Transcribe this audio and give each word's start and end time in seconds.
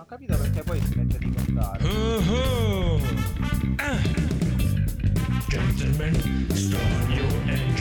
ho 0.00 0.04
capito 0.06 0.34
perché 0.34 0.62
poi 0.62 0.80
smette 0.80 1.18
di 1.18 1.30
contare. 1.30 1.84
Uh-huh. 1.84 3.00
Ah. 3.76 3.98
Gentlemen, 5.46 6.46
start 6.54 7.10
your. 7.10 7.79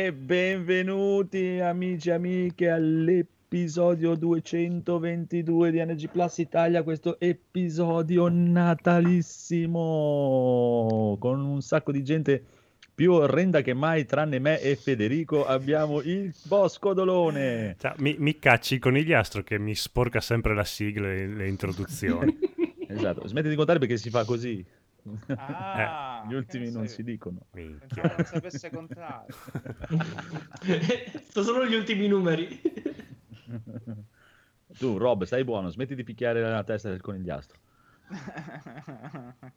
E 0.00 0.12
benvenuti 0.12 1.58
amici 1.58 2.10
e 2.10 2.12
amiche 2.12 2.70
all'episodio 2.70 4.14
222 4.14 5.72
di 5.72 5.84
NG 5.84 6.08
Plus 6.08 6.38
Italia, 6.38 6.84
questo 6.84 7.18
episodio 7.18 8.28
natalissimo 8.30 9.66
con 11.18 11.44
un 11.44 11.60
sacco 11.62 11.90
di 11.90 12.04
gente 12.04 12.44
più 12.94 13.10
orrenda 13.12 13.60
che 13.60 13.74
mai 13.74 14.04
tranne 14.04 14.38
me 14.38 14.60
e 14.60 14.76
Federico 14.76 15.44
abbiamo 15.44 16.00
il 16.00 16.32
Bosco 16.44 16.94
Dolone. 16.94 17.74
Cioè, 17.76 17.94
mi, 17.98 18.14
mi 18.20 18.38
cacci 18.38 18.74
il 18.74 18.80
conigliastro 18.80 19.42
che 19.42 19.58
mi 19.58 19.74
sporca 19.74 20.20
sempre 20.20 20.54
la 20.54 20.62
sigla 20.62 21.12
e 21.12 21.26
le 21.26 21.48
introduzioni. 21.48 22.38
Esatto, 22.90 23.28
smetti 23.28 23.50
di 23.50 23.54
contare 23.54 23.78
perché 23.78 23.98
si 23.98 24.08
fa 24.08 24.24
così. 24.24 24.64
Ah, 25.28 26.24
Gli 26.28 26.34
ultimi 26.34 26.70
non 26.70 26.82
ne 26.82 26.88
si 26.88 27.02
dicono. 27.02 27.46
Minchia. 27.52 28.14
Non 28.16 28.24
sapesse 28.24 28.70
contare. 28.70 29.26
Sono 31.30 31.44
solo 31.44 31.66
gli 31.66 31.74
ultimi 31.74 32.06
numeri. 32.08 32.60
Tu 34.78 34.96
Rob, 34.96 35.24
stai 35.24 35.44
buono, 35.44 35.68
smetti 35.68 35.94
di 35.94 36.04
picchiare 36.04 36.40
la 36.40 36.64
testa 36.64 36.90
del 36.90 37.00
conigliastro. 37.00 37.58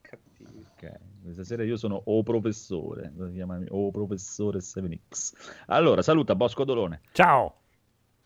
Cattivo. 0.01 0.59
Ok, 0.73 0.91
questa 1.23 1.43
sera 1.43 1.63
io 1.63 1.77
sono 1.77 2.01
O 2.05 2.23
professore? 2.23 3.11
O 3.69 3.91
professore 3.91 4.59
7X. 4.59 5.63
Allora, 5.67 6.01
saluta 6.01 6.35
Bosco 6.35 6.63
Dolone. 6.63 7.01
Ciao! 7.11 7.57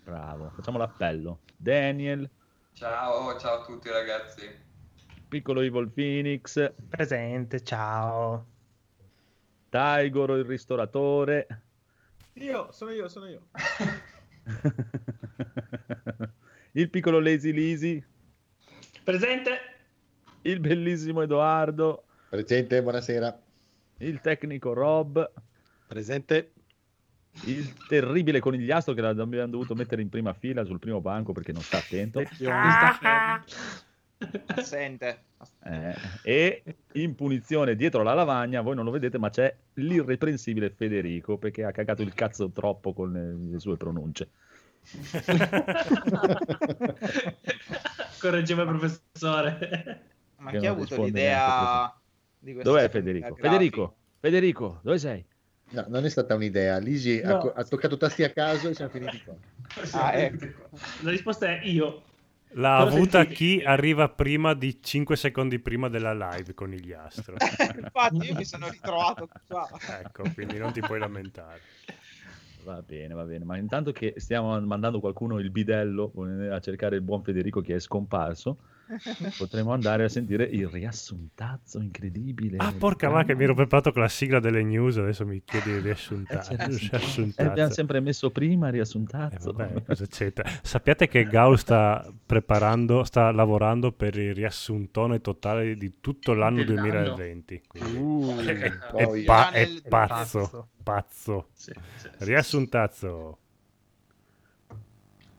Bravo, 0.04 0.52
facciamo 0.52 0.78
l'appello. 0.78 1.40
Daniel, 1.58 2.30
Ciao, 2.76 3.40
ciao 3.40 3.62
a 3.62 3.66
tutti 3.66 3.90
ragazzi. 3.90 4.44
Piccolo 5.36 5.60
Evil 5.60 5.90
Phoenix, 5.90 6.72
Presente, 6.88 7.62
ciao. 7.62 8.46
Taigoro 9.68 10.38
il 10.38 10.46
ristoratore, 10.46 11.46
Io, 12.36 12.72
sono 12.72 12.92
io, 12.92 13.10
sono 13.10 13.28
io. 13.28 13.48
il 16.72 16.90
piccolo 16.90 17.20
Lazy 17.20 17.52
Lisi, 17.52 18.02
Presente? 19.04 19.60
il 20.44 20.62
bellissimo 20.62 21.22
Edoardo, 21.22 22.06
Presente, 22.30 22.82
buonasera. 22.82 23.38
il 23.98 24.22
tecnico 24.22 24.72
Rob, 24.72 25.30
Presente. 25.86 26.54
il 27.44 27.74
terribile 27.90 28.40
conigliastro 28.40 28.94
che 28.94 29.02
l'abbiamo 29.02 29.48
dovuto 29.48 29.76
mettere 29.76 30.02
in 30.02 30.08
prima 30.08 30.32
fila 30.32 30.64
sul 30.64 30.80
primo 30.80 31.02
banco 31.02 31.34
perché 31.34 31.52
non 31.52 31.62
sta 31.62 31.80
attento. 31.80 32.22
Assente. 34.48 35.24
Eh, 35.64 35.96
e 36.24 36.64
in 36.94 37.16
punizione 37.16 37.76
dietro 37.76 38.04
la 38.04 38.14
lavagna, 38.14 38.62
voi 38.62 38.76
non 38.76 38.86
lo 38.86 38.92
vedete, 38.92 39.18
ma 39.18 39.30
c'è 39.30 39.54
l'irreprensibile 39.74 40.70
Federico 40.70 41.38
perché 41.38 41.64
ha 41.64 41.72
cagato 41.72 42.02
il 42.02 42.14
cazzo 42.14 42.50
troppo 42.52 42.94
con 42.94 43.12
le, 43.12 43.52
le 43.52 43.60
sue 43.60 43.78
pronunce. 43.78 44.30
Correggeva 48.20 48.64
il 48.64 48.68
professore. 48.68 50.02
Ma 50.38 50.52
Che 50.52 50.60
chi 50.60 50.68
ha 50.68 50.72
avuto 50.72 51.04
l'idea 51.04 51.94
di 52.38 52.54
questa 52.54 52.72
Dov'è 52.72 52.90
Federico? 52.90 53.36
Federico, 53.36 53.96
Federico, 54.20 54.80
dove 54.84 55.00
sei? 55.00 55.26
No, 55.70 55.86
non 55.88 56.06
è 56.06 56.10
stata 56.10 56.36
un'idea. 56.36 56.78
Lisi 56.78 57.20
ha 57.22 57.34
No. 57.34 57.38
co- 57.40 57.54
ha, 57.54 57.64
toccato 57.64 57.98
tasti 57.98 58.24
a 58.24 58.30
caso 58.30 58.70
e 58.70 58.76
siamo 58.76 58.92
finiti 58.92 59.24
qua. 59.24 59.36
Ah, 59.94 60.14
ecco. 60.14 60.46
La 61.02 61.10
risposta 61.10 61.48
è 61.48 61.62
io. 61.64 62.04
L'ha 62.58 62.78
Però 62.84 62.90
avuta 62.90 63.20
senti- 63.20 63.34
chi 63.34 63.64
arriva 63.64 64.08
prima 64.10 64.54
di 64.54 64.82
5 64.82 65.16
secondi 65.18 65.60
prima 65.60 65.90
della 65.90 66.14
live 66.14 66.54
conigliastro. 66.54 67.36
Infatti 67.80 68.28
io 68.28 68.36
mi 68.36 68.46
sono 68.46 68.70
ritrovato 68.70 69.28
qua. 69.48 69.68
ecco, 70.00 70.24
quindi 70.34 70.58
non 70.58 70.72
ti 70.72 70.80
puoi 70.80 71.00
lamentare. 71.00 71.62
Va 72.64 72.82
bene, 72.82 73.14
va 73.14 73.24
bene, 73.26 73.44
ma 73.46 73.58
intanto 73.58 73.92
che 73.92 74.14
stiamo 74.18 74.60
mandando 74.62 75.00
qualcuno 75.00 75.38
il 75.40 75.52
bidello 75.52 76.12
a 76.50 76.60
cercare 76.60 76.96
il 76.96 77.02
buon 77.02 77.22
Federico 77.22 77.62
che 77.62 77.76
è 77.76 77.80
scomparso, 77.80 78.58
potremo 79.38 79.72
andare 79.74 80.04
a 80.04 80.10
sentire 80.10 80.44
il 80.44 80.68
riassuntazzo 80.68 81.80
incredibile. 81.80 82.58
Ah, 82.58 82.74
porca 82.78 83.10
vacca, 83.10 83.36
mi 83.36 83.44
ero 83.44 83.54
preparato 83.54 83.92
con 83.92 84.02
la 84.02 84.08
sigla 84.08 84.40
delle 84.40 84.64
news, 84.64 84.98
adesso 84.98 85.26
mi 85.26 85.42
chiedi 85.44 85.72
di 85.72 85.78
Eh, 85.78 85.82
riassuntare. 85.82 86.42
c'era- 86.42 86.66
eh, 86.66 86.78
riassuntazzo. 86.78 87.50
abbiamo 87.50 87.72
sempre 87.72 88.00
messo 88.00 88.32
prima 88.32 88.68
Eh, 88.68 88.72
riassuntazzo. 88.72 89.52
vabbè, 89.52 89.84
cosa 89.84 90.06
c'entra? 90.08 90.50
Sappiate 90.62 91.08
che 91.08 91.24
Gaul 91.28 91.58
sta 91.58 92.12
preparando, 92.26 93.04
sta 93.04 93.32
lavorando 93.32 93.92
per 93.92 94.18
il 94.18 94.34
riassuntone 94.34 95.22
totale 95.22 95.76
di 95.76 96.00
tutto 96.02 96.34
l'anno 96.34 96.64
Dell'anno. 96.64 96.92
2020. 96.92 97.64
quindi 97.68 97.96
Uh, 97.98 98.38
è, 98.38 98.72
poi- 98.92 99.22
è 99.22 99.26
pa- 99.26 99.52
è 99.52 99.68
pazzo, 99.88 100.40
pazzo. 100.40 100.68
pazzo. 100.84 101.48
Sì, 101.54 101.72
sì, 101.96 102.10
sì. 102.18 102.26
Riassuntazzo. 102.26 103.38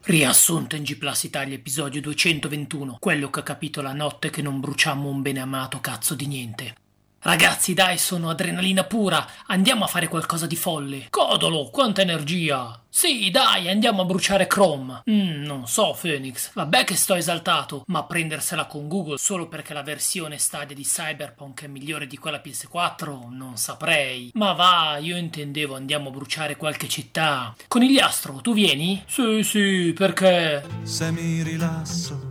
Riassunto 0.08 0.76
in 0.76 0.84
G 0.84 0.98
Plus 0.98 1.24
Italia 1.24 1.56
episodio 1.56 2.00
221, 2.00 2.98
quello 3.00 3.28
che 3.28 3.40
ha 3.40 3.42
capito 3.42 3.82
la 3.82 3.92
notte 3.92 4.30
che 4.30 4.40
non 4.40 4.60
bruciamo 4.60 5.08
un 5.08 5.20
bene 5.20 5.40
amato 5.40 5.80
cazzo 5.80 6.14
di 6.14 6.28
niente. 6.28 6.85
Ragazzi, 7.26 7.74
dai, 7.74 7.98
sono 7.98 8.30
adrenalina 8.30 8.84
pura. 8.84 9.26
Andiamo 9.46 9.82
a 9.82 9.88
fare 9.88 10.06
qualcosa 10.06 10.46
di 10.46 10.54
folle. 10.54 11.08
Codolo, 11.10 11.70
quanta 11.70 12.00
energia! 12.00 12.80
Sì, 12.88 13.30
dai, 13.32 13.68
andiamo 13.68 14.02
a 14.02 14.04
bruciare 14.04 14.46
Chrome. 14.46 15.02
Mm, 15.10 15.42
non 15.42 15.66
so, 15.66 15.98
Phoenix. 16.00 16.52
Vabbè 16.52 16.84
che 16.84 16.94
sto 16.94 17.14
esaltato, 17.14 17.82
ma 17.88 18.04
prendersela 18.04 18.66
con 18.66 18.86
Google 18.86 19.18
solo 19.18 19.48
perché 19.48 19.74
la 19.74 19.82
versione 19.82 20.38
Stadia 20.38 20.76
di 20.76 20.84
Cyberpunk 20.84 21.64
è 21.64 21.66
migliore 21.66 22.06
di 22.06 22.16
quella 22.16 22.40
PS4, 22.40 23.28
non 23.28 23.56
saprei. 23.56 24.30
Ma 24.34 24.52
va, 24.52 24.96
io 24.98 25.16
intendevo 25.16 25.74
andiamo 25.74 26.10
a 26.10 26.12
bruciare 26.12 26.56
qualche 26.56 26.86
città. 26.86 27.56
Conigliastro, 27.66 28.34
tu 28.34 28.54
vieni? 28.54 29.02
Sì, 29.04 29.42
sì, 29.42 29.92
perché? 29.96 30.64
Se 30.84 31.10
mi 31.10 31.42
rilasso, 31.42 32.30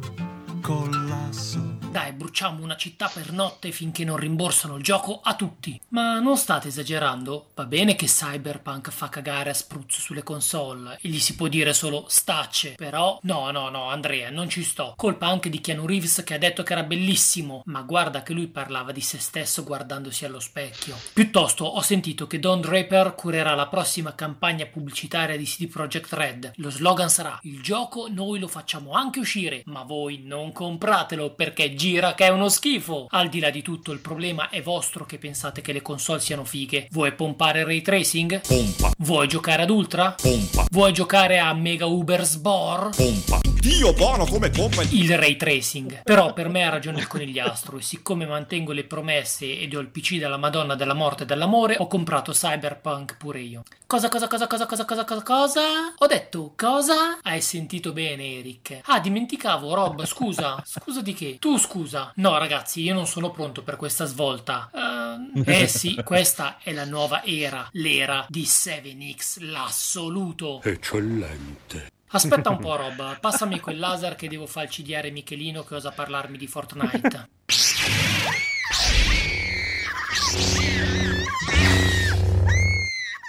collasso. 0.61 1.74
Dai, 1.95 2.11
bruciamo 2.11 2.61
una 2.61 2.75
città 2.75 3.07
per 3.07 3.31
notte 3.31 3.71
finché 3.71 4.03
non 4.03 4.17
rimborsano 4.17 4.75
il 4.75 4.83
gioco 4.83 5.21
a 5.23 5.33
tutti. 5.33 5.79
Ma 5.91 6.19
non 6.19 6.35
state 6.35 6.67
esagerando? 6.67 7.51
Va 7.55 7.63
bene 7.63 7.95
che 7.95 8.07
Cyberpunk 8.07 8.91
fa 8.91 9.07
cagare 9.07 9.51
a 9.51 9.53
spruzzo 9.53 10.01
sulle 10.01 10.21
console 10.21 10.97
e 11.01 11.07
gli 11.07 11.21
si 11.21 11.35
può 11.35 11.47
dire 11.47 11.73
solo 11.73 12.03
stacce, 12.09 12.73
però 12.75 13.17
no, 13.21 13.49
no, 13.51 13.69
no, 13.69 13.87
Andrea, 13.87 14.29
non 14.29 14.49
ci 14.49 14.65
sto. 14.65 14.93
Colpa 14.97 15.27
anche 15.27 15.49
di 15.49 15.61
Keanu 15.61 15.85
Reeves 15.85 16.21
che 16.25 16.33
ha 16.33 16.37
detto 16.37 16.63
che 16.63 16.73
era 16.73 16.83
bellissimo, 16.83 17.61
ma 17.67 17.79
guarda 17.83 18.23
che 18.23 18.33
lui 18.33 18.47
parlava 18.47 18.91
di 18.91 18.99
se 18.99 19.17
stesso 19.17 19.63
guardandosi 19.63 20.25
allo 20.25 20.41
specchio. 20.41 20.97
Piuttosto 21.13 21.63
ho 21.63 21.81
sentito 21.81 22.27
che 22.27 22.39
Don 22.39 22.59
Draper 22.59 23.15
curerà 23.15 23.55
la 23.55 23.67
prossima 23.67 24.13
campagna 24.15 24.65
pubblicitaria 24.65 25.37
di 25.37 25.45
CD 25.45 25.69
Projekt 25.69 26.11
Red. 26.11 26.51
Lo 26.55 26.69
slogan 26.69 27.09
sarà: 27.09 27.39
"Il 27.43 27.61
gioco 27.61 28.09
noi 28.09 28.39
lo 28.39 28.49
facciamo 28.49 28.91
anche 28.91 29.19
uscire, 29.19 29.61
ma 29.67 29.83
voi 29.83 30.23
non 30.25 30.51
compratelo 30.51 31.33
perché 31.35 31.73
gira 31.85 32.15
che 32.15 32.25
è 32.25 32.29
uno 32.29 32.49
schifo". 32.49 33.05
Al 33.11 33.29
di 33.29 33.39
là 33.39 33.49
di 33.51 33.61
tutto, 33.61 33.91
il 33.91 33.99
problema 33.99 34.49
è 34.49 34.61
vostro 34.61 35.05
che 35.05 35.17
pensate 35.19 35.61
che 35.61 35.71
le 35.71 35.81
console 35.83 36.19
siano 36.19 36.43
fighe. 36.43 36.87
Vuoi 36.91 37.13
pompare 37.13 37.59
il 37.59 37.65
ray 37.65 37.81
tracing? 37.81 38.41
Pompa, 38.41 38.91
Vuoi 38.97 39.27
giocare 39.27 39.61
ad 39.63 39.69
Ultra? 39.69 40.15
pompa, 40.19 40.65
Vuoi 40.71 40.93
giocare 40.93 41.37
a 41.39 41.53
Mega 41.53 41.85
Uber 41.85 42.25
Sbor? 42.25 42.89
pompa. 42.95 43.39
Dio 43.65 43.93
buono 43.93 44.25
come 44.25 44.49
pompa 44.51 44.83
il... 44.83 44.93
il 44.93 45.17
ray 45.17 45.35
tracing. 45.35 46.03
Però 46.03 46.33
per 46.33 46.49
me 46.49 46.63
ha 46.65 46.69
ragione 46.69 46.99
il 46.99 47.07
conigliastro 47.07 47.77
e 47.77 47.81
siccome 47.81 48.25
mantengo 48.27 48.71
le 48.73 48.83
promesse 48.83 49.59
ed 49.59 49.73
ho 49.75 49.79
il 49.79 49.87
PC 49.89 50.17
della 50.17 50.37
Madonna 50.37 50.75
della 50.75 50.93
morte 50.93 51.23
e 51.23 51.25
dell'amore, 51.25 51.75
ho 51.79 51.87
comprato 51.87 52.31
Cyberpunk 52.31 53.17
pure 53.17 53.39
io. 53.39 53.63
Cosa, 53.87 54.09
cosa, 54.09 54.27
cosa, 54.27 54.45
cosa, 54.47 54.65
cosa, 54.67 54.85
cosa, 54.85 55.03
cosa, 55.03 55.23
cosa? 55.23 55.61
Ho 55.97 56.05
detto 56.05 56.53
cosa? 56.55 57.17
Hai 57.23 57.41
sentito 57.41 57.91
bene, 57.91 58.37
Eric. 58.37 58.81
Ah, 58.85 58.99
dimenticavo, 58.99 59.73
Rob, 59.73 60.05
scusa. 60.05 60.61
Scusa 60.65 61.01
di 61.01 61.13
che? 61.13 61.37
Tu 61.39 61.57
scusa. 61.57 61.74
No, 62.15 62.37
ragazzi, 62.37 62.81
io 62.81 62.93
non 62.93 63.07
sono 63.07 63.31
pronto 63.31 63.63
per 63.63 63.75
questa 63.75 64.05
svolta. 64.05 64.69
Ehm, 64.73 65.43
eh 65.45 65.67
sì, 65.67 65.99
questa 66.03 66.57
è 66.61 66.71
la 66.71 66.85
nuova 66.85 67.23
era, 67.23 67.67
l'era 67.73 68.25
di 68.29 68.43
7X, 68.43 69.49
l'assoluto. 69.49 70.61
Eccellente. 70.63 71.91
Aspetta 72.09 72.49
un 72.49 72.59
po', 72.59 72.75
Rob, 72.77 73.19
passami 73.19 73.59
quel 73.59 73.77
laser 73.77 74.15
che 74.15 74.29
devo 74.29 74.47
falcidiare 74.47 75.11
Michelino 75.11 75.63
che 75.63 75.75
osa 75.75 75.91
parlarmi 75.91 76.37
di 76.37 76.47
Fortnite. 76.47 77.29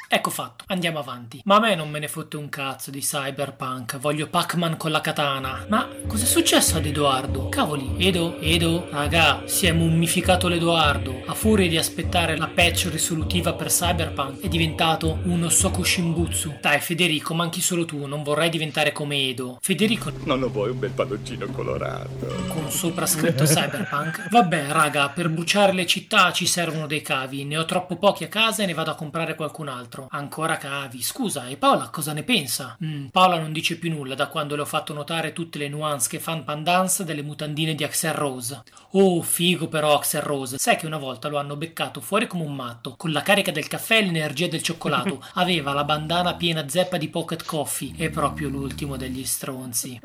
Ecco 0.09 0.31
fatto, 0.31 0.65
andiamo 0.69 1.01
avanti. 1.01 1.41
Ma 1.45 1.57
a 1.57 1.61
me 1.61 1.75
non 1.75 1.91
me 1.91 1.99
ne 1.99 2.07
fotte 2.07 2.37
un 2.37 2.49
cazzo 2.49 2.93
di 2.93 3.01
cyberpunk, 3.01 3.99
voglio 3.99 4.29
Pac-Man 4.29 4.77
con 4.77 4.93
la 4.93 5.01
katana. 5.01 5.67
Ma 5.69 5.89
cos'è 6.07 6.25
successo 6.25 6.77
ad 6.77 6.87
Edoardo? 6.87 7.49
Cavoli, 7.49 7.97
Edo, 7.99 8.39
Edo, 8.39 8.87
raga, 8.91 9.43
si 9.47 9.67
è 9.67 9.73
mummificato 9.73 10.47
l'Edoardo. 10.47 11.23
A 11.27 11.35
furia 11.35 11.69
di 11.69 11.77
aspettare 11.77 12.37
la 12.37 12.47
patch 12.47 12.89
risolutiva 12.91 13.55
per 13.55 13.67
cyberpunk 13.67 14.43
è 14.43 14.49
diventato 14.49 15.19
uno 15.25 15.49
Sokushimbutsu. 15.49 16.59
Dai 16.61 16.79
Federico, 16.79 17.35
manchi 17.35 17.61
solo 17.61 17.85
tu, 17.85 18.07
non 18.07 18.23
vorrei 18.23 18.49
diventare 18.49 18.93
come 18.93 19.17
Edo. 19.29 19.59
Federico 19.61 20.13
Non 20.23 20.39
lo 20.39 20.51
vuoi 20.51 20.71
un 20.71 20.79
bel 20.79 20.91
palloncino 20.91 21.47
colorato? 21.47 22.45
con 22.49 22.71
sopra 22.71 23.07
scritto 23.07 23.43
cyberpunk. 23.45 24.29
Vabbè, 24.31 24.67
raga, 24.69 25.09
per 25.09 25.29
bruciare 25.31 25.73
le 25.73 25.85
città 25.87 26.31
ci 26.33 26.47
servono 26.47 26.87
dei 26.87 27.03
cavi. 27.03 27.45
Ne 27.45 27.59
ho 27.59 27.65
troppo 27.65 27.97
pochi 27.97 28.23
a 28.23 28.29
casa 28.29 28.63
e 28.63 28.67
ne 28.67 28.75
vado 28.75 28.93
a 28.93 28.95
comprare 28.95 29.35
qualcun 29.35 29.67
altro. 29.69 29.96
Ancora 30.11 30.57
cavi. 30.57 31.03
Scusa, 31.03 31.49
e 31.49 31.57
Paola 31.57 31.89
cosa 31.89 32.13
ne 32.13 32.23
pensa? 32.23 32.77
Mm, 32.85 33.07
Paola 33.07 33.39
non 33.39 33.53
dice 33.53 33.77
più 33.79 33.91
nulla 33.91 34.15
da 34.15 34.29
quando 34.29 34.55
le 34.55 34.63
ho 34.63 34.67
fatto 34.67 34.93
notare 34.93 35.33
tutte 35.33 35.59
le 35.59 35.69
nuance 35.69 36.09
che 36.09 36.21
fan 36.21 36.45
pandance 36.45 37.05
delle 37.05 37.23
mutandine 37.23 37.75
di 37.75 37.85
Axel 37.85 38.13
Rose. 38.13 38.63
Oh, 38.93 39.23
figo 39.23 39.69
però 39.69 39.97
Axel 39.97 40.23
Rose. 40.23 40.59
Sai 40.59 40.77
che 40.77 40.87
una 40.87 40.99
volta 40.99 41.29
lo 41.29 41.39
hanno 41.39 41.57
beccato 41.57 42.01
fuori 42.01 42.27
come 42.27 42.45
un 42.45 42.55
matto, 42.55 42.95
con 42.97 43.13
la 43.13 43.23
carica 43.23 43.51
del 43.51 43.67
caffè 43.67 43.99
e 43.99 44.05
l'energia 44.05 44.49
del 44.49 44.63
cioccolato. 44.63 45.23
Aveva 45.35 45.73
la 45.73 45.85
bandana 45.85 46.35
piena 46.35 46.69
zeppa 46.69 46.97
di 46.97 47.09
pocket 47.09 47.45
coffee. 47.45 47.95
È 47.97 48.11
proprio 48.11 48.49
l'ultimo 48.49 48.97
degli 48.97 49.25
stronzi. 49.25 50.01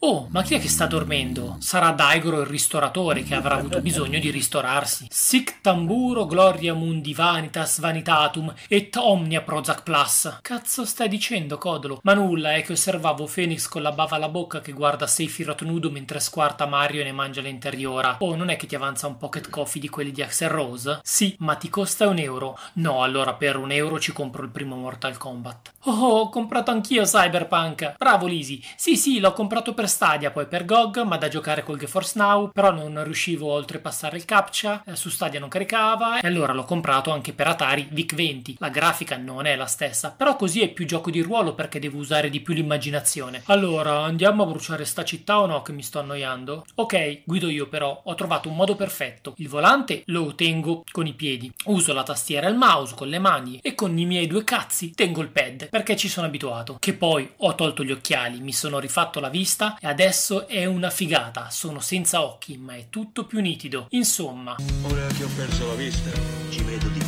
Oh, 0.00 0.28
ma 0.30 0.42
chi 0.42 0.54
è 0.54 0.60
che 0.60 0.68
sta 0.68 0.86
dormendo? 0.86 1.56
Sarà 1.60 1.90
Daigoro 1.92 2.40
il 2.40 2.46
ristoratore 2.46 3.22
che 3.22 3.34
avrà 3.34 3.54
avuto 3.54 3.80
bisogno 3.80 4.18
di 4.18 4.30
ristorarsi. 4.30 5.06
Sic 5.08 5.60
tamburo 5.62 6.26
gloria 6.26 6.74
mundi 6.74 7.14
vanitas 7.14 7.80
vanitatum 7.80 8.52
et 8.68 8.94
omnia 8.96 9.33
prozac 9.42 9.82
plus. 9.82 10.38
Cazzo 10.42 10.84
stai 10.84 11.08
dicendo, 11.08 11.58
Codolo? 11.58 12.00
Ma 12.02 12.14
nulla, 12.14 12.54
è 12.54 12.62
che 12.62 12.72
osservavo 12.72 13.28
Phoenix 13.32 13.68
con 13.68 13.82
la 13.82 13.92
bava 13.92 14.16
alla 14.16 14.28
bocca 14.28 14.60
che 14.60 14.72
guarda 14.72 15.06
Sephiroth 15.06 15.62
nudo 15.62 15.90
mentre 15.90 16.20
squarta 16.20 16.66
Mario 16.66 17.00
e 17.00 17.04
ne 17.04 17.12
mangia 17.12 17.40
l'interiora. 17.40 18.16
Oh, 18.20 18.34
non 18.34 18.48
è 18.48 18.56
che 18.56 18.66
ti 18.66 18.74
avanza 18.74 19.06
un 19.06 19.16
pocket 19.16 19.50
coffee 19.50 19.80
di 19.80 19.88
quelli 19.88 20.12
di 20.12 20.22
Axel 20.22 20.48
Rose? 20.48 21.00
Sì, 21.02 21.34
ma 21.38 21.54
ti 21.54 21.68
costa 21.68 22.08
un 22.08 22.18
euro. 22.18 22.58
No, 22.74 23.02
allora 23.02 23.34
per 23.34 23.56
un 23.56 23.70
euro 23.70 23.98
ci 24.00 24.12
compro 24.12 24.42
il 24.42 24.50
primo 24.50 24.76
Mortal 24.76 25.16
Kombat. 25.16 25.72
Oh, 25.86 26.20
ho 26.20 26.28
comprato 26.30 26.70
anch'io 26.70 27.04
Cyberpunk. 27.04 27.96
Bravo 27.98 28.26
Lisi. 28.26 28.62
Sì, 28.76 28.96
sì, 28.96 29.20
l'ho 29.20 29.32
comprato 29.32 29.74
per 29.74 29.88
Stadia, 29.88 30.30
poi 30.30 30.46
per 30.46 30.64
GOG, 30.64 31.02
ma 31.02 31.16
da 31.16 31.28
giocare 31.28 31.62
col 31.62 31.78
GeForce 31.78 32.18
Now, 32.18 32.50
però 32.50 32.70
non 32.70 33.02
riuscivo 33.04 33.50
a 33.50 33.56
oltrepassare 33.56 34.16
il 34.16 34.24
captcha, 34.24 34.82
eh, 34.86 34.96
su 34.96 35.10
Stadia 35.10 35.40
non 35.40 35.48
caricava, 35.48 36.20
e 36.20 36.26
allora 36.26 36.52
l'ho 36.52 36.64
comprato 36.64 37.10
anche 37.10 37.32
per 37.32 37.48
Atari 37.48 37.88
VIC-20. 37.90 38.54
La 38.58 38.68
grafica 38.68 39.14
non 39.24 39.46
è 39.46 39.56
la 39.56 39.66
stessa, 39.66 40.10
però 40.10 40.36
così 40.36 40.60
è 40.60 40.68
più 40.68 40.86
gioco 40.86 41.10
di 41.10 41.20
ruolo 41.20 41.54
perché 41.54 41.78
devo 41.78 41.98
usare 41.98 42.30
di 42.30 42.40
più 42.40 42.54
l'immaginazione. 42.54 43.42
Allora, 43.46 44.02
andiamo 44.02 44.42
a 44.42 44.46
bruciare 44.46 44.84
sta 44.84 45.04
città 45.04 45.40
o 45.40 45.46
no 45.46 45.62
che 45.62 45.72
mi 45.72 45.82
sto 45.82 45.98
annoiando? 45.98 46.66
Ok, 46.74 47.22
guido 47.24 47.48
io 47.48 47.68
però, 47.68 48.02
ho 48.04 48.14
trovato 48.14 48.48
un 48.48 48.56
modo 48.56 48.76
perfetto. 48.76 49.34
Il 49.38 49.48
volante 49.48 50.02
lo 50.06 50.34
tengo 50.34 50.84
con 50.90 51.06
i 51.06 51.14
piedi, 51.14 51.50
uso 51.66 51.92
la 51.92 52.02
tastiera 52.02 52.46
e 52.46 52.50
il 52.50 52.56
mouse 52.56 52.94
con 52.94 53.08
le 53.08 53.18
mani 53.18 53.58
e 53.62 53.74
con 53.74 53.96
i 53.98 54.04
miei 54.04 54.26
due 54.26 54.44
cazzi 54.44 54.92
tengo 54.92 55.22
il 55.22 55.28
pad 55.28 55.68
perché 55.68 55.96
ci 55.96 56.08
sono 56.08 56.26
abituato. 56.26 56.76
Che 56.78 56.92
poi 56.92 57.28
ho 57.38 57.54
tolto 57.54 57.82
gli 57.82 57.92
occhiali, 57.92 58.40
mi 58.40 58.52
sono 58.52 58.78
rifatto 58.78 59.20
la 59.20 59.28
vista 59.28 59.76
e 59.80 59.86
adesso 59.86 60.46
è 60.46 60.64
una 60.66 60.90
figata. 60.90 61.48
Sono 61.50 61.80
senza 61.80 62.22
occhi, 62.22 62.56
ma 62.56 62.74
è 62.74 62.86
tutto 62.90 63.24
più 63.24 63.40
nitido. 63.40 63.86
Insomma, 63.90 64.56
Ora 64.82 65.06
che 65.06 65.24
ho 65.24 65.30
perso 65.36 65.66
la 65.68 65.74
vista, 65.74 66.10
ci 66.50 66.62
vedo 66.62 66.88
di. 66.88 67.03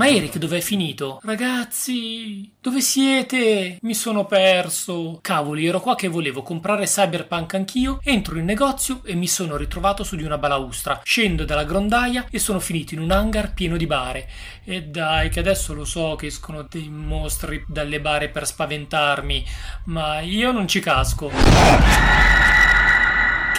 Ma 0.00 0.08
Eric 0.08 0.38
dov'è 0.38 0.60
finito? 0.60 1.20
Ragazzi, 1.22 2.50
dove 2.58 2.80
siete? 2.80 3.76
Mi 3.82 3.92
sono 3.92 4.24
perso. 4.24 5.18
Cavoli, 5.20 5.66
ero 5.66 5.78
qua 5.78 5.94
che 5.94 6.08
volevo 6.08 6.40
comprare 6.40 6.86
Cyberpunk 6.86 7.52
anch'io. 7.52 8.00
Entro 8.02 8.38
in 8.38 8.46
negozio 8.46 9.02
e 9.04 9.14
mi 9.14 9.26
sono 9.26 9.58
ritrovato 9.58 10.02
su 10.02 10.16
di 10.16 10.22
una 10.22 10.38
balaustra. 10.38 11.02
Scendo 11.04 11.44
dalla 11.44 11.64
grondaia 11.64 12.24
e 12.30 12.38
sono 12.38 12.60
finito 12.60 12.94
in 12.94 13.00
un 13.00 13.10
hangar 13.10 13.52
pieno 13.52 13.76
di 13.76 13.86
bare. 13.86 14.26
E 14.64 14.84
dai, 14.84 15.28
che 15.28 15.40
adesso 15.40 15.74
lo 15.74 15.84
so 15.84 16.14
che 16.16 16.28
escono 16.28 16.62
dei 16.62 16.88
mostri 16.88 17.62
dalle 17.68 18.00
bare 18.00 18.30
per 18.30 18.46
spaventarmi, 18.46 19.44
ma 19.84 20.20
io 20.20 20.50
non 20.50 20.66
ci 20.66 20.80
casco. 20.80 21.30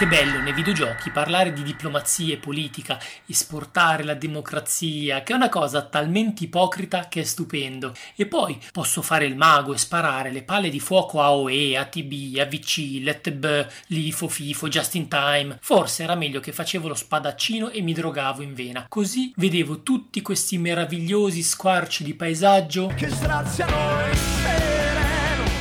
Che 0.02 0.08
bello 0.08 0.40
nei 0.40 0.52
videogiochi 0.52 1.10
parlare 1.10 1.52
di 1.52 1.62
diplomazia 1.62 2.34
e 2.34 2.36
politica, 2.36 2.98
esportare 3.24 4.02
la 4.02 4.14
democrazia, 4.14 5.22
che 5.22 5.32
è 5.32 5.36
una 5.36 5.48
cosa 5.48 5.82
talmente 5.82 6.42
ipocrita 6.42 7.06
che 7.06 7.20
è 7.20 7.22
stupendo. 7.22 7.94
E 8.16 8.26
poi 8.26 8.58
posso 8.72 9.00
fare 9.00 9.26
il 9.26 9.36
mago 9.36 9.72
e 9.72 9.78
sparare 9.78 10.32
le 10.32 10.42
palle 10.42 10.70
di 10.70 10.80
fuoco 10.80 11.22
a 11.22 11.32
OE, 11.32 11.76
ATB, 11.76 12.36
AVC, 12.36 12.98
LetB, 13.00 13.68
LIFO, 13.86 14.26
FIFO, 14.26 14.66
Just 14.66 14.96
in 14.96 15.06
Time. 15.06 15.58
Forse 15.60 16.02
era 16.02 16.16
meglio 16.16 16.40
che 16.40 16.50
facevo 16.50 16.88
lo 16.88 16.94
spadaccino 16.94 17.70
e 17.70 17.80
mi 17.80 17.92
drogavo 17.92 18.42
in 18.42 18.54
vena. 18.54 18.86
Così 18.88 19.32
vedevo 19.36 19.84
tutti 19.84 20.20
questi 20.20 20.58
meravigliosi 20.58 21.42
squarci 21.42 22.02
di 22.02 22.14
paesaggio 22.14 22.92
Che 22.96 23.08
straziano. 23.08 24.41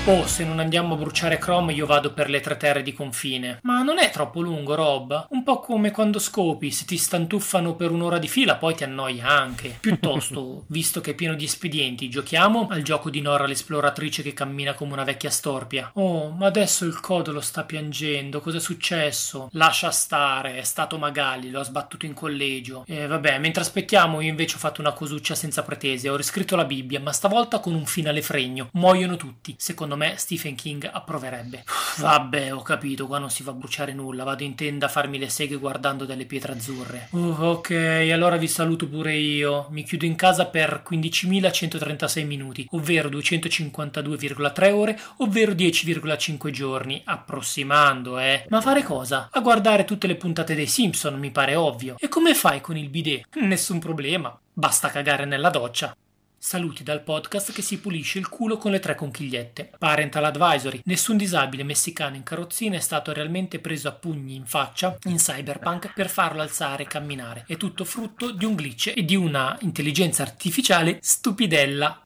Oh, 0.05 0.25
se 0.25 0.43
non 0.43 0.57
andiamo 0.57 0.95
a 0.95 0.97
bruciare 0.97 1.37
Chrome 1.37 1.73
io 1.73 1.85
vado 1.85 2.11
per 2.11 2.27
le 2.27 2.39
tre 2.39 2.57
terre 2.57 2.81
di 2.81 2.91
confine. 2.91 3.59
Ma 3.61 3.83
non 3.83 3.99
è 3.99 4.09
troppo 4.09 4.41
lungo, 4.41 4.73
Rob? 4.73 5.27
Un 5.29 5.43
po' 5.43 5.59
come 5.59 5.91
quando 5.91 6.17
scopi, 6.17 6.71
se 6.71 6.85
ti 6.85 6.97
stantuffano 6.97 7.75
per 7.75 7.91
un'ora 7.91 8.17
di 8.17 8.27
fila 8.27 8.55
poi 8.55 8.73
ti 8.73 8.83
annoia 8.83 9.27
anche. 9.27 9.77
Piuttosto, 9.79 10.65
visto 10.69 11.01
che 11.01 11.11
è 11.11 11.13
pieno 11.13 11.35
di 11.35 11.43
espedienti, 11.43 12.09
giochiamo 12.09 12.67
al 12.71 12.81
gioco 12.81 13.11
di 13.11 13.21
Nora 13.21 13.45
l'esploratrice 13.45 14.23
che 14.23 14.33
cammina 14.33 14.73
come 14.73 14.93
una 14.93 15.03
vecchia 15.03 15.29
storpia. 15.29 15.91
Oh, 15.93 16.31
ma 16.31 16.47
adesso 16.47 16.83
il 16.83 16.99
codolo 16.99 17.39
sta 17.39 17.63
piangendo, 17.63 18.41
cos'è 18.41 18.59
successo? 18.59 19.49
Lascia 19.51 19.91
stare, 19.91 20.57
è 20.57 20.63
stato 20.63 20.97
Magali, 20.97 21.51
lo 21.51 21.59
ha 21.59 21.63
sbattuto 21.63 22.07
in 22.07 22.15
collegio. 22.15 22.85
E 22.87 23.05
vabbè, 23.05 23.37
mentre 23.37 23.61
aspettiamo 23.61 24.19
io 24.19 24.29
invece 24.29 24.55
ho 24.55 24.59
fatto 24.59 24.81
una 24.81 24.93
cosuccia 24.93 25.35
senza 25.35 25.61
pretese, 25.61 26.09
ho 26.09 26.15
riscritto 26.15 26.55
la 26.55 26.65
Bibbia, 26.65 26.99
ma 26.99 27.13
stavolta 27.13 27.59
con 27.59 27.75
un 27.75 27.85
finale 27.85 28.23
fregno. 28.23 28.69
Muoiono 28.73 29.15
tutti. 29.15 29.53
Secondo 29.59 29.89
me 29.95 30.15
Stephen 30.17 30.55
King 30.55 30.89
approverebbe. 30.91 31.63
Vabbè, 31.97 32.53
ho 32.53 32.61
capito, 32.61 33.07
qua 33.07 33.19
non 33.19 33.29
si 33.29 33.43
va 33.43 33.51
a 33.51 33.55
bruciare 33.55 33.93
nulla, 33.93 34.23
vado 34.23 34.43
in 34.43 34.55
tenda 34.55 34.85
a 34.85 34.89
farmi 34.89 35.17
le 35.17 35.29
seghe 35.29 35.55
guardando 35.55 36.05
delle 36.05 36.25
pietre 36.25 36.53
azzurre. 36.53 37.07
Uh, 37.11 37.35
ok, 37.39 37.71
allora 38.11 38.37
vi 38.37 38.47
saluto 38.47 38.87
pure 38.87 39.15
io. 39.15 39.67
Mi 39.69 39.83
chiudo 39.83 40.05
in 40.05 40.15
casa 40.15 40.45
per 40.45 40.83
15.136 40.89 42.25
minuti, 42.25 42.67
ovvero 42.71 43.09
252,3 43.09 44.71
ore, 44.71 44.99
ovvero 45.17 45.51
10,5 45.51 46.49
giorni, 46.49 47.01
approssimando, 47.03 48.19
eh. 48.19 48.45
Ma 48.49 48.61
fare 48.61 48.83
cosa? 48.83 49.29
A 49.31 49.39
guardare 49.39 49.85
tutte 49.85 50.07
le 50.07 50.15
puntate 50.15 50.55
dei 50.55 50.67
Simpson, 50.67 51.17
mi 51.19 51.31
pare 51.31 51.55
ovvio. 51.55 51.95
E 51.99 52.07
come 52.07 52.33
fai 52.33 52.61
con 52.61 52.77
il 52.77 52.89
bidet? 52.89 53.27
Nessun 53.35 53.79
problema. 53.79 54.37
Basta 54.53 54.89
cagare 54.89 55.25
nella 55.25 55.49
doccia. 55.49 55.95
Saluti 56.43 56.81
dal 56.81 57.03
podcast 57.03 57.51
che 57.53 57.61
si 57.61 57.79
pulisce 57.79 58.17
il 58.17 58.27
culo 58.27 58.57
con 58.57 58.71
le 58.71 58.79
tre 58.79 58.95
conchigliette. 58.95 59.73
Parental 59.77 60.25
advisory. 60.25 60.81
Nessun 60.85 61.15
disabile 61.15 61.61
messicano 61.61 62.15
in 62.15 62.23
carrozzina 62.23 62.77
è 62.77 62.79
stato 62.79 63.13
realmente 63.13 63.59
preso 63.59 63.89
a 63.89 63.91
pugni 63.91 64.33
in 64.33 64.47
faccia 64.47 64.97
in 65.03 65.17
cyberpunk 65.17 65.93
per 65.93 66.09
farlo 66.09 66.41
alzare 66.41 66.81
e 66.81 66.87
camminare. 66.87 67.43
È 67.45 67.57
tutto 67.57 67.85
frutto 67.85 68.31
di 68.31 68.43
un 68.43 68.55
glitch 68.55 68.91
e 68.95 69.05
di 69.05 69.15
una 69.15 69.55
intelligenza 69.61 70.23
artificiale 70.23 70.97
stupidella. 70.99 72.03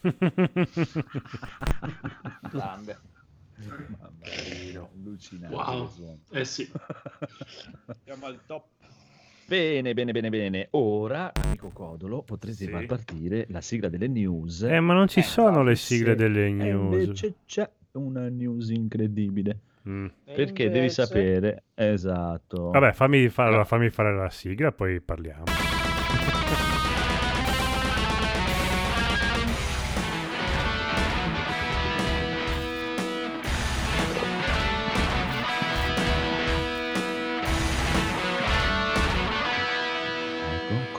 Grande. 2.50 2.98
Mamma 3.58 4.10
mia, 4.22 4.88
allucinante. 4.90 5.54
Wow. 5.54 6.18
Eh 6.30 6.46
sì. 6.46 6.66
Siamo 8.04 8.24
al 8.24 8.40
top. 8.46 8.64
Bene, 9.54 9.94
bene, 9.94 10.12
bene, 10.12 10.28
bene. 10.30 10.68
Ora, 10.70 11.32
amico 11.34 11.70
Codolo, 11.72 12.22
potrete 12.22 12.54
Sì. 12.66 12.68
far 12.68 12.86
partire 12.86 13.46
la 13.48 13.60
sigla 13.60 13.88
delle 13.88 14.06
news. 14.06 14.62
Eh, 14.62 14.78
ma 14.78 14.94
non 14.94 15.08
ci 15.08 15.18
Eh, 15.18 15.22
sono 15.24 15.64
le 15.64 15.74
Se- 15.74 15.96
sigle 15.96 16.14
delle 16.14 16.46
e 16.46 16.50
news. 16.52 17.02
invece 17.02 17.34
c'è 17.46 17.68
una 17.94 18.28
news 18.28 18.68
incredibile. 18.68 19.58
Mm. 19.88 20.06
E 20.24 20.34
Perché 20.34 20.66
devi 20.66 20.76
invece- 20.78 21.04
sapere, 21.04 21.64
esatto. 21.74 22.70
Vabbè, 22.70 22.92
fammi, 22.92 23.28
fa- 23.28 23.46
allora 23.46 23.64
fammi 23.64 23.90
fare 23.90 24.14
la 24.14 24.30
sigla, 24.30 24.70
poi 24.70 25.00
parliamo. 25.00 25.42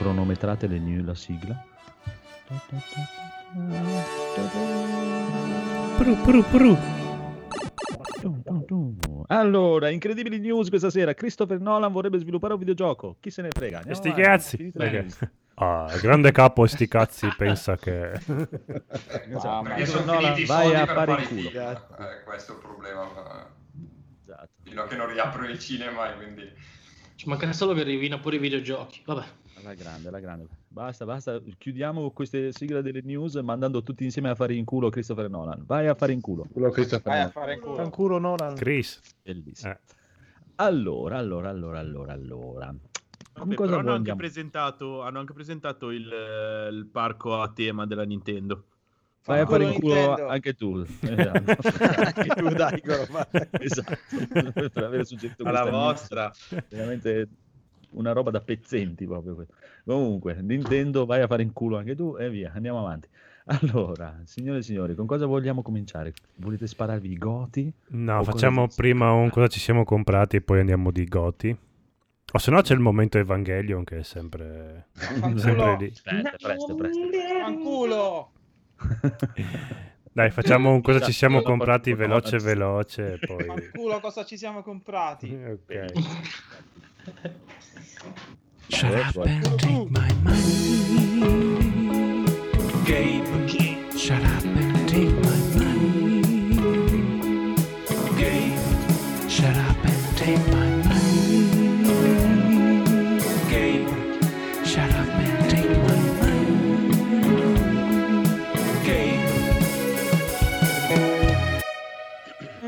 Cronometrate 0.02 0.66
le 0.66 0.78
new, 0.80 1.04
la 1.04 1.14
sigla. 1.14 1.54
Pru, 5.96 6.16
pru, 6.22 6.42
pru. 6.50 6.76
Allora, 9.28 9.88
incredibili 9.90 10.38
news 10.40 10.68
questa 10.68 10.90
sera. 10.90 11.14
Christopher 11.14 11.60
Nolan 11.60 11.92
vorrebbe 11.92 12.18
sviluppare 12.18 12.52
un 12.54 12.58
videogioco. 12.58 13.16
Chi 13.20 13.30
se 13.30 13.42
ne 13.42 13.50
frega? 13.50 13.78
Andiamo 13.78 13.96
Sti 13.98 14.08
avanti. 14.08 14.72
cazzi. 14.72 15.30
Ah, 15.54 15.86
il 15.94 16.00
grande 16.00 16.32
capo 16.32 16.66
sti 16.66 16.88
cazzi 16.88 17.28
pensa 17.36 17.76
che... 17.76 18.18
Perché 18.24 18.54
Christopher 19.28 19.86
sono 19.86 20.04
Nolan, 20.06 20.22
finiti 20.34 20.42
i 20.42 20.46
vai 20.46 20.62
soldi 20.66 20.76
a 20.80 20.84
per 20.86 20.94
fare 20.94 21.10
fare 21.12 21.22
in 21.22 21.28
i 21.28 21.28
culo. 21.28 21.50
film. 21.50 21.62
Eh, 21.62 22.22
questo 22.24 22.52
è 22.52 22.54
il 22.56 22.60
problema. 22.60 23.02
ma- 23.14 23.46
Esatto. 24.24 24.48
Fino 24.64 24.82
a 24.82 24.86
che 24.86 24.96
non 24.96 25.06
riaprono 25.12 25.48
i 25.48 25.58
cinema 25.58 26.12
e 26.12 26.16
quindi... 26.16 26.50
Ci 27.14 27.28
manca 27.28 27.52
solo 27.52 27.74
che 27.74 27.82
rivina 27.84 28.18
pure 28.18 28.36
i 28.36 28.38
videogiochi. 28.40 29.02
Vabbè. 29.04 29.24
Alla 29.62 29.74
grande, 29.74 30.08
alla 30.08 30.20
grande. 30.20 30.46
Basta, 30.68 31.04
basta. 31.04 31.40
Chiudiamo 31.58 32.10
queste 32.10 32.52
sigle 32.52 32.82
delle 32.82 33.00
news 33.02 33.34
mandando 33.36 33.82
tutti 33.82 34.04
insieme 34.04 34.30
a 34.30 34.34
fare 34.34 34.54
in 34.54 34.64
culo 34.64 34.88
Christopher 34.90 35.28
Nolan. 35.30 35.62
Vai 35.66 35.86
a 35.86 35.94
fare 35.94 36.12
in 36.12 36.20
culo. 36.20 36.46
Christopher 36.70 37.02
Vai 37.02 37.20
a 37.20 37.30
fare 37.30 37.58
culo. 37.58 37.76
Fanculo 37.76 38.18
Nolan. 38.18 38.54
Chris. 38.54 39.00
Bellissimo. 39.22 39.72
Eh. 39.72 39.78
Allora, 40.56 41.18
allora, 41.18 41.48
allora, 41.50 41.78
allora, 41.78 42.12
allora. 42.12 42.74
Vabbè, 43.34 43.54
cosa 43.54 43.70
però 43.70 43.80
hanno 43.80 43.92
anche, 43.92 44.14
presentato, 44.14 45.02
hanno 45.02 45.18
anche 45.20 45.32
presentato 45.32 45.90
il, 45.90 46.12
eh, 46.12 46.68
il 46.68 46.86
parco 46.86 47.40
a 47.40 47.50
tema 47.52 47.86
della 47.86 48.04
Nintendo. 48.04 48.64
Vai 49.24 49.40
a 49.40 49.46
fare 49.46 49.64
in 49.64 49.74
culo 49.80 49.94
Nintendo. 49.94 50.26
anche 50.28 50.54
tu. 50.54 50.84
Esatto. 51.00 51.68
Anche 52.02 52.28
tu, 52.34 52.48
dai, 52.48 52.80
Goro, 52.84 53.06
esatto. 53.60 53.96
per 54.72 54.84
aver 54.84 55.06
suggerito 55.06 55.44
Alla 55.44 55.70
vostra. 55.70 56.32
veramente 56.68 57.28
una 57.92 58.12
roba 58.12 58.30
da 58.30 58.40
pezzenti 58.40 59.06
proprio. 59.06 59.46
Comunque, 59.84 60.34
Nintendo, 60.40 61.06
vai 61.06 61.22
a 61.22 61.26
fare 61.26 61.42
in 61.42 61.52
culo 61.52 61.78
anche 61.78 61.94
tu 61.94 62.16
e 62.18 62.30
via, 62.30 62.52
andiamo 62.54 62.78
avanti. 62.78 63.08
Allora, 63.46 64.20
signore 64.24 64.58
e 64.58 64.62
signori, 64.62 64.94
con 64.94 65.06
cosa 65.06 65.26
vogliamo 65.26 65.62
cominciare? 65.62 66.12
Volete 66.36 66.66
spararvi 66.66 67.10
i 67.10 67.18
goti? 67.18 67.72
No, 67.88 68.22
facciamo 68.22 68.66
cosa- 68.66 68.76
prima 68.76 69.10
un 69.12 69.30
cosa 69.30 69.48
ci 69.48 69.58
siamo 69.58 69.84
comprati 69.84 70.36
e 70.36 70.40
poi 70.42 70.60
andiamo 70.60 70.90
di 70.92 71.04
Goti. 71.06 71.56
O 72.34 72.38
se 72.38 72.50
no 72.50 72.62
c'è 72.62 72.72
il 72.72 72.80
momento 72.80 73.18
Evangelion 73.18 73.84
che 73.84 73.98
è 73.98 74.02
sempre, 74.04 74.86
sempre 74.94 75.76
lì. 75.78 75.92
Aspetta, 75.92 76.36
presto, 76.40 76.74
presto. 76.74 77.00
Fanculo! 77.42 78.30
Dai, 80.14 80.30
facciamo 80.30 80.72
un 80.72 80.80
cosa 80.80 81.00
ci 81.00 81.12
siamo 81.12 81.42
comprati 81.42 81.94
veloce 81.94 82.38
veloce 82.38 83.18
poi... 83.18 83.46
Fanculo 83.46 84.00
cosa 84.00 84.24
ci 84.24 84.36
siamo 84.38 84.62
comprati? 84.62 85.34
Ok. 85.34 85.92
Shut 88.68 88.94
up 88.94 89.16
and 89.26 89.58
take 89.58 89.90
my 89.90 90.08
money. 90.22 90.66
Gabe, 92.84 93.26
shut 93.96 94.22
up 94.22 94.44
and 94.44 94.88
take 94.88 95.10
my 95.22 95.36
money. 95.56 96.22
Shut 99.28 99.56
up 99.56 99.84
and 99.84 100.16
take 100.16 100.46
my 100.52 100.68
money. 100.86 101.42
Shut 104.64 104.90
up 104.90 105.08
and 105.08 105.50
take 105.50 105.70
my 105.70 105.98
money. 106.20 106.52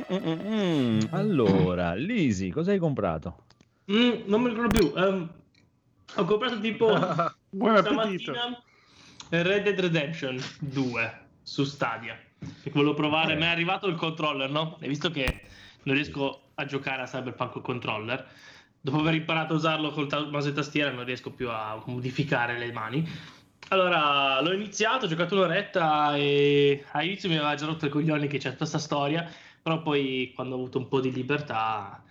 Mm, 0.09 1.07
allora, 1.11 1.95
Lisi, 1.95 2.51
cosa 2.51 2.73
hai 2.73 2.79
comprato? 2.79 3.43
Mm, 3.91 4.23
non 4.27 4.43
mi 4.43 4.49
ricordo 4.49 4.79
più. 4.79 4.93
Ehm, 4.97 5.31
ho 6.17 6.25
comprato 6.25 6.61
tipo 6.61 6.87
Buon 7.51 7.79
stamattina 7.79 8.63
Red 9.29 9.65
Dead 9.65 9.79
Redemption 9.79 10.39
2 10.61 11.27
su 11.43 11.65
Stadia. 11.65 12.19
Perché 12.39 12.71
volevo 12.71 12.95
provare, 12.95 13.35
mi 13.35 13.43
è 13.43 13.47
arrivato 13.47 13.87
il 13.87 13.97
controller, 13.97 14.51
no? 14.51 14.79
E 14.81 14.89
visto 14.89 15.11
che 15.11 15.43
non 15.83 15.95
riesco 15.95 16.51
a 16.55 16.65
giocare 16.65 17.03
a 17.03 17.07
Cyberpunk 17.07 17.53
col 17.53 17.63
controller, 17.63 18.27
dopo 18.81 18.99
aver 18.99 19.15
imparato 19.15 19.55
a 19.55 19.57
usarlo 19.57 19.91
col 19.91 20.07
ta- 20.07 20.27
mouse 20.27 20.51
e 20.51 20.53
tastiera 20.53 20.91
non 20.91 21.05
riesco 21.05 21.31
più 21.31 21.51
a 21.51 21.83
modificare 21.87 22.59
le 22.59 22.73
mani. 22.73 23.09
Allora 23.69 24.41
l'ho 24.43 24.53
iniziato, 24.53 25.07
ho 25.07 25.09
giocato 25.09 25.35
un'oretta 25.35 26.17
e 26.17 26.85
all'inizio 26.93 27.29
mi 27.31 27.37
aveva 27.37 27.55
già 27.55 27.67
rotto 27.67 27.87
i 27.87 27.91
coglioni 27.91 28.27
che 28.29 28.37
c'è 28.37 28.51
tutta 28.51 28.59
questa 28.59 28.79
storia, 28.79 29.27
però 29.63 29.81
poi 29.81 30.33
quando 30.35 30.55
ho 30.55 30.59
avuto 30.59 30.79
un 30.79 30.89
po' 30.89 31.01
di 31.01 31.13
libertà 31.13 32.04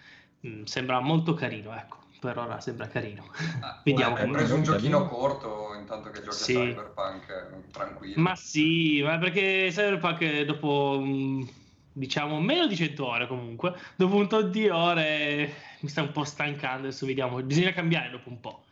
mh, 0.44 0.64
sembra 0.64 1.00
molto 1.00 1.34
carino, 1.34 1.76
ecco. 1.76 2.02
Per 2.20 2.38
ora 2.38 2.62
sembra 2.62 2.88
carino. 2.88 3.26
Vediamo 3.84 4.16
Hai 4.16 4.30
preso 4.30 4.56
un 4.56 4.64
giochino 4.64 5.08
corto 5.08 5.74
intanto 5.78 6.10
che 6.10 6.22
giochi 6.22 6.38
Sì. 6.38 6.56
a 6.56 6.60
Cyberpunk, 6.62 7.30
eh, 7.30 7.72
tranquillo. 7.72 8.22
Ma 8.22 8.36
sì, 8.36 9.02
ma 9.02 9.18
perché 9.18 9.68
Cyberpunk 9.72 10.22
eh, 10.22 10.46
dopo 10.46 11.02
mh, 11.04 11.50
diciamo 11.92 12.40
meno 12.40 12.68
di 12.68 12.78
100 12.78 13.06
ore 13.06 13.28
comunque, 13.28 13.74
dopo 13.98 14.16
un 14.16 14.30
tot 14.30 14.50
di 14.50 14.70
ore 14.70 15.54
mi 15.82 15.90
sta 15.90 16.02
un 16.02 16.12
po' 16.12 16.24
stancando, 16.24 16.88
adesso 16.88 17.06
vediamo, 17.06 17.42
bisogna 17.42 17.74
cambiare 17.74 18.10
dopo 18.10 18.30
un 18.30 18.40
po'. 18.40 18.64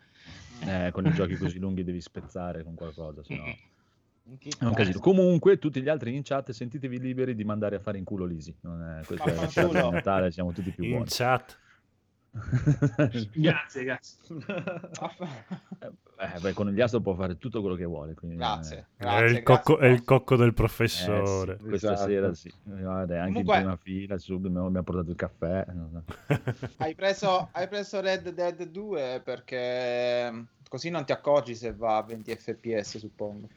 Eh, 0.64 0.92
con 0.94 1.06
i 1.06 1.12
giochi 1.12 1.36
così 1.36 1.60
lunghi 1.60 1.84
devi 1.84 2.00
spezzare 2.00 2.64
con 2.64 2.76
qualcosa, 2.76 3.22
se 3.24 3.36
no... 3.36 3.48
Mm. 3.48 3.52
È 4.60 4.64
un 4.66 4.74
casino. 4.74 5.00
Comunque, 5.00 5.58
tutti 5.58 5.82
gli 5.82 5.90
altri 5.90 6.16
in 6.16 6.24
chat, 6.24 6.52
sentitevi 6.52 7.00
liberi 7.00 7.36
di 7.36 7.44
mandare 7.44 7.76
a 7.76 7.80
fare 7.80 7.98
in 7.98 8.04
culo 8.04 8.26
Lisi. 8.26 8.56
Non 8.62 8.82
è, 9.00 9.06
questa 9.06 9.26
è 9.32 9.48
serata 9.48 9.82
di 9.84 9.90
Natale, 9.90 10.32
siamo 10.32 10.52
tutti 10.52 10.72
più 10.72 10.84
In 10.84 10.90
buoni. 10.92 11.06
chat. 11.08 11.60
Grazie, 13.34 13.84
grazie. 13.84 14.18
Eh, 16.18 16.40
beh, 16.40 16.54
con 16.54 16.70
gli 16.70 16.80
astro 16.80 17.02
può 17.02 17.14
fare 17.16 17.38
tutto 17.38 17.62
quello 17.62 17.76
che 17.76 17.84
vuole. 17.84 18.14
Quindi, 18.14 18.38
Grazie, 18.38 18.78
eh, 18.78 18.82
È 18.82 18.86
grazie. 19.04 19.38
il, 19.38 19.44
cocco, 19.44 19.74
grazie. 19.76 19.90
è 19.90 19.92
il 19.98 20.04
cocco 20.04 20.36
del 20.36 20.48
eh, 20.50 20.54
professore. 20.54 21.58
sì, 21.60 21.64
questa 21.68 21.94
Esatto. 21.94 22.10
sera 22.10 22.34
sì. 22.34 22.54
Guarda, 22.64 23.16
anche 23.16 23.32
Comunque- 23.44 23.56
in 23.56 23.62
prima 23.62 23.76
fila, 23.78 24.18
subito 24.18 24.70
mi 24.70 24.78
ha 24.78 24.84
portato 24.84 25.10
il 25.10 25.16
caffè. 25.16 25.66
Hai 26.78 26.96
preso, 26.96 27.50
hai 27.52 27.68
preso 27.68 28.00
Red 28.02 28.30
Dead 28.30 28.64
2 28.64 29.22
perché 29.26 30.46
così 30.70 30.90
non 30.90 31.04
ti 31.06 31.12
accorgi 31.12 31.56
se 31.56 31.74
va 31.74 31.98
a 31.98 32.04
20 32.04 32.36
fps, 32.36 32.98
suppongo. 32.98 33.48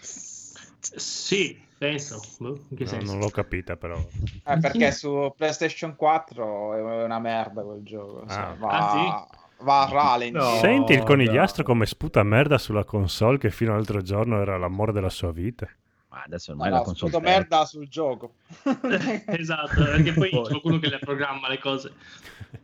Sì, 0.00 1.60
penso. 1.78 2.20
Boh, 2.38 2.58
in 2.70 2.76
che 2.76 2.84
No, 2.84 2.90
senso? 2.90 3.12
non 3.12 3.20
l'ho 3.20 3.28
capita 3.30 3.76
però. 3.76 3.96
Eh, 4.44 4.58
perché 4.58 4.92
su 4.92 5.32
PlayStation 5.36 5.94
4 5.96 6.74
è 6.74 7.04
una 7.04 7.18
merda 7.18 7.62
quel 7.62 7.82
gioco. 7.82 8.24
Ah. 8.26 8.54
va, 8.58 8.68
Ah, 8.68 9.28
va 9.60 9.82
a 9.86 9.90
rallenti. 9.90 10.36
No. 10.38 10.56
Senti 10.58 10.92
il 10.94 11.02
conigliastro 11.02 11.62
no. 11.62 11.68
come 11.68 11.86
sputa 11.86 12.22
merda 12.22 12.58
sulla 12.58 12.84
console 12.84 13.38
che 13.38 13.50
fino 13.50 13.72
all'altro 13.72 14.00
giorno 14.02 14.40
era 14.40 14.56
l'amore 14.56 14.92
della 14.92 15.10
sua 15.10 15.32
vita. 15.32 15.68
Ma 16.10 16.22
adesso 16.24 16.50
ormai 16.50 16.70
no, 16.70 16.76
la 16.76 16.82
console 16.82 17.12
tech- 17.12 17.22
merda 17.22 17.64
sul 17.64 17.88
gioco. 17.88 18.34
esatto, 19.26 19.84
perché 19.84 20.12
poi 20.12 20.30
c'è 20.30 20.40
qualcuno 20.40 20.78
che 20.80 20.88
le 20.88 20.98
programma 20.98 21.48
le 21.48 21.58
cose. 21.60 21.92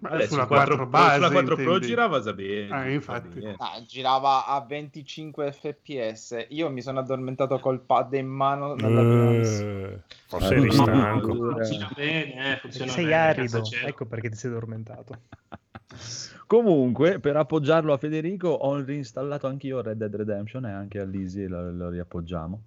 Ma 0.00 0.08
Vabbè, 0.10 0.26
sulla 0.26 0.42
su 0.42 0.48
4 0.48 0.74
4 0.74 0.86
base, 0.86 1.14
sulla 1.14 1.30
4 1.30 1.54
Pro 1.54 1.78
girava 1.78 2.20
già 2.20 2.32
bene. 2.32 2.70
Ah, 2.70 2.90
infatti. 2.90 3.46
Ah, 3.58 3.80
girava 3.86 4.46
a 4.46 4.60
25 4.66 5.52
fps. 5.52 6.46
Io 6.48 6.68
mi 6.70 6.82
sono 6.82 6.98
addormentato 6.98 7.60
col 7.60 7.80
pad 7.80 8.14
in 8.14 8.26
mano. 8.26 8.74
nella 8.74 9.00
prima 9.00 9.30
missione. 9.30 9.92
Eh, 9.92 10.00
forse 10.26 10.54
eri 10.54 10.72
stanco. 10.72 11.34
Funziona 11.34 11.90
bene, 11.94 12.58
funziona 12.60 12.90
Sei 12.90 13.04
bene. 13.04 13.14
arido, 13.16 13.62
ecco 13.84 14.06
perché 14.06 14.28
ti 14.28 14.36
sei 14.36 14.50
addormentato. 14.50 15.20
Comunque, 16.48 17.20
per 17.20 17.36
appoggiarlo 17.36 17.92
a 17.92 17.96
Federico, 17.96 18.48
ho 18.48 18.82
reinstallato 18.82 19.46
anch'io 19.46 19.82
Red 19.82 19.98
Dead 19.98 20.14
Redemption 20.14 20.66
e 20.66 20.72
anche 20.72 20.98
a 20.98 21.04
Lisi 21.04 21.46
lo, 21.46 21.70
lo 21.70 21.90
riappoggiamo. 21.90 22.60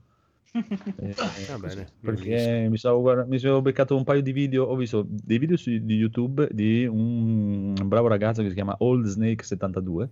Eh, 0.52 1.14
Va 1.50 1.58
bene, 1.60 1.88
perché 2.02 2.68
mi, 2.70 2.78
stavo 2.78 3.02
guarda- 3.02 3.26
mi 3.26 3.38
sono 3.38 3.62
beccato 3.62 3.96
un 3.96 4.04
paio 4.04 4.22
di 4.22 4.32
video, 4.32 4.64
ho 4.66 4.76
visto 4.76 5.06
dei 5.08 5.38
video 5.38 5.58
su 5.58 5.70
di 5.70 5.96
YouTube 5.96 6.48
di 6.52 6.86
un 6.86 7.76
bravo 7.86 8.08
ragazzo 8.08 8.42
che 8.42 8.50
si 8.50 8.56
chiama 8.56 8.76
Old 8.80 9.06
Snake 9.06 9.44
72 9.44 10.10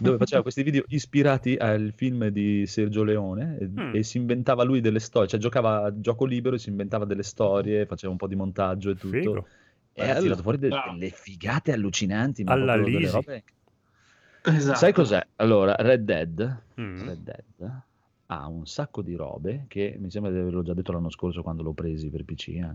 dove 0.00 0.16
faceva 0.18 0.42
questi 0.42 0.62
video 0.62 0.82
ispirati 0.88 1.54
al 1.56 1.92
film 1.94 2.28
di 2.28 2.66
Sergio 2.66 3.02
Leone 3.04 3.58
e, 3.58 3.68
Mm. 3.68 3.94
e 3.94 4.02
si 4.02 4.16
inventava 4.18 4.62
lui 4.64 4.80
delle 4.80 4.98
storie, 5.00 5.28
cioè 5.28 5.40
giocava 5.40 5.84
a 5.84 6.00
gioco 6.00 6.24
libero 6.24 6.56
e 6.56 6.58
si 6.58 6.68
inventava 6.70 7.04
delle 7.04 7.22
storie, 7.22 7.86
faceva 7.86 8.12
un 8.12 8.18
po' 8.18 8.26
di 8.26 8.34
montaggio 8.34 8.90
e 8.90 8.94
tutto. 8.96 9.16
Figo. 9.16 9.46
E 9.92 10.08
ha 10.10 10.20
tirato 10.20 10.42
fuori 10.42 10.58
de- 10.58 10.68
Bravo. 10.68 10.92
delle 10.92 11.10
figate 11.10 11.72
allucinanti, 11.72 12.44
ma 12.44 12.52
Alla 12.52 12.76
delle 12.76 13.10
robe- 13.10 13.44
Esatto. 14.42 14.78
Sai 14.78 14.92
cos'è? 14.92 15.26
Allora, 15.36 15.74
Red 15.76 16.04
Dead, 16.04 16.62
Mm. 16.80 17.06
Red 17.06 17.18
Dead 17.22 17.82
ha 18.30 18.46
un 18.46 18.66
sacco 18.66 19.00
di 19.02 19.14
robe 19.14 19.64
che 19.68 19.96
mi 19.98 20.10
sembra 20.10 20.30
di 20.30 20.38
averlo 20.38 20.62
già 20.62 20.74
detto 20.74 20.92
l'anno 20.92 21.10
scorso 21.10 21.42
quando 21.42 21.62
l'ho 21.62 21.72
presi 21.72 22.10
per 22.10 22.24
PC, 22.24 22.48
eh, 22.48 22.74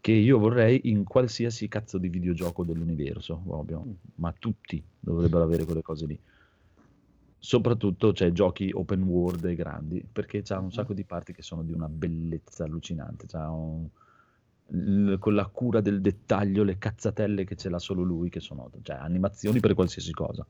che 0.00 0.12
io 0.12 0.38
vorrei 0.38 0.80
in 0.90 1.04
qualsiasi 1.04 1.68
cazzo 1.68 1.98
di 1.98 2.08
videogioco 2.08 2.64
dell'universo, 2.64 3.40
proprio. 3.44 3.84
ma 4.16 4.32
tutti 4.36 4.82
dovrebbero 4.98 5.44
avere 5.44 5.64
quelle 5.64 5.82
cose 5.82 6.06
lì. 6.06 6.18
Soprattutto 7.42 8.12
c'è 8.12 8.32
giochi 8.32 8.70
open 8.72 9.02
world 9.02 9.44
e 9.44 9.54
grandi, 9.54 10.04
perché 10.10 10.42
c'ha 10.42 10.58
un 10.58 10.72
sacco 10.72 10.92
di 10.92 11.04
parti 11.04 11.32
che 11.32 11.42
sono 11.42 11.62
di 11.62 11.72
una 11.72 11.88
bellezza 11.88 12.64
allucinante, 12.64 13.26
c'ha 13.26 13.48
un- 13.50 13.88
l- 14.72 15.14
con 15.18 15.34
la 15.34 15.46
cura 15.46 15.80
del 15.80 16.00
dettaglio, 16.00 16.64
le 16.64 16.78
cazzatelle 16.78 17.44
che 17.44 17.56
ce 17.56 17.68
l'ha 17.70 17.78
solo 17.78 18.02
lui, 18.02 18.28
che 18.28 18.40
sono 18.40 18.70
cioè, 18.82 18.96
animazioni 18.96 19.60
per 19.60 19.74
qualsiasi 19.74 20.12
cosa. 20.12 20.44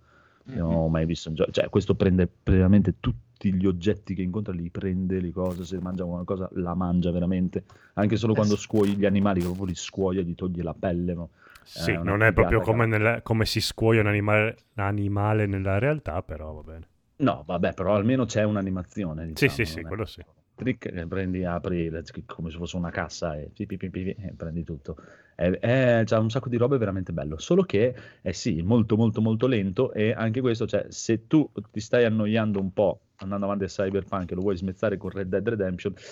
Non 0.45 0.73
ho 0.73 0.89
mai 0.89 1.07
visto 1.07 1.29
un 1.29 1.37
gioco. 1.37 1.51
Cioè, 1.53 1.69
questo 1.69 1.95
prende 1.95 2.29
veramente 2.43 2.95
tutti 3.41 3.55
gli 3.55 3.67
oggetti 3.67 4.15
che 4.15 4.21
incontra, 4.23 4.53
li 4.53 4.69
prende, 4.71 5.19
le 5.21 5.31
cose. 5.33 5.65
Se 5.65 5.79
mangia 5.81 6.05
qualcosa, 6.05 6.49
la 6.55 6.75
mangia 6.75 7.11
veramente. 7.11 7.65
Anche 7.95 8.17
solo 8.17 8.35
Eh 8.35 8.35
quando 8.35 8.55
sì. 8.55 8.57
scuoi 8.57 8.97
gli 8.97 9.07
animali, 9.07 9.41
proprio 9.41 9.65
li 9.65 9.75
scuoia, 9.75 10.21
gli 10.23 10.35
toglie 10.35 10.63
la 10.63 10.75
pelle. 10.75 11.15
no? 11.15 11.31
Sì, 11.63 11.99
una 11.99 12.03
non 12.03 12.23
è 12.23 12.35
proprio 12.35 12.61
come, 12.61 12.85
nella- 12.85 13.23
come 13.23 13.47
si 13.47 13.63
scuoia 13.63 14.03
un 14.03 14.09
animale, 14.09 14.57
animale 14.75 15.47
nella 15.47 15.79
realtà, 15.79 16.23
però 16.23 16.53
va 16.53 16.63
bene. 16.63 16.89
No, 17.17 17.43
vabbè, 17.47 17.75
però 17.75 17.95
almeno 17.95 18.25
c'è 18.25 18.43
un'animazione. 18.45 19.27
Sì, 19.35 19.49
Diciamo, 19.49 19.49
sì, 19.49 19.65
sì, 19.65 19.83
non 19.83 19.87
è- 19.87 19.89
quello 19.89 20.05
sì. 20.07 20.23
Trick, 20.55 20.91
che 20.93 21.07
prendi, 21.07 21.45
apri 21.45 21.91
come 22.27 22.51
se 22.51 22.57
fosse 22.59 22.77
una 22.77 22.91
cassa 22.91 23.37
e, 23.39 23.51
pi, 23.55 23.67
pi, 23.67 23.77
pi, 23.91 24.11
e 24.11 24.33
prendi 24.37 24.63
tutto. 24.65 24.97
È, 25.35 25.49
è- 25.51 26.03
c'ha 26.05 26.19
un 26.19 26.31
sacco 26.31 26.49
di 26.49 26.57
robe 26.57 26.77
veramente 26.79 27.13
bello. 27.13 27.39
Solo 27.39 27.63
che 27.65 27.95
è 28.23 28.33
sì, 28.33 28.61
molto, 28.63 28.97
molto, 28.97 29.21
molto 29.23 29.47
lento. 29.47 29.93
E 29.93 30.13
anche 30.13 30.41
questo, 30.41 30.67
cioè, 30.67 30.87
se 30.91 31.27
tu 31.27 31.51
ti 31.71 31.81
stai 31.81 32.05
annoiando 32.05 32.59
un 32.61 32.73
po' 32.73 33.01
andando 33.23 33.45
avanti 33.47 33.65
a 33.65 33.69
Cyberpunk 33.69 34.31
lo 34.33 34.41
vuoi 34.41 34.57
smezzare 34.57 34.97
con 34.97 35.11
Red 35.11 35.29
Dead 35.29 35.47
Redemption, 35.47 35.95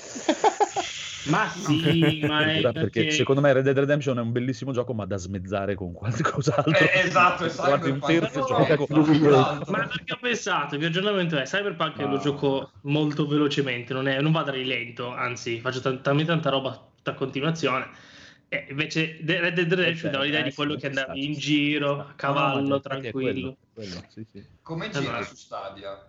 Ma 1.28 1.46
sì, 1.48 2.20
ma 2.26 2.38
perché 2.44 2.70
perché... 2.72 3.10
secondo 3.10 3.40
me 3.40 3.52
Red 3.52 3.64
Dead 3.64 3.78
Redemption 3.78 4.18
è 4.18 4.20
un 4.20 4.32
bellissimo 4.32 4.72
gioco, 4.72 4.94
ma 4.94 5.04
da 5.04 5.16
smezzare 5.16 5.74
con 5.74 5.92
qualcos'altro. 5.92 6.72
Eh, 6.72 7.00
esatto, 7.04 7.44
è 7.44 7.48
un 7.90 8.00
terzo 8.00 8.40
No, 8.40 8.58
no, 8.58 8.64
gioco. 8.66 8.86
tutt'altro. 8.86 9.72
Ma 9.72 9.86
perché 9.86 10.12
ho 10.14 10.18
pensato, 10.20 10.74
il 10.74 10.80
mio 10.80 10.88
aggiornamento 10.88 11.36
è 11.36 11.42
Cyberpunk 11.42 11.96
No. 11.98 12.08
lo 12.08 12.18
gioco 12.18 12.70
molto 12.82 13.26
velocemente, 13.26 13.92
non, 13.92 14.08
è- 14.08 14.20
non 14.20 14.32
vado 14.32 14.50
a 14.50 14.54
rilento, 14.54 15.12
anzi 15.12 15.60
faccio 15.60 15.80
t- 15.80 16.00
talmente 16.00 16.30
tanta 16.30 16.50
roba 16.50 16.88
a 17.02 17.14
continuazione. 17.14 17.88
E 18.48 18.66
invece 18.70 19.18
Red 19.22 19.54
Dead 19.54 19.70
Redemption 19.74 20.08
Eh, 20.10 20.16
dà 20.16 20.22
l'idea 20.22 20.40
eh, 20.40 20.44
di 20.44 20.50
sì, 20.50 20.56
quello 20.56 20.76
che 20.76 20.86
andavi 20.86 21.20
ci 21.20 21.26
in 21.26 21.32
giro, 21.34 22.00
a 22.00 22.12
cavallo, 22.16 22.60
No, 22.60 22.68
no, 22.68 22.80
tranquillo. 22.80 23.10
quello, 23.10 23.56
quello, 23.74 24.02
sì, 24.08 24.24
sì. 24.32 24.42
Come 24.62 24.88
gira 24.88 25.00
Allora. 25.00 25.24
su 25.24 25.34
Stadia? 25.34 26.06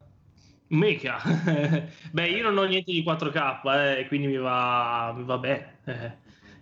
Mica. 0.70 1.18
Beh, 2.14 2.30
io 2.30 2.44
non 2.44 2.58
ho 2.58 2.64
niente 2.64 2.92
di 2.92 3.04
4K, 3.04 3.62
eh, 3.66 4.06
quindi 4.08 4.28
mi 4.28 4.38
va, 4.38 5.14
mi 5.16 5.24
va 5.24 5.38
bene. 5.38 5.80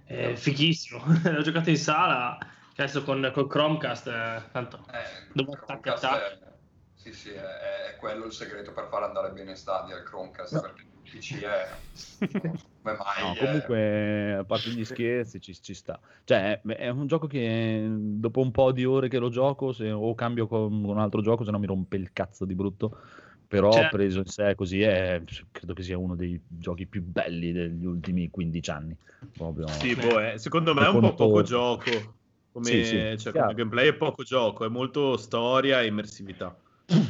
Eh, 0.06 0.32
è 0.32 0.36
fighissimo. 0.36 1.04
L'ho 1.32 1.42
giocato 1.42 1.70
in 1.70 1.78
sala, 1.78 2.38
adesso 2.76 3.04
con, 3.04 3.30
con 3.34 3.48
Chromecast, 3.48 4.08
eh, 4.08 4.44
tanto 4.52 4.86
Eh, 4.92 5.34
attacchi. 5.58 6.16
è- 6.16 6.56
Sì, 6.94 7.14
sì, 7.14 7.30
è, 7.32 7.42
è 7.42 7.96
quello 8.00 8.26
il 8.26 8.32
segreto 8.32 8.74
per 8.74 8.88
far 8.90 9.04
andare 9.04 9.32
bene 9.32 9.56
Stadia, 9.56 9.98
il 9.98 10.04
Chromecast, 10.04 10.54
No. 10.56 10.62
perché 10.62 10.82
il 10.82 11.20
PC 11.20 11.42
è... 11.44 11.68
come 12.82 12.98
mai? 12.98 13.24
No, 13.24 13.36
comunque, 13.36 14.34
a 14.36 14.46
parte 14.46 14.70
gli 14.72 14.84
scherzi, 14.84 15.40
ci, 15.40 15.54
ci 15.62 15.74
sta. 15.76 16.00
Cioè, 16.24 16.62
è, 16.62 16.76
è 16.76 16.90
un 16.90 17.06
gioco 17.08 17.28
che 17.28 17.86
dopo 17.88 18.42
un 18.42 18.52
po' 18.52 18.72
di 18.72 18.84
ore 18.86 19.10
che 19.10 19.20
lo 19.20 19.30
gioco, 19.30 19.72
se, 19.74 19.92
o 19.92 20.14
cambio 20.16 20.48
con 20.48 20.74
un 20.84 20.98
altro 20.98 21.22
gioco, 21.22 21.44
se 21.44 21.52
no 21.52 21.60
mi 21.60 21.68
rompe 21.68 21.98
il 21.98 22.12
cazzo 22.14 22.46
di 22.46 22.56
brutto. 22.56 23.00
Però 23.48 23.72
Cioè- 23.72 23.90
preso 23.90 24.20
in 24.20 24.26
sé 24.26 24.56
così, 24.56 24.82
è, 24.82 25.22
credo 25.52 25.74
che 25.74 25.82
sia 25.82 25.98
uno 25.98 26.16
dei 26.16 26.40
giochi 26.48 26.86
più 26.86 27.02
belli 27.02 27.54
degli 27.54 27.86
ultimi 27.86 28.30
15 28.30 28.70
anni. 28.70 28.96
Proprio. 29.34 29.68
Sì, 29.68 29.96
boh, 29.96 30.20
eh, 30.20 30.38
secondo 30.38 30.74
me 30.74 30.86
è 30.86 30.90
un 30.90 31.00
po' 31.00 31.14
poco 31.14 31.42
gioco. 31.44 32.16
Come, 32.52 32.66
Sì, 32.66 32.84
sì, 32.84 33.18
cioè, 33.18 33.34
come 33.34 33.54
gameplay 33.54 33.88
è 33.90 33.94
poco 33.94 34.24
gioco, 34.24 34.66
è 34.66 34.68
molto 34.68 35.16
storia 35.16 35.82
e 35.82 35.88
immersività. 35.88 36.60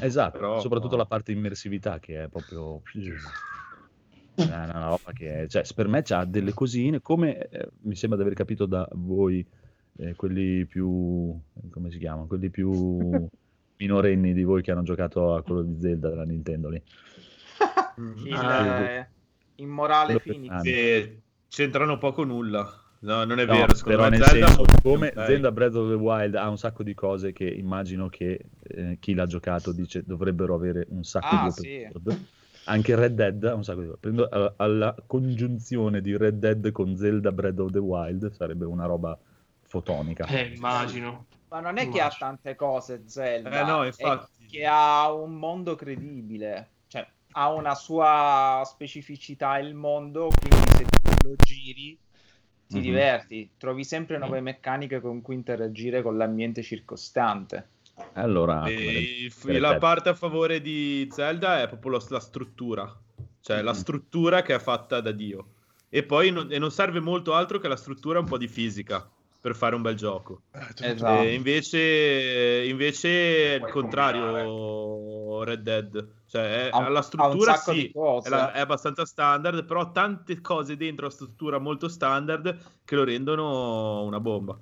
Esatto, 0.02 0.38
Però- 0.38 0.60
soprattutto 0.60 0.96
la 0.96 1.06
parte 1.06 1.32
immersività 1.32 2.00
che 2.00 2.24
è 2.24 2.28
proprio... 2.28 2.82
È 4.36 4.44
una 4.44 4.90
roba 4.90 5.12
che, 5.14 5.48
cioè, 5.50 5.64
per 5.74 5.88
me 5.88 6.04
c'ha 6.04 6.24
delle 6.24 6.54
cosine, 6.54 7.02
come 7.02 7.48
eh, 7.48 7.70
mi 7.82 7.96
sembra 7.96 8.20
di 8.20 8.24
aver 8.26 8.38
capito 8.38 8.68
da 8.68 8.88
voi, 8.92 9.44
eh, 9.98 10.14
quelli 10.14 10.64
più, 10.68 11.36
come 11.72 11.90
si 11.90 11.98
chiama, 11.98 12.26
quelli 12.26 12.52
più 12.52 13.28
minorenni 13.78 14.34
di 14.34 14.44
voi 14.44 14.62
che 14.62 14.72
hanno 14.72 14.84
giocato 14.84 15.36
a 15.36 15.42
quello 15.44 15.62
di 15.62 15.78
Zelda 15.80 16.10
della 16.10 16.24
Nintendo 16.26 16.70
lì. 16.70 16.82
Il 18.26 18.34
Ah. 18.36 18.82
eh, 18.82 19.08
immorale 19.56 20.20
Phoenix. 20.20 20.62
Sì, 20.62 21.20
c'entrano 21.48 21.98
poco 21.98 22.24
nulla. 22.24 22.82
No, 23.00 23.24
non 23.26 23.40
è 23.40 23.46
No, 23.46 23.54
vero, 23.54 23.74
però 23.84 24.10
nel 24.10 24.24
Zelda 24.24 24.48
senso, 24.48 24.64
come 24.82 25.10
gameplay. 25.10 25.26
Zelda 25.28 25.52
Breath 25.52 25.76
of 25.76 25.90
the 25.90 25.96
Wild 25.96 26.36
ha 26.36 26.50
un 26.50 26.58
sacco 26.58 26.82
di 26.84 26.96
cose 26.96 27.32
che 27.32 27.46
immagino 27.46 28.10
che 28.10 28.46
eh, 28.64 28.98
chi 29.00 29.14
l'ha 29.14 29.28
giocato 29.28 29.72
dice 29.72 30.04
dovrebbero 30.04 30.56
avere 30.56 30.86
un 30.90 31.04
sacco 31.04 31.28
Ah, 31.30 31.44
di 31.46 31.52
sì. 31.52 31.88
Anche 32.66 32.96
Red 32.96 33.14
Dead 33.14 33.44
ha 33.46 33.54
un 33.54 33.64
sacco 33.64 33.82
di 33.82 33.92
Prendo 34.00 34.28
alla, 34.30 34.54
alla 34.58 34.96
congiunzione 35.06 36.02
di 36.02 36.18
Red 36.18 36.40
Dead 36.40 36.72
con 36.72 36.98
Zelda 36.98 37.32
Breath 37.32 37.60
of 37.60 37.72
the 37.72 37.78
Wild 37.80 38.32
sarebbe 38.32 38.66
una 38.66 38.86
roba 38.86 39.18
fotonica. 39.62 40.26
Eh, 40.26 40.54
immagino. 40.56 41.26
Ma 41.50 41.60
non 41.62 41.78
è 41.78 41.90
che 41.90 42.02
ha 42.02 42.10
tante 42.10 42.56
cose 42.56 43.04
Zelda, 43.08 43.62
Eh, 43.62 43.64
no, 43.64 43.84
è 43.84 43.88
infatti. 43.88 44.46
che 44.48 44.66
ha 44.66 45.12
un 45.14 45.36
mondo 45.36 45.76
credibile, 45.76 46.70
cioè 46.88 47.08
ha 47.32 47.50
una 47.52 47.74
sua 47.74 48.64
specificità 48.66 49.58
il 49.58 49.74
mondo, 49.74 50.30
quindi 50.40 50.68
se 50.76 50.86
lo 51.24 51.36
giri 51.38 51.98
ti 52.68 52.76
Mhm. 52.76 52.82
diverti, 52.82 53.50
trovi 53.58 53.86
sempre 53.86 54.18
nuove 54.18 54.42
meccaniche 54.42 55.00
con 55.00 55.22
cui 55.22 55.36
interagire 55.36 56.02
con 56.02 56.18
l'ambiente 56.18 56.62
circostante. 56.64 57.70
Allora, 58.14 58.68
E 58.68 59.32
Red 59.44 59.60
la 59.60 59.78
parte 59.78 60.10
a 60.10 60.14
favore 60.16 60.60
di 60.62 61.08
Zelda 61.12 61.62
è 61.62 61.68
proprio 61.68 61.92
lo- 61.92 62.06
la 62.10 62.20
struttura, 62.20 62.94
cioè 63.40 63.62
la 63.62 63.72
Mhm. 63.72 63.78
struttura 63.78 64.42
che 64.42 64.54
è 64.54 64.60
fatta 64.60 65.00
da 65.00 65.12
Dio. 65.12 65.54
E 65.90 66.04
poi 66.04 66.30
non, 66.32 66.52
e 66.52 66.60
non 66.60 66.72
serve 66.72 67.00
molto 67.00 67.34
altro 67.34 67.60
che 67.60 67.70
la 67.70 67.78
struttura 67.78 68.20
un 68.20 68.26
po' 68.26 68.38
di 68.38 68.50
fisica 68.50 69.10
per 69.48 69.56
fare 69.56 69.76
un 69.76 69.82
bel 69.82 69.96
gioco. 69.96 70.42
Esatto. 70.52 71.22
E 71.22 71.34
invece, 71.34 72.66
invece 72.68 73.56
è 73.56 73.66
il 73.66 73.72
contrario 73.72 75.44
Red 75.46 75.62
Dead. 75.62 76.08
Cioè, 76.28 76.66
è- 76.66 76.70
Ha 76.74 76.90
la 76.90 77.02
struttura 77.02 77.56
sì, 77.56 77.90
è, 78.26 78.30
la- 78.30 78.52
è 78.52 78.60
abbastanza 78.60 79.06
standard, 79.06 79.64
però 79.64 79.82
ha 79.82 79.90
tante 79.92 80.42
cose 80.42 80.76
dentro 80.76 81.06
la 81.06 81.12
struttura 81.14 81.60
molto 81.60 81.88
standard 81.88 82.58
che 82.84 82.96
lo 82.96 83.06
rendono 83.06 84.04
una 84.04 84.20
bomba. 84.20 84.60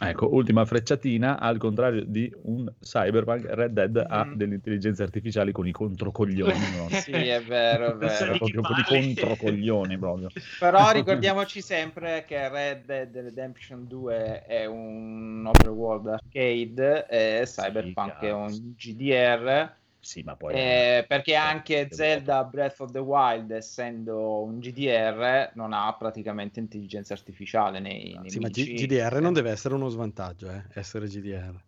Ecco, 0.00 0.34
ultima 0.34 0.64
frecciatina, 0.64 1.38
al 1.38 1.56
contrario 1.56 2.02
di 2.04 2.30
un 2.42 2.68
Cyberpunk, 2.80 3.46
Red 3.48 3.72
Dead 3.72 4.04
ha 4.08 4.24
Mhm. 4.24 4.34
delle 4.34 4.54
intelligenze 4.54 5.04
artificiali 5.04 5.52
con 5.52 5.68
i 5.68 5.70
controcoglioni. 5.70 6.52
no? 6.76 6.88
Sì, 7.04 7.12
è 7.12 7.40
vero, 7.42 7.92
è 7.92 7.94
vero. 7.94 8.36
proprio 8.36 8.62
con 8.62 8.76
i 8.76 8.82
controcoglioni 8.82 9.96
proprio. 9.96 10.28
Però 10.58 10.90
ricordiamoci 10.90 11.60
sempre 11.60 12.24
che 12.26 12.48
Red 12.48 12.84
Dead 12.86 13.16
Redemption 13.16 13.86
2 13.86 14.42
è 14.44 14.66
un 14.66 15.44
open 15.46 15.68
world 15.70 16.06
arcade 16.08 17.06
e 17.08 17.42
Cyberpunk 17.44 18.18
è 18.18 18.32
un 18.32 18.74
GDR. 18.76 19.76
Sì, 20.04 20.22
ma 20.22 20.36
poi... 20.36 20.54
eh, 20.54 21.04
perché 21.08 21.34
anche 21.34 21.88
che 21.88 21.94
Zelda 21.94 22.44
Breath 22.44 22.80
of 22.80 22.92
the 22.92 22.98
Wild, 22.98 23.50
essendo 23.50 24.42
un 24.42 24.58
GDR, 24.58 25.52
non 25.54 25.72
ha 25.72 25.92
praticamente 25.94 26.60
intelligenza 26.60 27.14
artificiale 27.14 27.80
nei, 27.80 28.18
nei 28.20 28.30
Sì, 28.30 28.38
ma. 28.38 28.48
G- 28.48 28.74
GDR 28.74 29.20
non 29.20 29.32
deve 29.32 29.50
essere 29.50 29.74
uno 29.74 29.88
svantaggio, 29.88 30.50
eh, 30.50 30.62
essere 30.74 31.06
GDR. 31.06 31.58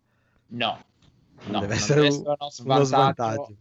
No, 0.49 0.85
no, 1.46 1.61
deve 1.61 1.66
non 1.66 1.72
essere 1.75 1.94
deve 1.94 2.07
essere 2.09 2.29
uno 2.29 2.37
uno 2.40 2.51
svantaggio, 2.51 2.85
svantaggio. 2.85 3.57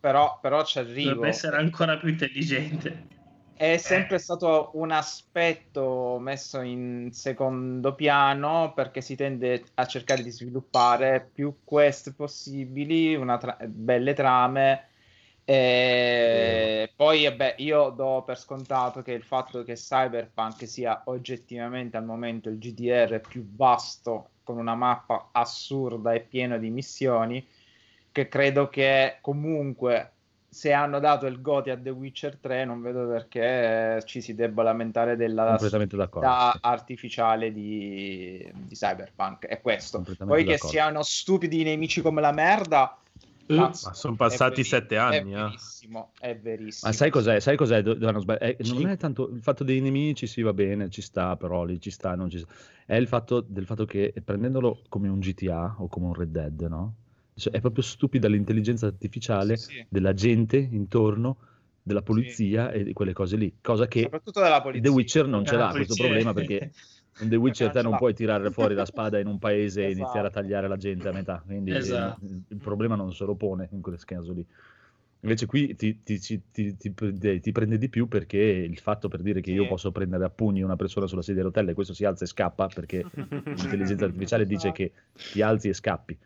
Però, 0.00 0.38
però 0.40 0.64
ci 0.64 0.78
arrivo. 0.78 1.08
Dovrebbe 1.10 1.28
essere 1.28 1.56
ancora 1.56 1.98
più 1.98 2.08
intelligente. 2.08 3.18
È 3.60 3.76
sempre 3.76 4.16
stato 4.18 4.70
un 4.76 4.90
aspetto 4.90 6.16
messo 6.18 6.62
in 6.62 7.10
secondo 7.12 7.94
piano 7.94 8.72
perché 8.72 9.02
si 9.02 9.16
tende 9.16 9.64
a 9.74 9.84
cercare 9.84 10.22
di 10.22 10.30
sviluppare 10.30 11.28
più 11.30 11.58
quest 11.62 12.14
possibili, 12.14 13.14
una 13.14 13.36
tra- 13.36 13.58
belle 13.66 14.14
trame. 14.14 14.88
E 15.44 16.90
poi, 16.96 17.24
vabbè, 17.24 17.56
io 17.58 17.90
do 17.90 18.22
per 18.24 18.38
scontato 18.38 19.02
che 19.02 19.12
il 19.12 19.24
fatto 19.24 19.62
che 19.62 19.74
Cyberpunk 19.74 20.66
sia 20.66 21.02
oggettivamente 21.04 21.98
al 21.98 22.06
momento 22.06 22.48
il 22.48 22.56
GDR 22.56 23.20
più 23.20 23.46
vasto, 23.54 24.30
con 24.42 24.56
una 24.56 24.74
mappa 24.74 25.28
assurda 25.32 26.14
e 26.14 26.20
piena 26.20 26.56
di 26.56 26.70
missioni, 26.70 27.46
che 28.10 28.26
credo 28.26 28.70
che 28.70 29.18
comunque 29.20 30.12
se 30.52 30.72
hanno 30.72 30.98
dato 30.98 31.26
il 31.26 31.40
Goti 31.40 31.70
a 31.70 31.78
The 31.78 31.90
Witcher 31.90 32.36
3 32.38 32.64
non 32.64 32.82
vedo 32.82 33.06
perché 33.06 33.96
eh, 33.96 34.02
ci 34.04 34.20
si 34.20 34.34
debba 34.34 34.64
lamentare 34.64 35.14
della 35.14 35.56
sì. 35.58 35.76
artificiale 36.60 37.52
di, 37.52 38.50
di 38.52 38.74
Cyberpunk 38.74 39.46
è 39.46 39.60
questo 39.60 40.04
poi 40.26 40.44
che 40.44 40.58
siano 40.58 41.02
stupidi 41.02 41.60
i 41.60 41.64
nemici 41.64 42.02
come 42.02 42.20
la 42.20 42.32
merda 42.32 42.98
cazzo, 43.56 43.88
Ma 43.88 43.94
sono 43.94 44.14
è 44.14 44.16
passati 44.16 44.64
sette 44.64 44.96
anni, 44.96 45.32
è 45.32 45.38
eh. 45.38 45.42
verissimo 45.42 46.10
è 46.18 46.36
verissimo 46.36 46.90
Ma 46.90 46.96
sai 46.96 47.10
cos'è? 47.10 47.40
Sai 47.40 47.56
cos'è? 47.56 47.82
Sbagli- 47.82 48.42
eh, 48.42 48.56
non 48.72 48.86
è 48.88 48.96
tanto 48.96 49.28
il 49.28 49.42
fatto 49.42 49.64
dei 49.64 49.80
nemici, 49.80 50.26
sì, 50.26 50.42
va 50.42 50.52
bene, 50.52 50.88
ci 50.90 51.02
sta, 51.02 51.36
però 51.36 51.64
lì 51.64 51.80
ci 51.80 51.90
sta, 51.90 52.14
non 52.14 52.30
ci 52.30 52.38
sta. 52.38 52.52
È 52.86 52.94
il 52.94 53.08
fatto 53.08 53.40
del 53.40 53.66
fatto 53.66 53.84
che 53.84 54.12
prendendolo 54.24 54.82
come 54.88 55.08
un 55.08 55.18
GTA 55.18 55.76
o 55.78 55.88
come 55.88 56.06
un 56.06 56.14
Red 56.14 56.30
Dead, 56.30 56.60
no? 56.62 56.94
Cioè, 57.40 57.52
è 57.52 57.60
proprio 57.60 57.82
stupida 57.82 58.28
l'intelligenza 58.28 58.86
artificiale 58.86 59.56
Sì, 59.56 59.72
sì. 59.72 59.84
della 59.88 60.14
gente 60.14 60.56
intorno, 60.58 61.38
della 61.82 62.02
polizia 62.02 62.70
e 62.70 62.84
di 62.84 62.92
quelle 62.92 63.12
cose 63.12 63.36
lì. 63.36 63.56
Cosa 63.60 63.88
che 63.88 64.02
soprattutto 64.02 64.40
della 64.40 64.60
polizia 64.60 64.82
The 64.82 64.94
Witcher 64.94 65.26
non 65.26 65.44
ce 65.44 65.56
l'ha 65.56 65.72
questo 65.74 65.94
problema 65.96 66.32
perché 66.32 66.72
In 67.20 67.28
The 67.28 67.36
Witcher 67.36 67.70
te 67.70 67.82
non 67.82 67.96
puoi 67.96 68.14
tirare 68.14 68.50
fuori 68.50 68.74
la 68.74 68.84
spada 68.84 69.18
in 69.18 69.26
un 69.26 69.38
paese 69.38 69.82
e 69.82 69.88
Esatto. 69.88 69.98
iniziare 70.00 70.26
a 70.28 70.30
tagliare 70.30 70.68
la 70.68 70.76
gente 70.76 71.08
a 71.08 71.12
metà, 71.12 71.42
quindi 71.44 71.72
Esatto. 71.72 72.24
il, 72.24 72.42
il 72.48 72.58
problema 72.58 72.94
non 72.94 73.12
se 73.12 73.24
lo 73.24 73.34
pone 73.34 73.68
in 73.72 73.80
quel 73.80 74.02
caso 74.04 74.32
lì. 74.32 74.46
Invece 75.22 75.44
qui 75.44 75.74
ti, 75.74 76.02
ti- 76.02 76.18
ti- 76.18 76.76
ti 76.76 76.90
prende, 76.92 77.40
ti 77.40 77.52
prende 77.52 77.76
di 77.76 77.90
più 77.90 78.08
perché 78.08 78.38
il 78.38 78.78
fatto 78.78 79.08
per 79.08 79.20
dire 79.20 79.42
che 79.42 79.50
io 79.50 79.64
Sì. 79.64 79.68
posso 79.68 79.92
prendere 79.92 80.24
a 80.24 80.30
pugni 80.30 80.62
una 80.62 80.76
persona 80.76 81.06
sulla 81.06 81.20
sedia 81.20 81.42
a 81.42 81.44
rotelle 81.44 81.72
e 81.72 81.74
questo 81.74 81.92
si 81.92 82.04
alza 82.06 82.24
e 82.24 82.26
scappa 82.26 82.68
perché 82.68 83.04
l'intelligenza 83.52 84.06
artificiale 84.06 84.46
dice 84.46 84.72
che 84.72 84.92
ti 85.30 85.42
alzi 85.42 85.68
e 85.68 85.74
scappi. 85.74 86.16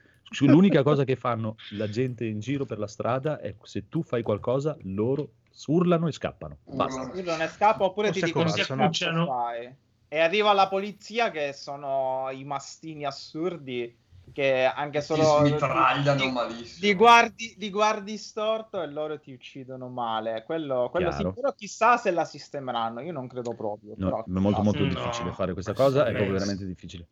L'unica 0.40 0.82
cosa 0.82 1.04
che 1.04 1.16
fanno 1.16 1.56
la 1.72 1.88
gente 1.88 2.24
in 2.24 2.40
giro 2.40 2.64
per 2.64 2.78
la 2.78 2.86
strada 2.86 3.38
è 3.38 3.54
se 3.62 3.88
tu 3.88 4.02
fai 4.02 4.22
qualcosa, 4.22 4.76
loro 4.82 5.34
urlano 5.66 6.08
e 6.08 6.12
scappano. 6.12 6.58
Basta. 6.64 7.16
Io 7.16 7.22
non 7.22 7.38
ne 7.38 7.48
scappo 7.48 7.84
oppure 7.84 8.08
O 8.08 8.12
ti 8.12 8.18
si 8.20 8.24
dicono 8.26 8.50
cazzo 8.50 9.26
fai. 9.26 9.74
E 10.08 10.18
arriva 10.18 10.52
la 10.52 10.68
polizia 10.68 11.30
che 11.30 11.52
sono 11.52 12.28
i 12.30 12.44
mastini 12.44 13.04
assurdi 13.04 13.96
che 14.32 14.64
anche 14.64 15.00
Ti 15.00 15.04
solo 15.04 15.38
smitragliano 15.38 16.24
li, 16.24 16.32
malissimo. 16.32 16.86
li 16.86 16.94
guardi, 16.94 17.54
li 17.58 17.70
guardi 17.70 18.16
storto 18.16 18.80
e 18.82 18.86
loro 18.86 19.18
ti 19.18 19.32
uccidono 19.32 19.88
male. 19.88 20.42
Quello, 20.44 20.88
quello 20.90 21.32
però 21.32 21.52
chissà 21.54 21.96
se 21.96 22.10
la 22.10 22.24
sistemeranno. 22.24 23.00
Io 23.00 23.12
non 23.12 23.26
credo 23.28 23.54
proprio. 23.54 23.94
No, 23.96 24.06
però 24.06 24.24
è 24.24 24.30
molto 24.40 24.62
molto 24.62 24.82
No. 24.82 24.88
difficile 24.88 25.32
fare 25.32 25.52
questa 25.52 25.72
cosa, 25.74 26.06
è 26.06 26.12
proprio 26.12 26.32
veramente 26.32 26.64
difficile. 26.64 27.08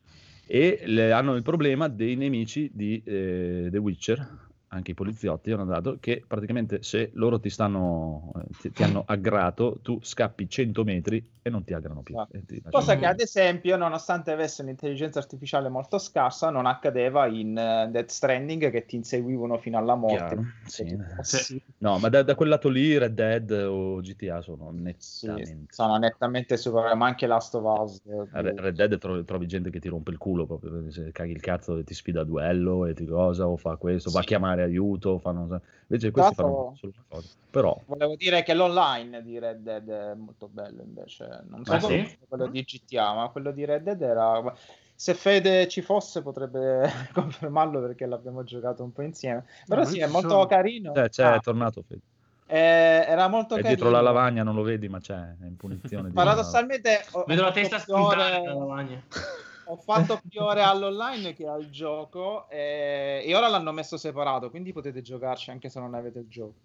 E 0.46 0.82
le- 0.86 1.12
hanno 1.12 1.34
il 1.34 1.42
problema 1.42 1.88
dei 1.88 2.16
nemici 2.16 2.70
di 2.72 3.02
eh, 3.04 3.68
The 3.70 3.78
Witcher, 3.78 4.50
anche 4.72 4.92
i 4.92 4.94
poliziotti 4.94 5.50
hanno 5.52 5.64
dato, 5.66 5.98
che 6.00 6.24
praticamente 6.26 6.82
se 6.82 7.10
loro 7.14 7.38
ti 7.38 7.50
stanno, 7.50 8.32
eh, 8.36 8.54
ti, 8.58 8.72
ti 8.72 8.82
hanno 8.82 9.04
aggrato, 9.06 9.78
tu 9.82 9.98
scappi 10.00 10.48
100 10.48 10.82
metri 10.84 11.30
e 11.42 11.50
non 11.50 11.62
ti 11.64 11.74
aggrano 11.74 12.02
più. 12.02 12.16
E 12.30 12.44
ti 12.46 12.62
Cosa 12.70 12.96
che 12.96 13.06
ad 13.06 13.20
esempio, 13.20 13.76
nonostante 13.76 14.30
avesse 14.30 14.62
un'intelligenza 14.62 15.18
artificiale 15.18 15.68
molto 15.68 15.98
scarsa, 15.98 16.50
non 16.50 16.66
accadeva 16.66 17.26
in 17.26 17.56
eh, 17.56 17.88
Death 17.90 18.10
Stranding 18.10 18.70
che 18.70 18.86
ti 18.86 18.96
inseguivano 18.96 19.58
fino 19.58 19.76
alla 19.78 19.94
morte. 19.94 20.38
Sì. 20.66 20.96
Sì. 21.22 21.62
No, 21.78 21.98
ma 21.98 22.08
da, 22.08 22.22
da 22.22 22.34
quel 22.34 22.48
lato 22.48 22.68
lì 22.68 22.96
Red 22.96 23.14
Dead 23.14 23.50
o 23.50 24.00
GTA 24.00 24.40
sono 24.40 24.72
Sì, 24.96 25.26
nettamente... 25.26 25.74
sono 25.74 25.96
nettamente 25.96 26.56
superiori, 26.56 26.96
ma 26.96 27.06
anche 27.06 27.26
Last 27.26 27.54
of 27.56 27.80
Us. 27.80 28.00
eh, 28.06 28.28
A 28.30 28.40
Re- 28.40 28.54
Red 28.56 28.74
Dead 28.76 28.98
trovi, 28.98 29.24
trovi 29.24 29.46
gente 29.46 29.70
che 29.70 29.80
ti 29.80 29.88
rompe 29.88 30.12
il 30.12 30.18
culo 30.18 30.46
proprio, 30.46 30.90
se 30.90 31.10
caghi 31.12 31.32
il 31.32 31.40
cazzo 31.40 31.76
e 31.76 31.84
ti 31.84 31.92
sfida 31.94 32.20
a 32.20 32.24
duello 32.24 32.86
e 32.86 32.94
ti 32.94 33.04
cosa, 33.04 33.48
o 33.48 33.56
fa 33.56 33.76
questo, 33.76 34.10
va 34.10 34.20
a 34.20 34.22
Sì. 34.22 34.28
Chiamare 34.62 34.64
aiuto, 34.64 35.18
fanno... 35.18 35.60
invece 35.86 36.10
questi 36.10 36.34
l'altro- 36.36 36.44
fanno 36.44 36.76
solo 36.76 36.92
una 36.96 37.04
cosa. 37.08 37.28
Però, 37.50 37.80
Volevo 37.86 38.16
dire 38.16 38.42
che 38.42 38.54
l'online 38.54 39.22
di 39.22 39.38
Red 39.38 39.58
Dead 39.62 39.88
è 39.88 40.14
molto 40.14 40.48
bello 40.48 40.82
invece. 40.82 41.42
Non 41.48 41.64
so 41.64 41.72
Ah, 41.72 41.80
sì? 41.80 42.16
quello 42.28 42.46
di 42.46 42.62
GTA, 42.62 43.14
ma 43.14 43.28
quello 43.28 43.50
di 43.52 43.64
Red 43.64 43.82
Dead 43.82 44.00
era. 44.00 44.54
Se 44.94 45.14
Fede 45.14 45.66
ci 45.68 45.82
fosse 45.82 46.22
potrebbe 46.22 46.88
confermarlo 47.12 47.80
perché 47.80 48.06
l'abbiamo 48.06 48.44
giocato 48.44 48.82
un 48.84 48.92
po' 48.92 49.02
insieme. 49.02 49.44
Però 49.66 49.82
No, 49.82 49.86
sì, 49.88 49.94
ci 49.94 50.00
è 50.00 50.06
molto 50.06 50.28
sono. 50.28 50.46
carino. 50.46 50.92
cioè, 50.94 51.08
c'è, 51.08 51.24
Ah, 51.24 51.34
è 51.34 51.40
tornato, 51.40 51.82
Fede. 51.86 52.00
eh, 52.46 53.04
era 53.08 53.26
molto 53.28 53.54
è 53.54 53.56
carino. 53.58 53.68
dietro 53.74 53.90
la 53.90 54.00
lavagna, 54.00 54.42
non 54.44 54.54
lo 54.54 54.62
vedi, 54.62 54.88
ma 54.88 55.00
c'è, 55.00 55.16
è 55.16 55.44
in 55.46 55.56
punizione. 55.56 56.10
Paradossalmente 56.14 57.00
Vedo 57.26 57.42
la 57.42 57.52
testa 57.52 57.78
spuntare 57.78 58.42
dalla 58.42 58.54
lavagna. 58.60 59.02
ho 59.64 59.76
fatto 59.76 60.20
più 60.28 60.40
ore 60.40 60.62
all'online 60.62 61.34
che 61.34 61.46
al 61.46 61.70
gioco 61.70 62.48
e, 62.48 63.22
e 63.24 63.34
ora 63.34 63.48
l'hanno 63.48 63.72
messo 63.72 63.96
separato, 63.96 64.50
quindi 64.50 64.72
potete 64.72 65.02
giocarci 65.02 65.50
anche 65.50 65.68
se 65.68 65.80
non 65.80 65.94
avete 65.94 66.20
il 66.20 66.28
gioco. 66.28 66.60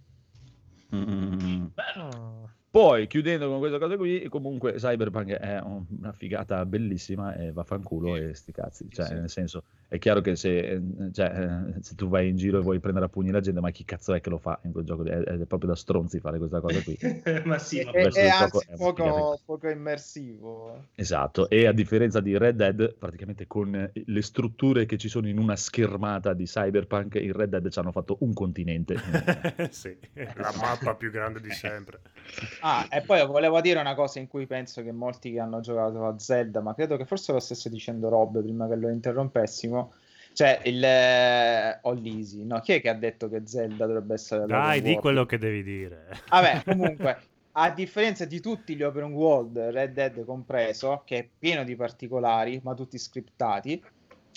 Mm. 0.96 1.66
Ah. 1.76 2.56
Poi, 2.78 3.08
chiudendo 3.08 3.48
con 3.50 3.58
questa 3.58 3.80
cosa 3.80 3.98
qui, 3.98 4.28
comunque 4.30 4.74
Cyberpunk 4.74 5.32
è 5.32 5.60
un- 5.60 5.86
una 5.98 6.12
figata 6.12 6.64
bellissima 6.64 7.34
e 7.36 7.52
vaffanculo 7.52 8.16
e 8.16 8.36
sti 8.36 8.52
cazzi. 8.52 8.88
Cioè, 8.92 9.06
Sì. 9.06 9.14
nel 9.16 9.30
senso, 9.32 9.64
è 9.88 9.98
chiaro 9.98 10.22
che 10.22 10.36
se, 10.36 10.80
cioè, 11.12 11.74
se 11.80 11.96
tu 11.96 12.08
vai 12.08 12.30
in 12.30 12.36
giro 12.36 12.60
e 12.60 12.62
vuoi 12.62 12.80
prendere 12.80 13.06
a 13.06 13.10
pugni 13.10 13.32
la 13.32 13.40
gente, 13.40 13.60
ma 13.62 13.72
chi 13.72 13.84
cazzo 13.84 14.14
è 14.14 14.22
che 14.22 14.30
lo 14.30 14.38
fa 14.38 14.60
in 14.66 14.74
quel 14.74 14.86
gioco? 14.86 15.04
È, 15.06 15.18
è 15.18 15.46
proprio 15.46 15.70
da 15.70 15.76
stronzi 15.76 16.20
fare 16.20 16.38
questa 16.38 16.60
cosa 16.60 16.80
qui. 16.84 16.96
ma 17.46 17.58
sì, 17.58 17.84
ma 17.84 17.92
anzi 18.00 18.30
gioco 18.38 18.62
è 18.62 18.74
una 18.74 18.78
poco, 18.78 19.40
poco 19.44 19.70
immersivo. 19.70 20.86
Esatto, 20.94 21.50
e 21.50 21.66
a 21.66 21.72
differenza 21.72 22.20
di 22.20 22.38
Red 22.38 22.58
Dead, 22.58 22.96
praticamente 22.96 23.48
con 23.48 23.92
le 23.92 24.22
strutture 24.22 24.86
che 24.86 24.98
ci 24.98 25.10
sono 25.10 25.28
in 25.28 25.40
una 25.40 25.56
schermata 25.56 26.34
di 26.34 26.46
Cyberpunk, 26.46 27.16
in 27.16 27.34
Red 27.34 27.50
Dead 27.50 27.70
ci 27.70 27.80
hanno 27.80 27.92
fatto 27.92 28.18
un 28.20 28.34
continente. 28.34 28.96
sì, 29.72 29.98
la 30.36 30.54
mappa 30.60 30.96
più 30.96 31.10
grande 31.10 31.40
di 31.42 31.52
sempre. 31.52 32.02
Ah, 32.70 32.86
e 32.90 33.00
poi 33.00 33.26
volevo 33.26 33.62
dire 33.62 33.80
una 33.80 33.96
cosa 33.96 34.20
in 34.20 34.28
cui 34.28 34.46
penso 34.46 34.84
che 34.84 34.92
molti 34.92 35.32
che 35.32 35.40
hanno 35.40 35.62
giocato 35.62 36.06
a 36.06 36.20
Zelda, 36.20 36.60
ma 36.60 36.74
credo 36.76 36.98
che 36.98 37.06
forse 37.06 37.32
lo 37.32 37.40
stesse 37.40 37.70
dicendo 37.70 38.10
Rob 38.10 38.42
prima 38.42 38.68
che 38.68 38.76
lo 38.76 38.90
interrompessimo. 38.90 39.94
Cioè, 40.34 40.62
il 40.66 40.84
eh, 40.84 41.80
o 41.82 41.94
Lisi, 41.94 42.46
no? 42.46 42.60
Chi 42.60 42.74
è 42.74 42.82
che 42.82 42.90
ha 42.90 42.94
detto 42.94 43.30
che 43.30 43.44
Zelda 43.46 43.86
dovrebbe 43.86 44.16
essere 44.16 44.46
Dai, 44.46 44.82
di 44.82 44.96
quello 44.96 45.26
che 45.26 45.38
devi 45.38 45.64
dire. 45.64 46.10
Vabbè, 46.28 46.64
comunque, 46.68 47.18
a 47.54 47.70
differenza 47.72 48.26
di 48.26 48.42
tutti 48.42 48.76
gli 48.76 48.84
open 48.84 49.14
world, 49.14 49.58
Red 49.58 49.94
Dead 49.94 50.26
compreso, 50.26 51.04
che 51.06 51.18
è 51.18 51.28
pieno 51.40 51.64
di 51.64 51.76
particolari, 51.78 52.60
ma 52.64 52.74
tutti 52.74 52.98
scriptati, 52.98 53.82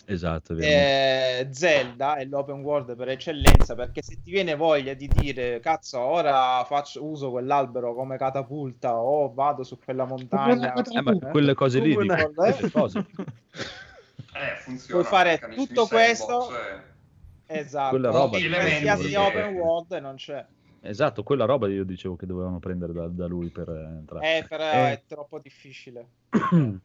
esatto, 0.06 0.56
eh, 0.56 1.48
Zelda 1.50 2.16
è 2.16 2.24
l'open 2.24 2.60
world 2.62 2.96
per 2.96 3.08
eccellenza 3.10 3.74
perché 3.74 4.02
se 4.02 4.18
ti 4.22 4.30
viene 4.30 4.54
voglia 4.56 4.94
di 4.94 5.08
dire 5.08 5.60
cazzo 5.60 5.98
ora 6.00 6.64
faccio 6.64 7.04
uso 7.04 7.30
quell'albero 7.30 7.94
come 7.94 8.16
catapulta 8.16 8.96
o 8.96 9.32
vado 9.32 9.62
su 9.62 9.78
quella 9.78 10.04
montagna 10.04 10.72
Eh, 10.74 11.00
ma 11.02 11.12
quelle 11.30 11.54
cose 11.54 11.78
lì, 11.80 11.96
dico, 11.96 12.04
quelle 12.34 12.70
cose. 12.72 13.06
Eh, 14.32 14.56
funziona. 14.60 15.00
Puoi 15.00 15.12
fare 15.12 15.38
tutto 15.54 15.86
questo- 15.86 16.40
sandbox, 16.42 16.82
eh. 17.46 17.58
esatto 17.58 17.90
Quella 17.90 18.10
roba 18.10 18.38
di- 18.38 18.48
qualsiasi 18.48 19.14
open 19.16 19.54
world 19.56 19.92
non 19.94 20.14
c'è 20.14 20.46
Esatto, 20.82 21.22
quella 21.24 21.44
roba 21.44 21.68
io 21.68 21.84
dicevo 21.84 22.14
che 22.16 22.24
dovevano 22.26 22.58
prendere 22.58 22.92
da, 22.92 23.06
da 23.08 23.26
lui 23.26 23.48
per 23.48 23.68
eh, 23.68 23.82
entrare. 23.98 24.38
eh, 24.38 24.44
però 24.48 24.64
Eh. 24.64 24.92
è 24.92 25.02
troppo 25.06 25.38
difficile 25.40 26.06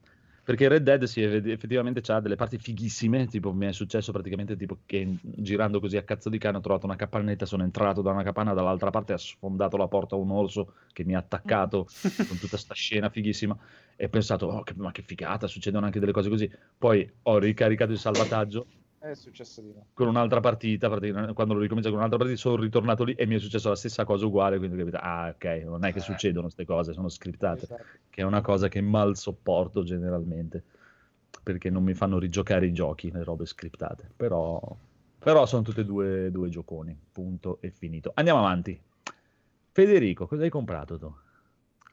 Perché 0.45 0.67
Red 0.67 0.83
Dead 0.83 1.03
sì, 1.05 1.23
eff- 1.23 1.45
effettivamente 1.47 2.01
ha 2.11 2.19
delle 2.19 2.35
parti 2.35 2.59
fighissime, 2.59 3.25
tipo 3.25 3.51
mi 3.51 3.65
è 3.65 3.71
successo 3.71 4.11
praticamente 4.11 4.55
tipo 4.55 4.77
che 4.85 5.17
girando 5.21 5.79
così 5.79 5.97
a 5.97 6.03
cazzo 6.03 6.29
di 6.29 6.37
cane 6.37 6.57
ho 6.57 6.61
trovato 6.61 6.85
una 6.85 6.95
capannetta, 6.95 7.45
sono 7.47 7.63
entrato 7.63 8.03
da 8.03 8.11
una 8.11 8.21
capanna, 8.21 8.53
dall'altra 8.53 8.91
parte 8.91 9.13
ha 9.13 9.17
sfondato 9.17 9.75
la 9.75 9.87
porta 9.87 10.15
un 10.15 10.29
orso 10.29 10.75
che 10.93 11.03
mi 11.03 11.15
ha 11.15 11.17
attaccato 11.19 11.87
con 12.27 12.37
tutta 12.37 12.57
sta 12.57 12.73
scena 12.77 13.09
fighissima 13.09 13.57
e 13.95 14.05
ho 14.05 14.09
pensato, 14.09 14.45
oh, 14.47 14.61
che- 14.63 14.75
ma 14.75 14.91
che 14.91 15.01
figata, 15.01 15.47
succedono 15.47 15.85
anche 15.85 15.99
delle 15.99 16.11
cose 16.11 16.29
così. 16.29 16.49
Poi 16.77 17.11
ho 17.23 17.39
ricaricato 17.39 17.91
il 17.91 17.97
salvataggio 17.99 18.67
è 19.09 19.15
successo 19.15 19.61
di 19.61 19.71
no 19.73 19.87
con 19.93 20.07
un'altra 20.07 20.39
partita, 20.39 20.89
quando 20.89 21.53
l'ho 21.53 21.59
ricominciato 21.59 21.89
con 21.89 21.97
un'altra 21.97 22.17
partita 22.17 22.39
sono 22.39 22.57
ritornato 22.57 23.03
lì 23.03 23.13
e 23.13 23.25
mi 23.25 23.35
è 23.35 23.39
successa 23.39 23.69
la 23.69 23.75
stessa 23.75 24.03
cosa 24.03 24.25
uguale, 24.25 24.57
quindi 24.57 24.75
ho 24.75 24.79
capito, 24.79 24.97
ah 24.97 25.29
ok, 25.29 25.45
non 25.65 25.85
è 25.85 25.93
che 25.93 25.99
succedono 25.99 26.43
queste 26.43 26.65
cose, 26.65 26.93
sono 26.93 27.09
scriptate 27.09 27.63
Esatto. 27.63 27.83
che 28.09 28.21
è 28.21 28.23
una 28.23 28.41
cosa 28.41 28.67
che 28.67 28.81
mal 28.81 29.15
sopporto 29.15 29.83
generalmente, 29.83 30.63
perché 31.43 31.69
non 31.69 31.83
mi 31.83 31.93
fanno 31.93 32.17
rigiocare 32.19 32.65
i 32.65 32.73
giochi, 32.73 33.11
le 33.11 33.23
robe 33.23 33.45
scriptate. 33.45 34.09
Però, 34.15 34.59
però 35.19 35.45
sono 35.45 35.61
tutte 35.61 35.81
e 35.81 35.85
due, 35.85 36.31
due 36.31 36.49
gioconi, 36.49 36.97
punto 37.11 37.57
e 37.61 37.71
finito. 37.71 38.11
Andiamo 38.15 38.39
avanti. 38.39 38.79
Federico, 39.71 40.25
cosa 40.27 40.43
hai 40.43 40.49
comprato 40.49 40.97
tu? 40.97 41.13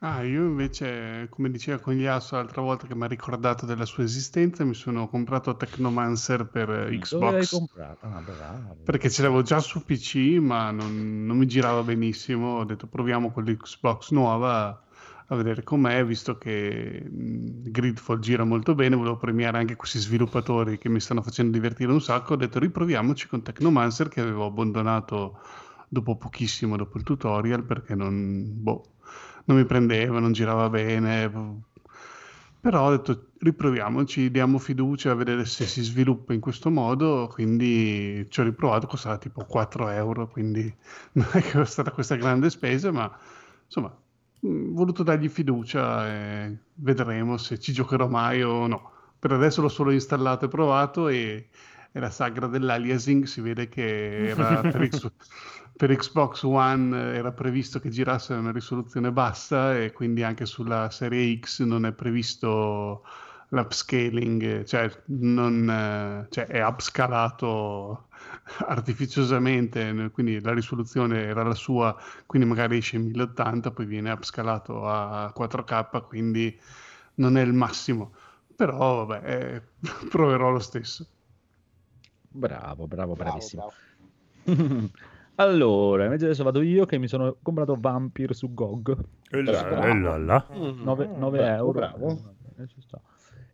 Ah, 0.05 0.21
io 0.21 0.43
invece, 0.43 1.27
come 1.29 1.49
diceva 1.49 1.79
Cogliasso 1.79 2.35
l'altra 2.35 2.61
volta 2.61 2.85
che 2.85 2.93
mi 2.93 3.03
ha 3.03 3.07
ricordato 3.07 3.65
della 3.65 3.85
sua 3.85 4.03
esistenza, 4.03 4.65
mi 4.65 4.73
sono 4.73 5.07
comprato 5.07 5.55
Technomancer 5.55 6.45
per 6.45 6.69
eh, 6.69 6.89
l'hai 6.89 6.99
Xbox. 6.99 7.57
Ah. 8.01 8.75
Perché 8.83 9.09
ce 9.09 9.21
l'avevo 9.21 9.43
già 9.43 9.61
su 9.61 9.85
PC, 9.85 10.39
ma 10.41 10.71
non, 10.71 11.25
non 11.25 11.37
mi 11.37 11.47
girava 11.47 11.83
benissimo. 11.83 12.57
Ho 12.57 12.65
detto 12.65 12.87
proviamo 12.87 13.31
con 13.31 13.45
l'Xbox 13.45 14.11
nuova 14.11 14.83
a 15.27 15.35
vedere 15.35 15.63
com'è, 15.63 16.03
visto 16.05 16.37
che 16.37 17.01
mh, 17.09 17.71
Gridfall 17.71 18.19
gira 18.19 18.43
molto 18.43 18.75
bene. 18.75 18.97
Volevo 18.97 19.15
premiare 19.15 19.57
anche 19.57 19.77
questi 19.77 19.99
sviluppatori 19.99 20.77
che 20.79 20.89
mi 20.89 20.99
stanno 20.99 21.21
facendo 21.21 21.53
divertire 21.53 21.93
un 21.93 22.01
sacco. 22.01 22.33
Ho 22.33 22.37
detto 22.37 22.59
riproviamoci 22.59 23.29
con 23.29 23.41
Technomancer 23.41 24.09
che 24.09 24.19
avevo 24.19 24.47
abbandonato 24.47 25.39
dopo 25.87 26.17
pochissimo 26.17 26.75
dopo 26.75 26.97
il 26.97 27.03
tutorial 27.03 27.63
perché 27.63 27.95
non, 27.95 28.43
boh, 28.51 28.92
non 29.45 29.57
mi 29.57 29.65
prendeva, 29.65 30.19
non 30.19 30.31
girava 30.31 30.69
bene. 30.69 31.61
Però 32.59 32.87
ho 32.87 32.91
detto 32.91 33.31
riproviamoci, 33.39 34.31
diamo 34.31 34.57
fiducia 34.57 35.11
a 35.11 35.15
vedere 35.15 35.43
se 35.43 35.65
si 35.65 35.81
sviluppa 35.83 36.33
in 36.33 36.39
questo 36.39 36.69
modo, 36.69 37.27
quindi 37.29 38.25
ci 38.29 38.39
ho 38.39 38.43
riprovato, 38.43 38.87
costava 38.87 39.17
tipo 39.17 39.43
4 39.43 39.89
euro, 39.89 40.29
quindi 40.29 40.73
non 41.13 41.27
è 41.33 41.41
che 41.41 41.59
è 41.59 41.65
stata 41.65 41.91
questa 41.91 42.15
grande 42.15 42.49
spesa, 42.49 42.91
ma 42.91 43.11
insomma, 43.65 43.87
ho 43.87 43.99
voluto 44.41 45.03
dargli 45.03 45.27
fiducia 45.27 46.07
e 46.07 46.57
vedremo 46.75 47.37
se 47.37 47.59
ci 47.59 47.73
giocherò 47.73 48.07
mai 48.07 48.41
o 48.43 48.65
no. 48.67 48.91
Per 49.19 49.31
adesso 49.33 49.61
l'ho 49.61 49.69
solo 49.69 49.91
installato 49.91 50.45
e 50.45 50.49
provato 50.49 51.07
e, 51.09 51.49
e 51.91 51.99
la 51.99 52.09
sagra 52.09 52.47
dell'aliasing 52.47 53.25
si 53.25 53.41
vede 53.41 53.67
che 53.67 54.29
era 54.29 54.61
per, 54.61 54.87
X- 54.87 55.11
per 55.83 55.97
Xbox 55.97 56.43
One 56.43 57.13
era 57.13 57.33
previsto 57.33 57.77
che 57.77 57.89
girasse 57.89 58.33
a 58.33 58.37
una 58.37 58.53
risoluzione 58.53 59.11
bassa 59.11 59.77
e 59.77 59.91
quindi 59.91 60.23
anche 60.23 60.45
sulla 60.45 60.89
serie 60.89 61.37
X 61.37 61.61
non 61.63 61.85
è 61.85 61.91
previsto 61.91 63.05
l'upscaling, 63.49 64.63
cioè, 64.63 64.89
non, 65.07 65.69
eh, 65.69 66.27
cioè 66.31 66.45
è 66.45 66.65
upscalato 66.65 68.07
artificiosamente, 68.65 70.09
quindi 70.13 70.39
la 70.39 70.53
risoluzione 70.53 71.21
era 71.21 71.43
la 71.43 71.53
sua, 71.53 71.93
quindi 72.27 72.47
magari 72.47 72.77
esce 72.77 72.95
in 72.95 73.07
1080, 73.07 73.71
poi 73.71 73.85
viene 73.85 74.09
upscalato 74.11 74.87
a 74.87 75.33
4K, 75.35 76.07
quindi 76.07 76.57
non 77.15 77.35
è 77.35 77.41
il 77.41 77.51
massimo. 77.51 78.13
Però 78.55 79.03
vabbè, 79.03 79.29
eh, 79.29 79.61
proverò 80.07 80.49
lo 80.49 80.59
stesso. 80.59 81.05
Bravo, 82.29 82.87
bravo, 82.87 83.15
bravissimo. 83.15 83.69
allora, 85.35 86.05
invece 86.05 86.25
adesso 86.25 86.43
vado 86.43 86.61
io 86.61 86.85
che 86.85 86.97
mi 86.97 87.07
sono 87.07 87.37
comprato 87.41 87.75
Vampire 87.79 88.33
su 88.33 88.53
GOG. 88.53 88.97
E 89.29 89.41
là, 89.43 89.67
e 89.87 89.99
là, 89.99 90.17
là. 90.17 90.47
9, 90.51 91.07
bravo, 91.07 91.35
euro. 91.37 91.71
bravo. 91.71 92.35
Eh. 92.57 92.67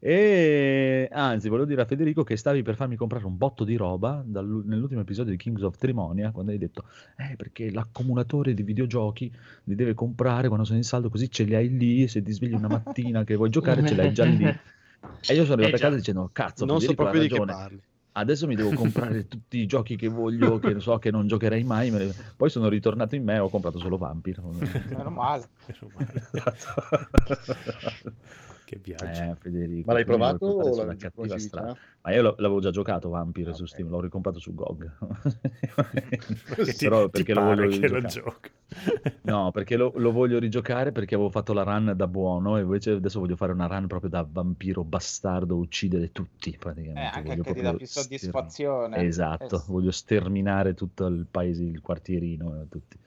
E 0.01 1.09
anzi, 1.11 1.49
volevo 1.49 1.67
dire 1.67 1.81
a 1.81 1.85
Federico 1.85 2.23
che 2.23 2.37
stavi 2.37 2.63
per 2.63 2.75
farmi 2.75 2.95
comprare 2.95 3.25
un 3.25 3.37
botto 3.37 3.65
di 3.65 3.75
roba 3.75 4.23
dall'u- 4.25 4.63
nell'ultimo 4.65 5.01
episodio 5.01 5.31
di 5.31 5.37
Kings 5.37 5.61
of 5.61 5.75
Trimonia, 5.77 6.31
quando 6.31 6.51
hai 6.51 6.57
detto, 6.57 6.85
eh, 7.17 7.35
perché 7.35 7.69
l'accumulatore 7.69 8.53
di 8.53 8.63
videogiochi 8.63 9.29
li 9.65 9.75
deve 9.75 9.93
comprare 9.93 10.47
quando 10.47 10.65
sono 10.65 10.77
in 10.77 10.85
saldo, 10.85 11.09
così 11.09 11.29
ce 11.29 11.43
li 11.43 11.53
hai 11.53 11.69
lì, 11.69 12.03
e 12.03 12.07
se 12.07 12.21
ti 12.21 12.31
svegli 12.31 12.53
una 12.53 12.69
mattina 12.69 13.25
che 13.25 13.35
vuoi 13.35 13.49
giocare 13.49 13.85
ce 13.85 13.95
l'hai 13.95 14.13
già 14.13 14.23
lì. 14.25 14.43
E 15.27 15.33
io 15.33 15.43
sono 15.43 15.53
arrivato 15.53 15.75
Eh, 15.75 15.77
a 15.77 15.81
casa 15.81 15.95
dicendo, 15.95 16.29
cazzo, 16.31 16.65
non 16.65 16.81
so 16.81 16.93
proprio 16.93 17.21
di 17.21 17.29
che 17.29 17.39
parli. 17.39 17.81
Adesso 18.19 18.47
mi 18.47 18.55
devo 18.55 18.73
comprare 18.73 19.25
tutti 19.29 19.59
i 19.59 19.65
giochi 19.65 19.95
che 19.95 20.07
voglio, 20.07 20.59
che 20.59 20.79
so 20.79 20.97
che 20.97 21.11
non 21.11 21.27
giocherei 21.27 21.63
mai. 21.63 21.91
me 21.91 22.05
ne- 22.05 22.13
Poi 22.35 22.49
sono 22.49 22.67
ritornato 22.67 23.15
in 23.15 23.23
me 23.23 23.35
e 23.35 23.39
ho 23.39 23.49
comprato 23.49 23.79
solo 23.79 23.97
Vampire. 23.97 24.41
Meno 24.89 25.09
male. 25.09 25.47
Che 28.69 28.79
viaggio. 28.83 29.31
Eh, 29.31 29.35
Federico, 29.39 29.87
Ma 29.87 29.93
l'hai 29.93 30.05
provato 30.05 30.45
o 30.45 30.75
l'avevi 30.75 30.99
cattiva 30.99 31.39
strada. 31.39 31.75
Ma 32.01 32.13
io 32.13 32.21
l'avevo 32.21 32.59
già 32.59 32.69
giocato 32.69 33.09
Vampire 33.09 33.51
su 33.55 33.63
Ok. 33.63 33.69
Steam, 33.69 33.89
l'ho 33.89 33.99
ricomprato 33.99 34.37
su 34.37 34.53
GOG. 34.53 34.91
Perché 36.45 36.73
ti, 36.73 36.85
Però 36.85 37.05
ti 37.05 37.09
perché 37.09 37.33
lo 37.33 37.41
voglio 37.45 37.67
che 37.67 37.87
lo 37.87 37.97
rigiocare. 37.97 38.51
No, 39.23 39.49
perché 39.49 39.75
lo, 39.75 39.91
lo 39.95 40.11
voglio 40.11 40.37
rigiocare 40.37 40.91
perché 40.91 41.15
avevo 41.15 41.31
fatto 41.31 41.53
la 41.53 41.63
run 41.63 41.93
da 41.95 42.07
buono 42.07 42.57
e 42.57 42.61
invece 42.61 42.91
adesso 42.91 43.19
voglio 43.19 43.35
fare 43.35 43.53
una 43.53 43.65
run 43.65 43.87
proprio 43.87 44.11
da 44.11 44.23
vampiro 44.29 44.83
bastardo, 44.83 45.55
uccidere 45.55 46.11
tutti 46.11 46.55
praticamente. 46.55 46.99
Eh, 47.01 47.05
anche 47.05 47.29
Voglio 47.29 47.41
perché 47.41 47.59
ti 47.59 47.65
dà 47.65 47.73
più 47.73 47.87
ster- 47.87 48.03
soddisfazione. 48.05 48.97
Esatto, 48.97 49.55
Eh, 49.55 49.59
sì. 49.61 49.71
voglio 49.71 49.89
sterminare 49.91 50.75
tutto 50.75 51.07
il 51.07 51.25
paese, 51.25 51.63
il 51.63 51.81
quartierino, 51.81 52.67
tutti. 52.69 52.97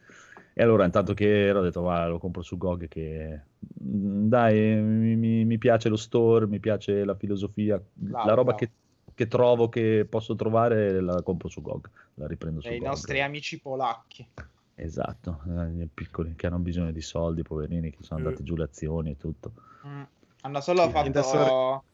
E 0.55 0.62
allora 0.62 0.85
intanto 0.85 1.15
che 1.15 1.47
ero 1.47 1.61
ho 1.61 1.62
detto 1.62 1.81
va, 1.83 2.07
lo 2.07 2.19
compro 2.19 2.43
su 2.43 2.57
GOG 2.59 2.87
che 2.88 3.41
mm, 3.83 4.29
dai, 4.29 4.75
mi, 4.77 5.45
mi- 5.45 5.59
piace 5.59 5.88
lo 5.88 5.97
store, 5.97 6.47
mi 6.47 6.61
piace 6.61 7.05
la 7.05 7.15
filosofia, 7.15 7.83
Bravo, 7.93 8.27
la 8.27 8.35
roba 8.35 8.53
bravo. 8.55 8.59
che, 8.59 8.71
che 9.15 9.27
trovo 9.29 9.69
che 9.69 10.07
posso 10.09 10.35
trovare 10.35 11.01
la 11.01 11.23
compro 11.23 11.49
su 11.49 11.62
GOG, 11.62 11.88
la 12.15 12.27
riprendo 12.27 12.61
su 12.61 12.69
E 12.69 12.75
i 12.75 12.79
GOG. 12.79 12.87
nostri 12.88 13.23
amici 13.23 13.61
polacchi. 13.61 14.27
Esatto, 14.75 15.41
eh, 15.49 15.83
i 15.85 15.88
piccoli 15.93 16.35
che 16.35 16.47
hanno 16.47 16.59
bisogno 16.59 16.91
di 16.93 17.03
soldi, 17.03 17.43
poverini, 17.43 17.91
che 17.91 18.03
sono 18.03 18.21
Eh. 18.21 18.23
andati 18.25 18.43
giù 18.43 18.57
le 18.57 18.65
azioni 18.65 19.11
e 19.12 19.17
tutto. 19.17 19.53
Mm. 19.87 20.03
Hanno 20.43 20.61
solo 20.61 20.83
Sì, 20.85 20.91
fatto 20.91 21.09
adesso- 21.09 21.85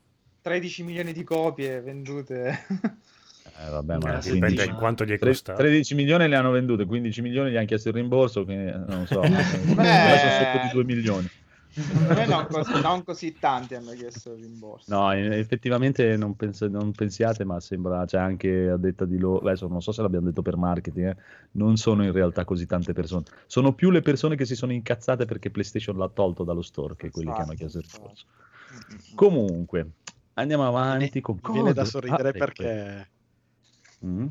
13 0.40 0.82
milioni 0.82 1.12
di 1.12 1.22
copie 1.24 1.80
vendute. 1.80 2.54
Eh, 3.56 3.70
vabbè, 3.70 3.98
ma 3.98 4.18
Eh, 4.18 4.20
dipende 4.20 4.46
15 4.46 4.68
in 4.68 4.74
quanto 4.76 5.04
gli 5.04 5.12
è 5.12 5.18
costato. 5.18 5.58
13 5.58 5.94
milioni 5.94 6.28
le 6.28 6.36
hanno 6.36 6.50
vendute, 6.50 6.84
15 6.84 7.22
milioni 7.22 7.50
gli 7.50 7.56
hanno 7.56 7.66
chiesto 7.66 7.88
il 7.88 7.94
rimborso, 7.94 8.44
che 8.44 8.54
non 8.54 9.06
so, 9.06 9.20
Beh. 9.20 9.28
adesso 9.28 10.28
sono 10.28 10.44
sotto 10.52 10.62
di 10.62 10.70
2 10.72 10.84
milioni. 10.84 11.28
Secondo 11.70 12.14
me 12.14 12.26
non 12.26 12.46
così, 12.48 12.80
non 12.80 13.04
così 13.04 13.38
tanti 13.38 13.74
hanno 13.76 13.92
chiesto 13.92 14.32
il 14.32 14.40
rimborso. 14.42 14.92
No, 14.92 15.12
effettivamente 15.12 16.16
non, 16.16 16.34
pens- 16.34 16.62
non 16.62 16.90
pensiate, 16.92 17.44
ma 17.44 17.60
sembra, 17.60 18.04
c'è 18.04 18.18
anche 18.18 18.70
a 18.70 18.76
detta 18.76 19.04
di 19.04 19.18
loro, 19.18 19.46
adesso 19.46 19.68
non 19.68 19.80
so 19.80 19.92
se 19.92 20.02
l'abbiamo 20.02 20.26
detto 20.26 20.42
per 20.42 20.56
marketing, 20.56 21.06
eh, 21.10 21.16
non 21.52 21.76
sono 21.76 22.02
in 22.04 22.10
realtà 22.10 22.44
così 22.44 22.66
tante 22.66 22.92
persone, 22.92 23.24
sono 23.46 23.74
più 23.74 23.90
le 23.90 24.00
persone 24.02 24.34
che 24.34 24.44
si 24.44 24.56
sono 24.56 24.72
incazzate 24.72 25.24
perché 25.24 25.50
PlayStation 25.50 25.96
l'ha 25.98 26.08
tolto 26.08 26.42
dallo 26.42 26.62
store 26.62 26.96
che 26.96 27.10
quelli 27.10 27.32
che 27.32 27.40
hanno 27.42 27.54
chiesto 27.54 27.78
il 27.78 27.84
rimborso. 27.92 28.24
Comunque, 29.14 29.90
andiamo 30.34 30.66
avanti 30.66 31.20
con 31.20 31.38
Mi 31.42 31.52
viene 31.52 31.72
da 31.72 31.84
sorridere 31.84 32.22
Ah, 32.22 32.28
ecco. 32.30 32.38
perché... 32.38 33.08
Mm? 34.04 34.26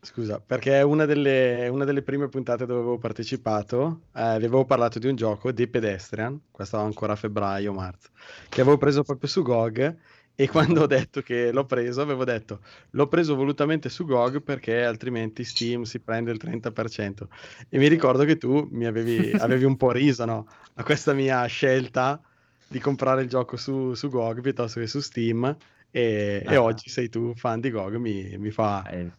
Scusa, 0.00 0.40
perché 0.40 0.80
una 0.80 1.04
delle, 1.04 1.68
una 1.68 1.84
delle 1.84 2.02
prime 2.02 2.28
puntate 2.28 2.64
dove 2.66 2.80
avevo 2.80 2.98
partecipato, 2.98 4.02
eh, 4.14 4.22
avevo 4.22 4.64
parlato 4.64 4.98
di 4.98 5.08
un 5.08 5.16
gioco, 5.16 5.52
The 5.52 5.68
Pedestrian, 5.68 6.40
questo 6.50 6.78
ancora 6.78 7.14
a 7.14 7.16
febbraio, 7.16 7.72
marzo, 7.72 8.08
che 8.48 8.60
avevo 8.60 8.78
preso 8.78 9.02
proprio 9.02 9.28
su 9.28 9.42
GOG 9.42 9.96
e 10.40 10.48
quando 10.48 10.82
ho 10.82 10.86
detto 10.86 11.20
che 11.20 11.50
l'ho 11.50 11.66
preso, 11.66 12.00
avevo 12.00 12.24
detto 12.24 12.60
l'ho 12.90 13.08
preso 13.08 13.34
volutamente 13.34 13.88
su 13.88 14.04
GOG 14.04 14.40
perché 14.40 14.84
altrimenti 14.84 15.42
Steam 15.42 15.82
si 15.82 15.98
prende 15.98 16.30
il 16.30 16.40
30%. 16.40 17.26
E 17.68 17.76
mi 17.76 17.88
ricordo 17.88 18.24
che 18.24 18.36
tu 18.36 18.68
mi 18.70 18.86
avevi, 18.86 19.32
avevi 19.36 19.64
un 19.64 19.76
po' 19.76 19.90
riso 19.90 20.24
no, 20.24 20.46
a 20.74 20.84
questa 20.84 21.12
mia 21.12 21.44
scelta 21.46 22.20
di 22.68 22.78
comprare 22.78 23.22
il 23.22 23.28
gioco 23.28 23.56
su, 23.56 23.94
su 23.94 24.08
GOG 24.08 24.40
piuttosto 24.40 24.78
che 24.78 24.86
su 24.86 25.00
Steam 25.00 25.56
e, 25.90 26.42
e 26.46 26.54
Ah. 26.56 26.62
oggi 26.62 26.88
sei 26.88 27.08
tu 27.08 27.34
fan 27.34 27.60
di 27.60 27.70
GOG, 27.70 27.94
mi, 27.96 28.36
mi 28.38 28.50
fa... 28.50 28.88
Eh, 28.88 29.10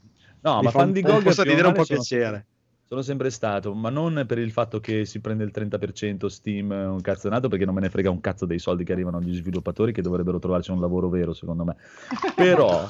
No, 0.42 0.60
mi 0.60 0.64
ma 0.66 0.72
fa 0.72 0.80
fan 0.80 0.92
di 0.94 1.02
GOG 1.02 1.22
posso 1.24 1.44
dire 1.44 1.68
un 1.68 1.74
po' 1.74 1.84
sono 1.84 2.00
piacere. 2.00 2.24
sempre- 2.24 2.48
Sono 2.90 3.02
sempre 3.04 3.30
stato, 3.30 3.76
ma 3.76 3.90
non 3.90 4.24
per 4.26 4.40
il 4.40 4.52
fatto 4.52 4.80
che 4.80 5.06
si 5.06 5.20
prende 5.20 5.44
il 5.44 5.52
30% 5.52 6.28
Steam, 6.28 6.72
eh, 6.72 6.86
un 6.86 7.02
cazzonato, 7.02 7.48
perché 7.48 7.66
non 7.66 7.76
me 7.76 7.82
ne 7.82 7.90
frega 7.90 8.10
un 8.10 8.20
cazzo 8.20 8.46
dei 8.48 8.58
soldi 8.58 8.84
che 8.84 8.94
arrivano 8.94 9.18
agli 9.18 9.36
sviluppatori 9.36 9.92
che 9.92 10.02
dovrebbero 10.02 10.40
trovarci 10.40 10.72
un 10.72 10.80
lavoro 10.80 11.08
vero, 11.10 11.34
secondo 11.34 11.66
me. 11.66 11.76
Però 12.36 12.88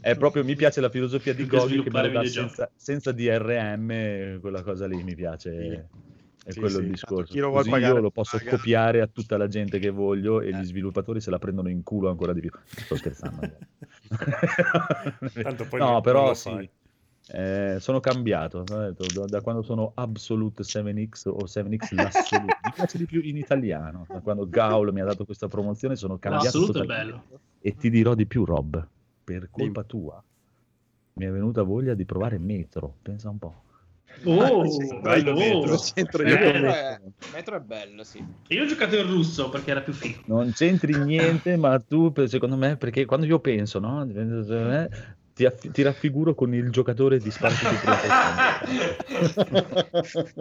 è 0.00 0.16
proprio, 0.16 0.44
mi 0.44 0.54
piace 0.56 0.80
la 0.82 0.90
filosofia 0.90 1.32
di 1.34 1.46
GOG 1.46 1.82
che 1.82 1.90
me 1.90 2.02
lo 2.02 2.08
dà 2.10 2.24
senza, 2.24 2.70
senza 2.76 3.12
DRM, 3.12 4.40
quella 4.40 4.62
cosa 4.62 4.86
lì 4.86 5.02
mi 5.02 5.14
piace. 5.14 5.88
È 6.48 6.52
Sì, 6.52 6.60
quello 6.60 6.76
sì, 6.78 6.82
il 6.84 6.88
discorso. 6.88 7.32
chi 7.34 7.40
lo 7.40 7.50
vuole 7.50 7.68
pagare, 7.68 7.92
io 7.96 8.00
lo 8.00 8.10
posso 8.10 8.38
paga. 8.38 8.50
copiare 8.52 9.02
a 9.02 9.06
tutta 9.06 9.36
la 9.36 9.48
gente 9.48 9.78
che 9.78 9.90
voglio 9.90 10.40
e 10.40 10.48
Eh. 10.48 10.52
gli 10.56 10.64
sviluppatori 10.64 11.20
se 11.20 11.28
la 11.30 11.38
prendono 11.38 11.68
in 11.68 11.82
culo 11.82 12.08
ancora 12.08 12.32
di 12.32 12.40
più. 12.40 12.50
Sto 12.64 12.96
scherzando. 12.96 13.40
Tanto 15.42 15.66
poi 15.68 15.80
no, 15.80 16.00
però 16.00 16.32
sì. 16.32 16.68
Eh, 17.30 17.76
sono 17.80 18.00
cambiato 18.00 18.62
da, 18.62 18.90
da 19.26 19.40
quando 19.42 19.60
sono 19.60 19.92
Absolute 19.94 20.62
7X 20.62 21.28
o 21.28 21.44
7X 21.44 21.94
l'Assolute 21.94 22.56
mi 22.64 22.72
piace 22.74 22.96
di 22.96 23.04
più 23.04 23.20
in 23.22 23.36
italiano 23.36 24.06
da 24.08 24.20
quando 24.20 24.48
Gaul 24.48 24.90
mi 24.94 25.02
ha 25.02 25.04
dato 25.04 25.26
questa 25.26 25.46
promozione 25.46 25.94
sono 25.94 26.16
cambiato 26.18 26.44
L'assoluto 26.46 26.78
è 26.78 26.86
totalmente. 26.86 27.04
bello. 27.28 27.40
e 27.60 27.74
ti 27.76 27.90
dirò 27.90 28.14
di 28.14 28.24
più 28.24 28.46
Rob 28.46 28.88
per 29.24 29.48
colpa 29.50 29.82
tua 29.84 30.24
mi 31.14 31.24
è 31.26 31.30
venuta 31.30 31.60
voglia 31.62 31.92
di 31.92 32.06
provare 32.06 32.38
Metro 32.38 32.94
pensa 33.02 33.28
un 33.28 33.36
po' 33.38 33.62
Oh, 34.24 34.64
bello. 35.00 35.34
Metro, 35.34 35.76
centro 35.78 36.22
Eh, 36.22 36.52
è, 36.52 37.00
Metro 37.32 37.56
è 37.56 37.60
bello, 37.60 38.02
sì. 38.04 38.24
Io 38.48 38.62
ho 38.62 38.66
giocato 38.66 38.96
in 38.96 39.06
russo 39.06 39.48
perché 39.48 39.70
era 39.70 39.80
più 39.80 39.92
figo. 39.92 40.22
non 40.26 40.52
c'entri 40.52 40.96
niente 41.04 41.56
ma 41.56 41.78
tu 41.78 42.12
secondo 42.26 42.56
me 42.56 42.76
perché 42.76 43.04
quando 43.04 43.26
io 43.26 43.38
penso 43.38 43.78
no 43.78 44.02
eh, 44.02 44.88
ti, 45.32 45.44
aff- 45.44 45.70
ti 45.70 45.82
raffiguro 45.82 46.34
con 46.34 46.52
il 46.52 46.70
giocatore 46.70 47.18
di 47.18 47.30
Spartacus 47.30 48.06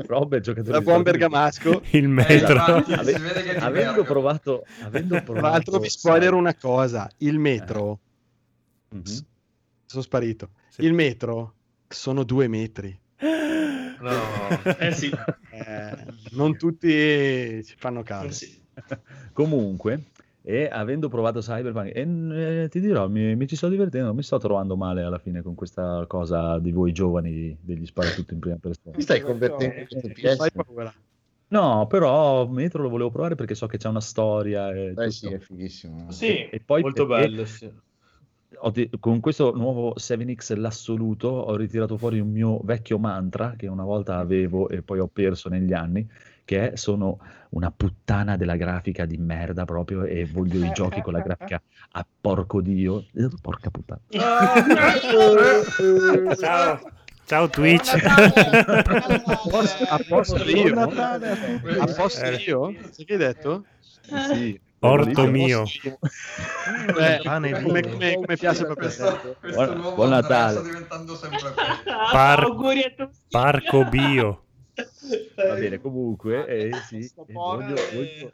Rob 0.07 0.33
è 0.33 0.37
il 0.37 0.41
giocatore 0.41 0.71
Da 0.71 0.79
di 0.79 0.83
buon 0.83 1.03
bergamasco. 1.03 1.81
Il 1.91 2.07
metro. 2.07 2.53
infatti, 2.55 2.93
Ave- 2.93 3.57
avendo 3.59 4.03
provato, 4.03 4.63
avendo 4.83 5.15
Tra 5.15 5.23
provato 5.23 5.47
l'altro 5.47 5.79
vi 5.79 5.89
spoiler 5.89 6.33
una 6.33 6.55
cosa, 6.55 7.09
il 7.19 7.37
metro, 7.39 7.99
Mhm. 8.89 9.03
sono 9.85 10.01
sparito, 10.01 10.49
Sì. 10.69 10.83
il 10.85 10.93
metro 10.93 11.53
sono 11.87 12.23
due 12.23 12.47
metri. 12.47 12.97
Eh 14.79 14.91
sì. 14.91 15.11
Eh, 15.49 16.05
non 16.31 16.57
tutti 16.57 16.87
ci 17.63 17.75
fanno 17.77 18.03
caso. 18.03 18.27
Eh 18.27 18.31
sì. 18.31 18.61
Comunque, 19.33 20.03
e 20.41 20.67
avendo 20.71 21.09
provato 21.09 21.39
Cyberpunk, 21.39 21.95
e, 21.95 22.63
eh, 22.63 22.69
ti 22.69 22.79
dirò, 22.79 23.07
mi, 23.07 23.35
mi 23.35 23.47
ci 23.47 23.55
sto 23.55 23.67
divertendo, 23.69 24.13
mi 24.13 24.23
sto 24.23 24.37
trovando 24.37 24.75
male 24.75 25.03
alla 25.03 25.19
fine 25.19 25.41
con 25.41 25.55
questa 25.55 26.05
cosa 26.07 26.59
di 26.59 26.71
voi 26.71 26.91
giovani 26.91 27.57
degli 27.59 27.85
sparatutto 27.85 28.33
in 28.33 28.39
prima 28.39 28.57
persona. 28.57 28.95
Ti 28.95 29.01
stai 29.01 29.21
convertendo 29.21 29.79
in 29.79 29.87
questo 29.87 30.07
Non 30.07 30.35
PS? 30.35 30.51
paura. 30.53 30.93
No, 31.49 31.87
però 31.87 32.45
Metro 32.47 32.83
lo 32.83 32.89
volevo 32.89 33.09
provare 33.09 33.35
perché 33.35 33.55
so 33.55 33.67
che 33.67 33.77
c'è 33.77 33.87
una 33.87 34.01
storia 34.01 34.69
e 34.73 34.87
Eh 34.87 34.93
tutto. 34.93 35.09
sì, 35.11 35.31
è 35.31 35.39
fighissimo. 35.39 36.11
Sì, 36.11 36.49
E 36.49 36.61
poi 36.63 36.81
Molto 36.81 37.05
perché 37.05 37.27
bello, 37.27 37.45
sì. 37.45 37.71
Ho 38.59 38.69
de- 38.71 38.89
con 38.99 39.19
questo 39.19 39.53
nuovo 39.55 39.93
7X 39.97 40.55
l'assoluto 40.57 41.27
ho 41.27 41.55
ritirato 41.55 41.97
fuori 41.97 42.19
un 42.19 42.31
mio 42.31 42.59
vecchio 42.63 42.97
mantra 42.99 43.53
che 43.57 43.67
una 43.67 43.83
volta 43.83 44.17
avevo 44.17 44.69
e 44.69 44.81
poi 44.81 44.99
ho 44.99 45.07
perso 45.07 45.49
negli 45.49 45.73
anni, 45.73 46.07
che 46.43 46.71
è 46.71 46.75
sono 46.75 47.19
una 47.49 47.71
puttana 47.71 48.35
della 48.37 48.55
grafica 48.55 49.05
di 49.05 49.17
merda 49.17 49.65
proprio 49.65 50.03
e 50.03 50.25
voglio 50.25 50.63
i 50.65 50.71
giochi 50.71 51.01
con 51.01 51.13
la 51.13 51.21
grafica 51.21 51.61
a 51.91 52.05
porco 52.21 52.61
dio. 52.61 53.05
Eh, 53.13 53.27
Porca 53.41 53.69
puttana. 53.69 54.01
Ciao. 56.35 56.79
Ciao 57.25 57.49
Twitch. 57.49 57.93
A 58.03 59.99
posto 60.07 60.43
io? 60.49 60.79
A 60.79 61.93
posto 61.95 62.23
Eh. 62.23 62.35
io? 62.45 62.73
Che 62.95 63.05
hai 63.13 63.17
detto? 63.17 63.65
Sì, 64.31 64.59
Orto 64.79 65.29
Bellissimo. 65.29 65.67
mio. 65.83 65.99
Eh, 66.99 67.19
Pane 67.23 67.61
come, 67.63 67.81
come- 67.81 68.13
come 68.15 68.37
piace 68.37 68.65
te. 68.65 68.73
Questo, 68.75 69.35
questo 69.39 69.63
Buon- 69.65 69.77
nuovo 69.79 69.95
buon 69.95 70.09
Natale. 70.09 70.51
sta 70.59 70.61
diventando 70.61 71.15
sempre 71.15 71.39
peggio. 71.39 71.97
Par- 72.11 72.43
Auguri 72.43 72.83
a 72.83 72.89
tutti. 72.95 73.17
Parco 73.29 73.83
bio. 73.85 74.43
Va 75.35 75.53
bene, 75.55 75.81
comunque, 75.81 76.45
eh, 76.45 76.71
sì, 76.87 76.97
eh, 76.97 77.33
voglio, 77.33 77.73
voglio, 77.93 78.31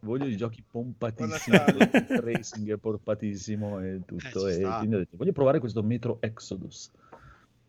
voglio 0.00 0.26
i 0.26 0.36
giochi 0.36 0.62
pompatissimi, 0.70 1.56
il 1.56 2.20
racing 2.22 2.72
è 2.72 2.76
pompatissimo 2.76 3.80
e 3.80 4.00
tutto. 4.04 4.46
Eh, 4.48 4.60
e 4.60 4.68
quindi 4.78 5.06
voglio 5.12 5.32
provare 5.32 5.58
questo 5.60 5.82
Metro 5.82 6.18
Exodus, 6.20 6.90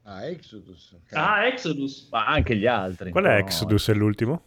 Ah, 0.03 0.25
Exodus. 0.25 0.97
Ah, 1.11 1.45
Exodus. 1.45 2.09
ma 2.11 2.25
anche 2.25 2.57
gli 2.57 2.65
altri. 2.65 3.11
Qual 3.11 3.23
è 3.23 3.29
no? 3.39 3.45
Exodus? 3.45 3.87
È 3.89 3.93
l'ultimo? 3.93 4.41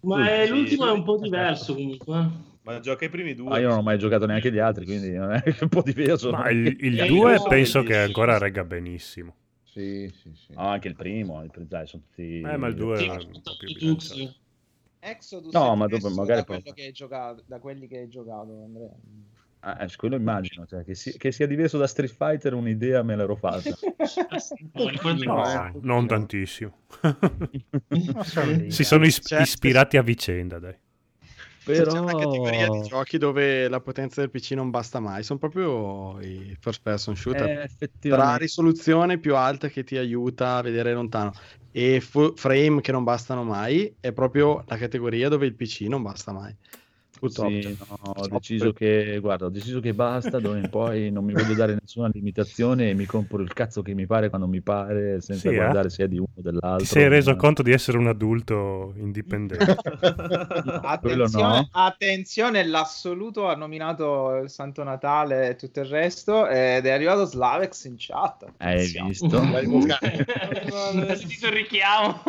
Ma 0.00 0.26
è- 0.30 0.48
l'ultimo 0.48 0.86
è 0.86 0.92
un 0.92 1.02
po' 1.04 1.18
diverso 1.18 1.74
comunque. 1.74 2.30
Ma 2.68 2.80
gioca 2.80 3.06
i 3.06 3.08
primi 3.08 3.32
due. 3.34 3.54
Ah, 3.56 3.60
io 3.60 3.68
non 3.68 3.78
ho 3.78 3.82
mai 3.82 3.98
giocato 3.98 4.26
neanche 4.26 4.52
gli 4.52 4.58
altri, 4.58 4.84
quindi 4.84 5.10
non 5.12 5.32
è 5.32 5.42
un 5.60 5.68
po' 5.68 5.80
diverso. 5.80 6.30
Ma 6.30 6.50
il, 6.50 6.66
il 6.80 7.00
Eh, 7.00 7.06
2 7.06 7.32
io 7.32 7.38
so 7.38 7.48
penso 7.48 7.82
che 7.82 7.96
ancora 7.96 8.36
regga 8.36 8.62
benissimo. 8.62 9.34
Sì, 9.64 10.12
sì, 10.12 10.34
sì. 10.34 10.52
No, 10.52 10.66
anche 10.68 10.88
il 10.88 10.94
primo, 10.94 11.42
il, 11.42 11.50
dai, 11.66 11.86
sono 11.86 12.02
tutti... 12.02 12.42
Eh, 12.42 12.56
ma 12.58 12.66
il 12.66 12.74
2 12.74 12.98
Sì, 12.98 13.04
è 13.04 13.08
ma 13.08 13.14
un 13.14 13.40
po' 13.42 13.56
più 13.56 13.72
bilanciato. 13.72 14.34
Exodus 15.00 15.54
No, 15.54 15.76
ma 15.76 15.86
dopo 15.86 16.10
magari 16.10 16.40
da, 16.40 16.44
poi- 16.44 16.62
che 16.74 16.82
hai 16.82 16.92
giocato, 16.92 17.42
da 17.46 17.58
quelli 17.58 17.86
che 17.88 18.00
hai 18.00 18.08
giocato, 18.08 18.62
Andrea. 18.64 18.90
Ah, 19.60 19.84
eh, 19.84 19.96
quello 19.96 20.16
immagino, 20.16 20.66
cioè, 20.66 20.84
che, 20.84 20.94
si- 20.94 21.16
che 21.16 21.32
sia 21.32 21.46
diverso 21.46 21.78
da 21.78 21.86
Street 21.86 22.12
Fighter 22.12 22.52
un'idea 22.52 23.02
me 23.02 23.16
l'ero 23.16 23.34
fatta. 23.34 23.74
No, 25.24 25.70
non 25.80 26.06
tantissimo. 26.06 26.80
Ma 27.00 27.18
si 28.68 28.84
sono 28.84 29.06
is- 29.06 29.30
ispirati 29.30 29.96
a 29.96 30.02
vicenda, 30.02 30.58
dai. 30.58 30.76
C'è 31.70 31.84
Però... 31.84 32.02
una 32.02 32.14
categoria 32.14 32.68
di 32.68 32.80
giochi 32.80 33.18
dove 33.18 33.68
la 33.68 33.80
potenza 33.80 34.20
del 34.22 34.30
PC 34.30 34.52
non 34.52 34.70
basta 34.70 35.00
mai, 35.00 35.22
sono 35.22 35.38
proprio 35.38 36.18
i 36.20 36.56
first 36.58 36.80
person 36.82 37.14
shooter. 37.14 37.46
Eh, 37.78 37.90
Tra 38.00 38.36
risoluzione 38.36 39.18
più 39.18 39.36
alta 39.36 39.68
che 39.68 39.84
ti 39.84 39.96
aiuta 39.98 40.56
a 40.56 40.62
vedere 40.62 40.94
lontano 40.94 41.32
e 41.70 42.00
fu- 42.00 42.34
frame 42.36 42.80
che 42.80 42.92
non 42.92 43.04
bastano 43.04 43.44
mai, 43.44 43.94
è 44.00 44.12
proprio 44.12 44.64
la 44.66 44.76
categoria 44.78 45.28
dove 45.28 45.44
il 45.46 45.54
PC 45.54 45.82
non 45.82 46.02
basta 46.02 46.32
mai. 46.32 46.56
Purtroppo. 47.18 47.50
Sì, 47.50 47.76
no, 47.78 47.98
ho 48.14 48.28
deciso 48.28 48.72
che, 48.72 49.18
guarda, 49.20 49.46
ho 49.46 49.48
deciso 49.50 49.80
che 49.80 49.92
basta, 49.92 50.38
d'ora 50.38 50.58
in 50.58 50.68
poi 50.68 51.10
non 51.10 51.24
mi 51.24 51.32
voglio 51.34 51.54
dare 51.54 51.76
nessuna 51.80 52.08
limitazione 52.12 52.90
e 52.90 52.94
mi 52.94 53.06
compro 53.06 53.42
il 53.42 53.52
cazzo 53.52 53.82
che 53.82 53.92
mi 53.94 54.06
pare 54.06 54.28
quando 54.28 54.46
mi 54.46 54.62
pare, 54.62 55.20
senza 55.20 55.48
Sì, 55.48 55.54
eh? 55.54 55.54
guardare 55.56 55.90
se 55.90 56.04
è 56.04 56.08
di 56.08 56.16
uno 56.18 56.28
o 56.34 56.40
dell'altro. 56.40 56.78
Ti 56.78 56.84
sei 56.86 57.08
reso 57.08 57.30
Eh, 57.32 57.36
conto 57.36 57.62
di 57.62 57.72
essere 57.72 57.98
un 57.98 58.06
adulto 58.06 58.92
indipendente. 58.96 59.58
Attenzione, 60.82 61.60
no. 61.60 61.68
attenzione, 61.72 62.64
l'assoluto 62.64 63.48
ha 63.48 63.54
nominato 63.54 64.36
il 64.36 64.50
Santo 64.50 64.82
Natale 64.84 65.50
e 65.50 65.56
tutto 65.56 65.80
il 65.80 65.86
resto 65.86 66.46
ed 66.46 66.86
è 66.86 66.90
arrivato 66.90 67.24
Slavex 67.24 67.84
in 67.84 67.94
chat. 67.98 68.44
Hai 68.58 68.74
Attenzione. 68.94 69.08
visto? 69.08 69.38
Hai 70.00 71.16
sentito 71.16 71.46
il 71.48 71.52
richiamo? 71.52 72.22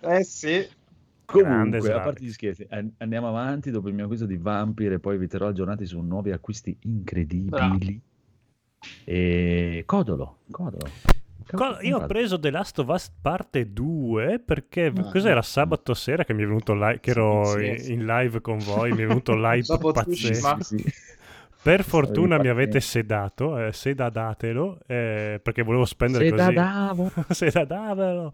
Eh 0.00 0.24
sì. 0.24 0.68
Grande 1.26 1.52
Comunque, 1.52 1.78
a 1.78 1.80
Slavic. 1.82 2.02
parte 2.04 2.24
gli 2.24 2.30
scherzi, 2.32 2.66
an- 2.70 2.92
andiamo 2.98 3.28
avanti 3.28 3.70
dopo 3.70 3.88
il 3.88 3.94
mio 3.94 4.04
acquisto 4.04 4.26
di 4.26 4.36
Vampire 4.36 4.94
e 4.94 4.98
poi 4.98 5.18
vi 5.18 5.26
terrò 5.26 5.48
aggiornati 5.48 5.84
su 5.84 6.00
nuovi 6.00 6.30
acquisti 6.32 6.76
incredibili. 6.82 8.00
E 9.04 9.82
Codolo, 9.86 10.38
Codolo. 10.50 10.90
Co- 11.48 11.78
Io 11.82 11.98
ho 11.98 12.06
preso 12.06 12.40
The 12.40 12.50
Last 12.50 12.78
of 12.80 12.88
Us 12.88 13.12
parte 13.20 13.72
2 13.72 14.40
perché 14.44 14.86
Ah, 14.94 15.10
cos'era 15.10 15.42
sabato 15.42 15.94
sera 15.94 16.24
che 16.24 16.34
mi 16.34 16.42
è 16.42 16.46
venuto 16.46 16.74
live, 16.74 16.98
che 16.98 17.10
ero 17.10 17.60
in, 17.60 17.78
sì. 17.78 17.92
in 17.92 18.04
live 18.04 18.40
con 18.40 18.58
voi, 18.58 18.90
mi 18.92 19.02
è 19.02 19.06
venuto 19.06 19.34
live 19.38 19.78
pazzesco. 19.78 20.56
Sì, 20.62 20.78
sì. 20.78 20.92
Per 21.66 21.82
fortuna 21.82 22.38
mi 22.38 22.46
avete 22.46 22.78
sedato, 22.78 23.58
eh, 23.58 23.72
sedadatelo, 23.72 24.78
eh, 24.86 25.40
perché 25.42 25.62
volevo 25.64 25.84
spendere 25.84 26.26
Se 26.26 26.30
così. 26.30 26.52
dadavo. 26.52 27.10
sedatavelo, 27.28 28.30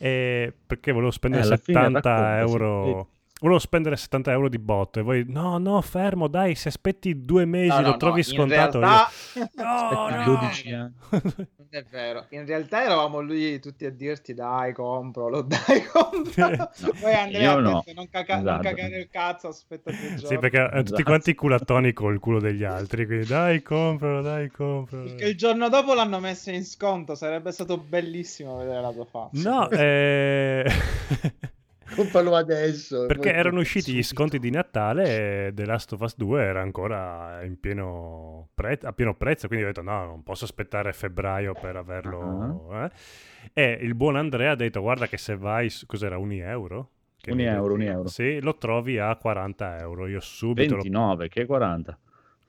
eh, 0.00 0.52
perché 0.66 0.90
volevo 0.90 1.12
spendere 1.12 1.44
Eh, 1.44 1.46
alla 1.46 1.56
fine 1.58 1.78
70 1.78 2.10
raccontaci, 2.10 2.40
euro. 2.50 3.08
Volevo 3.42 3.58
spendere 3.58 3.96
70 3.96 4.30
euro 4.30 4.48
di 4.48 4.58
botto 4.60 5.00
e 5.00 5.02
voi, 5.02 5.24
no, 5.26 5.58
no, 5.58 5.80
fermo, 5.80 6.28
dai, 6.28 6.54
se 6.54 6.68
aspetti 6.68 7.24
due 7.24 7.44
mesi 7.44 7.66
No, 7.70 7.74
no, 7.74 7.80
lo 7.82 7.88
no, 7.90 7.96
trovi 7.96 8.18
in 8.20 8.24
scontato. 8.24 8.78
realtà- 8.78 9.10
Io, 9.34 9.48
no, 9.56 9.64
Aspetti 10.06 10.30
no. 10.30 10.36
12 10.36 10.72
anni. 10.72 10.92
Non 11.72 11.80
è 11.80 11.84
vero, 11.90 12.26
in 12.30 12.44
realtà 12.46 12.84
eravamo 12.84 13.20
lì 13.20 13.58
tutti 13.58 13.84
a 13.86 13.90
dirti 13.90 14.34
dai 14.34 14.72
compralo, 14.74 15.40
dai 15.42 15.82
compralo. 15.90 16.70
Poi 17.00 17.14
Andrea 17.14 17.56
no. 17.58 17.82
detto 17.84 17.92
non, 17.98 18.08
caca- 18.10 18.36
non 18.36 18.42
Esatto. 18.46 18.62
cagare 18.62 18.98
il 18.98 19.08
cazzo, 19.10 19.48
aspetta 19.48 19.90
giorni. 19.90 20.18
Sì, 20.18 20.38
perché 20.38 20.68
tutti 20.68 20.80
Esatto. 20.84 21.02
quanti 21.02 21.34
culatoni 21.34 21.92
col 21.94 22.18
culo 22.20 22.38
degli 22.40 22.62
altri, 22.62 23.06
quindi 23.06 23.26
dai, 23.26 23.60
compralo, 23.62 24.20
dai, 24.20 24.50
compralo. 24.50 25.04
Perché 25.04 25.24
il 25.24 25.36
giorno 25.36 25.68
dopo 25.68 25.94
l'hanno 25.94 26.20
messo 26.20 26.50
in 26.50 26.64
sconto, 26.64 27.14
sarebbe 27.16 27.50
stato 27.50 27.76
bellissimo 27.78 28.58
vedere 28.58 28.80
la 28.82 28.92
tua 28.92 29.04
faccia. 29.06 29.50
No, 29.50 29.68
eh... 29.70 30.64
Compralo 31.94 32.34
adesso. 32.34 33.06
perché 33.06 33.32
erano 33.32 33.60
usciti 33.60 33.92
gli 33.92 34.02
sconti 34.02 34.38
di 34.38 34.50
Natale 34.50 35.46
e 35.48 35.52
The 35.54 35.64
Last 35.64 35.92
of 35.92 36.00
Us 36.00 36.16
2 36.16 36.42
era 36.42 36.60
ancora 36.60 37.42
in 37.44 37.58
pieno 37.58 38.48
pre- 38.54 38.78
a 38.82 38.92
pieno 38.92 39.14
prezzo, 39.14 39.46
quindi 39.46 39.64
ho 39.64 39.68
detto 39.68 39.82
no, 39.82 40.04
non 40.06 40.22
posso 40.22 40.44
aspettare 40.44 40.92
febbraio 40.92 41.54
per 41.58 41.76
averlo. 41.76 42.68
Ah. 42.70 42.84
eh. 42.84 42.90
E 43.52 43.78
il 43.82 43.94
buon 43.94 44.16
Andrea 44.16 44.52
ha 44.52 44.56
detto 44.56 44.80
guarda 44.80 45.06
che 45.06 45.16
se 45.16 45.36
vai, 45.36 45.70
cos'era, 45.86 46.18
un 46.18 46.32
euro? 46.32 46.90
Un 47.26 47.40
euro, 47.40 47.74
un 47.74 47.82
euro. 47.82 48.08
Sì, 48.08 48.40
lo 48.40 48.56
trovi 48.56 48.98
a 48.98 49.14
40 49.14 49.78
euro. 49.78 50.08
Io 50.08 50.18
subito 50.18 50.74
lo 50.76 50.82
29, 50.82 51.28
che 51.28 51.46
40. 51.46 51.98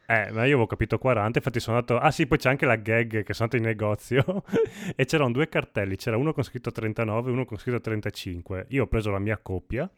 Eh, 0.06 0.32
ma 0.32 0.40
io 0.42 0.56
avevo 0.56 0.66
capito 0.68 0.98
40, 0.98 1.38
infatti 1.38 1.60
sono 1.62 1.78
andato... 1.78 1.98
Ah 1.98 2.12
sì, 2.12 2.28
poi 2.28 2.38
c'è 2.38 2.50
anche 2.50 2.66
la 2.66 2.76
gag 2.76 3.24
che 3.24 3.34
sono 3.34 3.50
andato 3.52 3.56
in 3.58 3.64
negozio 3.64 4.44
e 4.96 5.06
c'erano 5.06 5.32
due 5.32 5.48
cartelli, 5.48 5.96
c'era 5.96 6.18
uno 6.18 6.34
con 6.34 6.44
scritto 6.44 6.72
39 6.72 7.30
e 7.30 7.34
uno 7.34 7.46
con 7.46 7.58
scritto 7.58 7.80
35. 7.80 8.66
Io 8.70 8.84
ho 8.84 8.88
preso 8.88 9.12
la 9.12 9.20
mia 9.20 9.38
coppia 9.38 9.90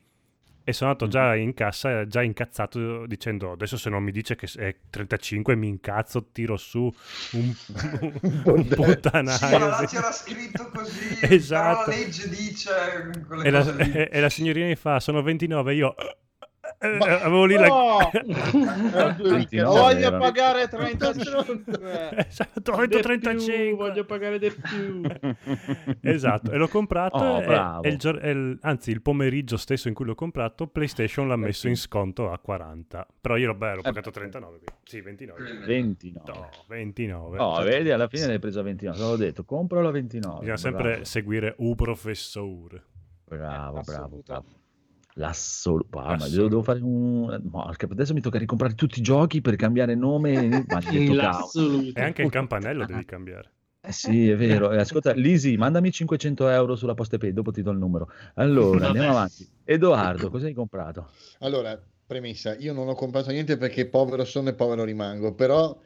e 0.67 0.73
sono 0.73 0.91
andato 0.91 1.09
già 1.11 1.33
Mhm. 1.33 1.41
in 1.41 1.53
cassa, 1.55 2.05
già 2.07 2.21
incazzato, 2.23 3.05
dicendo 3.07 3.51
adesso 3.53 3.77
se 3.77 3.89
non 3.89 4.03
mi 4.03 4.11
dice 4.11 4.35
che 4.35 4.47
è 4.57 4.75
35 4.89 5.55
mi 5.55 5.67
incazzo, 5.67 6.27
tiro 6.31 6.55
su 6.57 6.81
un, 7.31 7.53
un 8.45 8.63
Sì, 9.39 9.49
ma 9.49 9.65
puttanaio. 9.65 9.67
là 9.67 9.85
sì. 9.87 9.95
c'era 9.95 10.11
scritto 10.11 10.69
così, 10.73 11.17
Esatto. 11.21 11.83
però 11.85 11.97
la 11.97 12.03
legge 12.03 12.29
dice 12.29 12.71
quelle 13.27 13.43
E 13.43 13.49
la, 13.49 13.75
e- 13.77 14.09
e 14.11 14.19
la 14.21 14.29
signorina 14.29 14.67
mi 14.67 14.75
fa, 14.75 14.99
sono 14.99 15.21
29, 15.23 15.73
io... 15.73 15.95
eh, 16.79 16.87
eh, 16.97 17.09
avevo 17.09 17.45
lì 17.45 17.55
la... 17.55 17.67
No! 17.67 18.09
29 19.17 19.63
Voglio 19.79 19.97
erano. 20.07 20.19
pagare 20.19 20.67
35. 20.69 22.25
esatto, 22.27 22.73
135. 22.73 23.71
voglio 23.75 24.05
pagare 24.05 24.39
di 24.39 24.51
più. 24.51 25.01
Esatto, 26.01 26.51
e 26.51 26.57
l'ho 26.57 26.67
comprato 26.67 27.17
Oh, 27.17 27.41
e- 27.41 27.79
e 27.81 27.89
il 27.89 28.19
e 28.21 28.29
il- 28.31 28.57
anzi 28.61 28.91
il 28.91 29.01
pomeriggio 29.01 29.57
stesso 29.57 29.87
in 29.87 29.93
cui 29.93 30.05
l'ho 30.05 30.15
comprato 30.15 30.67
PlayStation 30.67 31.27
l'ha 31.27 31.35
messo 31.35 31.67
in 31.67 31.75
sconto 31.75 32.31
a 32.31 32.37
40 32.39 33.07
però 33.21 33.37
io 33.37 33.47
l'ho, 33.47 33.55
beh, 33.55 33.75
l'ho 33.75 33.81
pagato 33.81 34.11
39 34.11 34.57
quindi- 34.57 34.73
sì 34.83 35.01
29 35.01 35.65
29. 35.65 36.39
no 36.39 36.49
29 36.67 37.37
No, 37.37 37.55
Cioè, 37.55 37.63
vedi, 37.65 37.91
alla 37.91 38.07
fine 38.07 38.27
l'hai 38.27 38.39
preso 38.39 38.59
a 38.59 38.63
29. 38.63 38.97
Te 38.97 39.03
l'ho 39.03 39.15
detto, 39.15 39.43
compralo 39.45 39.87
a 39.87 39.91
29. 39.91 40.39
bisogna 40.39 40.57
sempre 40.57 40.89
Bravo, 40.89 41.03
seguire 41.05 41.55
un 41.57 41.75
professore 41.75 42.83
bravo, 43.25 43.81
bravo. 43.81 44.21
Bravo. 44.25 44.45
L'assoluto. 45.17 45.99
Ah, 45.99 46.17
ma 46.17 46.27
devo, 46.27 46.47
devo 46.49 46.63
fare 46.63 46.79
un. 46.81 47.41
perché 47.51 47.85
adesso 47.89 48.13
mi 48.13 48.19
tocca 48.21 48.37
ricomprare 48.37 48.75
tutti 48.75 48.99
i 48.99 49.01
giochi 49.01 49.39
per 49.41 49.55
cambiare 49.55 49.95
nome. 49.95 50.65
L'assoluto. 51.13 51.97
e 51.97 52.01
anche 52.03 52.23
il 52.23 52.29
campanello 52.29 52.85
devi 52.85 53.05
cambiare 53.05 53.49
Eh 53.81 53.91
sì, 53.93 54.29
è 54.29 54.35
vero. 54.35 54.71
Eh, 54.71 54.79
ascolta, 54.79 55.13
Lisi, 55.13 55.55
mandami 55.55 55.91
500 55.91 56.49
euro 56.49 56.75
sulla 56.75 56.95
posta 56.95 57.17
pay, 57.17 57.31
dopo 57.31 57.51
ti 57.51 57.61
do 57.61 57.71
il 57.71 57.77
numero. 57.77 58.09
Allora, 58.35 58.71
Vabbè. 58.71 58.85
andiamo 58.87 59.09
avanti. 59.11 59.47
Edoardo, 59.63 60.29
cosa 60.29 60.47
hai 60.47 60.53
comprato? 60.53 61.09
Allora, 61.39 61.81
premessa, 62.05 62.55
io 62.55 62.73
non 62.73 62.89
ho 62.89 62.93
comprato 62.95 63.31
niente 63.31 63.57
perché 63.57 63.87
povero 63.87 64.25
sono 64.25 64.49
e 64.49 64.53
povero 64.53 64.83
rimango, 64.83 65.33
però 65.33 65.79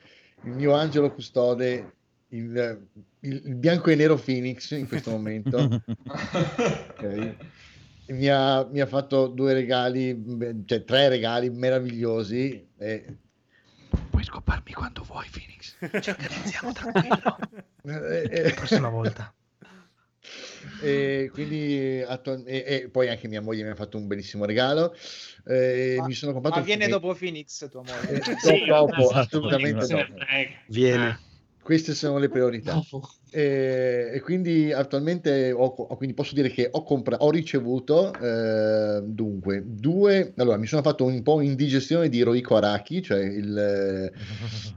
il 0.44 0.52
mio 0.52 0.74
angelo 0.74 1.12
custode, 1.14 1.94
il, 2.30 2.88
il- 3.20 3.42
il 3.46 3.56
bianco 3.56 3.92
e 3.92 3.96
nero 3.96 4.16
Phoenix 4.16 4.72
in 4.72 4.88
questo 4.88 5.12
momento, 5.12 5.58
ok, 6.08 7.36
mi, 8.10 8.28
ha, 8.28 8.66
mi 8.70 8.80
ha 8.80 8.86
fatto 8.86 9.28
due 9.28 9.54
regali, 9.54 10.64
cioè 10.66 10.84
tre 10.84 11.10
regali 11.10 11.50
meravigliosi. 11.50 12.68
E... 12.78 13.18
Puoi 14.10 14.24
scoparmi 14.24 14.74
quando 14.74 15.04
vuoi, 15.04 15.28
Phoenix. 15.32 15.76
Ci 16.02 16.10
organizziamo 16.10 16.72
tranquillo. 16.74 17.38
Eh, 17.82 18.54
Prossima 18.56 18.90
volta. 18.90 19.34
e 20.84 21.30
quindi 21.32 22.02
e, 22.02 22.06
e 22.46 22.90
poi 22.92 23.08
anche 23.10 23.28
mia 23.30 23.42
moglie 23.42 23.64
mi 23.64 23.70
ha 23.70 23.76
fatto 23.76 23.98
un 23.98 24.06
bellissimo 24.06 24.44
regalo. 24.46 24.94
Eh, 25.48 25.96
Ma- 25.98 26.06
mi 26.06 26.14
sono 26.14 26.34
comprato 26.34 26.60
Ma 26.60 26.66
viene 26.66 26.84
fumetto- 26.86 27.00
dopo 27.08 27.18
Phoenix 27.18 27.70
tua 27.70 27.82
moglie. 27.84 28.20
Eh, 28.20 28.36
Sì, 28.38 28.66
dopo, 28.66 28.96
vabbè, 29.08 29.18
assolutamente 29.20 29.88
dopo. 29.88 30.14
Viene. 30.68 31.20
queste 31.64 31.96
sono 31.96 32.18
le 32.18 32.28
priorità. 32.30 32.80
E, 33.32 34.10
e 34.14 34.22
quindi 34.22 34.72
attualmente 34.72 35.52
ho, 35.52 35.72
quindi 35.96 36.16
posso 36.16 36.34
dire 36.34 36.50
che 36.50 36.68
ho, 36.72 36.84
compra- 36.84 37.18
ho 37.18 37.30
ricevuto 37.30 38.12
eh, 38.14 39.02
dunque 39.04 39.64
due. 39.66 40.34
Allora, 40.38 40.58
mi 40.58 40.66
sono 40.66 40.82
fatto 40.82 41.06
un 41.06 41.22
po' 41.22 41.42
indigestione 41.42 42.10
di 42.10 42.18
Hirohiko 42.18 42.56
Araki, 42.56 43.02
cioè 43.04 43.20
il, 43.20 44.12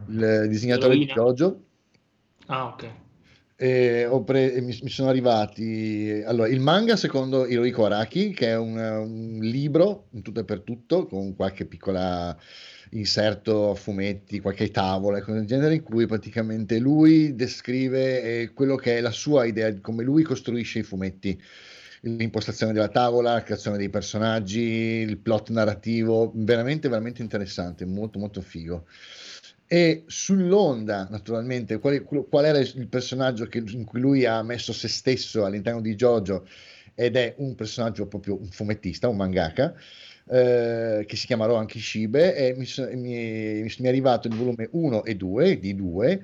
il 0.09 0.47
disegnatore 0.49 0.97
di 0.97 1.05
Eroina. 1.05 1.15
Jojo. 1.15 1.63
Ah, 2.47 2.67
ok. 2.67 2.91
E 3.57 4.23
pre- 4.25 4.61
mi, 4.61 4.77
mi 4.83 4.91
sono 4.91 5.09
arrivati 5.09 6.21
allora 6.27 6.49
il 6.49 6.59
manga 6.59 6.97
secondo 6.97 7.47
Hirohiko 7.47 7.85
Araki 7.85 8.33
che 8.33 8.49
è 8.49 8.57
un, 8.57 8.77
un 8.77 9.39
libro 9.41 10.07
in 10.13 10.23
tutto 10.23 10.41
e 10.41 10.45
per 10.45 10.63
tutto 10.63 11.07
con 11.07 11.37
qualche 11.37 11.67
piccola 11.67 12.37
inserto 12.93 13.71
a 13.71 13.75
fumetti, 13.75 14.41
qualche 14.41 14.71
tavola 14.71 15.21
cose 15.21 15.39
del 15.39 15.47
genere 15.47 15.75
in 15.75 15.83
cui 15.83 16.07
praticamente 16.07 16.79
lui 16.79 17.35
descrive 17.35 18.23
eh, 18.23 18.53
quello 18.53 18.77
che 18.77 18.99
è 18.99 19.01
la 19.01 19.11
sua 19.11 19.45
idea 19.45 19.71
di 19.71 19.81
come 19.81 20.03
lui 20.03 20.23
costruisce 20.23 20.81
i 20.81 20.83
fumetti. 20.83 21.41
L'impostazione 22.05 22.73
della 22.73 22.89
tavola, 22.89 23.35
la 23.35 23.43
creazione 23.43 23.77
dei 23.77 23.89
personaggi, 23.89 24.61
il 24.61 25.19
plot 25.19 25.51
narrativo, 25.51 26.33
veramente 26.35 26.89
veramente 26.89 27.23
interessante, 27.23 27.85
molto 27.87 28.19
molto 28.19 28.41
figo. 28.41 28.87
E 29.67 30.05
sull'onda, 30.07 31.07
naturalmente, 31.11 31.79
qual, 31.79 32.03
qual 32.03 32.45
era 32.45 32.59
il 32.59 32.89
personaggio 32.89 33.47
che- 33.47 33.63
in 33.69 33.85
cui 33.85 34.01
lui 34.01 34.27
ha 34.27 34.43
messo 34.43 34.73
se 34.73 34.89
stesso 34.89 35.45
all'interno 35.45 35.81
di 35.81 35.95
JoJo 35.95 36.47
ed 36.95 37.17
è 37.17 37.35
un 37.39 37.55
personaggio 37.55 38.07
proprio 38.07 38.39
un 38.39 38.49
fumettista, 38.49 39.09
un 39.09 39.17
mangaka, 39.17 39.75
eh, 40.29 41.05
che 41.07 41.17
si 41.17 41.27
chiama 41.27 41.47
Rohan 41.47 41.67
Kishibe 41.67 42.35
e 42.35 42.55
mi, 42.57 42.67
mi- 42.97 43.63
mi 43.63 43.87
è 43.87 43.89
arrivato 43.89 44.29
il 44.29 44.35
volume 44.35 44.69
1 44.71 45.05
e 45.05 45.17
2 45.17 45.59
di 45.59 45.75
2 45.75 46.23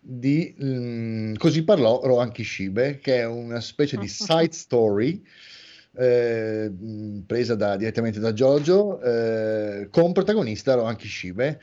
di 0.00 0.54
mm, 0.62 1.34
Così 1.34 1.64
parlò 1.64 2.00
Rohan 2.02 2.30
Kishibe, 2.30 2.98
che 2.98 3.16
è 3.18 3.26
una 3.26 3.60
specie 3.60 3.96
di 3.96 4.06
side 4.08 4.52
story 4.52 5.22
eh, 5.96 6.70
mh, 6.70 7.20
presa 7.26 7.54
da- 7.54 7.76
direttamente 7.76 8.20
da 8.20 8.32
Jojo 8.32 9.00
eh, 9.00 9.88
con 9.90 10.12
protagonista 10.12 10.74
Rohan 10.74 10.96
Kishibe 10.96 11.60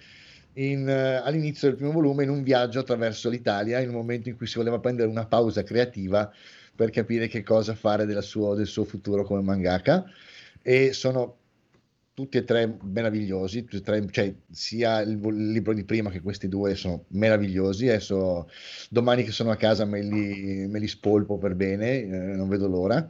in, 0.53 0.87
eh, 0.89 1.15
all'inizio 1.15 1.67
del 1.67 1.77
primo 1.77 1.91
volume 1.91 2.23
in 2.23 2.29
un 2.29 2.43
viaggio 2.43 2.79
attraverso 2.79 3.29
l'Italia 3.29 3.79
in 3.79 3.89
un 3.89 3.95
momento 3.95 4.29
in 4.29 4.35
cui 4.37 4.47
si 4.47 4.57
voleva 4.57 4.79
prendere 4.79 5.09
una 5.09 5.25
pausa 5.25 5.63
creativa 5.63 6.31
per 6.75 6.89
capire 6.89 7.27
che 7.27 7.43
cosa 7.43 7.73
fare 7.75 8.05
della 8.05 8.21
suo- 8.21 8.53
del 8.55 8.67
suo 8.67 8.83
futuro 8.83 9.23
come 9.23 9.41
mangaka 9.41 10.03
e 10.61 10.91
sono 10.93 11.37
tutti 12.15 12.37
e 12.37 12.45
tre 12.45 12.77
meravigliosi, 12.81 13.67
e 13.69 13.81
tre, 13.81 14.07
cioè, 14.09 14.33
sia 14.49 15.01
il, 15.01 15.19
il 15.21 15.51
libro 15.51 15.73
di 15.73 15.83
prima 15.83 16.09
che 16.09 16.21
questi 16.21 16.47
due 16.47 16.73
sono 16.73 17.03
meravigliosi. 17.09 17.89
Adesso 17.89 18.49
domani 18.89 19.23
che 19.23 19.31
sono 19.31 19.51
a 19.51 19.57
casa 19.57 19.83
me 19.83 20.01
li, 20.01 20.65
me 20.67 20.79
li 20.79 20.87
spolpo 20.87 21.37
per 21.37 21.55
bene, 21.55 21.99
eh, 21.99 22.07
non 22.07 22.47
vedo 22.47 22.67
l'ora. 22.67 23.07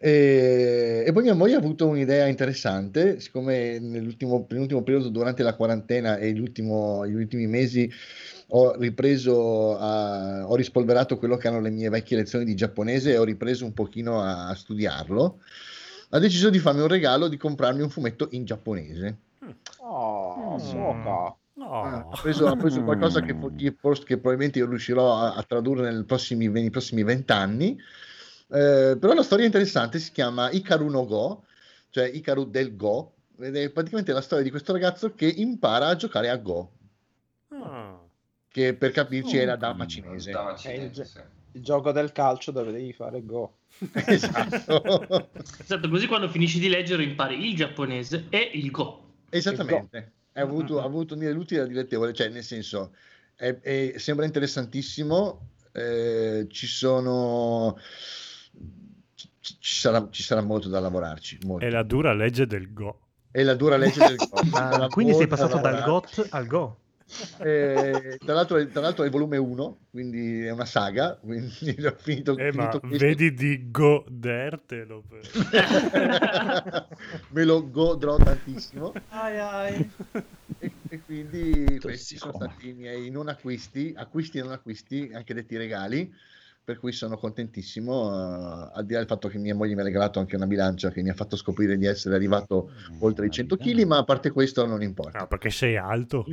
E, 0.00 1.04
e 1.06 1.12
poi 1.12 1.22
mia 1.22 1.34
moglie 1.34 1.56
ha 1.56 1.58
avuto 1.58 1.86
un'idea 1.86 2.26
interessante, 2.26 3.20
siccome 3.20 3.78
nell'ultimo, 3.78 4.46
nell'ultimo 4.48 4.82
periodo, 4.82 5.10
durante 5.10 5.42
la 5.42 5.54
quarantena 5.54 6.16
e 6.16 6.32
gli 6.32 6.40
ultimi 6.40 7.46
mesi, 7.46 7.88
ho 8.54 8.74
ripreso 8.78 9.76
a, 9.76 10.48
ho 10.48 10.56
rispolverato 10.56 11.18
quello 11.18 11.36
che 11.36 11.48
erano 11.48 11.62
le 11.62 11.70
mie 11.70 11.90
vecchie 11.90 12.16
lezioni 12.16 12.46
di 12.46 12.54
giapponese 12.54 13.12
e 13.12 13.18
ho 13.18 13.24
ripreso 13.24 13.66
un 13.66 13.74
pochino 13.74 14.22
a, 14.22 14.48
a 14.48 14.54
studiarlo. 14.54 15.38
Ha 16.14 16.18
deciso 16.18 16.50
di 16.50 16.58
farmi 16.58 16.82
un 16.82 16.88
regalo 16.88 17.26
di 17.26 17.38
comprarmi 17.38 17.80
un 17.80 17.88
fumetto 17.88 18.28
in 18.32 18.44
giapponese. 18.44 19.16
Oh, 19.78 20.58
Soka. 20.58 21.36
Ah, 21.58 22.06
ha, 22.10 22.20
preso, 22.20 22.46
ha 22.46 22.56
preso 22.56 22.82
qualcosa 22.82 23.20
che, 23.20 23.34
che 23.34 24.18
probabilmente 24.18 24.58
io 24.58 24.68
riuscirò 24.68 25.14
a, 25.14 25.34
a 25.34 25.42
tradurre 25.42 25.90
nei 25.90 26.04
prossimi, 26.04 26.48
nei 26.48 26.70
prossimi 26.70 27.02
vent'anni. 27.02 27.78
Eh, 28.48 28.96
però 29.00 29.14
la 29.14 29.22
storia 29.22 29.44
è 29.44 29.46
interessante, 29.46 29.98
si 29.98 30.12
chiama 30.12 30.50
Ikaru 30.50 30.88
no 30.88 31.06
Go, 31.06 31.44
cioè 31.88 32.04
Ikaru 32.04 32.50
del 32.50 32.76
Go, 32.76 33.14
ed 33.38 33.56
è 33.56 33.70
praticamente 33.70 34.12
la 34.12 34.20
storia 34.20 34.44
di 34.44 34.50
questo 34.50 34.72
ragazzo 34.72 35.14
che 35.14 35.26
impara 35.26 35.86
a 35.86 35.96
giocare 35.96 36.28
a 36.28 36.36
Go, 36.36 36.72
che 38.48 38.74
per 38.74 38.90
capirci 38.90 39.38
è 39.38 39.46
la 39.46 39.56
dama 39.56 39.86
cinese. 39.86 40.30
Dama 40.30 40.50
È 40.50 40.72
il, 40.72 40.92
cinese, 40.92 41.04
sì. 41.06 41.20
Il 41.52 41.62
gioco 41.62 41.92
del 41.92 42.12
calcio 42.12 42.50
dove 42.50 42.72
devi 42.72 42.92
fare 42.92 43.24
go. 43.24 43.58
esatto. 44.06 45.30
Esatto, 45.58 45.88
così 45.88 46.06
quando 46.06 46.28
finisci 46.28 46.58
di 46.58 46.68
leggere 46.68 47.02
impari 47.02 47.48
il 47.48 47.54
giapponese 47.56 48.26
e 48.28 48.50
il 48.54 48.70
Go. 48.70 49.14
Esattamente, 49.30 50.12
ha 50.32 50.40
avuto, 50.42 50.80
ha 50.80 50.84
avuto 50.84 51.14
unire 51.14 51.32
l'utile 51.32 51.62
e 51.62 51.68
dilettevole, 51.68 52.12
cioè 52.12 52.28
nel 52.28 52.44
senso, 52.44 52.94
è- 53.34 53.58
è- 53.60 53.94
sembra 53.98 54.24
interessantissimo, 54.26 55.48
eh, 55.72 56.46
ci 56.50 56.66
sono... 56.66 57.78
Ci, 59.14 59.56
ci 59.58 59.74
sarà, 59.74 60.06
ci 60.10 60.22
sarà 60.22 60.40
molto 60.40 60.68
da 60.68 60.78
lavorarci, 60.78 61.38
molto. 61.44 61.64
È 61.64 61.70
la 61.70 61.82
dura 61.82 62.12
legge 62.12 62.46
del 62.46 62.72
Go. 62.72 63.00
È 63.30 63.42
la 63.42 63.54
dura 63.54 63.76
legge 63.76 64.06
del 64.06 64.16
Go. 64.16 64.40
Ah, 64.52 64.86
quindi 64.88 65.14
sei 65.14 65.26
passato 65.26 65.58
da 65.58 65.70
dal. 65.70 65.84
GOT 65.84 66.28
al 66.30 66.46
Go. 66.46 66.76
Eh, 67.40 68.18
tra, 68.18 68.34
l'altro, 68.34 68.56
è- 68.56 68.68
tra 68.68 68.80
l'altro 68.80 69.02
è 69.02 69.06
il 69.06 69.12
volume 69.12 69.36
1, 69.36 69.78
quindi 69.90 70.44
è 70.44 70.50
una 70.50 70.64
saga, 70.64 71.16
quindi 71.22 71.74
ho 71.84 71.94
finito, 71.98 72.36
Eh, 72.38 72.52
ma 72.52 72.70
finito 72.70 72.80
vedi 72.98 73.32
di 73.34 73.70
godertelo. 73.70 75.02
per- 75.08 75.20
me 77.32 77.44
lo 77.44 77.68
godrò 77.70 78.16
tantissimo 78.16 78.92
Ai, 79.10 79.38
ai. 79.38 79.90
e, 80.58 80.72
e 80.88 81.00
quindi 81.04 81.78
questi 81.80 82.16
sono 82.16 82.32
stati 82.32 82.68
i 82.68 82.72
miei 82.72 83.10
non 83.10 83.28
acquisti, 83.28 83.92
acquisti 83.96 84.38
e 84.38 84.42
non 84.42 84.52
acquisti, 84.52 85.10
anche 85.12 85.34
detti 85.34 85.56
regali, 85.56 86.12
per 86.64 86.78
cui 86.78 86.92
sono 86.92 87.16
contentissimo, 87.16 88.10
eh, 88.10 88.70
al 88.74 88.86
di 88.86 88.92
là 88.92 88.98
del 89.00 89.08
fatto 89.08 89.28
che 89.28 89.38
mia 89.38 89.54
moglie 89.54 89.74
mi 89.74 89.80
ha 89.80 89.84
regalato 89.84 90.20
anche 90.20 90.36
una 90.36 90.46
bilancia 90.46 90.90
che 90.90 91.02
mi 91.02 91.10
ha 91.10 91.14
fatto 91.14 91.36
scoprire 91.36 91.76
di 91.76 91.86
essere 91.86 92.14
arrivato 92.14 92.70
oltre 93.00 93.26
i 93.26 93.30
100 93.30 93.56
kg, 93.56 93.82
ma 93.84 93.98
a 93.98 94.04
parte 94.04 94.30
questo 94.30 94.64
non 94.66 94.82
importa. 94.82 95.18
No, 95.20 95.26
perché 95.26 95.50
sei 95.50 95.76
alto. 95.76 96.24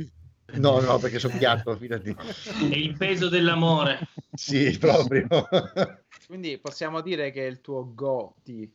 No, 0.54 0.80
no, 0.80 0.98
perché 0.98 1.18
sono 1.18 1.36
piatto, 1.36 1.76
fidati. 1.76 2.14
È 2.70 2.76
il 2.76 2.96
peso 2.96 3.28
dell'amore. 3.28 4.08
Sì, 4.32 4.76
proprio. 4.78 5.26
Quindi 6.26 6.58
possiamo 6.58 7.00
dire 7.00 7.32
che 7.32 7.44
è 7.44 7.50
il 7.50 7.60
tuo 7.60 7.92
go 7.92 8.36
ti. 8.44 8.70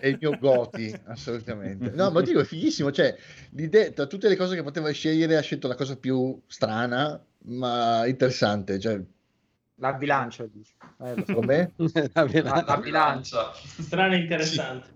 è 0.00 0.06
il 0.06 0.18
mio 0.20 0.38
Goti, 0.38 0.94
assolutamente. 1.06 1.90
No, 1.90 2.10
ma 2.10 2.20
dico, 2.22 2.40
è 2.40 2.44
fighissimo. 2.44 2.90
Cioè, 2.90 3.14
l'idea, 3.50 3.90
tra 3.90 4.06
tutte 4.06 4.28
le 4.28 4.36
cose 4.36 4.54
che 4.54 4.62
poteva 4.62 4.90
scegliere, 4.90 5.36
ha 5.36 5.42
scelto 5.42 5.68
la 5.68 5.74
cosa 5.74 5.96
più 5.96 6.40
strana, 6.46 7.22
ma 7.44 8.06
interessante. 8.06 8.78
Cioè, 8.78 9.00
La 9.76 9.92
bilancia, 9.92 10.46
dici. 10.50 10.72
Eh, 11.02 11.22
so. 11.26 11.34
com'è? 11.34 11.70
La, 12.14 12.64
la 12.66 12.78
bilancia. 12.78 13.52
Strano 13.54 14.14
e 14.14 14.18
interessante. 14.18 14.94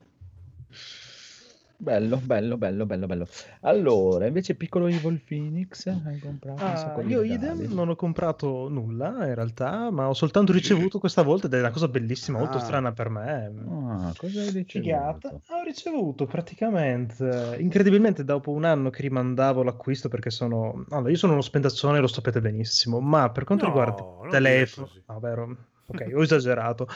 Bello, 1.83 2.19
bello, 2.19 2.59
bello, 2.59 2.85
bello, 2.85 3.07
bello. 3.07 3.27
Allora, 3.63 4.27
invece 4.27 4.55
piccolo 4.55 4.87
Evil 4.87 5.19
Phoenix, 5.27 5.87
hai 5.87 6.19
comprato 6.19 6.63
Ah, 6.63 7.03
io 7.07 7.23
idem 7.23 7.73
non 7.73 7.89
ho 7.89 7.97
comprato 7.97 8.69
nulla 8.69 9.27
in 9.27 9.35
realtà, 9.35 9.91
ma 9.91 10.07
ho 10.07 10.13
soltanto 10.13 10.53
ricevuto 10.53 10.99
questa 10.99 11.23
volta 11.23 11.47
ed 11.47 11.55
è 11.55 11.59
una 11.59 11.71
cosa 11.71 11.89
bellissima, 11.89 12.39
molto 12.39 12.59
Ah. 12.59 12.61
strana 12.61 12.93
per 12.93 13.09
me. 13.09 13.51
Ah, 13.67 14.13
cosa 14.15 14.41
hai 14.43 14.51
ricevuto? 14.51 14.69
Figata. 14.71 15.29
Ho 15.31 15.63
ricevuto 15.65 16.27
praticamente, 16.27 17.57
incredibilmente 17.59 18.25
dopo 18.25 18.51
un 18.51 18.65
anno 18.65 18.91
che 18.91 19.01
rimandavo 19.01 19.63
l'acquisto 19.63 20.11
perché 20.11 20.29
sono... 20.29 20.85
Allora, 20.91 21.09
io 21.11 21.17
sono 21.17 21.33
uno 21.33 21.41
spendaccione, 21.41 21.99
lo 21.99 22.09
sapete 22.09 22.43
benissimo, 22.43 23.01
ma 23.01 23.31
per 23.31 23.45
quanto 23.45 23.65
No, 23.65 23.71
riguarda 23.71 24.29
telefono... 24.29 24.91
No, 25.07 25.19
vero? 25.19 25.57
Ok, 25.93 26.11
ho 26.15 26.23
esagerato. 26.23 26.89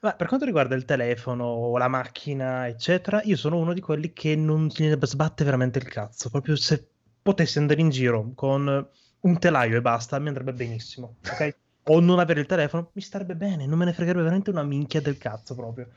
Ma 0.00 0.12
per 0.14 0.26
quanto 0.26 0.46
riguarda 0.46 0.74
il 0.74 0.84
telefono 0.84 1.44
o 1.44 1.76
la 1.78 1.88
macchina, 1.88 2.66
eccetera, 2.68 3.20
io 3.24 3.36
sono 3.36 3.58
uno 3.58 3.72
di 3.72 3.80
quelli 3.80 4.12
che 4.12 4.34
non 4.36 4.70
sbatte 4.70 5.44
veramente 5.44 5.78
il 5.78 5.88
cazzo. 5.88 6.30
Proprio 6.30 6.56
se 6.56 6.86
potessi 7.22 7.58
andare 7.58 7.80
in 7.80 7.90
giro 7.90 8.32
con 8.34 8.88
un 9.20 9.38
telaio 9.38 9.76
e 9.76 9.80
basta, 9.82 10.18
mi 10.18 10.28
andrebbe 10.28 10.52
benissimo, 10.54 11.16
ok? 11.30 11.54
O 11.84 12.00
non 12.00 12.18
avere 12.18 12.40
il 12.40 12.46
telefono, 12.46 12.90
mi 12.94 13.02
starebbe 13.02 13.34
bene, 13.34 13.66
non 13.66 13.76
me 13.78 13.84
ne 13.84 13.92
fregherebbe 13.92 14.22
veramente 14.22 14.50
una 14.50 14.62
minchia 14.62 15.00
del 15.00 15.18
cazzo 15.18 15.54
proprio. 15.54 15.88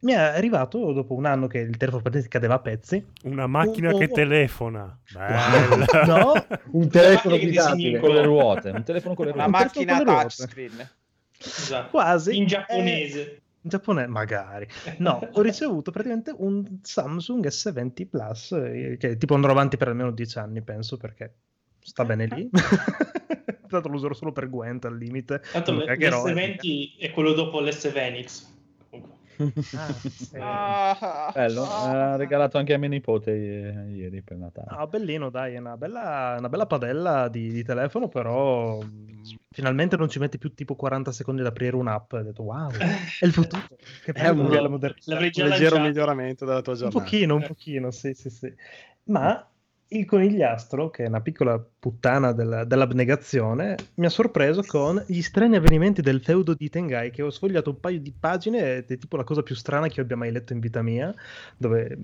Mi 0.00 0.12
è 0.12 0.16
arrivato 0.16 0.92
dopo 0.92 1.14
un 1.14 1.24
anno 1.24 1.46
che 1.46 1.58
il 1.58 1.76
telefono 1.78 2.02
praticamente 2.02 2.28
cadeva 2.28 2.54
a 2.54 2.58
pezzi. 2.58 3.04
Una 3.22 3.46
macchina 3.46 3.90
Oh, 3.90 3.96
che 3.98 4.08
telefona. 4.08 4.96
Bella. 5.10 5.86
No, 6.04 6.32
Un 6.72 6.88
telefono 6.90 7.36
Macchina 7.36 7.38
che 7.38 7.44
guidabile. 7.46 7.98
Con 8.00 8.10
le 8.14 8.22
ruote, 8.22 8.68
un 8.70 8.82
telefono 8.84 9.14
con 9.14 9.24
le 9.26 9.32
Una 9.32 9.44
ruote. 9.46 9.64
macchina 9.64 9.96
le 9.98 10.04
ruote. 10.04 10.20
touchscreen. 10.36 10.88
Esatto. 11.38 11.90
quasi. 11.90 12.36
In 12.36 12.46
giapponese. 12.46 13.40
In 13.62 13.70
Giappone, 13.70 14.06
magari. 14.06 14.68
No, 14.98 15.26
ho 15.32 15.40
ricevuto 15.40 15.90
praticamente 15.90 16.34
un 16.36 16.80
Samsung 16.82 17.46
S20 17.46 18.06
Plus, 18.08 18.52
eh, 18.52 18.96
che 18.98 19.16
tipo 19.16 19.34
andrò 19.34 19.52
avanti 19.52 19.78
per 19.78 19.88
almeno 19.88 20.10
10 20.10 20.38
anni, 20.38 20.60
penso, 20.60 20.98
perché 20.98 21.34
sta 21.80 22.04
bene 22.04 22.26
lì. 22.26 22.48
Tra 22.52 23.82
l'altro 23.82 23.90
lo 23.90 23.96
userò 23.96 24.14
solo 24.14 24.32
per 24.32 24.50
Gwent 24.50 24.84
al 24.84 24.98
limite. 24.98 25.42
Tanto 25.50 25.82
eh. 25.82 25.96
l'S20 25.96 26.98
è 26.98 27.10
quello 27.10 27.32
dopo 27.32 27.60
l'S 27.60 27.90
Venix. 27.90 28.52
Comunque. 29.36 29.62
Ah, 30.38 31.30
Bello, 31.34 31.64
ha 31.64 32.16
regalato 32.16 32.58
anche 32.58 32.74
a 32.74 32.78
mio 32.78 32.88
nipote 32.88 33.32
eh, 33.32 33.90
ieri 33.90 34.22
per 34.22 34.36
Natale. 34.36 34.68
Ah, 34.70 34.86
bellino, 34.86 35.30
dai, 35.30 35.54
è 35.54 35.58
una 35.58 35.76
bella, 35.76 36.36
una 36.38 36.48
bella 36.48 36.66
padella 36.66 37.28
di, 37.28 37.50
di 37.50 37.62
telefono, 37.62 38.08
però 38.08 38.78
finalmente 39.50 39.96
non 39.96 40.08
ci 40.08 40.18
metti 40.18 40.38
più 40.38 40.54
tipo 40.54 40.74
40 40.74 41.12
secondi 41.12 41.40
ad 41.40 41.46
aprire 41.48 41.76
un'app. 41.76 42.12
Ho 42.12 42.22
detto, 42.22 42.42
wow, 42.42 42.70
è 43.20 43.24
il 43.24 43.32
futuro. 43.32 43.62
Che 44.02 44.12
È 44.12 44.28
un, 44.28 44.48
bello, 44.48 44.68
modernità. 44.70 45.14
un 45.16 45.18
leggero 45.48 45.80
miglioramento 45.80 46.44
della 46.44 46.60
tua 46.62 46.72
Un 46.74 46.78
giornata. 46.78 47.00
pochino, 47.04 47.34
un 47.36 47.42
pochino, 47.46 47.90
sì, 47.90 48.14
sì, 48.14 48.30
sì. 48.30 48.52
Ma 49.04 49.46
il 49.88 50.04
conigliastro, 50.06 50.90
che 50.90 51.04
è 51.04 51.08
una 51.08 51.20
piccola 51.20 51.58
puttana 51.78 52.32
della- 52.32 52.64
dell'abnegazione, 52.64 53.90
mi 53.94 54.06
ha 54.06 54.10
sorpreso 54.10 54.62
con 54.62 55.02
gli 55.06 55.20
strani 55.22 55.56
avvenimenti 55.56 56.00
del 56.02 56.22
feudo 56.22 56.54
di 56.54 56.68
Tengai, 56.68 57.10
che 57.10 57.22
ho 57.22 57.30
sfogliato 57.30 57.70
un 57.70 57.80
paio 57.80 58.00
di 58.00 58.12
pagine 58.12 58.76
ed 58.76 58.90
è 58.90 58.98
tipo 58.98 59.16
la 59.16 59.24
cosa 59.24 59.42
più 59.42 59.54
strana 59.54 59.88
che 59.88 59.96
io 59.98 60.02
abbia 60.02 60.16
mai 60.16 60.32
letto 60.32 60.52
in 60.52 60.60
vita 60.60 60.82
mia, 60.82 61.14
dove 61.56 61.98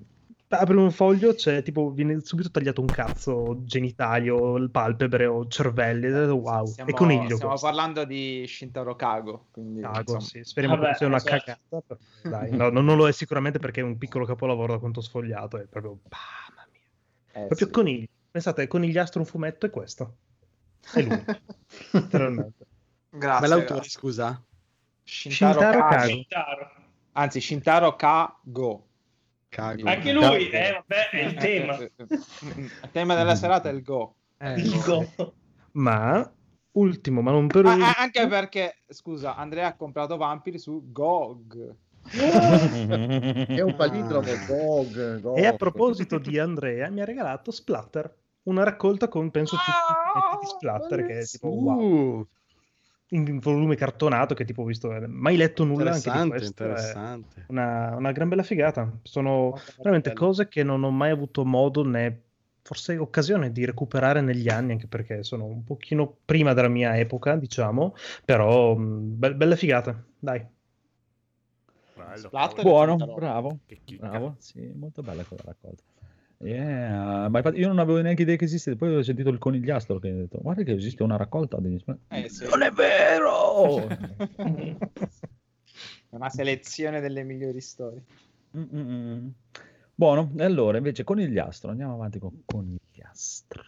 apri 0.52 0.76
un 0.76 0.90
foglio, 0.90 1.34
c'è 1.34 1.62
tipo, 1.62 1.90
viene 1.90 2.20
subito 2.22 2.50
tagliato 2.50 2.80
un 2.80 2.90
cazzo 2.90 3.60
genitario, 3.64 4.56
il 4.56 4.70
palpebre 4.70 5.26
o 5.26 5.46
cervelli, 5.46 6.06
ed 6.06 6.14
ho 6.14 6.20
detto, 6.20 6.36
wow, 6.36 6.66
Stiamo, 6.66 6.90
è 6.90 6.94
coniglio 6.94 7.34
stiamo 7.36 7.50
questo. 7.50 7.66
parlando 7.66 8.04
di 8.04 8.44
Shintaro 8.46 8.96
Kago. 8.96 9.46
Quindi, 9.52 9.80
insomma. 9.80 10.20
sì. 10.20 10.42
Speriamo 10.42 10.76
che 10.76 10.82
non 10.82 10.94
sia 10.94 11.06
una 11.06 11.22
cagata. 11.22 11.60
però 11.68 12.00
Dai, 12.22 12.50
no, 12.50 12.68
no, 12.68 12.80
non 12.80 12.96
lo 12.96 13.06
è 13.06 13.12
sicuramente 13.12 13.58
perché 13.58 13.80
è 13.80 13.84
un 13.84 13.96
piccolo 13.96 14.24
capolavoro 14.24 14.72
da 14.72 14.78
quanto 14.78 14.98
ho 14.98 15.02
sfogliato. 15.02 15.56
È 15.58 15.66
proprio, 15.66 16.00
mia. 16.02 16.49
Eh, 17.32 17.46
proprio 17.46 17.66
sì. 17.66 17.72
coniglio. 17.72 18.06
Pensate, 18.30 18.66
conigliastro 18.66 19.20
un 19.20 19.26
fumetto 19.26 19.66
è 19.66 19.70
questo. 19.70 20.16
È 20.92 21.02
lui. 21.02 21.24
Letteralmente. 21.92 22.66
Grazie. 23.10 23.48
Ma 23.48 23.54
l'autore, 23.54 23.80
grazie. 23.80 23.90
scusa? 23.90 24.42
Shintaro, 25.02 25.60
Shintaro 25.60 25.88
Kago. 25.88 26.08
Shintaro. 26.08 26.70
Anzi, 27.12 27.40
Shintaro 27.40 27.96
Kago. 27.96 28.86
Cago. 29.48 29.88
Anche 29.88 30.12
lui, 30.12 30.48
eh, 30.48 30.72
vabbè, 30.72 31.10
è 31.10 31.24
il 31.24 31.34
tema. 31.34 31.76
Il 31.76 32.88
tema 32.92 33.14
della 33.16 33.34
serata 33.34 33.68
è 33.68 33.72
il 33.72 33.82
Go. 33.82 34.14
Il 34.38 34.80
go. 34.84 35.34
Ma, 35.72 36.32
ultimo, 36.72 37.20
ma 37.20 37.30
non 37.32 37.48
per 37.48 37.66
Ah, 37.66 37.70
ultimo, 37.70 37.86
ah, 37.86 37.94
anche 37.98 38.26
perché, 38.28 38.82
scusa, 38.88 39.34
Andrea 39.34 39.68
ha 39.68 39.76
comprato 39.76 40.16
Vampiri 40.16 40.58
su 40.58 40.90
GOG. 40.92 41.74
È 42.12 43.60
un 43.60 43.74
palindromo, 43.76 44.32
Gog, 44.46 45.20
Gog. 45.20 45.38
e 45.38 45.46
a 45.46 45.54
proposito 45.54 46.18
di 46.18 46.38
Andrea, 46.38 46.90
mi 46.90 47.00
ha 47.00 47.04
regalato 47.04 47.50
Splatter. 47.50 48.12
Una 48.42 48.64
raccolta 48.64 49.08
con, 49.08 49.30
penso, 49.30 49.56
tutti 49.56 49.70
i 49.70 50.38
di 50.40 50.46
Splatter, 50.46 51.04
che 51.04 51.20
è 51.20 51.24
tipo, 51.24 51.48
wow. 51.48 52.26
In 53.12 53.38
volume 53.40 53.74
cartonato, 53.74 54.34
che 54.34 54.44
tipo 54.44 54.62
ho 54.62 54.64
visto, 54.64 54.94
eh, 54.94 55.06
mai 55.06 55.36
letto 55.36 55.64
nulla 55.64 55.90
anche 55.92 56.10
di 56.10 56.16
interessante, 56.16 56.28
questo. 56.28 56.62
è- 56.62 56.66
interessante. 56.66 57.44
una, 57.48 57.96
una 57.96 58.12
gran 58.12 58.28
bella 58.28 58.44
figata. 58.44 58.98
Sono 59.02 59.58
veramente 59.78 60.12
cose 60.12 60.46
che 60.48 60.62
non 60.62 60.84
ho 60.84 60.90
mai 60.90 61.10
avuto 61.10 61.44
modo 61.44 61.84
né 61.84 62.22
forse 62.62 62.96
occasione 62.98 63.50
di 63.50 63.64
recuperare 63.64 64.20
negli 64.20 64.48
anni, 64.48 64.72
anche 64.72 64.86
perché 64.86 65.24
sono 65.24 65.44
un 65.44 65.64
pochino 65.64 66.18
prima 66.24 66.52
della 66.54 66.68
mia 66.68 66.96
epoca, 66.98 67.34
diciamo, 67.34 67.94
però 68.24 68.76
mh, 68.76 69.18
be- 69.18 69.34
bella 69.34 69.56
figata, 69.56 70.04
dai. 70.18 70.46
Bello, 72.10 72.26
Splatter 72.26 72.62
Buono, 72.64 72.96
bravo, 73.14 73.60
Che 73.66 73.80
chicca. 73.84 74.08
bravo, 74.08 74.34
sì, 74.38 74.60
molto 74.74 75.02
bella 75.02 75.22
quella 75.22 75.44
raccolta. 75.46 75.82
Yeah, 76.38 77.28
ma 77.28 77.38
infatti 77.38 77.58
io 77.58 77.68
non 77.68 77.78
avevo 77.78 78.00
neanche 78.00 78.22
idea 78.22 78.34
che 78.34 78.46
esistesse, 78.46 78.76
poi 78.76 78.96
ho 78.96 79.02
sentito 79.02 79.28
il 79.28 79.38
conigliastro 79.38 79.98
che 79.98 80.08
ha 80.08 80.14
detto 80.14 80.38
guarda 80.40 80.62
che 80.62 80.72
esiste 80.72 81.02
una 81.02 81.16
raccolta 81.16 81.58
degli 81.60 81.78
Eh, 82.08 82.28
sì. 82.28 82.46
Non 82.48 82.62
è 82.62 82.70
vero! 82.72 83.86
Una 86.10 86.30
selezione 86.30 87.00
delle 87.00 87.22
migliori 87.22 87.60
storie. 87.60 88.02
Mm, 88.56 88.62
mm, 88.74 88.90
mm. 88.90 89.28
Buono, 89.94 90.32
e 90.36 90.42
allora 90.42 90.78
invece 90.78 91.04
conigliastro, 91.04 91.70
andiamo 91.70 91.94
avanti 91.94 92.18
con 92.18 92.42
conigliastro. 92.44 93.62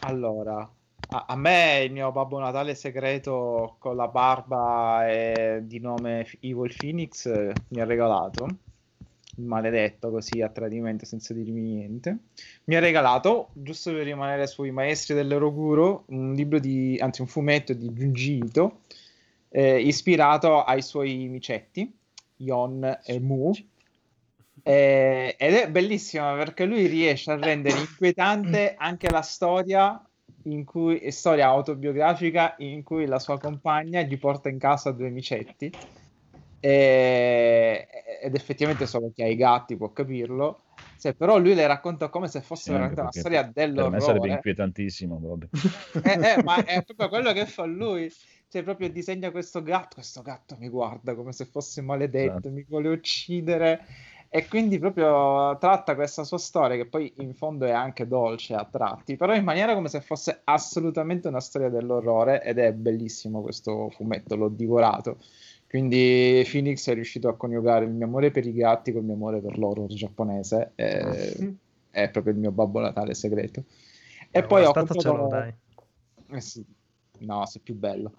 Allora, 0.00 0.70
a, 1.08 1.24
a 1.28 1.36
me 1.36 1.82
il 1.84 1.92
mio 1.92 2.12
Babbo 2.12 2.38
Natale 2.38 2.74
segreto 2.74 3.76
con 3.78 3.96
la 3.96 4.08
barba 4.08 5.08
e 5.08 5.60
di 5.64 5.80
nome 5.80 6.26
Evil 6.40 6.74
Phoenix 6.76 7.26
eh, 7.26 7.52
mi 7.68 7.80
ha 7.80 7.84
regalato, 7.84 8.48
maledetto 9.36 10.10
così 10.10 10.42
a 10.42 10.48
tradimento 10.48 11.04
senza 11.04 11.34
dirmi 11.34 11.60
niente, 11.60 12.16
mi 12.64 12.76
ha 12.76 12.80
regalato, 12.80 13.48
giusto 13.52 13.92
per 13.92 14.04
rimanere 14.04 14.46
sui 14.46 14.70
maestri 14.70 15.14
dell'Eroguro, 15.14 16.04
un 16.08 16.34
libro 16.34 16.58
di, 16.58 16.98
anzi 17.00 17.22
un 17.22 17.26
fumetto 17.26 17.72
di 17.72 17.88
Junji 17.90 18.36
Ito, 18.44 18.80
eh, 19.48 19.80
ispirato 19.80 20.62
ai 20.62 20.82
suoi 20.82 21.26
micetti, 21.28 21.92
Yon 22.36 23.00
e 23.04 23.20
Mu. 23.20 23.52
Eh, 24.62 25.36
ed 25.38 25.54
è 25.54 25.70
bellissimo 25.70 26.34
perché 26.34 26.66
lui 26.66 26.86
riesce 26.86 27.30
a 27.30 27.38
rendere 27.38 27.78
inquietante 27.78 28.74
anche 28.76 29.08
la 29.08 29.22
storia 29.22 30.04
cui 30.64 30.98
è 30.98 31.10
storia 31.10 31.48
autobiografica 31.48 32.54
in 32.58 32.82
cui 32.82 33.06
la 33.06 33.18
sua 33.18 33.38
compagna 33.38 34.02
gli 34.02 34.18
porta 34.18 34.48
in 34.48 34.58
casa 34.58 34.90
due 34.92 35.10
micetti 35.10 35.76
e- 36.58 37.88
ed 38.22 38.34
effettivamente 38.34 38.86
solo 38.86 39.10
chi 39.12 39.22
ha 39.22 39.26
i 39.28 39.36
gatti 39.36 39.76
può 39.76 39.92
capirlo 39.92 40.64
Se- 40.94 41.14
però 41.14 41.38
lui 41.38 41.54
le 41.54 41.66
racconta 41.66 42.08
come 42.10 42.28
se 42.28 42.42
fosse 42.42 42.70
Sì, 42.70 42.74
anche 42.76 43.00
veramente 43.00 43.00
una 43.00 43.12
storia 43.12 43.42
Per 43.72 43.88
me 43.88 44.00
sarebbe 44.00 44.28
dell'orrore 44.28 44.30
inquietantissimo, 44.30 45.18
eh, 46.02 46.18
eh, 46.20 46.38
ma 46.40 46.62
è 46.64 46.82
proprio 46.84 47.08
quello 47.08 47.32
che 47.32 47.46
fa 47.46 47.64
lui. 47.64 48.10
Cioè, 48.48 48.62
proprio 48.62 48.90
disegna 48.90 49.30
questo 49.30 49.62
gatto. 49.62 49.96
Questo 49.96 50.22
gatto 50.22 50.56
mi 50.58 50.68
guarda 50.68 51.14
come 51.14 51.32
se 51.32 51.44
fosse 51.46 51.82
maledetto, 51.82 52.50
Esatto. 52.50 52.50
mi 52.50 52.64
vuole 52.68 52.88
uccidere. 52.88 53.86
E 54.32 54.46
quindi 54.46 54.78
proprio 54.78 55.58
tratta 55.58 55.96
questa 55.96 56.22
sua 56.22 56.38
storia, 56.38 56.76
che 56.76 56.86
poi 56.86 57.12
in 57.16 57.34
fondo 57.34 57.66
è 57.66 57.72
anche 57.72 58.06
dolce 58.06 58.54
a 58.54 58.64
tratti, 58.64 59.16
però 59.16 59.34
in 59.34 59.42
maniera 59.42 59.74
come 59.74 59.88
se 59.88 60.00
fosse 60.00 60.42
assolutamente 60.44 61.26
una 61.26 61.40
storia 61.40 61.68
dell'orrore. 61.68 62.40
Ed 62.42 62.58
è 62.58 62.72
bellissimo 62.72 63.42
questo 63.42 63.90
fumetto, 63.90 64.36
l'ho 64.36 64.48
divorato. 64.48 65.18
Quindi 65.68 66.46
Phoenix 66.48 66.88
è 66.88 66.94
riuscito 66.94 67.28
a 67.28 67.36
coniugare 67.36 67.86
il 67.86 67.90
mio 67.90 68.06
amore 68.06 68.30
per 68.30 68.46
i 68.46 68.52
gatti 68.52 68.92
con 68.92 69.00
il 69.00 69.06
mio 69.06 69.16
amore 69.16 69.40
per 69.40 69.58
l'horror 69.58 69.88
giapponese. 69.88 70.72
e- 70.76 71.54
È 71.90 72.08
proprio 72.08 72.32
il 72.32 72.38
mio 72.38 72.52
Babbo 72.52 72.78
Natale 72.78 73.14
segreto. 73.14 73.64
E 74.30 74.44
poi 74.44 74.64
ho 74.64 74.72
comprato... 74.72 75.54
Eh 76.30 76.40
sì. 76.40 76.64
No, 77.18 77.44
sei 77.46 77.60
più 77.60 77.74
bello. 77.74 78.12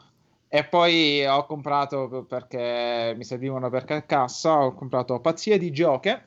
E 0.53 0.65
poi 0.65 1.25
ho 1.25 1.45
comprato 1.45 2.25
perché 2.27 3.13
mi 3.15 3.23
servivano 3.23 3.69
per 3.69 3.85
cassa, 4.05 4.65
ho 4.65 4.73
comprato 4.73 5.21
Pazzia 5.21 5.57
di 5.57 5.71
Gioche, 5.71 6.23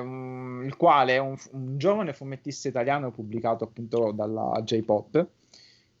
un- 0.00 0.62
il 0.64 0.76
quale 0.76 1.14
è 1.14 1.18
un, 1.18 1.36
un 1.52 1.78
giovane 1.78 2.12
fumettista 2.12 2.66
italiano 2.66 3.12
pubblicato 3.12 3.62
appunto 3.64 4.10
dalla 4.10 4.60
J-Pop, 4.64 5.26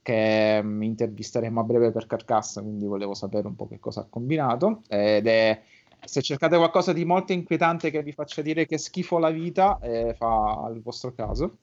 che 0.02 0.60
mm, 0.60 0.82
intervisteremo 0.82 1.60
a 1.60 1.62
breve 1.62 1.92
per 1.92 2.06
Carcassa, 2.06 2.62
quindi 2.62 2.84
volevo 2.86 3.14
sapere 3.14 3.46
un 3.46 3.54
po' 3.54 3.68
che 3.68 3.78
cosa 3.78 4.00
ha 4.00 4.06
combinato. 4.10 4.82
Ed 4.88 5.28
è, 5.28 5.62
se 6.04 6.20
cercate 6.20 6.56
qualcosa 6.56 6.92
di 6.92 7.04
molto 7.04 7.32
inquietante 7.32 7.92
che 7.92 8.02
vi 8.02 8.10
faccia 8.12 8.42
dire 8.42 8.66
che 8.66 8.76
schifo 8.78 9.18
la 9.18 9.30
vita, 9.30 9.78
eh, 9.80 10.14
fa 10.14 10.62
al 10.64 10.80
vostro 10.82 11.12
caso 11.12 11.58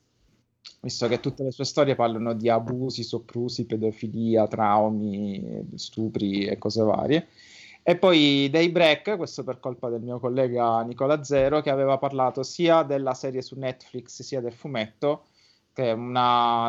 visto 0.81 1.07
che 1.07 1.19
tutte 1.19 1.43
le 1.43 1.51
sue 1.51 1.65
storie 1.65 1.95
parlano 1.95 2.33
di 2.33 2.49
abusi, 2.49 3.03
soprusi, 3.03 3.65
pedofilia, 3.65 4.47
traumi, 4.47 5.67
stupri 5.75 6.45
e 6.45 6.57
cose 6.57 6.83
varie. 6.83 7.27
E 7.87 7.97
poi 7.97 8.49
Daybreak, 8.49 9.15
questo 9.15 9.43
per 9.43 9.59
colpa 9.59 9.89
del 9.89 10.01
mio 10.01 10.19
collega 10.19 10.81
Nicola 10.81 11.23
Zero, 11.23 11.61
che 11.61 11.69
aveva 11.69 11.97
parlato 11.99 12.41
sia 12.41 12.81
della 12.83 13.13
serie 13.13 13.43
su 13.43 13.57
Netflix 13.59 14.23
sia 14.23 14.41
del 14.41 14.53
fumetto, 14.53 15.25
che 15.71 15.93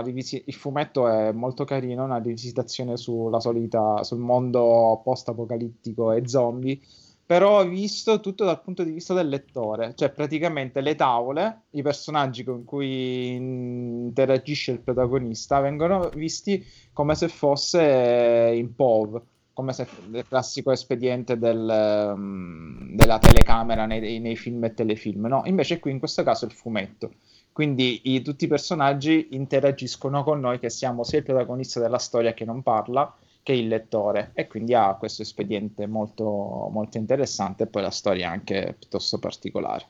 rivisi- 0.05 0.43
il 0.47 0.55
fumetto 0.55 1.09
è 1.09 1.33
molto 1.33 1.65
carino, 1.65 2.05
una 2.05 2.19
rivisitazione 2.19 2.97
sulla 2.97 3.41
solita, 3.41 4.03
sul 4.03 4.19
mondo 4.19 5.01
post-apocalittico 5.03 6.13
e 6.13 6.29
zombie, 6.29 6.79
però 7.27 7.67
visto 7.67 8.21
tutto 8.21 8.45
dal 8.45 8.63
punto 8.63 8.85
di 8.85 8.93
vista 8.93 9.13
del 9.13 9.29
lettore, 9.29 9.95
cioè 9.97 10.11
praticamente 10.11 10.81
le 10.81 10.95
tavole, 10.95 11.63
i 11.71 11.83
personaggi 11.83 12.45
con 12.45 12.65
cui 12.65 13.33
interagisce 13.35 14.71
il 14.73 14.81
protagonista 14.81 15.61
vengono 15.61 16.09
visti 16.15 16.65
come 16.93 17.15
se 17.17 17.29
fosse 17.29 18.53
in 18.55 18.75
POV, 18.75 19.21
come 19.53 19.73
se 19.73 19.87
il 20.13 20.25
classico 20.29 20.71
espediente 20.71 21.37
del, 21.39 22.13
um, 22.15 22.95
della 22.95 23.19
telecamera 23.19 23.87
nei, 23.87 24.21
nei 24.21 24.37
film 24.37 24.63
e 24.65 24.75
telefilm, 24.75 25.27
no? 25.27 25.43
Invece 25.47 25.79
qui 25.81 25.91
in 25.91 25.99
questo 25.99 26.23
caso 26.23 26.45
è 26.45 26.49
il 26.49 26.55
fumetto. 26.55 27.11
Quindi 27.53 28.03
i- 28.05 28.21
tutti 28.23 28.45
i 28.45 28.49
personaggi 28.49 29.29
interagiscono 29.31 30.23
con 30.23 30.41
noi, 30.41 30.59
che 30.59 30.69
siamo 30.69 31.05
sia 31.05 31.19
il 31.19 31.25
protagonista 31.25 31.81
della 31.81 31.99
storia 31.99 32.35
che 32.35 32.45
non 32.45 32.63
parla, 32.63 33.13
che 33.47 33.53
il 33.53 33.69
lettore 33.69 34.33
e 34.35 34.49
quindi 34.49 34.75
ha 34.75 34.97
questo 34.97 35.23
espediente 35.23 35.87
molto, 35.87 36.25
molto 36.73 36.99
interessante 36.99 37.63
e 37.63 37.67
poi 37.69 37.83
la 37.83 37.93
storia 37.93 38.29
anche 38.29 38.75
piuttosto 38.77 39.21
particolare. 39.21 39.87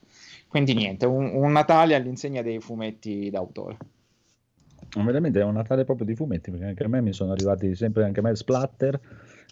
Quindi 0.47 0.75
niente, 0.75 1.07
un, 1.07 1.31
un 1.35 1.53
Natale 1.53 1.95
all'insegna 1.95 2.43
dei 2.43 2.61
fumetti 2.61 3.31
d'autore. 3.31 3.79
Ma 4.97 5.05
veramente 5.05 5.41
è 5.41 5.43
un 5.43 5.55
Natale 5.55 5.85
proprio 5.87 6.05
di 6.05 6.15
fumetti, 6.15 6.51
perché 6.51 6.67
anche 6.67 6.85
a 6.85 6.89
me 6.89 7.01
mi 7.01 7.15
sono 7.15 7.33
arrivati 7.33 7.75
sempre, 7.75 8.05
anche 8.05 8.21
a 8.21 8.25
me 8.25 8.37
splatter, 8.37 9.01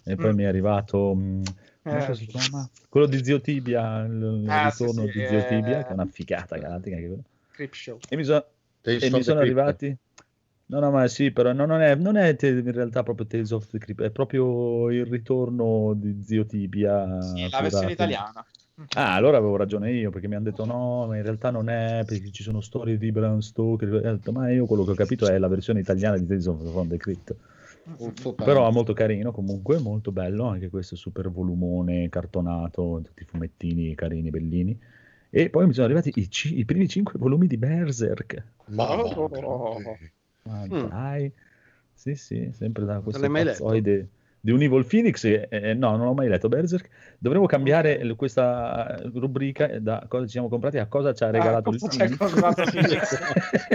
E 0.03 0.15
poi 0.15 0.33
Mm. 0.33 0.35
mi 0.35 0.43
è 0.43 0.45
arrivato... 0.45 1.15
mh, 1.15 1.41
come 1.81 2.05
Eh. 2.07 2.13
si 2.13 2.27
chiama? 2.27 2.69
Quello 2.87 3.07
di 3.07 3.23
Zio 3.23 3.41
Tibia, 3.41 4.03
il, 4.03 4.41
il 4.43 4.49
Ah, 4.51 4.69
sì, 4.69 4.83
ritorno 4.83 5.07
sì, 5.07 5.19
di 5.19 5.25
Zio 5.25 5.39
eh. 5.39 5.47
Tibia, 5.47 5.81
che 5.81 5.89
è 5.89 5.93
una 5.93 6.05
figata 6.05 6.57
galattica. 6.57 6.97
E 6.97 8.15
mi, 8.15 8.23
so- 8.23 8.45
e 8.83 9.09
mi 9.09 9.23
sono 9.23 9.39
arrivati... 9.39 9.97
No, 10.67 10.79
no, 10.79 10.89
ma 10.89 11.07
sì, 11.07 11.31
però 11.31 11.53
no, 11.53 11.65
non 11.65 11.81
è, 11.81 11.93
non 11.95 12.17
è 12.17 12.35
te- 12.35 12.47
in 12.47 12.71
realtà 12.71 13.03
proprio 13.03 13.27
Tales 13.27 13.51
of 13.51 13.67
the 13.67 13.77
Crypt, 13.77 14.01
è 14.01 14.09
proprio 14.09 14.89
il 14.89 15.05
ritorno 15.05 15.93
di 15.95 16.23
Zio 16.23 16.45
Tibia. 16.45 17.21
Sì, 17.21 17.47
la 17.49 17.61
versione 17.61 17.91
italiana. 17.91 18.45
Ah, 18.95 19.13
allora 19.13 19.37
avevo 19.37 19.55
ragione 19.55 19.91
io, 19.91 20.09
perché 20.09 20.27
mi 20.27 20.35
hanno 20.35 20.45
detto 20.45 20.65
no, 20.65 21.05
ma 21.07 21.15
in 21.15 21.23
realtà 21.23 21.49
non 21.49 21.69
è, 21.69 22.03
perché 22.05 22.31
ci 22.31 22.43
sono 22.43 22.61
storie 22.61 22.97
di 22.97 23.11
Bram 23.11 23.39
Stoker. 23.39 24.01
Detto, 24.01 24.31
ma 24.31 24.49
io 24.51 24.65
quello 24.65 24.83
che 24.83 24.91
ho 24.91 24.95
capito 24.95 25.27
è 25.27 25.37
la 25.37 25.47
versione 25.47 25.79
italiana 25.79 26.17
di 26.17 26.25
Tales 26.25 26.45
of 26.47 26.87
the 26.87 26.97
Crypt. 26.97 27.35
Però 28.43 28.67
è 28.67 28.71
molto 28.71 28.93
carino 28.93 29.31
comunque, 29.31 29.77
molto 29.79 30.11
bello, 30.11 30.45
anche 30.47 30.69
questo 30.69 30.95
super 30.95 31.29
volumone 31.29 32.09
cartonato, 32.09 33.01
tutti 33.03 33.21
i 33.21 33.25
fumettini 33.25 33.93
carini, 33.95 34.29
bellini. 34.31 34.77
E 35.29 35.49
poi 35.49 35.67
mi 35.67 35.73
sono 35.73 35.85
arrivati 35.85 36.11
i, 36.15 36.29
ci- 36.29 36.57
i 36.57 36.65
primi 36.65 36.87
cinque 36.87 37.19
volumi 37.19 37.45
di 37.47 37.57
Berserk. 37.57 38.43
Ma 38.67 38.89
Oh. 38.93 39.97
Ma 40.47 40.65
Mm. 40.67 40.87
dai, 40.87 41.31
sì, 41.93 42.15
sì, 42.15 42.51
sempre 42.53 42.85
da 42.85 42.99
questo 42.99 43.29
pazzoide 43.29 44.09
di 44.39 44.51
un 44.51 44.61
Evil 44.61 44.85
Phoenix. 44.85 45.23
e- 45.23 45.47
e- 45.49 45.73
no, 45.73 45.95
non 45.97 46.05
ho 46.07 46.13
mai 46.13 46.27
letto 46.27 46.49
Berserk. 46.49 46.87
Dovremmo 47.17 47.47
cambiare 47.47 48.03
l- 48.03 48.15
questa 48.15 49.01
rubrica 49.11 49.79
da 49.79 50.05
cosa 50.07 50.25
ci 50.25 50.31
siamo 50.31 50.47
comprati 50.49 50.77
a 50.77 50.85
cosa 50.85 51.13
ci 51.13 51.23
ha 51.23 51.31
regalato 51.31 51.71
il 51.71 51.79
ci 51.79 51.85
ha 51.85 51.89
Phoenix. 51.89 53.17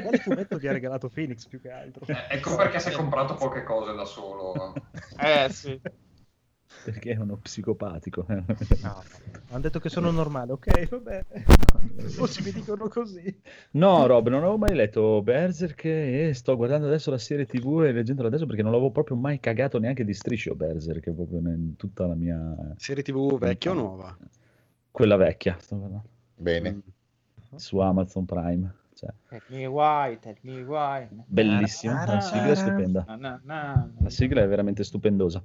Quale 0.01 0.18
fumetto 0.18 0.59
ti 0.61 0.68
ha 0.68 0.73
regalato 0.73 1.09
Phoenix 1.09 1.47
più 1.49 1.61
che 1.61 1.71
altro? 1.71 2.07
Eh, 2.07 2.37
ecco 2.37 2.55
perché 2.55 2.79
si 2.79 2.91
è 2.91 2.93
comprato 2.93 3.35
poche 3.35 3.64
cose 3.64 3.93
da 3.95 4.05
solo. 4.05 4.73
Eh 5.18 5.49
sì. 5.51 5.81
Perché 6.85 7.12
è 7.12 7.16
uno 7.18 7.37
psicopatico. 7.37 8.24
No, 8.28 9.03
hanno 9.51 9.61
detto 9.61 9.78
che 9.81 9.89
sono 9.89 10.11
normale, 10.11 10.53
ok, 10.53 10.89
vabbè. 10.89 11.24
Forse 12.09 12.43
mi 12.43 12.53
dicono 12.53 12.89
così. 12.89 13.41
No, 13.72 14.07
Rob, 14.07 14.28
non 14.28 14.41
avevo 14.41 14.59
mai 14.59 14.74
letto 14.74 15.22
Berserk 15.22 15.85
e 15.85 16.31
sto 16.35 16.57
guardando 16.57 16.87
adesso 16.87 17.11
la 17.11 17.18
serie 17.18 17.47
TV 17.47 17.83
e 17.85 17.93
leggendola 17.93 18.28
adesso 18.28 18.47
perché 18.47 18.62
non 18.62 18.72
l'avevo 18.72 18.91
proprio 18.91 19.16
mai 19.16 19.41
cagato 19.41 19.78
neanche 19.78 20.05
di 20.05 20.14
striscio 20.14 20.55
Berserk, 20.55 21.11
proprio 21.12 21.39
in 21.39 21.76
tutta 21.76 22.07
la 22.07 22.14
mia... 22.14 22.74
Serie 22.76 23.03
TV 23.03 23.39
vecchia 23.39 23.70
o 23.72 23.74
nuova? 23.74 24.16
Quella 24.91 25.16
vecchia, 25.16 25.57
sto 25.61 25.76
guardando, 25.76 26.09
Bene. 26.37 26.81
su 27.57 27.78
Amazon 27.78 28.24
Prime. 28.24 28.74
Cioè, 28.95 29.09
Tell 29.28 29.41
me 29.49 29.66
why, 29.66 30.18
tell 30.18 30.37
me 30.43 30.62
why. 30.62 31.09
bellissima, 31.26 32.05
la 32.05 32.20
sigla 32.20 32.51
è 32.51 32.55
stupenda. 32.55 33.05
Na, 33.07 33.16
na, 33.16 33.41
na. 33.45 33.91
La 33.99 34.11
sigla 34.11 34.43
è 34.43 34.49
veramente 34.49 34.85
stupendosa. 34.85 35.43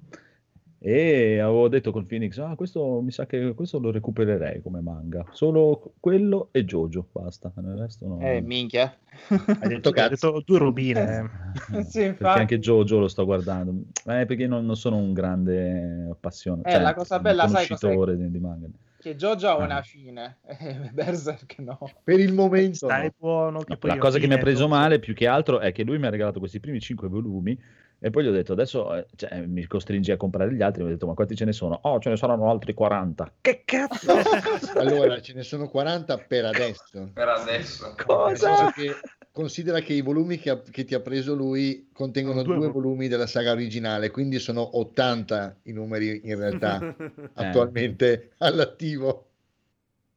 E 0.87 1.39
avevo 1.39 1.67
detto 1.67 1.91
col 1.91 2.05
Phoenix, 2.05 2.37
ah, 2.37 2.53
questo 2.55 3.01
mi 3.01 3.09
sa 3.09 3.25
che 3.25 3.55
questo 3.55 3.79
lo 3.79 3.89
recupererei 3.89 4.61
come 4.61 4.81
manga. 4.81 5.25
Solo 5.31 5.93
quello 5.99 6.49
e 6.51 6.63
Jojo, 6.63 7.07
basta. 7.11 7.51
Il 7.57 7.73
resto 7.75 8.05
no. 8.05 8.19
Eh, 8.19 8.39
minchia. 8.41 8.95
Hai 9.29 9.67
detto 9.67 9.89
Ho 9.89 9.91
cazzo. 9.91 10.09
detto 10.31 10.43
due 10.45 10.59
robine. 10.59 11.31
eh. 11.73 11.81
sì, 11.89 12.01
perché 12.01 12.05
infatti. 12.09 12.39
anche 12.39 12.59
Jojo 12.59 12.99
lo 12.99 13.07
sto 13.07 13.25
guardando. 13.25 13.73
Eh, 14.05 14.27
perché 14.27 14.45
non, 14.45 14.63
non 14.67 14.75
sono 14.75 14.97
un 14.97 15.11
grande 15.11 16.07
appassionato. 16.11 16.67
Eh, 16.67 16.71
cioè, 16.73 16.81
la 16.81 16.93
cosa 16.93 17.15
un 17.15 17.21
bella, 17.23 17.47
sai 17.47 17.67
cos'è? 17.67 18.15
di, 18.15 18.29
di 18.29 18.39
manga. 18.39 18.67
Che 18.99 19.15
Jojo 19.15 19.47
ha 19.47 19.51
Ah. 19.53 19.63
una 19.65 19.81
fine. 19.81 20.37
Eh, 20.59 20.91
Berserk 20.93 21.55
no. 21.59 21.79
Per 22.03 22.19
il 22.19 22.31
momento. 22.31 22.85
Stai 22.85 23.05
no. 23.05 23.13
buono 23.17 23.57
che 23.61 23.65
No, 23.69 23.77
poi 23.77 23.89
la 23.89 23.97
cosa 23.97 24.19
che 24.19 24.27
mi 24.27 24.35
ha 24.35 24.37
preso 24.37 24.67
male 24.67 24.99
più 24.99 25.15
che 25.15 25.25
altro 25.25 25.57
è 25.57 25.71
che 25.71 25.83
lui 25.83 25.97
mi 25.97 26.05
ha 26.05 26.11
regalato 26.11 26.37
questi 26.37 26.59
primi 26.59 26.79
5 26.79 27.07
volumi 27.07 27.59
e 28.05 28.11
poi 28.11 28.23
gli 28.23 28.27
ho 28.27 28.31
detto 28.31 28.53
adesso 28.53 28.95
eh, 28.95 29.07
cioè, 29.15 29.43
mi 29.47 29.65
costringi 29.65 30.11
a 30.11 30.15
comprare 30.17 30.53
gli 30.53 30.61
altri. 30.61 30.83
Mi 30.83 30.89
ho 30.89 30.91
detto 30.91 31.07
ma 31.07 31.15
quanti 31.15 31.35
ce 31.35 31.43
ne 31.43 31.53
sono? 31.53 31.79
Oh, 31.81 31.97
ce 31.99 32.09
ne 32.09 32.17
saranno 32.17 32.51
altri 32.51 32.75
40. 32.75 33.33
Che 33.41 33.63
cazzo? 33.65 34.13
Allora, 34.77 35.19
ce 35.21 35.33
ne 35.33 35.41
sono 35.41 35.67
40 35.67 36.19
per 36.19 36.45
adesso. 36.45 37.09
Per 37.11 37.27
adesso. 37.27 37.95
Cosa? 38.05 38.71
che 38.73 38.93
considera 39.31 39.79
che 39.79 39.93
i 39.93 40.01
volumi 40.01 40.37
che, 40.37 40.51
ha- 40.51 40.61
che 40.61 40.85
ti 40.85 40.93
ha 40.93 40.99
preso 40.99 41.33
lui 41.33 41.89
contengono 41.91 42.43
Due 42.43 42.53
due 42.53 42.65
vol- 42.65 42.73
volumi 42.73 43.07
della 43.07 43.25
saga 43.25 43.53
originale, 43.53 44.11
quindi 44.11 44.37
sono 44.37 44.77
80 44.77 45.61
i 45.63 45.71
numeri 45.71 46.21
in 46.25 46.37
realtà 46.37 46.95
Eh. 46.99 47.11
attualmente 47.33 48.33
all'attivo. 48.37 49.29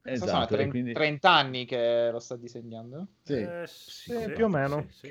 Esatto, 0.03 0.53
e 0.53 0.57
30, 0.57 0.70
quindi... 0.70 0.93
30 0.93 1.30
anni 1.30 1.64
che 1.64 2.11
lo 2.12 2.18
sta 2.18 2.36
disegnando? 2.36 3.07
Sì. 3.22 3.32
Eh, 3.32 3.62
sì, 3.66 4.12
Sì, 4.12 4.32
più 4.32 4.45
o 4.45 4.49
meno. 4.49 4.84
Sì, 4.91 5.09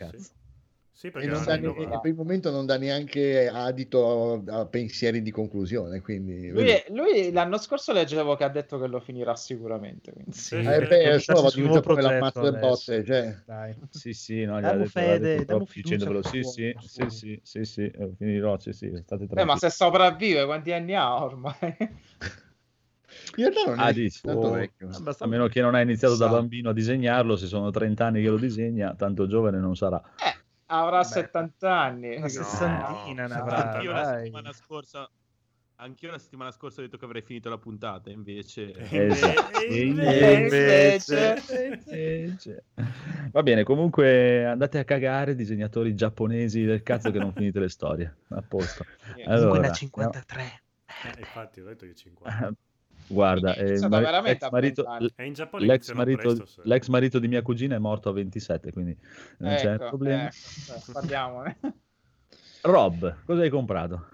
sì. 0.98 1.08
Sì, 1.08 1.08
E, 1.08 1.12
perché 1.12 1.28
non 1.28 1.44
è 1.50 1.58
ne- 1.60 2.00
per 2.00 2.10
il 2.10 2.16
momento 2.16 2.50
non 2.50 2.66
dà 2.66 2.78
neanche 2.78 3.48
adito 3.48 4.44
a, 4.48 4.60
a 4.62 4.66
pensieri 4.66 5.22
di 5.22 5.32
conclusione. 5.32 6.02
Quindi, 6.02 6.50
Lui, 6.50 6.70
è- 6.70 6.86
lui 6.90 7.32
l'anno 7.32 7.58
scorso 7.58 7.94
leggevo 7.94 8.36
che 8.36 8.44
ha 8.44 8.50
detto 8.50 8.80
che 8.80 8.88
lo 8.88 9.00
finirà 9.00 9.36
sicuramente. 9.36 10.12
quindi. 10.12 10.32
Sì, 10.32 10.56
Eh, 10.56 10.62
perché 10.64 10.88
beh, 10.88 11.12
darsi 11.12 11.32
va 11.32 11.50
diventato 11.50 11.82
come 11.82 11.82
progetto 11.82 12.14
l'ammazzo 12.14 12.42
del 12.42 12.60
botte, 12.60 13.06
cioè. 13.06 13.38
Dai. 13.46 13.76
Sì, 13.92 14.14
sì, 14.14 14.46
no, 14.46 14.56
ha 14.56 14.62
detto, 14.62 14.88
fede, 14.88 15.38
fiducia 15.38 15.66
dicendovelo, 15.66 16.22
sì, 16.24 16.44
sì, 16.44 16.76
sì, 16.80 17.10
sì, 17.10 17.40
sì, 17.44 17.64
sì, 17.64 17.92
finirò, 18.18 18.60
sì, 18.60 18.74
sì, 18.74 18.92
state 19.04 19.28
Eh, 19.36 19.46
ma 19.46 19.56
se 19.56 19.70
sopravvive, 19.70 20.46
quanti 20.46 20.72
anni 20.72 20.96
ha 20.96 21.24
ormai? 21.24 21.56
In 23.38 23.44
realtà 23.44 23.64
non 23.66 23.80
è 23.80 23.84
Ah, 23.84 23.92
dici, 23.94 24.22
tanto 24.24 24.48
oh, 24.48 24.52
vecchio. 24.52 24.90
a 25.20 25.28
meno 25.28 25.48
che 25.48 25.62
non 25.62 25.76
hai 25.76 25.84
iniziato 25.84 26.16
da 26.16 26.28
bambino 26.28 26.70
a 26.72 26.74
disegnarlo, 26.74 27.36
se 27.36 27.48
sono 27.48 27.70
30 27.72 28.06
anni 28.06 28.22
che 28.22 28.30
lo 28.30 28.38
disegna, 28.38 28.94
tanto 28.96 29.28
giovane 29.28 29.60
non 29.60 29.76
sarà. 29.76 30.02
Eh, 30.20 30.36
avrà 30.68 31.04
70 31.04 31.80
anni. 31.80 32.16
Una 32.18 32.28
sessantina 32.28 33.28
ne 33.28 33.34
avrà, 33.34 33.74
Anch'io 33.74 33.92
la 33.92 34.02
dai. 34.04 34.18
settimana 34.20 34.54
scorsa 34.54 35.10
Anch'io 35.80 36.10
la 36.10 36.18
settimana 36.18 36.50
scorsa 36.50 36.80
ho 36.80 36.84
detto 36.86 36.98
che 36.98 37.06
avrei 37.06 37.22
finito 37.22 37.50
la 37.50 37.60
puntata, 37.60 38.10
invece... 38.10 38.74
Esatto. 38.90 39.60
E 39.60 39.68
E 39.70 40.34
invece- 40.34 41.36
invece- 41.86 42.64
Va 43.32 43.44
bene, 43.44 43.62
comunque 43.64 44.44
andate 44.44 44.80
a 44.80 44.84
cagare 44.84 45.36
disegnatori 45.36 45.94
giapponesi 45.94 46.64
del 46.64 46.82
cazzo 46.82 47.12
che 47.12 47.20
non 47.20 47.32
finite 47.32 47.60
le 47.60 47.70
storie. 47.70 48.16
A 48.30 48.42
posto. 48.42 48.86
Comunque 49.14 49.32
Allora, 49.32 49.68
ha 49.68 49.72
53. 49.72 50.62
Eh, 51.04 51.20
infatti, 51.20 51.60
ho 51.60 51.66
detto 51.66 51.86
io 51.86 51.94
50. 51.94 52.54
Guarda, 53.08 53.56
eh, 53.56 53.80
mari- 53.88 54.04
veramente 54.04 54.32
l'ex 54.32 54.42
a 54.44 54.50
marito, 54.52 54.84
20 54.84 55.14
anni. 55.18 55.28
In 55.28 55.34
Giappone 55.34 55.66
l'ex, 55.66 55.92
marito, 55.92 56.22
presto, 56.22 56.46
se- 56.46 56.62
l'ex 56.64 56.88
marito 56.88 57.20
di 57.20 57.28
mia 57.28 57.42
cugina 57.42 57.76
è 57.76 57.80
morto 57.80 58.10
a 58.10 58.14
27, 58.14 58.72
quindi 58.72 58.98
non 59.40 59.56
c'è 59.56 59.74
Ecco, 59.74 59.88
problema. 59.90 60.24
eh, 60.28 60.28
eh, 60.28 60.82
parliamone. 60.92 61.58
Rob, 62.62 63.24
cosa 63.26 63.42
hai 63.42 63.50
comprato? 63.50 64.08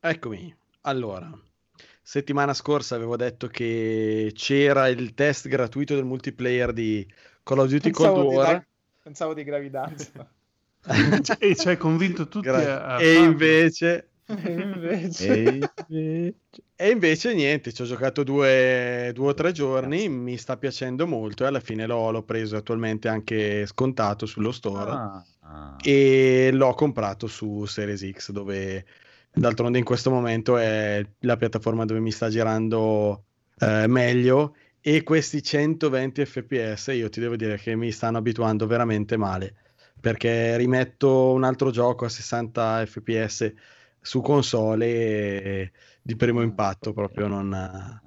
Eccomi. 0.00 0.54
Allora, 0.82 1.30
settimana 2.02 2.54
scorsa 2.54 2.94
avevo 2.94 3.16
detto 3.16 3.46
che 3.48 4.32
c'era 4.34 4.88
il 4.88 5.12
test 5.14 5.48
gratuito 5.48 5.94
del 5.94 6.04
multiplayer 6.04 6.72
di 6.72 7.06
Call 7.42 7.58
of 7.58 7.68
Duty 7.68 7.90
Cold 7.90 8.08
Pensavo 8.14 8.30
di, 8.30 8.36
War. 8.36 8.52
da- 8.52 8.66
pensavo 9.02 9.34
di 9.34 9.44
gravidanza. 9.44 10.32
e 11.38 11.56
ci 11.56 11.68
hai 11.68 11.76
convinto 11.76 12.28
tutti 12.28 12.46
Gra- 12.46 12.84
a, 12.84 13.00
e 13.02 13.14
Invece... 13.14 14.08
E 14.26 14.52
invece- 14.52 16.40
E 16.76 16.90
invece? 16.90 17.34
Niente, 17.34 17.72
ci 17.72 17.82
ho 17.82 17.84
giocato 17.84 18.22
due, 18.24 19.10
due 19.14 19.28
o 19.28 19.34
tre 19.34 19.52
giorni, 19.52 20.08
mi 20.08 20.36
sta 20.38 20.56
piacendo 20.56 21.06
molto 21.06 21.44
e 21.44 21.46
alla 21.46 21.60
fine 21.60 21.86
l'ho, 21.86 22.10
l'ho 22.10 22.22
preso 22.24 22.56
attualmente 22.56 23.08
anche 23.08 23.66
scontato 23.66 24.26
sullo 24.26 24.50
store 24.52 24.90
Ah, 24.92 25.24
ah. 25.40 25.76
e 25.82 26.50
l'ho 26.52 26.72
comprato 26.74 27.26
su 27.26 27.64
Series 27.66 28.08
X 28.10 28.30
dove 28.32 28.84
d'altronde 29.32 29.78
in 29.78 29.84
questo 29.84 30.10
momento 30.10 30.56
è 30.56 31.04
la 31.20 31.36
piattaforma 31.36 31.84
dove 31.84 32.00
mi 32.00 32.10
sta 32.12 32.28
girando 32.28 33.26
eh, 33.58 33.86
meglio 33.86 34.56
e 34.80 35.02
questi 35.02 35.42
120 35.42 36.24
fps 36.24 36.88
io 36.92 37.08
ti 37.08 37.20
devo 37.20 37.36
dire 37.36 37.56
che 37.58 37.74
mi 37.76 37.90
stanno 37.90 38.18
abituando 38.18 38.66
veramente 38.66 39.16
male 39.16 39.54
perché 40.00 40.56
rimetto 40.56 41.32
un 41.32 41.44
altro 41.44 41.70
gioco 41.70 42.04
a 42.04 42.08
60 42.08 42.84
fps 42.86 43.52
su 44.04 44.20
console 44.20 44.86
e 44.86 45.72
di 46.02 46.14
primo 46.14 46.42
impatto 46.42 46.92
proprio 46.92 47.26
non 47.26 48.02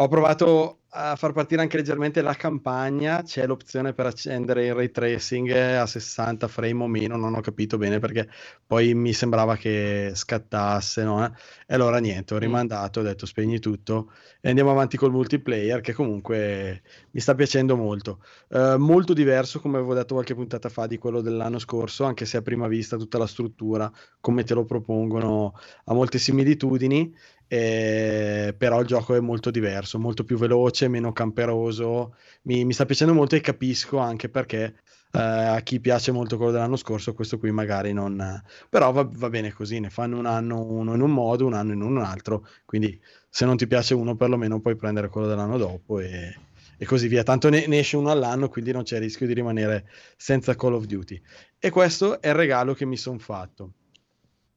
ho 0.00 0.06
provato 0.06 0.78
a 0.90 1.16
far 1.16 1.32
partire 1.32 1.60
anche 1.60 1.76
leggermente 1.76 2.22
la 2.22 2.34
campagna. 2.34 3.22
C'è 3.22 3.46
l'opzione 3.46 3.92
per 3.92 4.06
accendere 4.06 4.66
il 4.66 4.74
ray 4.74 4.90
tracing 4.90 5.50
a 5.50 5.86
60 5.86 6.48
frame 6.48 6.82
o 6.84 6.86
meno 6.86 7.16
non 7.16 7.34
ho 7.34 7.40
capito 7.40 7.76
bene 7.76 7.98
perché 7.98 8.28
poi 8.66 8.94
mi 8.94 9.12
sembrava 9.12 9.56
che 9.56 10.12
scattasse 10.14 11.02
no? 11.04 11.24
e 11.24 11.74
allora 11.74 11.98
niente 11.98 12.34
ho 12.34 12.38
rimandato 12.38 13.00
ho 13.00 13.02
detto 13.02 13.26
spegni 13.26 13.58
tutto 13.58 14.12
e 14.40 14.48
andiamo 14.48 14.70
avanti 14.70 14.96
col 14.96 15.10
multiplayer 15.10 15.80
che 15.80 15.92
comunque 15.92 16.82
mi 17.10 17.20
sta 17.20 17.34
piacendo 17.34 17.76
molto. 17.76 18.22
Eh, 18.48 18.76
molto 18.78 19.12
diverso 19.12 19.60
come 19.60 19.78
avevo 19.78 19.94
detto 19.94 20.14
qualche 20.14 20.34
puntata 20.34 20.68
fa 20.68 20.86
di 20.86 20.96
quello 20.96 21.20
dell'anno 21.20 21.58
scorso 21.58 22.04
anche 22.04 22.24
se 22.24 22.36
a 22.38 22.42
prima 22.42 22.68
vista 22.68 22.96
tutta 22.96 23.18
la 23.18 23.26
struttura 23.26 23.90
come 24.20 24.44
te 24.44 24.54
lo 24.54 24.64
propongono 24.64 25.54
ha 25.84 25.92
molte 25.92 26.18
similitudini 26.18 27.14
eh, 27.48 28.54
però 28.56 28.80
il 28.80 28.86
gioco 28.86 29.14
è 29.14 29.20
molto 29.20 29.50
diverso 29.50 29.98
molto 29.98 30.24
più 30.24 30.36
veloce 30.36 30.88
meno 30.88 31.12
camperoso 31.12 32.14
mi, 32.42 32.64
mi 32.64 32.72
sta 32.72 32.84
piacendo 32.84 33.14
molto 33.14 33.34
e 33.36 33.40
capisco 33.40 33.98
anche 33.98 34.28
perché 34.28 34.74
Eh, 35.10 35.18
a 35.20 35.60
chi 35.62 35.80
piace 35.80 36.12
molto 36.12 36.36
quello 36.36 36.52
dell'anno 36.52 36.76
scorso, 36.76 37.14
questo 37.14 37.38
qui 37.38 37.50
magari 37.50 37.94
non... 37.94 38.42
Però 38.68 38.92
va, 38.92 39.08
va 39.10 39.30
bene 39.30 39.50
così, 39.52 39.80
ne 39.80 39.88
fanno 39.88 40.18
un 40.18 40.26
anno 40.26 40.62
uno 40.62 40.94
in 40.94 41.00
un 41.00 41.10
modo, 41.10 41.46
un 41.46 41.54
anno 41.54 41.72
in 41.72 41.80
un 41.80 41.96
altro, 41.96 42.46
quindi 42.66 43.00
se 43.30 43.46
non 43.46 43.56
ti 43.56 43.66
piace 43.66 43.94
uno 43.94 44.16
perlomeno 44.16 44.60
puoi 44.60 44.76
prendere 44.76 45.08
quello 45.08 45.26
dell'anno 45.26 45.56
dopo 45.56 45.98
e, 46.00 46.36
e 46.76 46.84
così 46.84 47.08
via. 47.08 47.22
Tanto 47.22 47.48
ne, 47.48 47.66
ne 47.66 47.78
esce 47.78 47.96
uno 47.96 48.10
all'anno, 48.10 48.48
quindi 48.50 48.70
non 48.72 48.82
c'è 48.82 48.96
il 48.96 49.02
rischio 49.04 49.26
di 49.26 49.32
rimanere 49.32 49.88
senza 50.14 50.54
Call 50.54 50.74
of 50.74 50.84
Duty. 50.84 51.18
E 51.58 51.70
questo 51.70 52.20
è 52.20 52.28
il 52.28 52.34
regalo 52.34 52.74
che 52.74 52.84
mi 52.84 52.98
sono 52.98 53.18
fatto 53.18 53.72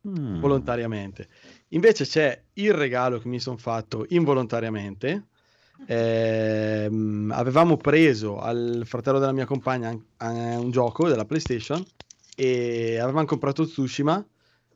Mm. 0.07 0.39
volontariamente. 0.39 1.27
Invece 1.73 2.05
c'è 2.05 2.43
il 2.53 2.73
regalo 2.73 3.19
che 3.19 3.27
mi 3.27 3.39
sono 3.39 3.57
fatto 3.57 4.05
involontariamente. 4.09 5.27
Ehm, 5.87 7.31
avevamo 7.33 7.77
preso 7.77 8.39
al 8.39 8.83
fratello 8.85 9.19
della 9.19 9.31
mia 9.31 9.45
compagna 9.45 9.91
eh, 9.91 10.55
un 10.55 10.69
gioco 10.71 11.07
della 11.07 11.25
PlayStation 11.25 11.83
e 12.35 12.99
avevamo 12.99 13.25
comprato 13.25 13.65
Tsushima. 13.65 14.25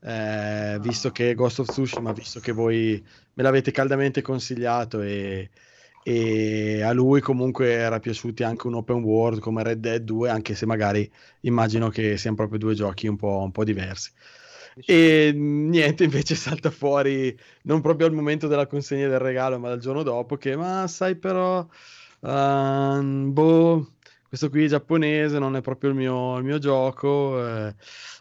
eh, 0.02 0.78
visto 0.82 1.12
che 1.12 1.34
Ghost 1.36 1.60
of 1.60 1.68
Tsushima, 1.70 2.12
visto 2.14 2.40
che 2.40 2.52
voi 2.52 3.04
me 3.34 3.44
l'avete 3.44 3.72
caldamente 3.72 4.22
consigliato 4.22 5.02
e, 5.02 5.50
e 6.04 6.82
a 6.84 6.92
lui 6.94 7.20
comunque 7.22 7.72
era 7.72 8.00
piaciuti 8.00 8.44
anche 8.44 8.68
un 8.68 8.76
open 8.76 9.02
world 9.04 9.40
come 9.40 9.64
Red 9.64 9.80
Dead 9.80 10.02
2, 10.04 10.30
anche 10.30 10.54
se 10.56 10.66
magari 10.66 11.12
immagino 11.42 11.90
che 11.90 12.18
siano 12.18 12.36
proprio 12.36 12.60
due 12.60 12.76
giochi 12.76 13.08
un 13.08 13.16
po', 13.18 13.40
un 13.40 13.52
po' 13.52 13.64
diversi. 13.64 14.12
E 14.78 15.32
niente, 15.34 16.04
invece 16.04 16.36
salta 16.36 16.70
fuori 16.70 17.38
non 17.64 17.82
proprio 17.82 18.08
al 18.08 18.14
momento 18.14 18.48
della 18.48 18.68
consegna 18.68 19.08
del 19.08 19.20
regalo, 19.20 19.58
ma 19.60 19.70
dal 19.70 19.80
giorno 19.80 20.04
dopo 20.04 20.36
che, 20.38 20.56
ma 20.58 20.86
sai 20.88 21.16
però, 21.16 21.66
ehm, 22.22 23.32
boh, 23.34 23.94
questo 24.28 24.50
qui 24.50 24.66
è 24.66 24.68
giapponese, 24.68 25.40
non 25.40 25.56
è 25.56 25.62
proprio 25.62 25.92
il 25.92 25.96
mio, 25.96 26.38
il 26.38 26.44
mio 26.44 26.58
gioco, 26.60 27.42
eh, 27.46 27.74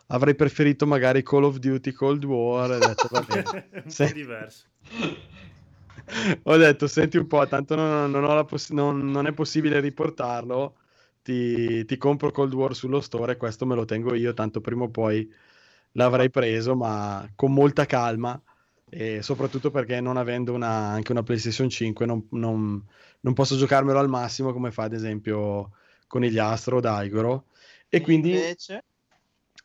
avrei 0.08 0.34
preferito 0.36 0.86
magari 0.86 1.22
Call 1.24 1.44
of 1.44 1.56
Duty 1.58 1.90
Cold 1.92 2.24
War, 2.24 2.70
ho 2.70 2.80
detto, 2.80 3.08
va 3.10 3.22
bene. 3.22 3.50
un 3.72 3.82
po' 3.82 3.90
Se- 3.90 4.12
diverso. 4.12 4.66
ho 6.44 6.56
detto, 6.56 6.86
senti 6.86 7.16
un 7.16 7.26
po', 7.26 7.46
tanto 7.46 7.74
non, 7.74 8.10
non 8.10 8.24
ho 8.24 8.34
la 8.34 8.44
poss- 8.44 8.70
non- 8.70 9.10
non 9.10 9.26
è 9.26 9.32
possibile 9.32 9.80
riportarlo, 9.80 10.76
ti, 11.22 11.84
ti 11.84 11.96
compro 11.96 12.30
Cold 12.30 12.52
War 12.54 12.74
sullo 12.74 13.00
store 13.00 13.32
e 13.32 13.36
questo 13.36 13.66
me 13.66 13.74
lo 13.74 13.84
tengo 13.84 14.14
io, 14.14 14.32
tanto 14.34 14.60
prima 14.60 14.84
o 14.84 14.90
poi 14.90 15.28
l'avrei 15.96 16.30
preso, 16.30 16.74
ma 16.76 17.28
con 17.34 17.52
molta 17.52 17.86
calma 17.86 18.40
e 18.88 19.22
soprattutto 19.22 19.70
perché 19.70 20.00
non 20.00 20.16
avendo 20.16 20.52
una, 20.52 20.68
anche 20.68 21.10
una 21.12 21.22
PlayStation 21.22 21.68
5 21.68 22.06
non, 22.06 22.26
non- 22.30 22.80
non 23.20 23.32
posso 23.32 23.56
giocarmelo 23.56 23.98
al 23.98 24.08
massimo 24.08 24.52
come 24.52 24.70
fa 24.70 24.84
ad 24.84 24.92
esempio 24.92 25.70
con 26.06 26.22
gli 26.22 26.38
Astro 26.38 26.76
o 26.76 26.80
Daigoro 26.80 27.46
e 27.88 28.00
quindi, 28.00 28.32
Invece, 28.32 28.84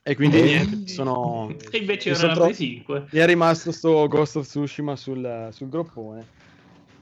e 0.01 0.15
quindi 0.15 0.41
niente, 0.41 0.75
mi 0.75 0.87
sono, 0.87 1.47
E 1.71 1.77
invece 1.77 2.09
era 2.09 2.17
sono 2.17 2.27
la 2.29 2.33
tro- 2.35 2.43
Play 2.45 2.55
5. 2.55 3.07
mi 3.11 3.19
è 3.19 3.25
rimasto 3.25 3.71
sto 3.71 4.07
Ghost 4.07 4.37
of 4.37 4.47
Tsushima 4.47 4.95
sul, 4.95 5.49
sul 5.51 5.69
groppone 5.69 6.25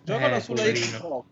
giocalo 0.04 0.36
Eh, 0.36 0.40
sulla. 0.42 0.64
Xbox. 0.64 1.26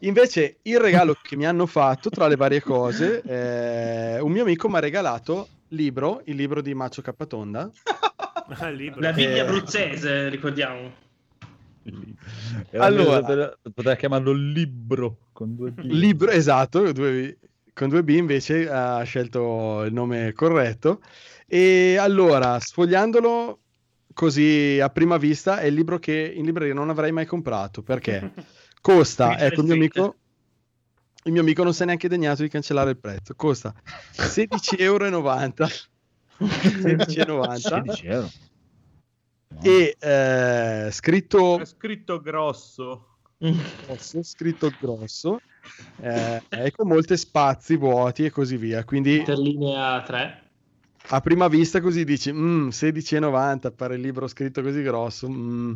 Invece 0.00 0.58
il 0.62 0.78
regalo 0.78 1.16
che 1.20 1.36
mi 1.36 1.46
hanno 1.46 1.66
fatto 1.66 2.10
tra 2.10 2.26
le 2.28 2.36
varie 2.36 2.60
cose, 2.60 3.22
eh, 3.22 4.20
un 4.20 4.30
mio 4.30 4.42
amico 4.42 4.68
mi 4.68 4.76
ha 4.76 4.80
regalato 4.80 5.48
libro, 5.68 6.22
il 6.26 6.36
libro 6.36 6.60
di 6.60 6.74
Macio 6.74 7.02
libro. 8.74 9.00
La 9.00 9.12
viglia 9.12 9.36
Eh. 9.36 9.40
abruzzese, 9.40 10.28
ricordiamo. 10.28 11.04
Allora- 12.72 13.24
allora 13.24 13.58
poteva 13.74 13.94
chiamarlo 13.94 14.32
libro 14.32 15.18
con 15.32 15.54
due 15.54 15.70
B. 15.70 15.80
Libro, 15.84 16.30
esatto, 16.30 16.90
due- 16.92 17.38
con 17.72 17.88
due 17.88 18.02
B 18.02 18.08
invece 18.10 18.68
ha 18.68 19.02
scelto 19.02 19.82
il 19.84 19.92
nome 19.92 20.32
corretto. 20.32 21.00
E 21.46 21.96
allora, 21.96 22.58
sfogliandolo 22.58 23.60
così 24.14 24.80
a 24.80 24.88
prima 24.88 25.16
vista, 25.18 25.60
è 25.60 25.66
il 25.66 25.74
libro 25.74 25.98
che 25.98 26.32
in 26.34 26.44
libreria 26.44 26.74
non 26.74 26.88
avrei 26.90 27.12
mai 27.12 27.26
comprato 27.26 27.82
perché 27.82 28.32
costa, 28.80 29.38
ecco, 29.38 29.60
il 29.60 29.66
mio 29.66 29.74
amico. 29.74 30.16
Il 31.26 31.32
mio 31.32 31.40
amico 31.40 31.64
non 31.64 31.74
si 31.74 31.82
è 31.82 31.86
neanche 31.86 32.08
degnato 32.08 32.42
di 32.42 32.48
cancellare 32.48 32.90
il 32.90 32.98
prezzo. 32.98 33.34
Costa 33.34 33.74
16,90 34.12 34.80
euro. 34.80 35.08
16,90 36.38 37.56
16 37.56 38.06
euro. 38.06 38.30
e 39.62 39.96
eh, 39.98 40.88
scritto 40.92 41.58
È 41.58 41.64
scritto 41.64 42.20
grosso. 42.20 43.16
grosso, 43.38 44.22
scritto 44.22 44.70
grosso 44.80 45.40
eh, 46.00 46.42
e 46.48 46.70
con 46.70 46.86
molti 46.88 47.16
spazi 47.16 47.76
vuoti 47.76 48.24
e 48.24 48.30
così 48.30 48.56
via. 48.56 48.84
Quindi 48.84 49.16
Interlinea 49.16 50.02
3. 50.02 50.42
a 51.08 51.20
prima 51.20 51.48
vista 51.48 51.80
così 51.80 52.04
dici 52.04 52.32
"Mm, 52.32 52.68
16,90 52.68 53.72
per 53.74 53.90
il 53.92 54.00
libro 54.00 54.28
scritto 54.28 54.62
così 54.62 54.80
grosso. 54.82 55.28
mm". 55.28 55.72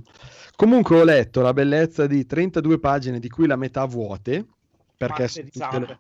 Comunque 0.55 1.01
ho 1.01 1.05
letto 1.05 1.41
la 1.41 1.53
bellezza 1.53 2.07
di 2.07 2.25
32 2.25 2.79
pagine 2.79 3.19
di 3.19 3.29
cui 3.29 3.47
la 3.49 3.57
metà 3.57 3.85
vuote 3.87 4.47
perché 5.01 5.29
sono 5.29 5.49
tutte 5.51 5.79
le 5.79 5.87
Beh, 5.87 5.99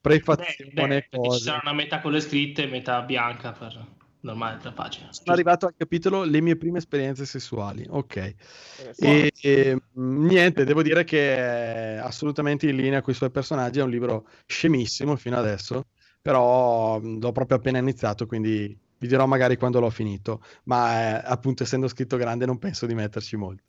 prefazioni 0.00 0.72
beh, 0.72 0.96
e 0.96 1.06
perché 1.08 1.30
ci 1.30 1.40
sarà 1.42 1.60
una 1.62 1.72
metà 1.72 2.00
con 2.00 2.10
le 2.10 2.20
scritte 2.20 2.64
e 2.64 2.66
metà 2.66 3.02
bianca 3.02 3.52
per 3.52 3.86
normale 4.20 4.58
la 4.62 4.72
pagina. 4.72 5.12
Sono 5.12 5.34
arrivato 5.34 5.66
al 5.66 5.74
capitolo 5.76 6.24
le 6.24 6.40
mie 6.40 6.56
prime 6.56 6.78
esperienze 6.78 7.24
sessuali. 7.24 7.86
Ok. 7.88 8.34
Interessante. 8.78 9.30
E, 9.40 9.70
e, 9.70 9.74
mh, 9.92 10.26
niente, 10.26 10.64
devo 10.64 10.82
dire 10.82 11.04
che 11.04 11.36
è 11.36 11.96
assolutamente 12.02 12.68
in 12.68 12.76
linea 12.76 13.00
con 13.00 13.12
i 13.12 13.16
suoi 13.16 13.30
personaggi. 13.30 13.78
È 13.78 13.82
un 13.82 13.90
libro 13.90 14.26
scemissimo 14.46 15.14
fino 15.16 15.36
adesso, 15.36 15.88
però 16.20 16.98
l'ho 16.98 17.32
proprio 17.32 17.58
appena 17.58 17.78
iniziato, 17.78 18.26
quindi 18.26 18.76
vi 18.98 19.06
dirò 19.08 19.26
magari 19.26 19.56
quando 19.56 19.80
l'ho 19.80 19.90
finito. 19.90 20.42
Ma 20.64 21.20
eh, 21.20 21.22
appunto, 21.24 21.62
essendo 21.62 21.88
scritto 21.88 22.16
grande, 22.16 22.46
non 22.46 22.58
penso 22.58 22.86
di 22.86 22.94
metterci 22.94 23.36
molto. 23.36 23.64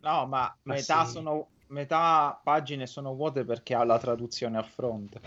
No, 0.00 0.26
ma 0.26 0.56
Ma 0.64 0.74
metà, 0.74 1.04
sì. 1.04 1.12
sono, 1.12 1.53
metà 1.68 2.40
pagine 2.42 2.86
sono 2.86 3.14
vuote 3.14 3.44
perché 3.44 3.74
ha 3.74 3.84
la 3.84 3.98
traduzione 3.98 4.58
a 4.58 4.62
fronte. 4.62 5.20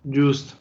Giusto. 0.00 0.58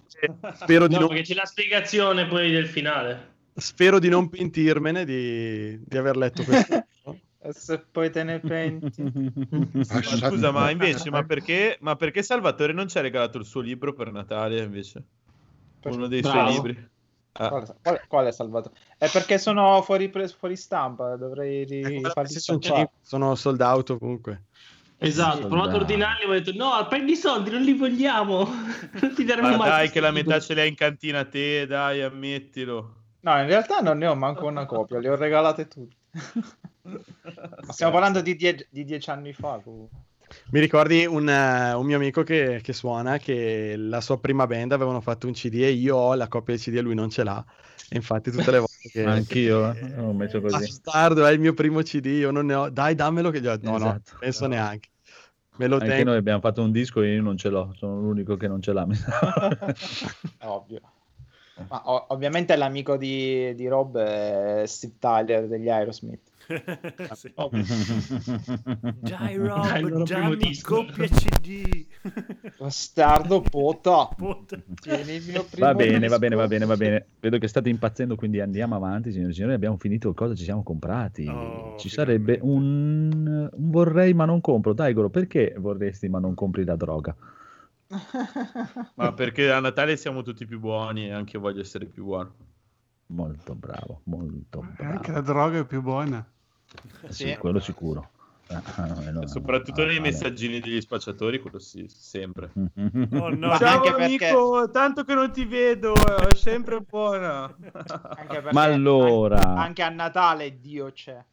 Spero 0.53 0.87
di, 0.87 0.93
No, 0.95 1.01
non, 1.01 1.09
perché 1.09 1.23
c'è 1.23 1.33
la 1.33 1.45
spiegazione 1.45 2.27
poi 2.27 2.51
del 2.51 2.67
finale. 2.67 3.35
spero 3.53 3.99
di 3.99 4.09
non 4.09 4.29
pentirmene 4.29 5.05
di, 5.05 5.79
di 5.83 5.97
aver 5.97 6.17
letto 6.17 6.43
questo. 6.43 6.85
se 7.51 7.79
poi 7.79 8.11
te 8.11 8.23
ne 8.23 8.39
penti. 8.39 9.01
Ma 9.01 10.01
scusa, 10.01 10.51
ma 10.51 10.69
invece, 10.69 11.09
ma 11.09 11.23
perché, 11.23 11.77
ma 11.81 11.95
perché 11.95 12.21
Salvatore 12.21 12.73
non 12.73 12.87
ci 12.89 12.97
ha 12.97 13.01
regalato 13.01 13.37
il 13.37 13.45
suo 13.45 13.61
libro 13.61 13.93
per 13.93 14.11
Natale 14.11 14.61
invece? 14.61 15.03
Uno 15.83 16.07
dei 16.07 16.21
Bravo. 16.21 16.51
suoi 16.51 16.53
libri. 16.53 16.89
Ah. 17.33 17.47
Quale, 17.47 17.75
quale, 17.81 18.03
quale 18.07 18.31
Salvatore? 18.33 18.75
È 18.99 19.09
perché 19.09 19.37
sono 19.37 19.81
fuori, 19.81 20.09
pre- 20.09 20.27
fuori 20.27 20.57
stampa, 20.57 21.15
dovrei 21.15 21.61
Ecco, 21.61 21.71
ri- 21.71 22.01
la 22.01 22.09
farli 22.09 22.29
PlayStation 22.31 22.61
stampare. 22.61 22.85
5 22.87 22.99
sono 23.01 23.35
sold 23.35 23.61
out 23.61 23.89
ovunque. 23.91 24.43
Esatto, 24.97 25.45
ho 25.45 25.47
provato 25.47 25.69
a 25.69 25.79
ordinarli 25.79 26.23
e 26.23 26.27
ho 26.27 26.31
detto 26.33 26.51
no, 26.53 26.85
prendi 26.89 27.13
i 27.13 27.15
soldi, 27.15 27.49
non 27.49 27.61
li 27.61 27.71
vogliamo. 27.73 28.43
non 28.99 29.15
ti 29.15 29.23
daremo 29.23 29.51
Ma 29.51 29.55
mai. 29.55 29.69
dai, 29.69 29.89
che 29.89 30.01
la 30.01 30.11
metà 30.11 30.41
ce 30.41 30.53
l'hai 30.53 30.67
in 30.67 30.75
cantina 30.75 31.23
te, 31.23 31.65
dai, 31.65 32.01
ammettilo. 32.01 32.95
No, 33.21 33.39
in 33.39 33.47
realtà 33.47 33.79
non 33.79 33.97
ne 33.97 34.07
ho 34.07 34.15
manco 34.15 34.45
una 34.47 34.65
copia, 34.65 34.99
le 34.99 35.07
ho 35.07 35.15
regalate 35.15 35.69
tutte. 35.69 35.95
Ma 36.83 37.71
stiamo 37.71 37.93
parlando 37.93 38.19
di, 38.19 38.35
die- 38.35 38.67
di 38.69 38.83
dieci 38.83 39.09
anni 39.09 39.31
fa. 39.31 39.61
comunque. 39.63 39.97
Mi 40.51 40.59
ricordi 40.59 41.05
un, 41.05 41.27
eh, 41.27 41.73
un 41.73 41.85
mio 41.85 41.95
amico 41.97 42.23
che, 42.23 42.59
che 42.61 42.73
suona 42.73 43.17
che 43.17 43.75
la 43.77 44.01
sua 44.01 44.19
prima 44.19 44.47
band 44.47 44.71
avevano 44.71 45.01
fatto 45.01 45.27
un 45.27 45.33
CD 45.33 45.55
e 45.55 45.71
io 45.71 45.95
ho 45.95 46.13
la 46.15 46.27
copia 46.27 46.53
del 46.53 46.63
CD 46.63 46.75
e 46.75 46.81
lui 46.81 46.95
non 46.95 47.09
ce 47.09 47.23
l'ha. 47.23 47.43
E 47.89 47.95
infatti 47.95 48.31
tutte 48.31 48.51
le 48.51 48.59
volte 48.59 48.89
che... 48.91 49.03
Anch'io 49.05 49.71
eh, 49.73 49.99
ho 49.99 50.13
messo 50.13 50.41
così. 50.41 50.57
Bastardo, 50.57 51.25
è 51.25 51.31
il 51.31 51.39
mio 51.39 51.53
primo 51.53 51.81
CD, 51.81 52.05
io 52.05 52.31
non 52.31 52.45
ne 52.45 52.53
ho... 52.53 52.69
Dai, 52.69 52.95
dammelo 52.95 53.29
che 53.31 53.41
gli 53.41 53.47
ho... 53.47 53.57
No, 53.61 53.71
no, 53.71 53.77
Esatto. 53.77 54.17
penso 54.19 54.47
neanche. 54.47 54.89
Me 55.57 55.67
lo 55.67 55.75
Anche 55.75 55.87
tengo. 55.87 56.09
noi 56.11 56.17
abbiamo 56.19 56.39
fatto 56.39 56.61
un 56.61 56.71
disco 56.71 57.01
e 57.01 57.15
io 57.15 57.21
non 57.21 57.35
ce 57.35 57.49
l'ho, 57.49 57.73
sono 57.75 57.99
l'unico 57.99 58.37
che 58.37 58.47
non 58.47 58.61
ce 58.61 58.71
l'ha. 58.71 58.87
Ovvio. 60.43 60.81
Ma 61.67 61.81
o- 61.89 62.05
ovviamente 62.09 62.55
l'amico 62.55 62.95
di, 62.95 63.53
di 63.55 63.67
Rob 63.67 63.97
è 63.97 64.63
Steve 64.65 64.93
Tyler 64.97 65.47
degli 65.47 65.67
Aerosmith. 65.69 66.28
Sì. 67.13 67.31
Ovvio. 67.35 67.63
Dai 68.99 69.37
Dai, 69.37 69.81
il 69.83 70.03
dammi 70.05 70.35
disco. 70.37 70.75
coppia 70.85 71.07
CD. 71.07 71.85
Bastardo 72.57 73.41
pota. 73.41 74.07
Puta. 74.15 74.57
Tieni 74.81 75.13
il 75.15 75.23
mio 75.27 75.43
primo 75.49 75.65
Va 75.67 75.73
bene, 75.75 75.99
disco. 75.99 76.09
va 76.11 76.19
bene, 76.19 76.35
va 76.35 76.47
bene, 76.47 76.65
va 76.65 76.75
bene. 76.75 77.05
Vedo 77.19 77.37
che 77.37 77.47
state 77.47 77.69
impazzendo, 77.69 78.15
quindi 78.15 78.39
andiamo 78.39 78.75
avanti, 78.75 79.11
signori 79.11 79.31
e 79.31 79.33
signori. 79.35 79.53
Abbiamo 79.53 79.77
finito 79.77 80.13
cosa 80.13 80.33
ci 80.33 80.43
siamo 80.43 80.63
comprati. 80.63 81.27
Oh, 81.27 81.75
ci 81.77 81.89
sarebbe 81.89 82.39
un, 82.41 83.11
un 83.51 83.69
vorrei 83.69 84.13
ma 84.13 84.25
non 84.25 84.41
compro. 84.41 84.73
Dai, 84.73 84.93
Goro, 84.93 85.09
perché 85.09 85.53
vorresti 85.57 86.09
ma 86.09 86.19
non 86.19 86.33
compri 86.33 86.63
la 86.65 86.75
droga? 86.75 87.15
Ma 88.95 89.13
perché 89.13 89.51
a 89.51 89.59
Natale 89.59 89.97
siamo 89.97 90.21
tutti 90.21 90.45
più 90.45 90.59
buoni 90.59 91.07
e 91.07 91.11
anche 91.11 91.37
io 91.37 91.41
voglio 91.41 91.61
essere 91.61 91.85
più 91.85 92.03
buono. 92.05 92.35
Molto 93.07 93.55
bravo, 93.55 94.01
molto 94.03 94.59
Anche 94.59 94.83
bravo. 94.83 95.11
la 95.13 95.21
droga 95.21 95.57
è 95.59 95.65
più 95.65 95.81
buona. 95.81 96.23
Sì, 97.09 97.27
Sì. 97.29 97.35
quello 97.37 97.59
sicuro. 97.59 98.09
Ah, 98.51 98.87
no, 99.11 99.27
Soprattutto 99.27 99.81
ah, 99.81 99.85
nei 99.85 99.97
vale. 99.99 100.09
messaggini 100.09 100.59
degli 100.59 100.81
spacciatori, 100.81 101.39
quello 101.39 101.59
sì, 101.59 101.85
sempre. 101.87 102.49
Oh 103.13 103.29
no, 103.29 103.55
Ciao 103.57 103.75
anche 103.77 103.93
perché- 103.93 104.25
amico, 104.27 104.71
tanto 104.71 105.03
che 105.03 105.13
non 105.13 105.31
ti 105.31 105.45
vedo, 105.45 105.93
è 105.93 106.33
sempre 106.35 106.81
buona. 106.81 107.47
Perché 107.61 108.49
Ma 108.51 108.63
allora- 108.63 109.39
an- 109.39 109.57
anche 109.57 109.83
a 109.83 109.89
Natale 109.89 110.59
Dio 110.59 110.91
c'è. 110.91 111.23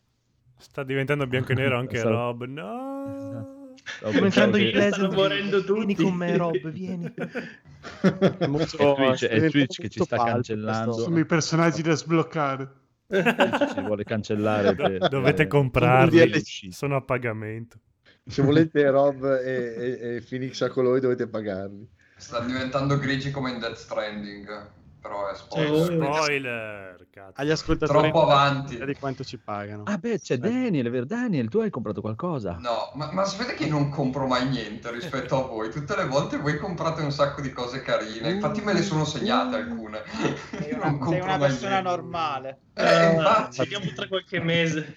sta 0.59 0.83
diventando 0.83 1.27
bianco 1.27 1.53
e 1.53 1.55
nero 1.55 1.79
anche 1.79 1.97
Stavo- 1.99 2.15
Rob. 2.15 2.45
No. 2.45 3.73
Stavo 3.83 4.11
Sto 4.13 4.21
pensando 4.21 4.25
entrando 4.25 4.57
in 4.59 4.65
che- 4.65 4.71
Pleasant 4.73 4.95
Stanno 4.95 5.15
morendo 5.15 5.61
View. 5.63 5.75
Vieni 5.75 5.95
tutti. 5.95 6.03
con 6.09 6.15
me, 6.15 6.37
Rob, 6.37 6.69
vieni. 6.69 7.15
È 8.39 8.47
molto- 8.47 8.77
È 8.77 8.95
Twitch, 8.95 9.17
sta 9.17 9.27
è 9.27 9.29
diventando 9.29 9.51
Twitch 9.51 9.81
che 9.81 9.89
ci 9.89 10.03
sta 10.03 10.17
cancellando. 10.17 10.93
Sono 10.93 11.19
i 11.19 11.25
personaggi 11.25 11.81
da 11.83 11.95
sbloccare. 11.95 12.71
Si 13.09 13.81
vuole 13.81 14.05
cancellare 14.05 14.75
per- 14.75 15.09
Dovete 15.09 15.37
per- 15.37 15.47
comprarli, 15.49 16.43
sono 16.71 16.97
a 16.97 17.03
pagamento. 17.03 17.79
Se 18.27 18.43
volete 18.43 18.89
Rob 18.91 19.25
e, 19.25 19.75
e- 19.77 20.17
e 20.17 20.21
Phoenix 20.29 20.61
a 20.63 20.69
colori 20.69 21.01
dovete 21.01 21.27
pagarli. 21.29 21.89
Stanno 22.17 22.47
diventando 22.49 22.99
grigi 22.99 23.31
come 23.31 23.51
in 23.51 23.59
Death 23.61 23.77
Stranding. 23.77 24.71
Però 25.07 25.29
è 25.31 25.35
spoiler. 25.35 26.15
Spoiler, 26.15 27.07
cazzo. 27.11 27.33
Agli 27.41 27.51
ascoltatori 27.51 28.11
Troppo 28.11 28.23
avanti. 28.23 28.85
di 28.85 28.95
quanto 28.95 29.23
ci 29.25 29.39
pagano. 29.39 29.85
Ah 29.87 29.99
beh, 29.99 30.19
c'è 30.21 30.37
Daniel, 30.39 30.87
è 30.87 30.91
vero 30.91 31.05
Daniel, 31.05 31.49
tu 31.49 31.59
hai 31.59 31.71
comprato 31.71 32.01
qualcosa? 32.01 32.57
No, 32.61 32.91
ma, 32.95 33.13
ma 33.13 33.25
sapete 33.25 33.55
che 33.55 33.67
non 33.67 33.89
compro 33.89 34.27
mai 34.27 34.49
niente 34.49 34.91
rispetto 34.91 35.43
a 35.45 35.47
voi? 35.47 35.71
Tutte 35.71 35.95
le 35.97 36.07
volte 36.07 36.39
voi 36.39 36.59
comprate 36.59 37.03
un 37.03 37.13
sacco 37.13 37.41
di 37.41 37.53
cose 37.53 37.83
carine. 37.83 38.31
Infatti 38.31 38.61
me 38.63 38.73
le 38.73 38.83
sono 38.83 39.05
segnate 39.05 39.57
alcune. 39.57 40.03
Sei 40.51 40.71
Io 40.71 40.77
una, 40.83 40.91
non 40.91 40.93
sei 40.93 40.99
compro 40.99 41.25
una 41.25 41.37
mai 41.39 41.49
persona 41.49 41.71
niente. 41.81 41.89
normale. 41.89 42.59
Eh, 42.75 43.13
infatti. 43.15 43.59
Vediamo 43.59 43.87
tra 43.95 44.09
qualche 44.09 44.41
mese. 44.41 44.97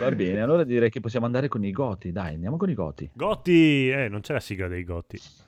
Va 0.00 0.10
bene, 0.10 0.40
allora 0.42 0.64
direi 0.64 0.90
che 0.90 1.00
possiamo 1.00 1.24
andare 1.26 1.48
con 1.48 1.64
i 1.64 1.70
goti. 1.70 2.12
Dai, 2.12 2.34
andiamo 2.34 2.56
con 2.56 2.68
i 2.68 2.74
goti. 2.74 3.08
Gotti, 3.14 3.88
eh, 3.90 4.08
non 4.08 4.20
c'è 4.20 4.34
la 4.34 4.40
sigla 4.40 4.68
dei 4.68 4.84
Gotti. 4.84 5.16
Goti. 5.16 5.46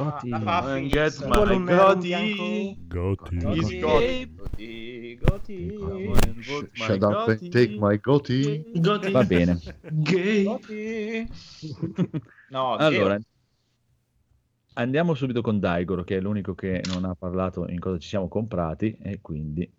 And 0.00 0.20
Phoenix. 0.20 0.92
get 0.92 1.28
my. 1.28 1.44
Gotti. 1.58 2.76
Goti. 2.88 3.80
Goti. 3.80 5.18
Goti. 5.20 5.76
Come 5.78 6.14
and 6.24 6.44
vote 6.44 6.70
my 6.78 6.86
Shut 6.86 7.02
up 7.02 7.28
and 7.28 7.50
take 7.50 7.78
my 7.78 7.96
goatee. 7.98 8.64
Goti. 8.80 9.10
Va 9.10 9.24
bene. 9.24 9.58
Gay. 9.90 10.44
Goti. 10.44 11.28
No, 12.48 12.74
Allora, 12.76 13.18
andiamo 14.74 15.14
subito 15.14 15.40
con 15.42 15.60
Daigoro, 15.60 16.04
che 16.04 16.16
è 16.16 16.20
l'unico 16.20 16.54
che 16.54 16.82
non 16.92 17.04
ha 17.04 17.14
parlato 17.14 17.68
in 17.68 17.78
cosa 17.78 17.98
ci 17.98 18.08
siamo 18.08 18.28
comprati, 18.28 18.96
e 19.02 19.20
quindi 19.20 19.70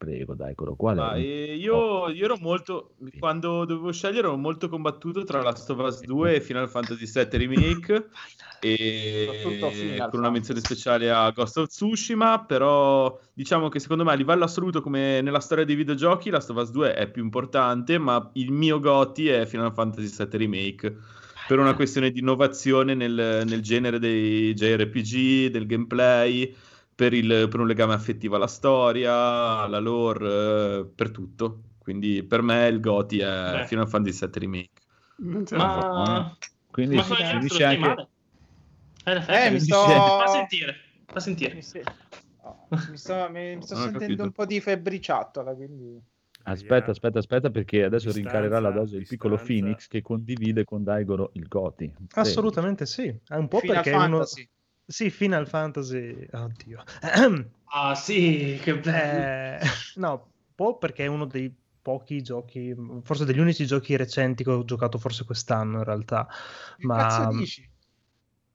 prego 0.00 0.34
Daigoro, 0.34 0.76
qual 0.76 0.96
è? 0.96 1.00
Ah, 1.00 1.16
io, 1.18 2.08
io 2.08 2.24
ero 2.24 2.38
molto 2.40 2.94
quando 3.18 3.66
dovevo 3.66 3.92
scegliere 3.92 4.28
ero 4.28 4.36
molto 4.38 4.70
combattuto 4.70 5.24
tra 5.24 5.42
Last 5.42 5.68
of 5.68 5.78
Us 5.78 6.00
2 6.00 6.36
e 6.36 6.40
Final 6.40 6.70
Fantasy 6.70 7.04
VII 7.04 7.38
Remake 7.38 8.08
e 8.60 9.44
con 10.10 10.20
una 10.20 10.30
menzione 10.30 10.60
speciale 10.60 11.10
a 11.10 11.30
Ghost 11.32 11.58
of 11.58 11.68
Tsushima 11.68 12.46
però 12.46 13.20
diciamo 13.34 13.68
che 13.68 13.78
secondo 13.78 14.02
me 14.02 14.12
a 14.12 14.14
livello 14.14 14.44
assoluto 14.44 14.80
come 14.80 15.20
nella 15.20 15.40
storia 15.40 15.66
dei 15.66 15.74
videogiochi 15.74 16.30
Last 16.30 16.48
of 16.48 16.56
Us 16.56 16.70
2 16.70 16.94
è 16.94 17.10
più 17.10 17.22
importante 17.22 17.98
ma 17.98 18.30
il 18.34 18.52
mio 18.52 18.80
goti 18.80 19.28
è 19.28 19.44
Final 19.44 19.74
Fantasy 19.74 20.08
VII 20.16 20.38
Remake 20.38 20.96
per 21.46 21.58
una 21.58 21.74
questione 21.74 22.10
di 22.10 22.20
innovazione 22.20 22.94
nel, 22.94 23.42
nel 23.44 23.60
genere 23.60 23.98
dei 23.98 24.54
JRPG, 24.54 25.50
del 25.50 25.66
gameplay 25.66 26.54
per, 27.00 27.14
il- 27.14 27.48
per 27.48 27.60
un 27.60 27.66
legame 27.66 27.94
affettivo 27.94 28.36
alla 28.36 28.46
storia, 28.46 29.14
alla 29.60 29.78
lore, 29.78 30.80
eh, 30.80 30.86
per 30.94 31.10
tutto. 31.10 31.62
Quindi 31.78 32.22
per 32.24 32.42
me 32.42 32.66
il 32.68 32.78
GOTY 32.78 33.18
è 33.20 33.50
Beh. 33.60 33.66
Final 33.68 33.88
Fantasy 33.88 34.26
VII 34.26 34.38
Remake. 34.40 34.70
Non 35.16 35.46
ce 35.46 35.56
la 35.56 35.70
fa. 35.70 35.92
Ma... 35.94 36.36
Quindi 36.70 36.96
Ma 36.96 37.02
si 37.02 37.14
sono 37.14 37.24
finisce 37.40 37.64
anche... 37.64 38.08
Eh, 39.06 39.12
Eh, 39.12 39.46
mi 39.46 39.54
mi 39.54 39.60
sto... 39.60 39.76
Fa 39.76 40.26
sentire. 40.26 40.76
Fa 41.06 41.14
Mi, 41.14 41.20
sentire. 41.20 41.62
sto- 41.62 41.80
oh, 42.42 42.66
mi 42.90 42.96
sto, 42.98 43.28
mi- 43.30 43.56
mi 43.56 43.62
sto 43.64 43.76
sentendo 43.76 43.98
capito. 43.98 44.22
un 44.24 44.32
po' 44.32 44.44
di 44.44 44.60
febbriciattola, 44.60 45.54
quindi... 45.54 45.98
Aspetta, 46.42 46.90
aspetta, 46.90 47.18
aspetta, 47.18 47.50
perché 47.50 47.82
adesso 47.82 48.06
Distanza, 48.12 48.38
rincarerà 48.40 48.60
la 48.60 48.74
dose 48.74 48.96
il 48.98 49.06
piccolo. 49.06 49.36
Phoenix 49.36 49.88
che 49.88 50.02
condivide 50.02 50.64
con 50.64 50.84
Daigoro 50.84 51.30
il 51.34 51.48
Goti. 51.48 51.90
Assolutamente 52.12 52.84
sì. 52.84 53.06
È 53.26 53.36
un 53.36 53.48
po' 53.48 53.58
Final 53.58 53.76
perché 53.76 53.90
è 53.90 53.96
uno... 53.96 54.24
Sì, 54.90 55.08
Final 55.08 55.46
Fantasy... 55.46 56.26
Oddio. 56.32 56.82
Ah, 57.72 57.94
sì, 57.94 58.58
che 58.60 58.80
bello. 58.80 59.62
Eh, 59.62 59.68
no, 60.00 60.32
po' 60.56 60.76
perché 60.76 61.04
è 61.04 61.06
uno 61.06 61.24
dei 61.24 61.54
pochi 61.80 62.20
giochi, 62.20 62.74
forse 63.04 63.24
degli 63.24 63.38
unici 63.38 63.64
giochi 63.64 63.94
recenti 63.94 64.42
che 64.42 64.50
ho 64.50 64.64
giocato 64.64 64.98
forse 64.98 65.24
quest'anno 65.24 65.78
in 65.78 65.84
realtà, 65.84 66.26
Che 66.76 66.84
ma 66.84 66.96
cazzo 66.96 67.38
dici? 67.38 67.70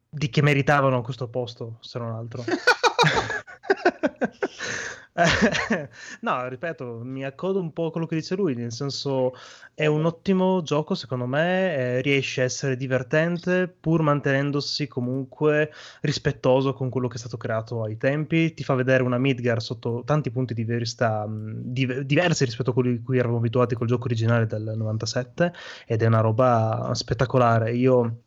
di 0.10 0.30
che 0.30 0.42
meritavano 0.42 1.02
questo 1.02 1.30
posto, 1.30 1.78
se 1.80 1.98
non 1.98 2.14
altro. 2.14 2.44
No, 6.22 6.48
ripeto, 6.50 7.00
mi 7.04 7.24
accodo 7.24 7.60
un 7.62 7.72
po' 7.72 7.86
a 7.88 7.92
quello 7.92 8.06
che 8.06 8.16
dice 8.16 8.36
lui, 8.36 8.54
nel 8.54 8.74
senso 8.74 9.32
è 9.74 9.86
un 9.86 10.04
ottimo 10.06 10.62
gioco 10.62 10.94
secondo 10.94 11.26
me, 11.26 11.74
eh, 11.98 12.02
riesce 12.02 12.42
a 12.42 12.44
essere 12.44 12.76
divertente 12.76 13.68
pur 13.70 14.02
mantenendosi 14.02 14.88
comunque 14.90 15.72
rispettoso 16.02 16.74
con 16.74 16.90
quello 16.90 17.08
che 17.08 17.16
è 17.16 17.18
stato 17.20 17.38
creato 17.38 17.84
ai 17.84 17.96
tempi, 17.98 18.54
ti 18.54 18.64
fa 18.66 18.74
vedere 18.76 19.04
una 19.04 19.18
Midgar 19.18 19.62
sotto 19.62 20.04
tanti 20.06 20.32
punti 20.32 20.54
di 20.54 20.64
vista 20.66 21.26
mh, 21.26 21.62
div- 21.64 22.00
diversi 22.02 22.44
rispetto 22.44 22.72
a 22.72 22.74
quelli 22.74 22.96
a 22.98 23.02
cui 23.02 23.18
eravamo 23.18 23.38
abituati 23.40 23.76
col 23.76 23.88
gioco 23.88 24.06
originale 24.06 24.46
del 24.48 24.74
97 24.76 25.54
ed 25.88 26.02
è 26.02 26.06
una 26.08 26.20
roba 26.20 26.92
spettacolare. 26.94 27.74
Io 27.74 28.20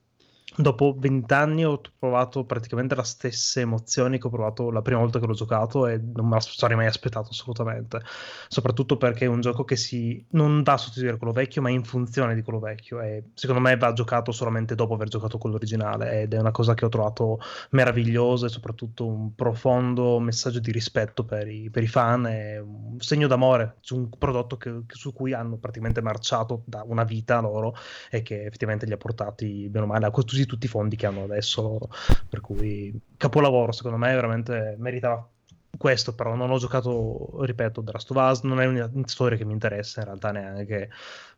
dopo 0.59 0.95
vent'anni 0.99 1.65
ho 1.65 1.81
provato 1.99 2.45
praticamente 2.45 2.95
le 2.95 3.05
stesse 3.05 3.61
emozioni 3.61 4.19
che 4.19 4.27
ho 4.27 4.31
provato 4.31 4.71
la 4.71 4.83
prima 4.83 5.01
volta 5.01 5.19
che 5.21 5.27
l'ho 5.27 5.33
giocato 5.35 5.87
e 5.87 5.99
non 5.99 6.27
me 6.27 6.35
la 6.35 6.41
sarei 6.41 6.77
mai 6.77 6.87
aspettato 6.87 7.29
assolutamente. 7.31 8.01
Soprattutto 8.49 8.97
perché 8.97 9.25
è 9.25 9.29
un 9.29 9.41
gioco 9.41 9.65
che 9.65 9.77
si 9.77 10.25
non 10.31 10.63
va 10.63 10.73
a 10.75 10.77
sostituire 10.77 11.17
quello 11.17 11.33
vecchio, 11.33 11.63
ma 11.63 11.71
in 11.71 11.85
funzione 11.85 12.35
di 12.35 12.43
quello 12.43 12.59
vecchio. 12.59 13.01
E 13.01 13.31
secondo 13.35 13.63
me 13.63 13.77
va 13.77 13.93
giocato 13.93 14.33
solamente 14.33 14.75
dopo 14.75 14.95
aver 14.95 15.09
giocato 15.09 15.39
quello 15.39 15.57
originale. 15.57 16.23
Ed 16.23 16.35
è 16.35 16.39
una 16.39 16.51
cosa 16.51 16.75
che 16.75 16.85
ho 16.85 16.89
trovato 16.89 17.39
meravigliosa 17.71 18.47
e 18.47 18.49
soprattutto 18.49 19.07
un 19.07 19.35
profondo 19.35 20.19
messaggio 20.19 20.59
di 20.59 20.73
rispetto 20.73 21.25
per 21.25 21.49
i, 21.49 21.71
per 21.71 21.83
i 21.83 21.87
fan 21.89 22.27
e 22.27 22.59
un 22.59 22.97
segno 22.99 23.27
d'amore 23.29 23.77
su 23.81 23.97
un 23.97 24.09
prodotto 24.11 24.57
che- 24.57 24.83
su 24.89 25.13
cui 25.13 25.33
hanno 25.33 25.57
praticamente 25.57 26.01
marciato 26.03 26.63
da 26.67 26.83
una 26.87 27.05
vita 27.05 27.41
loro 27.41 27.75
e 28.11 28.23
che 28.23 28.45
effettivamente 28.45 28.87
li 28.87 28.93
ha 28.93 28.97
portati 28.97 29.69
bene 29.69 29.85
o 29.85 29.89
male 29.89 30.07
a 30.07 30.11
così 30.11 30.47
tutti 30.49 30.67
i 30.67 30.69
fondi 30.69 30.97
che 30.97 31.07
hanno 31.07 31.25
adesso 31.25 31.63
loro. 31.63 31.89
Per 32.29 32.41
cui 32.41 32.99
capolavoro, 33.17 33.73
secondo 33.73 33.99
me, 33.99 34.15
veramente 34.15 34.75
meritava 34.79 35.29
questo, 35.77 36.15
però 36.15 36.35
non 36.35 36.51
ho 36.51 36.59
giocato, 36.59 37.45
ripeto, 37.45 37.83
The 37.83 37.93
Last 37.93 38.11
of 38.11 38.17
Us, 38.31 38.43
non 38.43 38.61
è 38.61 38.67
una 38.67 38.91
storia 39.07 39.39
che 39.39 39.45
mi 39.45 39.53
interessa 39.53 40.01
in 40.01 40.07
realtà 40.07 40.33
neanche, 40.33 40.91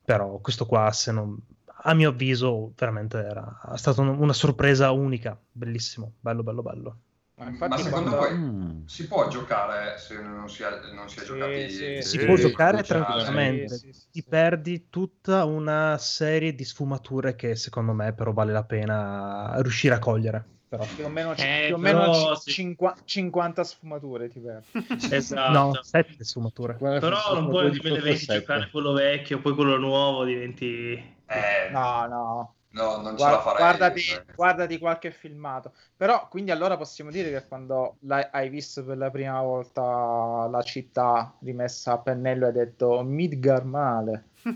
però 0.04 0.38
questo 0.38 0.66
qua, 0.66 0.90
se 0.92 1.12
non... 1.12 1.38
A 1.82 1.94
mio 1.94 2.10
avviso, 2.10 2.72
veramente 2.76 3.16
era 3.18 3.58
stata 3.76 4.02
un- 4.02 4.18
una 4.18 4.34
sorpresa 4.34 4.90
unica, 4.90 5.38
bellissimo, 5.50 6.12
bello, 6.20 6.42
bello, 6.42 6.62
bello. 6.62 6.96
Ma 7.44 7.68
Ma 7.68 7.76
secondo 7.78 8.10
quando... 8.10 8.16
voi 8.16 8.30
Mm. 8.34 8.82
si 8.84 9.06
può 9.06 9.28
giocare 9.28 9.98
se 9.98 10.20
non 10.20 10.48
si, 10.48 10.62
è, 10.62 10.80
non 10.90 11.08
si 11.08 11.20
è 11.20 11.22
Sì, 11.22 11.26
giocati? 11.26 11.68
sì, 11.70 12.02
Si 12.02 12.18
Sì, 12.18 12.24
può 12.24 12.34
sì, 12.36 12.42
giocare 12.42 12.84
tranquillamente, 12.84 13.78
Sì, 13.78 13.92
sì, 13.92 13.92
sì, 13.92 14.08
ti 14.10 14.22
sì. 14.22 14.28
perdi 14.28 14.88
tutta 14.88 15.44
una 15.44 15.96
serie 15.98 16.54
di 16.54 16.64
sfumature 16.64 17.34
che 17.36 17.54
secondo 17.56 17.92
me 17.92 18.12
però 18.14 18.32
vale 18.32 18.52
la 18.52 18.64
pena 18.64 19.54
riuscire 19.60 19.94
a 19.94 19.98
cogliere. 19.98 20.48
Però. 20.68 20.86
Più 20.94 21.04
o 21.04 21.08
meno, 21.08 21.34
Eh, 21.36 21.62
più 21.66 21.74
o 21.74 21.78
meno 21.78 21.98
però 22.00 22.34
ci- 22.34 22.40
sì. 22.40 22.50
cinqua- 22.52 22.96
50 23.04 23.64
sfumature 23.64 24.28
ti 24.28 24.40
perdi. 24.40 24.66
Esatto. 25.14 25.52
No, 25.52 25.78
sette 25.82 26.24
sfumature. 26.24 26.74
Però 26.98 27.34
non 27.34 27.50
puoi 27.50 27.70
dire 27.70 28.00
devi 28.00 28.26
giocare 28.26 28.68
quello 28.70 28.92
vecchio, 28.92 29.40
poi 29.40 29.54
quello 29.54 29.76
nuovo 29.78 30.24
diventi... 30.24 30.92
Eh, 31.26 31.68
No, 31.68 32.06
no. 32.08 32.56
No, 32.72 32.96
non 32.96 33.10
ce 33.10 33.14
Guarda- 33.16 33.36
la 33.36 33.42
farei. 33.42 33.58
guardati, 33.58 34.00
cioè. 34.00 34.24
guardati 34.34 34.78
qualche 34.78 35.10
filmato. 35.10 35.72
Però, 35.96 36.28
quindi 36.28 36.50
allora 36.50 36.76
possiamo 36.76 37.10
dire 37.10 37.30
che 37.30 37.46
quando 37.46 37.96
l'hai, 38.00 38.26
hai 38.30 38.48
visto 38.48 38.84
per 38.84 38.96
la 38.96 39.10
prima 39.10 39.40
volta 39.42 40.48
la 40.50 40.62
città 40.62 41.34
rimessa 41.42 41.92
a 41.92 41.98
pennello 41.98 42.46
hai 42.46 42.52
detto 42.52 43.02
Midgar 43.02 43.64
male. 43.64 44.24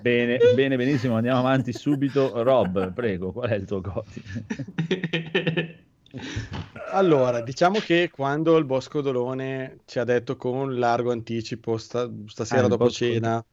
bene, 0.00 0.38
bene, 0.54 0.76
benissimo, 0.76 1.16
andiamo 1.16 1.38
avanti 1.38 1.72
subito. 1.72 2.42
Rob, 2.42 2.92
prego, 2.92 3.32
qual 3.32 3.50
è 3.50 3.54
il 3.54 3.66
tuo 3.66 3.80
Goti? 3.80 4.22
Allora, 6.96 7.42
diciamo 7.42 7.80
che 7.80 8.10
quando 8.10 8.56
il 8.56 8.64
Bosco 8.64 9.00
Dolone 9.00 9.82
ci 9.84 9.98
ha 10.00 10.04
detto 10.04 10.36
con 10.36 10.76
largo 10.78 11.12
anticipo 11.12 11.76
sta- 11.76 12.10
stasera 12.26 12.66
Ah, 12.66 12.68
dopo 12.68 12.88
cena 12.90 13.44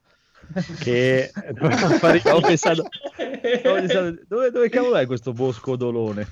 che 0.79 1.31
Stavo 2.19 2.41
pensando, 2.41 2.87
stavo 3.59 3.75
pensando, 3.75 4.21
dove, 4.27 4.51
dove 4.51 4.69
cavolo 4.69 4.95
è 4.95 5.05
questo 5.05 5.33
bosco 5.33 5.75
dolone? 5.75 6.27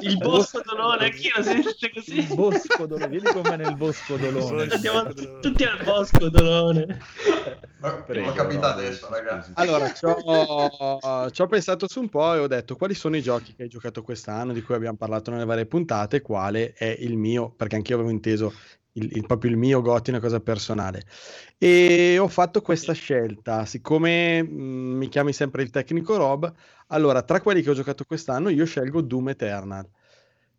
Il 0.00 0.16
bosco 0.18 0.60
dolone, 0.64 1.06
anch'io 1.06 1.32
lo 1.36 1.42
sento 1.42 1.70
così. 1.92 2.18
Il 2.18 2.34
bosco 2.34 2.86
dolone, 2.86 3.08
vieni 3.08 3.32
con 3.32 3.42
me 3.42 3.56
nel 3.56 3.76
bosco 3.76 4.16
dolone. 4.16 4.68
Andiamo 4.70 5.12
tutti 5.40 5.64
al 5.64 5.82
bosco 5.84 6.28
dolone. 6.28 7.00
Prego, 8.06 8.26
L'ho 8.26 8.32
capita 8.32 8.68
no, 8.68 8.74
adesso, 8.74 9.08
ragazzi. 9.10 9.50
Allora, 9.54 9.92
ci 9.92 10.04
ho, 10.04 11.30
ci 11.30 11.42
ho 11.42 11.46
pensato 11.46 11.88
su 11.88 12.00
un 12.00 12.08
po' 12.08 12.34
e 12.34 12.38
ho 12.38 12.46
detto 12.46 12.76
quali 12.76 12.94
sono 12.94 13.16
i 13.16 13.22
giochi 13.22 13.54
che 13.54 13.64
hai 13.64 13.68
giocato 13.68 14.02
quest'anno, 14.02 14.52
di 14.52 14.62
cui 14.62 14.74
abbiamo 14.74 14.96
parlato 14.96 15.30
nelle 15.30 15.44
varie 15.44 15.66
puntate, 15.66 16.20
quale 16.20 16.72
è 16.72 16.96
il 16.98 17.16
mio, 17.16 17.50
perché 17.50 17.76
anch'io 17.76 17.96
avevo 17.96 18.10
inteso 18.10 18.52
il, 18.92 19.10
il- 19.16 19.26
proprio 19.26 19.50
il 19.50 19.56
mio 19.56 19.80
Gotti, 19.82 20.10
una 20.10 20.20
cosa 20.20 20.40
personale. 20.40 21.02
E 21.58 22.18
ho 22.18 22.28
fatto 22.28 22.60
questa 22.62 22.92
scelta, 22.92 23.64
siccome 23.66 24.42
mh, 24.42 24.48
mi 24.96 25.08
chiami 25.08 25.32
sempre 25.32 25.62
il 25.62 25.70
tecnico 25.70 26.16
Rob, 26.16 26.52
allora 26.88 27.22
tra 27.22 27.40
quelli 27.40 27.62
che 27.62 27.70
ho 27.70 27.74
giocato 27.74 28.04
quest'anno 28.04 28.48
io 28.48 28.64
scelgo 28.64 29.00
Doom 29.02 29.30
Eternal. 29.30 29.88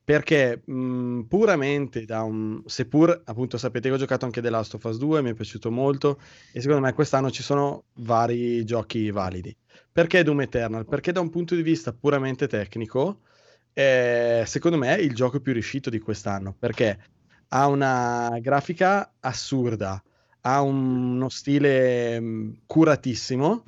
Perché 0.04 0.64
mh, 0.66 1.22
puramente 1.28 2.04
da 2.06 2.24
un... 2.24 2.64
seppur 2.66 3.22
appunto 3.26 3.58
sapete 3.60 3.90
che 3.90 3.94
ho 3.96 3.98
giocato 3.98 4.26
anche 4.26 4.42
The 4.42 4.50
Last 4.50 4.74
of 4.74 4.84
Us 4.86 4.98
2, 4.98 5.22
mi 5.22 5.30
è 5.32 5.34
piaciuto 5.36 5.70
molto 5.70 6.20
e 6.52 6.62
secondo 6.62 6.82
me 6.84 6.94
quest'anno 6.94 7.30
ci 7.30 7.44
sono 7.44 7.86
vari 7.96 8.64
giochi 8.66 9.12
validi. 9.12 9.56
Perché 9.92 10.24
Doom 10.24 10.42
Eternal? 10.42 10.88
Perché 10.88 11.12
da 11.12 11.20
un 11.20 11.30
punto 11.30 11.54
di 11.56 11.62
vista 11.62 11.94
puramente 11.94 12.48
tecnico, 12.48 13.22
è, 13.72 14.42
secondo 14.48 14.78
me 14.78 14.96
è 14.96 15.00
il 15.00 15.14
gioco 15.14 15.40
più 15.42 15.54
riuscito 15.54 15.90
di 15.92 16.00
quest'anno, 16.00 16.56
perché 16.58 16.98
ha 17.50 17.68
una 17.68 18.38
grafica 18.42 19.14
assurda, 19.20 20.02
ha 20.42 20.62
uno 20.62 21.30
stile 21.30 22.20
mh, 22.20 22.62
curatissimo, 22.66 23.64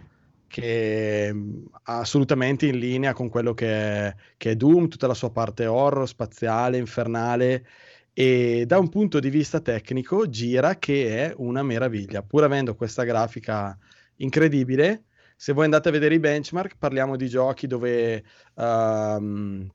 che 0.48 1.28
è 1.28 1.34
mh, 1.34 1.66
assolutamente 1.84 2.66
in 2.68 2.78
linea 2.78 3.14
con 3.14 3.30
quello 3.30 3.54
che 3.54 3.68
è, 4.08 4.16
che 4.38 4.52
è 4.52 4.56
Doom, 4.56 4.88
tutta 4.88 5.08
la 5.08 5.14
sua 5.14 5.32
parte 5.32 5.66
horror, 5.66 6.08
spaziale, 6.08 6.78
infernale 6.78 7.66
e 8.14 8.66
da 8.68 8.78
un 8.78 8.90
punto 8.90 9.20
di 9.20 9.30
vista 9.30 9.62
tecnico 9.62 10.28
gira 10.30 10.78
che 10.78 11.28
è 11.30 11.34
una 11.38 11.64
meraviglia, 11.64 12.22
pur 12.24 12.44
avendo 12.44 12.76
questa 12.76 13.04
grafica 13.04 13.78
incredibile. 14.18 15.06
Se 15.36 15.54
voi 15.54 15.64
andate 15.66 15.90
a 15.90 15.92
vedere 15.92 16.16
i 16.16 16.20
benchmark, 16.20 16.76
parliamo 16.78 17.16
di 17.16 17.28
giochi 17.28 17.68
dove 17.68 18.24
ehm, 18.56 19.70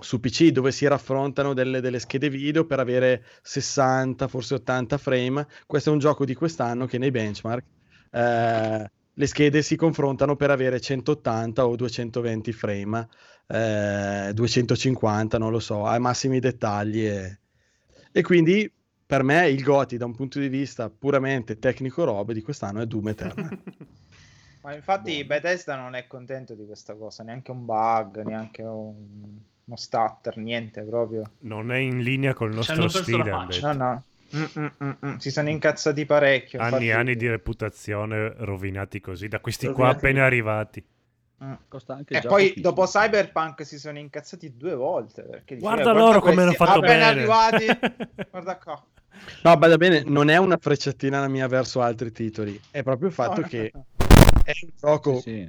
su 0.00 0.20
PC 0.20 0.48
dove 0.48 0.72
si 0.72 0.86
raffrontano 0.86 1.54
delle, 1.54 1.80
delle 1.80 1.98
schede 1.98 2.30
video 2.30 2.64
per 2.64 2.80
avere 2.80 3.24
60, 3.42 4.28
forse 4.28 4.54
80 4.54 4.98
frame. 4.98 5.46
Questo 5.66 5.90
è 5.90 5.92
un 5.92 5.98
gioco 5.98 6.24
di 6.24 6.34
quest'anno 6.34 6.86
che 6.86 6.98
nei 6.98 7.10
benchmark 7.10 7.64
eh, 8.10 8.90
le 9.12 9.26
schede 9.26 9.62
si 9.62 9.76
confrontano 9.76 10.36
per 10.36 10.50
avere 10.50 10.80
180 10.80 11.66
o 11.66 11.76
220 11.76 12.52
frame, 12.52 13.08
eh, 13.48 14.30
250, 14.32 15.38
non 15.38 15.50
lo 15.50 15.58
so, 15.58 15.84
ai 15.86 15.98
massimi 15.98 16.38
dettagli. 16.38 17.04
E, 17.04 17.38
e 18.12 18.22
quindi 18.22 18.70
per 19.04 19.22
me 19.22 19.48
il 19.48 19.62
GOTY 19.62 19.96
da 19.96 20.04
un 20.04 20.14
punto 20.14 20.38
di 20.38 20.48
vista 20.48 20.88
puramente 20.90 21.58
tecnico 21.58 22.04
robe 22.04 22.34
di 22.34 22.42
quest'anno 22.42 22.80
è 22.80 22.86
Doom 22.86 23.08
Eternal. 23.08 23.58
Ma 24.62 24.74
infatti 24.74 25.24
Bethesda 25.24 25.76
non 25.76 25.94
è 25.94 26.06
contento 26.06 26.54
di 26.54 26.66
questa 26.66 26.94
cosa, 26.94 27.22
neanche 27.22 27.50
un 27.50 27.64
bug, 27.64 28.22
neanche 28.22 28.62
un- 28.62 29.40
uno 29.68 29.76
stutter, 29.76 30.36
niente 30.38 30.82
proprio. 30.82 31.22
Non 31.40 31.70
è 31.70 31.76
in 31.78 32.00
linea 32.00 32.32
col 32.34 32.52
nostro 32.54 32.88
stile. 32.88 33.30
No, 33.60 33.72
no. 33.72 34.02
Mm, 34.36 34.44
mm, 34.82 34.90
mm. 35.06 35.16
Si 35.16 35.30
sono 35.30 35.48
incazzati 35.48 36.04
parecchio. 36.04 36.60
Anni 36.60 36.88
e 36.88 36.92
anni 36.92 37.16
di 37.16 37.28
reputazione 37.28 38.34
rovinati 38.38 39.00
così 39.00 39.28
da 39.28 39.40
questi 39.40 39.66
qua 39.66 39.86
Rovinati. 39.92 39.96
appena 40.06 40.24
arrivati. 40.24 40.84
Costa 41.68 41.94
anche 41.94 42.14
E 42.16 42.20
già 42.20 42.28
poi 42.28 42.48
pochissimo. 42.48 42.62
dopo 42.68 42.84
Cyberpunk 42.86 43.64
si 43.64 43.78
sono 43.78 43.98
incazzati 43.98 44.56
due 44.56 44.74
volte. 44.74 45.22
Perché 45.22 45.54
diceva, 45.54 45.74
Guarda 45.74 45.92
loro 45.92 46.20
come 46.20 46.42
hanno 46.42 46.52
fatto 46.52 46.78
appena 46.80 47.12
bene." 47.12 47.20
arrivati. 47.20 47.66
Guarda 48.30 48.56
qua. 48.58 48.84
No, 49.44 49.56
bada 49.56 49.76
bene, 49.76 50.02
non 50.04 50.28
è 50.30 50.36
una 50.36 50.56
frecciatina 50.58 51.20
la 51.20 51.28
mia 51.28 51.46
verso 51.46 51.80
altri 51.80 52.12
titoli, 52.12 52.58
è 52.70 52.82
proprio 52.82 53.08
il 53.08 53.14
fatto 53.14 53.40
No, 53.42 53.46
che 53.48 53.70
è 54.44 54.52
un 54.62 54.70
gioco 54.78 55.20
Sì, 55.20 55.48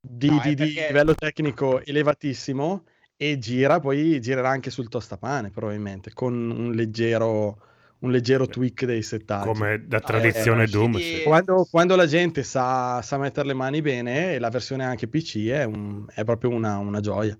di, 0.00 0.28
No, 0.30 0.40
è 0.40 0.42
di- 0.42 0.54
di 0.54 0.64
perché- 0.72 0.86
livello 0.88 1.14
tecnico 1.14 1.82
elevatissimo 1.84 2.84
e 3.30 3.38
gira, 3.38 3.78
poi 3.80 4.20
girerà 4.20 4.48
anche 4.50 4.70
sul 4.70 4.88
tostapane 4.88 5.50
probabilmente, 5.50 6.12
con 6.12 6.32
un 6.34 6.72
leggero, 6.72 7.58
un 8.00 8.10
leggero 8.10 8.46
tweak 8.46 8.84
dei 8.84 9.02
settaggi. 9.02 9.46
Come 9.46 9.84
da 9.86 9.98
eh, 9.98 10.00
tradizione 10.00 10.66
Doom. 10.66 10.94
usciti- 10.94 11.16
sì. 11.18 11.22
Quando, 11.22 11.66
quando 11.70 11.94
la 11.96 12.06
gente 12.06 12.42
sa, 12.42 13.00
sa 13.02 13.18
mettere 13.18 13.46
le 13.46 13.54
mani 13.54 13.80
bene, 13.80 14.34
e 14.34 14.38
la 14.38 14.48
versione 14.50 14.84
anche 14.84 15.06
PC 15.06 15.46
è, 15.48 15.64
un- 15.64 16.04
è 16.12 16.24
proprio 16.24 16.50
una, 16.50 16.78
una 16.78 17.00
gioia. 17.00 17.36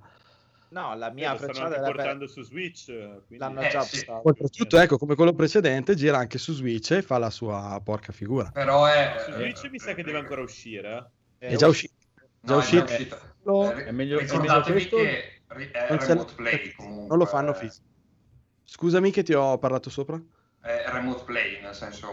No, 0.69 0.95
la 0.95 1.11
Eh, 1.11 1.13
mia 1.15 1.33
lo 1.33 1.37
stanno 1.39 1.67
era 1.67 1.81
per- 1.83 1.95
portando 1.95 2.27
su 2.29 2.43
Switch. 2.43 2.87
quindi- 2.87 3.37
l'hanno 3.39 3.61
Eh, 3.61 3.69
già 3.69 3.83
sì. 3.83 4.07
Oltretutto, 4.09 4.79
ecco, 4.79 4.97
come 4.99 5.15
quello 5.17 5.35
precedente, 5.35 5.95
gira 5.95 6.17
anche 6.17 6.39
su 6.39 6.53
Switch 6.55 6.93
e 6.93 7.03
fa 7.03 7.19
la 7.19 7.29
sua 7.29 7.79
porca 7.85 8.13
figura. 8.13 8.51
Però 8.53 8.87
è... 8.87 9.17
Su 9.27 9.33
Switch 9.33 9.69
mi 9.71 9.79
sa 9.79 9.93
che 9.95 10.03
deve 10.03 10.19
ancora 10.19 10.41
uscire. 10.43 11.11
eh. 11.39 11.49
È 11.49 11.57
già 11.57 11.67
uscito. 11.67 11.93
Già 12.41 12.55
No, 12.55 12.59
uscito. 12.61 12.85
è 12.85 12.93
Eh, 12.93 13.85
È 13.87 13.91
meglio- 13.91 14.19
è 14.21 14.23
meglio 14.39 14.63
questo? 14.63 14.97
che 14.97 15.11
è 15.11 15.41
Non, 15.89 16.01
se 16.01 16.07
remote 16.07 16.15
lo- 16.15 16.35
play 16.37 16.73
comunque. 16.73 17.07
non 17.09 17.19
lo 17.19 17.27
fanno 17.27 17.53
fisso. 17.53 17.81
Scusami 18.65 19.11
che 19.11 19.23
ti 19.23 19.35
ho 19.35 19.59
parlato 19.59 19.91
sopra. 19.91 20.21
È 20.61 20.85
remote 20.87 21.25
play, 21.25 21.61
nel 21.61 21.75
senso 21.75 22.07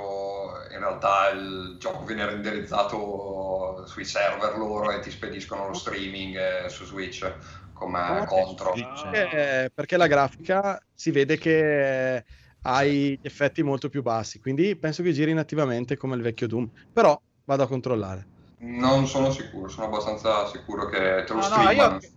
in 0.71 0.79
realtà 0.79 1.29
il 1.29 1.77
gioco 1.79 2.03
viene 2.03 2.25
renderizzato 2.25 3.85
sui 3.85 4.05
server 4.05 4.57
loro 4.57 4.91
e 4.91 4.99
ti 4.99 5.11
spediscono 5.11 5.67
lo 5.67 5.73
streaming 5.73 6.35
eh, 6.65 6.69
su 6.69 6.83
Switch 6.85 7.31
come 7.73 7.99
Ah, 7.99 8.25
contro. 8.25 8.71
Ah. 8.73 9.11
Eh, 9.15 9.71
perché 9.73 9.97
la 9.97 10.07
grafica 10.07 10.81
si 10.93 11.11
vede 11.11 11.37
che 11.37 12.25
ha 12.61 12.83
gli 12.83 13.17
effetti 13.21 13.61
molto 13.61 13.87
più 13.87 14.01
bassi, 14.01 14.39
quindi 14.39 14.75
penso 14.75 15.03
che 15.03 15.11
giri 15.13 15.33
nativamente 15.33 15.95
come 15.95 16.15
il 16.15 16.21
vecchio 16.23 16.47
Doom. 16.47 16.67
Però 16.91 17.19
vado 17.45 17.63
a 17.63 17.67
controllare. 17.67 18.27
Non 18.61 19.05
sono 19.07 19.31
sicuro, 19.31 19.69
sono 19.69 19.87
abbastanza 19.87 20.47
sicuro 20.47 20.87
che 20.87 21.23
te 21.25 21.33
lo 21.33 21.39
No, 21.39 21.47
no, 21.49 21.55
streamano. 21.69 21.99
io 22.01 22.09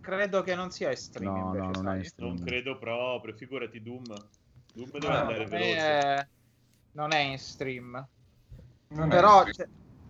credo 0.00 0.42
che 0.42 0.54
non 0.54 0.70
sia 0.70 0.90
in 0.90 0.96
stream. 0.96 1.32
No, 1.32 1.54
invece, 1.54 1.58
no, 1.66 1.70
non 1.72 1.82
sai? 1.84 1.94
è 1.94 1.96
in 1.98 2.04
stream. 2.04 2.34
Non 2.36 2.44
credo 2.46 2.78
proprio, 2.78 3.34
figurati 3.34 3.82
Doom. 3.82 4.02
Doom 4.72 4.90
deve 4.92 5.06
No, 5.08 5.18
andare 5.18 5.38
non, 5.38 5.48
veloce. 5.48 5.76
è... 5.76 6.28
non 6.92 7.12
è 7.12 7.18
in 7.18 7.38
stream. 7.38 8.08
Non 8.88 9.06
è 9.06 9.14
Però 9.14 9.46
in 9.46 9.52
c'è, 9.52 9.66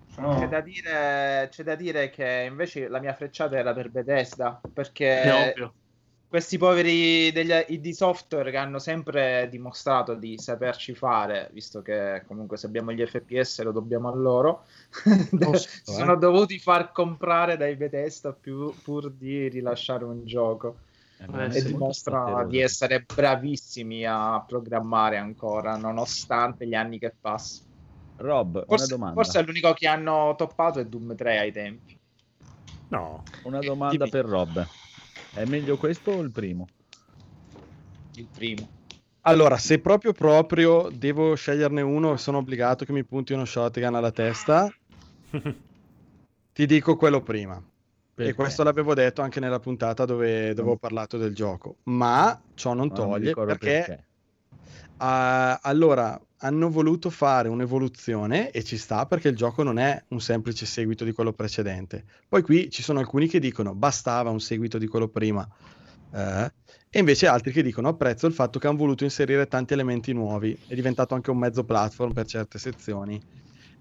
Sono- 0.08 0.38
c'è 0.38 0.48
da 0.48 0.60
dire, 0.60 1.48
c'è 1.50 1.62
da 1.62 1.74
dire 1.74 2.10
che 2.10 2.46
invece 2.48 2.88
la 2.88 3.00
mia 3.00 3.14
frecciata 3.14 3.56
era 3.56 3.72
per 3.72 3.90
Bethesda, 3.90 4.60
È 4.62 4.68
perché 4.68 5.30
ovvio. 5.30 5.74
Questi 6.30 6.58
poveri 6.58 7.32
degli 7.32 7.50
ID 7.50 7.88
software 7.88 8.52
che 8.52 8.56
hanno 8.56 8.78
sempre 8.78 9.48
dimostrato 9.50 10.14
di 10.14 10.38
saperci 10.38 10.94
fare, 10.94 11.50
visto 11.52 11.82
che 11.82 12.22
comunque 12.28 12.56
se 12.56 12.66
abbiamo 12.66 12.92
gli 12.92 13.04
FPS 13.04 13.62
lo 13.62 13.72
dobbiamo 13.72 14.08
a 14.08 14.14
loro, 14.14 14.64
si 14.94 15.36
eh. 15.40 15.58
sono 15.82 16.14
dovuti 16.14 16.60
far 16.60 16.92
comprare 16.92 17.56
dai 17.56 17.74
Bethesda 17.74 18.32
più, 18.32 18.72
pur 18.84 19.10
di 19.10 19.48
rilasciare 19.48 20.04
un 20.04 20.24
gioco. 20.24 20.76
Eh, 21.18 21.46
Eh, 21.46 21.56
E 21.56 21.62
dimostra 21.64 22.44
di 22.48 22.60
essere 22.60 23.04
bravissimi 23.12 24.04
a 24.06 24.40
programmare 24.46 25.16
ancora, 25.16 25.76
nonostante 25.76 26.64
gli 26.64 26.74
anni 26.74 27.00
che 27.00 27.12
passano. 27.20 27.66
Rob, 28.18 28.54
una 28.54 28.64
Forse, 28.66 28.86
domanda. 28.86 29.22
forse 29.24 29.42
l'unico 29.42 29.72
che 29.72 29.88
hanno 29.88 30.34
toppato 30.36 30.78
è 30.78 30.84
Doom 30.86 31.16
3 31.16 31.38
ai 31.40 31.50
tempi. 31.50 31.98
No, 32.88 33.24
Una 33.42 33.58
domanda 33.58 34.04
Dimmi. 34.04 34.10
per 34.10 34.24
Rob. 34.26 34.66
È 35.32 35.44
meglio 35.44 35.76
questo 35.76 36.12
o 36.12 36.20
il 36.20 36.30
primo? 36.30 36.66
Il 38.14 38.26
primo. 38.34 38.68
Allora, 39.22 39.58
se 39.58 39.78
proprio 39.78 40.12
proprio 40.12 40.88
devo 40.92 41.34
sceglierne 41.34 41.82
uno 41.82 42.14
e 42.14 42.18
sono 42.18 42.38
obbligato 42.38 42.84
che 42.84 42.92
mi 42.92 43.04
punti 43.04 43.32
uno 43.32 43.44
shotgun 43.44 43.94
alla 43.94 44.10
testa, 44.10 44.68
ti 46.52 46.66
dico 46.66 46.96
quello 46.96 47.20
prima. 47.20 47.62
Perché? 48.14 48.32
E 48.32 48.34
questo 48.34 48.62
l'avevo 48.62 48.92
detto 48.94 49.22
anche 49.22 49.40
nella 49.40 49.60
puntata 49.60 50.04
dove, 50.04 50.52
dove 50.52 50.70
ho 50.70 50.76
parlato 50.76 51.16
del 51.16 51.34
gioco. 51.34 51.76
Ma 51.84 52.38
ciò 52.54 52.74
non 52.74 52.88
Ma 52.88 52.94
non 52.94 53.10
toglie 53.10 53.28
ricordo 53.28 53.56
perché, 53.56 54.06
ah, 54.98 55.58
allora 55.62 56.20
hanno 56.42 56.70
voluto 56.70 57.10
fare 57.10 57.48
un'evoluzione 57.48 58.50
e 58.50 58.62
ci 58.64 58.76
sta 58.76 59.06
perché 59.06 59.28
il 59.28 59.36
gioco 59.36 59.62
non 59.62 59.78
è 59.78 60.02
un 60.08 60.20
semplice 60.20 60.64
seguito 60.64 61.04
di 61.04 61.12
quello 61.12 61.32
precedente. 61.32 62.04
Poi 62.28 62.42
qui 62.42 62.70
ci 62.70 62.82
sono 62.82 62.98
alcuni 62.98 63.26
che 63.26 63.38
dicono 63.38 63.74
bastava 63.74 64.30
un 64.30 64.40
seguito 64.40 64.78
di 64.78 64.86
quello 64.86 65.08
prima. 65.08 65.46
eh, 66.12 66.52
e 66.92 66.98
invece 66.98 67.26
altri 67.26 67.52
che 67.52 67.62
dicono 67.62 67.88
apprezzo 67.88 68.26
il 68.26 68.32
fatto 68.32 68.58
che 68.58 68.66
hanno 68.66 68.78
voluto 68.78 69.04
inserire 69.04 69.46
tanti 69.46 69.74
elementi 69.74 70.12
nuovi, 70.12 70.58
è 70.66 70.74
diventato 70.74 71.14
anche 71.14 71.30
un 71.30 71.38
mezzo 71.38 71.62
platform 71.62 72.12
per 72.12 72.26
certe 72.26 72.58
sezioni. 72.58 73.20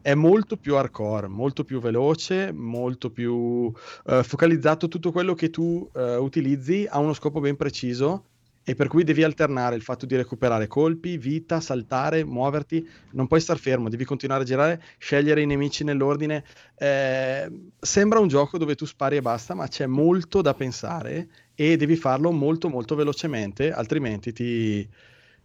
È 0.02 0.14
molto 0.14 0.56
più 0.56 0.76
hardcore, 0.76 1.28
molto 1.28 1.64
più 1.64 1.80
veloce, 1.80 2.52
molto 2.52 3.10
più 3.10 3.72
eh, 4.06 4.24
focalizzato 4.24 4.88
tutto 4.88 5.12
quello 5.12 5.34
che 5.34 5.50
tu 5.50 5.90
eh, 5.94 6.16
utilizzi 6.18 6.86
ha 6.90 7.00
uno 7.00 7.14
scopo 7.14 7.40
ben 7.40 7.56
preciso 7.56 8.26
e 8.70 8.76
per 8.76 8.88
cui 8.88 9.04
devi 9.04 9.24
alternare 9.24 9.76
il 9.76 9.82
fatto 9.82 10.06
di 10.06 10.16
recuperare 10.16 10.68
colpi, 10.68 11.18
vita, 11.18 11.60
saltare, 11.60 12.24
muoverti, 12.24 12.88
non 13.14 13.26
puoi 13.26 13.42
star 13.42 13.58
fermo, 13.58 13.90
devi 13.90 14.06
continuare 14.06 14.44
a 14.44 14.46
girare, 14.46 14.84
scegliere 15.00 15.42
i 15.42 15.48
nemici 15.48 15.84
nell'ordine. 15.84 16.44
Eh, 16.78 17.52
sembra 17.80 18.20
un 18.20 18.28
gioco 18.28 18.60
dove 18.60 18.76
tu 18.76 18.86
spari 18.86 19.16
e 19.16 19.22
basta, 19.22 19.56
ma 19.56 19.68
c'è 19.68 19.88
molto 19.88 20.44
da 20.44 20.54
pensare 20.54 21.30
e 21.56 21.78
devi 21.78 21.96
farlo 21.96 22.32
molto 22.32 22.70
molto 22.70 22.94
velocemente, 22.94 23.72
altrimenti 23.72 24.34
ti, 24.34 24.88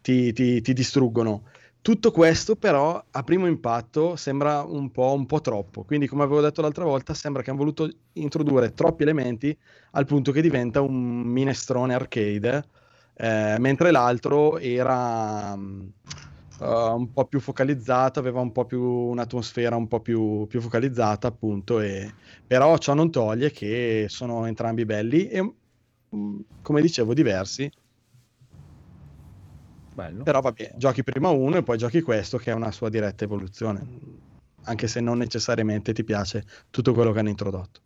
ti, 0.02 0.30
ti, 0.34 0.60
ti 0.60 0.72
distruggono. 0.74 1.44
Tutto 1.80 2.10
questo 2.10 2.56
però 2.56 3.02
a 3.10 3.22
primo 3.22 3.46
impatto 3.46 4.16
sembra 4.16 4.64
un 4.64 4.90
po', 4.90 5.14
un 5.14 5.24
po' 5.24 5.40
troppo, 5.40 5.84
quindi 5.84 6.06
come 6.06 6.24
avevo 6.24 6.42
detto 6.42 6.60
l'altra 6.60 6.84
volta 6.84 7.14
sembra 7.14 7.40
che 7.40 7.48
hanno 7.48 7.60
voluto 7.60 7.90
introdurre 8.12 8.74
troppi 8.74 9.02
elementi 9.02 9.56
al 9.92 10.04
punto 10.04 10.30
che 10.30 10.42
diventa 10.42 10.82
un 10.82 11.22
minestrone 11.22 11.94
arcade, 11.94 12.82
eh, 13.16 13.56
mentre 13.58 13.90
l'altro 13.90 14.58
era 14.58 15.54
uh, 15.54 15.84
un 16.58 17.12
po' 17.12 17.26
più 17.26 17.40
focalizzato, 17.40 18.18
aveva 18.18 18.40
un 18.40 18.52
po' 18.52 18.64
più 18.64 18.82
un'atmosfera 18.82 19.76
un 19.76 19.86
po' 19.86 20.00
più, 20.00 20.46
più 20.46 20.60
focalizzata 20.60 21.28
appunto, 21.28 21.80
e... 21.80 22.12
però 22.46 22.76
ciò 22.78 22.94
non 22.94 23.10
toglie 23.10 23.50
che 23.50 24.06
sono 24.08 24.46
entrambi 24.46 24.84
belli 24.84 25.28
e 25.28 25.54
mm, 26.14 26.40
come 26.62 26.80
dicevo 26.80 27.14
diversi 27.14 27.70
Bello. 29.94 30.24
però 30.24 30.40
va 30.40 30.50
bene, 30.50 30.74
giochi 30.76 31.04
prima 31.04 31.28
uno 31.28 31.56
e 31.56 31.62
poi 31.62 31.78
giochi 31.78 32.00
questo 32.00 32.36
che 32.36 32.50
è 32.50 32.54
una 32.54 32.72
sua 32.72 32.88
diretta 32.88 33.22
evoluzione, 33.22 33.86
anche 34.64 34.88
se 34.88 35.00
non 35.00 35.18
necessariamente 35.18 35.92
ti 35.92 36.02
piace 36.02 36.44
tutto 36.70 36.92
quello 36.92 37.12
che 37.12 37.20
hanno 37.20 37.28
introdotto. 37.28 37.80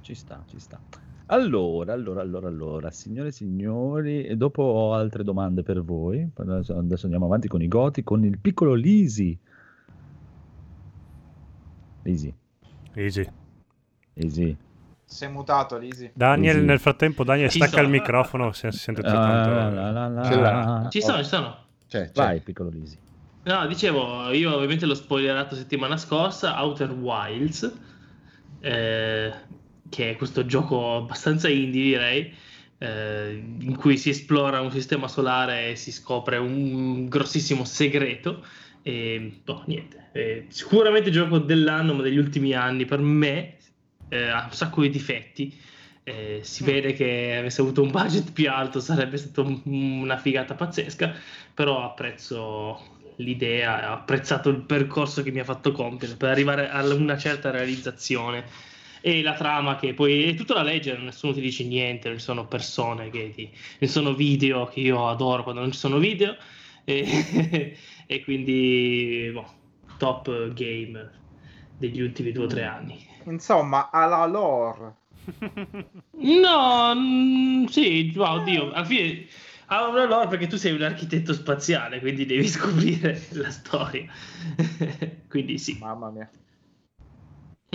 Ci 0.00 0.14
sta, 0.14 0.42
ci 0.48 0.58
sta. 0.58 1.03
Allora, 1.26 1.92
allora, 1.94 2.20
allora, 2.20 2.48
allora, 2.48 2.90
signore 2.90 3.28
e 3.28 3.32
signori, 3.32 4.24
e 4.26 4.36
dopo 4.36 4.62
ho 4.62 4.92
altre 4.94 5.24
domande 5.24 5.62
per 5.62 5.82
voi. 5.82 6.28
Adesso 6.34 6.76
adesso 6.76 7.04
andiamo 7.06 7.24
avanti 7.26 7.48
con 7.48 7.62
i 7.62 7.68
goti, 7.68 8.02
con 8.02 8.24
il 8.24 8.38
piccolo 8.38 8.74
Lisi. 8.74 9.38
Lisi, 12.02 12.34
Easy. 12.94 13.26
Lisi. 14.14 14.56
Sei 15.06 15.30
mutato, 15.30 15.78
Lisi. 15.78 16.10
Daniel, 16.14 16.56
Easy. 16.56 16.66
nel 16.66 16.78
frattempo, 16.78 17.24
Daniel 17.24 17.48
Ci 17.48 17.56
stacca 17.56 17.76
sono. 17.76 17.84
il 17.84 17.90
microfono, 17.90 18.52
si, 18.52 18.70
si 18.70 18.78
sente 18.78 19.00
Ah, 19.02 19.70
la, 19.70 20.22
Ce 20.24 20.36
l'ha. 20.36 20.86
Ci 20.90 21.00
sono, 21.00 21.18
ci 21.18 21.24
sono. 21.24 21.56
C'è, 21.88 22.10
c'è. 22.10 22.12
Vai, 22.12 22.40
piccolo 22.40 22.68
Lisi. 22.68 22.98
No, 23.44 23.66
dicevo, 23.66 24.30
io 24.30 24.54
ovviamente 24.54 24.84
l'ho 24.86 24.94
spoilerato 24.94 25.54
settimana 25.54 25.96
scorsa, 25.96 26.62
Outer 26.62 26.90
Wilds, 26.92 27.72
eh, 28.60 29.32
che 29.94 30.10
è 30.10 30.16
questo 30.16 30.44
gioco 30.44 30.96
abbastanza 30.96 31.48
indie 31.48 31.82
direi, 31.82 32.34
eh, 32.78 33.42
in 33.60 33.76
cui 33.76 33.96
si 33.96 34.10
esplora 34.10 34.60
un 34.60 34.72
sistema 34.72 35.06
solare 35.06 35.70
e 35.70 35.76
si 35.76 35.92
scopre 35.92 36.36
un 36.36 37.08
grossissimo 37.08 37.64
segreto. 37.64 38.44
E 38.82 39.38
no, 39.44 39.62
niente, 39.66 40.08
eh, 40.12 40.46
sicuramente 40.48 41.10
il 41.10 41.14
gioco 41.14 41.38
dell'anno, 41.38 41.94
ma 41.94 42.02
degli 42.02 42.18
ultimi 42.18 42.52
anni 42.54 42.84
per 42.84 42.98
me 42.98 43.56
eh, 44.08 44.26
ha 44.28 44.44
un 44.44 44.52
sacco 44.52 44.82
di 44.82 44.90
difetti. 44.90 45.56
Eh, 46.02 46.40
si 46.42 46.64
vede 46.64 46.92
che 46.92 47.36
avesse 47.38 47.60
avuto 47.62 47.80
un 47.80 47.90
budget 47.90 48.32
più 48.32 48.50
alto 48.50 48.78
sarebbe 48.80 49.16
stata 49.16 49.40
un- 49.40 49.62
una 49.64 50.18
figata 50.18 50.54
pazzesca, 50.54 51.14
però 51.54 51.84
apprezzo 51.84 52.78
l'idea, 53.18 53.92
ho 53.92 53.94
apprezzato 53.94 54.50
il 54.50 54.60
percorso 54.62 55.22
che 55.22 55.30
mi 55.30 55.38
ha 55.40 55.44
fatto 55.44 55.70
compiere 55.72 56.16
per 56.16 56.30
arrivare 56.30 56.68
a 56.68 56.84
una 56.92 57.16
certa 57.16 57.50
realizzazione 57.50 58.44
e 59.06 59.20
la 59.20 59.34
trama 59.34 59.76
che 59.76 59.92
poi 59.92 60.30
è 60.30 60.34
tutta 60.34 60.54
da 60.54 60.62
leggere, 60.62 60.98
nessuno 61.02 61.34
ti 61.34 61.42
dice 61.42 61.62
niente, 61.62 62.08
non 62.08 62.16
ci 62.16 62.24
sono 62.24 62.46
persone 62.46 63.10
che 63.10 63.32
ti, 63.34 63.42
non 63.42 63.80
ci 63.80 63.88
sono 63.88 64.14
video 64.14 64.64
che 64.64 64.80
io 64.80 65.06
adoro 65.06 65.42
quando 65.42 65.60
non 65.60 65.72
ci 65.72 65.78
sono 65.78 65.98
video 65.98 66.34
e, 66.84 67.76
e 68.06 68.24
quindi 68.24 69.28
boh, 69.30 69.46
top 69.98 70.54
game 70.54 71.10
degli 71.76 72.00
ultimi 72.00 72.32
due 72.32 72.44
o 72.44 72.46
tre 72.46 72.64
anni. 72.64 73.06
Insomma, 73.24 73.90
alla 73.90 74.24
lore. 74.24 74.94
No, 76.16 76.94
mm, 76.94 77.64
sì, 77.66 78.10
wow, 78.16 78.40
oddio, 78.40 78.72
alla 78.72 78.84
fine 78.84 79.26
una 79.68 80.06
lore 80.06 80.28
perché 80.28 80.46
tu 80.46 80.56
sei 80.56 80.72
un 80.72 80.82
architetto 80.82 81.34
spaziale, 81.34 82.00
quindi 82.00 82.24
devi 82.24 82.46
scoprire 82.48 83.20
la 83.32 83.50
storia. 83.50 84.06
quindi 85.28 85.58
sì. 85.58 85.76
Mamma 85.78 86.10
mia. 86.10 86.30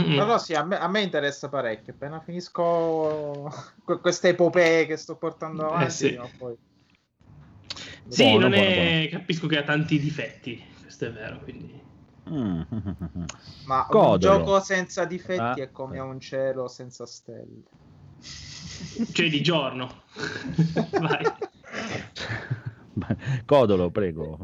No, 0.04 0.26
no, 0.26 0.38
sì, 0.38 0.54
a 0.54 0.64
me, 0.64 0.78
a 0.78 0.88
me 0.88 1.02
interessa 1.02 1.50
parecchio. 1.50 1.94
Appena 1.94 2.20
finisco 2.20 3.52
que- 3.84 4.00
queste 4.00 4.30
epopee 4.30 4.86
che 4.86 4.98
sto 4.98 5.16
portando 5.16 5.66
avanti, 5.66 5.86
Eh, 5.86 5.90
sì. 5.90 6.14
no, 6.14 6.30
poi... 6.38 6.56
Sì, 8.08 8.24
Buono, 8.24 8.40
non 8.48 8.52
buono, 8.52 8.66
è... 8.66 9.08
capisco 9.12 9.48
che 9.48 9.58
ha 9.58 9.64
tanti 9.64 10.00
difetti, 10.00 10.64
questo 10.82 11.06
è 11.06 11.12
vero, 11.12 11.40
quindi... 11.40 11.80
Mm. 12.30 12.62
Ma 13.66 13.86
un 13.90 13.90
Godolo. 13.90 14.18
gioco 14.18 14.60
senza 14.62 15.06
difetti 15.06 15.42
Ah, 15.42 15.54
è 15.54 15.72
come 15.72 16.00
un 16.00 16.20
cielo 16.20 16.68
senza 16.68 17.06
stelle. 17.06 17.64
Cioè 19.12 19.30
di 19.30 19.42
giorno. 19.42 20.04
Vai. 21.00 21.26
Codolo, 23.46 23.90
prego. 23.90 24.38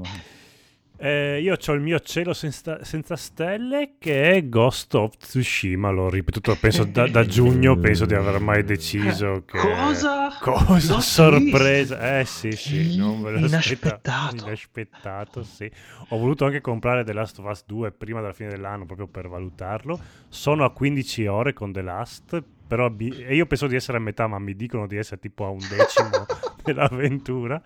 Eh, 0.97 1.41
io 1.41 1.57
ho 1.59 1.71
il 1.73 1.81
mio 1.81 1.99
cielo 1.99 2.33
senza, 2.33 2.83
senza 2.83 3.17
stelle 3.17 3.95
che 3.99 4.31
è 4.31 4.47
Ghost 4.47 4.93
of 4.95 5.17
Tsushima, 5.17 5.89
l'ho 5.89 6.09
ripetuto 6.09 6.55
penso 6.59 6.85
da, 6.85 7.07
da 7.07 7.23
giugno, 7.27 7.75
penso 7.77 8.05
di 8.05 8.13
aver 8.13 8.39
mai 8.39 8.63
deciso 8.63 9.43
che... 9.45 9.57
Cosa? 9.57 10.29
Cosa? 10.39 10.93
Ghost 10.93 10.99
Sorpresa! 10.99 12.19
Eh 12.19 12.25
sì, 12.25 12.51
sì, 12.51 12.95
non 12.97 13.21
ve 13.21 13.31
lo 13.31 13.37
Inaspettato. 13.39 14.45
Inaspettato, 14.45 15.43
sì. 15.43 15.69
Ho 16.09 16.17
voluto 16.17 16.45
anche 16.45 16.61
comprare 16.61 17.03
The 17.03 17.13
Last 17.13 17.39
of 17.39 17.49
Us 17.49 17.63
2 17.65 17.91
prima 17.91 18.21
della 18.21 18.33
fine 18.33 18.49
dell'anno 18.49 18.85
proprio 18.85 19.07
per 19.07 19.27
valutarlo. 19.27 19.99
Sono 20.29 20.63
a 20.63 20.71
15 20.71 21.25
ore 21.27 21.53
con 21.53 21.73
The 21.73 21.81
Last, 21.81 22.43
però 22.67 22.93
e 22.97 23.35
io 23.35 23.45
penso 23.45 23.67
di 23.67 23.75
essere 23.75 23.97
a 23.97 24.01
metà, 24.01 24.27
ma 24.27 24.39
mi 24.39 24.55
dicono 24.55 24.87
di 24.87 24.95
essere 24.95 25.19
tipo 25.19 25.45
a 25.45 25.49
un 25.49 25.59
decimo 25.59 26.25
dell'avventura. 26.63 27.61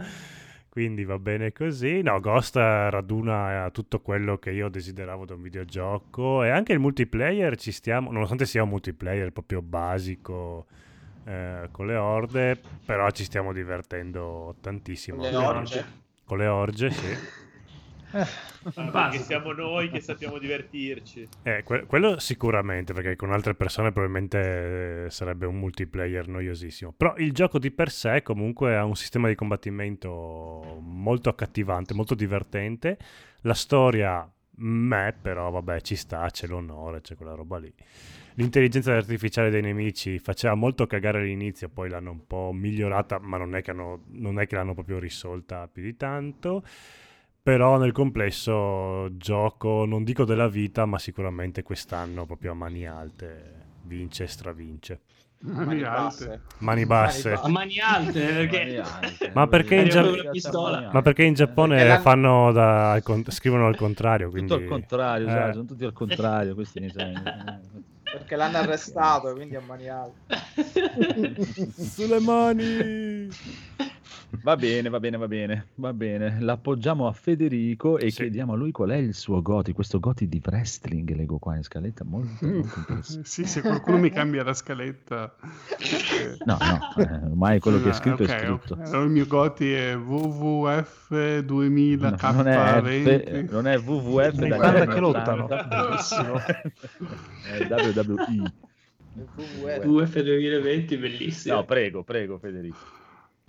Quindi 0.79 1.03
va 1.03 1.19
bene 1.19 1.51
così. 1.51 2.01
No, 2.01 2.21
Ghost 2.21 2.55
raduna 2.55 3.65
eh, 3.65 3.71
tutto 3.71 3.99
quello 3.99 4.37
che 4.37 4.51
io 4.51 4.69
desideravo 4.69 5.25
da 5.25 5.33
un 5.33 5.41
videogioco 5.41 6.41
e 6.41 6.51
anche 6.51 6.71
il 6.71 6.79
multiplayer 6.79 7.57
ci 7.57 7.73
stiamo, 7.73 8.13
nonostante 8.13 8.45
sia 8.45 8.63
un 8.63 8.69
multiplayer 8.69 9.33
proprio 9.33 9.61
basico 9.61 10.67
eh, 11.25 11.67
con 11.69 11.85
le 11.85 11.97
orde, 11.97 12.57
però 12.85 13.11
ci 13.11 13.25
stiamo 13.25 13.51
divertendo 13.51 14.55
tantissimo. 14.61 15.17
Con 15.17 15.29
le 15.29 15.35
orge. 15.35 15.85
Con 16.23 16.37
le 16.37 16.47
orge, 16.47 16.91
sì. 16.91 17.07
Perché 18.11 19.19
siamo 19.19 19.51
noi 19.51 19.89
che 19.89 20.01
sappiamo 20.01 20.37
divertirci. 20.37 21.27
Eh, 21.43 21.63
que- 21.63 21.85
quello 21.85 22.19
sicuramente, 22.19 22.93
perché 22.93 23.15
con 23.15 23.31
altre 23.31 23.53
persone 23.55 23.91
probabilmente 23.91 25.05
eh, 25.05 25.09
sarebbe 25.09 25.45
un 25.45 25.57
multiplayer 25.57 26.27
noiosissimo. 26.27 26.93
Però 26.97 27.15
il 27.17 27.31
gioco 27.31 27.59
di 27.59 27.71
per 27.71 27.89
sé 27.91 28.21
comunque 28.21 28.75
ha 28.75 28.83
un 28.83 28.95
sistema 28.95 29.27
di 29.27 29.35
combattimento 29.35 30.79
molto 30.81 31.29
accattivante, 31.29 31.93
molto 31.93 32.15
divertente. 32.15 32.97
La 33.41 33.53
storia, 33.53 34.29
me, 34.57 35.15
però 35.21 35.49
vabbè, 35.51 35.81
ci 35.81 35.95
sta, 35.95 36.27
c'è 36.29 36.47
l'onore, 36.47 37.01
c'è 37.01 37.15
quella 37.15 37.33
roba 37.35 37.57
lì. 37.57 37.73
L'intelligenza 38.35 38.93
artificiale 38.95 39.49
dei 39.49 39.61
nemici 39.61 40.17
faceva 40.19 40.55
molto 40.55 40.87
cagare 40.87 41.19
all'inizio, 41.19 41.67
poi 41.69 41.89
l'hanno 41.89 42.11
un 42.11 42.25
po' 42.25 42.51
migliorata, 42.53 43.19
ma 43.19 43.37
non 43.37 43.55
è 43.55 43.61
che, 43.61 43.71
hanno- 43.71 44.03
non 44.11 44.39
è 44.39 44.47
che 44.47 44.55
l'hanno 44.55 44.73
proprio 44.73 44.97
risolta 44.97 45.67
più 45.67 45.83
di 45.83 45.95
tanto. 45.95 46.63
Però 47.41 47.77
nel 47.77 47.91
complesso 47.93 49.15
gioco, 49.17 49.85
non 49.85 50.03
dico 50.03 50.25
della 50.25 50.47
vita, 50.47 50.85
ma 50.85 50.99
sicuramente 50.99 51.63
quest'anno 51.63 52.25
proprio 52.25 52.51
a 52.51 52.55
mani 52.55 52.85
alte 52.85 53.57
vince 53.83 54.23
e 54.23 54.27
stravince. 54.27 54.99
Mani 55.41 55.81
alte. 55.83 56.41
Mani 56.59 56.85
basse. 56.85 57.31
A 57.31 57.47
mani 57.47 57.79
alte, 57.79 58.19
perché... 58.19 58.57
Mani 58.65 58.77
alte. 58.77 59.31
Ma 59.33 59.47
perché 59.47 59.75
in, 59.75 59.87
Gia- 59.89 60.91
ma 60.91 61.01
perché 61.01 61.23
in 61.23 61.33
Giappone 61.33 61.75
Perché 61.77 61.89
la- 61.93 61.99
fanno 62.01 62.51
da, 62.51 63.01
scrivono 63.29 63.65
al 63.67 63.77
contrario, 63.77 64.29
quindi... 64.29 64.49
Tutto 64.51 64.61
al 64.61 64.67
contrario, 64.69 65.27
Eh. 65.27 65.31
sai, 65.31 65.53
sono 65.53 65.65
tutti 65.65 65.85
al 65.85 65.93
contrario. 65.93 66.53
Questi 66.55 66.79
ne 66.81 66.89
sai. 66.89 67.13
Perché 68.03 68.35
l'hanno 68.35 68.57
arrestato, 68.57 69.33
quindi 69.33 69.55
a 69.55 69.61
mani 69.61 69.87
alte. 69.87 70.35
Sulle 71.77 72.19
mani! 72.19 73.27
Va 74.41 74.55
bene, 74.55 74.89
va 74.89 74.99
bene, 74.99 75.17
va 75.17 75.27
bene, 75.27 75.65
va 75.75 75.91
bene. 75.93 76.37
L'appoggiamo 76.39 77.07
a 77.07 77.11
Federico 77.13 77.97
e 77.97 78.11
Sì. 78.11 78.21
chiediamo 78.21 78.53
a 78.53 78.55
lui 78.55 78.71
qual 78.71 78.89
è 78.91 78.95
il 78.95 79.13
suo 79.15 79.41
Goti, 79.41 79.73
questo 79.73 79.99
Goti 79.99 80.27
di 80.27 80.39
wrestling, 80.45 81.15
leggo 81.15 81.37
qua 81.39 81.55
in 81.55 81.63
scaletta, 81.63 82.03
molto, 82.03 82.45
molto 82.45 82.79
interessante. 82.79 83.27
Sì, 83.27 83.45
se 83.45 83.61
qualcuno 83.61 83.97
mi 83.97 84.11
cambia 84.11 84.43
la 84.43 84.53
scaletta. 84.53 85.33
eh, 85.79 86.37
No, 86.45 86.57
no, 86.59 87.03
eh, 87.03 87.25
ormai 87.25 87.59
quello 87.59 87.81
che 87.81 87.89
è 87.89 87.93
scritto 87.93 88.23
ok, 88.23 88.29
è 88.29 88.39
scritto. 88.39 88.73
ok. 88.75 88.81
Allora 88.85 89.03
il 89.03 89.09
mio 89.09 89.25
Goti 89.25 89.71
è 89.73 89.95
WWF 89.95 91.39
2000 91.39 92.09
No, 92.09 92.31
non, 92.31 92.47
è 92.47 92.55
F, 92.81 92.85
K20. 92.85 93.51
non 93.51 93.67
è 93.67 93.77
WWF 93.79 94.31
da 94.47 94.55
Guarda 94.55 94.85
che 94.85 94.99
lottano. 94.99 95.43
80. 95.45 95.63
Bellissimo. 95.85 96.37
è 97.47 97.67
WWE. 97.67 98.53
UF 99.83 100.21
2020, 100.21 100.97
bellissimo. 100.97 101.55
No, 101.55 101.65
prego, 101.65 102.03
prego 102.03 102.37
Federico. 102.37 102.77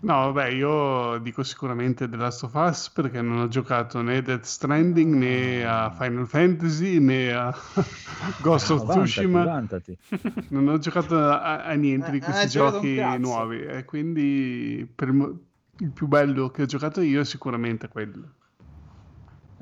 No, 0.02 0.32
vabbè, 0.32 0.46
io 0.48 1.18
dico 1.18 1.42
sicuramente 1.42 2.08
The 2.08 2.16
Last 2.16 2.44
of 2.44 2.54
Us 2.54 2.88
perché 2.90 3.20
non 3.20 3.38
ho 3.38 3.48
giocato 3.48 4.00
né 4.00 4.22
Death 4.22 4.44
Stranding 4.44 5.14
né 5.14 5.64
a 5.66 5.90
Final 5.90 6.26
Fantasy 6.26 6.98
né 6.98 7.32
a 7.34 7.54
Ghost 8.40 8.70
of 8.70 8.80
Ah, 8.80 8.84
vantati, 8.84 9.02
Tsushima. 9.06 9.42
vantati. 9.42 9.96
Non 10.48 10.68
ho 10.68 10.78
giocato 10.78 11.16
a, 11.18 11.64
a 11.64 11.72
niente 11.74 12.10
di 12.10 12.18
Eh, 12.18 12.24
questi 12.24 12.46
un 12.46 12.50
giochi 12.50 12.96
nuovi 13.18 13.62
e 13.62 13.84
quindi 13.84 14.90
per 14.94 15.08
il, 15.08 15.90
più 15.92 16.06
bello 16.08 16.50
che 16.50 16.62
ho 16.62 16.66
giocato 16.66 17.00
io 17.02 17.20
è 17.20 17.24
sicuramente 17.24 17.88
quello. 17.88 18.34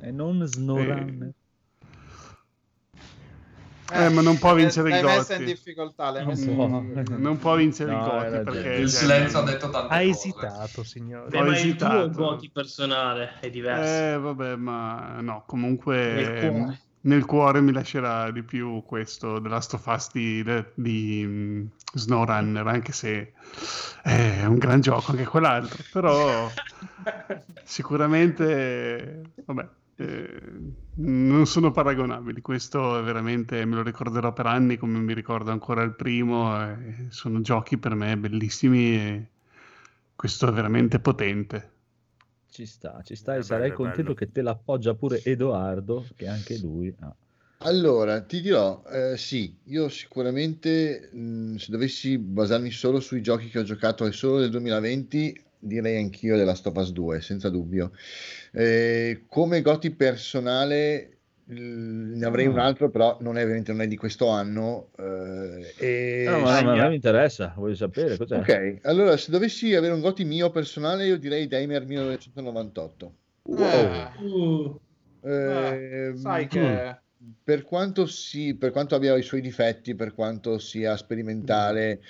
E 0.07 0.11
non 0.13 0.37
SnowRunner. 0.47 1.35
Eh, 3.91 4.09
ma 4.11 4.21
non 4.21 4.37
può 4.39 4.51
l'hai- 4.53 4.63
vincere 4.63 4.91
l'hai 4.91 5.01
i 5.01 5.03
messa 5.05 5.33
in 5.35 5.39
Gotti. 5.41 5.45
difficoltà, 5.55 6.11
l'hai 6.11 6.21
Non 6.25 6.29
messa 6.35 6.51
in 6.51 6.55
può. 6.57 6.67
difficoltà. 6.81 7.17
Non 7.17 7.39
può 7.39 7.57
vincere 7.57 7.91
No, 7.93 8.05
Gotti 8.05 8.51
perché 8.51 8.69
Il 8.75 8.91
silenzio 8.91 9.39
ha 9.39 9.43
detto 9.45 9.71
tante 9.71 9.95
Ha 9.95 9.97
cose. 9.99 10.09
esitato, 10.11 10.83
signore. 10.85 11.29
Beh, 11.31 11.39
Ho 11.39 11.45
ma 11.45 11.47
il 11.49 11.55
tuo 11.57 11.67
esitato. 11.89 12.09
goti 12.11 12.51
personale 12.51 13.33
è 13.41 13.49
diverso. 13.51 14.15
Eh, 14.15 14.19
vabbè, 14.19 14.57
ma 14.57 15.21
no, 15.21 15.45
comunque 15.47 15.97
Nel 15.97 16.51
cuore. 16.51 16.81
nel 17.01 17.25
cuore 17.25 17.61
mi 17.63 17.73
lascerà 17.73 18.31
di 18.31 18.43
più 18.43 18.83
questo 18.85 19.41
The 19.41 19.49
Last 19.49 19.73
of 19.75 19.87
Us 19.87 20.11
di, 20.13 20.45
di 20.75 21.25
mm, 21.27 21.65
SnowRunner, 21.95 22.67
anche 22.67 22.93
se 22.93 23.33
è 24.03 24.45
un 24.45 24.59
gran 24.59 24.81
gioco 24.83 25.13
anche 25.13 25.25
quell'altro, 25.25 25.83
però 25.91 26.51
sicuramente, 27.65 29.23
vabbè, 29.47 29.69
eh, 30.01 30.41
non 30.95 31.47
sono 31.47 31.73
paragonabili, 31.73 32.41
questo 32.41 32.99
è 32.99 33.03
veramente, 33.03 33.65
me 33.65 33.75
lo 33.75 33.83
ricorderò 33.83 34.33
per 34.33 34.47
anni 34.47 34.77
come 34.77 34.99
mi 34.99 35.13
ricordo 35.13 35.51
ancora 35.51 35.83
il 35.83 35.95
primo, 35.95 36.57
eh, 36.63 37.07
sono 37.09 37.41
giochi 37.41 37.79
per 37.79 37.95
me 37.95 38.17
bellissimi 38.17 38.95
e 38.95 39.27
questo 40.15 40.49
è 40.49 40.53
veramente 40.53 41.01
potente. 41.01 41.73
Ci 42.49 42.65
sta, 42.65 43.03
ci 43.03 43.17
sta 43.17 43.35
e 43.37 43.43
sarei 43.43 43.71
bello, 43.71 43.75
contento 43.75 44.03
bello. 44.03 44.15
che 44.15 44.31
te 44.31 44.43
l'appoggia 44.43 44.95
pure 44.95 45.21
Edoardo, 45.25 46.07
che 46.15 46.29
anche 46.29 46.59
lui 46.59 46.95
ha. 47.01 47.15
Allora, 47.63 48.23
ti 48.23 48.41
dirò, 48.41 48.85
eh, 48.89 49.17
sì, 49.17 49.53
io 49.65 49.89
sicuramente 49.89 51.11
mh, 51.13 51.57
se 51.57 51.73
dovessi 51.73 52.17
basarmi 52.17 52.71
solo 52.71 53.01
sui 53.01 53.21
giochi 53.21 53.49
che 53.49 53.59
ho 53.59 53.65
giocato 53.65 54.07
e 54.07 54.13
solo 54.13 54.39
del 54.39 54.51
2020, 54.51 55.43
direi 55.59 55.99
anch'io 55.99 56.37
della 56.37 56.53
Us 56.53 56.93
2, 56.93 57.21
senza 57.21 57.49
dubbio. 57.51 57.93
Eh, 58.53 59.25
come 59.29 59.63
goti 59.63 59.91
personale 59.91 61.13
ne 61.51 62.27
avrei 62.27 62.47
un 62.47 62.59
Ah. 62.59 62.65
altro, 62.65 62.91
però 62.91 63.17
non 63.21 63.39
è 63.39 63.45
non 63.45 63.81
è 63.81 63.87
di 63.87 63.97
questo 63.97 64.29
anno. 64.29 64.91
eh, 64.99 65.75
e 65.79 66.25
No, 66.29 66.41
ma, 66.41 66.63
ma- 66.63 66.75
ma 66.77 66.89
mi 66.89 66.97
interessa, 66.97 67.55
voglio 67.57 67.75
sapere 67.75 68.17
cos'è. 68.17 68.37
Ok, 68.39 68.79
allora 68.83 69.17
se 69.17 69.31
dovessi 69.31 69.75
avere 69.75 69.95
un 69.95 70.01
goti 70.01 70.25
mio 70.25 70.51
personale, 70.51 71.07
io 71.07 71.17
direi 71.19 71.47
Daimler 71.47 71.87
1998. 71.87 73.15
Eh, 73.45 74.11
Uh, 75.21 75.29
Ehm, 75.29 76.17
sai 76.17 76.47
che 76.47 76.97
per 77.43 77.65
quanto, 77.65 78.07
si, 78.07 78.55
per 78.55 78.71
quanto 78.71 78.95
abbia 78.95 79.17
i 79.17 79.23
suoi 79.23 79.41
difetti, 79.41 79.95
per 79.97 80.15
quanto 80.15 80.59
sia 80.59 80.97
sperimentale, 80.97 82.01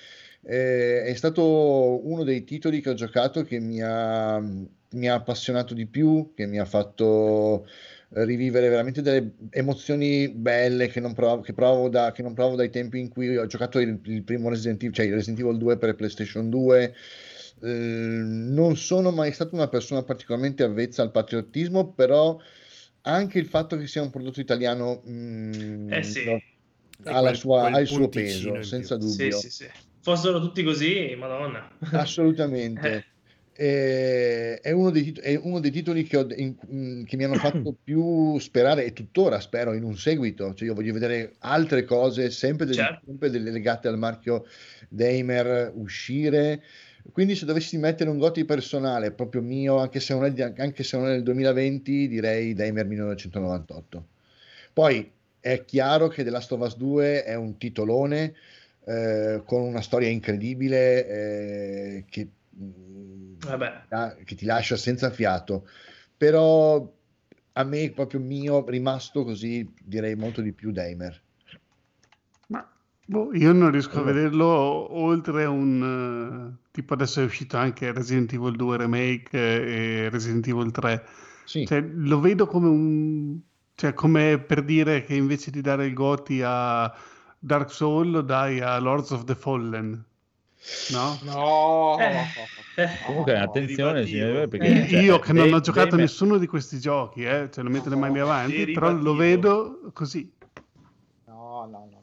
eh, 0.43 1.03
è 1.05 1.15
stato 1.15 2.07
uno 2.07 2.25
dei 2.25 2.45
titoli 2.45 2.81
che 2.81 2.91
ho 2.91 2.95
giocato 2.95 3.43
che 3.43 3.59
mi 3.59 3.81
ha, 3.83 4.39
mi 4.41 5.09
ha 5.09 5.15
appassionato 5.15 5.75
di 5.75 5.87
più, 5.87 6.33
che 6.35 6.47
mi 6.47 6.59
ha 6.59 6.65
fatto 6.65 7.67
rivivere 8.11 8.69
veramente 8.71 9.03
delle 9.03 9.35
emozioni 9.51 10.31
belle 10.31 10.89
che 10.89 11.01
non 11.01 11.13
provo, 11.13 11.43
che 11.43 11.53
provo 11.53 11.89
da, 11.89 12.11
che 12.13 12.23
non 12.23 12.33
provo 12.33 12.57
dai 12.57 12.71
tempi 12.71 12.99
in 12.99 13.09
cui 13.09 13.37
ho 13.37 13.47
giocato 13.47 13.79
il, 13.81 14.01
il 14.05 14.23
primo 14.23 14.49
Resident 14.49 14.83
Evil, 14.83 14.95
cioè 14.95 15.07
il 15.07 15.13
Resident 15.13 15.41
Evil 15.41 15.59
2 15.59 15.77
per 15.77 15.95
PlayStation 15.95 16.49
2. 16.49 16.95
Eh, 17.61 17.69
non 17.69 18.77
sono 18.77 19.11
mai 19.11 19.33
stato 19.33 19.55
una 19.55 19.69
persona 19.69 20.03
particolarmente 20.05 20.63
avvezza 20.63 21.03
al 21.03 21.11
patriottismo, 21.11 21.93
però 21.93 22.39
anche 23.03 23.39
il 23.39 23.47
fatto 23.47 23.77
che 23.77 23.87
sia 23.87 24.03
un 24.03 24.11
prodotto 24.11 24.41
italiano 24.41 25.03
mm, 25.07 25.93
Eh 25.93 26.03
sì. 26.03 26.25
no, 26.25 26.41
ha, 27.05 27.13
la 27.13 27.21
quel- 27.21 27.37
sua- 27.37 27.71
ha 27.71 27.81
il 27.81 27.87
suo 27.87 28.09
peso, 28.09 28.63
senza 28.63 28.97
dubbio. 28.97 29.37
Sì, 29.37 29.51
sì. 29.51 29.67
Fossero 30.01 30.41
tutti 30.41 30.63
così, 30.63 31.15
madonna. 31.19 31.71
Assolutamente. 31.93 33.05
Eh, 33.61 34.61
è, 34.61 34.71
uno 34.71 34.91
dei 34.91 35.03
tit- 35.03 35.21
è 35.21 35.35
uno 35.35 35.59
dei 35.59 35.73
titoli 35.73 36.05
che, 36.05 36.17
ho- 36.17 36.27
in- 36.37 36.55
mm, 36.73 37.03
che 37.03 37.17
mi 37.17 37.25
hanno 37.25 37.35
fatto 37.35 37.75
più 37.83 38.39
sperare 38.39 38.85
e 38.85 38.93
tuttora 38.93 39.41
spero 39.41 39.73
in 39.73 39.83
un 39.83 39.97
seguito. 39.97 40.55
Cioè, 40.55 40.69
io 40.69 40.75
voglio 40.75 40.93
vedere 40.93 41.35
altre 41.41 41.83
cose, 41.85 42.31
sempre 42.31 42.67
delle, 42.67 42.77
Certo. 42.79 43.03
sempre 43.07 43.31
delle 43.31 43.51
legate 43.51 43.89
al 43.89 43.99
marchio 43.99 44.47
Daimler 44.89 45.73
uscire. 45.75 46.63
Quindi, 47.11 47.35
se 47.35 47.47
dovessi 47.47 47.77
mettere 47.79 48.11
un 48.11 48.19
goti 48.19 48.45
personale 48.45 49.11
proprio 49.11 49.43
mio, 49.43 49.79
anche 49.79 49.99
se 49.99 50.15
non 50.15 50.25
è, 50.25 50.33
di- 50.33 50.43
anche 50.43 50.85
se 50.85 50.97
non 50.97 51.09
è 51.09 51.11
nel 51.11 51.23
2020, 51.25 52.07
direi 52.07 52.55
Daimler 52.55 52.87
1998. 52.87 54.07
Poi 54.73 55.11
è 55.41 55.65
chiaro 55.65 56.07
che 56.09 56.23
The 56.23 56.31
Last 56.31 56.53
of 56.53 56.61
Us 56.61 56.77
2 56.77 57.25
è 57.25 57.35
un 57.35 57.59
titolone 57.59 58.35
eh, 58.89 59.43
con 59.45 59.63
una 59.63 59.83
storia 59.83 60.09
incredibile 60.09 61.07
eh, 61.07 62.05
che, 62.09 62.29
mm, 62.57 63.35
Vabbè. 63.39 64.17
che 64.25 64.35
ti 64.35 64.45
lascia 64.45 64.77
senza 64.77 65.11
fiato, 65.11 65.69
però 66.17 66.91
a 67.53 67.65
me 67.65 67.91
proprio 67.91 68.21
mio 68.21 68.65
rimasto 68.69 69.25
così 69.25 69.69
direi 69.83 70.15
molto 70.15 70.41
di 70.41 70.53
più 70.53 70.71
Daimler. 70.71 71.23
Boh, 73.09 73.31
io 73.33 73.53
non 73.53 73.71
riesco 73.71 74.01
a 74.01 74.03
vederlo 74.03 74.45
oltre 74.47 75.47
un 75.47 76.53
eh, 76.61 76.69
tipo 76.71 76.93
adesso 76.93 77.23
è 77.23 77.25
uscito 77.25 77.57
anche 77.57 77.91
Resident 77.91 78.31
Evil 78.35 78.55
2 78.55 78.77
Remake 78.77 79.31
e 79.33 80.09
Resident 80.11 80.47
Evil 80.47 80.71
3. 80.71 81.07
Sì. 81.47 81.65
Cioè, 81.65 81.81
lo 81.81 82.21
vedo 82.21 82.47
come 82.47 82.69
un 82.69 83.39
cioè 83.75 83.95
come 83.95 84.39
per 84.39 84.63
dire 84.63 85.05
che 85.05 85.15
invece 85.15 85.51
di 85.51 85.63
dare 85.63 85.87
il 85.87 85.95
Goti 85.95 86.43
a 86.45 86.95
Dark 87.39 87.71
Soul 87.71 88.11
lo 88.11 88.21
dai 88.23 88.61
a 88.61 88.79
Lords 88.79 89.11
of 89.11 89.25
the 89.25 89.35
Fallen. 89.35 90.05
No? 90.91 91.19
No, 91.23 91.97
Comunque, 93.07 93.39
attenzione, 93.39 94.07
signore, 94.07 94.49
perché 94.49 94.85
Eh, 94.85 94.89
cioè, 94.89 95.01
io 95.01 95.19
che 95.19 95.33
non 95.33 95.53
ho 95.53 95.61
giocato 95.61 95.91
Dave- 95.91 96.03
nessuno 96.03 96.37
di 96.37 96.47
questi 96.47 96.79
giochi, 96.79 97.25
eh, 97.25 97.49
cioè 97.51 97.63
non 97.65 97.73
metto 97.73 97.89
le 97.89 97.97
mani 97.97 98.19
avanti, 98.19 98.73
però 98.73 98.93
lo 98.93 99.15
vedo 99.15 99.91
così. 99.93 100.31
No, 101.27 101.67
no, 101.71 101.89
no, 101.91 101.98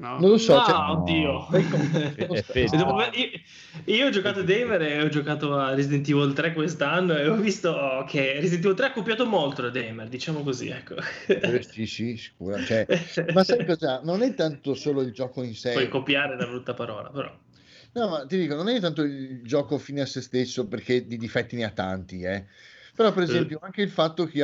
no, 0.00 0.08
no. 0.08 0.14
No. 0.14 0.18
Non 0.18 0.30
lo 0.30 0.38
so, 0.38 0.54
No, 0.54 0.64
cioè- 0.64 0.90
oddio. 0.90 1.46
Me- 1.50 3.10
io, 3.14 3.94
io 3.94 4.06
ho 4.06 4.10
giocato 4.10 4.40
a 4.40 4.42
Denver 4.42 4.80
e 4.82 5.02
ho 5.02 5.08
giocato 5.08 5.56
a 5.56 5.74
Resident 5.74 6.08
Evil 6.08 6.32
3 6.32 6.52
quest'anno 6.54 7.16
e 7.16 7.28
ho 7.28 7.36
visto 7.36 8.04
che 8.08 8.34
Resident 8.40 8.64
Evil 8.64 8.76
3 8.76 8.86
ha 8.86 8.92
copiato 8.92 9.26
molto 9.26 9.62
da 9.62 9.70
Denver, 9.70 10.08
diciamo 10.08 10.42
così, 10.42 10.68
ecco. 10.68 10.94
Eh, 11.26 11.62
sì, 11.62 11.86
sì, 11.86 12.16
sicuro. 12.16 12.58
Cioè, 12.62 12.86
ma 13.34 13.44
sai 13.44 13.64
cosa? 13.66 14.00
Non 14.02 14.22
è 14.22 14.34
tanto 14.34 14.74
solo 14.74 15.02
il 15.02 15.12
gioco 15.12 15.42
in 15.42 15.54
sé. 15.54 15.72
Poi 15.72 15.88
copiare 15.88 16.34
una 16.34 16.46
brutta 16.46 16.74
parola, 16.74 17.10
però. 17.10 17.38
No, 17.92 18.08
ma 18.08 18.24
ti 18.24 18.38
dico, 18.38 18.54
non 18.54 18.68
è 18.68 18.80
tanto 18.80 19.02
il 19.02 19.42
gioco 19.42 19.76
fine 19.76 20.00
a 20.00 20.06
se 20.06 20.20
stesso 20.20 20.66
perché 20.66 21.06
di 21.06 21.16
difetti 21.18 21.56
ne 21.56 21.64
ha 21.64 21.70
tanti, 21.70 22.22
eh. 22.22 22.46
Però, 22.94 23.12
per 23.12 23.22
esempio, 23.22 23.58
anche 23.62 23.82
il 23.82 23.88
fatto 23.88 24.26
che, 24.26 24.42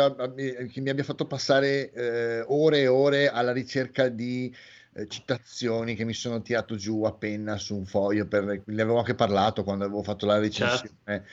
che 0.73 0.81
mi 0.81 0.89
abbia 0.89 1.05
fatto 1.05 1.27
passare 1.27 1.93
eh, 1.93 2.45
ore 2.47 2.81
e 2.81 2.87
ore 2.87 3.29
alla 3.29 3.53
ricerca 3.53 4.09
di 4.09 4.55
eh, 4.97 5.07
citazioni 5.09 5.95
che 5.95 6.05
mi 6.05 6.15
sono 6.15 6.41
tirato 6.41 6.77
giù 6.77 7.03
a 7.05 7.13
penna 7.13 7.59
su 7.59 7.77
un 7.77 7.85
foglio, 7.85 8.27
per, 8.27 8.45
ne 8.65 8.83
avevo 8.83 8.99
anche 8.99 9.15
parlato 9.15 9.63
quando 9.63 9.85
avevo 9.85 10.03
fatto 10.03 10.25
la 10.27 10.39
recensione. 10.39 11.25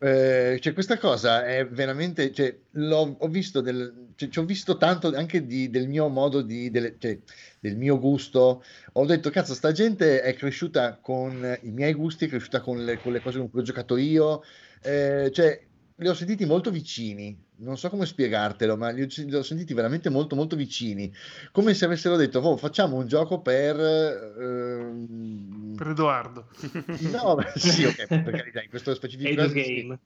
Eh, 0.00 0.58
cioè, 0.60 0.72
questa 0.74 0.96
cosa 0.96 1.44
è 1.44 1.66
veramente, 1.66 2.32
cioè, 2.32 2.56
l'ho, 2.72 3.16
ho 3.18 3.26
visto 3.28 3.60
del, 3.60 4.10
cioè, 4.14 4.28
ci 4.28 4.38
ho 4.38 4.44
visto 4.44 4.76
tanto 4.76 5.12
anche 5.12 5.44
di- 5.44 5.70
del 5.70 5.88
mio 5.88 6.06
modo 6.06 6.40
di, 6.40 6.70
delle- 6.70 6.94
cioè, 6.98 7.18
del 7.58 7.76
mio 7.76 7.98
gusto. 7.98 8.62
Ho 8.92 9.04
detto, 9.04 9.30
cazzo, 9.30 9.54
sta 9.54 9.72
gente 9.72 10.22
è 10.22 10.34
cresciuta 10.34 10.98
con 11.00 11.58
i 11.62 11.70
miei 11.70 11.94
gusti, 11.94 12.26
è 12.26 12.28
cresciuta 12.28 12.60
con 12.60 12.84
le, 12.84 13.00
con 13.00 13.12
le 13.12 13.20
cose 13.20 13.38
con 13.38 13.50
cui 13.50 13.60
ho 13.60 13.64
giocato 13.64 13.96
io. 13.96 14.42
Eh, 14.80 15.30
cioè, 15.32 15.66
li 16.00 16.08
ho 16.08 16.14
sentiti 16.14 16.44
molto 16.44 16.70
vicini. 16.70 17.36
Non 17.56 17.76
so 17.76 17.88
come 17.90 18.06
spiegartelo, 18.06 18.76
ma 18.76 18.90
li 18.90 19.02
ho, 19.02 19.06
li 19.08 19.34
ho 19.34 19.42
sentiti 19.42 19.74
veramente 19.74 20.08
molto, 20.08 20.36
molto 20.36 20.54
vicini. 20.54 21.12
Come 21.50 21.74
se 21.74 21.84
avessero 21.84 22.14
detto, 22.16 22.38
"Oh, 22.38 22.56
facciamo 22.56 22.96
un 22.96 23.06
gioco 23.08 23.40
per. 23.40 23.78
ehm, 23.80 25.74
Per 25.76 25.88
Edoardo. 25.88 26.46
No, 27.10 27.34
beh, 27.34 27.52
sì, 27.58 27.84
ok, 27.84 28.06
per 28.22 28.34
carità, 28.42 28.62
in 28.62 28.68
questo 28.70 28.94
specifico 28.94 29.28
Edo. 29.40 29.52
Game. 29.52 29.98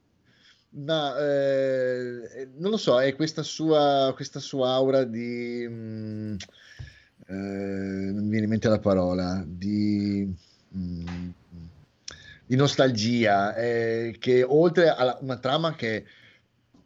Ma 0.74 1.14
eh, 1.18 2.48
non 2.56 2.70
lo 2.70 2.78
so, 2.78 2.98
è 2.98 3.14
questa 3.14 3.42
sua, 3.42 4.12
questa 4.14 4.40
sua 4.40 4.70
aura 4.70 5.04
di... 5.04 5.66
mm, 5.68 6.34
eh, 7.26 7.34
non 7.34 8.22
mi 8.24 8.30
viene 8.30 8.44
in 8.44 8.50
mente 8.50 8.68
la 8.68 8.78
parola, 8.78 9.44
di, 9.46 10.34
mm, 10.74 11.28
di 12.44 12.56
nostalgia, 12.56 13.54
eh, 13.54 14.16
che 14.18 14.42
oltre 14.42 14.88
a 14.90 15.18
una 15.20 15.38
trama 15.38 15.74
che, 15.74 16.06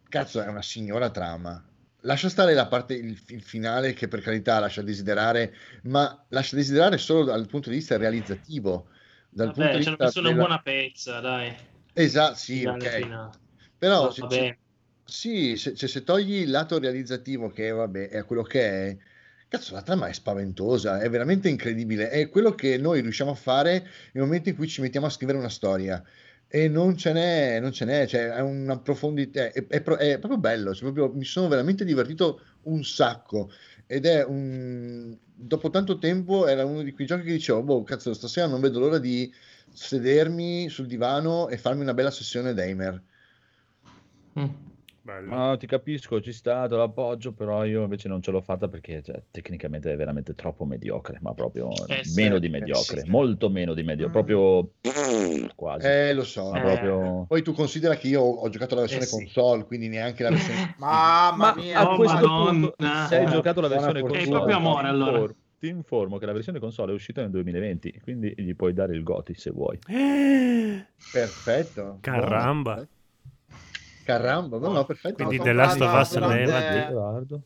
cazzo, 0.07 0.41
è 0.41 0.47
una 0.47 0.61
signora 0.61 1.09
trama. 1.09 1.63
Lascia 2.01 2.29
stare 2.29 2.53
la 2.53 2.67
parte, 2.67 2.93
il, 2.93 3.21
il 3.27 3.41
finale 3.41 3.93
che 3.93 4.07
per 4.07 4.21
carità 4.21 4.59
lascia 4.59 4.81
desiderare, 4.81 5.53
ma 5.83 6.25
lascia 6.29 6.55
desiderare 6.55 6.97
solo 6.97 7.23
dal 7.25 7.47
punto 7.47 7.69
di 7.69 7.75
vista 7.77 7.97
realizzativo. 7.97 8.89
Dal 9.29 9.51
punto 9.51 9.61
Vabbè, 9.61 9.77
di 9.77 9.81
ci 9.81 9.87
hanno 9.89 9.97
vista 9.97 10.05
messo 10.05 10.19
una 10.19 10.29
della- 10.29 10.45
buona 10.45 10.61
pezza, 10.61 11.19
dai. 11.19 11.55
Esatto, 11.93 12.35
sì, 12.35 12.63
ok. 12.65 13.15
Però 13.77 14.03
No, 14.05 14.11
se, 14.11 14.21
se- 14.29 14.59
sì, 15.03 15.55
se- 15.57 15.75
se 15.75 16.03
togli 16.03 16.35
il 16.41 16.49
lato 16.51 16.79
realizzativo, 16.79 17.49
che 17.49 17.71
vabbè, 17.71 18.09
è 18.09 18.23
quello 18.25 18.43
che 18.43 18.89
è, 18.89 18.97
cazzo, 19.47 19.73
la 19.73 19.81
trama 19.81 20.07
è 20.07 20.13
spaventosa, 20.13 20.99
è 20.99 21.09
veramente 21.09 21.49
incredibile. 21.49 22.09
È 22.09 22.29
quello 22.29 22.53
che 22.53 22.77
noi 22.77 23.01
riusciamo 23.01 23.31
a 23.31 23.35
fare 23.35 23.87
nel 24.11 24.23
momento 24.23 24.49
in 24.49 24.55
cui 24.55 24.67
ci 24.67 24.81
mettiamo 24.81 25.05
a 25.07 25.09
scrivere 25.09 25.37
una 25.37 25.49
storia. 25.49 26.03
E 26.49 26.69
non 26.69 26.95
ce 26.95 27.11
n'è, 27.11 27.59
non 27.59 27.73
ce 27.73 27.85
n'è, 27.85 28.07
cioè 28.07 28.29
è 28.29 28.39
una 28.39 28.79
profondità, 28.79 29.51
è, 29.51 29.67
è 29.67 29.81
è 29.81 30.19
proprio 30.19 30.37
bello, 30.37 30.73
cioè 30.73 30.91
proprio- 30.91 31.13
mi 31.13 31.25
sono 31.25 31.49
veramente 31.49 31.83
divertito 31.83 32.41
un 32.63 32.83
sacco. 32.83 33.51
Ed 33.85 34.05
è 34.05 34.23
un. 34.23 35.17
Dopo 35.39 35.69
tanto 35.69 35.97
tempo 35.99 36.47
era 36.47 36.65
uno 36.65 36.81
di 36.81 36.91
quei 36.93 37.05
giochi 37.05 37.23
che 37.23 37.33
dicevo, 37.33 37.61
boh, 37.63 37.83
cazzo, 37.83 38.13
stasera 38.13 38.47
non 38.47 38.59
vedo 38.59 38.79
l'ora 38.79 38.97
di 38.97 39.31
sedermi 39.71 40.69
sul 40.69 40.87
divano 40.87 41.47
e 41.49 41.57
farmi 41.57 41.81
una 41.81 41.93
bella 41.93 42.11
sessione 42.11 42.53
Damer. 45.07 45.23
No, 45.23 45.57
ti 45.57 45.65
capisco, 45.67 46.19
ci 46.21 46.33
sta, 46.33 46.67
te 46.67 46.75
lo 46.75 46.83
appoggio, 46.83 47.31
però 47.31 47.63
io 47.63 47.83
invece 47.83 48.07
non 48.09 48.21
ce 48.21 48.31
l'ho 48.31 48.41
fatta 48.41 48.67
perché 48.67 49.01
cioè, 49.01 49.23
tecnicamente 49.31 49.91
è 49.91 49.95
veramente 49.95 50.35
troppo 50.35 50.65
mediocre, 50.65 51.17
ma 51.21 51.33
proprio 51.33 51.69
Eh, 51.87 52.03
sì, 52.03 52.19
meno 52.21 52.39
di 52.39 52.47
eh, 52.47 52.49
mediocre, 52.49 53.01
sì. 53.01 53.09
molto 53.09 53.49
meno 53.49 53.73
di 53.73 53.83
mediocre, 53.83 54.11
proprio 54.23 54.71
quasi. 55.55 55.87
Eh, 55.87 56.13
lo 56.13 56.23
so. 56.23 56.51
Ma 56.51 56.57
Eh. 56.57 56.61
proprio... 56.61 57.25
Poi 57.27 57.41
tu 57.41 57.53
considera 57.53 57.95
che 57.95 58.07
io 58.07 58.21
ho 58.21 58.49
giocato 58.49 58.75
la 58.75 58.81
versione 58.81 59.03
Eh, 59.03 59.07
sì. 59.07 59.15
console, 59.15 59.63
quindi 59.65 59.87
neanche 59.87 60.23
la 60.23 60.29
versione. 60.29 60.75
Mamma 60.77 61.35
Ma 61.35 61.55
mia, 61.55 61.79
a 61.79 61.91
oh, 61.91 61.95
questo 61.95 62.15
Madonna. 62.15 62.51
punto, 62.51 62.75
se 63.07 63.15
hai 63.17 63.25
giocato 63.27 63.61
la 63.61 63.67
versione 63.67 64.01
console, 64.01 64.21
È 64.23 64.27
proprio 64.29 64.55
amore, 64.57 64.81
ti 64.83 64.87
allora. 64.89 65.11
informo- 65.11 65.35
Ti 65.59 65.67
informo 65.69 66.17
che 66.19 66.25
la 66.27 66.33
versione 66.33 66.59
console 66.59 66.91
è 66.91 66.95
uscita 66.95 67.21
nel 67.21 67.31
2020, 67.31 67.99
quindi 68.03 68.31
gli 68.37 68.53
puoi 68.55 68.73
dare 68.73 68.93
il 68.93 69.01
Goti 69.01 69.33
se 69.33 69.49
vuoi. 69.49 69.79
Perfetto. 71.09 71.97
Caramba. 72.01 72.73
Buono. 72.73 72.87
Caramba, 74.07 74.57
no, 74.57 74.71
no, 74.71 74.85
perfetto. 74.85 75.15
Quindi 75.15 75.37
Ho 75.37 75.43
The 75.43 75.51
Last 75.51 75.81
of 75.81 75.93
Us 75.93 76.17
levati. 76.17 76.93
Guardo. 76.93 77.41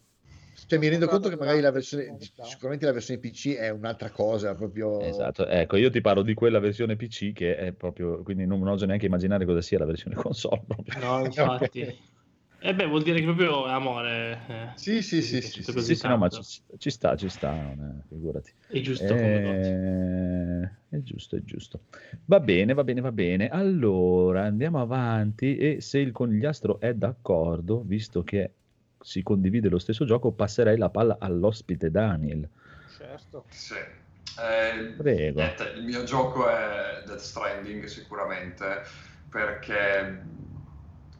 Cioè, 0.67 0.77
mi 0.77 0.89
rendo 0.89 1.07
conto 1.07 1.27
che 1.27 1.35
magari 1.35 1.59
la 1.59 1.71
versione, 1.71 2.17
sicuramente 2.43 2.85
la 2.85 2.91
versione 2.91 3.19
PC 3.19 3.55
è 3.55 3.69
un'altra 3.69 4.11
cosa, 4.11 4.53
proprio... 4.53 4.99
Esatto, 4.99 5.47
ecco, 5.47 5.75
io 5.75 5.89
ti 5.89 6.01
parlo 6.01 6.21
di 6.21 6.35
quella 6.35 6.59
versione 6.59 6.95
PC 6.95 7.31
che 7.33 7.55
è 7.57 7.71
proprio, 7.71 8.21
quindi 8.21 8.45
non, 8.45 8.59
non 8.59 8.67
oso 8.67 8.85
neanche 8.85 9.07
immaginare 9.07 9.43
cosa 9.45 9.59
sia 9.59 9.79
la 9.79 9.85
versione 9.85 10.13
console. 10.21 10.61
Proprio. 10.67 10.99
No, 11.03 11.25
infatti. 11.25 11.97
E 12.63 12.75
beh, 12.75 12.85
vuol 12.85 13.01
dire 13.01 13.17
che 13.19 13.25
proprio 13.25 13.65
amore. 13.65 14.39
eh. 14.47 14.69
Sì, 14.75 15.01
sì, 15.01 15.23
sì, 15.23 15.41
sì, 15.41 15.63
sì, 15.63 15.79
Sì, 15.81 15.95
sì, 15.95 16.07
no, 16.07 16.17
ma 16.17 16.29
ci, 16.29 16.41
ci 16.77 16.91
sta, 16.91 17.15
ci 17.15 17.27
sta, 17.27 17.51
non 17.51 18.03
è- 18.03 18.07
figurati. 18.07 18.53
È 18.67 18.79
giusto 18.81 19.15
come 19.15 20.75
Eh, 20.89 20.95
È 20.97 21.01
giusto, 21.01 21.35
è 21.37 21.41
giusto. 21.41 21.79
Va 22.25 22.39
bene, 22.39 22.73
va 22.75 22.83
bene, 22.83 23.01
va 23.01 23.11
bene. 23.11 23.47
Allora, 23.49 24.43
andiamo 24.43 24.79
avanti 24.79 25.57
e 25.57 25.81
se 25.81 25.97
il 25.97 26.11
conigliastro 26.11 26.79
è 26.79 26.93
d'accordo, 26.93 27.81
visto 27.83 28.23
che 28.23 28.51
si 28.99 29.23
condivide 29.23 29.67
lo 29.67 29.79
stesso 29.79 30.05
gioco, 30.05 30.31
passerei 30.31 30.77
la 30.77 30.89
palla 30.89 31.17
all'ospite 31.19 31.89
Daniel. 31.89 32.47
Certo. 32.95 33.45
Sì. 33.49 33.73
Eh, 33.73 34.93
Prego. 34.97 35.41
niente, 35.41 35.73
il 35.75 35.83
mio 35.83 36.03
gioco 36.03 36.47
è 36.47 37.01
Death 37.05 37.17
Stranding 37.19 37.85
sicuramente 37.85 38.81
perché 39.29 40.23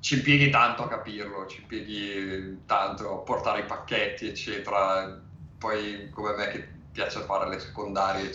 ci 0.01 0.15
impieghi 0.15 0.49
tanto 0.49 0.83
a 0.83 0.87
capirlo, 0.87 1.45
ci 1.45 1.61
impieghi 1.61 2.63
tanto 2.65 3.19
a 3.19 3.23
portare 3.23 3.61
i 3.61 3.65
pacchetti, 3.65 4.27
eccetera. 4.27 5.21
Poi, 5.59 6.09
come 6.09 6.35
me 6.35 6.47
che 6.47 6.67
piace 6.91 7.21
fare 7.21 7.47
le 7.47 7.59
secondarie, 7.59 8.31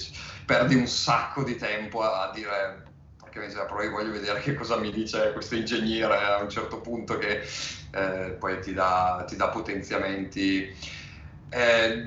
perdi 0.47 0.77
un 0.77 0.87
sacco 0.87 1.43
di 1.43 1.57
tempo 1.57 2.03
a, 2.03 2.31
dire. 2.33 2.85
Perché 3.21 3.41
mi 3.41 3.47
sembra, 3.49 3.67
però 3.67 3.83
io 3.83 3.91
voglio 3.91 4.13
vedere 4.13 4.41
che 4.41 4.55
cosa 4.55 4.77
mi 4.77 4.93
dice 4.93 5.33
questo 5.33 5.57
ingegnere 5.57 6.17
a 6.17 6.41
un 6.41 6.49
certo 6.49 6.81
punto 6.81 7.19
che 7.19 7.43
eh, 7.91 8.37
poi 8.39 8.61
ti 8.61 8.73
dà, 8.73 9.25
ti 9.27 9.35
dà 9.35 9.49
potenziamenti. 9.49 10.73
Eh, 11.49 12.05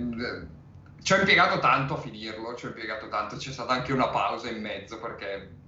ci 1.03 1.13
ho 1.13 1.17
impiegato 1.17 1.59
tanto 1.59 1.95
a 1.95 1.97
finirlo, 1.97 2.55
ci 2.55 2.65
ho 2.65 2.69
impiegato 2.69 3.09
tanto, 3.09 3.35
c'è 3.35 3.51
stata 3.51 3.73
anche 3.73 3.91
una 3.91 4.07
pausa 4.07 4.49
in 4.49 4.61
mezzo 4.61 4.99
perché 4.99 5.58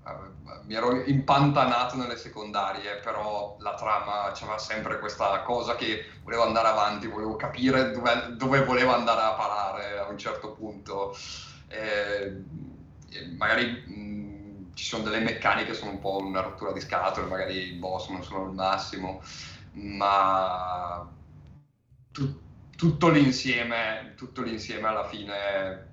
mi 0.65 0.73
ero 0.73 1.03
impantanato 1.03 1.95
nelle 1.95 2.17
secondarie, 2.17 2.95
però 2.99 3.55
la 3.59 3.75
trama 3.75 4.31
c'aveva 4.33 4.57
sempre 4.57 4.99
questa 4.99 5.41
cosa 5.43 5.75
che 5.75 6.05
volevo 6.23 6.43
andare 6.43 6.67
avanti, 6.69 7.07
volevo 7.07 7.35
capire 7.35 7.91
dove, 7.91 8.35
dove 8.35 8.63
voleva 8.65 8.95
andare 8.95 9.21
a 9.21 9.33
parare 9.33 9.99
a 9.99 10.07
un 10.07 10.17
certo 10.17 10.53
punto. 10.53 11.15
Eh, 11.67 12.43
magari 13.37 13.83
mh, 13.85 14.73
ci 14.73 14.85
sono 14.85 15.03
delle 15.03 15.19
meccaniche 15.19 15.67
che 15.71 15.73
sono 15.73 15.91
un 15.91 15.99
po' 15.99 16.17
una 16.17 16.41
rottura 16.41 16.71
di 16.71 16.79
scatole, 16.81 17.27
magari 17.27 17.73
i 17.73 17.73
boss 17.73 18.09
non 18.09 18.23
sono 18.23 18.45
il 18.45 18.53
massimo, 18.53 19.21
ma 19.71 21.11
tu- 22.11 22.41
tutto 22.75 23.09
l'insieme, 23.09 24.13
tutto 24.17 24.41
l'insieme 24.41 24.87
alla 24.87 25.07
fine 25.07 25.90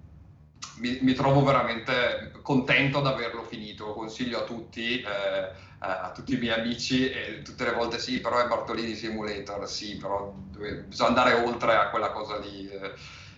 mi, 0.78 0.98
mi 1.02 1.12
trovo 1.14 1.43
veramente 1.44 2.32
contento 2.43 3.01
di 3.01 3.06
averlo 3.09 3.43
finito. 3.43 3.86
Lo 3.86 3.94
consiglio 3.94 4.40
a 4.40 4.44
tutti, 4.44 5.01
eh, 5.01 5.51
a 5.78 6.10
tutti 6.12 6.35
i 6.35 6.39
miei 6.39 6.59
amici, 6.59 7.09
e 7.10 7.43
tutte 7.43 7.64
le 7.64 7.72
volte 7.72 7.98
sì, 7.98 8.20
però 8.20 8.39
è 8.39 8.47
Bartolini 8.48 8.94
Simulator, 8.94 9.68
sì, 9.68 9.97
però 9.97 10.32
dove- 10.51 10.82
bisogna 10.85 11.09
andare 11.10 11.35
oltre 11.35 11.74
a 11.76 11.90
quella 11.90 12.10
cosa 12.10 12.39
lì. 12.39 12.68
eh, 12.68 12.93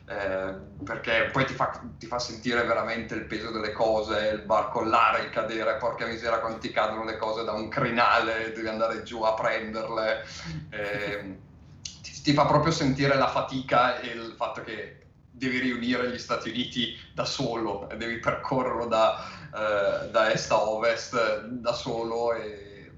eh, 0.06 0.54
perché 0.82 1.28
poi 1.32 1.44
ti 1.46 1.54
fa, 1.54 1.80
ti 1.96 2.06
fa 2.06 2.18
sentire 2.18 2.64
veramente 2.64 3.14
il 3.14 3.26
peso 3.26 3.50
delle 3.52 3.70
cose, 3.72 4.30
il 4.34 4.42
barcollare, 4.42 5.22
il 5.22 5.30
cadere, 5.30 5.76
porca 5.76 6.06
misera 6.06 6.40
quando 6.40 6.58
ti 6.58 6.70
cadono 6.72 7.04
le 7.04 7.16
cose 7.16 7.44
da 7.44 7.52
un 7.52 7.68
crinale, 7.68 8.52
devi 8.52 8.66
andare 8.66 9.02
giù 9.04 9.22
a 9.22 9.34
prenderle. 9.34 10.24
eh, 10.70 11.40
ti, 12.02 12.22
ti 12.22 12.32
fa 12.32 12.44
proprio 12.46 12.72
sentire 12.72 13.14
la 13.16 13.28
fatica 13.28 14.00
e 14.00 14.08
il 14.08 14.34
fatto 14.36 14.62
che 14.62 15.09
devi 15.40 15.58
riunire 15.58 16.10
gli 16.10 16.18
Stati 16.18 16.50
Uniti 16.50 16.94
da 17.14 17.24
solo, 17.24 17.88
e 17.88 17.96
devi 17.96 18.18
percorrerlo 18.18 18.86
da, 18.86 19.24
eh, 19.54 20.10
da 20.10 20.30
est 20.30 20.50
a 20.50 20.62
ovest 20.62 21.46
da 21.46 21.72
solo 21.72 22.34
e, 22.34 22.92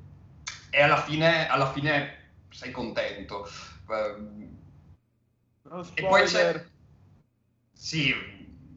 e 0.71 0.83
alla, 0.83 1.01
fine, 1.01 1.49
alla 1.49 1.71
fine 1.71 2.33
sei 2.51 2.73
contento. 2.73 3.49
Eh, 3.89 4.51
e 5.95 6.03
poi 6.03 6.25
c'è... 6.25 6.67
Sì, 7.73 8.13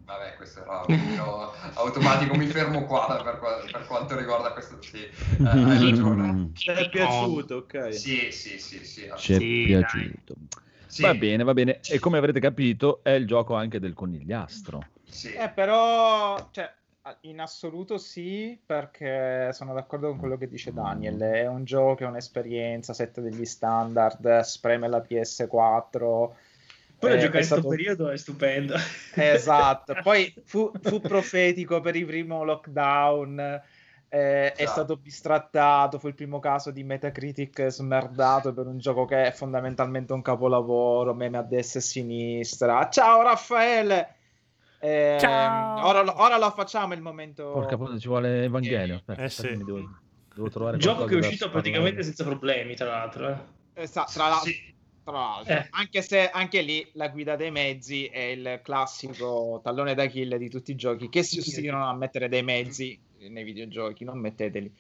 vabbè, 0.06 0.36
questo 0.36 0.62
era 0.62 0.84
un 0.86 1.16
po' 1.18 1.54
automatico, 1.82 2.36
mi 2.36 2.46
fermo 2.46 2.86
qua 2.86 3.20
per, 3.24 3.72
per 3.72 3.88
quanto 3.88 4.16
riguarda 4.16 4.54
questo. 4.54 4.80
Sì, 4.80 5.04
eh, 5.04 5.12
hai 5.40 5.80
ragione. 5.90 6.52
Ti 6.54 6.70
è 6.70 6.90
piaciuto, 6.90 7.56
ok. 7.56 7.94
Sì, 7.94 8.32
sì, 8.32 8.60
sì, 8.60 8.86
sì. 8.86 9.02
Ci 9.18 9.34
è 9.34 9.36
assolutamente. 9.36 9.66
piaciuto. 9.66 10.36
Va 11.00 11.14
bene, 11.14 11.44
va 11.44 11.54
bene. 11.54 11.80
E 11.90 12.00
come 12.00 12.18
avrete 12.18 12.40
capito, 12.40 13.00
è 13.04 13.12
il 13.12 13.26
gioco 13.28 13.56
anche 13.56 13.80
del 13.80 13.94
conigliastro. 13.94 14.88
Eh, 15.38 15.50
però, 15.50 16.50
cioè, 16.52 16.72
in 17.22 17.40
assoluto 17.40 17.98
sì, 17.98 18.58
perché 18.66 19.50
sono 19.54 19.74
d'accordo 19.74 20.10
con 20.10 20.18
quello 20.18 20.38
che 20.38 20.48
dice 20.48 20.74
Daniel. 20.74 21.20
È 21.20 21.48
un 21.48 21.64
gioco, 21.64 22.04
è 22.04 22.08
un'esperienza, 22.08 22.94
sette 22.94 23.22
degli 23.22 23.46
standard, 23.46 24.40
spreme 24.42 24.88
la 24.88 25.06
PS4. 25.08 26.30
Poi 26.98 27.12
Eh, 27.12 27.18
giocare 27.18 27.26
in 27.26 27.32
questo 27.32 27.54
stato- 27.56 27.68
periodo 27.68 28.10
è 28.10 28.18
stupendo. 28.18 28.74
Esatto, 29.16 29.96
poi 30.02 30.34
fu, 30.46 30.72
fu 30.82 31.02
profetico 31.02 31.82
per 31.82 31.96
il 31.96 32.06
primo 32.06 32.44
lockdown, 32.44 33.62
eh, 34.10 34.52
è 34.52 34.62
Esatto. 34.62 34.70
stato 34.72 34.98
bistrattato, 34.98 36.00
fu 36.00 36.08
il 36.08 36.16
primo 36.16 36.40
caso 36.40 36.72
di 36.72 36.84
Metacritic 36.84 37.68
smerdato 37.68 38.54
per 38.54 38.68
un 38.68 38.78
gioco 38.78 39.06
che 39.06 39.26
è 39.26 39.32
fondamentalmente 39.32 40.14
un 40.14 40.22
capolavoro, 40.22 41.14
meme 41.14 41.38
a 41.38 41.42
destra 41.44 41.80
e 41.80 41.84
a 41.84 41.86
sinistra. 41.86 42.90
Ciao 42.90 43.22
Raffaele! 43.22 44.16
Ehm, 44.80 45.20
Ciao! 45.20 45.88
Ora, 45.88 46.02
lo- 46.04 46.22
ora 46.22 46.38
lo 46.38 46.52
facciamo 46.52 46.94
il 46.94 47.02
momento... 47.02 47.52
Porca 47.52 47.76
puttana, 47.78 47.98
ci 47.98 48.08
vuole 48.08 48.44
Evangelio. 48.44 48.96
Eh, 49.08 49.24
aspetta, 49.24 49.30
sì. 49.30 49.64
devo, 49.64 49.90
devo 50.34 50.50
trovare 50.50 50.78
Gioco 50.78 51.06
che 51.06 51.16
è 51.16 51.18
uscito 51.18 51.50
praticamente 51.50 52.04
senza 52.04 52.24
problemi, 52.24 52.76
tra 52.76 52.88
l'altro. 52.90 53.30
eh. 53.30 53.38
Esatto, 53.82 54.12
tra 54.14 54.28
l'altro, 54.30 54.52
tra 55.04 55.14
l'altro. 55.14 55.54
Eh. 55.54 55.68
anche 55.72 56.02
se 56.02 56.30
anche 56.30 56.62
lì 56.62 56.88
la 56.94 57.10
guida 57.10 57.36
dei 57.36 57.52
mezzi 57.52 58.06
è 58.06 58.20
il 58.20 58.62
classico 58.64 59.60
tallone 59.64 59.94
d'Achille 59.94 60.38
di 60.38 60.50
tutti 60.50 60.72
i 60.72 60.76
giochi 60.76 61.10
che 61.10 61.24
si 61.24 61.40
ostinano 61.40 61.88
a 61.90 61.94
mettere 61.94 62.30
dei 62.30 62.42
mezzi 62.44 62.98
nei 63.30 63.44
videogiochi, 63.44 64.04
non 64.04 64.20
metteteli. 64.20 64.74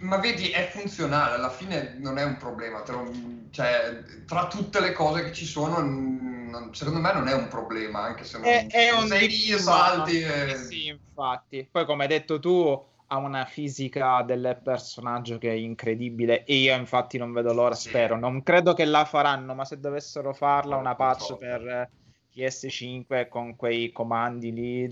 Ma 0.00 0.16
vedi, 0.18 0.50
è 0.50 0.66
funzionale, 0.66 1.36
alla 1.36 1.48
fine 1.50 1.94
non 2.00 2.18
è 2.18 2.24
un 2.24 2.36
problema, 2.36 2.82
lo- 2.88 3.12
cioè, 3.52 4.02
tra 4.26 4.48
tutte 4.48 4.80
le 4.80 4.92
cose 4.92 5.22
che 5.22 5.32
ci 5.32 5.44
sono, 5.44 5.78
non- 5.80 6.74
secondo 6.74 6.98
me 6.98 7.12
non 7.12 7.28
è 7.28 7.34
un 7.34 7.46
problema, 7.46 8.00
anche 8.00 8.24
se 8.24 8.38
non 8.38 8.48
È, 8.48 8.66
è 8.66 8.90
un 8.90 9.06
sei 9.06 9.28
lì 9.28 9.52
e 9.52 9.58
salti. 9.58 10.20
E- 10.20 10.56
Sì, 10.56 10.86
infatti. 10.86 11.68
Poi, 11.70 11.84
come 11.86 12.02
hai 12.02 12.08
detto 12.08 12.40
tu, 12.40 12.84
ha 13.06 13.16
una 13.18 13.44
fisica 13.44 14.22
del 14.22 14.60
personaggio 14.62 15.38
che 15.38 15.50
è 15.50 15.54
incredibile. 15.54 16.44
E 16.44 16.56
io, 16.56 16.74
infatti, 16.74 17.16
non 17.16 17.32
vedo 17.32 17.52
l'ora. 17.52 17.76
Spero. 17.76 18.18
Non 18.18 18.42
credo 18.42 18.74
che 18.74 18.84
la 18.84 19.04
faranno, 19.04 19.54
ma 19.54 19.64
se 19.64 19.78
dovessero 19.78 20.32
farla, 20.34 20.74
una 20.76 20.96
patch 20.96 21.36
per 21.36 21.64
eh, 21.64 21.90
PS5 22.32 23.28
con 23.28 23.54
quei 23.54 23.92
comandi 23.92 24.52
lì, 24.52 24.88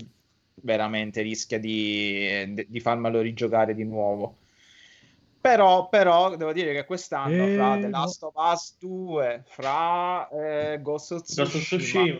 veramente 0.61 1.21
rischia 1.21 1.59
di, 1.59 2.65
di 2.67 2.79
farmelo 2.79 3.21
rigiocare 3.21 3.73
di 3.75 3.83
nuovo. 3.83 4.37
Però, 5.39 5.89
però 5.89 6.35
devo 6.35 6.51
dire 6.53 6.73
che 6.73 6.85
quest'anno 6.85 7.45
Eh, 7.45 7.53
fra 7.53 7.77
The. 7.77 7.89
Last 7.89 8.23
of 8.23 8.33
Us 8.35 8.77
2, 8.79 9.43
fra 9.45 10.27
eh, 10.29 10.81
Ghost 10.81 11.11
of 11.11 11.21
Tsushima, 11.21 12.19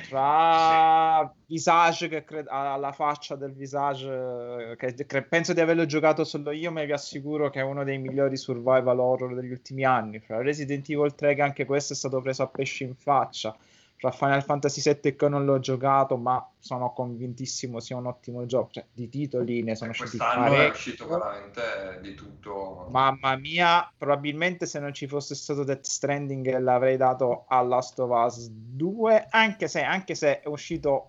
fra 0.00 1.30
Visage 1.46 2.08
che 2.08 2.24
cre- 2.24 2.44
ha 2.48 2.76
la 2.76 2.92
faccia 2.92 3.36
del 3.36 3.52
Visage 3.52 4.72
eh, 4.72 4.76
che, 4.76 4.94
che 5.06 5.22
penso 5.24 5.52
di 5.52 5.60
averlo 5.60 5.84
giocato 5.86 6.24
solo 6.24 6.50
io 6.50 6.72
ma 6.72 6.82
vi 6.84 6.92
assicuro 6.92 7.50
che 7.50 7.60
è 7.60 7.62
uno 7.62 7.84
dei 7.84 7.98
migliori 7.98 8.36
survival 8.38 8.98
horror 8.98 9.34
degli 9.34 9.50
ultimi 9.50 9.84
anni 9.84 10.18
fra 10.20 10.40
Resident 10.40 10.88
Evil 10.88 11.14
3 11.14 11.34
che 11.34 11.42
anche 11.42 11.64
questo 11.66 11.92
è 11.92 11.96
stato 11.96 12.20
preso 12.22 12.42
a 12.42 12.48
pesci 12.48 12.84
in 12.84 12.94
faccia 12.94 13.54
fra 13.96 14.10
Final 14.10 14.42
Fantasy 14.42 14.82
VII 14.82 15.16
che 15.16 15.28
non 15.28 15.44
l'ho 15.44 15.58
giocato 15.58 16.16
ma 16.16 16.46
sono 16.58 16.92
convintissimo 16.92 17.80
sia 17.80 17.96
un 17.96 18.06
ottimo 18.06 18.44
gioco 18.44 18.72
cioè, 18.72 18.86
di 18.92 19.08
titoli 19.08 19.62
ne 19.62 19.74
sono 19.74 19.90
usciti 19.90 20.18
Quest'anno 20.18 20.44
è 20.44 20.50
parecchi 20.50 20.72
uscito 20.72 21.08
veramente 21.08 21.98
di 22.02 22.14
tutto. 22.14 22.88
Mamma 22.90 23.36
mia, 23.36 23.90
probabilmente 23.96 24.66
se 24.66 24.78
non 24.78 24.92
ci 24.92 25.06
fosse 25.06 25.34
stato 25.34 25.64
Death 25.64 25.84
Stranding 25.84 26.58
l'avrei 26.58 26.96
dato 26.96 27.44
a 27.48 27.60
Last 27.62 27.98
of 27.98 28.10
Us 28.10 28.48
2, 28.48 29.28
anche 29.30 29.68
se, 29.68 29.82
anche 29.82 30.14
se 30.14 30.40
è 30.40 30.48
uscito 30.48 31.06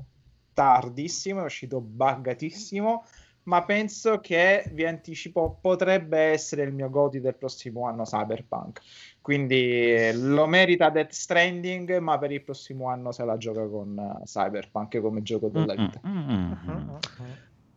tardissimo, 0.53 1.41
è 1.41 1.45
uscito 1.45 1.79
buggatissimo, 1.79 3.05
ma 3.43 3.63
penso 3.63 4.19
che 4.19 4.69
vi 4.73 4.85
anticipo, 4.85 5.57
potrebbe 5.61 6.17
essere 6.17 6.63
il 6.63 6.73
mio 6.73 6.89
goti 6.89 7.19
del 7.19 7.35
prossimo 7.35 7.85
anno 7.85 8.03
Cyberpunk. 8.03 8.81
Quindi 9.27 9.93
eh, 9.93 10.13
lo 10.15 10.47
merita 10.47 10.89
Death 10.89 11.11
Stranding, 11.11 11.97
ma 11.97 12.17
per 12.17 12.31
il 12.31 12.41
prossimo 12.41 12.87
anno 12.87 13.11
se 13.11 13.25
la 13.25 13.35
gioca 13.35 13.67
con 13.67 13.99
eh, 13.99 14.23
Cyberpunk 14.23 15.01
come 15.01 15.21
gioco 15.21 15.49
della 15.49 15.75
vita. 15.75 15.99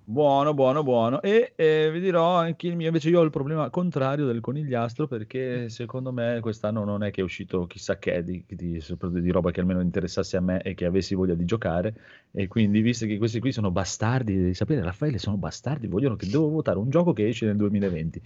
Buono, 0.05 0.55
buono, 0.55 0.85
buono. 0.85 1.21
E 1.21 1.53
eh, 1.57 1.91
vi 1.91 1.99
dirò 1.99 2.37
anche 2.37 2.69
il 2.69 2.77
mio, 2.77 2.87
invece 2.87 3.09
io 3.09 3.19
ho 3.19 3.25
il 3.25 3.31
problema 3.31 3.69
contrario 3.69 4.27
del 4.27 4.39
conigliastro 4.41 5.09
perché 5.09 5.69
secondo 5.71 6.13
me 6.13 6.39
quest'anno 6.41 6.85
non 6.85 7.03
è 7.03 7.11
che 7.11 7.21
è 7.21 7.25
uscito 7.25 7.67
chissà 7.67 7.99
che 7.99 8.23
di, 8.23 8.45
di, 8.47 8.81
di 9.01 9.31
roba 9.31 9.51
che 9.51 9.59
almeno 9.59 9.81
interessasse 9.81 10.37
a 10.37 10.41
me 10.41 10.63
e 10.63 10.75
che 10.75 10.85
avessi 10.85 11.17
voglia 11.17 11.35
di 11.35 11.45
giocare 11.45 11.95
e 12.31 12.47
quindi 12.47 12.81
visto 12.81 13.07
che 13.07 13.19
questi 13.19 13.41
qui 13.41 13.51
sono 13.51 13.73
bastardi, 13.73 14.37
devi 14.37 14.55
sapere 14.55 14.83
Raffaele 14.83 15.19
sono 15.19 15.37
bastardi, 15.37 15.89
vogliono 15.89 16.15
che 16.15 16.29
devo 16.29 16.49
votare 16.49 16.79
un 16.79 16.91
gioco 16.91 17.13
che 17.13 17.27
esce 17.27 17.47
nel 17.47 17.57
2020. 17.57 18.23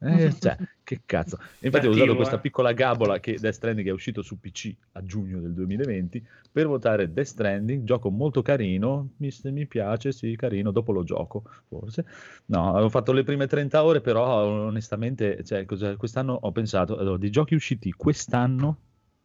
Eh, 0.00 0.32
cioè, 0.38 0.56
che 0.84 1.02
cazzo. 1.04 1.38
Infatti 1.60 1.86
ho 1.86 1.90
usato 1.90 2.14
questa 2.14 2.38
piccola 2.38 2.72
gabola 2.72 3.18
che 3.20 3.34
Death 3.38 3.54
Stranding 3.54 3.88
è 3.88 3.90
uscito 3.92 4.22
su 4.22 4.38
PC 4.38 4.74
a 4.92 5.04
giugno 5.04 5.40
del 5.40 5.52
2020 5.52 6.24
per 6.50 6.66
votare 6.66 7.12
Death 7.12 7.26
Stranding, 7.26 7.84
gioco 7.84 8.10
molto 8.10 8.40
carino, 8.42 9.10
mi, 9.16 9.30
mi 9.44 9.66
piace, 9.66 10.12
sì, 10.12 10.34
carino, 10.36 10.70
dopo 10.70 10.92
lo 10.92 11.02
gioco, 11.04 11.42
forse. 11.66 12.06
No, 12.46 12.70
avevo 12.70 12.88
fatto 12.88 13.12
le 13.12 13.22
prime 13.24 13.46
30 13.46 13.82
ore, 13.84 14.00
però 14.00 14.46
onestamente, 14.66 15.42
cioè, 15.44 15.64
quest'anno 15.64 16.38
ho 16.40 16.52
pensato, 16.52 16.96
allora, 16.96 17.18
di 17.18 17.30
giochi 17.30 17.54
usciti 17.54 17.92
quest'anno, 17.92 18.78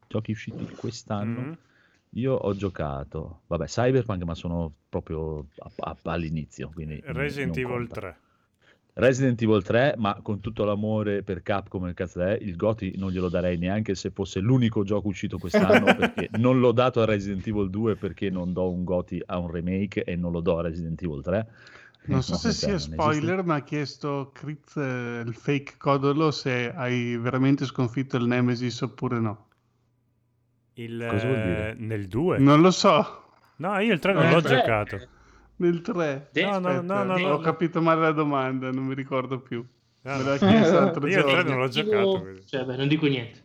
giochi 0.08 0.32
usciti 0.32 0.68
quest'anno, 0.76 1.42
Mm. 1.42 1.52
io 2.16 2.34
ho 2.34 2.56
giocato, 2.56 3.42
vabbè, 3.48 3.66
Cyberpunk, 3.66 4.24
ma 4.24 4.36
sono 4.36 4.72
proprio 4.90 5.48
a- 5.58 5.72
a- 5.78 5.98
all'inizio, 6.04 6.70
quindi 6.74 7.02
Resident 7.06 7.56
Evil 7.58 7.88
conta. 7.88 7.94
3. 7.96 8.18
Resident 8.96 9.42
Evil 9.42 9.64
3, 9.64 9.96
ma 9.98 10.20
con 10.22 10.40
tutto 10.40 10.64
l'amore 10.66 11.24
per 11.24 11.42
Capcom 11.42 11.88
il 11.88 11.96
cazzo 11.96 12.22
è, 12.22 12.38
il 12.40 12.56
Goti 12.56 12.94
non 12.98 13.10
glielo 13.10 13.28
darei 13.28 13.58
neanche 13.58 13.96
se 13.96 14.12
fosse 14.12 14.40
l'unico 14.40 14.84
gioco 14.84 15.08
uscito 15.08 15.40
quest'anno, 15.40 15.86
perché 15.98 16.30
non 16.38 16.60
l'ho 16.60 16.72
dato 16.72 17.02
a 17.02 17.06
Resident 17.06 17.46
Evil 17.48 17.70
2 17.72 17.96
perché 17.96 18.30
non 18.30 18.54
do 18.54 18.70
un 18.72 18.84
Goti 18.84 19.20
a 19.26 19.40
un 19.40 19.50
remake 19.50 20.04
e 20.04 20.16
non 20.16 20.32
lo 20.32 20.42
do 20.42 20.60
a 20.60 20.62
Resident 20.62 21.02
Evil 21.02 21.24
3. 21.24 21.48
Non 22.06 22.22
so 22.22 22.34
No, 22.34 22.38
se 22.38 22.52
sia 22.52 22.68
non 22.68 22.76
esiste. 22.76 22.96
spoiler, 22.96 23.44
ma 23.44 23.56
ha 23.56 23.62
chiesto 23.64 24.30
Crit, 24.34 24.76
eh, 24.78 25.24
il 25.26 25.34
fake 25.34 25.74
Codolo, 25.78 26.30
se 26.32 26.72
hai 26.76 27.18
veramente 27.18 27.66
sconfitto 27.66 28.18
il 28.18 28.26
Nemesis 28.28 28.80
oppure 28.82 29.20
no. 29.20 29.48
Il, 30.74 31.06
Cosa 31.10 31.26
vuol 31.28 31.42
dire? 31.42 31.70
eh, 31.72 31.76
Nel 31.78 32.08
2? 32.08 32.38
Non 32.40 32.62
lo 32.62 32.72
so. 32.72 33.22
No, 33.58 33.78
io 33.80 33.94
il 33.94 34.00
3 34.00 34.14
non 34.14 34.24
Eh, 34.26 34.32
l'ho 34.34 34.42
tre. 34.42 34.58
giocato. 34.58 35.08
Nel 35.58 35.82
3. 35.82 36.30
No, 36.34 36.60
no, 36.60 36.82
no, 36.82 37.04
no, 37.04 37.34
ho 37.34 37.40
capito 37.40 37.82
male 37.82 38.02
la 38.02 38.12
domanda, 38.12 38.72
non 38.72 38.86
mi 38.86 38.96
ricordo 38.96 39.40
più. 39.40 39.66
No, 40.02 40.18
Me 40.18 40.24
l'ha 40.24 40.38
chiesto 40.38 40.74
l'altro 40.80 41.08
Io 41.08 41.18
il 41.20 41.24
3 41.24 41.32
giorno. 41.34 41.50
non 41.52 41.60
l'ho 41.60 41.68
giocato. 41.68 42.28
Cioè, 42.46 42.66
beh, 42.66 42.76
non 42.76 42.88
dico 42.88 43.06
niente. 43.06 43.42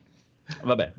Vabbè, 0.63 0.93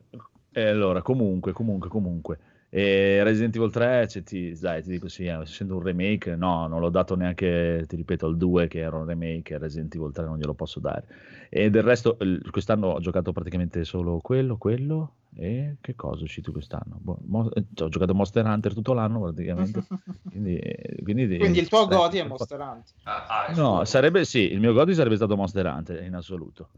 e 0.52 0.61
allora, 0.68 1.02
comunque, 1.02 1.52
comunque, 1.52 1.90
comunque. 1.90 2.40
E 2.72 3.23
Resident 3.23 3.56
Evil 3.56 3.72
3, 3.72 4.07
cioè, 4.07 4.22
ti, 4.22 4.53
dai, 4.60 4.84
ti 4.84 4.90
dico 4.90 5.07
sì, 5.07 5.26
eh, 5.26 5.41
essendo 5.41 5.77
un 5.77 5.81
remake, 5.81 6.36
no, 6.36 6.68
non 6.68 6.80
l'ho 6.80 6.90
dato 6.91 7.15
neanche, 7.15 7.84
ti 7.88 7.95
ripeto, 7.95 8.27
al 8.27 8.38
2 8.38 8.68
che 8.68 8.80
era 8.80 8.95
un 8.95 9.06
remake, 9.06 9.56
e 9.56 9.57
Resident 9.57 9.94
Evil 9.95 10.11
3 10.11 10.26
non 10.26 10.38
glielo 10.38 10.53
posso 10.53 10.80
dare. 10.80 11.03
E 11.49 11.72
del 11.72 11.81
resto, 11.81 12.18
quest'anno 12.52 12.90
ho 12.90 12.99
giocato 12.99 13.31
praticamente 13.31 13.84
solo 13.84 14.19
quello, 14.19 14.57
quello, 14.57 15.15
e 15.35 15.77
che 15.81 15.95
cosa 15.95 16.22
è 16.22 16.23
uscito 16.23 16.51
quest'anno? 16.51 16.97
Boh, 16.99 17.19
Mo- 17.26 17.51
eh, 17.51 17.65
ho 17.81 17.89
giocato 17.89 18.14
Monster 18.14 18.45
Hunter 18.45 18.73
tutto 18.73 18.93
l'anno 18.93 19.22
praticamente, 19.22 19.84
quindi... 20.30 20.57
eh, 20.57 21.01
quindi, 21.03 21.38
Quindi 21.38 21.60
il 21.60 21.68
tuo 21.68 21.84
eh, 21.84 21.88
goti 21.88 22.18
è 22.18 22.27
Monster 22.27 22.60
Hunter. 22.60 22.93
Ah, 23.03 23.45
ah, 23.45 23.53
No, 23.53 23.85
sarebbe 23.85 24.26
sì, 24.26 24.51
il 24.51 24.60
mio 24.60 24.73
godi 24.73 24.93
sarebbe 24.93 25.15
stato 25.15 25.35
Monster 25.35 25.65
Hunter 25.65 26.03
in 26.03 26.15
assoluto. 26.15 26.69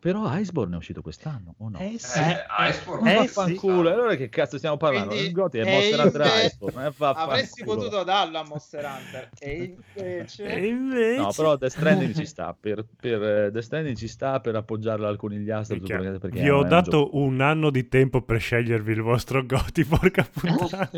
Però 0.00 0.34
Iceborne 0.38 0.74
è 0.74 0.78
uscito 0.78 1.02
quest'anno, 1.02 1.54
o 1.58 1.68
no? 1.68 1.78
Eh 1.78 1.96
sì. 1.98 2.18
Eh, 2.20 2.36
Iceborne 2.70 3.02
Ma 3.02 3.12
Eh, 3.12 3.16
vaffanculo, 3.26 3.92
allora 3.92 4.14
che 4.16 4.30
cazzo 4.30 4.56
stiamo 4.56 4.78
parlando? 4.78 5.08
Quindi- 5.10 5.26
il 5.26 5.32
Goti 5.34 5.58
è 5.58 5.60
e 5.60 5.70
Monster 5.70 6.00
Hunter 6.06 6.20
invece 6.26 6.46
Iceborne, 6.46 6.86
eh. 6.86 6.92
Avresti 7.00 7.64
potuto 7.64 8.02
darlo 8.02 8.38
a 8.38 8.44
Monster 8.48 8.84
Hunter 8.86 9.28
e 9.38 9.76
invece... 9.98 10.44
E 10.46 10.66
invece... 10.66 11.16
No, 11.20 11.30
però 11.36 11.56
Death 11.56 11.72
Stranding 11.72 12.14
ci 12.14 12.24
sta, 12.24 12.56
per, 12.58 12.86
per 12.98 13.22
eh, 13.22 13.50
Death 13.50 13.62
Stranding 13.62 13.94
ci 13.96 14.08
sta 14.08 14.40
per 14.40 14.56
appoggiarla 14.56 15.06
al 15.06 15.16
conigliastro, 15.18 15.78
perché- 15.78 16.18
perché 16.18 16.40
Vi 16.40 16.48
ho 16.48 16.62
un 16.62 16.68
dato 16.68 16.90
gioco- 16.90 17.16
un 17.18 17.40
anno 17.42 17.68
di 17.68 17.86
tempo 17.88 18.22
per 18.22 18.40
scegliervi 18.40 18.92
il 18.92 19.02
vostro 19.02 19.44
Goti, 19.44 19.84
porca 19.84 20.26
puttana. 20.32 20.90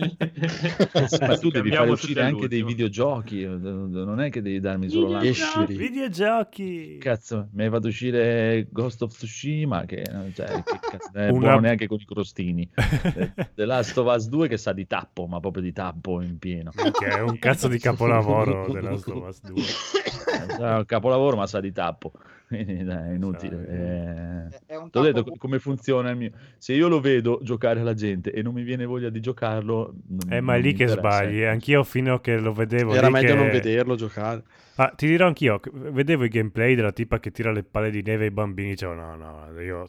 Ma 1.27 1.39
tu 1.39 1.49
devi 1.51 1.73
fare 1.73 1.91
uscire 1.91 2.23
anche 2.23 2.47
dei 2.47 2.63
videogiochi, 2.63 3.43
eh, 3.43 3.49
non 3.49 4.21
è 4.21 4.31
che 4.31 4.43
devi 4.43 4.61
darmi 4.61 4.89
solo 4.89 5.09
la... 5.11 5.25
Escili. 5.25 5.75
Videogiochi. 5.77 6.99
Cazzo, 7.01 7.49
mi 7.55 7.65
hai 7.65 7.71
fatto 7.71 7.89
uscire 7.89 8.69
Ghost 8.71 8.91
of 9.01 9.13
Tsushima, 9.17 9.87
che, 9.87 10.03
eh, 10.03 10.33
cioè, 10.35 10.47
che 10.63 10.79
cazzo, 10.81 11.11
non 11.15 11.23
è 11.25 11.29
Una- 11.31 11.39
buono 11.41 11.61
neanche 11.61 11.87
con 11.87 11.99
i 12.01 12.05
crostini. 12.05 12.69
Eh, 13.15 13.33
The 13.55 13.65
Last 13.65 13.97
of 13.99 14.15
Us 14.15 14.29
2 14.29 14.49
che 14.49 14.57
sa 14.59 14.73
di 14.73 14.87
tappo, 14.87 15.27
ma 15.27 15.41
proprio 15.41 15.63
di 15.63 15.73
tappo 15.73 16.21
in 16.21 16.39
pieno. 16.39 16.71
Che 16.73 17.07
è 17.07 17.21
un 17.21 17.39
cazzo 17.41 17.69
di 17.69 17.79
capolavoro 17.79 18.71
della 18.71 18.91
Last 18.91 19.09
of 19.09 19.27
Us 19.27 19.41
2. 19.43 19.55
Eh, 19.63 20.51
sa 20.57 20.77
un 20.79 20.85
capolavoro, 20.87 21.37
ma 21.37 21.47
sa 21.47 21.61
di 21.61 21.73
tappo. 21.73 22.13
Quindi 22.49 22.85
dai, 22.85 23.13
è 23.13 23.15
inutile. 23.15 23.67
Eh, 23.67 24.59
È 24.67 24.77
un 24.77 24.91
Ti 24.91 24.99
ho 24.99 25.03
detto 25.03 25.25
come 25.39 25.59
funziona 25.59 26.11
il 26.11 26.17
mio. 26.17 26.31
Se 26.59 26.75
io 26.75 26.89
lo 26.89 27.01
vedo 27.01 27.39
giocare 27.43 27.81
alla 27.81 27.95
gente 27.95 28.31
e 28.33 28.43
non 28.43 28.53
mi 28.53 28.63
viene 28.63 28.85
voglia 28.85 29.09
di 29.09 29.21
giocarlo, 29.21 29.95
Eh, 30.29 30.41
ma 30.43 30.53
è 30.55 30.57
non 30.59 30.67
lì 30.67 30.75
che 30.75 30.87
sbagli. 30.87 31.43
Anch'io 31.43 31.83
fino 31.85 32.15
a 32.15 32.21
che 32.21 32.37
lo 32.39 32.53
vedevo. 32.53 32.93
Era 32.95 33.07
lì 33.07 33.13
meglio 33.15 33.29
che- 33.29 33.35
non 33.35 33.51
vederlo 33.51 33.95
giocare. 33.95 34.43
Ah, 34.77 34.93
ti 34.97 35.07
dirò 35.07 35.27
anch'io, 35.27 35.61
vedevo 35.71 36.25
i 36.25 36.29
gameplay 36.29 36.75
della 36.75 36.93
tipa 36.93 37.21
che 37.21 37.31
tira 37.31 37.53
le 37.53 37.63
palle 37.63 37.91
di 37.91 38.03
neve 38.03 38.25
ai 38.25 38.31
bambini, 38.31 38.71
dicevo 38.71 38.95
no, 38.95 39.17
no, 39.17 39.61
io 39.61 39.87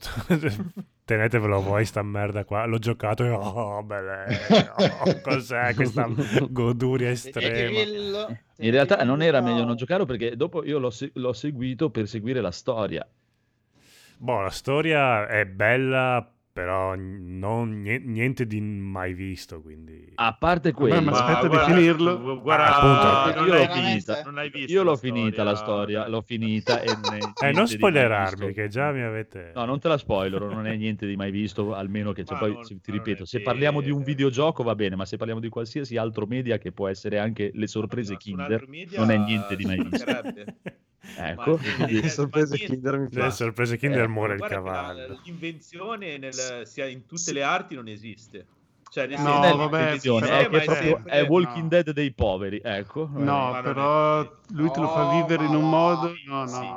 tenetevelo 1.06 1.62
voi 1.62 1.86
sta 1.86 2.04
merda 2.04 2.44
qua, 2.44 2.66
l'ho 2.66 2.80
giocato 2.80 3.24
e 3.24 3.30
oh, 3.30 3.82
belle, 3.84 4.26
oh, 4.50 5.22
cos'è 5.22 5.74
questa 5.74 6.10
goduria 6.50 7.10
estrema. 7.10 8.28
In 8.58 8.72
realtà 8.72 9.02
non 9.04 9.22
era 9.22 9.40
meglio 9.40 9.64
non 9.64 9.78
giocarlo 9.78 10.06
perché 10.06 10.36
dopo 10.36 10.66
io 10.66 10.80
l'ho, 10.80 10.92
l'ho 11.14 11.34
seguito 11.34 11.90
per 11.90 12.08
seguire 12.08 12.42
la 12.42 12.52
storia. 12.52 13.08
Boh, 14.18 14.42
la 14.42 14.50
storia 14.50 15.28
è 15.28 15.46
bella, 15.46 16.33
però 16.54 16.94
non, 16.96 17.82
nie- 17.82 17.98
niente 17.98 18.46
di 18.46 18.62
mai 18.62 19.16
visto, 19.16 19.60
quindi... 19.60 20.12
A 20.16 20.36
parte 20.38 20.72
quello, 20.72 21.02
ma 21.02 21.12
aspetta 21.12 21.42
di 21.42 21.48
guarda, 21.48 21.74
finirlo. 21.74 22.42
Guarda, 22.42 22.76
Appunto, 22.78 23.40
non 23.40 23.48
io 23.48 23.54
l'ho 23.56 23.68
finita. 23.74 24.22
non 24.24 24.34
l'hai 24.36 24.50
vista 24.52 24.72
io 24.72 24.84
l'ho 24.84 24.92
la 24.92 24.98
finita 24.98 25.44
la 25.44 25.56
storia, 25.56 26.08
l'ho 26.08 26.22
finita 26.22 26.80
e 26.82 26.90
Eh, 27.44 27.52
non 27.52 27.66
di 27.66 27.72
spoilerarmi, 27.72 28.54
che 28.54 28.68
già 28.68 28.92
mi 28.92 29.02
avete... 29.02 29.52
No, 29.56 29.66
non 29.66 29.80
te 29.80 29.88
la 29.88 29.98
spoilerò, 29.98 30.48
non 30.48 30.68
è 30.68 30.76
niente 30.76 31.08
di 31.08 31.16
mai 31.16 31.32
visto, 31.32 31.74
almeno 31.74 32.12
che 32.12 32.24
cioè, 32.24 32.36
Ma 32.36 32.44
poi 32.46 32.54
non- 32.54 32.82
ti 32.82 32.92
ripeto, 32.92 33.26
se 33.26 33.40
che- 33.40 33.44
parliamo 33.44 33.82
di 33.82 33.90
un 33.90 34.04
videogioco 34.04 34.62
va 34.62 34.76
bene, 34.76 34.96
ma 34.96 35.06
se 35.06 35.18
parliamo 35.18 35.42
di 35.42 35.50
qualsiasi 35.50 35.98
altro 35.98 36.28
media 36.28 36.60
che 36.60 36.72
può 36.72 36.88
essere 36.88 37.18
anche 37.18 37.50
le 37.52 37.66
sorprese 37.66 38.14
Ma 38.14 38.20
su 38.20 38.30
un 38.30 38.36
Kinder, 38.38 38.68
media 38.68 39.00
non 39.00 39.10
è 39.10 39.18
niente 39.18 39.56
di 39.56 39.66
mai 39.66 39.84
visto. 39.84 40.06
Ecco, 41.16 41.60
eh, 41.60 42.10
sorprese. 42.10 42.58
Kinder 42.58 42.98
mi 42.98 43.08
Le 43.12 43.22
fa. 43.22 43.30
sorprese 43.30 43.78
Kinder 43.78 44.04
Eh, 44.04 44.08
muore 44.08 44.36
il 44.36 44.42
che 44.42 44.48
la- 44.48 44.56
cavallo. 44.62 45.20
L'invenzione 45.24 46.18
nel, 46.18 46.62
sia 46.66 46.86
in 46.86 47.06
tutte 47.06 47.34
le 47.34 47.44
arti 47.44 47.76
non 47.76 47.88
esiste. 47.88 48.48
Cioè, 48.90 49.08
nel 49.08 49.20
No, 49.20 49.42
senso, 49.42 49.58
vabbè, 49.58 49.90
è, 49.90 50.48
è 50.50 50.64
sempre- 50.66 51.02
è 51.06 51.28
Walking 51.28 51.64
no. 51.64 51.68
Dead 51.70 51.90
dei 51.92 52.14
poveri, 52.14 52.62
ecco. 52.64 53.10
No, 53.12 53.20
Ma 53.20 53.50
non 53.50 53.58
è 53.58 53.62
però 53.62 54.38
lui 54.50 54.72
te 54.72 54.80
lo 54.80 54.88
fa 54.88 55.04
No, 55.04 55.22
vivere 55.22 55.46
in 55.46 55.56
un 55.56 55.68
modo... 55.70 56.08
vai, 56.10 56.24
No, 56.26 56.48
sì. 56.48 56.74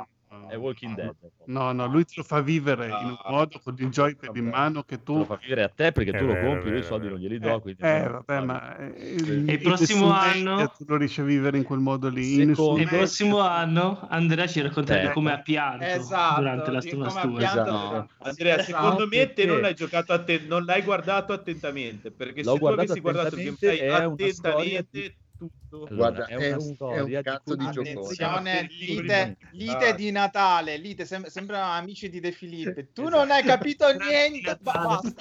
No. 0.47 0.53
È 0.53 0.57
Walking 0.57 0.95
Dead. 0.95 1.13
No, 1.45 1.71
no, 1.71 1.85
lui 1.87 2.03
te 2.05 2.13
lo 2.17 2.23
fa 2.23 2.41
vivere 2.41 2.87
in 2.87 3.05
un 3.05 3.17
modo 3.29 3.59
con 3.63 3.75
il 3.77 3.89
joypad 3.89 4.35
in 4.35 4.47
mano 4.47 4.83
che 4.83 5.01
tu... 5.03 5.17
Lo 5.19 5.25
fa 5.25 5.35
vivere 5.41 5.63
a 5.63 5.69
te 5.69 5.91
perché 5.91 6.11
È 6.11 6.17
tu 6.19 6.25
lo 6.25 6.37
compri, 6.39 6.69
io 6.71 6.77
i 6.77 6.83
soldi 6.83 7.07
non 7.07 7.17
glieli 7.19 7.39
do. 7.39 7.59
Quindi 7.61 7.81
Eh, 7.83 8.07
vabbè, 8.09 8.39
ma 8.41 8.77
eh, 8.77 8.93
E 8.95 9.15
in 9.21 9.47
il 9.49 9.59
prossimo 9.61 10.11
anno- 10.11 10.73
tu 10.77 10.85
lo 10.87 10.97
riesci 10.97 11.21
a 11.21 11.23
vivere 11.23 11.57
in 11.57 11.63
quel 11.63 11.79
modo 11.79 12.09
lì. 12.09 12.23
Secondo- 12.35 12.49
nessun 12.49 12.79
E 12.79 12.81
il 12.83 12.87
prossimo 12.89 13.39
anno 13.39 14.05
Andrea 14.09 14.47
ci 14.47 14.61
racconterebbe 14.61 15.09
Eh. 15.09 15.13
come 15.13 15.31
ha 15.33 15.41
pianto 15.41 15.85
Esatto, 15.85 16.39
durante 16.41 16.71
la 16.71 16.79
pianto 16.79 17.37
Esatto. 17.37 18.09
Andrea, 18.19 18.57
Esatto. 18.57 18.63
secondo 18.63 19.07
me 19.07 19.33
te 19.33 19.45
non 19.45 19.59
l'hai 19.61 19.73
giocato 19.75 20.13
atten- 20.13 20.45
non 20.47 20.63
l'hai 20.65 20.81
guardato 20.81 21.33
attentamente, 21.33 22.11
perché 22.11 22.43
L'ho 22.43 22.49
se 22.51 22.53
tu 22.53 22.59
guardato 22.59 22.83
avessi 22.91 22.99
guardato 23.01 23.35
il 23.35 23.47
attentamente, 23.47 23.87
gameplay 23.87 24.31
storia 24.31 24.79
attentamente 24.79 25.17
tutto 25.37 25.85
Allora, 25.89 25.95
Guarda, 25.95 26.25
è 26.25 26.35
è 26.35 26.35
una 26.47 26.57
un- 26.57 26.93
è 26.93 26.99
un 26.99 27.21
cazzo 27.23 27.55
di 27.55 27.63
cui- 27.65 27.73
giocone. 27.73 28.67
Lite, 28.69 29.37
lite 29.51 29.95
di 29.95 30.11
Natale, 30.11 30.77
lite, 30.77 31.05
sem- 31.05 31.25
sembrano 31.27 31.71
amici 31.73 32.09
di 32.09 32.19
De 32.19 32.31
Filippo. 32.31 32.81
Tu 32.93 33.07
non 33.07 33.29
hai 33.31 33.43
capito 33.43 33.85
niente, 33.95 34.57
ba- 34.61 34.71
basta. 34.73 35.13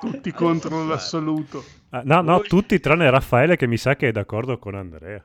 Tutti 0.00 0.32
contro 0.32 0.84
l'assoluto. 0.84 1.64
Ah, 1.90 2.02
no, 2.04 2.20
no, 2.22 2.40
tutti 2.40 2.80
tranne 2.80 3.08
Raffaele 3.10 3.56
che 3.56 3.66
mi 3.66 3.76
sa 3.76 3.94
che 3.96 4.08
è 4.08 4.12
d'accordo 4.12 4.58
con 4.58 4.74
Andrea. 4.74 5.24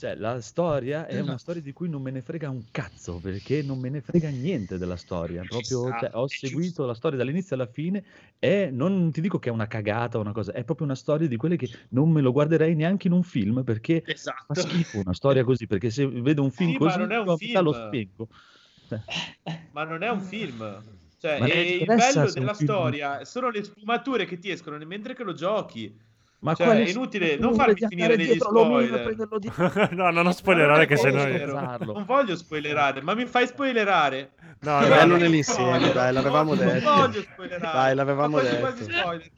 Cioè, 0.00 0.14
la 0.14 0.40
storia 0.40 1.06
è 1.08 1.18
una 1.18 1.36
Esatto. 1.36 1.38
storia 1.38 1.60
di 1.60 1.72
cui 1.72 1.88
non 1.88 2.00
me 2.02 2.12
ne 2.12 2.22
frega 2.22 2.48
un 2.48 2.66
cazzo, 2.70 3.18
perché 3.18 3.62
non 3.62 3.80
me 3.80 3.88
ne 3.90 4.00
frega 4.00 4.28
niente 4.30 4.78
della 4.78 4.94
storia. 4.94 5.44
Proprio, 5.44 5.92
cioè, 5.92 6.10
ho 6.12 6.28
è 6.28 6.28
seguito 6.28 6.86
la 6.86 6.94
storia 6.94 7.18
dall'inizio 7.18 7.56
alla 7.56 7.66
fine 7.66 8.04
e 8.38 8.70
non 8.70 9.10
ti 9.10 9.20
dico 9.20 9.40
che 9.40 9.48
è 9.48 9.52
una 9.52 9.66
cagata 9.66 10.16
o 10.18 10.20
una 10.20 10.30
cosa, 10.30 10.52
è 10.52 10.62
proprio 10.62 10.86
una 10.86 10.94
storia 10.94 11.26
di 11.26 11.34
quelle 11.36 11.56
che 11.56 11.68
non 11.90 12.12
me 12.12 12.20
lo 12.20 12.30
guarderei 12.30 12.76
neanche 12.76 13.08
in 13.08 13.12
un 13.12 13.24
film 13.24 13.64
perché 13.64 14.04
fa 14.46 14.54
Esatto. 14.54 14.54
schifo 14.54 14.98
una 14.98 15.14
storia 15.14 15.42
così, 15.42 15.66
perché 15.66 15.90
se 15.90 16.06
vedo 16.06 16.44
un 16.44 16.52
film 16.52 16.72
Sì, 16.72 16.78
ma 16.78 16.96
così, 16.96 16.98
non 16.98 17.12
è 17.12 17.18
un 17.18 17.30
metà 17.40 17.60
lo 17.60 17.72
film. 17.72 17.72
spengo. 17.72 18.28
Ma 19.70 19.84
non 19.84 20.02
è 20.02 20.08
un 20.10 20.20
film. 20.20 20.96
Cioè, 21.16 21.36
Ma 21.38 21.46
e 21.46 21.72
il 21.74 21.92
bello 21.92 22.30
della 22.30 22.54
film. 22.54 22.54
storia 22.54 23.24
sono 23.24 23.50
le 23.50 23.62
sfumature 23.64 24.24
che 24.24 24.38
ti 24.38 24.50
escono 24.50 24.78
mentre 24.86 25.14
che 25.14 25.24
lo 25.24 25.32
giochi. 25.34 25.94
Ma 26.40 26.54
Cioè, 26.54 26.68
è 26.68 26.88
inutile, 26.88 27.36
non 27.36 27.54
farmi 27.54 27.74
finire 27.88 28.14
e 28.14 28.36
spoiler. 28.38 29.38
di- 29.38 29.52
no, 29.56 30.10
no, 30.10 30.22
non 30.22 30.32
spoilerare 30.32 30.86
che 30.86 30.96
se 30.96 31.10
no... 31.10 31.24
Non 31.78 32.04
voglio 32.04 32.36
spoilerare, 32.36 33.00
ma 33.00 33.14
mi 33.14 33.26
fai 33.26 33.48
spoilerare. 33.48 34.30
No, 34.60 34.78
È 34.78 34.82
no, 34.82 34.88
bello 34.88 35.12
no. 35.14 35.20
nell'insieme, 35.22 35.92
dai, 35.92 36.12
l'avevamo 36.12 36.54
non 36.54 36.64
detto. 36.66 36.94
voglio 36.94 37.22
spoilerare. 37.22 37.76
Dai, 37.76 37.94
l'avevamo 37.96 38.40
detto. 38.40 38.56
quasi 38.58 38.84
spoiler. 38.84 39.30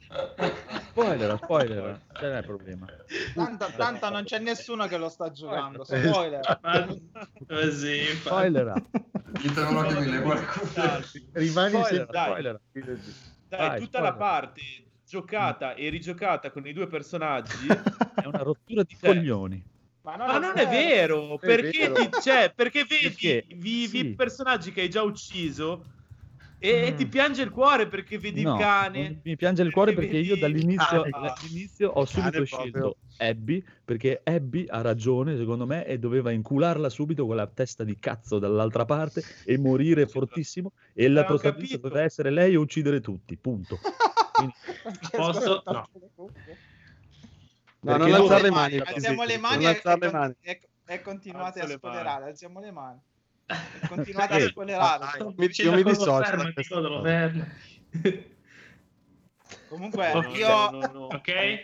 Spoiler, 0.89 1.39
spoiler, 1.41 1.99
ce 2.19 2.27
n'è 2.29 2.43
problema. 2.43 2.85
Tanto, 3.33 3.67
tanto 3.77 4.09
non 4.09 4.23
c'è 4.23 4.39
nessuno 4.39 4.85
che 4.87 4.97
lo 4.97 5.09
sta 5.09 5.31
giocando. 5.31 5.83
Spoiler. 5.83 6.59
Così. 7.47 8.03
Spoiler. 8.15 8.73
Ditemelo 9.41 9.87
che 9.87 9.99
mi 10.01 10.09
levo 10.11 10.33
le 10.33 10.45
cuffie. 10.45 11.25
Rimani 11.33 11.69
Spoiler, 11.69 11.87
sempre... 11.87 12.11
Dai. 12.11 12.25
spoiler. 12.25 12.59
Dai, 13.49 13.67
Vai, 13.67 13.79
tutta 13.79 13.99
la 14.01 14.07
spoiler. 14.13 14.17
parte 14.17 14.61
giocata 15.11 15.73
e 15.73 15.89
rigiocata 15.89 16.51
con 16.51 16.65
i 16.65 16.71
due 16.71 16.87
personaggi. 16.87 17.67
È 17.67 18.25
una 18.25 18.43
rottura 18.43 18.83
di 18.83 18.95
Cioè, 18.97 19.13
coglioni. 19.13 19.61
Ma 20.03 20.15
Ma 20.15 20.37
non 20.39 20.57
è 20.57 20.65
vero, 20.67 21.37
perché, 21.37 21.89
vero. 21.89 21.93
ti- 21.95 22.09
cioè, 22.21 22.53
perché 22.55 22.85
vedi 22.85 23.09
Perché, 23.09 23.45
vivi 23.49 23.87
sì. 23.87 24.05
i 24.07 24.15
personaggi 24.15 24.71
che 24.71 24.81
hai 24.81 24.89
già 24.89 25.01
ucciso 25.03 25.83
e 26.63 26.91
Mm. 26.91 26.95
ti 26.95 27.07
piange 27.07 27.41
il 27.41 27.49
cuore 27.49 27.87
perché 27.87 28.19
vedi 28.19 28.43
No, 28.43 28.53
il 28.53 28.59
cane. 28.61 29.21
mi 29.23 29.35
piange 29.35 29.63
il 29.63 29.71
cuore 29.71 29.93
perché 29.93 30.17
io 30.17 30.37
dall'inizio, 30.37 31.01
Ah, 31.09 31.09
dall'inizio 31.09 31.89
ho 31.89 32.05
subito 32.05 32.45
scelto. 32.45 32.97
Abby 33.17 33.63
perché 33.83 34.21
Abby 34.23 34.65
ha 34.67 34.81
ragione 34.81 35.37
secondo 35.37 35.65
me 35.65 35.85
e 35.87 35.97
doveva 35.97 36.29
incularla 36.31 36.87
subito 36.89 37.25
con 37.25 37.35
la 37.35 37.47
testa 37.47 37.83
di 37.83 37.97
cazzo 37.99 38.37
dall'altra 38.37 38.85
parte 38.85 39.23
e 39.43 39.57
morire 39.57 40.05
fortissimo 40.05 40.73
e 40.93 41.07
la 41.07 41.23
protagonista 41.25 41.77
doveva 41.77 42.03
essere 42.03 42.29
lei 42.29 42.53
e 42.53 42.57
uccidere 42.57 42.99
tutti, 43.01 43.35
punto. 43.37 43.79
Quindi, 44.31 44.53
Posso? 45.11 45.63
No. 45.65 45.87
No, 47.83 47.97
Perché 47.97 48.11
non 48.11 48.21
alzare 48.21 48.41
le 48.43 48.51
mani. 48.51 48.77
Alziamo 48.77 49.23
le 49.23 49.37
mani 49.39 49.65
e, 49.65 49.81
e- 49.83 50.29
e- 50.41 50.59
e 50.85 51.01
continuate 51.01 51.59
a 51.61 51.65
le 51.65 51.73
spoilerare. 51.73 52.25
Alziamo 52.25 52.59
le 52.59 52.71
mani. 52.71 52.99
Continuate 53.87 54.33
a 54.33 54.39
spoilerare. 54.47 55.23
Mi- 55.35 55.49
io 55.51 55.73
mi 55.73 55.83
dissocio. 55.83 56.21
Comunque, 59.67 60.11
io, 60.35 60.69
non, 60.69 60.79
non 60.93 61.07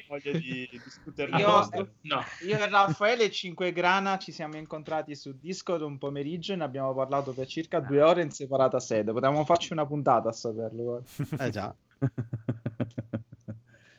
voglia 0.08 0.32
di 0.38 0.68
discutere 0.84 1.30
Io- 1.32 1.38
di 1.38 1.44
questo. 1.78 1.90
No. 2.02 2.22
io 2.46 2.58
e 2.58 2.70
Raffaele 2.70 3.24
e 3.26 3.32
Cinque 3.32 3.72
Grana 3.74 4.18
ci 4.18 4.32
siamo 4.32 4.56
incontrati 4.56 5.14
su 5.16 5.38
Discord 5.38 5.82
un 5.82 5.98
pomeriggio 5.98 6.54
e 6.54 6.56
ne 6.56 6.64
abbiamo 6.64 6.94
parlato 6.94 7.34
per 7.34 7.48
circa 7.48 7.80
due 7.82 8.02
ore 8.02 8.22
in 8.22 8.32
separata 8.32 8.80
sede. 8.80 9.12
Potevamo 9.12 9.44
farci 9.46 9.74
una 9.74 9.86
puntata 9.86 10.30
a 10.30 10.32
saperlo. 10.34 11.04
Eh 11.38 11.50
già. 11.50 11.74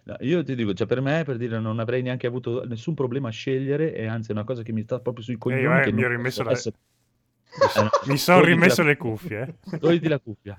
No, 0.04 0.16
io 0.20 0.42
ti 0.42 0.54
dico, 0.54 0.72
cioè 0.72 0.86
per 0.86 1.02
me, 1.02 1.22
per 1.24 1.36
dire, 1.36 1.58
non 1.58 1.78
avrei 1.78 2.00
neanche 2.00 2.26
avuto 2.26 2.64
nessun 2.66 2.94
problema 2.94 3.28
a 3.28 3.32
scegliere 3.32 3.92
e 3.94 4.06
anzi 4.06 4.30
è 4.30 4.32
una 4.32 4.44
cosa 4.44 4.62
che 4.62 4.72
mi 4.72 4.82
sta 4.82 5.00
proprio 5.00 5.22
sui 5.22 5.36
coglioni. 5.36 5.80
eh, 5.80 5.82
che 5.84 5.92
mi 5.92 6.00
non 6.00 6.10
ho 6.10 6.14
rimesso 6.16 6.42
posso 6.42 6.48
le- 6.48 6.54
essere- 6.56 6.76
Eh, 6.76 6.97
Mi 8.04 8.16
sono 8.18 8.40
rimesso 8.42 8.82
la- 8.82 8.88
le 8.88 8.96
cuffie. 8.96 9.56
eh. 9.70 9.78
Togliti 9.78 10.08
la 10.08 10.18
cuffia. 10.18 10.56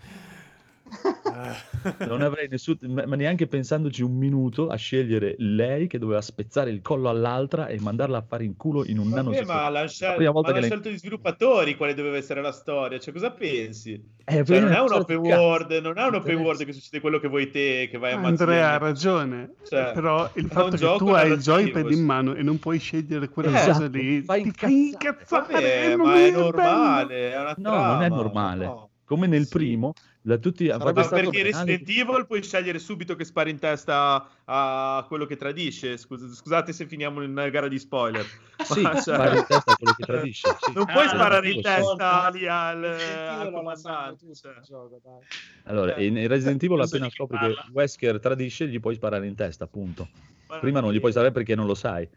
non 2.08 2.22
avrei 2.22 2.48
nessun, 2.48 2.78
ma 2.82 3.16
neanche 3.16 3.48
pensandoci 3.48 4.02
un 4.04 4.16
minuto 4.18 4.68
a 4.68 4.76
scegliere 4.76 5.36
lei 5.38 5.88
che 5.88 5.98
doveva 5.98 6.22
spezzare 6.22 6.70
il 6.72 6.82
collo 6.82 7.10
all'altra 7.10 7.68
e 7.68 7.80
mandarla 7.80 8.18
a 8.18 8.22
fare 8.22 8.44
in 8.44 8.56
culo 8.56 8.86
in 8.86 8.98
un 8.98 9.10
nanosecondo. 9.10 9.54
ma 9.54 9.70
l'hanno 9.70 9.88
scel- 9.88 10.18
ma 10.18 10.32
l'hanno 10.32 10.52
lei- 10.54 10.64
scelto 10.64 10.90
gli 10.90 10.98
sviluppatori 10.98 11.76
quale 11.76 11.94
doveva 11.94 12.18
essere 12.18 12.42
la 12.42 12.52
storia. 12.52 13.00
Cioè, 13.00 13.14
cosa 13.14 13.32
pensi? 13.32 14.18
Eh, 14.26 14.44
Cioè, 14.46 14.60
non 14.60 14.72
è 14.72 14.80
un 14.80 14.94
open 14.94 15.18
world, 15.18 15.72
non 15.82 15.98
è 15.98 16.06
un 16.06 16.16
open 16.16 16.36
world 16.38 16.64
che 16.64 16.72
succede 16.74 17.00
quello 17.00 17.20
che 17.20 17.28
vuoi 17.28 17.50
te, 17.50 17.88
che 17.90 17.98
vai 17.98 18.12
a 18.12 18.16
ammazzare. 18.16 18.52
Andrea 18.52 18.74
ha 18.74 18.78
ragione, 18.78 19.54
Cioè, 19.68 19.92
però 19.94 20.30
il 20.36 20.48
fatto 20.50 20.78
che 20.78 20.96
tu 20.98 21.08
hai 21.10 21.32
il 21.32 21.38
joypad 21.40 21.88
sì. 21.88 21.94
in 21.94 22.06
mano 22.06 22.36
e 22.36 22.44
non 22.44 22.60
puoi 22.60 22.78
scegliere 22.80 23.30
quella 23.30 23.50
Esatto, 23.50 23.72
cosa 23.72 23.88
lì, 23.88 24.22
fai 24.22 24.44
ti 24.44 24.52
fai 24.56 24.72
incazzare. 24.72 24.74
incazzare. 24.74 25.54
Vabbè, 25.54 25.96
ma 25.96 26.16
è 26.16 26.32
normale, 26.32 27.32
è 27.34 27.40
una 27.40 27.56
No, 27.58 27.86
non 27.86 28.02
è 28.04 28.10
normale. 28.10 28.66
no. 28.66 28.89
Come 29.10 29.26
nel 29.26 29.46
Sì. 29.48 29.50
primo, 29.58 29.94
da 30.22 30.38
tutti 30.38 30.68
Sarebbe 30.68 30.94
Ma 30.94 31.02
stato 31.04 31.24
perché 31.24 31.42
Resident 31.42 31.90
Evil 31.90 32.28
puoi 32.28 32.44
scegliere 32.44 32.78
subito 32.78 33.16
che 33.16 33.26
spari 33.26 33.50
in 33.50 33.58
testa 33.58 34.30
a 34.46 35.04
quello 35.08 35.26
che 35.26 35.36
tradisce. 35.36 35.98
Scus- 35.98 36.36
scusate 36.36 36.72
se 36.74 36.86
finiamo 36.86 37.24
in 37.24 37.32
una 37.32 37.50
gara 37.50 37.68
di 37.68 37.80
spoiler. 37.80 38.24
Sì, 38.62 38.84
Ma, 38.84 38.92
cioè, 38.94 39.02
spari 39.16 39.38
in 39.38 39.46
testa 39.48 39.72
a 39.72 39.76
quello 39.76 39.94
che 39.94 40.06
tradisce. 40.06 40.50
sì. 40.62 40.74
Non 40.74 40.86
puoi 40.86 41.06
Ah, 41.06 41.10
sparare 41.10 41.50
in 41.50 41.60
testa 41.60 42.30
lì 42.30 42.46
al, 42.48 42.84
al 42.84 43.52
comandante. 43.52 44.36
cioè. 44.36 44.60
gioco, 44.62 45.00
dai. 45.04 45.22
Allora, 45.64 45.96
Eh, 45.96 46.06
in 46.06 46.28
Resident 46.28 46.62
Evil 46.62 46.80
appena 46.82 47.10
scopri 47.10 47.38
che. 47.40 47.56
Wesker 47.74 48.20
tradisce, 48.20 48.68
gli 48.68 48.80
puoi 48.80 48.94
sparare 48.94 49.26
in 49.26 49.34
testa, 49.34 49.64
appunto. 49.64 50.08
Ma 50.50 50.60
Prima 50.60 50.82
non 50.82 50.94
gli 50.94 51.00
puoi 51.00 51.14
sapere 51.14 51.32
perché 51.32 51.56
non 51.56 51.66
lo 51.66 51.74
sai 51.74 52.08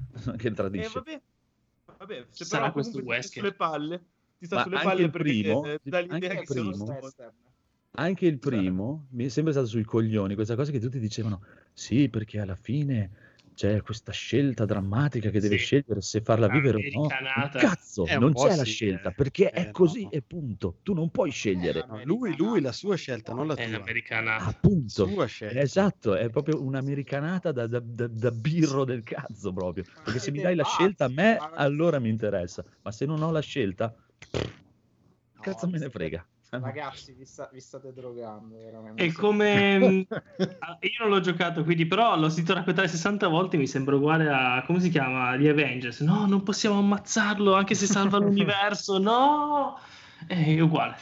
che 0.36 0.48
Eh, 0.48 0.52
tradisce. 0.52 0.90
vabbè, 0.94 1.20
vabbè, 1.96 2.26
se 2.28 2.44
Sarà 2.44 2.62
però 2.62 2.72
questo 2.72 2.98
Wesker. 3.02 3.42
sulle 3.44 3.54
palle, 3.54 4.04
ti 4.40 4.46
sta 4.46 4.56
Ma 4.56 4.62
sulle 4.62 4.76
anche 4.76 4.88
palle 4.88 5.02
il 5.02 5.10
perché 5.10 5.28
primo- 5.42 5.64
eh, 5.66 5.80
dà 5.82 6.00
l'idea 6.00 6.34
che 6.34 6.40
il 6.40 6.46
sono 6.46 6.70
primo- 6.70 6.84
stronzo. 6.86 7.32
Anche 7.92 8.26
il 8.26 8.38
primo 8.38 9.06
mi 9.10 9.24
è 9.26 9.28
sempre 9.28 9.52
stato 9.52 9.66
sui 9.66 9.82
coglioni, 9.84 10.34
questa 10.34 10.54
cosa 10.54 10.70
che 10.70 10.78
tutti 10.80 10.98
dicevano, 10.98 11.42
sì, 11.74 12.08
perché 12.08 12.38
alla 12.38 12.54
fine 12.54 13.10
c'è 13.52 13.82
questa 13.82 14.12
scelta 14.12 14.64
drammatica 14.64 15.28
che 15.28 15.40
deve 15.40 15.58
Sì. 15.58 15.64
scegliere 15.64 16.00
se 16.00 16.22
farla 16.22 16.46
vivere 16.48 16.78
o 16.94 17.00
no. 17.02 17.06
Cazzo, 17.50 18.06
non 18.18 18.32
c'è 18.32 18.54
la 18.56 18.64
sì, 18.64 18.70
scelta, 18.70 19.10
eh. 19.10 19.12
perché 19.12 19.50
Eh, 19.50 19.66
è 19.66 19.70
così 19.72 20.04
no. 20.04 20.10
e 20.12 20.22
punto. 20.22 20.78
Tu 20.82 20.94
non 20.94 21.10
puoi 21.10 21.30
scegliere. 21.32 21.84
No, 21.86 22.00
lui, 22.04 22.34
lui, 22.36 22.60
la 22.62 22.72
sua 22.72 22.94
scelta, 22.96 23.34
non 23.34 23.46
la 23.48 23.54
È 23.54 23.68
tua. 23.68 23.78
l'americana. 23.78 24.36
Appunto. 24.36 25.06
Sua 25.06 25.26
scelta. 25.26 25.58
Esatto, 25.60 26.14
è 26.14 26.30
proprio 26.30 26.62
un'americanata 26.62 27.50
da, 27.52 27.66
da- 27.66 27.80
da- 27.80 28.06
da 28.06 28.30
birro 28.30 28.84
del 28.84 29.02
cazzo 29.02 29.52
proprio. 29.52 29.84
Perché 30.04 30.20
se 30.20 30.30
mi 30.30 30.40
dai 30.40 30.54
la 30.54 30.64
scelta 30.64 31.06
a 31.06 31.08
me, 31.08 31.36
allora 31.36 31.98
mi 31.98 32.08
interessa. 32.08 32.64
Ma 32.82 32.92
se 32.92 33.04
non 33.04 33.20
ho 33.20 33.30
la 33.32 33.40
scelta, 33.40 33.92
No, 34.32 35.40
cazzo 35.40 35.68
me 35.68 35.78
ne 35.78 35.88
frega. 35.90 36.24
Ragazzi, 36.50 37.12
vi, 37.12 37.24
sta- 37.24 37.48
vi 37.52 37.60
state 37.60 37.92
drogando 37.92 38.56
veramente. 38.58 39.04
È 39.04 39.12
come 39.12 40.04
ah, 40.58 40.78
io 40.80 40.98
non 40.98 41.10
l'ho 41.10 41.20
giocato, 41.20 41.62
quindi 41.62 41.86
però 41.86 42.16
l'ho 42.16 42.28
sentito 42.28 42.54
raccontare 42.54 42.88
60 42.88 43.28
volte. 43.28 43.56
Mi 43.56 43.68
sembra 43.68 43.94
uguale 43.94 44.28
a 44.28 44.62
come 44.66 44.80
si 44.80 44.90
chiama? 44.90 45.36
Gli 45.36 45.46
Avengers. 45.46 46.00
No, 46.00 46.26
non 46.26 46.42
possiamo 46.42 46.78
ammazzarlo 46.78 47.54
anche 47.54 47.74
se 47.76 47.86
salva 47.86 48.18
l'universo. 48.20 48.98
No, 48.98 49.78
è 50.26 50.60
uguale. 50.60 50.96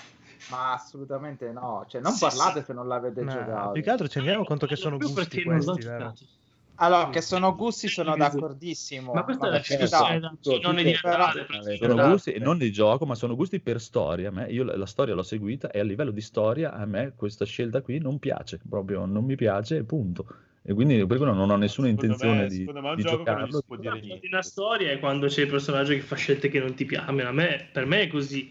Ma 0.50 0.74
assolutamente 0.74 1.50
no. 1.50 1.84
Cioè, 1.88 2.00
non 2.02 2.12
Sì, 2.12 2.20
parlate 2.20 2.60
sì. 2.60 2.66
se 2.66 2.72
non 2.74 2.86
l'avete 2.86 3.22
No, 3.24 3.32
giocato. 3.32 3.72
più 3.72 3.82
che 3.82 3.90
altro 3.90 4.08
ci 4.08 4.18
rendiamo 4.18 4.44
conto 4.44 4.66
che 4.66 4.76
sono 4.76 4.98
gusti 4.98 5.14
perché 5.14 5.44
non 5.44 5.58
l'ho 5.58 5.72
questi, 5.72 5.82
vero? 5.82 6.14
Allora, 6.80 7.10
che 7.10 7.20
sono 7.20 7.54
gusti, 7.56 7.88
sono 7.88 8.16
d'accordissimo. 8.16 9.12
Ma 9.12 9.24
questa 9.24 9.48
è 9.48 9.50
la 9.50 9.60
tutto- 9.60 10.60
non 10.60 10.78
è 10.78 10.82
tutto- 10.82 10.82
diventare 10.82 11.46
Sono 11.76 12.08
gusti, 12.10 12.32
e 12.32 12.38
non 12.38 12.58
di 12.58 12.70
gioco, 12.70 13.04
ma 13.06 13.14
sono 13.14 13.34
gusti 13.34 13.60
per 13.60 13.80
storia. 13.80 14.28
A 14.28 14.32
me- 14.32 14.50
io 14.50 14.62
la, 14.64 14.76
la 14.76 14.86
storia 14.86 15.14
l'ho 15.14 15.22
seguita 15.22 15.70
e 15.70 15.80
a 15.80 15.84
livello 15.84 16.10
di 16.10 16.20
storia 16.20 16.72
a 16.72 16.84
me 16.86 17.14
questa 17.16 17.44
scelta 17.44 17.80
qui 17.82 17.98
non 17.98 18.18
piace, 18.18 18.60
proprio 18.68 19.06
non 19.06 19.24
mi 19.24 19.34
piace 19.34 19.76
e 19.78 19.84
punto. 19.84 20.26
E 20.62 20.74
quindi 20.74 21.04
per 21.06 21.16
quello 21.16 21.32
non 21.32 21.50
ho 21.50 21.56
nessuna 21.56 21.88
Secondo 21.88 22.12
intenzione 22.12 22.42
me- 22.42 22.48
di, 22.48 22.56
secondo 22.58 22.80
me 22.80 22.86
è 22.86 22.90
un 22.90 22.96
di 22.96 23.02
gioco 23.02 23.30
non 23.32 23.50
si 23.50 23.62
può 23.66 23.76
dire 23.76 24.00
niente. 24.00 24.26
Una 24.26 24.42
storia 24.42 24.90
è 24.90 24.98
quando 24.98 25.26
c'è 25.26 25.42
il 25.42 25.48
personaggio 25.48 25.92
che 25.92 26.00
fa 26.00 26.16
scelte 26.16 26.48
che 26.48 26.60
non 26.60 26.74
ti 26.74 26.84
piacciono. 26.84 27.22
A 27.26 27.32
me, 27.32 27.68
per 27.72 27.86
me 27.86 28.02
è 28.02 28.08
così. 28.08 28.46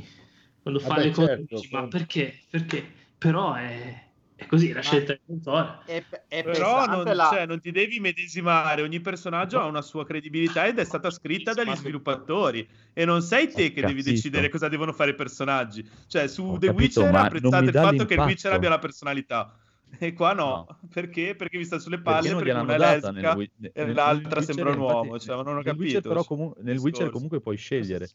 quando 0.62 0.80
fa 0.80 0.88
Vabbè, 0.90 1.04
le 1.04 1.12
cose 1.12 1.28
certo, 1.28 1.56
dici, 1.56 1.70
ma 1.72 1.88
perché? 1.88 2.40
Perché? 2.50 2.86
Però 3.18 3.54
è, 3.54 4.07
è 4.40 4.46
così, 4.46 4.72
la 4.72 4.82
scelta 4.82 5.14
del 5.14 5.22
autore. 5.44 5.80
È, 5.86 6.04
è 6.28 6.44
Però 6.44 6.78
non, 6.86 6.86
pesante 7.04 7.14
la- 7.16 7.30
cioè, 7.34 7.46
non 7.48 7.60
ti 7.60 7.72
devi 7.72 8.00
medesimare, 8.00 8.84
ogni 8.84 9.00
personaggio 9.02 9.60
ha 9.60 9.66
una 9.66 9.82
sua 9.82 10.06
credibilità 10.06 10.68
ed 10.68 10.78
è 10.78 10.86
stata 10.86 11.10
scritta 11.10 11.54
dagli 11.54 11.76
sviluppatori 11.76 12.68
e 12.94 13.04
non 13.04 13.22
sei 13.24 13.48
te 13.48 13.74
che 13.74 13.82
devi 13.82 13.96
capito. 14.02 14.10
decidere 14.12 14.50
cosa 14.50 14.68
devono 14.70 14.94
fare 14.94 15.12
i 15.12 15.16
personaggi. 15.16 15.84
Cioè, 16.08 16.28
su 16.28 16.44
Ho 16.46 16.58
The 16.60 16.68
capito, 16.68 17.00
Witcher 17.02 17.12
non 17.12 17.16
apprezzate 17.26 17.66
il 17.66 17.72
fatto 17.72 17.88
che 17.90 17.94
il 17.94 18.08
l'impatto. 18.08 18.28
Witcher 18.30 18.54
abbia 18.54 18.70
la 18.70 18.80
personalità. 18.80 19.58
E 20.00 20.12
qua 20.14 20.34
no, 20.34 20.66
No. 20.68 20.80
perché? 20.94 21.34
Perché 21.34 21.58
vi 21.58 21.64
sta 21.64 21.80
sulle 21.80 21.96
Perché 22.00 22.12
palle 22.12 22.28
non 22.30 22.38
perché 22.44 22.52
gliel'hanno 22.52 22.74
una 22.76 22.92
è 22.94 23.00
lesbica 23.00 23.36
nel, 23.36 23.72
e 23.74 23.86
nel- 23.86 23.96
l'altra 23.96 24.36
nel 24.36 24.44
sembra 24.44 24.70
un 24.72 24.78
uomo, 24.80 25.04
infatti, 25.06 25.24
cioè, 25.26 25.36
ma 25.38 25.42
non 25.44 25.52
ho 25.54 25.56
nel 25.56 25.64
capito. 25.64 25.84
Witcher, 25.84 26.02
però, 26.02 26.24
comu- 26.26 26.58
nel 26.60 26.78
Witcher 26.78 27.10
comunque 27.10 27.40
puoi 27.40 27.56
scegliere. 27.58 28.10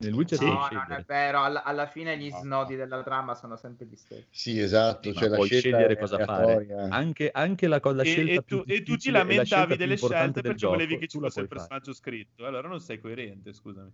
Nel 0.00 0.14
Witcher 0.14 0.40
no, 0.40 0.66
non 0.72 0.92
è 0.92 1.04
vero, 1.06 1.42
alla, 1.42 1.62
alla 1.62 1.86
fine 1.86 2.16
gli 2.16 2.30
snodi 2.30 2.74
della 2.74 3.02
trama 3.02 3.34
sono 3.34 3.56
sempre 3.56 3.84
gli 3.86 3.96
stessi. 3.96 4.26
Sì, 4.30 4.58
esatto, 4.58 5.12
cioè 5.12 5.28
la 5.28 5.36
puoi 5.36 5.48
scelta 5.48 5.68
scegliere 5.68 5.92
è 5.92 5.98
cosa 5.98 6.24
fare. 6.24 6.66
Anche, 6.88 7.30
anche 7.30 7.66
la, 7.66 7.80
la 7.82 8.02
E, 8.02 8.04
scelta 8.06 8.32
e 8.32 8.42
più 8.42 8.62
tu, 8.62 8.64
e 8.66 8.82
tu 8.82 8.96
ti 8.96 9.10
lamentavi 9.10 9.76
delle 9.76 9.98
scelte 9.98 10.40
del 10.40 10.52
perché 10.52 10.66
volevi 10.66 10.92
gioco, 10.92 11.00
che 11.00 11.06
ci 11.08 11.18
fosse 11.18 11.40
il 11.40 11.46
fare. 11.46 11.58
personaggio 11.58 11.92
scritto. 11.92 12.46
Allora 12.46 12.66
non 12.66 12.80
sei 12.80 12.98
coerente, 12.98 13.52
scusami. 13.52 13.90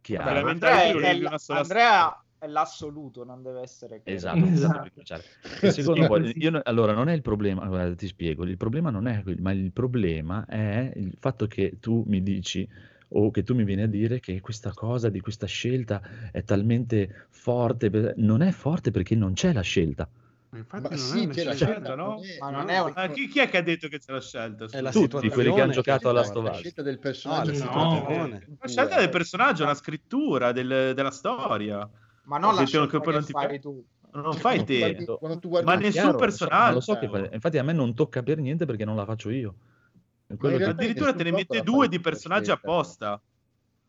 Chiaro. 0.00 0.24
Vabbè, 0.34 0.50
Andrea, 0.50 0.82
è, 0.82 0.92
volevi 0.92 1.20
l- 1.20 1.26
una 1.26 1.38
sola 1.38 1.60
Andrea 1.60 2.24
è 2.38 2.46
l'assoluto, 2.48 3.24
non 3.24 3.42
deve 3.42 3.60
essere 3.60 4.02
che- 4.02 4.12
Esatto, 4.12 4.44
Esatto. 4.46 5.02
Cioè, 5.04 5.22
e 5.60 5.70
secondo 5.70 6.06
voi, 6.08 6.32
io 6.38 6.60
allora 6.64 6.92
non 6.92 7.08
è 7.08 7.12
il 7.12 7.22
problema, 7.22 7.66
guarda, 7.66 7.94
ti 7.94 8.08
spiego, 8.08 8.44
il 8.44 8.56
problema 8.56 8.90
non 8.90 9.06
è 9.06 9.22
quello, 9.22 9.42
ma 9.42 9.52
il 9.52 9.70
problema 9.72 10.44
è 10.46 10.90
il 10.96 11.14
fatto 11.20 11.46
che 11.46 11.76
tu 11.78 12.02
mi 12.08 12.20
dici 12.22 12.66
o 13.12 13.30
che 13.30 13.42
tu 13.42 13.54
mi 13.54 13.64
vieni 13.64 13.82
a 13.82 13.86
dire 13.88 14.20
che 14.20 14.40
questa 14.40 14.72
cosa 14.72 15.08
di 15.08 15.20
questa 15.20 15.46
scelta 15.46 16.00
è 16.30 16.42
talmente 16.44 17.26
forte, 17.30 18.14
non 18.16 18.42
è 18.42 18.50
forte 18.52 18.90
perché 18.90 19.14
non 19.14 19.32
c'è 19.32 19.52
la 19.52 19.62
scelta. 19.62 20.08
Ma 20.52 20.58
infatti 20.58 20.82
Ma 20.82 20.88
non 20.88 20.98
sì, 20.98 21.18
è 21.20 21.24
una 21.24 21.32
c'è 21.32 21.44
la 21.44 21.52
scelta. 21.54 21.94
no? 21.94 22.20
è- 22.22 22.38
Ma 22.40 22.50
non 22.50 22.64
no, 22.64 22.70
è 22.70 22.80
un- 22.80 22.92
Ma 22.96 23.08
chi, 23.08 23.28
chi 23.28 23.38
è 23.38 23.48
che 23.48 23.58
ha 23.58 23.62
detto 23.62 23.86
che 23.88 23.98
c'è 24.00 24.12
la 24.12 24.20
scelta? 24.20 24.64
È 24.66 24.80
la? 24.80 24.90
Tutti 24.90 25.28
quelli 25.28 25.52
che 25.52 25.60
hanno 25.60 25.72
giocato 25.72 26.08
a 26.08 26.10
che 26.12 26.16
Last 26.18 26.32
ti 26.32 26.38
of 26.38 26.44
la 26.44 26.52
scelta 26.54 26.82
del 26.82 26.94
No, 26.94 27.00
personaggio 27.00 27.50
No. 27.50 27.56
situazione. 27.56 28.46
La 28.60 28.68
scelta 28.68 28.98
del 28.98 29.08
personaggio 29.10 29.62
una 29.62 29.74
scrittura 29.74 30.52
del- 30.52 30.92
della 30.94 31.10
storia. 31.12 31.88
Ma 32.24 32.38
non 32.38 32.54
la 32.54 32.64
scelta 32.66 32.98
che 32.98 33.10
che 33.10 33.18
ti 33.24 33.32
fai 33.32 33.46
fa- 33.54 33.58
tu. 33.58 33.84
Non 34.12 34.32
fai 34.34 34.64
te. 34.64 34.78
guardi- 34.78 35.04
Ma 35.64 35.74
un 35.74 35.78
nessun 35.78 35.90
Chiaro, 35.90 36.18
personaggio. 36.18 36.74
lo 36.74 36.80
so 36.80 36.98
che 36.98 37.08
fa- 37.08 37.28
infatti 37.32 37.58
a 37.58 37.62
me 37.62 37.72
non 37.72 37.94
tocca 37.94 38.22
per 38.24 38.38
niente 38.38 38.66
perché 38.66 38.84
non 38.84 38.96
la 38.96 39.04
faccio 39.04 39.30
io. 39.30 39.54
Addirittura 40.38 41.12
te 41.12 41.22
ne 41.24 41.32
mette 41.32 41.62
due 41.62 41.86
fa 41.86 41.88
di 41.88 42.00
personaggi 42.00 42.50
apposta. 42.50 43.20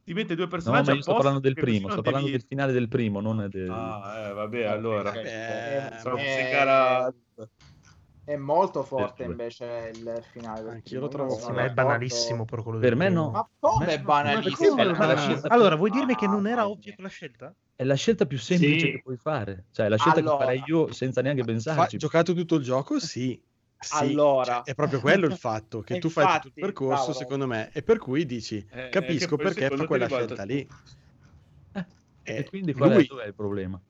Ti 0.03 0.13
mette 0.13 0.33
due 0.33 0.45
No, 0.45 0.49
personaggi 0.49 0.89
ma 0.89 0.95
io 0.95 1.01
sto 1.03 1.13
parlando 1.13 1.39
del 1.39 1.53
primo, 1.53 1.89
sto 1.89 2.01
parlando 2.01 2.27
devi- 2.27 2.39
del 2.39 2.47
finale 2.47 2.71
del 2.71 2.87
primo, 2.87 3.19
non 3.21 3.47
del... 3.51 3.69
Ah, 3.69 4.27
eh, 4.29 4.33
vabbè, 4.33 4.63
allora. 4.65 5.13
Eh, 5.13 5.99
Sono 5.99 6.17
Eh, 6.17 6.25
zingara- 6.25 7.13
È 8.23 8.35
molto 8.35 8.83
forte 8.83 9.23
invece 9.23 9.91
il 9.93 10.23
finale 10.31 10.61
del 10.61 10.71
Anch'io 10.71 10.99
lo 10.99 11.07
trovo 11.07 11.37
ma 11.51 11.65
è 11.65 11.71
banalissimo 11.71 12.45
per 12.45 12.61
quello 12.63 12.79
Per 12.79 12.95
me 12.95 13.09
no. 13.09 13.29
Ma 13.31 13.47
come 13.59 13.85
Ma- 13.85 13.91
è 13.91 13.99
banalissimo? 14.01 14.75
ma- 14.75 15.05
la 15.05 15.17
scelta- 15.17 15.47
Allora, 15.49 15.75
vuoi 15.75 15.89
dirmi 15.91 16.15
che 16.15 16.27
non 16.27 16.47
era 16.47 16.67
ovvia 16.67 16.93
quella 16.95 17.09
scelta? 17.09 17.53
È 17.75 17.83
la 17.83 17.95
scelta 17.95 18.25
più 18.25 18.37
semplice 18.39 18.79
Sì. 18.85 18.91
che 18.91 19.01
puoi 19.01 19.17
fare. 19.17 19.65
Cioè, 19.71 19.87
la 19.89 19.97
scelta 19.97 20.19
Allora. 20.19 20.37
che 20.37 20.43
farei 20.43 20.63
io 20.65 20.91
senza 20.93 21.21
neanche 21.21 21.41
Fa- 21.41 21.47
pensarci. 21.47 21.97
giocato 21.97 22.33
tutto 22.33 22.55
il 22.55 22.63
gioco? 22.63 22.99
Sì. 22.99 23.39
Sì, 23.83 23.95
Allora. 23.95 24.43
cioè, 24.55 24.63
è 24.63 24.75
proprio 24.75 24.99
quello 24.99 25.25
il 25.25 25.35
fatto 25.35 25.81
che 25.81 25.97
tu 25.97 26.09
fai 26.09 26.25
tutto 26.25 26.35
il 26.35 26.53
infatti, 26.53 26.61
percorso, 26.61 27.03
bravo, 27.05 27.13
secondo 27.13 27.47
me, 27.47 27.71
e 27.73 27.81
per 27.81 27.97
cui 27.97 28.25
dici 28.25 28.63
Eh, 28.69 28.89
capisco 28.89 29.35
che 29.35 29.43
poi 29.43 29.53
perché 29.53 29.75
fa 29.75 29.85
quella 29.87 30.07
scelta 30.07 30.43
lì. 30.43 30.59
Eh, 31.73 31.85
Eh, 32.23 32.37
e 32.37 32.43
quindi 32.43 32.73
qual 32.73 32.91
lui- 32.93 33.07
è, 33.23 33.25
il 33.25 33.33
problema? 33.35 33.81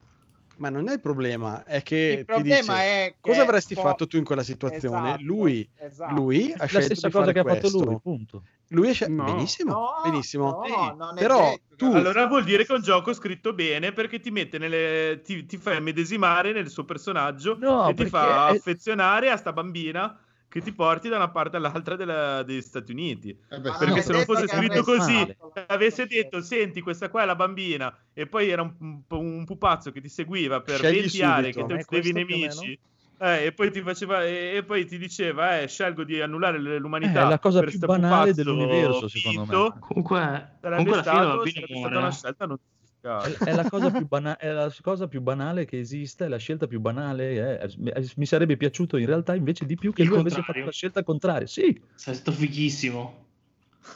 Ma 0.62 0.70
non 0.70 0.90
è 0.90 0.94
il 0.94 1.00
problema, 1.02 1.64
è 1.64 1.82
che 1.82 1.96
Il 1.96 2.18
ti 2.20 2.24
problema 2.26 2.74
dice, 2.76 2.84
è 2.84 3.06
che 3.10 3.16
cosa 3.20 3.42
avresti 3.42 3.74
po- 3.74 3.82
fatto 3.82 4.06
tu 4.06 4.18
in 4.18 4.24
quella 4.24 4.44
situazione? 4.44 5.08
Esatto, 5.10 5.24
lui, 5.24 5.68
esatto. 5.80 6.14
lui 6.14 6.52
ha 6.54 6.56
La 6.60 6.66
scelto 6.68 6.86
stessa 6.86 7.08
di 7.08 7.14
cosa 7.14 7.26
fare 7.26 7.34
che 7.34 7.40
ha 7.40 7.44
fatto 7.52 7.60
questo. 7.72 7.84
lui, 7.84 8.00
punto. 8.00 8.44
Lui 8.68 8.90
è 8.90 8.94
scel- 8.94 9.12
No. 9.12 9.24
benissimo, 9.24 9.72
No, 9.74 9.94
benissimo. 10.04 10.62
no, 10.98 11.14
Però 11.16 11.50
detto. 11.50 11.76
tu 11.78 11.92
Allora 11.96 12.28
vuol 12.28 12.44
dire 12.44 12.64
che 12.64 12.72
è 12.74 12.76
un 12.76 12.84
gioco 12.84 13.12
scritto 13.12 13.54
bene 13.54 13.92
perché 13.92 14.20
ti 14.20 14.30
mette 14.30 14.60
nelle. 14.60 15.22
ti, 15.24 15.48
ti 15.48 15.58
fa 15.58 15.80
medesimare 15.80 16.52
nel 16.54 16.70
suo 16.70 16.86
personaggio 16.86 17.58
No, 17.60 17.90
e 17.90 17.96
ti 17.96 18.06
fa 18.06 18.50
è- 18.50 18.56
affezionare 18.56 19.32
a 19.32 19.38
sta 19.38 19.52
bambina 19.54 20.16
che 20.52 20.62
ti 20.62 20.74
porti 20.74 21.08
da 21.08 21.16
una 21.16 21.32
parte 21.32 21.56
all'altra 21.56 21.96
della- 21.96 22.44
degli 22.44 22.62
Stati 22.62 22.92
Uniti. 22.92 23.30
Eh 23.30 23.60
beh. 23.60 23.70
Perché 23.72 23.86
non 23.86 24.02
se 24.02 24.12
non 24.12 24.26
fosse 24.26 24.48
scritto 24.48 24.84
così, 24.84 25.34
avesse 25.68 26.06
detto: 26.06 26.42
Senti, 26.42 26.82
questa 26.82 27.10
qua 27.10 27.24
è 27.24 27.26
la 27.26 27.36
bambina, 27.36 27.96
e 28.12 28.28
poi 28.28 28.50
era 28.50 28.62
un, 28.62 29.02
un- 29.08 29.46
pupazzo 29.46 29.92
che 29.92 30.02
ti 30.02 30.10
seguiva 30.10 30.62
per 30.62 30.76
Scegli 30.80 31.00
20 31.00 31.22
aree, 31.22 31.54
subito. 31.54 31.76
che 31.76 31.86
ti 31.86 31.96
uccidevi 31.98 32.10
i 32.10 32.14
nemici. 32.40 32.80
eh, 33.20 33.46
e, 33.46 33.52
poi 33.54 33.72
ti 33.72 33.82
faceva, 33.82 34.26
e, 34.26 34.56
e 34.58 34.64
poi 34.64 34.86
ti 34.86 34.98
diceva: 34.98 35.62
eh, 35.62 35.68
Scelgo 35.68 36.04
di 36.04 36.20
annullare 36.20 36.58
l'umanità. 36.80 37.22
Eh, 37.22 37.26
è 37.26 37.30
la 37.30 37.40
cosa 37.40 37.60
per 37.62 37.70
più 37.70 37.80
banale 37.80 38.34
dell'universo, 38.34 39.08
secondo 39.08 39.46
finto", 39.46 39.72
me. 39.74 39.80
Comunque, 39.80 40.58
Sarebbe, 40.60 40.84
comunque 40.84 41.12
alla 41.12 41.44
fine 41.44 41.44
stato, 41.46 41.50
sarebbe 41.50 41.76
stata 41.78 41.98
una 41.98 42.12
scelta 42.12 42.46
non. 42.46 42.58
È, 43.02 43.46
è 43.46 43.54
la 43.56 43.68
cosa 43.68 43.90
più 43.90 44.06
bana- 44.08 44.38
è 44.38 44.52
la 44.52 44.72
cosa 44.82 45.08
più 45.08 45.22
banale 45.22 45.66
che 45.66 45.80
esiste, 45.80 46.26
è 46.26 46.28
la 46.28 46.38
scelta 46.38 46.68
più 46.68 46.80
banale. 46.80 47.60
eh. 47.60 47.74
Mi- 48.16 48.26
sarebbe 48.26 48.58
piaciuto 48.58 48.98
in 48.98 49.06
realtà 49.08 49.34
invece 49.36 49.66
di 49.66 49.76
più 49.76 49.92
che 49.92 50.04
Il 50.04 50.10
lui 50.10 50.20
avesse 50.20 50.42
fatto 50.44 50.60
la 50.64 50.72
scelta 50.72 51.04
contraria. 51.04 51.48
Sì, 51.48 51.80
Sei 51.96 52.14
stato 52.14 52.32
fighissimo. 52.32 53.26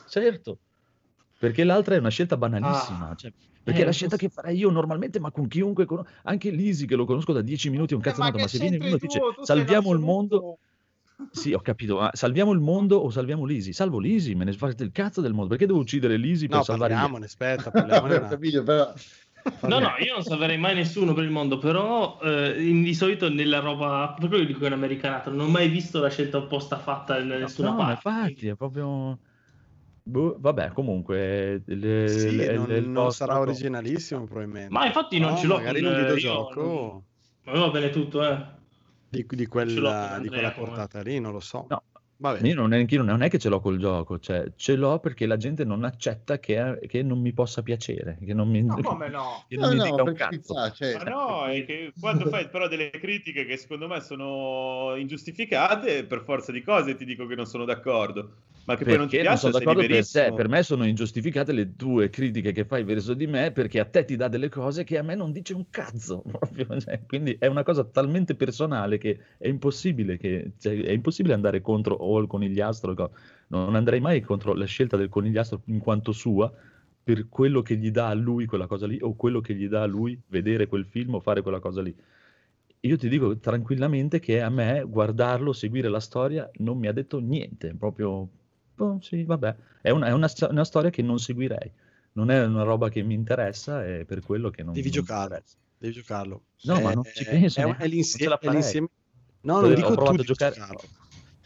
certo. 0.09 0.57
Perché 1.37 1.63
l'altra 1.63 1.95
è 1.95 1.99
una 1.99 2.09
scelta 2.09 2.37
banalissima. 2.37 3.09
Ah. 3.09 3.15
cioè, 3.15 3.31
perché 3.61 3.79
Eh, 3.79 3.83
è 3.83 3.85
la 3.85 3.91
scelta 3.91 4.15
che 4.15 4.29
farei 4.29 4.57
io 4.57 4.69
normalmente, 4.69 5.19
ma 5.19 5.31
con 5.31 5.47
chiunque, 5.47 5.85
con- 5.85 6.03
anche 6.23 6.49
Lisi 6.49 6.85
che 6.87 6.95
lo 6.95 7.05
conosco 7.05 7.33
da 7.33 7.41
10 7.41 7.69
minuti, 7.69 7.93
è 7.93 7.95
un 7.95 8.01
Eh, 8.01 8.05
cazzo 8.05 8.19
ma 8.21 8.25
nato, 8.27 8.39
ma 8.39 8.47
se 8.47 8.57
viene 8.59 8.77
uno 8.77 8.95
e 8.95 8.99
dice 8.99 9.19
salviamo 9.41 9.91
il 9.91 9.99
mondo, 9.99 10.57
sì, 11.31 11.53
ho 11.53 11.59
capito, 11.61 11.97
ma 11.97 12.09
salviamo 12.13 12.51
il 12.51 12.59
mondo 12.59 12.97
o 12.97 13.09
salviamo 13.09 13.45
Lisi? 13.45 13.73
Salvo 13.73 13.99
Lisi, 13.99 14.35
me 14.35 14.45
ne 14.45 14.53
fate 14.53 14.83
il 14.83 14.91
cazzo 14.91 15.21
del 15.21 15.33
mondo. 15.33 15.49
Perché 15.49 15.65
devo 15.65 15.79
uccidere 15.79 16.17
Lisi 16.17 16.47
per 16.47 16.57
No, 16.57 16.63
salvare 16.63 16.93
gli 16.93 16.95
parliamone, 16.97 17.25
aspetta, 17.25 17.71
parliamone 17.71 18.19
capito, 18.27 18.63
però 18.63 18.93
No, 19.67 19.79
no, 19.79 19.95
io 19.99 20.13
non 20.13 20.23
salverei 20.23 20.57
mai 20.57 20.75
nessuno 20.75 21.13
per 21.13 21.23
il 21.23 21.29
mondo, 21.29 21.57
però 21.57 22.19
eh, 22.21 22.63
in- 22.67 22.83
di 22.83 22.93
solito 22.93 23.29
nella 23.29 23.59
roba, 23.59 24.13
per 24.17 24.27
quello 24.29 24.43
dico 24.43 24.59
che 24.59 24.65
è 24.65 24.67
un'americanato, 24.67 25.29
non 25.29 25.47
ho 25.47 25.49
mai 25.49 25.69
visto 25.69 25.99
la 25.99 26.09
scelta 26.09 26.37
opposta 26.37 26.77
fatta 26.77 27.19
da 27.21 27.37
nessuna 27.37 27.69
No, 27.69 27.75
ma 27.75 27.83
parte. 27.91 28.09
infatti, 28.09 28.47
è 28.47 28.55
proprio... 28.55 29.19
Boh, 30.07 30.35
vabbè, 30.39 30.71
comunque... 30.71 31.63
le- 31.65 32.07
Sì, 32.07 32.35
le- 32.35 32.53
non, 32.53 32.67
le- 32.67 32.79
non 32.79 32.91
nostro- 32.91 33.25
sarà 33.25 33.39
originalissimo 33.39 34.25
probabilmente. 34.25 34.73
Ma 34.73 34.85
infatti 34.85 35.19
non 35.19 35.31
No, 35.31 35.37
ce 35.37 35.47
l'ho 35.47 35.55
magari 35.55 35.79
in 35.79 35.85
un 35.85 35.91
io 35.91 35.97
videogioco 36.01 36.61
non- 36.61 37.03
Ma 37.43 37.59
va 37.59 37.69
bene 37.69 37.89
tutto, 37.89 38.23
eh. 38.23 38.45
Di, 39.09 39.25
di 39.27 39.45
quella, 39.47 40.19
di 40.21 40.27
quella 40.27 40.51
come- 40.53 40.67
portata 40.67 41.01
lì, 41.01 41.19
non 41.19 41.31
lo 41.31 41.39
so. 41.39 41.65
No, 41.69 41.83
Vabbè. 42.17 42.47
io 42.47 42.55
non 42.55 42.73
è, 42.73 42.77
anch'io 42.77 43.03
non 43.03 43.21
è 43.23 43.29
che 43.29 43.37
ce 43.37 43.49
l'ho 43.49 43.59
col 43.59 43.77
gioco, 43.77 44.19
cioè 44.19 44.53
ce 44.55 44.75
l'ho 44.75 44.99
perché 44.99 45.25
la 45.25 45.35
gente 45.37 45.65
non 45.65 45.83
accetta 45.83 46.39
che, 46.39 46.79
che 46.87 47.03
non 47.03 47.19
mi 47.19 47.33
possa 47.33 47.61
piacere, 47.61 48.17
che 48.23 48.33
non 48.33 48.49
mi, 48.49 48.63
Ma 48.63 48.75
come 48.75 49.09
no? 49.09 49.43
che 49.49 49.55
no, 49.57 49.61
non 49.65 49.71
mi 49.71 49.77
no, 49.77 49.83
dica 49.83 50.03
un 50.03 50.13
cazzo. 50.13 50.53
carità, 50.53 50.71
cioè, 50.71 50.93
Ma 50.95 51.03
no, 51.03 51.45
è 51.47 51.65
che 51.65 51.91
quando 51.99 52.25
fai 52.27 52.47
però 52.49 52.67
delle 52.67 52.89
critiche 52.89 53.45
che 53.45 53.57
secondo 53.57 53.87
me 53.87 53.99
sono 54.01 54.95
ingiustificate, 54.95 56.05
per 56.05 56.23
forza 56.23 56.51
di 56.51 56.61
cose 56.61 56.95
ti 56.95 57.03
dico 57.05 57.25
che 57.27 57.35
non 57.35 57.45
sono 57.45 57.65
d'accordo. 57.65 58.31
Ma 58.65 58.75
che 58.75 58.85
poi 58.85 58.97
non 58.97 59.07
ti 59.07 59.17
Perché 59.17 59.23
non 59.23 59.37
piace, 59.37 59.37
sono 59.37 59.53
d'accordo 59.53 59.85
per 59.85 60.09
te, 60.09 60.33
per 60.33 60.47
me 60.47 60.63
sono 60.63 60.85
ingiustificate 60.85 61.51
le 61.51 61.75
tue 61.75 62.09
critiche 62.09 62.51
che 62.51 62.65
fai 62.65 62.83
verso 62.83 63.13
di 63.13 63.27
me 63.27 63.51
perché 63.51 63.79
a 63.79 63.85
te 63.85 64.05
ti 64.05 64.15
dà 64.15 64.27
delle 64.27 64.49
cose 64.49 64.83
che 64.83 64.97
a 64.97 65.03
me 65.03 65.13
non 65.15 65.31
dice 65.31 65.53
un 65.53 65.69
cazzo. 65.69 66.23
proprio, 66.25 66.79
cioè, 66.79 67.05
quindi 67.05 67.35
è 67.39 67.45
una 67.45 67.63
cosa 67.63 67.83
talmente 67.85 68.35
personale 68.35 68.97
che 68.97 69.19
è 69.37 69.47
impossibile, 69.47 70.17
che, 70.17 70.53
cioè, 70.57 70.81
è 70.81 70.91
impossibile 70.91 71.35
andare 71.35 71.61
contro 71.61 71.93
o 71.95 72.19
il 72.19 72.27
conigliastro. 72.27 72.93
co- 72.95 73.11
Non 73.47 73.75
andrei 73.75 73.99
mai 73.99 74.21
contro 74.21 74.53
la 74.53 74.65
scelta 74.65 74.97
del 74.97 75.09
conigliastro 75.09 75.61
in 75.65 75.79
quanto 75.79 76.11
sua 76.11 76.51
per 77.03 77.29
quello 77.29 77.61
che 77.61 77.77
gli 77.77 77.91
dà 77.91 78.07
a 78.07 78.13
lui 78.15 78.47
quella 78.47 78.65
cosa 78.67 78.87
lì 78.87 78.97
o 78.99 79.15
quello 79.15 79.39
che 79.41 79.53
gli 79.53 79.67
dà 79.67 79.83
a 79.83 79.85
lui 79.85 80.19
vedere 80.27 80.65
quel 80.67 80.85
film 80.85 81.13
o 81.15 81.19
fare 81.19 81.41
quella 81.43 81.59
cosa 81.59 81.81
lì. 81.83 81.95
Io 82.81 82.97
ti 82.97 83.09
dico 83.09 83.37
tranquillamente 83.39 84.19
che 84.19 84.41
a 84.41 84.49
me 84.49 84.83
guardarlo, 84.87 85.53
seguire 85.53 85.89
la 85.89 85.99
storia 85.99 86.49
non 86.57 86.77
mi 86.77 86.87
ha 86.87 86.93
detto 86.93 87.19
niente, 87.19 87.73
proprio 87.75 88.29
boh, 88.75 88.99
sì, 89.01 89.23
vabbè, 89.23 89.55
è 89.81 89.89
una, 89.89 90.07
è 90.07 90.11
una 90.11 90.27
una 90.49 90.63
storia 90.65 90.89
che 90.89 91.01
non 91.01 91.17
seguirei, 91.19 91.71
non 92.13 92.29
è 92.31 92.43
una 92.45 92.63
roba 92.63 92.89
che 92.89 93.01
mi 93.03 93.13
interessa 93.13 93.85
e 93.85 94.05
per 94.05 94.21
quello 94.21 94.49
che 94.49 94.63
non 94.63 94.73
Devi 94.73 94.89
non 94.91 94.99
interessa. 94.99 95.55
devi 95.77 95.93
giocarlo. 95.93 96.41
No, 96.63 96.79
ma 96.81 96.91
Eh, 96.91 96.95
non 96.95 97.03
ci 97.03 97.23
penso 97.25 97.59
È, 97.59 97.63
è 97.63 97.65
è 97.65 97.73
farei. 97.73 97.89
l'insieme- 97.89 98.87
No, 99.41 99.57
Ho 99.57 99.61
non 99.61 99.73
dico 99.75 99.93
provato 99.93 100.15
tu 100.15 100.21
a 100.21 100.23
giocare- 100.23 100.55
giocarlo. 100.55 100.81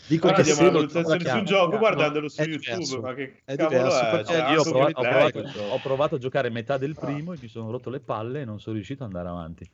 Dico 0.08 0.26
Ora 0.28 0.36
che 0.42 0.42
andiamo 0.50 0.62
se 0.62 0.66
a 0.66 0.72
lo 0.72 0.78
valutazione 0.80 1.18
giochi- 1.20 1.38
sul 1.38 1.46
gioco 1.46 1.72
No, 1.74 1.78
guardandolo 1.78 2.30
su 2.30 2.40
è 2.42 2.46
YouTube, 2.46 2.72
diverso. 2.74 3.02
ma 3.02 3.14
che 3.14 3.42
È 3.46 3.56
diverso 3.56 4.00
è? 4.00 4.24
Cioè, 4.24 4.52
Io 4.52 4.60
ho 4.60 4.64
provato, 4.64 5.00
ho 5.00 5.04
provato- 5.04 5.60
ho 5.60 5.80
provato 5.80 6.16
a 6.16 6.18
giocare 6.18 6.50
metà 6.50 6.78
del 6.78 6.96
primo 6.96 7.34
e 7.34 7.38
mi 7.40 7.48
sono 7.48 7.70
rotto 7.70 7.90
le 7.92 8.00
palle 8.00 8.42
e 8.42 8.46
non 8.46 8.60
sono 8.60 8.76
riuscito 8.76 9.04
ad 9.04 9.10
andare 9.14 9.28
avanti. 9.30 9.70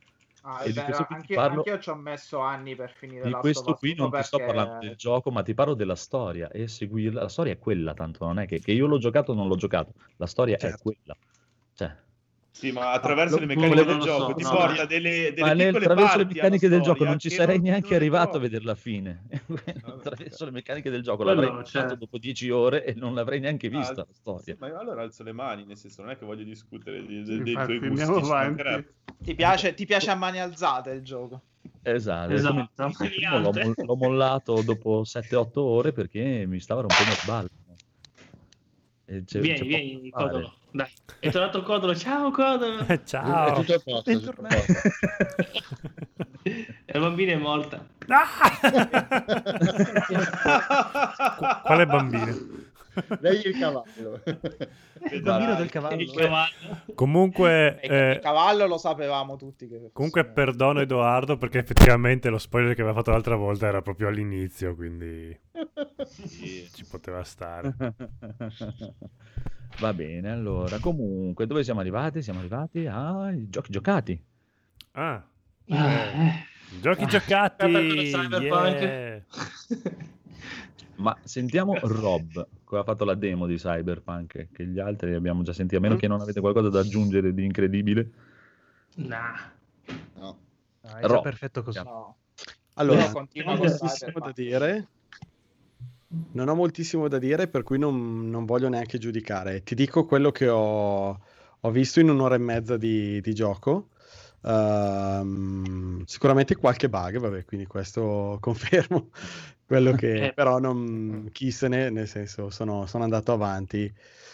Ah, 0.47 0.61
E 0.63 0.69
è 0.69 0.71
vero, 0.73 1.05
qui 1.05 1.21
ti 1.25 1.33
parlo- 1.33 1.57
anch'io 1.57 1.79
ci 1.79 1.89
ho 1.89 1.95
messo 1.95 2.39
anni 2.39 2.75
per 2.75 2.91
finire 2.91 3.25
Di 3.25 3.33
questo 3.33 3.73
qui 3.73 3.93
1 3.93 4.03
non 4.03 4.11
ti 4.11 4.21
sto 4.23 4.37
perché- 4.37 4.53
parlando 4.53 4.85
del 4.85 4.95
gioco, 4.95 5.31
ma 5.31 5.41
ti 5.41 5.55
parlo 5.55 5.73
della 5.73 5.95
storia 5.95 6.49
e 6.51 6.67
seguirla. 6.67 7.21
La 7.23 7.29
storia 7.29 7.53
è 7.53 7.57
quella, 7.57 7.95
tanto 7.95 8.23
non 8.25 8.37
è 8.37 8.45
che, 8.45 8.59
che 8.59 8.71
io 8.71 8.85
l'ho 8.85 8.99
giocato 8.99 9.31
o 9.31 9.35
non 9.35 9.47
l'ho 9.47 9.55
giocato. 9.55 9.93
La 10.17 10.27
storia 10.27 10.55
è 10.55 10.59
Certo. 10.59 10.83
quella. 10.83 11.17
Cioè, 11.73 11.95
Sì, 12.55 12.71
ma 12.71 12.91
attraverso 12.91 13.35
Ah, 13.35 13.39
le 13.41 13.45
meccaniche 13.47 13.83
del 13.83 13.99
gioco 13.99 14.27
so, 14.29 14.33
ti 14.33 14.43
no, 14.43 14.49
porta 14.49 14.81
no. 14.83 14.87
delle, 14.87 15.33
delle 15.33 15.41
Ma 15.41 15.47
nel, 15.51 15.65
piccole 15.65 15.83
attraverso 15.83 16.17
le 16.19 16.25
meccaniche 16.25 16.69
del 16.69 16.81
gioco 16.81 17.03
non 17.03 17.19
ci 17.19 17.29
sarei 17.29 17.57
non- 17.57 17.65
neanche 17.65 17.95
arrivato 17.95 18.37
a 18.37 18.39
vedere 18.39 18.63
la 18.63 18.75
fine. 18.75 19.23
attraverso 19.83 20.45
le 20.45 20.51
meccaniche 20.51 20.89
del 20.89 21.01
gioco 21.01 21.23
l'avrei 21.23 21.49
cioè- 21.65 21.81
fatto 21.81 21.95
dopo 21.95 22.17
dieci 22.17 22.49
ore 22.49 22.85
e 22.85 22.93
non 22.93 23.13
l'avrei 23.13 23.41
neanche 23.41 23.67
Ah, 23.67 23.71
vista 23.71 23.93
la 23.95 24.07
storia. 24.09 24.55
Ma 24.57 24.67
io 24.69 24.79
allora 24.79 25.01
alzo 25.01 25.23
le 25.23 25.33
mani, 25.33 25.65
nel 25.65 25.75
senso 25.75 26.01
non 26.01 26.11
è 26.11 26.17
che 26.17 26.23
voglio 26.25 26.45
discutere 26.45 27.05
di- 27.05 27.23
de- 27.23 27.43
dei 27.43 27.53
Infatti, 27.53 27.77
tuoi 27.77 27.89
gusti. 27.89 28.93
Ti 29.21 29.35
piace, 29.35 29.73
ti 29.73 29.85
piace 29.85 30.11
a 30.11 30.15
mani 30.15 30.39
alzate 30.39 30.91
il 30.91 31.01
gioco? 31.01 31.41
Esatto, 31.81 32.31
Esatto. 32.31 32.69
il 33.03 33.41
l'ho, 33.41 33.73
l'ho 33.75 33.95
mollato 33.97 34.61
dopo 34.61 35.03
7-8 35.03 35.59
ore 35.61 35.91
perché 35.91 36.45
mi 36.47 36.61
stava 36.61 36.81
rompendo 36.81 37.11
le 37.11 37.17
balle. 37.25 37.49
C'è- 39.05 39.39
vieni, 39.39 39.59
c'è 39.59 39.65
vieni. 39.65 40.09
Codolo. 40.09 40.53
Dai, 40.71 40.87
è 41.19 41.29
tornato 41.31 41.61
Codolo. 41.63 41.95
Ciao, 41.95 42.31
Codolo. 42.31 42.83
È 42.87 43.03
Ciao. 43.03 43.55
tutto 43.61 43.73
a 43.75 43.79
posto, 43.83 44.09
è 44.09 44.13
tutto 44.19 44.31
a 44.31 44.33
posto. 44.47 44.73
La 46.87 46.99
bambina 46.99 47.31
è 47.33 47.37
morta. 47.37 47.85
Qu- 47.97 48.07
Quale 51.63 51.85
bambino? 51.85 52.37
Lei 53.19 53.41
è 53.41 53.47
il 53.47 53.57
cavallo. 53.57 54.21
Il 55.11 55.21
bambino 55.21 55.55
del 55.55 55.69
cavallo. 55.69 56.01
Il 56.01 56.11
cavallo. 56.11 56.53
Comunque, 56.93 57.79
eh, 57.81 58.11
il 58.13 58.19
cavallo 58.19 58.65
lo 58.67 58.77
sapevamo 58.77 59.35
tutti. 59.35 59.67
Che 59.67 59.89
comunque 59.93 60.25
perdono 60.25 60.81
Edoardo 60.81 61.37
perché 61.37 61.59
effettivamente 61.59 62.29
lo 62.29 62.37
spoiler 62.37 62.73
che 62.73 62.81
aveva 62.81 62.95
fatto 62.95 63.11
l'altra 63.11 63.35
volta 63.35 63.67
era 63.67 63.81
proprio 63.81 64.07
all'inizio, 64.07 64.75
quindi 64.75 65.37
ci 66.73 66.85
poteva 66.89 67.23
stare. 67.23 67.75
Va 69.79 69.93
bene, 69.93 70.31
allora, 70.31 70.79
comunque, 70.79 71.45
dove 71.47 71.63
siamo 71.63 71.81
arrivati? 71.81 72.21
Siamo 72.21 72.39
arrivati 72.39 72.85
ai 72.87 73.49
giochi 73.49 73.71
giocati. 73.71 74.23
Ah, 74.93 75.21
Eh. 75.65 76.45
giochi 76.79 77.03
Ah, 77.03 77.07
giocati. 77.07 77.55
per 77.57 77.71
quello 77.71 78.01
Cyberpunk. 78.03 78.81
yeah. 78.81 79.23
Ma 80.97 81.15
sentiamo 81.23 81.77
Rob, 81.81 82.47
che 82.67 82.77
ha 82.77 82.83
fatto 82.83 83.03
la 83.03 83.15
demo 83.15 83.45
di 83.45 83.55
Cyberpunk, 83.55 84.47
che 84.51 84.65
gli 84.65 84.79
altri 84.79 85.13
abbiamo 85.13 85.43
già 85.43 85.53
sentito, 85.53 85.77
a 85.77 85.81
meno 85.81 85.97
che 85.97 86.07
non 86.07 86.21
avete 86.21 86.39
qualcosa 86.39 86.69
da 86.69 86.79
aggiungere 86.79 87.33
di 87.33 87.43
incredibile. 87.43 88.09
Nah. 88.95 89.51
No. 90.15 90.37
Ah, 90.81 90.97
è 90.97 91.01
già 91.01 91.07
Rob. 91.07 91.23
perfetto 91.23 91.63
così. 91.63 91.81
No. 91.83 92.15
Allora, 92.75 93.03
non 93.03 93.11
continuo 93.11 93.53
ho 93.53 93.57
moltissimo 93.57 94.19
da 94.19 94.31
dire. 94.33 94.87
Non 96.31 96.47
ho 96.47 96.55
moltissimo 96.55 97.07
da 97.07 97.17
dire, 97.17 97.47
per 97.47 97.63
cui 97.63 97.77
non, 97.77 98.29
non 98.29 98.45
voglio 98.45 98.69
neanche 98.69 98.97
giudicare. 98.97 99.63
Ti 99.63 99.75
dico 99.75 100.05
quello 100.05 100.31
che 100.31 100.47
ho, 100.47 101.19
ho 101.59 101.71
visto 101.71 101.99
in 101.99 102.09
un'ora 102.09 102.35
e 102.35 102.39
mezza 102.39 102.77
di, 102.77 103.19
di 103.19 103.33
gioco. 103.33 103.89
Ehm, 104.43 106.03
sicuramente 106.05 106.55
qualche 106.55 106.87
bug, 106.87 107.17
vabbè, 107.17 107.45
quindi 107.45 107.65
questo 107.65 108.37
confermo 108.41 109.09
quello 109.65 109.93
che 109.93 110.27
Eh. 110.27 110.33
però 110.33 110.59
non 110.59 111.29
chi 111.31 111.51
se 111.51 111.67
ne, 111.67 111.89
nel 111.89 112.07
senso, 112.07 112.49
sono, 112.49 112.85
sono 112.85 113.03
andato 113.03 113.31
avanti. 113.33 113.91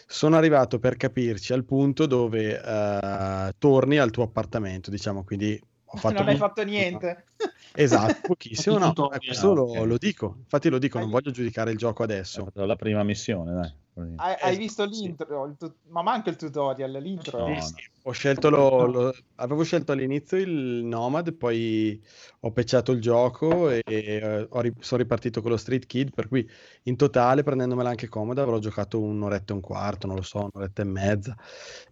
Sono 0.08 0.36
arrivato 0.36 0.78
per 0.80 0.98
capirci 0.98 1.54
al 1.54 1.64
punto 1.64 2.06
dove 2.06 2.62
eh, 2.62 3.54
torni 3.58 3.98
al 3.98 4.12
tuo 4.12 4.24
appartamento, 4.24 4.90
diciamo, 4.90 5.24
quindi 5.24 5.60
ho 5.92 5.98
fatto 5.98 6.14
non 6.14 6.28
hai 6.28 6.36
fatto 6.38 6.64
niente. 6.64 7.26
Esatto, 7.74 8.22
pochissimo, 8.28 8.78
no, 8.78 9.12
eh, 9.12 9.20
questo 9.20 9.54
lo, 9.54 9.64
ok. 9.64 9.86
lo 9.86 9.98
dico, 9.98 10.36
infatti 10.40 10.70
lo 10.70 10.78
dico, 10.78 11.00
non 11.00 11.10
voglio 11.10 11.32
giudicare 11.32 11.72
il 11.72 11.78
gioco 11.78 12.04
adesso. 12.04 12.48
La 12.54 12.76
prima 12.76 13.04
missione, 13.04 13.54
dai. 13.54 13.80
Hai, 14.16 14.36
hai 14.42 14.58
visto 14.58 14.86
l'intro, 14.86 15.46
il 15.46 15.56
tu- 15.58 15.74
ma 15.90 16.02
manca 16.02 16.30
il 16.30 16.38
tutorial, 16.38 16.92
l'intro. 16.92 17.38
No, 17.40 17.48
no. 17.56 17.62
Ho 18.04 18.12
scelto 18.12 18.50
lo, 18.50 18.86
lo- 18.86 19.14
avevo 19.36 19.64
scelto 19.64 19.92
all'inizio 19.92 20.38
il 20.38 20.84
Nomad, 20.86 21.34
poi 21.34 22.02
ho 22.40 22.52
pecciato 22.52 22.94
il 22.94 23.02
gioco 23.02 23.70
e 23.70 23.82
eh, 23.86 24.48
ho 24.50 24.62
ri- 24.62 24.74
sono 24.80 25.02
ripartito 25.02 25.42
con 25.42 25.52
lo 25.52 25.58
Street 25.58 25.86
Kid, 25.86 26.14
per 26.14 26.28
cui 26.30 26.50
in 26.84 26.96
totale, 26.96 27.44
prendendomela 27.44 27.90
anche 27.90 28.08
comoda, 28.08 28.42
avrò 28.42 28.60
giocato 28.60 29.00
un'oretta 29.00 29.52
e 29.54 29.56
un 29.56 29.62
quarto, 29.62 30.08
non 30.08 30.16
lo 30.16 30.22
so, 30.24 30.50
un'oretta 30.52 30.82
e 30.82 30.86
mezza. 30.86 31.38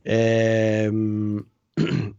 Ehm, 0.02 1.46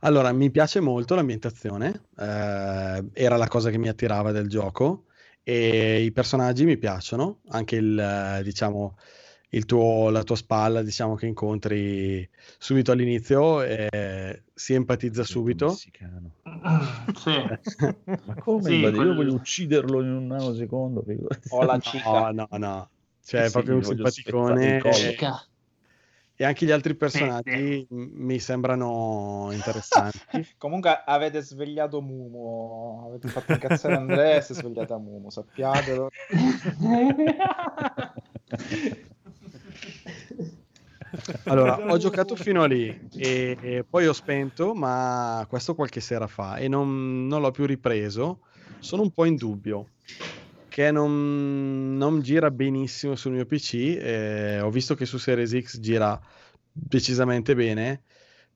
Allora, 0.00 0.32
mi 0.32 0.50
piace 0.50 0.80
molto 0.80 1.14
l'ambientazione, 1.14 2.08
eh, 2.18 3.04
era 3.12 3.36
la 3.36 3.48
cosa 3.48 3.70
che 3.70 3.78
mi 3.78 3.88
attirava 3.88 4.32
del 4.32 4.48
gioco 4.48 5.04
e 5.42 6.02
i 6.02 6.12
personaggi 6.12 6.64
mi 6.64 6.76
piacciono, 6.76 7.40
anche 7.48 7.76
il, 7.76 7.98
eh, 7.98 8.42
diciamo, 8.42 8.96
il 9.50 9.64
tuo, 9.64 10.10
la 10.10 10.22
tua 10.22 10.36
spalla, 10.36 10.82
diciamo, 10.82 11.14
che 11.14 11.26
incontri 11.26 12.28
subito 12.58 12.92
all'inizio, 12.92 13.62
eh, 13.62 14.42
si 14.54 14.74
empatizza 14.74 15.24
subito. 15.24 15.66
Messicano. 15.66 16.30
Sì. 17.14 17.30
Ma 18.24 18.34
come? 18.36 18.70
Sì, 18.70 18.80
Io 18.80 18.90
quel- 18.94 19.14
voglio 19.14 19.34
ucciderlo 19.34 20.02
in 20.02 20.10
un 20.10 20.26
nanosecondo. 20.26 21.04
Ho 21.50 21.64
la 21.64 21.78
cica. 21.78 22.30
No, 22.32 22.46
no, 22.50 22.58
no, 22.58 22.90
cioè 23.24 23.42
è 23.42 23.46
Sì, 23.46 23.52
proprio 23.52 23.76
un 23.76 23.84
simpaticone. 23.84 24.78
E- 26.40 26.44
anche 26.46 26.64
gli 26.64 26.70
altri 26.70 26.94
personaggi 26.94 27.86
mi 27.90 28.38
sembrano 28.38 29.50
interessanti. 29.52 30.18
Comunque 30.56 31.02
avete 31.04 31.42
svegliato 31.42 32.00
Mumu, 32.00 33.04
avete 33.06 33.28
fatto 33.28 33.52
incazzare 33.52 33.96
Andrea 33.96 34.36
e 34.36 34.40
si 34.40 34.52
è 34.52 34.54
svegliata 34.54 34.96
Mumu, 34.96 35.28
sappiatelo. 35.28 36.08
Allora, 41.44 41.90
ho 41.90 41.98
giocato 41.98 42.36
fino 42.36 42.62
a 42.62 42.66
lì 42.66 42.96
e, 43.16 43.58
e 43.60 43.84
poi 43.88 44.06
ho 44.06 44.12
spento, 44.12 44.74
ma 44.74 45.44
questo 45.48 45.74
qualche 45.74 46.00
sera 46.00 46.28
fa 46.28 46.56
e 46.56 46.68
non, 46.68 47.26
non 47.26 47.40
l'ho 47.40 47.50
più 47.50 47.66
ripreso. 47.66 48.42
Sono 48.78 49.02
un 49.02 49.10
po' 49.10 49.24
in 49.24 49.34
dubbio 49.34 49.88
che 50.70 50.90
non, 50.90 51.96
non 51.98 52.22
gira 52.22 52.50
benissimo 52.50 53.14
sul 53.16 53.32
mio 53.32 53.44
PC. 53.44 53.74
eh, 54.00 54.60
ho 54.60 54.70
visto 54.70 54.94
che 54.94 55.04
su 55.04 55.18
Series 55.18 55.58
X 55.60 55.78
gira 55.80 56.18
decisamente 56.72 57.54
bene, 57.54 58.04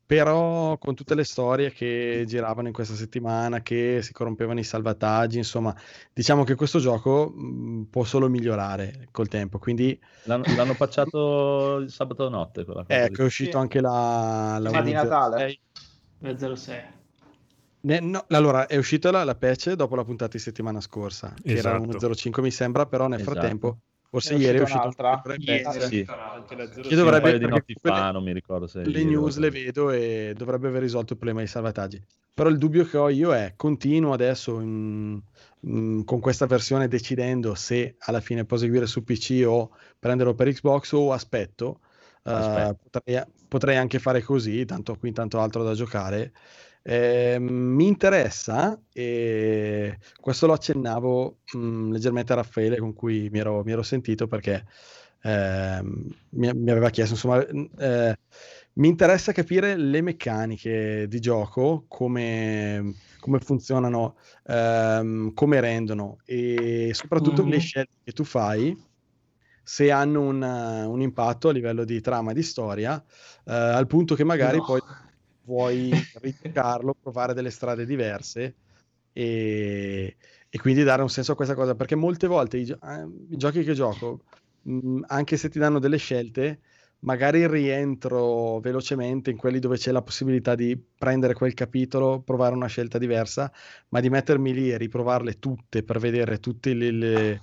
però 0.07 0.79
con 0.79 0.95
tutte 0.95 1.15
le 1.15 1.25
storie 1.25 1.73
che 1.73 2.25
giravano 2.27 2.69
in 2.69 2.73
questa 2.75 2.95
settimana, 2.95 3.61
che 3.61 4.01
si 4.03 4.13
corrompevano 4.13 4.61
i 4.61 4.65
salvataggi, 4.65 5.39
insomma, 5.39 5.75
diciamo 6.13 6.45
che 6.45 6.55
questo 6.55 6.79
gioco 6.79 7.31
mh, 7.31 7.89
può 7.91 8.05
solo 8.05 8.29
migliorare 8.29 9.09
col 9.11 9.29
tempo. 9.29 9.59
Quindi 9.59 9.99
L'hanno, 10.27 10.45
l'hanno 10.57 10.75
patchato 10.75 11.77
il 11.77 11.91
sabato 11.91 12.29
notte. 12.31 12.61
Ecco, 12.63 12.93
è 12.95 13.09
lì. 13.09 13.25
uscito 13.25 13.51
Sì. 13.51 13.57
anche 13.57 13.81
la, 13.81 14.59
la 14.59 14.71
Prima 14.71 14.83
di 14.83 14.93
1.06. 14.93 15.59
Natale. 16.19 16.57
06. 16.57 17.03
Ne- 17.85 18.01
no, 18.01 18.25
allora, 18.29 18.67
è 18.67 18.77
uscita 18.77 19.11
la, 19.11 19.25
la 19.25 19.35
patch 19.35 19.73
dopo 19.73 19.95
la 19.95 20.05
puntata 20.05 20.33
di 20.33 20.39
settimana 20.43 20.81
scorsa, 20.81 21.35
che 21.43 21.53
era 21.57 21.77
Esatto. 21.77 21.99
1.05 21.99 22.41
mi 22.43 22.51
sembra, 22.51 22.87
però 22.87 23.09
nel 23.09 23.21
Esatto. 23.21 23.33
frattempo, 23.39 23.79
forse 24.09 24.35
È 24.35 24.39
ieri 24.39 24.59
è 24.59 24.63
uscita 24.63 24.87
uscito 24.87 25.03
un'altra? 25.03 25.23
dovrebbe 25.23 25.59
Sì, 25.59 25.63
Che 25.63 25.81
06. 25.81 25.89
sì, 25.89 26.07
un 26.89 26.97
dovrebbe- 26.97 27.21
paio 27.21 27.39
di 27.39 27.47
notti 27.47 27.75
quelle- 27.75 27.97
fa, 27.97 28.11
non 28.11 28.23
mi 28.25 28.33
ricordo 28.33 28.67
se 28.67 28.85
le 28.87 29.05
news 29.05 29.37
le 29.37 29.51
vedo 29.51 29.91
e 29.91 30.33
dovrebbe 30.35 30.69
aver 30.69 30.81
risolto 30.81 31.13
il 31.13 31.19
problema 31.19 31.41
dei 31.41 31.49
salvataggi. 31.49 32.03
Però 32.33 32.49
il 32.49 32.57
dubbio 32.57 32.85
che 32.87 32.97
ho 32.97 33.11
io 33.11 33.35
è, 33.35 33.53
continuo 33.55 34.13
adesso 34.15 34.61
in- 34.61 35.21
in- 35.61 36.05
con 36.05 36.21
questa 36.21 36.47
versione 36.47 36.89
decidendo 36.89 37.55
se 37.55 37.97
alla 37.99 38.21
fine 38.21 38.47
proseguire 38.47 38.87
su 38.87 39.05
PC 39.05 39.45
o 39.47 39.71
prenderlo 39.99 40.35
per 40.35 40.51
Xbox 40.51 40.93
o 40.93 41.13
aspetto. 41.13 41.81
Eh, 42.27 42.33
Aspetta. 42.33 42.75
potrei, 42.91 43.23
potrei 43.47 43.77
anche 43.77 43.99
fare 43.99 44.23
così, 44.23 44.65
tanto 44.65 44.97
qui 44.97 45.13
tanto 45.13 45.39
altro 45.41 45.63
da 45.63 45.75
giocare. 45.75 46.33
Eh, 46.87 47.39
mi 47.41 47.87
interessa 47.87 48.79
e 48.93 49.97
questo 50.21 50.47
lo 50.47 50.53
accennavo 50.53 51.41
mh, 51.55 51.91
leggermente 51.91 52.33
a 52.33 52.37
Raffaele 52.37 52.77
con 52.79 52.93
cui 52.93 53.31
mi 53.31 53.39
ero, 53.39 53.63
mi 53.65 53.73
ero 53.73 53.83
sentito 53.83 54.27
perché 54.27 54.67
ehm, 55.23 56.07
mi, 56.31 56.53
mi 56.53 56.71
aveva 56.71 56.91
chiesto 56.91 57.15
insomma 57.15 57.43
eh, 57.47 58.15
mi 58.75 58.89
interessa 58.89 59.33
capire 59.33 59.77
le 59.77 60.03
meccaniche 60.03 61.07
di 61.09 61.21
gioco 61.21 61.87
come, 61.89 62.93
come 63.19 63.39
funzionano 63.41 64.17
ehm, 64.45 65.33
come 65.33 65.61
rendono 65.61 66.19
e 66.25 66.91
soprattutto 66.93 67.45
Mhm. 67.45 67.49
le 67.49 67.59
scelte 67.59 67.97
che 68.03 68.13
tu 68.13 68.25
fai 68.25 68.79
se 69.63 69.91
hanno 69.91 70.21
un, 70.23 70.43
un 70.43 71.01
impatto 71.01 71.49
a 71.49 71.53
livello 71.53 71.85
di 71.85 72.01
trama 72.03 72.33
e 72.33 72.35
di 72.35 72.43
storia 72.43 73.03
eh, 73.45 73.53
al 73.53 73.87
punto 73.87 74.15
che 74.15 74.25
magari 74.25 74.61
No. 74.61 74.63
poi 74.63 74.81
vuoi 75.45 75.91
rigiocarlo, 76.21 76.95
provare 77.01 77.35
delle 77.35 77.51
strade 77.51 77.87
diverse 77.87 78.57
e, 79.13 80.17
e 80.49 80.59
quindi 80.59 80.83
dare 80.83 81.03
un 81.03 81.09
senso 81.11 81.33
a 81.33 81.37
questa 81.37 81.55
cosa, 81.55 81.75
perché 81.75 81.95
molte 81.95 82.27
volte 82.27 82.59
i, 82.59 82.65
gio- 82.65 82.79
eh, 82.83 83.07
i 83.31 83.37
giochi 83.37 83.63
che 83.63 83.75
gioco, 83.75 84.25
mh, 84.63 85.01
anche 85.07 85.37
se 85.37 85.49
ti 85.49 85.59
danno 85.59 85.79
delle 85.79 85.99
scelte, 85.99 86.61
magari 87.01 87.47
rientro 87.47 88.61
velocemente 88.61 89.31
in 89.31 89.37
quelli 89.37 89.59
dove 89.59 89.77
c'è 89.77 89.93
la 89.93 90.03
possibilità 90.03 90.55
di 90.55 90.77
prendere 90.99 91.35
quel 91.35 91.55
capitolo, 91.55 92.23
provare 92.23 92.55
una 92.55 92.67
scelta 92.67 92.99
diversa, 92.99 93.53
ma 93.91 94.01
di 94.01 94.09
mettermi 94.11 94.53
lì 94.55 94.71
e 94.71 94.79
riprovarle 94.79 95.39
tutte 95.39 95.83
per 95.85 95.99
vedere 95.99 96.39
tutte 96.41 96.73
le, 96.75 96.91
le, 96.91 97.43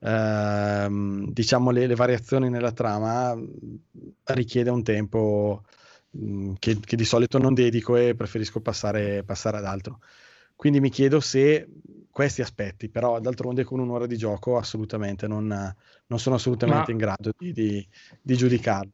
ehm, 0.00 1.30
diciamo 1.30 1.70
le, 1.70 1.86
le 1.86 1.94
variazioni 1.94 2.48
nella 2.48 2.72
trama 2.72 3.34
mh, 3.34 3.46
richiede 4.24 4.70
un 4.70 4.82
tempo 4.82 5.64
mh, 6.12 6.54
che, 6.58 6.78
che 6.80 6.96
di 6.96 7.04
solito 7.04 7.38
non 7.38 7.54
dedico 7.54 7.96
e 7.96 8.14
preferisco 8.14 8.60
passare, 8.60 9.24
passare 9.24 9.58
ad 9.58 9.64
altro. 9.64 10.00
Quindi 10.54 10.80
mi 10.80 10.90
chiedo 10.90 11.20
se 11.20 11.68
questi 12.10 12.42
aspetti, 12.42 12.88
però 12.88 13.18
d'altronde 13.20 13.64
con 13.64 13.80
un'ora 13.80 14.06
di 14.06 14.16
gioco 14.16 14.56
assolutamente 14.58 15.26
non, 15.26 15.46
non 16.06 16.18
sono 16.18 16.36
assolutamente 16.36 16.90
Ma- 16.90 16.92
in 16.92 16.98
grado 16.98 17.32
di, 17.36 17.52
di, 17.52 17.88
di 18.20 18.36
giudicarlo. 18.36 18.92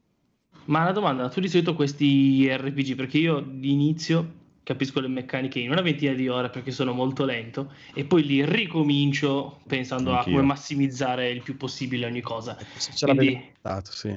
Ma 0.67 0.83
una 0.83 0.93
domanda, 0.93 1.29
tu 1.29 1.41
di 1.41 1.49
solito 1.49 1.75
questi 1.75 2.47
RPG, 2.49 2.95
perché 2.95 3.19
io 3.19 3.41
di 3.41 3.73
inizio 3.73 4.35
capisco 4.63 5.01
le 5.01 5.09
meccaniche 5.09 5.59
in 5.61 5.71
una 5.71 5.81
ventina 5.81 6.13
di 6.13 6.29
ore 6.29 6.51
perché 6.51 6.71
sono 6.73 6.93
molto 6.93 7.25
lento 7.25 7.73
e 7.95 8.05
poi 8.05 8.23
li 8.25 8.45
ricomincio 8.45 9.63
pensando 9.67 10.13
a 10.13 10.19
Anch'io. 10.19 10.33
come 10.33 10.43
massimizzare 10.43 11.31
il 11.31 11.41
più 11.43 11.57
possibile 11.57 12.05
ogni 12.05 12.21
cosa. 12.21 12.57
Se 12.59 12.93
ce 12.93 13.07
Quindi, 13.07 13.35
pensato, 13.63 13.93
sì. 13.93 14.09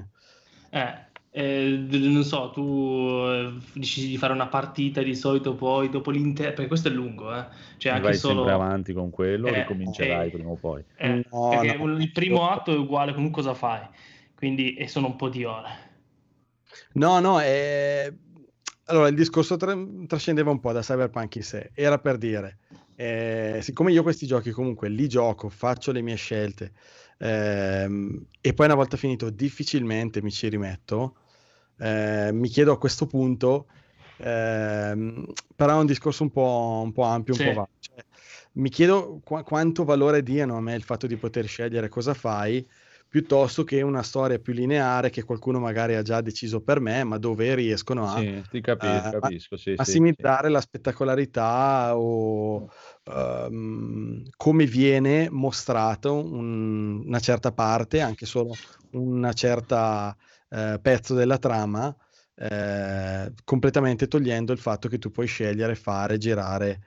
eh, 0.72 1.11
eh, 1.34 1.88
non 1.90 2.24
so, 2.24 2.50
tu 2.52 3.24
eh, 3.26 3.54
decidi 3.74 4.08
di 4.08 4.18
fare 4.18 4.34
una 4.34 4.48
partita 4.48 5.02
di 5.02 5.16
solito 5.16 5.56
poi 5.56 5.90
dopo 5.90 6.12
l'intero, 6.12 6.52
perché 6.52 6.68
questo 6.68 6.90
è 6.90 6.92
lungo, 6.92 7.34
eh. 7.34 7.46
Cioè 7.78 7.94
anche 7.94 8.04
vai 8.04 8.18
solo... 8.18 8.36
sempre 8.36 8.52
avanti 8.54 8.94
con 8.94 9.10
quello, 9.10 9.48
Eh, 9.48 9.54
ricomincerai 9.54 10.28
eh, 10.28 10.32
prima 10.32 10.50
o 10.50 10.58
poi. 10.58 10.84
eh, 10.98 11.26
No, 11.32 11.50
perché 11.50 11.78
no. 11.78 11.98
il 11.98 12.12
primo 12.12 12.50
atto 12.50 12.74
è 12.74 12.78
uguale 12.78 13.14
comunque 13.14 13.42
cosa 13.42 13.54
fai, 13.56 13.88
quindi 14.36 14.74
e 14.76 14.88
sono 14.88 15.08
un 15.08 15.16
po' 15.16 15.30
di 15.30 15.44
ore. 15.46 15.90
No, 16.94 17.20
no, 17.20 17.40
è... 17.40 18.12
allora 18.86 19.08
il 19.08 19.16
discorso 19.16 19.56
tra- 19.58 19.78
trascendeva 20.08 20.52
un 20.52 20.60
po' 20.60 20.72
da 20.74 20.82
Cyberpunk 20.82 21.36
in 21.36 21.44
sé, 21.44 21.72
era 21.74 21.98
per 21.98 22.18
dire, 22.18 22.60
eh, 22.96 23.60
siccome 23.62 23.92
io 23.92 24.04
questi 24.04 24.26
giochi 24.26 24.52
comunque 24.52 24.90
li 24.90 25.08
gioco, 25.08 25.50
faccio 25.50 25.92
le 25.92 26.02
mie 26.02 26.16
scelte 26.16 26.74
ehm, 27.20 28.26
e 28.42 28.54
poi 28.54 28.66
una 28.66 28.76
volta 28.76 28.98
finito 28.98 29.30
difficilmente 29.30 30.22
mi 30.22 30.32
ci 30.32 30.50
rimetto, 30.50 31.16
eh, 31.82 32.30
mi 32.34 32.48
chiedo 32.50 32.72
a 32.74 32.78
questo 32.78 33.08
punto, 33.08 33.68
ehm, 34.18 35.26
però 35.56 35.78
è 35.78 35.80
un 35.80 35.86
discorso 35.88 36.24
un 36.24 36.32
po', 36.32 36.82
un 36.84 36.92
po' 36.92 37.04
ampio, 37.04 37.34
un 37.34 37.40
Sì. 37.40 37.46
po' 37.46 37.54
vasto, 37.54 37.74
cioè, 37.80 38.06
mi 38.54 38.70
chiedo 38.70 39.20
qua- 39.24 39.44
quanto 39.44 39.84
valore 39.84 40.24
diano 40.24 40.58
a 40.58 40.62
me 40.62 40.76
il 40.76 40.84
fatto 40.84 41.08
di 41.08 41.18
poter 41.18 41.46
scegliere 41.48 41.90
cosa 41.90 42.14
fai 42.14 42.66
piuttosto 43.08 43.64
che 43.64 43.82
una 43.82 44.04
storia 44.04 44.40
più 44.40 44.54
lineare 44.54 45.10
che 45.10 45.24
qualcuno 45.24 45.60
magari 45.60 45.96
ha 45.96 46.02
già 46.02 46.22
deciso 46.22 46.62
per 46.62 46.80
me, 46.80 47.04
ma 47.04 47.18
dove 47.18 47.54
riescono 47.56 48.08
a 48.10 48.16
Sì, 48.20 48.42
ti 48.50 48.62
capi- 48.62 48.88
eh, 48.88 49.02
capisco, 49.10 49.58
sì, 49.58 49.72
sì, 49.72 49.76
massimizzare 49.78 50.50
la 50.50 50.62
spettacolarità 50.62 51.98
o 51.98 52.70
ehm, 53.04 54.24
come 54.38 54.66
viene 54.66 55.30
mostrato 55.30 56.14
un- 56.16 57.04
una 57.06 57.20
certa 57.20 57.52
parte, 57.52 58.00
anche 58.02 58.26
solo 58.26 58.56
una 58.92 59.34
certa 59.34 60.16
eh, 60.52 60.80
pezzo 60.82 61.16
della 61.16 61.38
trama, 61.38 61.96
eh, 62.36 63.34
completamente 63.44 64.08
togliendo 64.08 64.52
il 64.54 64.60
fatto 64.60 64.88
che 64.90 64.98
tu 65.00 65.12
puoi 65.12 65.28
scegliere, 65.28 65.76
fare, 65.76 66.18
girare. 66.18 66.82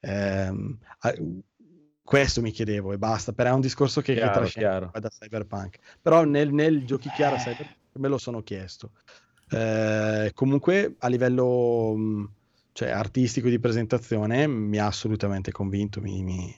ehm, 0.00 0.78
a- 1.00 1.14
questo 2.02 2.40
mi 2.40 2.50
chiedevo 2.50 2.92
e 2.92 2.98
basta, 2.98 3.32
però 3.32 3.50
è 3.50 3.54
un 3.54 3.60
discorso 3.60 4.00
che, 4.00 4.14
che 4.14 4.20
Chiaro, 4.20 4.46
chiaro. 4.46 4.90
poi 4.90 5.00
da 5.00 5.08
Cyberpunk. 5.08 5.78
Però 6.00 6.24
nel, 6.24 6.52
nel 6.52 6.84
giochi 6.84 7.10
chiaro 7.10 7.36
Eh. 7.36 7.38
Cyberpunk 7.38 7.76
me 7.98 8.08
lo 8.08 8.18
sono 8.18 8.42
chiesto. 8.42 8.92
Eh, 9.50 10.30
comunque 10.34 10.94
a 10.98 11.08
livello 11.08 11.94
mh, 11.96 12.32
cioè, 12.72 12.90
artistico 12.90 13.48
di 13.48 13.58
presentazione 13.58 14.46
mi 14.46 14.78
ha 14.78 14.86
assolutamente 14.86 15.50
convinto, 15.52 16.00
mi, 16.00 16.22
mi- 16.22 16.54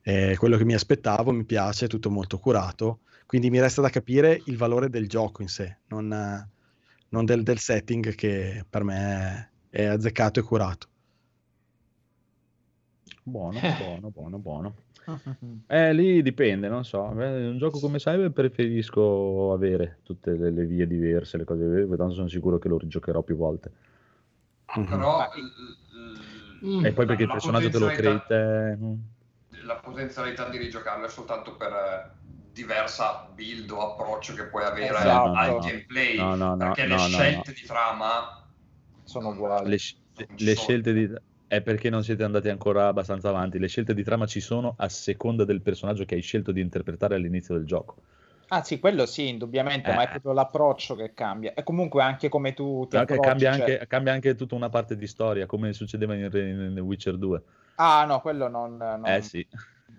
è 0.00 0.34
quello 0.36 0.56
che 0.56 0.64
mi 0.64 0.74
aspettavo, 0.74 1.32
mi 1.32 1.44
piace, 1.44 1.84
è 1.86 1.88
tutto 1.88 2.10
molto 2.10 2.38
curato, 2.38 3.00
quindi 3.28 3.50
mi 3.50 3.60
resta 3.60 3.82
da 3.82 3.90
capire 3.90 4.40
il 4.46 4.56
valore 4.56 4.88
del 4.88 5.06
gioco 5.06 5.42
in 5.42 5.48
sé, 5.48 5.76
non, 5.88 6.10
eh, 6.10 6.48
non 7.10 7.26
del, 7.26 7.42
del 7.42 7.58
setting 7.58 8.14
che 8.14 8.64
per 8.68 8.84
me 8.84 9.50
è 9.68 9.84
azzeccato 9.84 10.40
e 10.40 10.42
curato. 10.42 10.86
Buono, 13.22 13.60
Eh. 13.60 13.76
buono, 13.78 14.08
buono, 14.10 14.38
buono. 14.38 14.74
Eh, 15.66 15.92
lì 15.92 16.22
dipende, 16.22 16.68
non 16.68 16.84
so. 16.86 17.02
Un 17.02 17.56
gioco 17.58 17.78
come 17.80 17.98
Cyber 17.98 18.30
preferisco 18.30 19.52
avere 19.52 19.98
tutte 20.02 20.32
le, 20.32 20.50
le 20.50 20.64
vie 20.64 20.86
diverse, 20.86 21.36
le 21.36 21.44
cose 21.44 21.66
diverse, 21.68 21.96
tanto 21.96 22.14
sono 22.14 22.28
sicuro 22.28 22.58
che 22.58 22.68
lo 22.68 22.78
rigiocherò 22.78 23.20
più 23.22 23.36
volte. 23.36 23.70
Però 24.64 25.28
Mm. 26.64 26.84
E 26.86 26.92
poi 26.92 27.06
perché 27.06 27.22
il 27.22 27.28
personaggio 27.28 27.70
te 27.70 27.78
lo 27.78 27.86
crei 27.86 28.16
potenzialità- 28.20 28.26
te. 28.26 28.76
mm. 28.76 28.94
la 29.66 29.76
potenzialità 29.76 30.48
di 30.48 30.58
rigiocarlo 30.58 31.06
è 31.06 31.08
soltanto 31.08 31.54
per 31.54 31.70
eh, 31.72 32.10
diversa 32.62 33.30
build 33.34 33.70
o 33.70 33.92
approccio 33.92 34.34
che 34.34 34.46
puoi 34.46 34.64
avere 34.64 34.88
Esatto. 34.96 35.30
al 35.30 35.58
gameplay 35.60 36.16
No, 36.16 36.34
no, 36.34 36.50
no, 36.50 36.56
perché 36.56 36.82
no, 36.86 36.94
le 36.96 37.00
no, 37.02 37.08
scelte 37.08 37.50
no. 37.50 37.54
di 37.60 37.66
trama 37.66 38.48
sono 39.04 39.28
uguali. 39.30 39.70
Le, 39.70 39.78
le 40.38 40.54
scelte 40.56 40.92
di... 40.92 41.10
È 41.46 41.62
perché 41.62 41.88
non 41.88 42.02
siete 42.04 42.24
andati 42.24 42.48
ancora 42.50 42.88
abbastanza 42.88 43.28
avanti. 43.30 43.58
Le 43.58 43.68
scelte 43.68 43.94
di 43.94 44.02
trama 44.04 44.26
ci 44.26 44.40
sono 44.40 44.74
a 44.76 44.88
seconda 44.88 45.44
del 45.44 45.62
personaggio 45.62 46.04
che 46.04 46.14
hai 46.16 46.20
scelto 46.20 46.52
di 46.52 46.60
interpretare 46.60 47.14
all'inizio 47.14 47.54
del 47.54 47.64
gioco. 47.64 48.02
Ah 48.50 48.62
sì, 48.62 48.78
quello 48.78 49.06
sì, 49.06 49.28
indubbiamente, 49.28 49.92
ma 49.92 50.02
è 50.02 50.04
Eh. 50.06 50.08
proprio 50.10 50.32
l'approccio 50.32 50.94
che 50.94 51.14
cambia. 51.14 51.54
E 51.54 51.62
comunque 51.62 52.02
anche 52.02 52.28
come 52.28 52.54
tu 52.54 52.86
ti 52.88 52.96
Anche- 52.96 53.18
cambia, 53.18 53.52
cioè- 53.52 53.60
anche, 53.72 53.86
cambia 53.86 54.12
anche 54.12 54.34
tutta 54.34 54.54
una 54.54 54.68
parte 54.68 54.96
di 54.96 55.06
storia, 55.06 55.46
come 55.46 55.72
succedeva 55.72 56.14
in, 56.14 56.30
in 56.32 56.78
Witcher 56.80 57.16
2. 57.16 57.42
Ah 57.76 58.04
no, 58.04 58.20
quello 58.20 58.48
non... 58.48 58.76
non- 58.76 59.06
Eh 59.06 59.22
sì, 59.22 59.46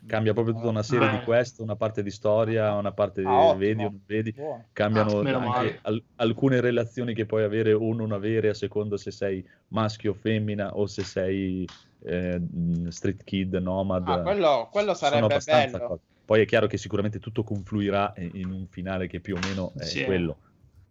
cambia 0.09 0.33
proprio 0.33 0.55
tutta 0.55 0.67
una 0.67 0.83
serie 0.83 1.07
Ah. 1.07 1.17
di 1.17 1.23
quest, 1.23 1.59
una 1.59 1.75
parte 1.75 2.01
di 2.03 2.09
storia, 2.11 2.73
una 2.73 2.91
parte 2.91 3.21
di 3.21 3.27
Ah, 3.27 3.53
vedi 3.53 3.83
o 3.83 3.89
non 3.89 4.01
vedi. 4.05 4.31
Buono. 4.33 4.65
Cambiano 4.73 5.19
Ah, 5.21 5.57
anche 5.57 5.79
al- 5.83 6.03
alcune 6.15 6.59
relazioni 6.61 7.13
che 7.13 7.25
puoi 7.25 7.43
avere 7.43 7.73
o 7.73 7.93
non 7.93 8.11
avere 8.11 8.49
a 8.49 8.53
seconda 8.53 8.97
se 8.97 9.11
sei 9.11 9.45
maschio 9.69 10.11
o 10.11 10.13
femmina 10.15 10.75
o 10.75 10.85
se 10.87 11.03
sei 11.03 11.67
eh, 12.01 12.39
mh, 12.39 12.87
street 12.87 13.23
kid, 13.25 13.53
nomad. 13.55 14.07
Ah, 14.07 14.21
quello, 14.21 14.69
quello 14.71 14.93
sarebbe 14.93 15.37
bello. 15.45 15.77
cose. 15.85 16.01
Poi 16.25 16.41
è 16.41 16.45
chiaro 16.45 16.67
che 16.67 16.77
sicuramente 16.77 17.19
tutto 17.19 17.43
confluirà 17.43 18.13
in 18.15 18.51
un 18.51 18.67
finale 18.67 19.07
che 19.07 19.19
più 19.19 19.35
o 19.35 19.39
meno 19.39 19.73
è 19.77 19.83
Sì. 19.83 20.03
quello. 20.05 20.37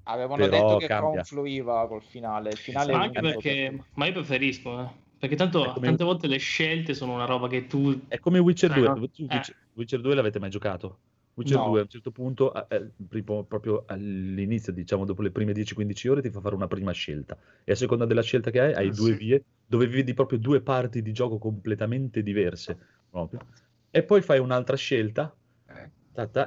Avevano 0.04 0.46
Però 0.46 0.56
detto 0.56 0.76
che 0.78 0.86
cambia. 0.86 1.22
confluiva 1.22 1.86
col 1.86 2.02
finale. 2.02 2.50
Il 2.50 2.56
finale 2.58 2.92
Ma 2.92 2.98
è 2.98 3.02
anche 3.04 3.20
perché, 3.20 3.84
ma 3.94 4.06
io 4.06 4.12
preferisco, 4.12 4.80
eh. 4.80 4.88
Perché 5.18 5.36
tanto 5.36 5.72
come- 5.72 5.86
tante 5.86 6.04
volte 6.04 6.26
le 6.26 6.38
scelte 6.38 6.94
sono 6.94 7.14
una 7.14 7.24
roba 7.24 7.48
che 7.48 7.66
tu... 7.66 8.06
È 8.08 8.18
come 8.18 8.38
Witcher 8.38 8.70
Eh, 8.70 8.74
2. 8.74 8.88
no. 8.88 8.94
Tu 8.94 9.22
Eh. 9.28 9.34
Witcher, 9.34 9.56
Witcher 9.74 10.00
2 10.00 10.14
l'avete 10.14 10.38
mai 10.38 10.50
giocato? 10.50 10.98
Witcher 11.34 11.58
No. 11.58 11.68
2 11.68 11.78
a 11.78 11.82
un 11.82 11.88
certo 11.88 12.10
punto, 12.10 12.52
eh, 12.68 12.76
eh, 12.76 13.22
proprio 13.46 13.84
all'inizio, 13.86 14.72
diciamo 14.72 15.04
dopo 15.04 15.22
le 15.22 15.30
prime 15.30 15.52
10-15 15.52 16.08
ore, 16.08 16.20
ti 16.20 16.30
fa 16.30 16.40
fare 16.40 16.54
una 16.54 16.66
prima 16.66 16.90
scelta. 16.92 17.36
E 17.64 17.72
a 17.72 17.76
seconda 17.76 18.06
della 18.06 18.22
scelta 18.22 18.50
che 18.50 18.60
hai, 18.60 18.72
hai 18.74 18.88
Ah, 18.88 18.92
due 18.92 19.12
sì? 19.12 19.16
vie 19.16 19.44
dove 19.64 19.86
vedi 19.86 20.14
proprio 20.14 20.38
due 20.38 20.60
parti 20.62 21.02
di 21.02 21.12
gioco 21.12 21.38
completamente 21.38 22.22
diverse. 22.22 22.76
proprio. 23.10 23.40
E 23.90 24.02
poi 24.02 24.20
fai 24.20 24.38
un'altra 24.38 24.76
scelta, 24.76 25.24
eh, 25.24 25.28
ta, 25.28 25.32
ta, 25.32 25.36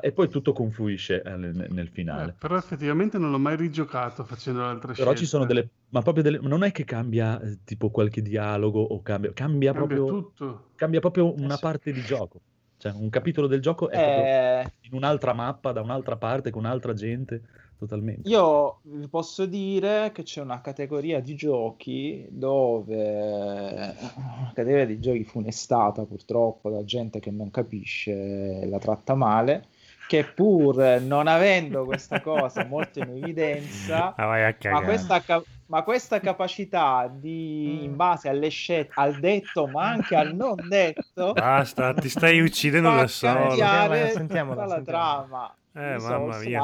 e 0.02 0.12
poi 0.12 0.28
tutto 0.30 0.52
confluisce 0.54 1.22
eh, 1.22 1.36
nel, 1.38 1.68
nel 1.70 1.88
Eh, 1.88 1.90
finale. 1.92 2.36
però 2.38 2.58
effettivamente 2.58 3.18
non 3.18 3.32
l'ho 3.32 3.40
mai 3.40 3.56
rigiocato 3.56 4.24
facendo 4.24 4.62
l'altra 4.62 4.94
Però 4.94 5.14
ci 5.14 5.26
sono 5.26 5.46
delle... 5.46 5.70
Ma 5.90 6.02
proprio 6.02 6.24
delle... 6.24 6.40
Non 6.42 6.64
è 6.64 6.72
che 6.72 6.84
cambia 6.84 7.40
eh, 7.42 7.60
tipo 7.64 7.90
qualche 7.90 8.22
dialogo 8.22 8.82
o 8.82 9.02
cambia... 9.02 9.32
Cambia, 9.34 9.72
Cambia 9.72 9.96
proprio... 9.96 10.22
tutto. 10.22 10.70
Cambia 10.76 11.00
proprio 11.00 11.34
una 11.34 11.56
sì. 11.56 11.62
parte 11.62 11.92
di 11.92 12.02
gioco. 12.02 12.42
Cioè, 12.78 12.92
un 12.94 13.10
capitolo 13.10 13.48
del 13.48 13.62
gioco 13.62 13.90
è 13.90 13.98
proprio 14.02 14.24
Eh, 14.24 14.88
in 14.88 14.94
un'altra 14.96 15.34
mappa, 15.34 15.72
da 15.72 15.82
un'altra 15.82 16.18
parte, 16.18 16.50
con 16.50 16.64
un'altra 16.64 16.94
gente, 16.94 17.42
totalmente. 17.82 18.30
io 18.30 18.80
vi 18.84 19.08
posso 19.08 19.46
dire 19.48 20.12
che 20.14 20.22
c'è 20.24 20.42
una 20.42 20.62
categoria 20.62 21.20
di 21.20 21.36
giochi 21.36 22.26
dove 22.30 23.96
una 24.16 24.52
categoria 24.54 24.86
di 24.86 25.00
giochi 25.00 25.24
funestata 25.24 26.06
purtroppo 26.06 26.70
da 26.70 26.84
gente 26.84 27.20
che 27.20 27.32
non 27.32 27.50
capisce 27.50 28.66
la 28.66 28.78
tratta 28.78 29.16
male 29.16 29.66
che 30.08 30.24
pur 30.26 31.02
non 31.02 31.28
avendo 31.28 31.86
questa 31.86 32.20
cosa 32.22 32.66
molto 32.66 33.00
in 33.00 33.10
evidenza 33.10 34.14
Ah, 34.22 34.26
vai 34.26 34.44
a 34.44 34.56
ma 34.72 34.82
questa, 34.84 35.22
ca- 35.22 35.44
ma 35.68 35.84
questa 35.84 36.20
capacità 36.20 37.10
di 37.12 37.84
in 37.86 37.96
base 37.96 38.28
alle 38.30 38.50
scelte 38.50 38.92
al 38.96 39.20
detto 39.20 39.68
ma 39.68 39.90
anche 39.90 40.16
al 40.16 40.36
non 40.36 40.68
detto 40.68 41.32
Basta, 41.34 41.94
ti 41.94 42.10
stai 42.10 42.42
uccidendo 42.42 42.94
da 42.94 43.08
solo. 43.08 43.52
Sentiamola, 43.52 44.08
tutta 44.10 44.66
la 44.66 44.76
sentiamola. 44.76 44.82
trama 44.82 45.56
Eh, 45.74 45.98
mamma 46.00 46.38
mia. 46.40 46.62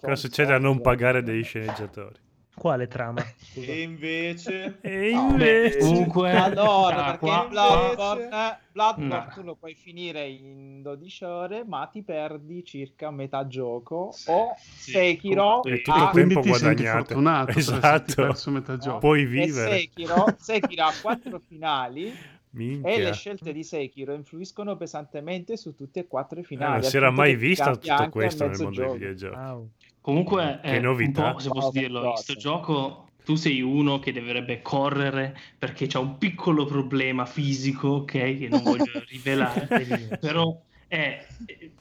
Cosa 0.00 0.14
succede 0.16 0.52
a 0.52 0.58
non 0.58 0.80
pagare 0.80 1.22
dei 1.22 1.42
sceneggiatori? 1.42 2.26
Quale 2.54 2.88
trama? 2.88 3.22
E 3.54 3.82
invece... 3.82 4.78
E 4.80 5.10
invece... 5.10 5.78
Comunque... 5.78 6.32
Allora, 6.32 7.04
ah, 7.06 7.16
perché 7.16 7.48
Bloodborne, 7.48 8.58
Bloodborne 8.72 9.06
No. 9.26 9.30
tu 9.32 9.42
lo 9.42 9.54
puoi 9.54 9.74
finire 9.74 10.26
in 10.26 10.82
12 10.82 11.24
ore, 11.24 11.64
ma 11.64 11.86
ti 11.86 12.02
perdi 12.02 12.64
circa 12.64 13.10
metà 13.12 13.46
gioco. 13.46 14.12
O 14.26 14.54
Sekiro, 14.58 15.62
E 15.64 15.72
E 15.74 15.82
tutto 15.82 15.98
ha- 15.98 16.10
tempo 16.12 16.40
ti 16.40 16.52
fortunato 16.52 17.56
Esatto. 17.56 18.14
perso 18.16 18.50
metà 18.50 18.76
gioco. 18.76 18.98
Puoi 18.98 19.22
e 19.22 19.26
vivere. 19.26 19.78
Sekiro, 19.78 20.24
Sekiro 20.38 20.84
ha 20.84 20.92
quattro 21.00 21.40
finali 21.46 22.12
e 22.50 22.56
le 22.58 22.66
Minchia. 22.80 23.12
scelte 23.12 23.52
di 23.52 23.62
Sekiro 23.62 24.14
influiscono 24.14 24.76
pesantemente 24.76 25.56
su 25.56 25.74
tutti 25.74 25.98
e 25.98 26.06
quattro 26.06 26.38
i 26.38 26.42
Eh, 26.42 26.46
finali. 26.46 26.68
non 26.72 26.76
al 26.78 26.84
si 26.84 26.96
era 26.96 27.10
mai 27.10 27.32
cambia 27.54 27.74
tutto 27.96 28.08
questo 28.10 28.46
nel 28.46 28.56
mondo 28.58 28.70
dei 28.70 28.78
gioco. 28.86 28.92
videogiochi. 28.98 29.36
Wow. 29.36 29.70
Comunque, 30.00 30.60
Che 30.62 30.68
è 30.68 30.80
novità. 30.80 31.26
un 31.26 31.32
po', 31.32 31.38
se 31.38 31.48
posso 31.50 31.70
dirlo, 31.70 31.98
in 31.98 32.04
grazie. 32.06 32.22
sto 32.24 32.34
gioco 32.40 33.08
tu 33.24 33.34
sei 33.34 33.60
uno 33.60 33.98
che 33.98 34.10
dovrebbe 34.12 34.62
correre 34.62 35.36
perché 35.58 35.86
c'ha 35.86 35.98
un 35.98 36.16
piccolo 36.16 36.64
problema 36.64 37.26
fisico, 37.26 37.88
ok? 37.88 38.06
Che 38.38 38.48
non 38.48 38.62
voglio 38.62 38.84
rivelare, 39.08 40.16
però 40.18 40.58
eh, 40.88 41.26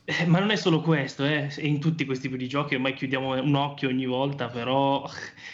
eh, 0.04 0.26
ma 0.26 0.40
non 0.40 0.50
è 0.50 0.58
solo 0.58 0.82
questo, 0.82 1.24
eh, 1.24 1.48
è 1.48 1.62
in 1.64 1.80
tutti 1.80 2.04
questi 2.04 2.28
tipi 2.28 2.38
di 2.38 2.50
giochi 2.50 2.76
ormai 2.76 2.94
chiudiamo 2.94 3.42
un 3.42 3.56
occhio 3.56 3.88
ogni 3.88 4.06
volta, 4.06 4.50
però 4.50 5.10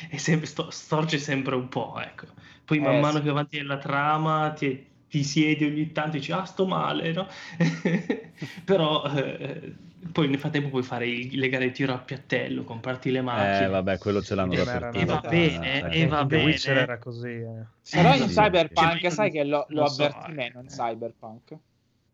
è 0.09 0.17
sempre, 0.17 0.47
sto- 0.47 0.71
storce 0.71 1.19
sempre 1.19 1.53
un 1.53 1.69
po', 1.69 1.99
ecco. 2.01 2.25
Poi 2.65 2.79
man 2.79 2.95
Eh, 2.95 2.99
mano 2.99 3.17
sì. 3.17 3.23
che 3.23 3.29
avanti 3.29 3.57
nella 3.57 3.77
trama 3.77 4.49
ti, 4.51 4.83
ti 5.13 5.23
siedi 5.23 5.63
ogni 5.63 5.91
tanto 5.91 6.17
e 6.17 6.19
dici, 6.19 6.31
ah, 6.31 6.43
sto 6.43 6.65
male, 6.65 7.11
no? 7.11 7.27
però 8.65 9.03
eh, 9.05 9.71
poi 10.11 10.27
nel 10.27 10.39
frattempo 10.39 10.69
puoi 10.69 10.81
fare 10.81 11.05
i- 11.05 11.35
le 11.35 11.49
gare 11.49 11.65
di 11.65 11.71
tiro 11.71 11.93
a 11.93 11.99
piattello, 11.99 12.63
comprarti 12.63 13.11
le 13.11 13.21
macchine. 13.21 13.67
Eh, 13.67 13.69
vabbè, 13.69 13.97
quello 13.99 14.23
ce 14.23 14.33
l'hanno 14.33 14.55
E- 14.55 14.57
dappertutto. 14.57 14.99
e 14.99 15.05
va 15.05 15.19
bene, 15.19 15.91
Eh, 15.91 16.01
e 16.01 16.07
va 16.07 16.25
bene. 16.25 16.43
Witcher 16.45 16.77
era 16.77 16.97
così. 16.97 17.27
eh. 17.27 17.63
Però 17.91 18.15
Sì, 18.15 18.21
in 18.21 18.27
sì. 18.27 18.33
Cyberpunk 18.33 18.99
Cioè, 19.01 19.11
sai 19.11 19.29
che 19.31 19.43
lo, 19.43 19.65
lo 19.69 19.85
so, 19.85 20.03
avverti 20.03 20.31
eh. 20.31 20.33
meno 20.33 20.61
in 20.61 20.67
Cyberpunk. 20.67 21.57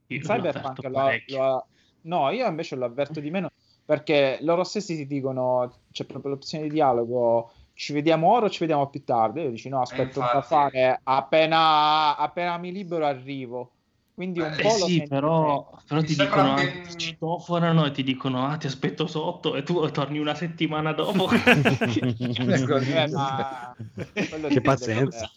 In 0.07 0.21
Cyberpunk 0.21 0.83
lo, 0.83 1.11
lo- 1.27 1.67
no, 2.01 2.29
io 2.31 2.47
invece 2.47 2.75
lo 2.75 2.83
avverto 2.85 3.21
di 3.21 3.29
meno 3.29 3.49
perché 3.85 4.37
loro 4.41 4.63
stessi 4.63 4.95
ti 4.95 5.07
dicono 5.07 5.81
c'è 5.91 6.05
proprio 6.05 6.33
l'opzione 6.33 6.65
di 6.65 6.71
dialogo 6.73 7.51
ci 7.79 7.93
vediamo 7.93 8.29
ora 8.29 8.47
o 8.47 8.49
ci 8.49 8.59
vediamo 8.59 8.89
più 8.89 9.05
tardi? 9.05 9.39
Io 9.41 9.51
dici 9.51 9.69
no, 9.69 9.79
aspetto 9.79 10.19
da 10.19 10.25
infatti. 10.25 10.47
fare 10.47 10.99
appena, 11.01 12.17
appena 12.17 12.57
mi 12.57 12.73
libero 12.73 13.05
arrivo. 13.05 13.77
Quindi 14.13 14.41
un 14.41 14.49
Eh, 14.49 14.61
po' 14.61 14.75
lo 14.75 14.85
sì, 14.85 15.01
però, 15.07 15.65
però 15.87 16.03
ti 16.03 16.13
dicono, 16.13 16.41
che- 16.41 16.49
anche- 16.49 16.81
ti 16.81 16.97
citofonano 16.97 17.85
e 17.85 17.91
ti 17.91 18.03
dicono, 18.03 18.45
ah, 18.45 18.57
ti 18.57 18.67
aspetto 18.67 19.07
sotto 19.07 19.55
e 19.55 19.63
tu 19.63 19.89
torni 19.91 20.19
una 20.19 20.35
settimana 20.35 20.91
dopo. 20.91 21.29
Eh, 21.39 22.67
ma 22.67 24.49
Che 24.49 24.61
pazienza. 24.61 25.31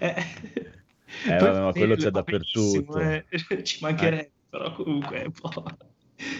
Eh, 0.00 0.14
Eh, 1.28 1.38
vabbè, 1.38 1.60
ma 1.60 1.72
quello 1.72 1.96
c'è 1.96 2.10
dappertutto. 2.10 2.98
eh. 3.00 3.26
Ci 3.62 3.78
mancherebbe, 3.82 4.32
però 4.48 4.72
comunque 4.72 5.24
un 5.24 5.32
po'... 5.32 5.64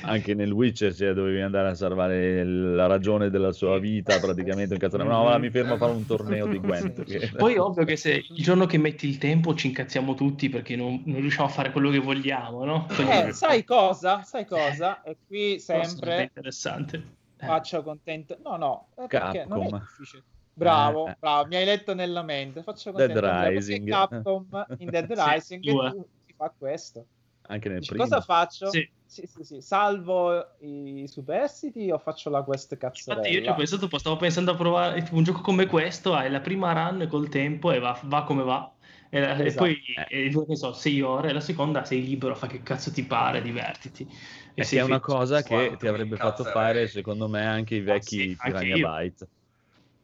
Anche 0.02 0.34
nel 0.34 0.50
Witcher 0.52 0.94
cioè, 0.94 1.12
dovevi 1.12 1.40
andare 1.40 1.68
a 1.68 1.74
salvare 1.74 2.42
la 2.44 2.86
ragione 2.86 3.28
della 3.28 3.52
sua 3.52 3.78
vita, 3.78 4.18
praticamente. 4.18 4.74
Un 4.74 4.80
cazzo, 4.80 4.96
no, 4.96 5.18
ora 5.18 5.36
mi 5.38 5.50
fermo 5.50 5.74
a 5.74 5.76
fare 5.76 5.92
un 5.92 6.06
torneo 6.06 6.46
di 6.46 6.58
Gwent. 6.58 7.02
che- 7.04 7.30
Poi 7.36 7.58
ovvio 7.58 7.84
che 7.84 7.96
se 7.96 8.12
il 8.28 8.42
giorno 8.42 8.64
che 8.66 8.78
metti 8.78 9.06
il 9.08 9.18
tempo 9.18 9.54
ci 9.54 9.66
incazziamo 9.66 10.14
tutti 10.14 10.48
perché 10.48 10.76
non, 10.76 11.02
non 11.04 11.20
riusciamo 11.20 11.48
a 11.48 11.50
fare 11.50 11.70
quello 11.72 11.90
che 11.90 11.98
vogliamo, 11.98 12.64
no? 12.64 12.86
Eh, 13.10 13.32
sai 13.32 13.64
cosa? 13.64 14.22
Sai 14.22 14.46
cosa? 14.46 15.02
E 15.02 15.16
qui 15.26 15.58
sempre 15.60 16.22
interessante. 16.22 16.96
Eh. 17.38 17.44
faccio 17.44 17.82
contento. 17.82 18.38
No, 18.42 18.56
no, 18.56 18.88
eh, 18.96 19.06
perché 19.08 19.44
non 19.46 19.58
è 19.60 19.62
Capcom. 19.68 19.78
difficile. 19.80 20.22
Bravo, 20.54 21.06
Eh. 21.08 21.16
bravo, 21.20 21.46
mi 21.48 21.56
hai 21.56 21.66
letto 21.66 21.94
nella 21.94 22.22
mente. 22.22 22.62
Faccio 22.62 22.92
Dead 22.92 23.12
contento 23.12 23.48
Rising. 23.50 23.88
Capcom 23.90 24.66
in 24.78 24.88
Dead 24.88 25.12
Sì, 25.12 25.22
Rising 25.34 25.62
due. 25.62 25.90
tu- 25.90 26.06
si 26.24 26.34
fa 26.34 26.50
questo. 26.56 27.04
Anche 27.48 27.68
nel 27.68 27.78
Dici, 27.78 27.90
primo. 27.90 28.04
cosa 28.04 28.20
faccio? 28.20 28.70
Sì. 28.70 28.88
Sì, 29.08 29.26
sì, 29.26 29.44
sì. 29.44 29.60
Salvo 29.60 30.56
i 30.60 31.04
superstiti 31.06 31.90
o 31.90 31.98
faccio 31.98 32.28
la 32.30 32.42
quest 32.42 32.76
Infatti 32.76 32.78
cazzarella? 32.78 33.38
io 33.38 33.42
ci 33.42 33.50
ho 33.50 33.54
pensato, 33.54 33.88
poi 33.88 33.98
stavo 34.00 34.16
pensando 34.16 34.50
a 34.52 34.54
provare 34.56 35.02
tipo, 35.02 35.16
un 35.16 35.22
gioco 35.22 35.40
come 35.42 35.66
questo, 35.66 36.14
hai 36.14 36.30
la 36.30 36.40
prima 36.40 36.72
run 36.72 37.06
col 37.08 37.28
tempo 37.28 37.70
e 37.70 37.78
va, 37.78 37.98
va 38.04 38.24
come 38.24 38.42
va. 38.42 38.74
E, 39.10 39.20
la- 39.20 39.36
e 39.36 39.44
Esatto. 39.44 39.64
poi 39.64 39.76
eh, 40.10 40.44
che 40.46 40.56
so, 40.56 40.72
sei 40.72 41.00
ore, 41.02 41.28
e 41.30 41.32
la 41.32 41.40
seconda 41.40 41.84
sei 41.84 42.02
libero, 42.04 42.34
fa 42.34 42.46
che 42.48 42.62
cazzo 42.62 42.90
ti 42.90 43.04
pare, 43.04 43.42
divertiti. 43.42 44.08
E 44.54 44.64
sei 44.64 44.78
che 44.78 44.80
è 44.80 44.82
una 44.82 45.00
cosa 45.00 45.42
che 45.42 45.76
ti 45.78 45.86
avrebbe 45.86 46.16
fatto 46.16 46.42
fare, 46.44 46.72
lei. 46.80 46.88
secondo 46.88 47.28
me, 47.28 47.46
anche 47.46 47.76
i 47.76 47.80
vecchi 47.80 48.16
sì, 48.16 48.36
anche 48.38 48.64
Piranha. 48.64 48.78
Byte. 48.78 49.28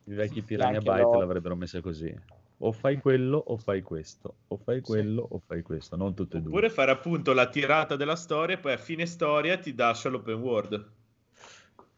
I 0.05 0.15
vecchi 0.15 0.43
Piranha 0.43 0.81
Byte 0.81 1.17
l'avrebbero 1.17 1.57
messa 1.57 1.81
così. 1.81 2.15
O 2.65 2.71
fai 2.73 2.99
quello 3.01 3.39
o 3.39 3.57
fai 3.57 3.83
questo, 3.83 4.37
o 4.49 4.57
fai 4.57 4.81
quello 4.83 5.27
o 5.31 5.41
fai 5.45 5.63
questo, 5.63 5.97
non 5.97 6.15
tutte 6.15 6.37
e 6.37 6.41
due. 6.41 6.51
Oppure 6.51 6.71
fare 6.71 6.93
appunto 6.93 7.33
la 7.33 7.49
tirata 7.49 7.97
della 7.97 8.15
storia 8.15 8.55
e 8.55 8.59
poi 8.59 8.73
a 8.73 8.77
fine 8.77 9.05
storia 9.05 9.59
ti 9.59 9.75
lascia 9.75 10.09
l'open 10.09 10.35
world. 10.37 10.91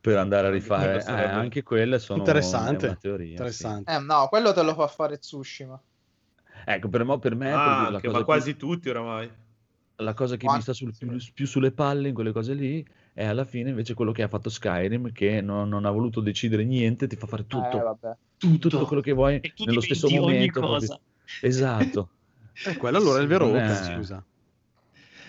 Per 0.00 0.16
andare 0.16 0.46
a 0.46 0.50
rifare, 0.50 1.04
eh, 1.04 1.10
anche 1.12 1.62
quelle 1.62 1.98
sono 1.98 2.20
Interessante, 2.20 2.86
una 2.86 2.96
teoria. 2.96 3.26
sì. 3.26 3.32
Interessante. 3.32 3.92
Eh, 3.92 3.98
no, 3.98 4.26
quello 4.28 4.52
te 4.54 4.62
lo 4.62 4.72
fa 4.74 4.86
fare 4.86 5.18
Tsushima. 5.18 5.78
Ecco, 6.64 6.88
per, 6.88 7.04
mo- 7.04 7.18
per 7.18 7.34
me 7.34 7.50
per 7.50 7.56
Ah, 7.58 7.90
la 7.90 8.00
che 8.00 8.06
cosa 8.06 8.12
va 8.12 8.16
più- 8.16 8.24
quasi 8.24 8.56
tutti 8.56 8.88
oramai. 8.88 9.30
la 9.96 10.14
cosa 10.14 10.36
che 10.36 10.44
mi 10.44 10.48
Quanto- 10.48 10.62
sta 10.62 10.72
sul- 10.72 10.94
più, 10.96 11.16
più 11.34 11.46
sulle 11.46 11.72
palle 11.72 12.08
in 12.08 12.14
quelle 12.14 12.32
cose 12.32 12.54
lì 12.54 12.84
è 13.12 13.24
alla 13.26 13.44
fine 13.44 13.68
invece 13.68 13.92
quello 13.94 14.12
che 14.12 14.22
ha 14.22 14.28
fatto 14.28 14.48
Skyrim 14.48 15.12
che 15.12 15.40
non, 15.42 15.68
non 15.68 15.84
ha 15.84 15.90
voluto 15.90 16.20
decidere 16.20 16.64
niente, 16.64 17.06
ti 17.06 17.16
fa 17.16 17.26
fare 17.26 17.46
tutto, 17.46 17.98
Eh, 18.02 18.16
vabbè. 18.40 18.58
tutto 18.58 18.86
quello 18.86 19.02
che 19.02 19.12
vuoi 19.12 19.40
nello 19.64 19.80
stesso 19.80 20.08
momento. 20.10 20.60
cosa. 20.60 20.98
proprio. 20.98 21.48
Esatto. 21.48 22.08
E 22.66 22.76
quello 22.76 22.98
allora 22.98 23.18
è 23.18 23.22
il 23.22 23.26
vero 23.28 23.46
Non 23.46 23.56
open, 23.56 23.70
è- 23.70 23.94
scusa. 23.96 24.24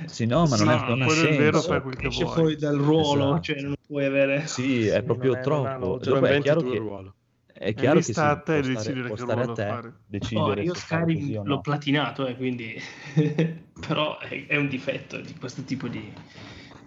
Sì, 0.06 0.26
no, 0.26 0.46
ma 0.46 0.58
non, 0.58 0.68
No, 0.68 0.74
è, 0.74 0.90
non 0.90 1.02
ha 1.02 1.06
quello 1.06 1.22
è 1.28 1.36
vero, 1.38 1.54
senso. 1.54 1.68
fai 1.70 1.82
quel 1.82 1.96
che 1.96 2.08
Esce 2.08 2.24
vuoi. 2.24 2.36
fuori 2.36 2.56
dal 2.58 2.76
ruolo, 2.78 3.24
Esatto. 3.30 3.42
cioè 3.42 3.62
non 3.62 3.74
puoi 3.88 4.06
avere... 4.06 4.46
Sì, 4.48 4.86
è 4.88 4.98
Sì, 5.00 5.02
proprio 5.04 5.32
non 5.34 5.40
non 5.40 5.44
troppo. 5.44 5.98
Dopo 6.04 6.26
è 6.26 6.42
chiaro 6.42 6.62
che, 6.62 6.78
ruolo. 6.78 7.16
è 7.52 7.74
chiaro 7.74 7.96
che 7.96 8.02
sta 8.04 8.12
sì, 8.14 8.20
a 8.20 8.36
te 8.36 8.60
può 8.60 8.62
stare, 8.62 8.74
decidere 8.76 9.08
può 9.08 9.16
che 9.16 9.22
stare 9.22 9.40
a 9.40 9.44
ruolo 9.44 9.54
te 9.56 9.66
fare. 9.66 9.94
decidere 10.06 10.62
Oh, 10.62 10.64
io 10.64 10.74
Skyrim 10.76 11.38
o 11.38 11.44
l'ho 11.44 11.56
no. 11.56 11.62
platinato, 11.62 12.28
eh, 12.28 12.36
quindi... 12.36 12.82
però 13.88 14.20
è, 14.20 14.46
è 14.48 14.56
un 14.58 14.68
difetto 14.68 15.20
di 15.20 15.34
questo 15.36 15.64
tipo 15.64 15.88
di, 15.88 16.12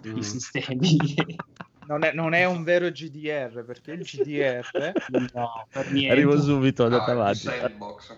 Mm. 0.07 0.13
di 0.13 0.23
sistemi. 0.23 0.97
Non 1.89 2.03
è, 2.03 2.13
non 2.13 2.33
è 2.35 2.45
un 2.45 2.63
vero 2.63 2.91
GDR, 2.91 3.63
perché 3.65 3.93
il 3.93 4.03
GDR... 4.03 4.91
no, 5.33 5.65
per 5.71 5.91
niente. 5.91 6.11
Arrivo 6.11 6.39
subito, 6.39 6.83
andate 6.83 7.03
più 7.05 7.13
avanti. 7.13 7.39
sandbox. 7.39 8.15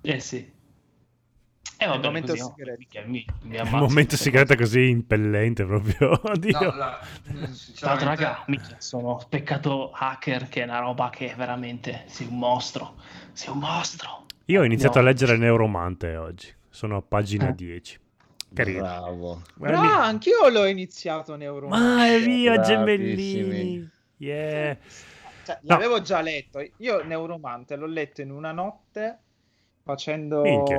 Eh 0.00 0.18
sì. 0.18 0.50
Eh 1.76 1.86
vabbè, 1.86 2.06
momento 2.06 2.32
così, 2.32 2.42
oh, 2.42 2.54
sigaretta. 2.56 3.02
mi, 3.06 3.24
mi 3.42 3.58
momento 3.70 4.16
sigaretta 4.16 4.56
così 4.56 4.88
impellente 4.88 5.66
proprio. 5.66 6.20
Oddio. 6.24 6.58
No, 6.58 6.66
la, 6.74 6.98
l'altro, 7.24 7.54
sinceramente, 7.54 8.04
raga, 8.06 8.44
mica 8.46 8.76
sono 8.78 9.22
peccato 9.28 9.90
hacker 9.90 10.48
che 10.48 10.62
è 10.62 10.64
una 10.64 10.78
roba 10.78 11.10
che 11.10 11.34
veramente 11.36 12.04
sei 12.06 12.28
un 12.28 12.38
mostro. 12.38 12.94
Sei 13.32 13.50
un 13.52 13.58
mostro. 13.58 14.24
Io 14.46 14.62
ho 14.62 14.64
iniziato 14.64 14.98
No. 14.98 15.04
a 15.04 15.08
leggere 15.08 15.36
Neuromante 15.36 16.16
oggi. 16.16 16.48
Sono 16.70 16.96
a 16.96 17.02
pagina 17.02 17.48
Eh. 17.48 17.54
10. 17.54 18.00
Carino. 18.52 18.80
Bravo. 18.80 19.42
Guarda. 19.56 19.80
Ah, 19.80 20.04
anch'io 20.04 20.48
l'ho 20.48 20.66
iniziato 20.66 21.36
Neuromante. 21.36 21.86
Ma 21.86 22.06
è 22.06 22.20
via, 22.20 22.60
gemellini. 22.60 23.88
Yeah. 24.16 24.76
Cioè, 25.44 25.58
No. 25.62 25.74
l'avevo 25.74 26.00
già 26.02 26.20
letto. 26.20 26.64
Io 26.78 27.02
Neuromante 27.04 27.76
l'ho 27.76 27.86
letto 27.86 28.20
in 28.20 28.30
una 28.30 28.52
notte 28.52 29.18
facendo 29.82 30.42
Minchia. 30.42 30.78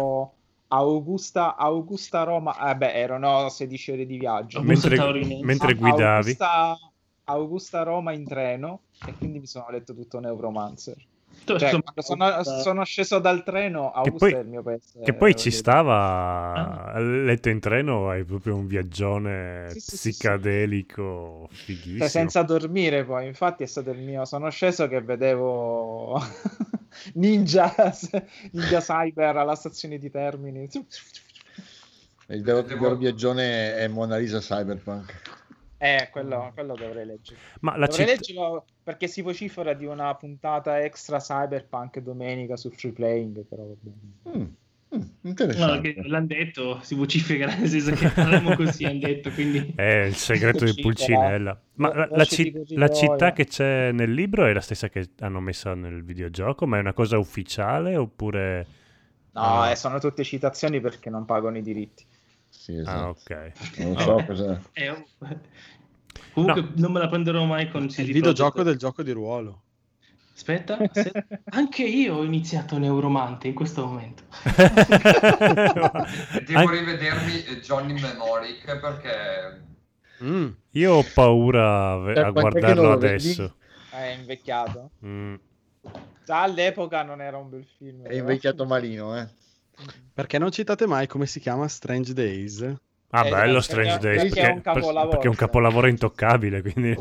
Augusta, 0.68 1.56
Augusta 1.57 2.23
Roma. 2.23 2.69
Eh 2.72 2.76
beh, 2.76 2.93
erano 2.93 3.49
16 3.49 3.91
ore 3.91 4.06
di 4.06 4.18
viaggio. 4.18 4.60
Augusta 4.60 4.89
Mentre, 4.89 5.43
mentre 5.43 5.73
guidavi. 5.76 6.06
Augusta, 6.06 6.77
Augusta 7.26 7.84
Roma 7.84 8.14
in 8.14 8.26
treno 8.26 8.81
e 9.06 9.14
quindi 9.15 9.39
mi 9.39 9.48
sono 9.48 9.69
letto 9.69 9.93
tutto 9.93 10.19
Neuromancer. 10.19 10.95
Cioè, 11.43 11.69
quando 11.81 12.01
sono, 12.01 12.43
sono 12.43 12.83
sceso 12.85 13.19
dal 13.19 13.43
treno, 13.43 13.91
Augusta 13.91 14.17
poi- 14.17 14.33
è 14.33 14.39
il 14.39 14.47
mio 14.47 14.61
paese. 14.61 14.99
Che 15.03 15.13
poi 15.13 15.31
eh, 15.31 15.35
ci 15.35 15.51
stava. 15.51 16.93
Letto 16.99 17.49
in 17.49 17.59
treno, 17.59 18.09
hai 18.09 18.23
proprio 18.23 18.55
un 18.55 18.67
viaggione 18.67 19.67
Sì, 19.71 19.79
sì, 19.79 19.97
sì, 19.97 20.09
psicadelico 20.09 21.47
dire. 21.49 21.63
fighissimo. 21.63 21.97
Cioè, 21.97 22.07
senza 22.07 22.41
dormire 22.43 23.03
poi, 23.03 23.25
infatti 23.27 23.63
è 23.63 23.65
stato 23.65 23.89
il 23.91 23.99
mio... 23.99 24.23
Sono 24.25 24.49
sceso 24.49 24.87
che 24.87 25.01
vedevo 25.01 26.21
Ninja, 27.15 27.73
Ninja 28.51 28.79
Cyber 28.79 29.35
alla 29.35 29.55
stazione 29.55 29.97
di 29.97 30.09
Termini. 30.11 30.69
Il 32.27 32.43
vero, 32.43 32.59
il 32.59 32.65
vero 32.79 32.95
viaggione 32.95 33.75
è 33.75 33.87
Mona 33.87 34.17
Lisa 34.17 34.39
Cyberpunk. 34.39 35.39
Eh, 35.77 36.09
quello, 36.11 36.51
quello 36.53 36.75
dovrei 36.75 37.05
leggere. 37.05 37.39
Ma 37.61 37.75
la 37.75 37.87
dovrei 37.87 38.05
citt- 38.07 38.19
leggerlo 38.19 38.65
perché 38.83 39.07
si 39.07 39.21
vocifera 39.21 39.73
di 39.73 39.85
una 39.85 40.13
puntata 40.15 40.81
extra 40.81 41.19
Cyberpunk 41.19 41.99
domenica 41.99 42.57
su 42.57 42.69
Free 42.71 42.91
Playing, 42.91 43.43
però 43.45 43.63
va 43.63 43.73
bene. 43.79 44.37
Mm, 44.37 44.41
mm, 44.41 44.49
No, 44.93 45.03
interessante. 45.21 45.93
che 45.93 46.01
l'hanno 46.07 46.25
detto, 46.27 46.79
si 46.81 46.95
vocifera 46.95 47.53
nel 47.55 47.67
senso 47.69 47.91
che 47.91 48.09
faremo 48.09 48.55
così, 48.55 48.85
hanno 48.85 48.99
detto, 48.99 49.29
quindi... 49.31 49.71
È 49.75 50.03
il 50.05 50.15
segreto 50.15 50.65
di 50.65 50.71
Sì, 50.71 50.81
Pulcinella. 50.81 51.61
Ma 51.75 51.93
la, 51.93 52.07
la 52.11 52.25
ci- 52.25 52.51
la 52.75 52.89
città 52.89 53.27
eh. 53.29 53.33
che 53.33 53.45
c'è 53.45 53.91
nel 53.91 54.11
libro 54.13 54.45
è 54.45 54.53
la 54.53 54.61
stessa 54.61 54.89
che 54.89 55.11
hanno 55.19 55.39
messo 55.39 55.73
nel 55.73 56.03
videogioco? 56.03 56.67
Ma 56.67 56.77
è 56.77 56.79
una 56.79 56.93
cosa 56.93 57.17
ufficiale 57.17 57.95
oppure... 57.95 58.67
No, 59.33 59.41
Ah, 59.41 59.71
eh, 59.71 59.75
sono 59.77 59.97
tutte 59.99 60.23
citazioni 60.25 60.81
perché 60.81 61.09
non 61.09 61.23
pagano 61.25 61.57
i 61.57 61.61
diritti. 61.61 62.05
Sì, 62.49 62.73
Ah, 62.73 62.81
esatto. 62.81 63.07
ok. 63.09 63.51
Non 63.77 63.97
so 63.97 64.23
cosa... 64.25 64.61
È 64.73 64.89
un- 64.89 65.05
Comunque 66.33 66.69
non 66.75 66.91
me 66.91 66.99
la 66.99 67.07
prenderò 67.09 67.43
mai 67.45 67.69
con 67.69 67.81
È 67.83 67.85
il 67.85 67.91
CD 67.91 68.11
videogioco 68.11 68.51
Projekt. 68.51 68.69
del 68.69 68.77
gioco 68.79 69.03
di 69.03 69.11
ruolo. 69.11 69.61
Aspetta, 70.33 70.77
se- 70.91 71.11
anche 71.51 71.83
io 71.83 72.15
ho 72.15 72.23
iniziato 72.23 72.77
Neuromante 72.77 73.47
in 73.49 73.53
questo 73.53 73.85
momento. 73.85 74.23
devo 76.45 76.59
An- 76.59 76.69
rivedermi 76.69 77.43
eh, 77.45 77.59
Johnny 77.61 77.93
Mnemonic 77.93 78.79
perché 78.79 79.69
Mm. 80.23 80.49
Io 80.73 80.93
ho 80.93 81.03
paura 81.15 81.93
a, 81.93 82.11
Eh, 82.13 82.19
a 82.19 82.29
guardarlo 82.29 82.91
adesso. 82.91 83.55
È 83.89 84.15
invecchiato. 84.19 84.91
Mm. 85.03 85.33
Già 86.23 86.43
all'epoca 86.43 87.01
non 87.01 87.21
era 87.21 87.38
un 87.38 87.49
bel 87.49 87.65
film. 87.77 88.01
È 88.01 88.07
però. 88.09 88.19
invecchiato 88.19 88.65
malino, 88.67 89.17
eh. 89.17 89.27
Perché 90.13 90.38
non 90.38 90.51
citate 90.51 90.85
mai 90.85 91.07
come 91.07 91.25
si 91.25 91.39
chiama 91.39 91.67
Strange 91.67 92.13
Days? 92.13 92.75
Ah, 93.13 93.25
Eh, 93.25 93.29
bello 93.29 93.43
perché- 93.59 93.61
Strange 93.61 93.97
Days. 93.99 94.21
perché 94.23 94.41
è 94.41 94.51
un 94.51 94.61
capolavoro, 94.61 95.09
perché 95.09 95.25
è 95.25 95.29
un 95.29 95.35
capolavoro 95.35 95.88
intoccabile. 95.88 96.61
Quindi... 96.61 96.91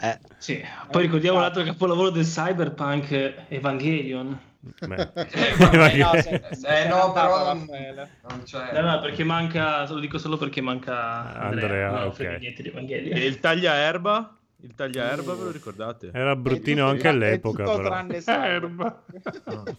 Eh, 0.00 0.18
Sì. 0.38 0.62
Poi 0.90 1.02
ricordiamo 1.02 1.40
l'altro 1.40 1.62
capolavoro 1.62 2.10
del 2.10 2.24
cyberpunk, 2.24 3.34
Evangelion. 3.48 4.38
Beh. 4.86 5.08
Eh, 5.24 5.96
no, 5.96 6.10
se- 6.20 6.42
se 6.52 6.82
Eh 6.84 6.88
no, 6.88 7.12
però 7.12 7.52
non, 7.54 7.66
non 7.66 8.42
c'è. 8.44 8.72
No, 8.80 8.90
no, 8.92 9.00
perché 9.00 9.22
manca, 9.24 9.86
lo 9.90 9.98
dico 10.00 10.16
solo 10.18 10.36
perché 10.38 10.60
manca 10.62 11.34
Andrea, 11.34 11.48
Andrea, 11.48 11.90
non 11.90 12.02
ok. 12.08 12.14
frega 12.14 12.36
niente 12.38 12.62
di 12.62 12.68
Evangelion. 12.68 13.16
E 13.16 13.24
il 13.26 13.40
tagliaerba? 13.40 14.36
Il 14.62 14.74
tagliaerba, 14.74 15.34
ve 15.34 15.42
lo 15.44 15.50
ricordate? 15.50 16.10
Era 16.14 16.34
bruttino 16.36 16.86
È 16.86 16.88
anche 16.88 16.96
tutto- 17.02 17.08
all'epoca, 17.10 17.64
tutto 17.64 17.76
però. 17.76 17.88
tranne. 17.88 18.22
Erba. 18.24 19.02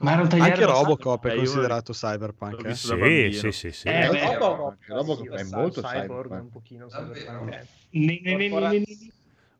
Ma 0.00 0.14
un 0.14 0.28
anche 0.30 0.64
Robocop 0.64 1.26
è 1.26 1.32
Eh, 1.32 1.36
considerato 1.36 1.92
cyberpunk. 1.92 2.64
eh? 2.64 2.74
Sì, 2.74 3.32
sì, 3.32 3.52
sì, 3.52 3.70
sì. 3.70 3.88
Eh, 3.88 4.08
beh, 4.08 4.38
Robocop, 4.86 5.30
è 5.30 5.42
molto 5.44 5.82
cyberpunk. 5.82 6.42
un 6.42 6.50
pochino 6.50 6.88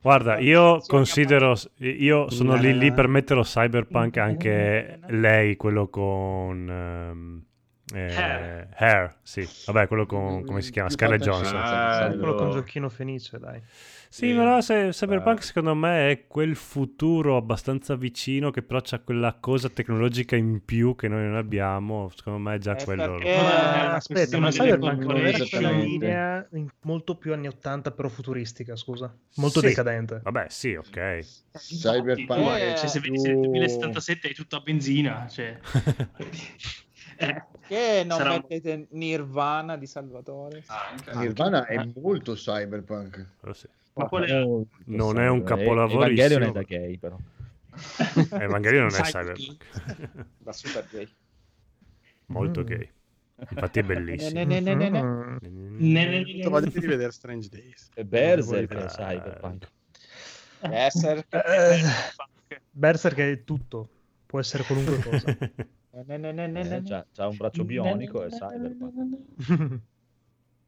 Guarda, 0.02 0.38
io 0.38 0.80
considero, 0.86 1.54
io 1.76 2.30
sono 2.30 2.54
lì, 2.54 2.76
lì 2.76 2.90
per 2.92 3.06
metterlo 3.06 3.42
cyberpunk 3.42 4.16
anche 4.16 4.98
lei, 5.08 5.56
quello 5.56 5.88
con... 5.88 6.70
ehm, 6.70 7.44
eh, 7.92 8.14
Hair. 8.14 8.68
Hair, 8.76 9.16
sì, 9.22 9.46
vabbè, 9.66 9.88
quello 9.88 10.06
con, 10.06 10.42
come 10.44 10.62
si 10.62 10.70
chiama? 10.70 10.88
Scarlett. 10.88 11.28
Bello. 11.28 12.16
Quello 12.16 12.34
con 12.34 12.50
giochino 12.50 12.88
felice, 12.88 13.38
dai. 13.38 13.60
Sì, 14.12 14.34
però 14.34 14.60
se, 14.60 14.88
Cyberpunk 14.90 15.40
secondo 15.44 15.72
me 15.76 16.10
è 16.10 16.26
quel 16.26 16.56
futuro 16.56 17.36
abbastanza 17.36 17.94
vicino 17.94 18.50
che 18.50 18.60
però 18.60 18.80
c'ha 18.82 18.98
quella 18.98 19.36
cosa 19.38 19.68
tecnologica 19.68 20.34
in 20.34 20.64
più 20.64 20.96
che 20.96 21.06
noi 21.06 21.22
non 21.28 21.36
abbiamo, 21.36 22.10
secondo 22.16 22.40
me 22.40 22.56
è 22.56 22.58
già 22.58 22.76
Eh, 22.76 22.84
quello. 22.84 23.12
perché- 23.18 23.36
Ma 23.36 23.92
Eh, 23.92 23.94
aspetta, 23.94 24.38
ma 24.40 24.50
Cyberpunk 24.50 25.04
non 25.04 25.16
era 25.16 25.28
Esattamente. 25.38 25.86
linea 25.86 26.48
in- 26.54 26.68
molto 26.82 27.14
più 27.18 27.32
anni 27.32 27.46
80 27.46 27.92
però 27.92 28.08
futuristica, 28.08 28.74
scusa? 28.74 29.16
Molto 29.36 29.60
Sì. 29.60 29.66
decadente. 29.66 30.20
Vabbè, 30.24 30.46
sì, 30.48 30.74
ok. 30.74 31.18
Cyberpunk 31.52 32.40
Eh, 32.58 32.72
è 32.72 32.76
Cioè, 32.78 32.88
se 32.88 32.98
vedi 32.98 33.16
se 33.20 33.28
nel 33.28 33.40
2077 33.42 34.28
è 34.30 34.34
tutto 34.34 34.56
a 34.56 34.60
benzina, 34.60 35.28
cioè... 35.28 35.56
eh, 37.16 37.44
Che 37.68 38.02
non 38.04 38.18
Sarà- 38.18 38.30
mettete 38.32 38.88
Nirvana 38.90 39.76
di 39.76 39.86
Salvatore? 39.86 40.64
Anche. 40.66 41.14
Nirvana 41.16 41.64
è 41.66 41.88
molto 42.00 42.34
cyberpunk. 42.34 43.24
Sì. 43.52 43.68
Ma 43.94 44.04
qual 44.06 44.24
è? 44.24 44.42
Non 44.86 45.18
è 45.18 45.28
un 45.28 45.42
cyber- 45.42 45.58
capolavorissimo. 45.58 46.04
Evangelion 46.04 46.42
è 46.42 46.52
da 46.52 46.62
gay, 46.62 46.98
però. 46.98 47.16
Evangelion 48.38 48.86
non 48.86 48.94
è 48.94 49.02
Cyber- 49.02 49.36
cyberpunk. 49.36 50.26
Da 50.38 50.52
super 50.52 50.86
gay. 50.90 51.08
Molto 52.26 52.64
gay. 52.64 52.88
Infatti 53.50 53.78
è 53.78 53.82
bellissimo. 53.82 54.44
Voglia 56.50 56.68
di 56.68 56.86
vedere 56.86 57.10
Strange 57.10 57.48
Days. 57.48 57.88
E 57.94 58.04
Berserk 58.04 58.72
Eh, 58.72 58.84
è 58.84 58.86
cyberpunk. 58.86 59.68
Eh, 60.62 60.90
Berserk 62.70 63.16
è 63.18 63.44
tutto, 63.44 63.88
può 64.26 64.38
essere 64.40 64.64
qualunque 64.64 64.98
cosa. 64.98 65.36
Eh, 65.92 66.82
c'ha, 66.84 67.04
c'ha 67.12 67.26
un 67.26 67.36
braccio 67.36 67.64
bionico 67.64 68.24
e 68.24 68.28
cyberpunk. 68.28 69.18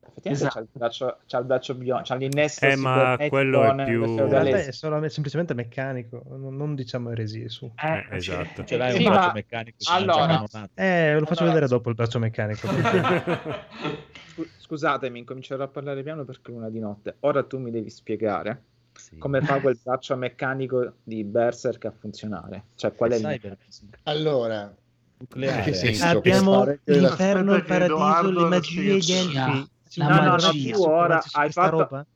Effettivamente 0.05 0.31
Esatto. 0.31 0.55
c'ha 0.55 0.61
il 0.61 0.69
braccio, 0.73 1.19
c'ha 1.27 1.39
il 1.39 1.45
braccio 1.45 1.75
bionico, 1.75 2.05
c'ha 2.09 2.15
l'innesto 2.17 2.67
Eh, 2.67 2.77
ma 2.77 3.17
quello 3.29 3.63
è 3.63 3.85
più- 3.85 4.17
è 4.17 4.73
solo- 4.73 5.09
semplicemente 5.09 5.55
meccanico, 5.55 6.23
non, 6.29 6.57
non 6.57 6.75
diciamo 6.75 7.11
eresie 7.13 7.49
su. 7.49 7.71
Eh, 7.77 8.07
Eh, 8.11 8.17
esatto. 8.17 8.65
Ce 8.65 8.77
l'hai 8.77 8.93
Sì, 8.97 9.05
un 9.05 9.11
braccio 9.11 9.27
ma- 9.29 9.33
meccanico 9.33 9.77
allora-. 9.91 10.45
Eh, 10.75 11.15
lo 11.19 11.21
faccio 11.27 11.41
Allora- 11.43 11.47
vedere 11.55 11.67
dopo 11.69 11.89
il 11.89 11.95
braccio 11.95 12.19
meccanico. 12.19 12.67
Scu- 14.33 14.49
Scusatemi, 14.59 15.19
incomincerò 15.21 15.65
a 15.65 15.69
parlare 15.69 16.03
piano 16.03 16.25
perché 16.25 16.51
è 16.51 16.55
una 16.55 16.69
di 16.71 16.79
notte. 16.81 17.17
Ora 17.21 17.43
tu 17.45 17.59
mi 17.59 17.71
devi 17.71 17.89
spiegare 17.91 18.63
Sì. 18.95 19.19
come 19.19 19.41
fa 19.41 19.61
quel 19.61 19.79
braccio 19.83 20.17
meccanico 20.17 20.95
di 21.03 21.23
Berserk 21.25 21.85
a 21.85 21.93
funzionare. 21.97 22.65
Cioè, 22.75 22.93
qual 22.95 23.13
è 23.13 23.17
il. 23.17 23.57
Allora, 24.05 24.75
Nucleare. 25.19 25.73
Abbiamo 26.03 26.65
l'inferno, 26.85 27.55
il 27.55 27.65
paradiso, 27.65 27.95
Edoardo 27.95 28.43
le 28.43 28.49
magie 28.49 28.93
e 28.93 28.97
gli 28.99 29.13
elfi. 29.13 29.71
No, 29.97 30.09
no, 30.09 30.23
no, 30.23 30.31
magia. 30.31 30.75
tu 30.75 30.83
Ora 30.83 31.23
hai 31.33 31.51
fatto- 31.53 31.79
roba? 31.79 32.07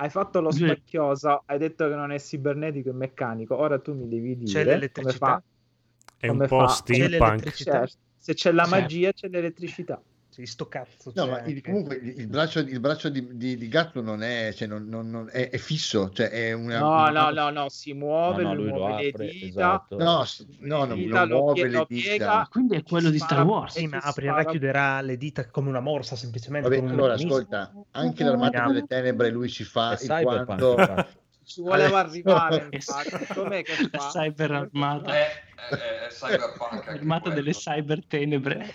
Hai 0.00 0.10
fatto 0.10 0.40
lo 0.40 0.52
Sì. 0.52 0.64
spacchioso, 0.64 1.42
hai 1.46 1.58
detto 1.58 1.88
che 1.88 1.94
non 1.96 2.12
è 2.12 2.18
cibernetico 2.20 2.90
e 2.90 2.92
meccanico. 2.92 3.56
Ora 3.56 3.78
tu 3.80 3.94
mi 3.94 4.06
devi 4.08 4.36
C'è 4.44 4.62
dire 4.62 4.64
come 4.64 4.66
l'elettricità? 4.66 5.26
fa. 5.26 5.42
È 6.18 6.28
un 6.28 6.36
come 6.36 6.46
po' 6.46 6.58
fa- 6.68 6.82
C'è 6.84 7.08
steampunk. 7.08 7.50
Certo, 7.52 7.96
se 8.16 8.34
c'è 8.34 8.52
la 8.52 8.64
Certo. 8.64 8.80
magia, 8.80 9.12
c'è 9.12 9.28
l'elettricità. 9.28 10.00
Sì, 10.38 10.46
sto 10.46 10.68
cazzo. 10.68 11.10
no, 11.16 11.24
c'è 11.24 11.30
ma 11.30 11.42
il- 11.46 11.60
comunque 11.60 11.96
il, 11.96 12.28
braccio, 12.28 12.60
il 12.60 12.78
braccio 12.78 13.08
di, 13.08 13.36
di, 13.36 13.56
di 13.56 13.66
gatto 13.66 14.00
non 14.00 14.22
è, 14.22 14.52
cioè 14.54 14.68
non, 14.68 14.86
non- 14.86 15.10
non- 15.10 15.28
è, 15.32 15.50
è 15.50 15.58
fisso, 15.58 16.10
cioè 16.12 16.28
è 16.28 16.52
una... 16.52 16.78
No, 16.78 16.90
una- 17.08 17.10
no, 17.10 17.30
no, 17.30 17.50
no, 17.50 17.68
si 17.68 17.92
muove, 17.92 18.44
No, 18.44 18.50
no, 18.50 18.54
lui, 18.54 18.64
lui 18.66 18.72
lo 18.72 18.78
muove 18.78 19.02
le 19.02 19.08
apre, 19.08 19.26
dita. 19.32 19.46
esatto. 19.46 19.96
No, 19.96 20.24
no, 20.60 20.84
no, 20.84 20.94
dita, 20.94 21.18
non 21.18 21.28
lo 21.28 21.34
muove 21.38 21.54
pie- 21.54 21.68
le 21.70 21.76
lo 21.78 21.86
dita. 21.88 22.06
piega, 22.06 22.48
Quindi 22.48 22.76
è 22.76 22.82
quello 22.84 23.10
di 23.10 23.18
Star 23.18 23.44
Wars. 23.44 23.78
Sì, 23.78 23.86
ma 23.88 23.98
aprirà 23.98 24.30
e 24.36 24.36
spara- 24.42 24.50
chiuderà 24.50 25.00
le 25.00 25.16
dita 25.16 25.46
come 25.48 25.68
una 25.70 25.80
morsa 25.80 26.14
semplicemente. 26.14 26.68
Vabbè, 26.68 26.88
allora 26.88 27.14
ascolta, 27.14 27.72
anche 27.90 28.22
l'armata 28.22 28.60
delle 28.66 28.86
tenebre 28.86 29.30
lui 29.30 29.48
si 29.48 29.64
fa 29.64 29.98
È 29.98 30.04
in 30.04 30.24
quanto... 30.44 30.76
Ci 31.42 31.62
voleva 31.62 31.98
arrivare, 31.98 32.68
infatti. 32.70 33.34
Com'è 33.34 33.64
che 33.64 33.72
fa? 33.90 34.10
cyber 34.12 34.52
armata. 34.52 35.14
È, 35.58 35.74
è, 35.74 36.06
è 36.06 36.08
cyberpunk 36.08 36.88
Armata 36.88 37.30
delle 37.30 37.52
cyber 37.52 38.04
tenebre. 38.06 38.74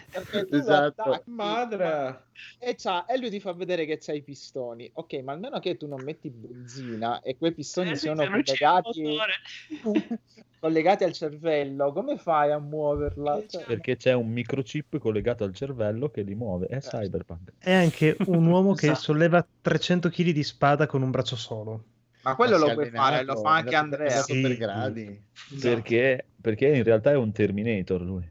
Esatto. 0.52 1.02
attacchi- 1.02 1.30
madre 1.30 2.26
e, 2.60 2.76
c'ha- 2.76 3.06
e 3.06 3.18
lui 3.18 3.30
ti 3.30 3.40
fa 3.40 3.54
vedere 3.54 3.86
che 3.86 3.98
c'ha 4.00 4.14
i 4.14 4.22
pistoni 4.22 4.90
ok 4.94 5.14
ma 5.24 5.32
almeno 5.34 5.60
che 5.60 5.78
tu 5.78 5.88
non 5.88 6.02
metti 6.04 6.30
benzina 6.30 7.22
e 7.22 7.38
quei 7.38 7.54
pistoni 7.54 7.92
Eh, 7.92 7.94
il 7.94 8.00
collegati, 8.16 9.18
collegati 10.60 11.04
al 11.04 11.14
cervello 11.14 11.92
come 11.94 12.18
fai 12.18 12.52
a 12.52 12.60
muoverla 12.60 13.44
Cioè, 13.48 13.64
Perché 13.66 13.96
c'è 13.98 14.14
un 14.14 14.30
microchip 14.30 14.98
collegato 14.98 15.44
al 15.44 15.54
cervello 15.54 16.10
che 16.10 16.22
li 16.22 16.36
muove. 16.36 16.68
È 16.68 16.80
cyberpunk. 16.80 17.54
È 17.60 17.74
anche 17.74 18.16
un 18.26 18.46
uomo 18.46 18.74
che 18.74 18.88
Esatto. 18.88 19.00
solleva 19.02 19.46
300 19.62 20.10
kg 20.10 20.30
di 20.32 20.44
spada 20.44 20.86
con 20.86 21.02
un 21.02 21.12
braccio 21.12 21.36
solo. 21.36 21.84
Ma 22.24 22.36
quello 22.36 22.58
Ma 22.58 22.66
lo 22.66 22.74
puoi 22.74 22.88
allenato, 22.88 23.12
fare 23.12 23.24
lo 23.26 23.36
fa 23.38 23.54
anche 23.56 23.76
Andrea 23.76 24.24
per 24.24 24.24
Sì. 24.24 24.58
gradi. 24.58 25.22
Perché, 25.62 26.26
perché 26.42 26.68
in 26.68 26.84
realtà 26.84 27.12
è 27.12 27.16
un 27.16 27.32
Terminator 27.32 28.02
lui. 28.02 28.28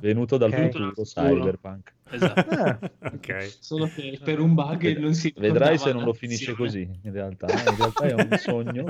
Venuto 0.00 0.36
dal 0.36 0.50
Ok. 0.52 0.60
futuro, 0.70 0.92
cyberpunk. 1.02 1.92
Esatto. 2.10 2.50
Ah, 2.50 2.78
Ok. 3.14 3.56
Solo 3.60 3.88
che 3.94 4.18
per 4.22 4.40
un 4.40 4.52
bug 4.54 4.98
non 4.98 5.14
si 5.14 5.32
Vedrai 5.34 5.78
se 5.78 5.92
non 5.92 6.04
lo 6.04 6.12
finisce 6.12 6.52
così, 6.54 6.82
in 7.02 7.12
realtà. 7.12 7.46
eh. 7.46 7.70
In 7.70 7.76
realtà 7.76 8.04
è 8.04 8.12
un 8.12 8.28
sogno. 8.38 8.84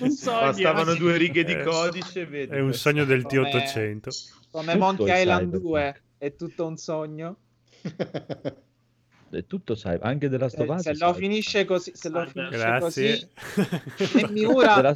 Un 0.00 0.10
sogno. 0.10 0.40
Bastavano 0.40 0.94
due 0.94 1.16
righe 1.16 1.44
di 1.44 1.52
Eh, 1.52 1.62
codice, 1.62 2.26
vedi. 2.26 2.52
È 2.54 2.60
un 2.60 2.74
sogno 2.74 3.04
del 3.06 3.22
Come- 3.22 3.50
T800. 3.50 4.08
come 4.50 4.72
Tutto 4.72 4.84
Monkey 4.84 5.20
Island 5.20 5.40
cyberpunk. 5.44 5.62
2 5.62 6.02
è 6.18 6.36
tutto 6.36 6.66
un 6.66 6.76
sogno 6.76 7.36
È 9.32 9.46
tutto 9.46 9.74
cyber, 9.74 10.00
anche 10.02 10.28
della 10.28 10.48
se, 10.48 10.56
Stovaz. 10.58 10.82
se 10.82 10.94
lo 10.96 11.14
finisce 11.14 11.64
così 11.64 11.92
se 11.94 12.08
lo 12.10 12.24
Cyber. 12.26 12.48
finisce 12.48 12.56
Grazie. 12.66 13.30
così 13.96 14.06
se 14.20 14.28
Miura. 14.30 14.94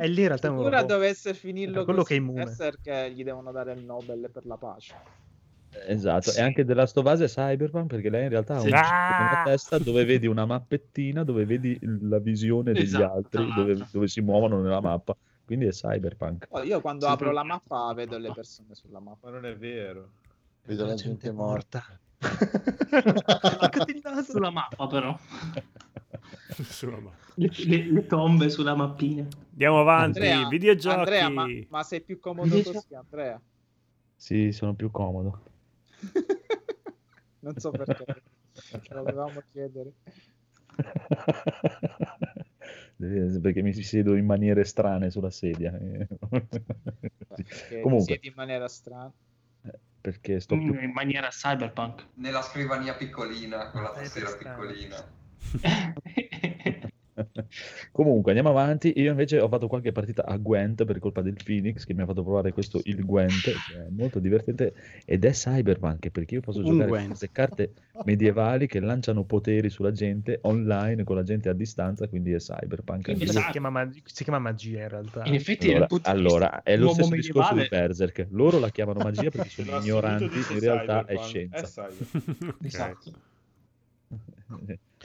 E 0.00 0.06
lì 0.08 0.20
in 0.22 0.26
realtà 0.28 0.50
Miura 0.50 0.82
dovesse 0.82 1.34
finirlo 1.34 1.84
quello 1.84 2.02
così 2.02 2.14
che 2.14 2.14
è 2.14 2.22
immune. 2.22 2.54
perché 2.56 3.10
gli 3.12 3.22
devono 3.24 3.52
dare 3.52 3.72
il 3.72 3.84
Nobel 3.84 4.30
per 4.32 4.46
la 4.46 4.56
pace 4.56 4.94
Esatto, 5.86 6.32
e 6.32 6.40
anche 6.40 6.64
della 6.64 6.86
Stovaz 6.86 7.20
è 7.20 7.26
cyberpunk 7.28 7.88
perché 7.88 8.08
lei 8.08 8.22
in 8.24 8.28
realtà 8.30 8.54
ha 8.56 8.60
un 8.60 8.66
Sì. 8.68 8.72
Ah! 8.72 9.18
nella 9.18 9.42
testa 9.44 9.76
dove 9.78 10.04
vedi 10.06 10.26
una 10.26 10.46
mappettina, 10.46 11.22
dove 11.24 11.44
vedi 11.44 11.78
la 11.82 12.18
visione 12.18 12.72
degli 12.72 12.84
Esatto. 12.84 13.12
altri, 13.12 13.52
dove, 13.54 13.86
dove 13.92 14.08
si 14.08 14.20
muovono 14.22 14.60
nella 14.62 14.80
mappa. 14.80 15.14
Quindi 15.44 15.66
è 15.66 15.70
cyberpunk. 15.70 16.46
Oh, 16.50 16.62
io 16.62 16.80
quando 16.80 17.04
Sì, 17.06 17.12
apro 17.12 17.26
però- 17.26 17.36
la 17.38 17.44
mappa 17.44 17.92
vedo 17.92 18.16
le 18.18 18.32
persone 18.32 18.74
sulla 18.74 18.98
mappa 19.00 19.28
Ma 19.28 19.34
non 19.34 19.44
è 19.46 19.54
vero. 19.56 20.08
Vedo 20.64 20.86
la 20.86 20.94
gente 20.94 21.30
morta. 21.32 21.84
Sulla 24.24 24.50
mappa 24.50 24.86
però 24.86 25.18
Sulla 26.62 26.98
mappa. 26.98 27.16
le, 27.34 27.50
le- 27.66 27.90
le 27.92 28.06
tombe 28.06 28.48
sulla 28.50 28.74
mappina 28.74 29.26
Andiamo 29.50 29.80
avanti. 29.80 30.18
Andrea, 30.20 30.48
Videogiochi. 30.48 30.96
Andrea, 30.98 31.28
ma, 31.30 31.46
ma 31.68 31.82
sei 31.82 32.00
più 32.00 32.18
comodo 32.18 32.48
Videogiochi. 32.48 32.76
così 32.78 32.94
Andrea 32.94 33.40
Sì, 34.16 34.52
sono 34.52 34.74
più 34.74 34.90
comodo. 34.90 35.42
non 37.40 37.54
so 37.58 37.70
perché 37.70 38.04
ce 38.82 38.94
lo 38.94 39.02
dovevamo 39.02 39.42
chiedere 39.52 39.92
perché 43.40 43.62
mi 43.62 43.72
siedo 43.74 44.14
in 44.16 44.26
maniere 44.26 44.64
strane 44.64 45.10
sulla 45.10 45.30
sedia. 45.30 45.70
perché 45.72 46.08
Comunque, 47.82 48.04
siete 48.04 48.26
in 48.28 48.32
maniera 48.36 48.68
strana 48.68 49.12
perché 50.00 50.40
sto 50.40 50.56
più... 50.56 50.74
in 50.80 50.92
maniera 50.92 51.28
cyberpunk 51.28 52.06
Nella 52.14 52.42
scrivania 52.42 52.94
piccolina, 52.94 53.70
con 53.70 53.82
la 53.82 53.90
tastiera 53.90 54.30
piccolina. 54.32 54.96
Comunque, 57.92 58.32
andiamo 58.32 58.50
avanti. 58.56 58.92
Io 58.96 59.10
invece 59.10 59.40
ho 59.40 59.48
fatto 59.48 59.66
qualche 59.68 59.92
partita 59.92 60.24
a 60.24 60.36
Gwent 60.36 60.84
per 60.84 60.98
colpa 60.98 61.22
del 61.22 61.36
Phoenix 61.42 61.84
che 61.84 61.94
mi 61.94 62.02
ha 62.02 62.06
fatto 62.06 62.22
provare 62.22 62.52
questo 62.52 62.80
il 62.84 63.04
Gwent, 63.04 63.42
che 63.42 63.52
è 63.74 63.86
molto 63.90 64.18
divertente 64.18 64.74
ed 65.04 65.24
è 65.24 65.30
Cyberpunk 65.30 66.10
perché 66.10 66.34
io 66.36 66.40
posso 66.40 66.58
Un 66.58 66.64
giocare 66.64 66.80
con 66.82 66.88
Gwent. 66.90 67.08
queste 67.08 67.30
carte 67.32 67.72
medievali 68.04 68.66
che 68.66 68.80
lanciano 68.80 69.24
poteri 69.24 69.70
sulla 69.70 69.92
gente 69.92 70.38
online 70.42 71.04
con 71.04 71.16
la 71.16 71.22
gente 71.22 71.48
a 71.48 71.52
distanza, 71.52 72.06
quindi 72.08 72.32
è 72.32 72.38
Cyberpunk. 72.38 73.04
Quindi 73.04 73.24
Anche 73.24 73.40
si, 73.40 73.50
chiama 73.50 73.70
mag- 73.70 74.00
si 74.04 74.22
chiama 74.24 74.38
magia 74.38 74.82
in 74.82 74.88
realtà. 74.88 75.24
In 75.24 75.34
effetti, 75.34 75.70
Allora, 75.72 75.86
vista 75.88 76.10
allora, 76.10 76.62
è 76.62 76.76
lo 76.76 76.88
stesso 76.90 77.10
discorso 77.14 77.52
di 77.54 77.60
medievale- 77.60 77.86
Berserk. 77.86 78.26
Loro 78.30 78.58
la 78.58 78.70
chiamano 78.70 79.00
magia 79.00 79.30
perché 79.30 79.48
sono 79.62 79.78
ignoranti, 79.80 80.38
in 80.52 80.60
realtà 80.60 81.04
è 81.06 81.16
cyberpunk, 81.16 81.26
scienza. 81.26 81.86
è. 81.86 81.92
Esatto. 82.66 83.12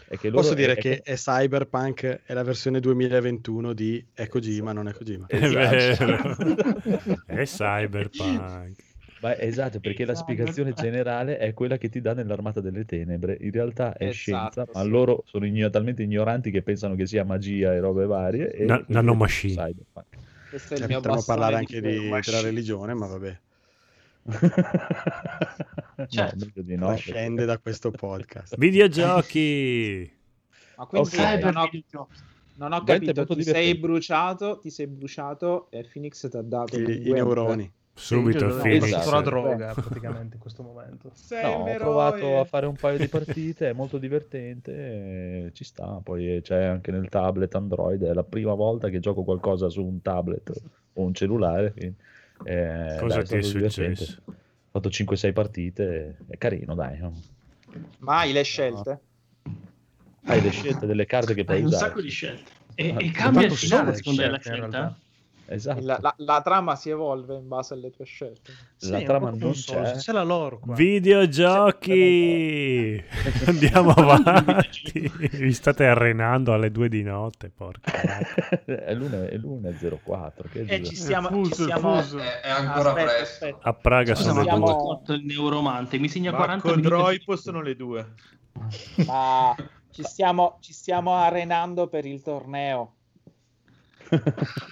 È 0.07 0.17
che 0.17 0.29
loro- 0.29 0.41
Posso 0.41 0.53
dire 0.53 0.73
è- 0.73 0.77
che 0.77 1.01
è 1.01 1.15
Cyberpunk 1.15 2.21
è 2.25 2.33
la 2.33 2.43
versione 2.43 2.79
2021 2.79 3.73
di 3.73 4.05
è 4.13 4.27
Kojima, 4.27 4.71
non 4.73 4.87
è 4.87 4.93
Kojima. 4.93 5.25
È 5.27 5.39
vero. 5.39 6.35
è 7.25 7.43
cyberpunk. 7.43 8.91
Ma 9.21 9.37
esatto, 9.39 9.79
perché 9.79 10.03
la 10.03 10.15
spiegazione 10.15 10.73
generale 10.73 11.37
è 11.37 11.53
quella 11.53 11.77
che 11.77 11.87
ti 11.87 12.01
dà 12.01 12.13
nell'armata 12.13 12.59
delle 12.59 12.83
tenebre. 12.83 13.37
In 13.39 13.51
realtà 13.51 13.93
è 13.93 14.07
Esatto, 14.07 14.13
scienza, 14.13 14.67
ma 14.73 14.81
sì. 14.81 14.89
loro 14.89 15.23
sono 15.25 15.45
igno- 15.45 15.69
talmente 15.69 16.03
ignoranti 16.03 16.51
che 16.51 16.61
pensano 16.61 16.95
che 16.95 17.05
sia 17.07 17.23
magia 17.23 17.73
e 17.73 17.79
robe 17.79 18.05
varie. 18.05 18.51
E 18.51 18.65
Na- 18.65 18.83
nanomachine. 18.87 19.53
è 19.53 19.55
Cyberpunk. 19.67 20.05
Questo 20.49 20.73
è 20.73 20.75
il 20.75 20.79
Cioè, 20.81 20.87
mio 20.91 20.97
potremmo 20.99 21.23
parlare 21.25 21.55
anche 21.55 21.79
di, 21.81 21.97
della 22.09 22.41
religione, 22.41 22.93
ma 22.93 23.07
vabbè. 23.07 23.39
Certo. 26.07 26.45
No, 26.65 26.89
no. 26.89 26.95
Scende 26.95 27.45
da 27.45 27.57
questo 27.57 27.91
podcast. 27.91 28.55
Videogiochi. 28.57 30.11
Ma 30.77 30.85
quindi 30.85 31.09
Ok. 31.15 31.39
non 31.43 31.55
ho, 31.57 31.69
non 32.55 32.71
ho 32.73 32.81
è 32.81 32.83
capito, 32.85 33.25
ti 33.25 33.33
sei 33.35 33.43
divertente. 33.43 33.79
bruciato, 33.79 34.59
ti 34.59 34.69
sei 34.69 34.87
bruciato 34.87 35.67
e 35.69 35.87
Phoenix 35.91 36.27
ti 36.29 36.37
ha 36.37 36.41
dato 36.41 36.79
I, 36.79 37.07
i 37.07 37.11
neuroni. 37.11 37.71
Subito 37.95 38.47
Io 38.47 38.57
Phoenix. 38.57 38.81
Ho 38.81 38.85
Esatto. 38.97 39.11
la 39.11 39.21
droga 39.21 39.73
praticamente 39.75 40.35
in 40.35 40.41
questo 40.41 40.63
momento. 40.63 41.11
Sei 41.13 41.43
No, 41.43 41.57
ho 41.69 41.75
provato 41.75 42.39
a 42.39 42.43
fare 42.45 42.65
un 42.65 42.75
paio 42.75 42.97
di 42.97 43.07
partite, 43.07 43.69
è 43.69 43.73
molto 43.73 43.99
divertente, 43.99 44.71
e 45.45 45.51
ci 45.53 45.63
sta. 45.63 45.99
Poi 46.03 46.39
c'è 46.41 46.63
anche 46.63 46.89
nel 46.91 47.07
tablet 47.09 47.53
Android, 47.53 48.01
è 48.03 48.13
la 48.13 48.23
prima 48.23 48.55
volta 48.55 48.89
che 48.89 48.99
gioco 48.99 49.23
qualcosa 49.23 49.69
su 49.69 49.83
un 49.85 50.01
tablet 50.01 50.51
o 50.93 51.01
un 51.03 51.13
cellulare. 51.13 51.71
quindi, 51.73 51.95
eh, 52.45 52.97
Cosa 52.99 53.17
dai, 53.21 53.25
ti 53.25 53.35
è 53.35 53.39
divertente. 53.41 53.95
successo? 53.95 54.21
Ho 54.25 54.33
fatto 54.73 54.89
5-6 54.89 55.31
partite, 55.33 56.17
è 56.27 56.37
carino, 56.37 56.73
dai. 56.73 56.99
Ma 57.99 58.17
hai 58.17 58.33
le 58.33 58.41
scelte? 58.41 59.01
Hai 60.25 60.41
le 60.41 60.49
scelte 60.49 60.87
delle 60.87 61.05
carte 61.05 61.35
che 61.35 61.43
puoi 61.43 61.57
Hai 61.57 61.61
un 61.61 61.67
usare. 61.67 61.85
sacco 61.85 62.01
di 62.01 62.09
scelte. 62.09 62.51
E, 62.73 62.89
Ah, 62.89 62.99
e 62.99 63.11
cambia 63.11 63.45
il 63.45 63.53
finale 63.53 63.81
a 63.81 63.93
sono 63.93 63.95
seconda 63.95 64.21
della 64.23 64.39
scelte, 64.39 64.57
in 64.57 64.71
scelta. 64.71 64.99
Esatto. 65.45 65.81
La, 65.83 65.97
la- 66.01 66.15
la 66.17 66.41
trama 66.41 66.75
si 66.75 66.89
evolve 66.89 67.35
in 67.35 67.47
base 67.47 67.73
alle 67.73 67.91
tue 67.91 68.05
scelte. 68.05 68.53
La 68.89 68.99
Sì, 68.99 69.03
trama 69.03 69.29
non 69.29 69.53
Souls, 69.53 69.91
c'è. 69.91 69.97
C'è 69.97 70.11
la 70.13 70.23
loro 70.23 70.59
qua. 70.59 70.73
Videogiochi. 71.93 73.03
Andiamo 73.47 73.91
avanti. 73.95 75.11
Vi 75.17 75.53
state 75.53 75.85
arenando 75.85 76.53
alle 76.53 76.71
due 76.71 76.89
di 76.89 77.03
notte, 77.03 77.49
porca. 77.55 77.91
è 78.65 78.93
l'una 78.93 79.27
è 79.27 79.35
l'una 79.37 79.69
e 79.69 79.75
04. 80.03 80.49
Che 80.49 80.61
E 80.61 80.77
giusto. 80.79 80.89
ci 80.89 80.95
stiamo... 81.01 81.27
fuso, 81.29 81.67
ci 81.67 81.71
fuso. 81.79 82.17
È, 82.19 82.39
è 82.41 82.49
ancora 82.49 82.89
Aspetta, 82.89 83.11
presto. 83.15 83.45
aspetta. 83.45 83.69
A 83.69 83.73
Praga 83.73 84.15
Scusa, 84.15 84.29
sono 84.29 84.39
le 84.41 84.49
Siamo- 84.49 85.01
due. 85.05 85.15
il 85.15 85.25
neuromante? 85.25 85.97
Mi 85.99 86.07
segna 86.09 86.31
Ma 86.31 86.37
40 86.37 86.61
con 86.61 86.75
minuti. 86.77 86.95
Droipo 86.95 87.35
sono 87.35 87.61
le 87.61 87.75
due. 87.75 88.13
Ma 89.05 89.55
ci 89.91 90.03
stiamo, 90.03 90.57
ci 90.61 90.73
stiamo 90.73 91.13
arenando 91.15 91.87
per 91.87 92.05
il 92.05 92.21
torneo. 92.21 92.93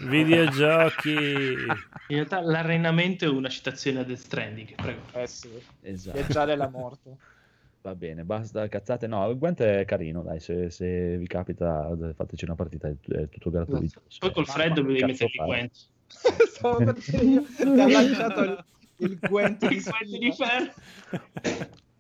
Videogiochi. 0.08 1.14
In 1.14 2.16
realtà 2.16 2.42
l'arenamento 2.42 3.26
è 3.26 3.30
una 3.30 3.50
citazione 3.50 4.00
a 4.00 4.04
Death 4.04 4.20
Stranding. 4.20 4.76
Prego. 4.76 5.02
Eh 5.14 5.28
sì, 5.28 5.50
Esatto. 5.82 6.18
viaggiare 6.18 6.56
la 6.56 6.70
morte. 6.70 7.18
Va 7.82 7.96
bene, 7.96 8.24
basta 8.24 8.68
cazzate. 8.68 9.08
No, 9.08 9.28
il 9.28 9.38
Gwent 9.38 9.62
è 9.62 9.86
carino, 9.86 10.22
dai, 10.22 10.40
se, 10.40 10.70
se 10.70 11.18
vi 11.18 11.26
capita 11.26 11.90
fateci 12.14 12.46
una 12.46 12.54
partita, 12.54 12.88
è, 12.88 13.28
tutto 13.28 13.50
gratuito. 13.50 14.04
Poi 14.20 14.32
col 14.32 14.46
freddo 14.46 14.84
devi 14.84 15.00
il 15.00 15.18
fare? 15.18 15.32
Gwent. 15.46 15.90
Stavo 16.52 16.78
per 16.78 16.94
dire 16.94 17.24
io, 17.24 17.44
ti 17.56 17.64
ha 17.64 17.88
lanciato 17.88 18.44
il, 18.44 18.66
il 18.98 19.18
Gwent 19.18 19.68
di 19.68 19.76
Il 19.78 19.84
Gwent 19.84 20.18
di 20.20 20.32
ferro. 20.32 21.80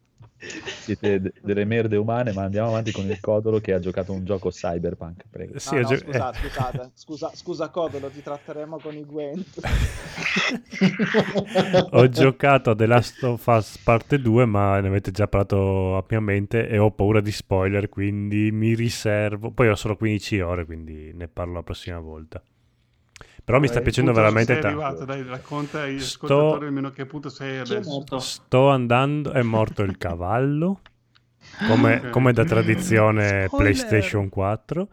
Siete 0.43 1.21
de- 1.21 1.33
delle 1.41 1.65
merde 1.65 1.97
umane, 1.97 2.33
ma 2.33 2.43
andiamo 2.43 2.69
avanti 2.69 2.91
con 2.91 3.05
il 3.07 3.19
Codolo 3.19 3.59
che 3.59 3.73
ha 3.73 3.79
giocato 3.79 4.11
un 4.11 4.25
gioco 4.25 4.49
cyberpunk, 4.49 5.25
prego. 5.29 5.59
Sì, 5.59 5.75
No, 5.75 5.83
gio- 5.83 5.97
scusa, 5.97 6.31
eh. 6.31 6.89
scusa, 6.95 7.31
scusa 7.33 7.69
Codolo, 7.69 8.09
ti 8.09 8.23
tratteremo 8.23 8.79
con 8.79 8.95
i 8.95 9.05
Gwent. 9.05 9.59
Ho 11.91 12.09
giocato 12.09 12.71
a 12.71 12.75
The 12.75 12.85
Last 12.87 13.23
of 13.23 13.45
Us 13.45 13.77
parte 13.77 14.19
2, 14.19 14.45
ma 14.45 14.79
ne 14.79 14.87
avete 14.87 15.11
già 15.11 15.27
parlato 15.27 15.95
ampiamente 15.97 16.67
e 16.67 16.77
ho 16.77 16.91
paura 16.91 17.21
di 17.21 17.31
spoiler, 17.31 17.89
quindi 17.89 18.51
mi 18.51 18.73
riservo. 18.73 19.51
Poi 19.51 19.69
ho 19.69 19.75
solo 19.75 19.95
15 19.95 20.39
ore, 20.39 20.65
quindi 20.65 21.11
ne 21.13 21.27
parlo 21.27 21.53
la 21.53 21.63
prossima 21.63 21.99
volta. 21.99 22.41
Però 23.43 23.59
mi 23.59 23.67
sta 23.67 23.79
Eh, 23.79 23.81
piacendo 23.81 24.13
veramente 24.13 24.53
sei 24.53 24.61
tanto. 24.61 24.81
arrivato, 24.81 25.05
dai, 25.05 25.23
racconta 25.23 25.81
agli 25.81 25.99
Sto- 25.99 26.25
ascoltatori 26.25 26.65
almeno 26.67 26.89
che 26.91 27.05
punto 27.05 27.29
sei 27.29 27.57
adesso. 27.57 28.03
Sto 28.19 28.69
andando, 28.69 29.31
è 29.31 29.41
morto 29.41 29.81
il 29.81 29.97
cavallo, 29.97 30.79
come, 31.67 31.95
Ok. 31.95 32.09
come 32.11 32.33
da 32.33 32.43
tradizione! 32.45 33.47
PlayStation 33.55 34.29
4. 34.29 34.87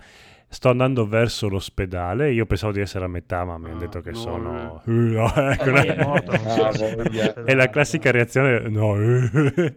Sto 0.50 0.70
andando 0.70 1.06
verso 1.06 1.46
l'ospedale. 1.48 2.32
Io 2.32 2.46
pensavo 2.46 2.72
di 2.72 2.80
essere 2.80 3.04
a 3.04 3.08
metà, 3.08 3.44
ma 3.44 3.58
mi 3.58 3.66
hanno 3.66 3.76
Ah, 3.76 3.80
detto 3.80 4.00
che 4.00 4.12
no, 4.12 4.16
sono. 4.16 4.82
Eh, 4.86 4.90
no, 4.90 5.34
ecco, 5.34 5.64
Eh, 5.64 5.70
no. 5.70 5.78
è 5.82 6.04
morto, 6.04 6.30
Ah. 7.36 7.44
È 7.44 7.54
la 7.54 7.68
classica 7.68 8.10
reazione. 8.10 8.60
No, 8.70 8.96
eh. 8.96 9.74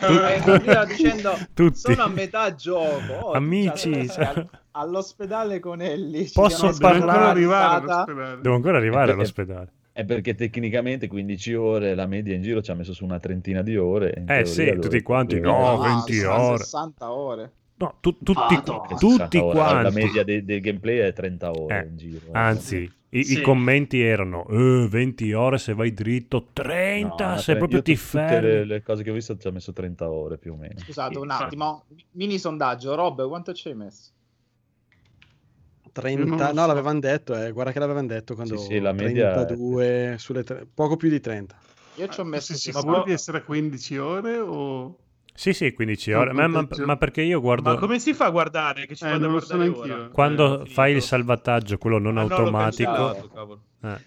Eh, 0.00 0.40
continua 0.42 0.86
dicendo 0.86 1.36
Tutti. 1.52 1.76
sono 1.78 2.04
a 2.04 2.08
metà 2.08 2.54
gioco. 2.54 3.12
Oh, 3.20 3.32
Amici, 3.32 4.08
cioè, 4.08 4.46
all'ospedale 4.76 5.60
con 5.60 5.80
Ellie. 5.80 6.26
ci 6.26 6.32
Posso 6.32 6.66
ancora 6.66 6.90
parlare? 6.98 7.24
arrivare 7.30 7.84
all'ospedale. 7.86 8.40
Devo 8.40 8.54
ancora 8.54 8.76
arrivare 8.78 9.10
Eh, 9.10 9.14
all'ospedale. 9.14 9.72
È 9.92 10.04
perché 10.04 10.34
tecnicamente 10.34 11.06
15 11.06 11.54
ore, 11.54 11.94
la 11.94 12.06
media 12.06 12.34
in 12.34 12.42
giro 12.42 12.60
ci 12.60 12.70
ha 12.70 12.74
messo 12.74 12.92
su 12.92 13.04
una 13.04 13.20
trentina 13.20 13.62
di 13.62 13.76
ore. 13.76 14.14
in 14.16 14.24
Eh 14.28 14.44
sì, 14.44 14.64
dovrebbe- 14.64 14.80
tutti 14.82 15.02
quanti, 15.02 15.38
no, 15.40 15.80
Ah, 15.80 15.82
20 15.88 16.14
sono 16.14 16.40
ore. 16.42 16.58
60 16.58 17.12
ore. 17.12 17.52
No, 17.76 17.96
tu- 18.00 18.18
tutti, 18.18 18.54
Madonna. 18.54 18.80
Che 18.86 18.94
tutti 18.96 19.38
60 19.38 19.44
ore, 19.44 19.58
La 19.58 19.64
quanti. 19.82 20.02
media 20.02 20.24
de- 20.24 20.44
del 20.44 20.60
gameplay 20.60 20.98
è 20.98 21.12
30 21.12 21.50
ore 21.50 21.80
Eh, 21.82 21.86
in 21.88 21.96
giro. 21.96 22.26
Anzi, 22.32 22.76
i, 23.10 23.18
i 23.20 23.24
Sì. 23.24 23.40
commenti 23.40 24.00
erano 24.00 24.46
"Eh, 24.48 24.88
20 24.88 25.32
ore 25.32 25.58
se 25.58 25.74
vai 25.74 25.92
dritto, 25.92 26.48
30 26.52 27.30
No, 27.30 27.36
se 27.38 27.44
tre- 27.52 27.56
proprio 27.58 27.78
io 27.78 27.84
ti 27.84 27.94
tu- 27.94 28.00
Tutte 28.00 28.18
fermi. 28.18 28.48
le, 28.48 28.64
le 28.64 28.82
cose 28.82 29.02
che 29.04 29.10
ho 29.10 29.14
visto 29.14 29.36
ci 29.36 29.46
ha 29.46 29.50
messo 29.52 29.72
30 29.72 30.08
ore 30.10 30.38
più 30.38 30.52
o 30.52 30.56
meno. 30.56 30.78
Scusate 30.78 31.18
un 31.18 31.30
attimo, 31.30 31.84
mini 32.12 32.38
sondaggio. 32.38 32.94
Rob, 32.96 33.26
quanto 33.28 33.52
ci 33.52 33.68
hai 33.68 33.74
messo? 33.74 34.10
30, 35.94 36.20
Io 36.20 36.26
non 36.26 36.38
lo 36.38 36.52
no, 36.52 36.60
so. 36.60 36.66
l'avevano 36.66 36.98
detto, 37.00 37.34
eh, 37.36 37.52
guarda 37.52 37.72
che 37.72 37.78
l'avevano 37.78 38.06
detto 38.08 38.34
quando 38.34 38.56
Sì, 38.56 38.64
sì, 38.66 38.80
la 38.80 38.92
media 38.92 39.30
è- 39.30 39.34
32 39.46 40.16
sulle 40.18 40.42
tre- 40.44 40.66
poco 40.72 40.96
più 40.96 41.08
di 41.08 41.20
30. 41.20 41.56
Io 41.96 42.08
ci 42.08 42.20
ho 42.20 42.24
messo 42.24 42.46
Sei 42.52 42.56
60. 42.56 42.80
sicuro 42.80 43.04
di 43.04 43.12
essere 43.12 43.38
a 43.38 43.42
15 43.42 43.96
ore 43.98 44.38
o... 44.38 44.98
Sì, 45.36 45.52
sì, 45.52 45.72
15 45.72 46.10
Non 46.12 46.20
ore. 46.20 46.32
Ma, 46.32 46.46
ma- 46.48 46.66
ma 46.84 46.96
perché 46.96 47.22
io 47.22 47.40
guardo... 47.40 47.70
Ma 47.70 47.76
come 47.78 47.98
si 47.98 48.12
fa 48.14 48.26
a 48.26 48.30
guardare? 48.30 48.86
Che 48.86 48.94
ci 48.96 49.04
Eh, 49.04 49.10
vado 49.10 49.36
a 49.36 49.40
so 49.40 49.56
guardare? 49.56 50.10
Quando 50.10 50.62
Eh, 50.64 50.66
fai 50.66 50.92
il 50.94 51.02
salvataggio, 51.02 51.78
quello 51.78 51.98
non 51.98 52.18
Ah, 52.18 52.22
no, 52.22 52.26
automatico... 52.34 52.90
cancellato, 52.92 53.28
cavolo. 53.28 53.60
eh, 53.82 54.00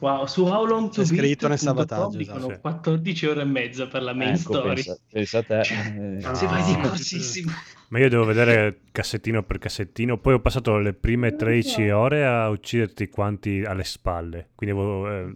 Wow, 0.00 0.26
su 0.26 0.44
How 0.44 0.66
Long 0.66 0.90
to 0.90 1.00
C'è 1.02 1.06
scritto 1.06 1.48
nel 1.48 1.58
salvataggio, 1.58 2.16
dicono 2.18 2.38
esatto. 2.46 2.60
14 2.60 3.26
ore 3.26 3.40
e 3.42 3.44
mezza 3.44 3.86
per 3.86 4.02
la 4.02 4.12
main 4.12 4.34
Ecco, 4.34 4.52
story. 4.54 4.74
pensa, 4.74 4.98
pensa 5.10 5.38
a 5.38 5.42
te. 5.42 5.60
eh, 5.60 6.20
Cioè, 6.20 6.34
Se 6.34 6.46
vai 6.46 6.62
di 6.64 6.72
No. 6.76 6.88
corsissimo. 6.88 7.52
Ma 7.88 7.98
io 8.00 8.08
devo 8.08 8.24
vedere 8.24 8.80
cassettino 8.90 9.42
per 9.44 9.58
cassettino. 9.58 10.18
Poi 10.18 10.34
ho 10.34 10.40
passato 10.40 10.76
le 10.78 10.94
prime 10.94 11.36
13 11.36 11.90
ore 11.90 12.26
a 12.26 12.48
ucciderti 12.48 13.08
quanti 13.08 13.62
alle 13.64 13.84
spalle. 13.84 14.48
Quindi 14.56 14.74
avevo, 14.76 15.08
eh, 15.10 15.32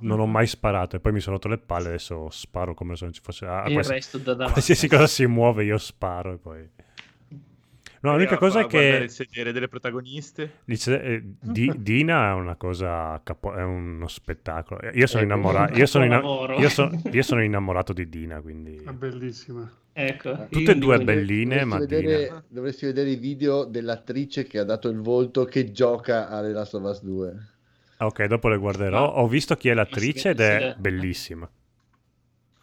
non 0.00 0.20
ho 0.20 0.26
mai 0.26 0.46
sparato. 0.46 0.96
E 0.96 1.00
poi 1.00 1.12
mi 1.12 1.20
sono 1.20 1.36
rotto 1.36 1.48
le 1.48 1.58
palle. 1.58 1.88
Adesso 1.88 2.28
sparo 2.30 2.74
come 2.74 2.96
se 2.96 3.04
non 3.04 3.14
ci 3.14 3.20
fosse. 3.22 3.46
A 3.46 3.62
E 3.64 3.68
il 3.68 3.72
quals- 3.72 3.88
resto 3.88 4.18
da 4.18 4.24
davanti. 4.34 4.52
qualsiasi 4.52 4.88
cosa 4.88 5.06
si 5.06 5.26
muove, 5.26 5.64
io 5.64 5.78
sparo. 5.78 6.32
E 6.34 6.36
poi. 6.36 6.68
No, 8.02 8.12
l'unica 8.12 8.34
Eh, 8.34 8.38
cosa 8.38 8.60
è 8.60 8.66
che 8.66 9.00
il 9.04 9.10
sedere 9.10 9.52
delle 9.52 9.68
protagoniste. 9.68 10.60
dice, 10.64 11.00
eh, 11.02 11.22
Di- 11.40 11.72
Dina 11.78 12.30
è 12.30 12.32
una 12.32 12.56
cosa, 12.56 13.20
capo- 13.22 13.54
è 13.54 13.62
uno 13.62 14.08
spettacolo. 14.08 14.80
Io 14.92 15.06
sono 15.06 15.22
È 15.22 15.24
innamorato. 15.24 15.78
Io 15.78 15.86
sono, 15.86 16.04
inna- 16.04 16.20
io 16.58 16.68
so- 16.68 16.90
io 17.12 17.22
sono 17.22 17.42
innamorato 17.44 17.92
di 17.92 18.08
Dina. 18.08 18.40
Quindi 18.40 18.76
È 18.84 18.90
bellissima. 18.92 19.70
Ecco, 19.94 20.46
tutte 20.50 20.72
e 20.72 20.76
due 20.76 20.98
belline, 21.04 21.64
ma 21.64 21.78
dovresti, 21.78 21.94
Dina. 22.02 22.16
vedere, 22.16 22.44
dovresti 22.48 22.86
vedere 22.86 23.10
i 23.10 23.16
video 23.16 23.64
dell'attrice 23.64 24.44
che 24.44 24.58
ha 24.58 24.64
dato 24.64 24.88
il 24.88 24.98
volto 25.00 25.44
che 25.44 25.70
gioca 25.70 26.28
a 26.28 26.40
The 26.40 26.48
Last 26.48 26.74
of 26.74 26.82
Us 26.82 27.02
2. 27.04 27.36
Ah, 27.98 28.06
Ok, 28.06 28.24
dopo 28.24 28.48
le 28.48 28.56
guarderò. 28.56 28.98
Ma- 29.12 29.18
Ho 29.20 29.28
visto 29.28 29.54
chi 29.54 29.68
è 29.68 29.74
l'attrice 29.74 30.30
ed 30.30 30.40
è 30.40 30.74
bellissima. 30.76 31.48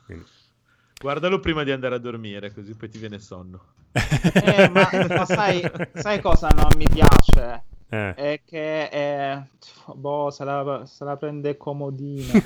Quindi- 0.05 0.25
Guardalo 0.99 1.39
prima 1.39 1.63
di 1.63 1.71
andare 1.71 1.95
a 1.95 1.99
dormire, 1.99 2.51
così 2.51 2.73
poi 2.75 2.89
ti 2.89 2.97
viene 2.97 3.19
sonno. 3.19 3.63
Eh, 3.91 4.69
ma, 4.69 4.87
ma 5.07 5.25
sai, 5.25 5.61
sai 5.93 6.21
cosa 6.21 6.49
non 6.49 6.67
mi 6.77 6.87
piace? 6.87 7.63
Eh. 7.89 8.13
È 8.13 8.41
che 8.45 8.83
eh, 8.83 9.41
boh, 9.95 10.29
se 10.29 10.43
la, 10.43 10.83
se 10.85 11.03
la 11.03 11.17
prende 11.17 11.57
comodina. 11.57 12.23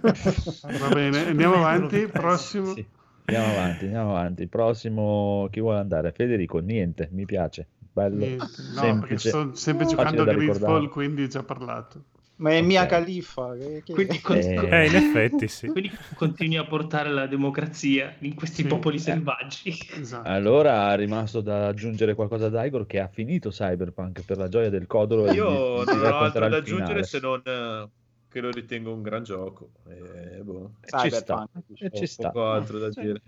Va 0.00 0.88
bene, 0.88 1.26
andiamo 1.26 1.56
avanti. 1.56 2.06
Prossimo. 2.06 2.72
Sì. 2.72 2.86
Andiamo 3.26 3.52
avanti, 3.52 3.84
andiamo 3.84 4.10
avanti. 4.16 4.46
Prossimo, 4.46 5.48
chi 5.50 5.60
vuole 5.60 5.80
andare? 5.80 6.12
Federico, 6.12 6.58
niente, 6.58 7.08
mi 7.12 7.26
piace. 7.26 7.68
Bello, 7.92 8.16
Niente. 8.16 8.44
No, 8.74 8.80
perché 8.80 9.18
semplice. 9.18 9.28
sto 9.28 9.54
sempre 9.54 9.86
giocando 9.86 10.22
a 10.22 10.24
Gridfall, 10.24 10.88
quindi 10.88 11.28
già 11.28 11.42
parlato. 11.42 12.04
Ma 12.42 12.50
è 12.50 12.60
Mia 12.60 12.82
Ok. 12.82 12.88
Khalifa. 12.88 13.56
Che, 13.56 13.82
che- 13.84 13.92
Quindi, 13.94 14.20
con- 14.20 14.36
Eh. 14.36 14.54
Eh, 14.82 14.86
in 14.88 14.94
effetti 14.96 15.46
sì. 15.46 15.68
quindi 15.68 15.90
continui 16.16 16.56
a 16.56 16.64
portare 16.64 17.08
la 17.10 17.26
democrazia 17.26 18.14
in 18.20 18.34
questi 18.34 18.62
Sì. 18.62 18.68
popoli 18.68 18.98
selvaggi. 18.98 19.72
Esatto. 19.98 20.28
Allora 20.28 20.92
è 20.92 20.96
rimasto 20.96 21.40
da 21.40 21.68
aggiungere 21.68 22.14
qualcosa 22.14 22.46
ad 22.46 22.60
Igor 22.66 22.84
che 22.86 22.98
ha 22.98 23.06
finito 23.06 23.50
Cyberpunk 23.50 24.24
per 24.24 24.38
la 24.38 24.48
gioia 24.48 24.70
del 24.70 24.86
codolo. 24.88 25.30
Io 25.32 25.84
vi 25.84 25.94
non 25.94 26.04
ho 26.04 26.16
altro 26.18 26.48
da 26.48 26.56
aggiungere 26.56 27.04
finale. 27.04 27.04
se 27.04 27.20
non 27.20 27.42
eh, 27.44 27.88
che 28.28 28.40
lo 28.40 28.50
ritengo 28.50 28.92
un 28.92 29.02
gran 29.02 29.22
gioco. 29.22 29.70
E, 29.88 30.40
boh, 30.42 30.72
Ci 30.80 30.88
sta, 30.88 30.98
Cyberpunk. 31.46 31.48
e 31.78 31.86
ho 31.86 31.96
ci 31.96 32.06
sta, 32.06 32.30
poco 32.30 32.50
altro 32.50 32.78
da 32.80 32.88
dire. 32.88 33.20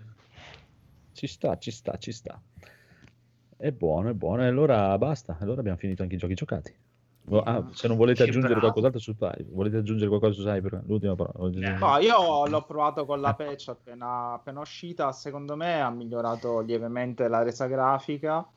ci 1.13 1.27
sta, 1.27 1.57
ci 1.57 1.71
sta, 1.71 1.97
ci 1.97 2.11
sta. 2.11 2.41
È 3.57 3.71
buono, 3.71 4.09
è 4.09 4.13
buono. 4.13 4.43
E 4.43 4.47
allora 4.47 4.97
basta, 4.97 5.37
allora 5.39 5.61
abbiamo 5.61 5.77
finito 5.77 6.01
anche 6.03 6.15
i 6.15 6.17
giochi 6.17 6.33
giocati. 6.33 6.75
Ah, 7.27 7.67
se 7.71 7.87
non 7.87 7.97
volete 7.97 8.21
aggiungere 8.21 8.53
bravo. 8.53 8.71
qualcos'altro 8.71 8.99
su 8.99 9.13
Cyber, 9.15 9.45
volete 9.49 9.77
aggiungere 9.77 10.09
qualcosa 10.09 10.33
su 10.33 10.43
Cyber? 10.47 10.83
L'ultima 10.85 11.15
parola. 11.15 11.47
aggiungere- 11.47 11.77
No, 11.79 11.97
io 11.97 12.45
l'ho 12.45 12.63
provato 12.67 13.05
con 13.05 13.19
la 13.19 13.33
patch 13.33 13.69
appena, 13.69 14.33
appena 14.33 14.59
uscita. 14.59 15.11
Secondo 15.11 15.55
me 15.55 15.81
ha 15.81 15.89
migliorato 15.89 16.59
lievemente 16.59 17.27
la 17.27 17.41
resa 17.41 17.65
grafica. 17.67 18.47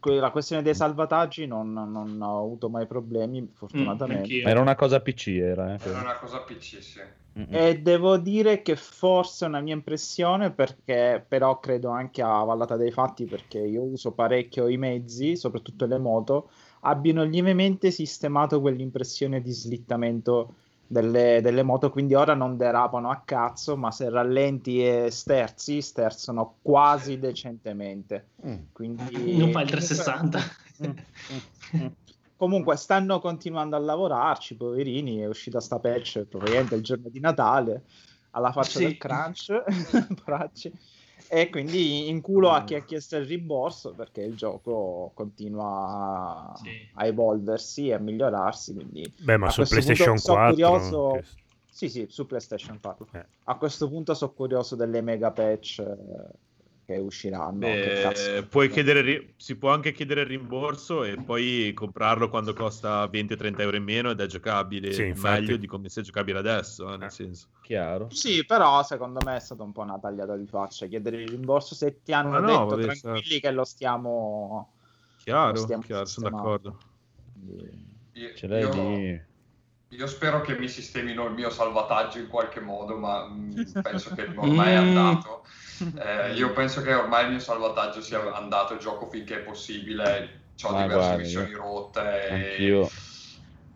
La 0.00 0.30
questione 0.30 0.62
dei 0.62 0.74
salvataggi 0.76 1.46
non, 1.46 1.72
non 1.72 2.18
ho 2.22 2.38
avuto 2.38 2.70
mai 2.70 2.86
problemi, 2.86 3.50
fortunatamente. 3.52 4.22
anch'io. 4.22 4.44
Ma 4.44 4.50
era 4.50 4.60
una 4.60 4.76
cosa 4.76 5.00
PC, 5.00 5.26
era. 5.28 5.74
eh, 5.74 5.78
Era 5.88 6.00
una 6.00 6.16
cosa 6.18 6.38
PC, 6.38 6.80
sì. 6.82 7.00
Mm-mm. 7.38 7.46
E 7.50 7.80
devo 7.80 8.16
dire 8.16 8.62
che 8.62 8.74
forse 8.76 9.44
è 9.44 9.48
una 9.48 9.60
mia 9.60 9.74
impressione, 9.74 10.50
perché 10.52 11.24
però 11.28 11.58
credo 11.60 11.90
anche 11.90 12.22
a 12.22 12.42
vallata 12.42 12.76
dei 12.76 12.90
fatti, 12.90 13.26
perché 13.26 13.58
io 13.58 13.82
uso 13.82 14.12
parecchio 14.12 14.66
i 14.68 14.76
mezzi, 14.76 15.36
soprattutto 15.36 15.84
le 15.86 15.98
moto, 15.98 16.50
abbiano 16.80 17.24
lievemente 17.24 17.90
sistemato 17.90 18.60
quell'impressione 18.60 19.40
di 19.40 19.52
slittamento 19.52 20.54
delle, 20.86 21.40
delle 21.42 21.62
moto, 21.62 21.90
quindi 21.90 22.14
ora 22.14 22.34
non 22.34 22.56
derapano 22.56 23.10
a 23.10 23.22
cazzo, 23.24 23.76
ma 23.76 23.90
se 23.90 24.08
rallenti 24.08 24.84
e 24.84 25.10
sterzi, 25.10 25.82
sterzano 25.82 26.56
quasi 26.62 27.18
decentemente. 27.18 28.30
Mm. 28.46 28.56
Quindi 28.72 29.36
Non 29.36 29.52
fa 29.52 29.60
il 29.60 29.68
360. 29.68 30.38
Mm, 30.86 30.90
mm. 31.76 31.86
Comunque 32.36 32.76
stanno 32.76 33.18
continuando 33.20 33.76
a 33.76 33.80
lavorarci, 33.80 34.56
poverini, 34.56 35.18
è 35.18 35.26
uscita 35.26 35.60
sta 35.60 35.78
patch 35.78 36.24
probabilmente 36.24 36.76
il 36.76 36.82
giorno 36.82 37.08
di 37.08 37.18
Natale, 37.20 37.82
alla 38.30 38.52
faccia 38.52 38.78
Sì. 38.78 38.84
del 38.84 38.96
crunch. 38.96 39.62
e 41.30 41.50
quindi 41.50 42.08
in 42.08 42.20
culo 42.20 42.50
a 42.50 42.64
chi 42.64 42.74
ha 42.74 42.82
chiesto 42.84 43.16
il 43.16 43.26
rimborso 43.26 43.92
perché 43.92 44.22
il 44.22 44.34
gioco 44.36 45.10
continua 45.14 46.52
a, 46.52 46.56
Sì. 46.56 46.70
a 46.94 47.06
evolversi 47.06 47.88
e 47.88 47.94
a 47.94 47.98
migliorarsi, 47.98 48.74
quindi 48.74 49.12
Beh, 49.18 49.36
ma 49.36 49.50
su 49.50 49.62
PlayStation 49.64 50.06
punto 50.14 50.20
so 50.22 50.32
4... 50.32 50.50
curioso- 50.50 51.10
che- 51.12 51.24
Sì, 51.70 51.88
sì, 51.88 52.06
su 52.08 52.26
PlayStation 52.26 52.80
parlo. 52.80 53.06
Eh. 53.12 53.24
A 53.44 53.54
questo 53.56 53.88
punto 53.88 54.12
sono 54.14 54.32
curioso 54.32 54.74
delle 54.74 55.00
mega 55.00 55.30
patch 55.30 55.78
eh, 55.78 55.96
che 56.88 56.96
usciranno. 56.96 57.58
che 57.58 57.84
Beh, 57.84 58.00
cazzo- 58.00 58.46
puoi 58.48 58.70
chiedere, 58.70 59.34
si 59.36 59.56
può 59.56 59.70
anche 59.70 59.92
chiedere 59.92 60.22
il 60.22 60.26
rimborso 60.26 61.04
e 61.04 61.16
poi 61.16 61.72
comprarlo 61.74 62.30
quando 62.30 62.54
costa 62.54 63.06
20-30 63.06 63.60
euro 63.60 63.76
in 63.76 63.82
meno 63.84 64.10
ed 64.10 64.20
è 64.20 64.26
giocabile 64.26 64.90
Sì, 64.92 65.08
infatti. 65.08 65.40
meglio 65.42 65.56
di 65.58 65.66
come 65.66 65.90
sia 65.90 66.00
giocabile 66.00 66.38
adesso, 66.38 66.90
eh, 66.90 66.96
nel 66.96 67.08
Eh. 67.08 67.10
senso. 67.10 67.48
Chiaro. 67.60 68.08
Sì, 68.08 68.42
però 68.46 68.82
secondo 68.82 69.20
me 69.22 69.36
è 69.36 69.40
stata 69.40 69.62
un 69.62 69.72
po' 69.72 69.82
una 69.82 69.98
tagliata 69.98 70.34
di 70.34 70.46
faccia. 70.46 70.86
Chiedere 70.86 71.20
il 71.20 71.28
rimborso 71.28 71.74
se 71.74 72.00
ti 72.02 72.14
hanno 72.14 72.30
Ma 72.30 72.38
no, 72.38 72.46
detto 72.46 72.76
vabbè, 72.76 72.82
tranquilli 72.84 73.20
certo. 73.22 73.48
che 73.48 73.50
lo 73.52 73.64
stiamo. 73.64 74.72
Chiaro, 75.18 75.52
lo 75.52 75.58
stiamo 75.58 75.82
chiaro, 75.82 76.04
sono 76.06 76.30
d'accordo. 76.30 76.78
Ce 78.34 78.46
l'hai 78.46 78.60
io- 78.62 78.70
di... 78.70 79.20
io 79.90 80.06
spero 80.06 80.40
che 80.42 80.58
mi 80.58 80.68
sistemino 80.68 81.24
il 81.26 81.32
mio 81.32 81.50
salvataggio 81.50 82.18
in 82.18 82.28
qualche 82.28 82.60
modo, 82.60 82.96
ma 82.96 83.26
mm, 83.26 83.50
penso 83.82 84.14
che 84.14 84.22
ormai 84.36 84.72
è 84.72 84.76
andato. 84.76 85.44
Eh, 85.96 86.32
io 86.34 86.52
penso 86.52 86.82
che 86.82 86.92
ormai 86.94 87.24
il 87.24 87.30
mio 87.30 87.38
salvataggio 87.38 88.00
sia 88.02 88.34
andato, 88.34 88.76
gioco 88.76 89.08
finché 89.08 89.36
è 89.36 89.40
possibile. 89.40 90.42
Ho 90.62 90.72
Ma 90.72 90.82
diverse 90.82 90.98
guarda, 91.06 91.16
missioni 91.22 91.50
io- 91.50 91.56
rotte. 91.58 92.00
e- 92.00 92.30
Anch'io 92.32 92.90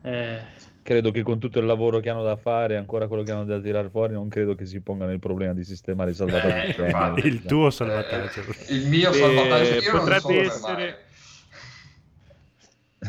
Eh, 0.04 0.42
credo 0.82 1.12
che 1.12 1.22
con 1.22 1.38
tutto 1.38 1.60
il 1.60 1.64
lavoro 1.66 2.00
che 2.00 2.10
hanno 2.10 2.24
da 2.24 2.36
fare, 2.36 2.76
ancora 2.76 3.06
quello 3.06 3.22
che 3.22 3.30
hanno 3.30 3.44
da 3.44 3.60
tirare 3.60 3.88
fuori, 3.88 4.14
non 4.14 4.28
credo 4.28 4.56
che 4.56 4.66
si 4.66 4.80
pongano 4.80 5.12
il 5.12 5.20
problema 5.20 5.52
di 5.54 5.62
sistemare 5.62 6.10
i 6.10 6.14
salvataggi. 6.14 6.80
Eh. 6.80 7.26
Il 7.28 7.44
tuo 7.44 7.68
Eh, 7.68 7.70
salvataggio. 7.70 8.42
il 8.68 8.88
mio 8.88 9.10
Eh, 9.10 9.14
salvataggio 9.14 9.74
io 9.74 9.92
non 9.92 10.00
potrebbe 10.00 10.20
so 10.20 10.30
essere-. 10.56 11.04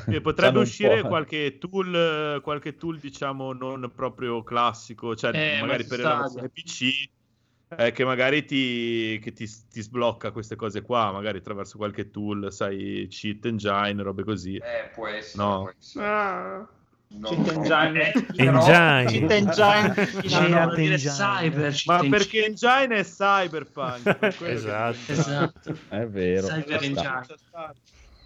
E 0.07 0.21
potrebbe 0.21 0.59
uscire 0.59 1.01
po'. 1.01 1.07
qualche 1.09 1.57
tool, 1.59 2.41
qualche 2.41 2.75
tool, 2.75 2.97
diciamo, 2.99 3.53
non 3.53 3.91
proprio 3.93 4.41
classico, 4.43 5.15
cioè 5.15 5.31
Eh, 5.35 5.61
magari 5.61 5.83
ma 5.83 5.89
per 5.89 5.99
la 5.99 6.17
versione 6.21 6.49
PC, 6.49 7.09
eh, 7.77 7.91
che 7.91 8.03
magari 8.05 8.45
ti, 8.45 9.19
che 9.21 9.33
ti, 9.33 9.47
ti 9.69 9.81
sblocca 9.81 10.31
queste 10.31 10.55
cose 10.55 10.81
qua, 10.81 11.11
magari 11.11 11.37
attraverso 11.39 11.77
qualche 11.77 12.09
tool, 12.09 12.51
sai, 12.51 13.07
cheat 13.09 13.45
engine, 13.45 14.01
robe 14.01 14.23
così. 14.23 14.55
Eh, 14.55 14.89
può 14.93 15.07
essere. 15.07 15.43
No. 15.43 15.59
può 15.61 15.71
essere. 15.79 16.05
Ah, 16.05 16.67
Non 17.15 17.43
Cheat 17.43 17.45
so. 17.51 17.61
engine. 17.61 18.11
Però- 18.35 18.65
Engine. 18.65 19.05
Cheat 19.05 19.31
engine. 19.31 19.93
no, 20.49 20.65
no, 20.65 20.73
Cheat 20.73 20.97
cyber, 20.97 21.73
Ma 21.85 21.99
cheat 21.99 22.09
perché 22.09 22.45
engine 22.45 22.95
è 22.97 23.03
cyberpunk? 23.03 24.15
per 24.17 24.35
quello 24.35 24.51
che- 24.51 24.51
Esatto. 24.53 25.11
Esatto. 25.11 25.77
È 25.89 26.07
vero. 26.07 26.47
Cyber 26.47 26.81
engine. 26.83 27.21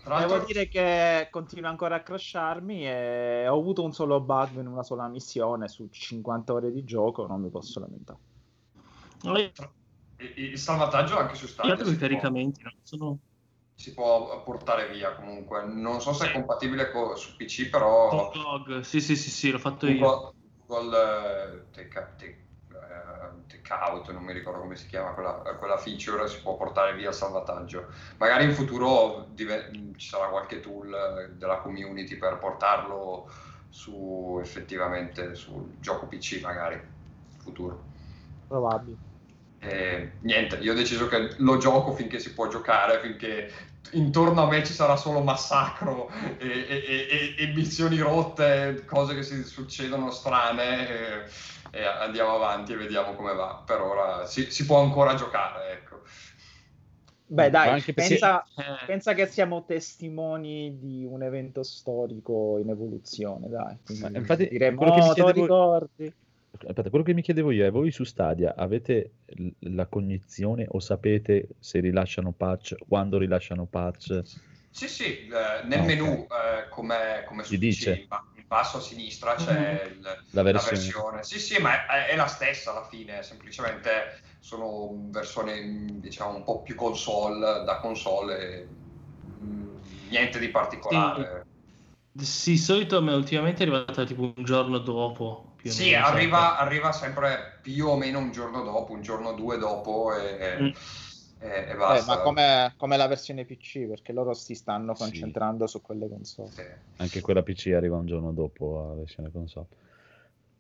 Tra 0.08 0.20
Devo 0.20 0.40
dire 0.46 0.70
che 0.70 1.28
continua 1.30 1.70
ancora 1.70 1.96
a 1.96 2.02
crasharmi 2.02 2.88
e 2.88 3.46
ho 3.46 3.60
avuto 3.60 3.84
un 3.84 3.92
solo 3.92 4.22
bug 4.22 4.58
in 4.58 4.68
una 4.68 4.82
sola 4.82 5.10
missione 5.10 5.68
su 5.68 5.90
50 5.92 6.54
ore 6.54 6.72
di 6.72 6.86
gioco, 6.86 7.28
non 7.28 7.42
mi 7.42 7.50
posso 7.50 7.82
lamentare. 7.82 8.20
Io 9.24 9.36
il, 9.36 10.34
il 10.38 10.58
salvataggio 10.58 11.18
anche 11.18 11.36
su 11.36 11.46
Stadia 11.48 11.76
dato 11.76 11.90
i 11.90 11.92
si 11.92 11.98
può, 11.98 12.08
caricamenti, 12.08 12.64
no? 12.64 12.72
sono 12.84 13.20
si 13.76 13.94
può 13.94 14.44
portare 14.44 14.90
via 14.90 15.14
comunque. 15.14 15.66
Non 15.66 16.00
so 16.00 16.14
se 16.14 16.30
è 16.30 16.32
compatibile 16.32 16.90
co- 16.90 17.18
su 17.18 17.36
PC, 17.36 17.70
però 17.70 18.32
GOG. 18.32 18.80
Sì, 18.80 19.02
sì, 19.02 19.18
sì, 19.18 19.30
sì, 19.30 19.52
l'ho 19.52 19.60
fatto 19.60 19.88
io. 19.88 19.98
Google, 19.98 20.34
Google 20.66 20.98
eh, 20.98 21.72
take, 21.72 22.16
take- 22.18 22.47
eh, 23.68 23.78
take 23.78 23.92
out, 23.92 24.12
non 24.12 24.24
mi 24.24 24.34
ricordo 24.34 24.60
come 24.60 24.76
si 24.76 24.88
chiama 24.88 25.12
quella, 25.12 25.34
quella 25.58 25.78
feature, 25.78 26.28
si 26.28 26.42
può 26.42 26.56
portare 26.58 26.96
via 26.96 27.10
il 27.10 27.16
salvataggio. 27.16 27.90
Magari 28.18 28.46
in 28.46 28.54
futuro 28.54 29.26
dive- 29.30 29.72
ci 29.98 30.08
sarà 30.08 30.28
qualche 30.28 30.60
tool 30.60 30.94
eh, 30.94 31.38
della 31.38 31.58
community 31.58 32.18
per 32.18 32.38
portarlo 32.38 33.30
su 33.70 34.38
effettivamente 34.42 35.36
sul 35.36 35.78
gioco 35.80 36.08
PC, 36.08 36.42
magari 36.42 36.82
futuro. 37.38 37.86
Probabile. 38.48 38.98
E 39.60 40.18
niente, 40.22 40.58
io 40.58 40.74
ho 40.74 40.76
deciso 40.76 41.08
che 41.08 41.34
lo 41.38 41.58
gioco 41.58 41.92
finché 41.94 42.20
si 42.20 42.34
può 42.34 42.48
giocare, 42.48 43.00
finché 43.00 43.52
intorno 43.94 44.44
a 44.44 44.48
me 44.48 44.64
ci 44.64 44.74
sarà 44.74 44.96
solo 44.96 45.22
massacro 45.22 46.10
e, 46.38 46.48
e- 46.48 46.84
e- 46.88 47.36
e- 47.38 47.44
e 47.44 47.54
missioni 47.54 47.98
rotte, 48.00 48.84
cose 48.86 49.16
che 49.16 49.24
si 49.24 49.44
succedono 49.44 50.12
strane 50.12 50.90
e, 51.24 51.32
e 51.72 51.84
andiamo 51.84 52.36
avanti 52.36 52.74
e 52.74 52.78
vediamo 52.78 53.14
come 53.14 53.34
va. 53.34 53.64
Per 53.66 53.80
ora 53.82 54.26
si, 54.26 54.50
si 54.52 54.66
può 54.66 54.80
ancora 54.82 55.16
giocare, 55.16 55.72
ecco. 55.72 56.02
Beh, 57.30 57.50
dai, 57.50 57.68
anche 57.70 57.94
perché- 57.94 58.18
pensa, 58.18 58.46
pensa 58.86 59.14
che 59.14 59.26
siamo 59.26 59.66
testimoni 59.66 60.78
di 60.80 61.06
un 61.06 61.24
evento 61.24 61.62
storico 61.64 62.58
in 62.58 62.70
evoluzione, 62.70 63.50
dai. 63.50 63.76
Quindi 63.84 64.18
infatti, 64.18 64.48
diremo, 64.48 64.78
quello 64.78 64.94
che 64.94 65.00
"Oh, 65.02 65.14
chiedevo- 65.14 65.42
ricordi? 65.42 66.14
Aspetta, 66.70 66.90
quello 66.90 67.04
che 67.04 67.14
mi 67.14 67.22
chiedevo 67.22 67.52
io 67.52 67.66
è, 67.66 67.70
voi 67.72 67.92
su 67.92 68.04
Stadia 68.06 68.56
avete 68.56 69.16
l- 69.26 69.50
la 69.76 69.86
cognizione 69.88 70.66
o 70.68 70.80
sapete 70.80 71.50
se 71.60 71.80
rilasciano 71.82 72.32
patch, 72.32 72.76
quando 72.88 73.18
rilasciano 73.18 73.66
patch? 73.66 74.22
Sì, 74.70 74.88
sì, 74.88 75.28
eh, 75.28 75.66
nel 75.66 75.80
Ah, 75.80 75.82
ok. 75.82 75.86
menu, 75.88 76.06
eh, 76.06 76.70
come, 76.70 77.24
come 77.28 77.44
PC, 77.44 77.58
dice. 77.58 78.08
in 78.36 78.37
basso 78.48 78.78
a 78.78 78.82
sinistra 78.82 79.36
c'è 79.36 79.84
il- 79.84 80.02
La 80.32 80.42
la 80.50 80.62
versione. 80.62 80.72
versione. 80.72 81.24
Sì, 81.24 81.40
sì, 81.40 81.62
ma 81.62 81.86
è, 81.86 82.08
è 82.08 82.16
la 82.16 82.28
stessa 82.28 82.72
alla 82.72 82.84
fine, 82.86 83.22
semplicemente 83.24 84.22
sono 84.40 85.10
versioni 85.10 86.00
diciamo 86.00 86.36
un 86.38 86.44
po' 86.44 86.62
più 86.64 86.76
console 86.76 87.64
da 87.64 87.80
console, 87.80 88.68
mm, 89.44 89.78
niente 90.10 90.40
di 90.40 90.50
particolare. 90.50 91.48
sì, 92.20 92.52
di 92.52 92.58
solito 92.58 93.02
ma 93.02 93.16
ultimamente 93.16 93.64
è 93.64 93.68
arrivata 93.68 94.04
tipo 94.06 94.34
un 94.36 94.44
giorno 94.44 94.80
dopo. 94.80 95.54
Più 95.58 95.72
Sì, 95.72 95.94
meno, 95.94 96.06
arriva, 96.06 96.58
arriva 96.58 96.92
sempre 96.92 97.60
più 97.62 97.88
o 97.88 97.98
meno 97.98 98.20
un 98.20 98.32
giorno 98.32 98.64
dopo, 98.64 98.94
un 98.94 99.02
giorno 99.02 99.30
o 99.30 99.34
due 99.34 99.58
dopo 99.58 100.16
e, 100.16 100.38
Mm. 100.60 100.70
E, 101.40 101.48
e 101.48 101.72
Eh, 101.72 101.76
basta. 101.76 102.16
ma 102.16 102.22
come, 102.22 102.74
come 102.78 102.98
la 102.98 103.08
versione 103.08 103.46
PC, 103.46 103.88
perché 103.88 104.12
loro 104.14 104.34
si 104.34 104.56
stanno 104.56 104.94
concentrando 104.94 105.68
su 105.68 105.82
quelle 105.82 106.08
console. 106.08 106.52
Anche 106.98 107.22
quella 107.22 107.44
PC 107.44 107.74
arriva 107.76 107.98
un 107.98 108.06
giorno 108.06 108.32
dopo 108.34 108.88
la 108.88 108.94
versione 108.96 109.32
console. 109.32 109.68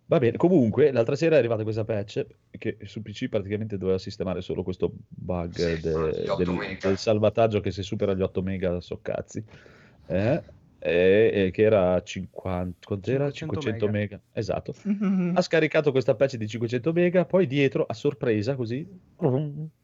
Va 0.10 0.20
bene, 0.20 0.38
comunque 0.38 0.92
l'altra 0.94 1.18
sera 1.18 1.36
è 1.36 1.40
arrivata 1.40 1.64
questa 1.64 1.84
patch 1.84 2.26
che 2.58 2.78
su 2.84 3.02
PC 3.02 3.28
praticamente 3.28 3.78
doveva 3.78 3.98
sistemare 3.98 4.40
solo 4.42 4.64
questo 4.64 4.94
bug 5.10 5.52
Sì, 5.52 5.60
de- 5.60 5.80
quello 5.92 6.12
degli 6.12 6.28
8 6.30 6.44
del, 6.44 6.78
del 6.80 6.98
salvataggio 6.98 7.60
che 7.60 7.72
se 7.72 7.84
supera 7.84 8.14
gli 8.14 8.22
8 8.22 8.42
mega 8.42 8.80
so 8.80 9.00
cazzi. 9.02 9.44
Eh, 10.06 10.44
e, 10.80 11.32
e 11.34 11.52
che 11.52 11.62
era 11.64 12.02
50, 12.02 12.86
quant'era? 12.86 13.32
500 13.32 13.62
500 13.62 13.86
mega. 13.88 14.16
mega. 14.16 14.22
Esatto. 14.32 14.74
Ha 15.38 15.42
scaricato 15.42 15.92
questa 15.92 16.16
patch 16.16 16.36
di 16.36 16.48
500 16.48 16.92
mega, 16.94 17.26
poi 17.26 17.48
dietro, 17.48 17.84
a 17.88 17.94
sorpresa 17.94 18.56
così, 18.56 18.88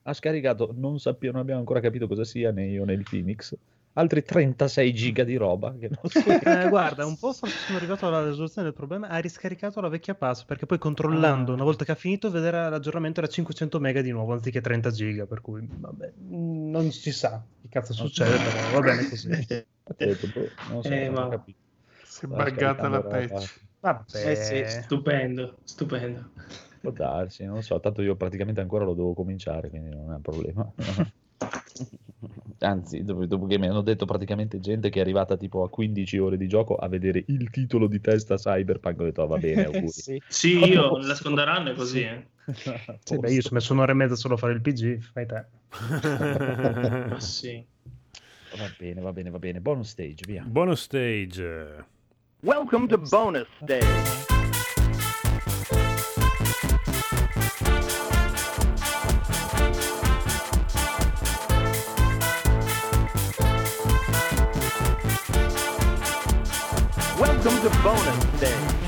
ha 0.04 0.14
scaricato, 0.14 0.74
non, 0.76 1.00
sappiamo, 1.00 1.34
non 1.34 1.42
abbiamo 1.44 1.60
ancora 1.60 1.80
capito 1.80 2.08
cosa 2.08 2.24
sia, 2.24 2.52
né 2.52 2.66
io 2.68 2.86
né 2.86 2.94
il 2.94 3.06
Phoenix, 3.10 3.56
altri 3.94 4.24
36 4.24 4.94
giga 4.94 5.24
di 5.24 5.36
roba. 5.36 5.76
Che 5.78 5.90
non 5.90 6.10
so 6.10 6.20
Eh, 6.66 6.70
guarda, 6.70 7.06
un 7.06 7.18
po' 7.18 7.32
sono 7.34 7.52
arrivato 7.76 8.08
alla 8.08 8.26
risoluzione 8.28 8.68
del 8.68 8.76
problema. 8.76 9.08
Ha 9.10 9.18
riscaricato 9.18 9.80
la 9.82 9.90
vecchia 9.90 10.16
pass 10.16 10.44
perché 10.44 10.66
poi 10.66 10.78
controllando 10.80 11.52
Ah. 11.52 11.56
una 11.56 11.64
volta 11.64 11.86
che 11.86 11.92
ha 11.92 11.96
finito, 11.96 12.32
vedere 12.32 12.70
l'aggiornamento 12.70 13.20
era 13.20 13.30
500 13.30 13.80
mega 13.80 14.02
di 14.02 14.12
nuovo 14.12 14.34
anziché 14.34 14.62
30 14.62 14.90
giga. 14.92 15.26
Per 15.26 15.42
cui 15.42 15.68
vabbè, 15.68 16.14
non 16.30 16.92
si 16.92 17.12
sa 17.12 17.44
che 17.62 17.68
cazzo 17.70 17.94
succede, 17.94 18.38
però 18.38 18.80
va 18.80 18.86
bene 18.88 19.08
così. 19.10 19.30
Detto, 19.98 20.28
boh, 20.28 20.50
non 20.70 20.82
so, 20.84 20.90
Eh, 20.90 21.06
non 21.06 21.14
ma- 21.14 21.30
capito. 21.30 21.58
Si 22.04 22.26
è 22.26 22.28
buggata 22.28 22.88
la 22.88 23.02
patch. 23.02 23.60
Vabbè, 23.80 24.32
Eh 24.32 24.36
sì, 24.36 24.64
stupendo, 24.66 25.58
stupendo. 25.64 26.32
Può 26.80 26.92
darsi, 26.92 27.44
non 27.46 27.56
lo 27.56 27.62
so, 27.62 27.80
tanto 27.80 28.02
io 28.02 28.16
praticamente 28.16 28.62
ancora 28.62 28.86
lo 28.86 28.94
devo 28.94 29.14
cominciare, 29.14 29.70
quindi 29.70 29.90
non 29.90 30.12
è 30.12 30.16
un 30.16 30.22
problema. 30.22 30.72
Anzi, 32.60 33.04
dopo, 33.04 33.26
dopo 33.26 33.46
che 33.46 33.58
mi 33.58 33.68
hanno 33.68 33.82
detto 33.82 34.06
praticamente 34.06 34.60
gente 34.60 34.90
che 34.90 35.00
è 35.00 35.02
arrivata 35.02 35.36
tipo 35.36 35.64
a 35.64 35.70
15 35.70 36.18
ore 36.18 36.38
di 36.38 36.48
gioco 36.48 36.76
a 36.76 36.88
vedere 36.88 37.24
il 37.28 37.50
titolo 37.50 37.88
di 37.88 38.00
testa 38.00 38.36
Cyberpunk, 38.36 39.00
ho 39.00 39.04
detto 39.04 39.22
"Ah, 39.24 39.26
va 39.26 39.38
bene, 39.38 39.64
auguri. 39.66 39.92
Sì. 39.92 40.22
Sì, 40.28 40.58
io 40.72 40.98
la 40.98 41.16
seconda 41.16 41.44
run 41.44 41.68
è 41.68 41.74
così. 41.74 42.02
eh. 42.04 42.26
Sì, 43.04 43.18
beh, 43.18 43.32
io 43.34 43.42
ho 43.44 43.50
messo 43.52 43.74
un'ora 43.74 43.92
e 43.92 43.96
mezza 43.96 44.16
solo 44.16 44.36
a 44.36 44.38
fare 44.38 44.54
il 44.54 44.62
PG, 44.62 45.00
fai 45.02 45.26
te. 45.26 45.46
Ma 47.10 47.20
sì. 47.20 47.66
Va 48.56 48.70
bene, 48.78 49.02
va 49.02 49.12
bene, 49.12 49.32
va 49.32 49.40
bene. 49.40 49.60
Bonus 49.60 49.90
stage, 49.90 50.26
via. 50.28 50.44
Bonus 50.46 50.82
stage. 50.82 51.42
Welcome 52.44 52.88
to 52.88 52.98
bonus 52.98 53.48
stage. 53.64 53.84
Welcome 67.20 67.62
to 67.62 67.70
bonus 67.82 68.38
stage. 68.38 68.83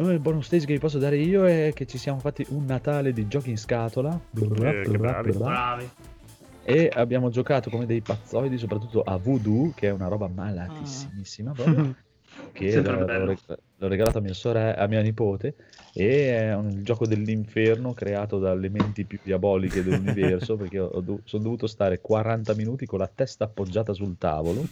Il 0.00 0.20
bonus 0.20 0.46
stage 0.46 0.66
che 0.66 0.74
vi 0.74 0.78
posso 0.78 0.98
dare 0.98 1.16
io 1.16 1.46
è 1.46 1.72
che 1.74 1.86
ci 1.86 1.96
siamo 1.96 2.18
fatti 2.18 2.44
un 2.50 2.64
Natale 2.66 3.12
di 3.12 3.26
giochi 3.28 3.50
in 3.50 3.58
scatola. 3.58 4.18
Eh, 4.34 4.82
che 4.82 4.98
bravi. 4.98 5.32
Bravi. 5.32 5.90
E 6.64 6.90
abbiamo 6.92 7.30
giocato 7.30 7.70
come 7.70 7.86
dei 7.86 8.00
pazzoidi, 8.00 8.58
soprattutto 8.58 9.02
a 9.02 9.16
Voodoo, 9.16 9.72
che 9.74 9.88
è 9.88 9.90
una 9.92 10.08
roba 10.08 10.28
malatissimissima 10.28 11.52
proprio. 11.52 11.94
Che 12.52 12.70
Sempre 12.70 12.98
l'ho, 12.98 13.04
bello. 13.06 13.36
L'ho 13.76 13.88
reg- 13.88 13.88
l'ho 13.88 13.88
regalato 13.88 14.18
a 14.18 14.20
mia, 14.20 14.34
sorella, 14.34 14.76
a 14.76 14.86
mia 14.86 15.00
nipote. 15.00 15.54
E 15.98 16.28
è 16.28 16.54
un 16.54 16.84
gioco 16.84 17.06
dell'inferno 17.06 17.94
creato 17.94 18.38
dalle 18.38 18.68
menti 18.68 19.04
più 19.04 19.18
diaboliche 19.22 19.82
dell'universo. 19.82 20.56
perché 20.58 20.78
ho 20.78 21.00
dov- 21.00 21.22
sono 21.24 21.42
dovuto 21.42 21.66
stare 21.66 22.00
40 22.00 22.54
minuti 22.54 22.84
con 22.84 22.98
la 22.98 23.10
testa 23.12 23.44
appoggiata 23.44 23.94
sul 23.94 24.18
tavolo. 24.18 24.66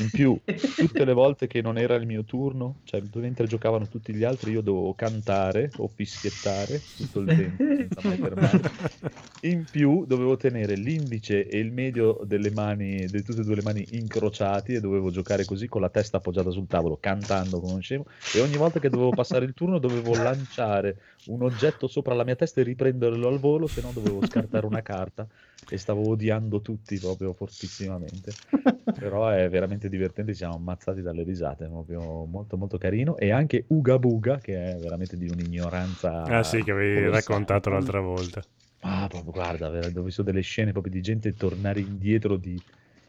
In 0.00 0.10
più, 0.10 0.38
tutte 0.76 1.04
le 1.04 1.12
volte 1.14 1.46
che 1.46 1.62
non 1.62 1.78
era 1.78 1.94
il 1.94 2.06
mio 2.06 2.24
turno, 2.24 2.80
cioè 2.84 3.02
mentre 3.14 3.46
giocavano 3.46 3.88
tutti 3.88 4.12
gli 4.12 4.24
altri, 4.24 4.50
io 4.50 4.60
dovevo 4.60 4.92
cantare 4.94 5.70
o 5.78 5.88
fischiettare 5.88 6.80
tutto 6.96 7.20
il 7.20 7.26
tempo 7.26 7.64
senza 7.64 8.00
mai 8.02 8.16
fermarmi. 8.18 8.60
In 9.42 9.64
più, 9.70 10.04
dovevo 10.06 10.36
tenere 10.36 10.74
l'indice 10.74 11.46
e 11.46 11.58
il 11.58 11.72
medio 11.72 12.20
delle 12.24 12.50
mani, 12.50 13.06
di 13.08 13.22
tutte 13.22 13.40
e 13.40 13.44
due 13.44 13.56
le 13.56 13.62
mani 13.62 13.86
incrociati 13.92 14.74
e 14.74 14.80
dovevo 14.80 15.10
giocare 15.10 15.44
così 15.44 15.68
con 15.68 15.80
la 15.80 15.90
testa 15.90 16.18
appoggiata 16.18 16.50
sul 16.50 16.66
tavolo, 16.66 16.98
cantando 17.00 17.60
come 17.60 17.74
un 17.74 17.82
scemo. 17.82 18.04
E 18.30 18.40
ogni 18.40 18.56
volta 18.56 18.78
che 18.80 18.88
dovevo 18.88 19.12
passare 19.12 19.44
il 19.44 19.54
turno, 19.54 19.78
dovevo 19.78 20.14
lanciare 20.14 20.98
un 21.24 21.42
oggetto 21.42 21.86
sopra 21.86 22.14
la 22.14 22.24
mia 22.24 22.36
testa 22.36 22.60
e 22.60 22.64
riprenderlo 22.64 23.28
al 23.28 23.38
volo, 23.38 23.66
se 23.68 23.80
no 23.80 23.92
dovevo 23.92 24.22
scartare 24.22 24.66
una 24.66 24.82
carta 24.82 25.26
e 25.68 25.78
stavo 25.78 26.08
odiando 26.08 26.60
tutti 26.60 26.98
proprio 26.98 27.32
fortissimamente. 27.32 28.36
Però 28.96 29.28
è 29.28 29.48
veramente 29.48 29.88
divertente, 29.88 30.32
ci 30.32 30.38
siamo 30.38 30.54
ammazzati 30.54 31.02
dalle 31.02 31.24
risate, 31.24 31.66
proprio 31.66 32.24
molto 32.26 32.56
molto 32.56 32.78
carino. 32.78 33.16
E 33.16 33.30
anche 33.30 33.64
Uga 33.68 33.98
Buga, 33.98 34.38
che 34.38 34.74
è 34.74 34.78
veramente 34.78 35.16
di 35.16 35.28
un'ignoranza. 35.28 36.24
Ah 36.26 36.42
sì, 36.42 36.62
che 36.62 36.70
avevi 36.70 37.08
raccontato 37.08 37.70
l'altra 37.70 38.00
volta. 38.00 38.44
Ah, 38.80 39.06
proprio, 39.08 39.32
guarda, 39.32 39.68
ho 39.68 40.02
visto 40.02 40.22
delle 40.22 40.42
scene 40.42 40.72
proprio 40.72 40.92
di 40.92 41.00
gente 41.00 41.36
tornare 41.36 41.80
indietro 41.80 42.36
di 42.36 42.62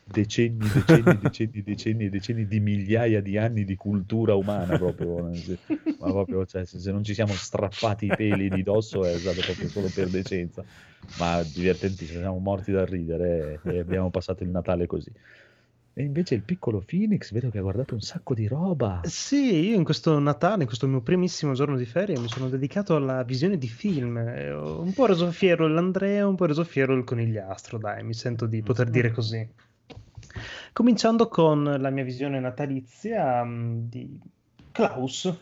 decenni, 0.07 0.69
decenni, 0.69 1.17
decenni, 1.17 1.61
decenni 1.63 2.09
decenni 2.09 2.47
di 2.47 2.59
migliaia 2.59 3.21
di 3.21 3.37
anni 3.37 3.65
di 3.65 3.75
cultura 3.75 4.35
umana 4.35 4.77
proprio. 4.77 5.41
sen- 5.43 5.57
Ma 5.97 6.11
proprio, 6.11 6.45
cioè, 6.45 6.65
se, 6.65 6.91
non 6.91 7.03
ci 7.03 7.13
siamo 7.13 7.33
strappati 7.33 8.05
i 8.05 8.15
peli 8.15 8.49
di 8.49 8.63
dosso 8.63 9.05
è 9.05 9.17
stato 9.17 9.41
proprio 9.41 9.69
solo 9.69 9.89
per 9.93 10.09
decenza. 10.09 10.63
Ma 11.17 11.41
divertentissimo, 11.41 12.19
siamo 12.19 12.37
morti 12.39 12.71
da 12.71 12.85
ridere 12.85 13.61
e, 13.63 13.71
e 13.71 13.79
abbiamo 13.79 14.09
passato 14.09 14.43
il 14.43 14.49
Natale 14.49 14.85
così. 14.85 15.11
E 15.97 16.03
invece 16.03 16.35
il 16.35 16.41
piccolo 16.41 16.83
Phoenix 16.85 17.31
vedo 17.31 17.49
che 17.49 17.57
ha 17.57 17.61
guardato 17.61 17.93
un 17.93 18.01
sacco 18.01 18.33
di 18.33 18.47
roba. 18.47 18.99
Sì, 19.05 19.69
io 19.69 19.77
in 19.77 19.85
questo 19.85 20.19
Natale, 20.19 20.63
in 20.63 20.67
questo 20.67 20.87
mio 20.87 20.99
primissimo 20.99 21.53
giorno 21.53 21.77
di 21.77 21.85
ferie, 21.85 22.19
mi 22.19 22.27
sono 22.27 22.49
dedicato 22.49 22.97
alla 22.97 23.23
visione 23.23 23.57
di 23.57 23.69
film. 23.69 24.17
E 24.17 24.51
ho 24.51 24.81
Un 24.81 24.93
po' 24.93 25.05
reso 25.05 25.31
fiero 25.31 25.67
l'Andrea, 25.67 26.27
un 26.27 26.35
po' 26.35 26.47
reso 26.47 26.65
fiero 26.65 26.93
il 26.93 27.05
conigliastro, 27.05 27.77
dai, 27.77 28.03
mi 28.03 28.13
sento 28.13 28.45
di 28.45 28.61
poter 28.61 28.89
dire 28.89 29.11
così. 29.11 29.47
Cominciando 30.75 31.29
con 31.29 31.63
la 31.63 31.89
mia 31.89 32.03
visione 32.03 32.37
natalizia 32.41 33.41
mh, 33.45 33.87
di 33.87 34.19
Klaus. 34.73 35.33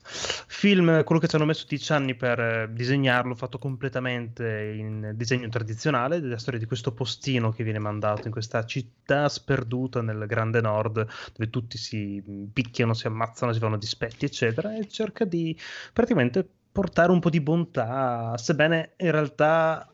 Film, 0.00 1.04
quello 1.04 1.20
che 1.20 1.28
ci 1.28 1.36
hanno 1.36 1.44
messo 1.44 1.66
dieci 1.68 1.92
anni 1.92 2.14
per 2.14 2.40
eh, 2.40 2.70
disegnarlo, 2.72 3.34
fatto 3.34 3.58
completamente 3.58 4.72
in 4.74 5.12
disegno 5.16 5.50
tradizionale, 5.50 6.22
della 6.22 6.38
storia 6.38 6.58
di 6.58 6.64
questo 6.64 6.94
postino 6.94 7.50
che 7.50 7.62
viene 7.62 7.78
mandato 7.78 8.22
in 8.24 8.32
questa 8.32 8.64
città 8.64 9.28
sperduta 9.28 10.00
nel 10.00 10.24
grande 10.26 10.62
nord, 10.62 11.06
dove 11.34 11.50
tutti 11.50 11.76
si 11.76 12.48
picchiano, 12.50 12.94
si 12.94 13.06
ammazzano, 13.06 13.52
si 13.52 13.58
fanno 13.58 13.76
dispetti, 13.76 14.24
eccetera, 14.24 14.74
e 14.74 14.88
cerca 14.88 15.26
di 15.26 15.54
praticamente 15.92 16.48
portare 16.72 17.12
un 17.12 17.20
po' 17.20 17.28
di 17.28 17.42
bontà, 17.42 18.34
sebbene 18.38 18.92
in 18.96 19.10
realtà 19.10 19.89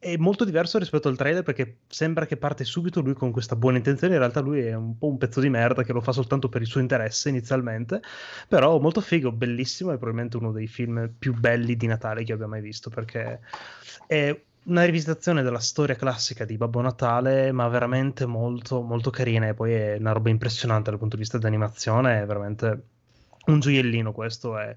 è 0.00 0.16
molto 0.16 0.46
diverso 0.46 0.78
rispetto 0.78 1.08
al 1.08 1.16
trailer 1.16 1.42
perché 1.42 1.80
sembra 1.86 2.24
che 2.24 2.38
parte 2.38 2.64
subito 2.64 3.02
lui 3.02 3.12
con 3.12 3.30
questa 3.30 3.54
buona 3.54 3.76
intenzione, 3.76 4.14
in 4.14 4.18
realtà 4.18 4.40
lui 4.40 4.60
è 4.60 4.74
un 4.74 4.96
po' 4.96 5.08
un 5.08 5.18
pezzo 5.18 5.40
di 5.40 5.50
merda 5.50 5.82
che 5.82 5.92
lo 5.92 6.00
fa 6.00 6.12
soltanto 6.12 6.48
per 6.48 6.62
il 6.62 6.66
suo 6.66 6.80
interesse 6.80 7.28
inizialmente, 7.28 8.00
però 8.48 8.80
molto 8.80 9.02
figo, 9.02 9.30
bellissimo, 9.30 9.90
è 9.90 9.98
probabilmente 9.98 10.38
uno 10.38 10.52
dei 10.52 10.66
film 10.66 11.12
più 11.18 11.34
belli 11.34 11.76
di 11.76 11.86
Natale 11.86 12.24
che 12.24 12.32
abbia 12.32 12.46
mai 12.46 12.62
visto 12.62 12.88
perché 12.88 13.40
è 14.06 14.40
una 14.62 14.84
rivisitazione 14.84 15.42
della 15.42 15.58
storia 15.58 15.96
classica 15.96 16.46
di 16.46 16.56
Babbo 16.56 16.80
Natale, 16.80 17.52
ma 17.52 17.68
veramente 17.68 18.24
molto 18.24 18.80
molto 18.80 19.10
carina. 19.10 19.48
E 19.48 19.54
poi 19.54 19.72
è 19.72 19.96
una 19.98 20.12
roba 20.12 20.30
impressionante 20.30 20.88
dal 20.90 20.98
punto 20.98 21.16
di 21.16 21.22
vista 21.22 21.36
dell'animazione, 21.36 22.22
è 22.22 22.26
veramente 22.26 22.82
un 23.46 23.60
gioiellino 23.60 24.12
questo 24.12 24.58
è 24.58 24.74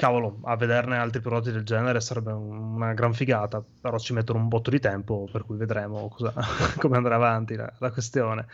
cavolo, 0.00 0.38
a 0.44 0.56
vederne 0.56 0.96
altri 0.98 1.20
prodotti 1.20 1.52
del 1.52 1.62
genere 1.64 2.00
sarebbe 2.00 2.32
un- 2.32 2.74
una 2.74 2.94
gran 2.94 3.12
figata, 3.12 3.62
però 3.80 3.98
ci 3.98 4.12
mettono 4.14 4.38
un 4.38 4.48
botto 4.48 4.70
di 4.70 4.80
tempo, 4.80 5.28
per 5.30 5.44
cui 5.44 5.56
vedremo 5.56 6.08
cosa- 6.08 6.32
come 6.78 6.96
andrà 6.96 7.16
avanti 7.16 7.54
la, 7.56 7.70
la 7.78 7.90
questione. 7.90 8.46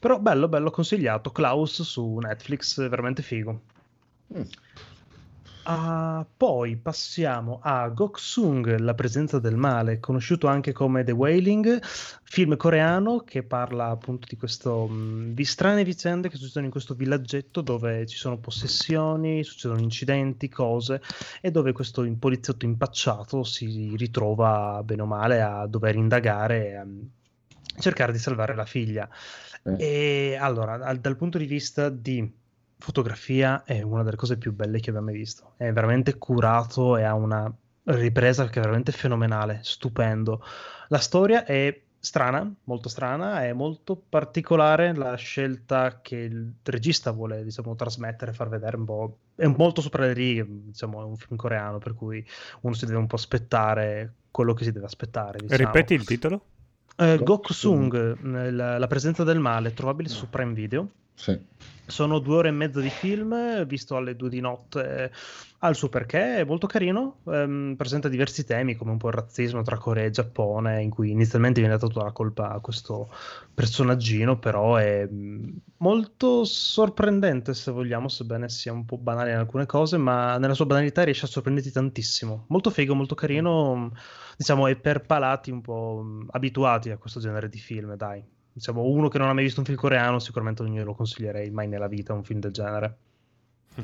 Però 0.00 0.18
bello, 0.18 0.48
bello 0.48 0.70
consigliato, 0.70 1.30
Klaus 1.32 1.82
su 1.82 2.16
Netflix, 2.18 2.86
veramente 2.88 3.22
figo. 3.22 3.60
Ah, 5.66 6.26
poi 6.36 6.76
passiamo 6.76 7.58
a 7.62 7.88
Goksung, 7.88 8.76
La 8.80 8.92
presenza 8.92 9.38
del 9.38 9.56
male, 9.56 9.98
conosciuto 9.98 10.46
anche 10.46 10.72
come 10.72 11.04
The 11.04 11.12
Wailing, 11.12 11.80
film 11.82 12.54
coreano 12.56 13.20
che 13.20 13.42
parla 13.44 13.86
appunto 13.86 14.26
di 14.28 14.36
questo 14.36 14.86
mh, 14.86 15.32
di 15.32 15.44
strane 15.46 15.82
vicende 15.82 16.28
che 16.28 16.36
succedono 16.36 16.66
in 16.66 16.70
questo 16.70 16.92
villaggetto 16.92 17.62
dove 17.62 18.04
ci 18.06 18.18
sono 18.18 18.36
possessioni, 18.36 19.42
succedono 19.42 19.80
incidenti, 19.80 20.50
cose 20.50 21.00
e 21.40 21.50
dove 21.50 21.72
questo 21.72 22.06
poliziotto 22.18 22.66
impacciato 22.66 23.42
si 23.42 23.94
ritrova 23.96 24.82
bene 24.84 25.00
o 25.00 25.06
male 25.06 25.40
a 25.40 25.66
dover 25.66 25.96
indagare 25.96 26.68
e 26.68 26.74
a 26.74 26.84
mh, 26.84 27.10
cercare 27.78 28.12
di 28.12 28.18
salvare 28.18 28.54
la 28.54 28.66
figlia. 28.66 29.08
E 29.78 30.36
allora, 30.38 30.92
dal 30.92 31.16
punto 31.16 31.38
di 31.38 31.46
vista 31.46 31.88
di 31.88 32.42
fotografia 32.78 33.64
è 33.64 33.82
una 33.82 34.02
delle 34.02 34.16
cose 34.16 34.36
più 34.36 34.52
belle 34.52 34.80
che 34.80 34.90
abbia 34.90 35.02
mai 35.02 35.14
visto. 35.14 35.52
È 35.56 35.72
veramente 35.72 36.16
curato 36.16 36.96
e 36.96 37.02
ha 37.02 37.14
una 37.14 37.52
ripresa 37.84 38.48
che 38.48 38.58
è 38.58 38.62
veramente 38.62 38.92
fenomenale, 38.92 39.60
stupendo. 39.62 40.42
La 40.88 40.98
storia 40.98 41.44
è 41.44 41.80
strana, 41.98 42.52
molto 42.64 42.88
strana, 42.88 43.44
è 43.44 43.52
molto 43.52 43.96
particolare 43.96 44.94
la 44.94 45.14
scelta 45.14 46.00
che 46.02 46.16
il 46.16 46.52
regista 46.62 47.10
vuole, 47.12 47.42
diciamo, 47.42 47.74
trasmettere, 47.74 48.32
far 48.32 48.48
vedere 48.48 48.76
un 48.76 48.84
po'. 48.84 49.18
È 49.34 49.46
molto 49.46 49.80
sopra 49.80 50.04
le 50.04 50.12
righe, 50.12 50.46
diciamo, 50.46 51.00
è 51.00 51.04
un 51.04 51.16
film 51.16 51.36
coreano, 51.36 51.78
per 51.78 51.94
cui 51.94 52.24
uno 52.60 52.74
si 52.74 52.84
deve 52.84 52.98
un 52.98 53.06
po' 53.06 53.16
aspettare 53.16 54.12
quello 54.30 54.52
che 54.52 54.64
si 54.64 54.72
deve 54.72 54.86
aspettare. 54.86 55.38
Diciamo. 55.38 55.64
Ripeti 55.64 55.94
il 55.94 56.04
titolo? 56.04 56.44
Eh, 56.96 57.18
Gokusung, 57.18 58.20
la, 58.50 58.78
la 58.78 58.86
presenza 58.86 59.24
del 59.24 59.40
male, 59.40 59.72
trovabile 59.72 60.08
su 60.08 60.28
Prime 60.28 60.52
Video. 60.52 60.88
Sì. 61.14 61.38
Sono 61.86 62.18
due 62.18 62.36
ore 62.36 62.48
e 62.48 62.52
mezza 62.52 62.80
di 62.80 62.88
film, 62.88 63.64
visto 63.66 63.96
alle 63.96 64.16
due 64.16 64.30
di 64.30 64.40
notte, 64.40 65.12
ha 65.58 65.68
il 65.68 65.74
suo 65.74 65.90
perché, 65.90 66.38
è 66.38 66.44
molto 66.44 66.66
carino, 66.66 67.20
ehm, 67.26 67.74
presenta 67.76 68.08
diversi 68.08 68.44
temi 68.44 68.74
come 68.74 68.90
un 68.92 68.96
po' 68.96 69.08
il 69.08 69.14
razzismo 69.14 69.62
tra 69.62 69.76
Corea 69.76 70.04
e 70.06 70.10
Giappone, 70.10 70.82
in 70.82 70.88
cui 70.88 71.10
inizialmente 71.10 71.60
viene 71.60 71.74
data 71.74 71.86
tutta 71.86 72.04
la 72.04 72.12
colpa 72.12 72.50
a 72.50 72.60
questo 72.60 73.10
personaggino, 73.52 74.38
però 74.38 74.76
è 74.76 75.06
mm, 75.10 75.48
molto 75.78 76.44
sorprendente 76.44 77.52
se 77.52 77.70
vogliamo, 77.70 78.08
sebbene 78.08 78.48
sia 78.48 78.72
un 78.72 78.86
po' 78.86 78.96
banale 78.96 79.32
in 79.32 79.38
alcune 79.38 79.66
cose, 79.66 79.98
ma 79.98 80.38
nella 80.38 80.54
sua 80.54 80.66
banalità 80.66 81.02
riesce 81.02 81.26
a 81.26 81.28
sorprenderti 81.28 81.70
tantissimo. 81.70 82.46
Molto 82.48 82.70
figo, 82.70 82.94
molto 82.94 83.14
carino, 83.14 83.92
diciamo, 84.38 84.66
è 84.68 84.76
per 84.76 85.02
palati 85.02 85.50
un 85.50 85.60
po' 85.60 86.00
mm, 86.02 86.28
abituati 86.30 86.90
a 86.90 86.96
questo 86.96 87.20
genere 87.20 87.48
di 87.50 87.58
film, 87.58 87.94
dai 87.94 88.32
diciamo, 88.54 88.84
uno 88.84 89.08
che 89.08 89.18
non 89.18 89.28
ha 89.28 89.32
mai 89.32 89.42
visto 89.42 89.58
un 89.60 89.66
film 89.66 89.76
coreano, 89.76 90.20
sicuramente 90.20 90.62
non 90.62 90.72
glielo 90.72 90.94
consiglierei 90.94 91.50
mai 91.50 91.66
nella 91.66 91.88
vita 91.88 92.12
un 92.12 92.22
film 92.22 92.38
del 92.38 92.52
genere. 92.52 92.96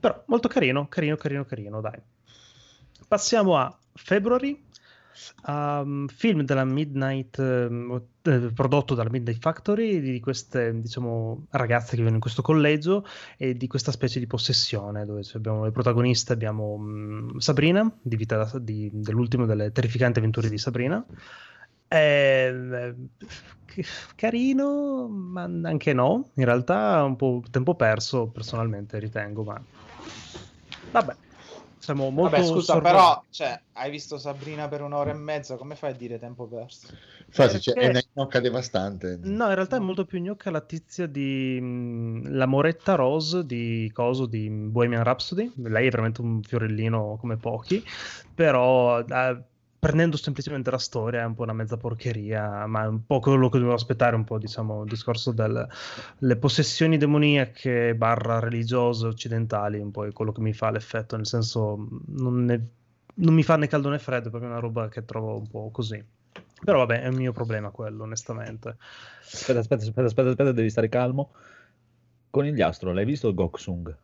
Però 0.00 0.22
molto 0.26 0.48
carino, 0.48 0.88
carino, 0.88 1.16
carino, 1.16 1.44
carino, 1.44 1.80
dai. 1.80 2.00
Passiamo 3.06 3.56
a 3.56 3.74
February, 3.94 4.60
um, 5.46 6.08
film 6.08 6.42
della 6.42 6.64
Midnight, 6.64 7.38
um, 7.38 8.00
eh, 8.22 8.52
prodotto 8.52 8.94
dalla 8.94 9.08
Midnight 9.08 9.40
Factory, 9.40 10.00
di 10.00 10.20
queste, 10.20 10.80
diciamo, 10.80 11.46
ragazze 11.50 11.90
che 11.90 11.96
vivono 11.96 12.16
in 12.16 12.20
questo 12.20 12.42
collegio 12.42 13.06
e 13.36 13.56
di 13.56 13.66
questa 13.68 13.92
specie 13.92 14.18
di 14.18 14.26
possessione, 14.26 15.06
dove 15.06 15.22
abbiamo 15.34 15.64
le 15.64 15.70
protagoniste, 15.70 16.32
abbiamo 16.32 16.74
um, 16.74 17.38
Sabrina, 17.38 17.90
di 18.02 18.16
vita 18.16 18.50
di, 18.58 18.90
dell'ultimo 18.92 19.46
delle 19.46 19.70
terrificanti 19.70 20.18
avventure 20.18 20.48
di 20.48 20.58
Sabrina, 20.58 21.04
eh, 21.88 22.94
carino, 24.14 25.08
ma 25.08 25.42
anche 25.42 25.92
no. 25.92 26.30
In 26.34 26.44
realtà 26.44 27.02
un 27.04 27.16
po' 27.16 27.42
tempo 27.50 27.74
perso, 27.74 28.26
personalmente 28.26 28.98
ritengo, 28.98 29.42
ma 29.44 29.60
vabbè. 30.92 31.16
Siamo 31.78 32.10
molto 32.10 32.36
Vabbè, 32.36 32.46
scusa, 32.48 32.72
sorpresi. 32.72 32.96
però, 32.96 33.24
cioè, 33.30 33.62
hai 33.74 33.90
visto 33.90 34.18
Sabrina 34.18 34.68
per 34.68 34.82
un'ora 34.82 35.10
e 35.10 35.14
mezza, 35.14 35.56
come 35.56 35.74
fai 35.74 35.92
a 35.92 35.94
dire 35.94 36.18
tempo 36.18 36.46
perso? 36.46 36.88
Infatti, 37.26 37.60
cioè, 37.60 37.74
è 37.74 37.88
una 37.88 38.02
gnocca 38.12 38.40
devastante. 38.40 39.18
No, 39.22 39.48
in 39.48 39.54
realtà 39.54 39.76
è 39.76 39.78
molto 39.80 40.04
più 40.04 40.20
gnocca 40.20 40.50
la 40.50 40.60
tizia 40.60 41.06
di 41.06 41.58
mh, 41.60 42.34
la 42.36 42.46
Moretta 42.46 42.94
Rose 42.94 43.46
di 43.46 43.90
Coso 43.94 44.26
di 44.26 44.50
Bohemian 44.50 45.04
Rhapsody. 45.04 45.50
Lei 45.56 45.86
è 45.86 45.90
veramente 45.90 46.20
un 46.20 46.42
fiorellino 46.42 47.16
come 47.20 47.36
pochi, 47.36 47.82
però 48.34 48.98
eh, 49.00 49.42
prendendo 49.78 50.16
semplicemente 50.16 50.70
la 50.70 50.78
storia 50.78 51.22
è 51.22 51.24
un 51.24 51.34
po' 51.34 51.42
una 51.44 51.52
mezza 51.52 51.76
porcheria, 51.76 52.66
ma 52.66 52.84
è 52.84 52.86
un 52.88 53.06
po' 53.06 53.20
quello 53.20 53.48
che 53.48 53.58
dovevo 53.58 53.76
aspettare, 53.76 54.16
un 54.16 54.24
po' 54.24 54.38
diciamo 54.38 54.82
il 54.82 54.88
discorso 54.88 55.32
delle 55.32 56.36
possessioni 56.36 56.96
demoniache 56.96 57.94
barra 57.94 58.40
religiose 58.40 59.06
occidentali, 59.06 59.78
un 59.78 59.90
po' 59.90 60.04
è 60.04 60.12
quello 60.12 60.32
che 60.32 60.40
mi 60.40 60.52
fa 60.52 60.70
l'effetto, 60.70 61.16
nel 61.16 61.26
senso 61.26 61.88
non, 62.06 62.44
ne- 62.44 62.68
non 63.14 63.34
mi 63.34 63.42
fa 63.42 63.56
né 63.56 63.68
caldo 63.68 63.88
né 63.88 63.98
freddo, 63.98 64.28
è 64.28 64.30
proprio 64.30 64.50
una 64.50 64.60
roba 64.60 64.88
che 64.88 65.04
trovo 65.04 65.36
un 65.36 65.48
po' 65.48 65.70
così. 65.70 66.04
Però 66.64 66.78
vabbè, 66.78 67.02
è 67.02 67.08
un 67.08 67.14
mio 67.14 67.32
problema 67.32 67.70
quello, 67.70 68.02
onestamente. 68.02 68.76
Aspetta, 69.20 69.60
aspetta, 69.60 69.82
aspetta, 69.82 70.06
aspetta, 70.06 70.28
aspetta, 70.30 70.52
devi 70.52 70.70
stare 70.70 70.88
calmo. 70.88 71.30
Conigliastro, 72.30 72.92
l'hai 72.92 73.04
visto 73.04 73.32
Goksung? 73.32 73.96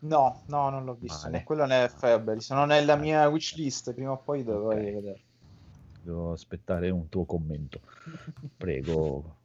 No, 0.00 0.42
no, 0.46 0.70
non 0.70 0.84
l'ho 0.84 0.94
visto. 0.94 1.26
Male. 1.26 1.38
ma 1.38 1.44
quello 1.44 1.62
non 1.62 1.72
è 1.72 1.88
February, 1.88 2.40
sono 2.40 2.64
nella 2.64 2.96
mia 2.96 3.28
wishlist, 3.28 3.92
prima 3.94 4.12
o 4.12 4.22
poi 4.22 4.42
dovrei 4.44 4.86
Ok. 4.86 4.92
vedere. 4.94 5.24
Devo 6.02 6.32
aspettare 6.32 6.90
un 6.90 7.08
tuo 7.08 7.24
commento. 7.26 7.80
Prego. 8.56 9.36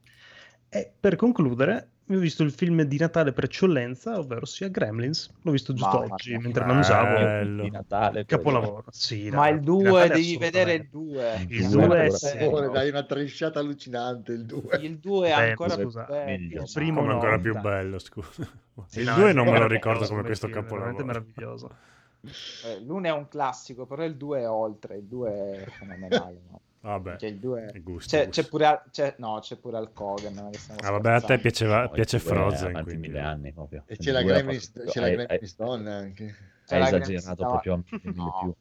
E 0.70 0.94
per 1.00 1.16
concludere, 1.16 1.90
ho 2.08 2.18
visto 2.20 2.44
il 2.44 2.52
film 2.52 2.82
di 2.84 2.98
Natale 2.98 3.34
per 3.34 3.46
eccellenza, 3.46 4.18
ovvero 4.20 4.46
sia 4.46 4.68
Gremlins. 4.70 5.30
L'ho 5.42 5.52
visto 5.52 5.74
giusto 5.74 6.00
Mamma 6.00 6.14
oggi 6.14 6.38
mentre 6.38 6.64
mangiavo. 6.66 7.16
Bello. 7.16 7.64
Di 7.64 7.70
Natale. 7.72 8.26
Capolavoro. 8.26 8.86
Sì, 8.92 9.30
Ma 9.30 9.48
il 9.50 9.60
di 9.60 9.66
2, 9.66 9.84
Natale 9.84 10.08
devi 10.10 10.38
vedere 10.38 10.74
il 10.74 10.82
assolutamente. 10.88 11.46
2. 11.48 11.58
Il 11.58 11.70
due 11.70 11.88
due 11.88 12.66
è 12.68 12.70
dai 12.70 12.90
una 12.90 13.04
tresciata 13.04 13.60
allucinante 13.60 14.32
il 14.34 14.46
2. 14.46 14.78
Il 14.82 15.00
2 15.00 15.28
è 15.30 15.36
Beh, 15.36 15.50
ancora 15.50 15.78
scusa, 15.78 16.04
più 16.04 16.14
bello. 16.14 16.62
Il 16.62 16.70
primo 16.74 17.02
no, 17.02 17.12
ancora 17.14 17.40
più 17.40 17.60
bello, 17.60 18.00
scusa. 18.00 18.48
Sì, 18.86 19.00
il 19.00 19.06
no, 19.06 19.16
2 19.16 19.30
è 19.30 19.34
non 19.34 19.48
me 19.50 19.58
lo 19.60 19.68
ricordo 19.68 20.06
come 20.08 20.24
questo 20.24 20.48
film, 20.48 20.60
è 20.60 20.64
veramente 20.64 21.04
capolavoro. 21.04 21.06
meraviglioso. 21.06 21.78
Eh, 22.66 22.82
L'uno 22.82 23.08
è 23.08 23.12
un 23.12 23.28
classico, 23.28 23.86
però 23.86 24.04
il 24.04 24.16
2 24.18 24.42
è 24.42 24.50
oltre. 24.50 24.98
Il 24.98 25.06
2 25.08 25.32
è 25.64 25.66
fenomenale. 25.70 26.42
no? 26.50 26.62
Vabbè, 26.86 27.16
il 27.28 27.40
2 27.40 27.72
i 27.74 27.80
gusti, 27.80 28.10
c'è, 28.10 28.26
gusti. 28.26 28.42
c'è 28.42 28.48
pure 28.48 28.66
al- 28.68 28.84
c'è- 28.92 29.16
no, 29.18 29.40
c'è 29.42 29.58
pure 29.58 29.78
che 30.52 30.60
stiamo 30.60 30.80
Ah, 30.84 30.92
vabbè, 30.92 31.12
a 31.14 31.22
te 31.22 31.40
piaceva, 31.40 31.82
No, 31.84 31.90
piace 31.90 32.18
due 32.20 32.28
Frozen, 32.28 32.84
quindi... 32.84 33.08
mille 33.08 33.20
anni 33.22 33.52
proprio. 33.52 33.84
E 33.88 33.98
c'è 33.98 34.12
la 34.12 34.22
due 34.22 34.32
c'è 34.86 35.02
hai- 35.02 35.16
Gremlins 35.16 35.56
donna 35.56 35.96
anche. 35.96 36.36
C'è 36.66 36.76
Hai 36.76 36.82
esagerato 36.84 37.00
Gremlins 37.08 37.36
proprio 37.36 37.84
No. 38.14 38.38
più. 38.40 38.54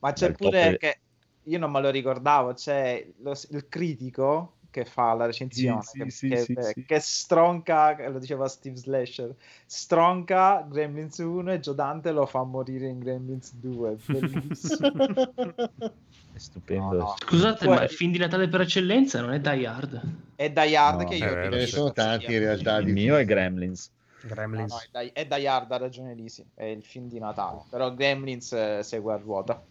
Ma 0.00 0.12
c'è 0.12 0.26
Dal 0.26 0.36
pure 0.36 0.70
top- 0.70 0.76
che 0.78 1.00
io 1.44 1.58
non 1.60 1.70
me 1.70 1.80
lo 1.80 1.90
ricordavo, 1.90 2.54
c'è 2.54 3.06
lo- 3.18 3.38
il 3.50 3.68
critico 3.68 4.56
che 4.70 4.84
fa 4.84 5.12
la 5.14 5.26
recensione 5.26 5.82
Sì, 5.82 5.98
che, 5.98 6.10
sì, 6.10 6.28
che- 6.28 6.36
sì, 6.38 6.54
sì. 6.58 6.84
che 6.84 6.98
stronca, 7.00 8.08
lo 8.08 8.18
diceva 8.18 8.46
Steve 8.48 8.76
Slasher, 8.76 9.34
stronca 9.66 10.66
Gremlins 10.68 11.18
1 11.18 11.52
e 11.52 11.60
Joe 11.60 11.74
Dante 11.74 12.10
lo 12.12 12.26
fa 12.26 12.42
morire 12.44 12.86
in 12.88 12.98
Gremlins 12.98 13.54
2. 13.54 13.96
Bellissimo. 14.06 14.92
È 16.32 16.38
stupendo. 16.38 16.96
No, 16.96 16.98
no. 16.98 17.14
Scusate, 17.18 17.66
Poi- 17.66 17.74
ma 17.76 17.82
il 17.82 17.90
film 17.90 18.12
di 18.12 18.18
Natale 18.18 18.48
per 18.48 18.60
eccellenza 18.62 19.20
non 19.20 19.32
è 19.32 19.40
Die 19.40 19.66
Hard? 19.66 20.00
È 20.36 20.50
Die 20.50 20.76
Hard 20.76 21.00
No, 21.02 21.08
che 21.08 21.14
io 21.16 21.28
Ce 21.28 21.34
ne 21.34 21.48
visto. 21.58 21.76
sono 21.76 21.92
tanti 21.92 22.32
in 22.32 22.38
realtà. 22.38 22.78
Il 22.78 22.84
di- 22.86 22.92
mio 22.92 23.16
è 23.16 23.24
Gremlins. 23.24 23.90
No, 24.22 24.28
Gremlins. 24.34 24.70
no, 24.72 24.78
è, 24.78 25.02
Die, 25.04 25.12
è 25.12 25.26
Die 25.26 25.48
Hard, 25.48 25.72
ha 25.72 25.76
ragione 25.78 26.14
Lisi, 26.14 26.44
è 26.54 26.64
il 26.64 26.82
film 26.84 27.08
di 27.08 27.18
Natale. 27.18 27.62
Però 27.70 27.92
Gremlins 27.94 28.52
eh, 28.52 28.80
segue 28.82 29.12
a 29.12 29.16
ruota. 29.16 29.62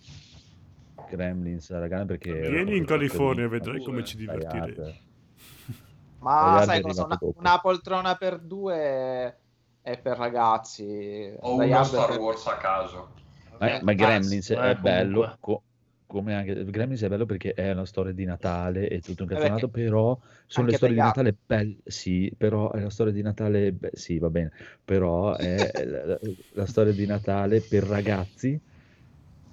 Gremlins, 1.10 1.69
ragazzi, 1.72 2.06
perché... 2.06 2.49
Vieni 2.49 2.77
in 2.77 2.86
California 2.86 3.45
e 3.45 3.48
vedrai 3.48 3.81
come 3.84 4.03
ci 4.03 4.18
divertiremo. 4.18 4.64
Hard. 4.65 4.95
Ma 6.19 6.61
sai 6.65 6.81
cosa? 6.81 7.06
Una, 7.06 7.18
una 7.22 7.60
poltrona 7.60 8.15
per 8.15 8.40
due 8.40 9.38
è 9.81 9.98
per 9.98 10.18
ragazzi. 10.18 10.84
O 11.40 11.57
Die 11.57 11.65
uno 11.68 11.76
Hard 11.77 11.86
è 11.86 11.88
Star 11.88 12.07
per- 12.10 12.19
Wars 12.19 12.45
a 12.48 12.57
caso. 12.57 13.10
Ma, 13.57 13.77
Eh, 13.77 13.81
ma 13.84 13.91
ah, 13.91 13.95
Gremlins 13.95 14.49
è 14.52 14.69
eh, 14.69 14.76
bello, 14.76 15.19
comunque. 15.22 15.38
co- 15.40 15.64
come 16.10 16.34
anche 16.36 16.65
Gremlins 16.65 17.03
è 17.03 17.07
bello 17.07 17.26
perché 17.26 17.53
è 17.53 17.72
una 17.72 17.86
storia 17.86 18.11
di 18.14 18.26
Natale 18.26 18.90
e 18.90 19.02
tutto 19.02 19.23
un 19.23 19.30
Eh, 19.31 19.52
cazzonato, 19.52 19.69
perché 19.69 19.69
però 19.69 20.19
sono 20.48 20.65
le 20.68 20.73
storie 20.73 20.95
di 20.95 21.02
Natale 21.02 21.34
belle, 21.45 21.77
sì, 21.86 22.34
però 22.36 22.72
è 22.72 22.81
la 22.81 22.90
storia 22.90 23.14
di 23.14 23.22
Natale, 23.22 23.72
beh, 23.73 23.91
sì, 23.94 24.18
va 24.18 24.30
bene, 24.31 24.52
però 24.84 25.36
è 25.36 25.72
la- 25.86 26.19
la 26.53 26.65
storia 26.65 26.94
di 26.94 27.06
Natale 27.06 27.61
per 27.61 27.84
ragazzi, 27.84 28.60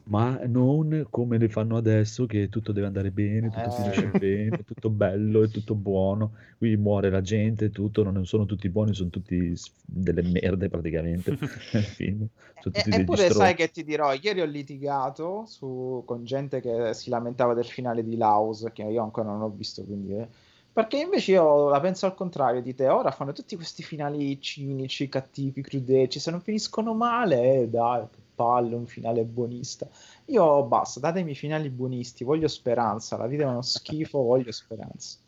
ma 0.09 0.39
non 0.47 1.07
come 1.11 1.39
le 1.39 1.49
fanno 1.49 1.77
adesso 1.77 2.27
che 2.27 2.49
tutto 2.49 2.73
deve 2.73 2.87
andare 2.87 3.11
bene, 3.11 3.51
tutto 3.51 3.71
Eh. 3.71 3.73
finisce 3.73 4.07
bene, 4.09 4.63
tutto 4.65 4.91
bello 4.91 5.43
e 5.43 5.51
tutto 5.51 5.75
buono, 5.75 6.33
qui 6.59 6.77
muore 6.77 7.11
la 7.11 7.21
gente, 7.21 7.71
tutto, 7.71 8.03
non 8.05 8.25
sono 8.27 8.45
tutti 8.47 8.69
buoni, 8.69 8.95
sono 8.95 9.11
tutti 9.11 9.53
delle 9.85 10.23
merde 10.23 10.69
praticamente. 10.69 11.37
Film, 11.97 12.29
Eppure 12.73 13.31
sai 13.31 13.55
che 13.55 13.71
ti 13.71 13.85
dirò, 13.85 14.13
ieri 14.15 14.41
ho 14.41 14.45
litigato 14.45 15.45
su- 15.47 16.03
con 16.07 16.25
gente 16.25 16.61
che 16.61 16.93
si 16.95 17.11
lamentava 17.11 17.55
del 17.55 17.65
finale 17.65 18.03
di 18.05 18.17
Laus, 18.17 18.67
che 18.73 18.83
io 18.83 19.03
ancora 19.03 19.29
non 19.31 19.43
ho 19.43 19.49
visto, 19.51 19.85
quindi... 19.85 20.15
eh. 20.17 20.29
Perché 20.73 20.99
invece 20.99 21.33
io 21.33 21.71
la 21.71 21.81
penso 21.81 22.05
al 22.07 22.15
contrario 22.15 22.61
di 22.61 22.75
te, 22.75 22.89
ora 22.89 23.11
fanno 23.11 23.33
tutti 23.33 23.57
questi 23.57 23.83
finali 23.83 24.39
cinici, 24.43 25.09
cattivi, 25.09 25.63
crudeci, 25.63 26.19
se 26.21 26.31
non 26.31 26.41
finiscono 26.43 26.93
male, 26.95 27.63
eh, 27.63 27.69
dai, 27.69 28.07
palle, 28.37 28.75
un 28.77 28.87
finale 28.87 29.25
buonista. 29.25 29.89
Io 30.27 30.65
basta, 30.67 31.01
datemi 31.01 31.35
finali 31.35 31.71
buonisti, 31.71 32.25
voglio 32.25 32.49
speranza, 32.49 33.17
la 33.17 33.27
vita 33.27 33.45
è 33.45 33.47
uno 33.47 33.63
schifo, 33.63 34.23
voglio 34.23 34.53
speranza. 34.53 35.19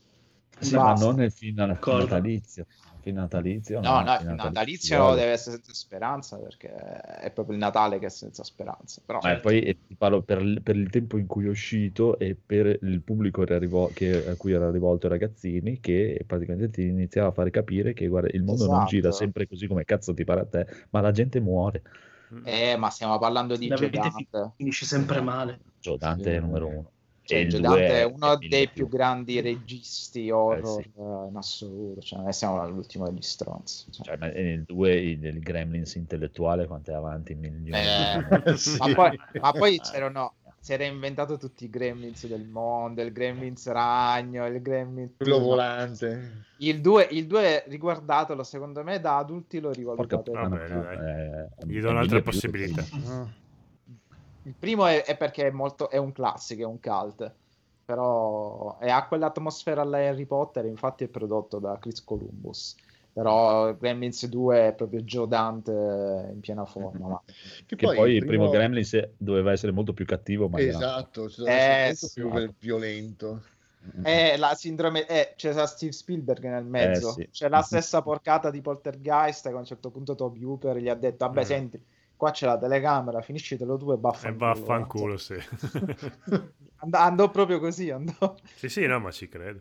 Sì, 0.61 0.79
ma 0.79 0.93
Basta. 0.93 0.95
non 0.95 1.17
nel 1.17 1.33
film 1.33 1.57
nat- 1.57 1.81
D'accordo. 1.81 1.91
natalizio. 1.91 2.67
Film 3.01 3.17
natalizio? 3.17 3.81
No, 3.81 4.03
no, 4.03 4.15
film 4.15 4.29
il 4.31 4.35
natalizio 4.35 4.91
vuole. 4.91 5.15
deve 5.15 5.31
essere 5.33 5.57
senza 5.57 5.73
speranza 5.75 6.37
perché 6.39 6.69
è 6.69 7.31
proprio 7.33 7.55
il 7.55 7.61
Natale 7.61 7.99
che 8.01 8.07
è 8.07 8.09
senza 8.11 8.43
speranza. 8.45 9.01
Però 9.05 9.21
Ma 9.21 9.37
poi 9.41 9.61
eh, 9.63 9.81
ti 9.85 9.97
parlo 9.97 10.23
per, 10.23 10.41
il- 10.41 10.63
per 10.63 10.77
il 10.77 10.91
tempo 10.91 11.19
in 11.19 11.27
cui 11.27 11.47
è 11.47 11.49
uscito 11.49 12.19
e 12.21 12.37
per 12.37 12.79
il 12.83 13.03
pubblico 13.03 13.43
era 13.43 13.59
rivol- 13.59 13.93
che- 13.93 14.25
a 14.25 14.37
cui 14.37 14.53
era 14.53 14.71
rivolto 14.71 15.07
i 15.07 15.11
ragazzini, 15.11 15.81
che 15.81 16.23
praticamente 16.25 16.71
ti 16.71 16.87
iniziava 16.87 17.29
a 17.29 17.33
fare 17.33 17.51
capire 17.51 17.95
che 17.95 18.07
guarda, 18.07 18.29
il 18.33 18.45
mondo 18.45 18.69
non 18.69 18.85
Esatto. 18.85 18.85
gira 18.85 19.11
sempre 19.11 19.49
così 19.49 19.67
come 19.67 19.85
cazzo 19.85 20.15
ti 20.15 20.23
pare 20.25 20.41
a 20.43 20.47
te, 20.47 20.67
ma 20.91 21.01
la 21.01 21.11
gente 21.11 21.41
muore. 21.41 21.83
Eh, 22.45 22.77
ma 22.77 22.91
stiamo 22.91 23.19
parlando 23.19 23.57
di 23.57 23.69
La 23.69 23.77
Joe 23.77 23.89
vedete 23.91 24.11
Dante. 24.31 24.53
Finisce 24.57 24.85
sempre 24.87 25.21
male. 25.21 25.61
Joe 25.81 25.97
Dante 25.99 26.37
è 26.37 26.41
numero 26.41 26.67
uno. 26.69 26.91
Cioè, 27.23 27.39
E 27.39 27.41
il 27.43 27.49
Joe 27.51 27.61
due 27.61 27.69
Dante 27.69 28.01
è 28.01 28.05
uno 28.05 28.37
dei 28.37 28.67
più. 28.69 28.87
più 28.87 28.89
grandi 28.89 29.41
registi 29.41 30.31
horror 30.31 30.83
sì. 30.83 30.91
eh, 30.97 31.29
in 31.29 31.37
assoluto. 31.37 32.01
Cioè, 32.01 32.21
noi 32.21 32.33
siamo 32.33 32.61
all'ultimo 32.61 33.09
degli 33.09 33.21
stronzi. 33.21 33.91
Cioè, 33.91 34.05
Cioè, 34.05 34.17
ma 34.17 34.27
nel 34.29 34.65
2 34.65 34.95
il, 34.95 35.25
il 35.25 35.41
Gremlins 35.41 35.95
intellettuale 35.97 36.67
quanto 36.67 36.91
è 36.91 36.95
avanti 36.95 37.35
milioni 37.35 37.81
eh, 37.83 38.57
Sì. 38.57 38.77
ma, 38.79 38.95
poi, 38.95 39.21
ma 39.41 39.53
poi 39.53 39.79
c'erano. 39.81 40.35
Si 40.61 40.73
era 40.73 40.85
inventato 40.85 41.37
tutti 41.37 41.65
i 41.65 41.71
gremlins 41.71 42.27
del 42.27 42.47
mondo, 42.47 43.01
il 43.03 43.13
gremlins 43.13 43.67
ragno, 43.69 44.47
il 44.47 44.61
gremlins... 44.61 45.13
Quello 45.17 45.39
volante. 45.39 46.45
Il 46.59 46.81
2, 46.81 47.09
il 47.13 47.27
2 47.27 47.65
riguardatelo, 47.69 48.43
secondo 48.43 48.83
me 48.83 49.01
da 49.01 49.19
adulti 49.19 49.61
lo 49.61 49.69
Porca 49.69 49.81
rivalutate. 49.81 50.17
puttana, 50.17 50.49
Vabbè, 50.49 51.49
eh, 51.61 51.67
Gli 51.67 51.81
do 51.81 51.91
un'altra 51.91 52.21
possibilità. 52.21 52.85
Il 54.43 54.55
primo 54.59 54.87
è, 54.87 55.05
è 55.05 55.17
perché 55.17 55.47
è, 55.47 55.51
molto, 55.51 55.91
è 55.91 55.97
un 55.97 56.13
classico, 56.13 56.63
è 56.63 56.67
un 56.67 56.81
cult, 56.81 57.33
però 57.85 58.79
è, 58.79 58.91
ha 58.91 59.07
quell'atmosfera 59.07 59.83
alla 59.83 59.99
Harry 59.99 60.27
Potter, 60.27 60.65
infatti 60.67 61.05
è 61.05 61.09
prodotto 61.09 61.59
da 61.59 61.79
Chris 61.79 62.03
Columbus. 62.03 62.75
Però 63.19 63.75
Gremlins 63.75 64.27
2 64.29 64.69
è 64.69 64.75
proprio 64.75 65.01
Joe 65.01 65.27
Dante 65.27 65.73
in 66.33 66.39
piena 66.39 66.65
forma. 66.65 67.09
ma- 67.09 67.23
Che, 67.67 67.75
Che 67.75 67.87
poi, 67.93 68.13
il 68.13 68.25
primo 68.25 68.49
Gremlins 68.49 69.09
doveva 69.17 69.51
essere 69.51 69.73
molto 69.73 69.93
più 69.93 70.05
cattivo, 70.05 70.49
ma 70.49 70.61
era- 70.61 70.69
Esatto, 70.69 71.29
cioè, 71.29 71.51
Eh, 71.51 71.87
molto 71.87 72.07
sì. 72.07 72.21
più 72.21 72.55
violento. 72.61 73.43
È 74.03 74.37
la 74.37 74.55
sindrome. 74.55 75.05
eh, 75.09 75.33
c'è 75.35 75.67
Steve 75.67 75.91
Spielberg 75.91 76.45
nel 76.49 76.65
mezzo. 76.65 77.09
Eh, 77.09 77.13
sì. 77.13 77.29
C'è 77.33 77.49
la 77.49 77.63
stessa 77.63 78.03
porcata 78.03 78.51
di 78.53 78.61
Poltergeist. 78.61 79.49
Che 79.49 79.55
a 79.55 79.59
un 79.59 79.65
certo 79.65 79.91
punto 79.91 80.15
Toby 80.15 80.45
Hooper 80.45 80.77
gli 80.77 80.89
ha 80.89 80.95
detto: 80.95 81.27
Vabbè, 81.27 81.41
Mm. 81.41 81.45
senti, 81.45 81.83
qua 82.15 82.31
c'è 82.31 82.47
la 82.47 82.57
telecamera, 82.59 83.21
finiscitelo 83.21 83.77
tu 83.77 83.91
e 83.91 83.95
E 83.95 83.99
vaffanculo. 83.99 84.37
vaffanculo, 84.55 85.17
sì. 85.17 85.35
And- 86.81 86.95
andò 86.95 87.31
proprio 87.31 87.59
così. 87.59 87.91
Andò. 87.91 88.37
sì, 88.55 88.69
sì, 88.69 88.87
no, 88.87 89.01
ma 89.01 89.11
ci 89.11 89.29
credo. 89.29 89.61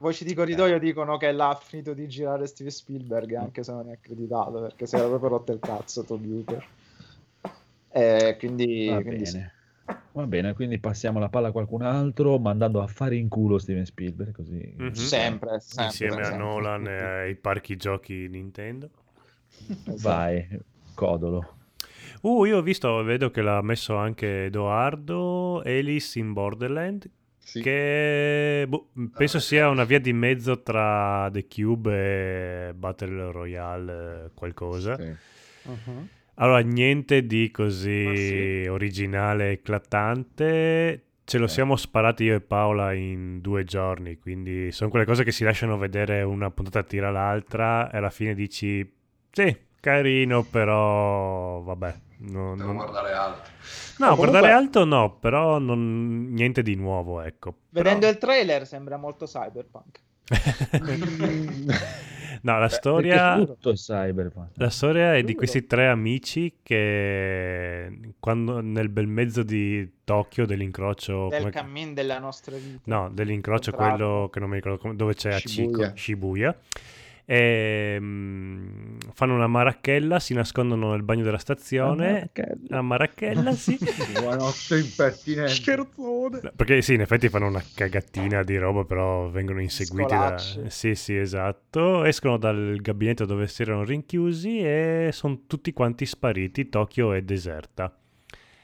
Voci 0.00 0.24
di 0.24 0.32
corridoio 0.32 0.78
dicono 0.78 1.18
che 1.18 1.30
l'ha 1.30 1.54
finito 1.62 1.92
di 1.92 2.08
girare 2.08 2.46
Steve 2.46 2.70
Spielberg, 2.70 3.34
anche 3.34 3.62
se 3.62 3.70
non 3.70 3.90
è 3.90 3.92
accreditato, 3.92 4.58
perché 4.58 4.86
si 4.86 4.96
era 4.96 5.06
proprio 5.06 5.28
rotto 5.28 5.52
il 5.52 5.58
cazzo 5.60 6.04
Toby 6.04 6.30
Hooper. 6.30 6.66
Eh, 7.90 8.36
quindi, 8.38 8.88
Va 8.88 9.02
quindi 9.02 9.26
sì. 9.26 9.36
bene. 9.36 9.52
Va 10.12 10.26
bene, 10.26 10.54
quindi 10.54 10.78
passiamo 10.78 11.18
la 11.18 11.28
palla 11.28 11.48
a 11.48 11.52
qualcun 11.52 11.82
altro, 11.82 12.38
mandando 12.38 12.80
a 12.80 12.86
fare 12.86 13.16
in 13.16 13.28
culo 13.28 13.58
Steven 13.58 13.84
Spielberg, 13.84 14.32
così... 14.32 14.72
Mhm. 14.74 14.92
sempre, 14.92 15.60
sempre, 15.60 15.84
Insieme 15.84 16.20
a 16.22 16.24
sempre. 16.24 16.44
Nolan 16.44 16.86
e 16.86 17.02
ai 17.02 17.36
parchi 17.36 17.76
giochi 17.76 18.26
Nintendo. 18.26 18.88
Vai, 20.00 20.48
codolo. 20.94 21.56
Uh, 22.22 22.46
io 22.46 22.56
ho 22.56 22.62
visto, 22.62 23.02
vedo 23.02 23.30
che 23.30 23.42
l'ha 23.42 23.60
messo 23.60 23.96
anche 23.96 24.46
Edoardo, 24.46 25.60
Alice 25.60 26.18
in 26.18 26.32
Borderland, 26.32 27.06
Sì. 27.50 27.60
che 27.62 28.64
boh, 28.68 28.88
penso 29.16 29.38
sia 29.40 29.68
una 29.68 29.84
via 29.84 29.98
di 29.98 30.12
mezzo 30.12 30.62
tra 30.62 31.28
The 31.32 31.46
Cube 31.46 32.68
e 32.68 32.74
Battle 32.74 33.30
Royale 33.32 34.24
eh, 34.26 34.30
qualcosa. 34.34 34.96
Sì. 34.96 35.12
Mhm. 35.68 36.08
Allora, 36.34 36.60
niente 36.60 37.26
di 37.26 37.50
così 37.50 38.06
Ah, 38.08 38.14
sì. 38.16 38.66
originale 38.68 39.48
e 39.48 39.52
eclatante. 39.52 41.02
Ce 41.24 41.38
lo 41.38 41.46
siamo 41.46 41.76
sparati 41.76 42.24
io 42.24 42.34
e 42.36 42.40
Paola 42.40 42.92
in 42.92 43.40
due 43.40 43.62
giorni, 43.64 44.18
quindi 44.18 44.72
sono 44.72 44.90
quelle 44.90 45.04
cose 45.04 45.22
che 45.22 45.30
si 45.30 45.44
lasciano 45.44 45.76
vedere 45.78 46.22
una 46.22 46.50
puntata 46.50 46.82
tira 46.82 47.10
l'altra 47.10 47.88
e 47.90 47.98
alla 47.98 48.10
fine 48.10 48.34
dici 48.34 48.90
sì, 49.30 49.56
carino, 49.78 50.42
però 50.44 51.60
vabbè. 51.60 51.94
No- 52.20 52.54
Devo 52.56 52.66
non- 52.68 52.76
guardare 52.76 53.12
altro. 53.12 53.52
No, 53.98 54.08
Comunque- 54.10 54.28
guardare 54.28 54.52
alto 54.52 54.84
no, 54.84 55.16
però 55.18 55.58
non- 55.58 56.28
niente 56.30 56.62
di 56.62 56.74
nuovo, 56.74 57.20
ecco. 57.20 57.54
Vedendo 57.70 58.06
il 58.08 58.18
trailer 58.18 58.66
sembra 58.66 58.96
molto 58.96 59.26
cyberpunk. 59.26 60.00
No, 62.42 62.58
la 62.58 62.68
storia... 62.68 63.36
tutto 63.44 63.70
è 63.70 63.74
cyberpunk. 63.74 64.52
La 64.54 64.70
storia 64.70 65.14
è 65.14 65.22
di 65.22 65.34
questi 65.34 65.66
tre 65.66 65.88
amici 65.88 66.58
che 66.62 68.14
quando 68.18 68.60
nel 68.60 68.88
bel 68.88 69.08
mezzo 69.08 69.42
di 69.42 69.86
Tokyo 70.04 70.46
dell'incrocio 70.46 71.28
Del 71.28 71.38
come- 71.40 71.50
cammin 71.50 71.92
della 71.92 72.18
nostra 72.18 72.56
vita. 72.56 72.80
no, 72.84 73.10
dell'incrocio 73.12 73.72
quello 73.72 74.30
che 74.32 74.40
non 74.40 74.48
mi 74.48 74.54
ricordo 74.56 74.78
come- 74.78 74.96
dove 74.96 75.14
c'è 75.14 75.38
Shibuya. 75.38 75.92
Shibuya. 75.94 76.56
E, 77.30 77.96
mm, 78.00 78.96
fanno 79.14 79.36
una 79.36 79.46
marachella, 79.46 80.18
si 80.18 80.34
nascondono 80.34 80.90
nel 80.90 81.04
bagno 81.04 81.22
della 81.22 81.38
stazione. 81.38 82.32
La 82.66 82.82
marachella, 82.82 83.52
sì. 83.54 83.78
Buonanotte 84.14 84.78
impertinente. 84.80 85.52
Scherzone. 85.52 86.52
Perché 86.56 86.82
sì, 86.82 86.94
in 86.94 87.02
effetti 87.02 87.28
fanno 87.28 87.46
una 87.46 87.62
cagatina 87.72 88.42
di 88.42 88.56
roba, 88.56 88.84
però 88.84 89.28
vengono 89.28 89.60
inseguiti 89.60 90.12
da... 90.12 90.38
Sì, 90.38 90.96
sì, 90.96 91.16
esatto. 91.16 92.02
Escono 92.02 92.36
dal 92.36 92.76
gabinetto 92.80 93.26
dove 93.26 93.46
si 93.46 93.62
erano 93.62 93.84
rinchiusi 93.84 94.58
e 94.58 95.10
sono 95.12 95.42
tutti 95.46 95.72
quanti 95.72 96.06
spariti. 96.06 96.68
Tokyo 96.68 97.12
è 97.12 97.22
deserta. 97.22 97.96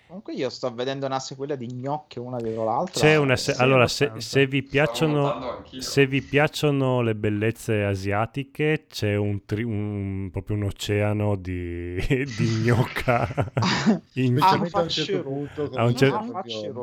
Comunque 0.06 0.34
io 0.34 0.48
sto 0.50 0.72
vedendo 0.72 1.04
una 1.06 1.18
sequela 1.18 1.56
di 1.56 1.66
gnocchi 1.66 2.20
una 2.20 2.36
dietro 2.38 2.64
l'altra. 2.64 3.00
C'è 3.00 3.16
una 3.16 3.34
se- 3.36 3.54
allora, 3.54 3.88
se, 3.88 4.12
se 4.18 4.46
vi 4.46 4.62
piacciono, 4.62 5.64
se 5.78 6.06
vi 6.06 6.22
piacciono 6.22 7.00
le 7.02 7.16
bellezze 7.16 7.82
asiatiche, 7.82 8.86
c'è 8.88 9.16
un, 9.16 9.44
tri- 9.44 9.64
un- 9.64 10.28
proprio 10.30 10.56
un 10.56 10.62
oceano 10.62 11.34
di, 11.34 11.96
di 12.06 12.46
gnocca. 12.62 13.50
in- 14.14 14.38
Ah, 14.40 14.50
a 14.70 14.80
un 14.80 14.88
certo 14.88 15.22
punto. 15.22 15.70
A 15.74 15.84
un 15.84 15.96
cer- 15.96 16.12
Ah, 16.12 16.20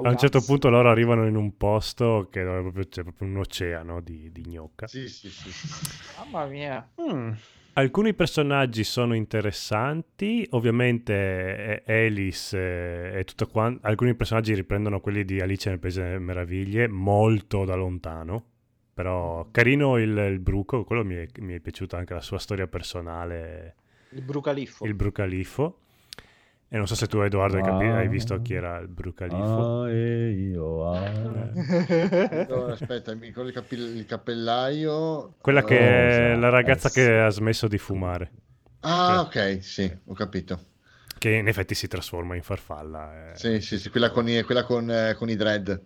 a 0.03 0.09
un 0.09 0.17
certo 0.17 0.41
punto 0.41 0.69
loro 0.69 0.89
arrivano 0.89 1.25
in 1.25 1.37
un 1.37 1.55
posto 1.55 2.27
che 2.29 2.43
dove 2.43 2.59
proprio- 2.61 2.87
c'è 2.89 3.03
proprio 3.03 3.27
un 3.29 3.37
oceano 3.37 4.01
di, 4.01 4.29
di 4.33 4.43
gnocca. 4.47 4.85
Sì, 4.87 5.07
sì, 5.07 5.29
sì. 5.29 5.49
Mamma 6.17 6.45
mia. 6.45 6.85
Mm. 7.01 7.31
Alcuni 7.75 8.13
personaggi 8.13 8.83
sono 8.83 9.15
interessanti, 9.15 10.45
ovviamente 10.51 11.83
eh, 11.83 12.05
Alice 12.05 12.55
eh, 12.55 13.19
e 13.19 13.23
tutto 13.23 13.47
quanto. 13.47 13.87
Alcuni 13.87 14.13
personaggi 14.13 14.53
riprendono 14.53 14.99
quelli 14.99 15.25
di 15.25 15.41
Alice 15.41 15.69
nel 15.69 15.79
Paese 15.79 16.03
delle 16.03 16.19
Meraviglie 16.19 16.87
molto 16.87 17.65
da 17.65 17.73
lontano. 17.73 18.45
Però 18.93 19.47
carino 19.49 19.97
il, 19.97 20.15
il 20.15 20.39
bruco, 20.39 20.83
quello 20.83 21.03
mi 21.03 21.15
è, 21.15 21.27
mi 21.39 21.55
è 21.55 21.59
piaciuta 21.59 21.97
anche 21.97 22.13
la 22.13 22.21
sua 22.21 22.37
storia 22.37 22.67
personale, 22.67 23.75
Il 24.09 24.21
brucaliffo. 24.21 24.85
il 24.85 24.93
brucalifo. 24.93 25.77
E 26.73 26.77
non 26.77 26.87
so 26.87 26.95
se 26.95 27.05
tu, 27.07 27.19
Edoardo, 27.21 27.57
hai, 27.57 27.63
capi- 27.63 27.91
hai 27.91 28.07
visto 28.07 28.41
chi 28.41 28.53
era 28.55 28.79
il 28.79 28.87
brucalifo. 28.87 29.83
Ah, 29.83 29.89
e 29.91 30.31
io, 30.31 30.85
ah. 30.89 31.51
Allora, 32.29 32.73
aspetta, 32.73 33.13
mi 33.13 33.27
ricordo 33.27 33.49
il, 33.49 33.55
capi- 33.55 33.75
il 33.75 34.05
cappellaio. 34.05 35.35
Quella 35.39 35.63
che 35.63 35.75
eh, 35.75 36.33
è 36.33 36.35
la 36.35 36.49
ragazza 36.49 36.89
che 36.89 37.19
ha 37.19 37.29
smesso 37.29 37.67
di 37.67 37.77
fumare, 37.77 38.31
Ah, 38.81 39.21
ok, 39.21 39.59
sì, 39.63 39.91
ho 40.05 40.13
capito. 40.13 40.59
che 41.17 41.29
in 41.31 41.47
effetti 41.47 41.75
si 41.75 41.87
trasforma 41.87 42.35
in 42.35 42.41
farfalla. 42.43 43.31
eh. 43.31 43.37
Sì, 43.37 43.61
sì, 43.61 43.79
sì, 43.79 43.89
quella 43.89 44.09
con 44.11 44.27
i, 44.27 44.41
quella 44.43 44.63
con, 44.63 44.89
eh, 44.91 45.13
con 45.15 45.29
i 45.29 45.35
dread. 45.35 45.81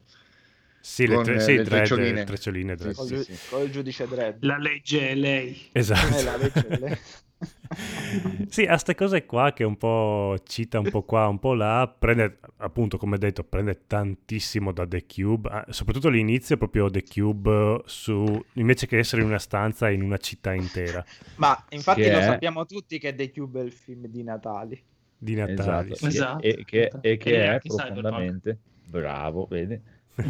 Sì, 0.79 1.05
le, 1.05 1.15
Con, 1.15 1.23
tre- 1.23 1.35
eh, 1.35 1.39
sì, 1.39 1.55
le 1.55 1.63
dread, 1.63 1.69
treccioline. 1.69 2.23
treccioline, 2.23 2.75
dread. 2.75 2.95
Col, 2.95 3.07
Sì, 3.07 3.23
sì. 3.23 3.39
col 3.49 3.69
giudice 3.69 4.07
Dredd. 4.07 4.43
La 4.45 4.57
legge 4.57 5.09
è 5.09 5.15
lei. 5.15 5.69
Esatto. 5.73 6.15
Eh, 6.17 6.23
la 6.23 6.37
legge 6.37 6.67
è 6.67 6.77
lei. 6.79 6.97
sì, 8.49 8.63
a 8.63 8.77
ste 8.77 8.95
cose 8.95 9.25
qua 9.25 9.53
che 9.53 9.63
un 9.63 9.77
po' 9.77 10.35
cita 10.45 10.79
un 10.79 10.89
po' 10.89 11.03
qua, 11.03 11.27
un 11.27 11.37
po' 11.39 11.53
là, 11.53 11.87
prende, 11.87 12.39
appunto, 12.57 12.97
come 12.97 13.17
detto, 13.17 13.43
prende 13.43 13.85
tantissimo 13.85 14.71
da 14.71 14.87
The 14.87 15.05
Cube, 15.05 15.49
ah, 15.49 15.65
soprattutto 15.69 16.07
all'inizio 16.07 16.57
proprio 16.57 16.89
The 16.89 17.03
Cube 17.03 17.81
su, 17.85 18.43
invece 18.53 18.87
che 18.87 18.97
essere 18.97 19.21
in 19.21 19.27
una 19.27 19.39
stanza 19.39 19.89
in 19.89 20.01
una 20.01 20.17
città 20.17 20.53
intera 20.53 21.03
Ma 21.35 21.55
infatti 21.69 22.01
Che 22.01 22.11
lo 22.11 22.19
è- 22.19 22.23
sappiamo 22.23 22.65
tutti 22.65 22.97
che 22.97 23.13
The 23.13 23.31
Cube 23.31 23.61
è 23.61 23.63
il 23.63 23.71
film 23.71 24.07
di 24.07 24.23
Natali. 24.23 24.81
di 25.17 25.35
Natale. 25.35 25.91
Esatto, 25.91 25.95
sì. 25.95 26.07
Esatto. 26.07 26.43
E, 26.43 26.63
che, 26.65 26.91
e 27.01 27.17
che 27.17 27.29
E 27.29 27.41
è 27.43 27.45
anche 27.47 27.69
Cyberpunk. 27.69 27.91
profondamente 27.93 28.57
bravo, 28.85 29.45
vedi? 29.49 29.79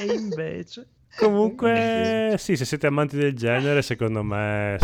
E 0.00 0.04
invece... 0.04 0.86
Comunque, 1.16 2.34
sì, 2.38 2.56
se 2.56 2.64
siete 2.64 2.86
amanti 2.86 3.16
del 3.16 3.34
genere, 3.34 3.82
secondo 3.82 4.22
me... 4.22 4.78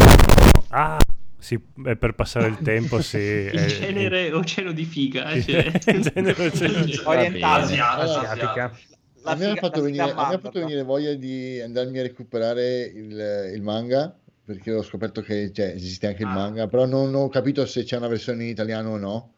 Ah, 0.69 0.99
sì, 1.39 1.59
è 1.85 1.97
per 1.97 2.15
passare 2.15 2.47
il 2.49 2.59
tempo, 2.59 3.01
sì. 3.03 3.17
Il 3.53 3.59
è- 3.59 3.67
genere 3.81 4.33
oceano 4.33 4.73
di 4.73 4.85
figa. 4.85 5.31
eh, 5.31 5.39
Il 5.39 5.45
cioè- 5.45 5.99
genere 5.99 6.47
oceano 6.47 6.85
di- 6.85 7.01
Orientale. 7.05 7.63
Asiatico, 7.65 8.03
Asiatica. 8.19 8.79
La 9.23 9.33
a 9.33 9.35
me 9.37 9.45
ha 9.45 9.49
figa- 9.55 9.61
fatto, 9.61 9.83
figa 9.85 10.05
a 10.17 10.39
fatto 10.39 10.61
venire 10.61 10.83
voglia 10.83 11.13
di 11.15 11.61
andarmi 11.61 11.99
a 11.99 12.03
recuperare 12.03 12.83
il, 12.85 13.51
il 13.55 13.63
manga 13.63 14.15
perché 14.45 14.73
ho 14.73 14.83
scoperto 14.83 15.21
che 15.21 15.53
cioè, 15.53 15.67
esiste 15.67 16.07
anche 16.07 16.23
il 16.23 16.29
Ah. 16.29 16.33
manga, 16.35 16.67
però 16.69 16.87
non, 16.87 17.15
ho 17.15 17.29
capito 17.29 17.67
se 17.67 17.85
c'è 17.85 17.97
una 17.99 18.09
versione 18.09 18.45
in 18.45 18.49
italiano 18.51 18.91
o 18.93 18.97
no. 18.97 19.33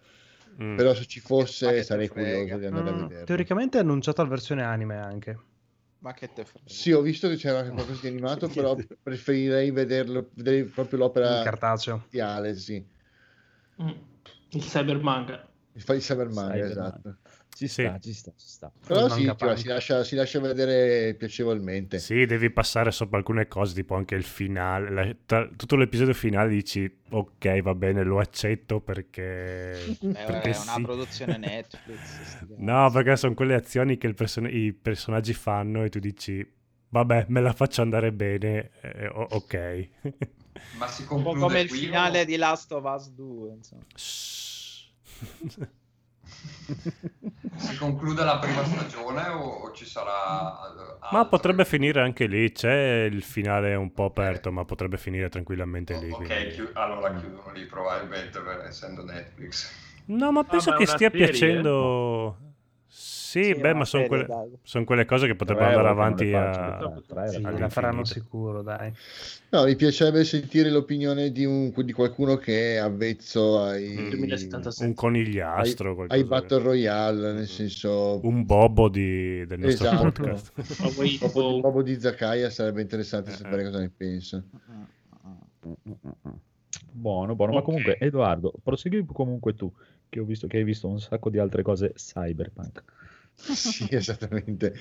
Mm. 0.62 0.76
Però 0.76 0.94
se 0.94 1.06
ci 1.06 1.18
fosse 1.20 1.82
sarei 1.82 2.08
frega. 2.08 2.30
curioso 2.38 2.58
di 2.58 2.66
andare 2.66 2.88
a 2.88 2.92
Mm, 2.92 3.00
vedere. 3.06 3.24
teoricamente 3.24 3.78
è 3.78 3.80
annunciata 3.80 4.22
la 4.22 4.28
versione 4.28 4.62
anime 4.62 4.96
anche. 4.98 5.38
Ma 6.02 6.12
che 6.14 6.32
te 6.32 6.44
frega. 6.44 6.68
Sì, 6.68 6.90
ho 6.90 7.00
visto 7.00 7.28
che 7.28 7.36
c'era 7.36 7.60
anche 7.60 7.70
qualcosa 7.70 8.00
di 8.00 8.08
animato, 8.08 8.48
però 8.50 8.76
preferirei 9.02 9.70
vederlo, 9.70 10.30
vedere 10.34 10.64
proprio 10.64 10.98
l'opera 10.98 11.38
In 11.38 11.44
cartaceo. 11.44 12.06
sì. 12.56 12.84
Mm. 13.80 13.88
Il 14.50 14.62
cybermanga. 14.64 15.48
Il 15.74 15.84
il 15.86 16.00
cybermanga, 16.00 16.52
Cyberman. 16.54 16.70
esatto. 16.70 17.18
Ci 17.62 17.68
Sì. 17.68 17.82
sta, 17.82 17.98
ci 18.00 18.12
sta, 18.12 18.32
ci 18.36 18.46
sta. 18.48 18.72
Però 18.86 19.08
sì, 19.08 19.24
cioè, 19.38 19.56
si, 19.56 19.66
lascia, 19.68 20.02
si 20.02 20.14
lascia 20.16 20.40
vedere 20.40 21.14
piacevolmente. 21.14 21.98
Sì, 22.00 22.26
devi 22.26 22.50
passare 22.50 22.90
sopra 22.90 23.18
alcune 23.18 23.46
cose, 23.46 23.72
tipo 23.74 23.94
anche 23.94 24.16
il 24.16 24.24
finale. 24.24 24.90
la- 24.90 25.16
tra- 25.24 25.48
tutto 25.54 25.76
l'episodio 25.76 26.12
finale 26.12 26.48
dici, 26.48 26.92
ok, 27.10 27.60
va 27.60 27.74
bene, 27.76 28.02
lo 28.02 28.18
accetto 28.18 28.80
perché... 28.80 29.82
Eh, 29.84 29.96
perché 30.00 30.50
è 30.50 30.58
una 30.58 30.74
sì. 30.74 30.82
produzione 30.82 31.36
Netflix. 31.38 32.38
No, 32.56 32.90
perché 32.90 33.16
sono 33.16 33.34
quelle 33.34 33.54
azioni 33.54 33.96
che 33.96 34.08
il 34.08 34.14
person- 34.14 34.48
i 34.50 34.72
personaggi 34.72 35.32
fanno 35.32 35.84
e 35.84 35.88
tu 35.88 36.00
dici, 36.00 36.44
vabbè, 36.88 37.26
me 37.28 37.40
la 37.40 37.52
faccio 37.52 37.80
andare 37.82 38.10
bene, 38.12 38.70
eh, 38.80 39.06
ok. 39.08 39.88
Ma 40.78 40.86
si 40.88 41.02
Un 41.02 41.08
po' 41.08 41.14
conclude 41.14 41.40
come 41.40 41.60
il 41.60 41.68
qui 41.68 41.78
o- 41.78 41.80
finale 41.82 42.24
di 42.24 42.36
Last 42.36 42.72
of 42.72 42.82
Us 42.84 43.08
2. 43.10 43.52
Insomma. 43.52 43.82
Si 47.56 47.76
conclude 47.76 48.24
la 48.24 48.38
prima 48.38 48.64
stagione 48.64 49.28
o, 49.28 49.42
o 49.44 49.72
ci 49.72 49.84
sarà 49.84 50.10
eh, 50.10 50.96
ma 51.10 51.18
altro? 51.18 51.28
potrebbe 51.28 51.64
finire 51.64 52.00
anche 52.00 52.26
lì, 52.26 52.50
c'è 52.52 53.02
il 53.10 53.22
finale 53.22 53.74
un 53.74 53.92
po' 53.92 54.04
aperto, 54.04 54.50
ma 54.50 54.64
potrebbe 54.64 54.96
finire 54.96 55.28
tranquillamente 55.28 55.96
lì. 55.98 56.10
Ok, 56.10 56.24
quindi- 56.26 56.50
chiu- 56.54 56.70
allora 56.74 57.14
chiudono 57.14 57.52
lì 57.52 57.64
probabilmente 57.66 58.40
per- 58.40 58.64
essendo 58.66 59.04
Netflix. 59.04 59.70
No, 60.06 60.32
ma 60.32 60.44
penso 60.44 60.70
ma 60.70 60.76
è 60.76 60.78
che 60.78 60.86
stia 60.86 61.10
serie, 61.10 61.26
piacendo... 61.26 62.51
Sì, 63.32 63.44
Sì, 63.44 63.54
beh, 63.54 63.72
ma 63.72 63.86
sono 63.86 64.06
quelle, 64.08 64.26
son 64.62 64.84
quelle 64.84 65.06
cose 65.06 65.26
che 65.26 65.34
potrebbero 65.34 65.68
Tre 65.70 65.76
andare 65.78 65.94
che 65.94 66.00
avanti 66.00 66.24
le 66.30 66.36
a... 66.36 67.02
tre, 67.06 67.28
Sì, 67.30 67.40
la 67.40 67.68
faranno 67.70 68.04
sicuro, 68.04 68.60
dai. 68.60 68.92
No, 69.48 69.64
mi 69.64 69.74
piacerebbe 69.74 70.22
sentire 70.24 70.68
l'opinione 70.68 71.32
di, 71.32 71.46
un- 71.46 71.72
di 71.74 71.92
qualcuno 71.92 72.36
che 72.36 72.74
è 72.74 72.76
avvezzo 72.76 73.62
ai, 73.62 73.96
Mm. 73.96 74.08
2077. 74.10 74.84
Un 74.86 74.94
conigliastro, 74.94 75.98
ai, 76.02 76.06
ai 76.08 76.24
Battle 76.24 76.58
Royale, 76.62 77.32
nel 77.32 77.46
senso... 77.46 78.20
un 78.22 78.44
bobo 78.44 78.90
di- 78.90 79.46
del 79.46 79.60
nostro 79.60 79.86
Esatto. 79.86 80.02
podcast. 80.02 80.52
Ma 80.82 80.88
voi- 80.88 81.18
Proprio 81.60 81.82
di, 81.82 81.98
Zakaya 81.98 82.50
sarebbe 82.50 82.82
interessante 82.82 83.30
Eh, 83.30 83.34
sapere 83.34 83.64
cosa 83.64 83.78
ne 83.78 83.90
pensa. 83.96 84.44
Buono, 86.90 87.34
buono. 87.34 87.52
Ma 87.52 87.58
Ok. 87.58 87.64
comunque, 87.64 87.96
Edoardo, 87.98 88.52
prosegui 88.62 89.04
comunque 89.06 89.54
tu, 89.54 89.72
che 90.08 90.20
ho 90.20 90.24
visto 90.24 90.46
che 90.46 90.58
hai 90.58 90.64
visto 90.64 90.88
un 90.88 91.00
sacco 91.00 91.30
di 91.30 91.38
altre 91.38 91.62
cose 91.62 91.92
cyberpunk. 91.94 92.82
Sì, 93.34 93.88
esattamente. 93.94 94.74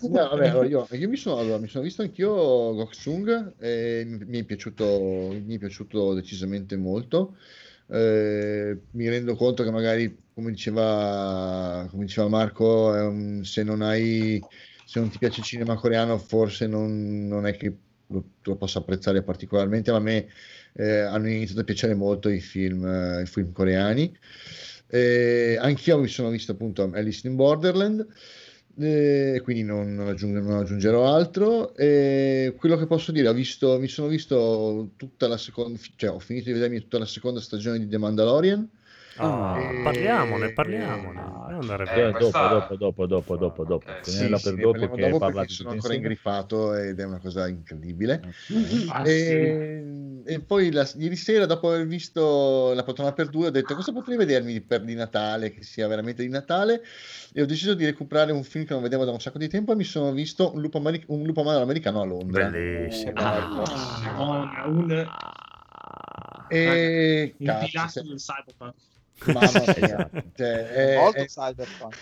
No, 0.00 0.28
vabbè, 0.28 0.48
allora 0.48 0.66
io, 0.66 0.86
io 0.90 1.08
mi, 1.08 1.16
sono, 1.16 1.38
allora, 1.38 1.58
mi 1.58 1.68
sono 1.68 1.84
visto 1.84 2.02
anch'io 2.02 2.28
Goksung 2.74 3.54
e 3.58 4.04
mi 4.06 4.40
è 4.40 4.44
piaciuto, 4.44 5.40
mi 5.44 5.54
è 5.54 5.58
piaciuto 5.58 6.12
decisamente 6.14 6.76
molto. 6.76 7.36
Eh, 7.88 8.86
mi 8.90 9.08
rendo 9.08 9.34
conto 9.36 9.62
che 9.62 9.70
magari, 9.70 10.24
come 10.34 10.50
diceva, 10.50 11.86
come 11.90 12.04
diceva 12.04 12.28
Marco, 12.28 12.88
un- 12.88 13.44
se 13.44 13.62
non 13.62 13.82
hai, 13.82 14.46
se 14.82 14.98
non 15.00 15.08
ti 15.10 15.18
piace 15.18 15.40
il 15.40 15.46
cinema 15.46 15.76
coreano, 15.76 16.18
forse 16.18 16.66
non, 16.66 17.26
non 17.28 17.46
è 17.46 17.56
che 17.56 17.76
lo, 18.06 18.32
lo 18.42 18.56
possa 18.56 18.78
apprezzare 18.80 19.22
particolarmente, 19.22 19.90
ma 19.92 19.98
a 19.98 20.00
me 20.00 20.28
eh, 20.74 20.98
hanno 21.00 21.28
iniziato 21.28 21.60
a 21.60 21.64
piacere 21.64 21.94
molto 21.94 22.28
i 22.28 22.40
film, 22.40 22.84
eh, 22.84 23.22
i 23.22 23.26
film 23.26 23.52
coreani. 23.52 24.12
Eh, 24.94 25.56
anch'io 25.58 25.98
mi 25.98 26.08
sono 26.08 26.28
visto 26.28 26.52
appunto 26.52 26.90
Alice 26.92 27.26
in 27.26 27.34
Borderland, 27.34 28.06
eh, 28.78 29.40
quindi 29.42 29.62
non, 29.62 29.98
aggiungo- 30.00 30.40
non 30.40 30.58
aggiungerò 30.58 31.06
altro. 31.14 31.74
Eh, 31.76 32.54
quello 32.58 32.76
che 32.76 32.86
posso 32.86 33.10
dire, 33.10 33.32
visto, 33.32 33.78
mi 33.78 33.88
sono 33.88 34.08
visto 34.08 34.92
tutta 34.96 35.28
la 35.28 35.38
seconda, 35.38 35.78
cioè 35.96 36.10
ho 36.10 36.18
finito 36.18 36.46
di 36.46 36.52
vedermi 36.52 36.80
tutta 36.80 36.98
la 36.98 37.06
seconda 37.06 37.40
stagione 37.40 37.78
di 37.78 37.88
The 37.88 37.96
Mandalorian. 37.98 38.68
Ah, 39.16 39.68
Eh, 39.70 39.82
parliamone, 39.82 40.52
parliamone. 40.52 41.20
Eh, 41.50 41.98
Eh, 42.08 42.12
questa- 42.12 42.46
dopo, 42.46 42.76
dopo, 42.76 42.76
dopo, 42.76 43.06
dopo, 43.06 43.36
dopo, 43.36 43.64
dopo. 43.64 43.90
Ok, 43.90 44.00
Tenela 44.00 44.36
Sì, 44.38 44.42
per 44.42 44.54
sì, 44.54 44.60
dopo 44.60 44.78
parliamo 44.78 44.94
che 44.96 44.98
dopo 45.10 45.30
perché 45.32 45.52
sono 45.52 45.70
ancora 45.70 45.94
insieme. 45.94 45.96
ingrifato 45.96 46.74
ed 46.74 46.98
è 46.98 47.04
una 47.04 47.18
cosa 47.18 47.48
incredibile. 47.48 48.20
Ah, 48.88 49.04
sì. 49.04 49.10
E, 49.10 50.22
e 50.24 50.40
poi 50.40 50.70
la- 50.72 50.88
ieri 50.96 51.16
sera, 51.16 51.44
dopo 51.46 51.68
aver 51.68 51.86
visto 51.86 52.72
La 52.72 52.84
poltrona 52.84 53.12
per 53.12 53.28
due, 53.28 53.48
ho 53.48 53.50
detto 53.50 53.74
cosa 53.74 53.92
potrei 53.92 54.16
vedermi 54.16 54.60
per 54.62 54.82
di 54.82 54.94
Natale, 54.94 55.52
che 55.52 55.62
sia 55.62 55.86
veramente 55.88 56.22
di 56.22 56.28
Natale, 56.30 56.82
e 57.34 57.42
ho 57.42 57.46
deciso 57.46 57.74
di 57.74 57.84
recuperare 57.84 58.32
un 58.32 58.44
film 58.44 58.64
che 58.64 58.72
non 58.72 58.82
vedevo 58.82 59.04
da 59.04 59.10
un 59.10 59.20
sacco 59.20 59.38
di 59.38 59.48
tempo 59.48 59.72
e 59.72 59.76
mi 59.76 59.84
sono 59.84 60.12
visto 60.12 60.52
Un 60.54 60.60
lupo, 60.60 60.78
ameri- 60.78 61.04
un 61.08 61.22
lupo 61.24 61.42
americano 61.42 62.00
a 62.00 62.04
Londra. 62.04 62.48
Bellissimo. 62.48 63.12
Ah, 63.16 64.00
Madonna, 64.02 64.64
un, 64.66 65.08
E 66.48 67.34
cazzo, 67.42 67.66
pilastro 67.66 68.02
se- 68.02 68.08
del 68.08 68.18
cyberpunk. 68.18 68.74
Mamma 69.26 69.64
mia, 69.76 70.10
cioè, 70.34 70.68
è- 70.68 70.96
Molto 70.96 71.18
è- 71.18 71.26
cyberpunk. 71.26 71.96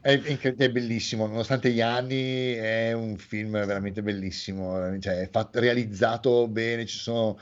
È, 0.00 0.70
bellissimo, 0.70 1.26
nonostante 1.26 1.70
gli 1.70 1.80
anni, 1.80 2.52
è 2.54 2.92
un 2.92 3.16
film 3.18 3.50
veramente 3.52 4.00
bellissimo. 4.02 4.98
Cioè, 5.00 5.20
è 5.22 5.28
fatto- 5.28 5.58
realizzato 5.60 6.46
bene. 6.48 6.86
Ci 6.86 6.98
sono 6.98 7.38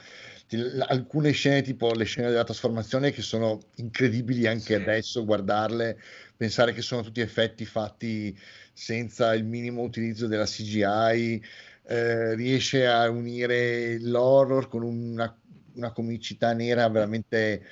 alcune 0.88 1.32
scene, 1.32 1.62
tipo 1.62 1.92
le 1.92 2.04
scene 2.04 2.28
della 2.30 2.44
trasformazione, 2.44 3.12
che 3.12 3.22
sono 3.22 3.60
incredibili 3.76 4.46
anche 4.46 4.74
Sì. 4.74 4.74
adesso. 4.74 5.24
Guardarle, 5.24 6.00
pensare 6.36 6.72
che 6.72 6.82
sono 6.82 7.02
tutti 7.02 7.20
effetti 7.20 7.64
fatti 7.66 8.36
senza 8.72 9.34
il 9.34 9.44
minimo 9.44 9.82
utilizzo 9.82 10.26
della 10.26 10.46
CGI. 10.46 11.42
eh, 11.88 12.34
riesce 12.34 12.84
a 12.84 13.08
unire 13.08 13.96
l'horror 14.00 14.66
con 14.66 14.82
una, 14.82 15.32
una 15.74 15.92
comicità 15.92 16.52
nera 16.52 16.88
veramente 16.88 17.62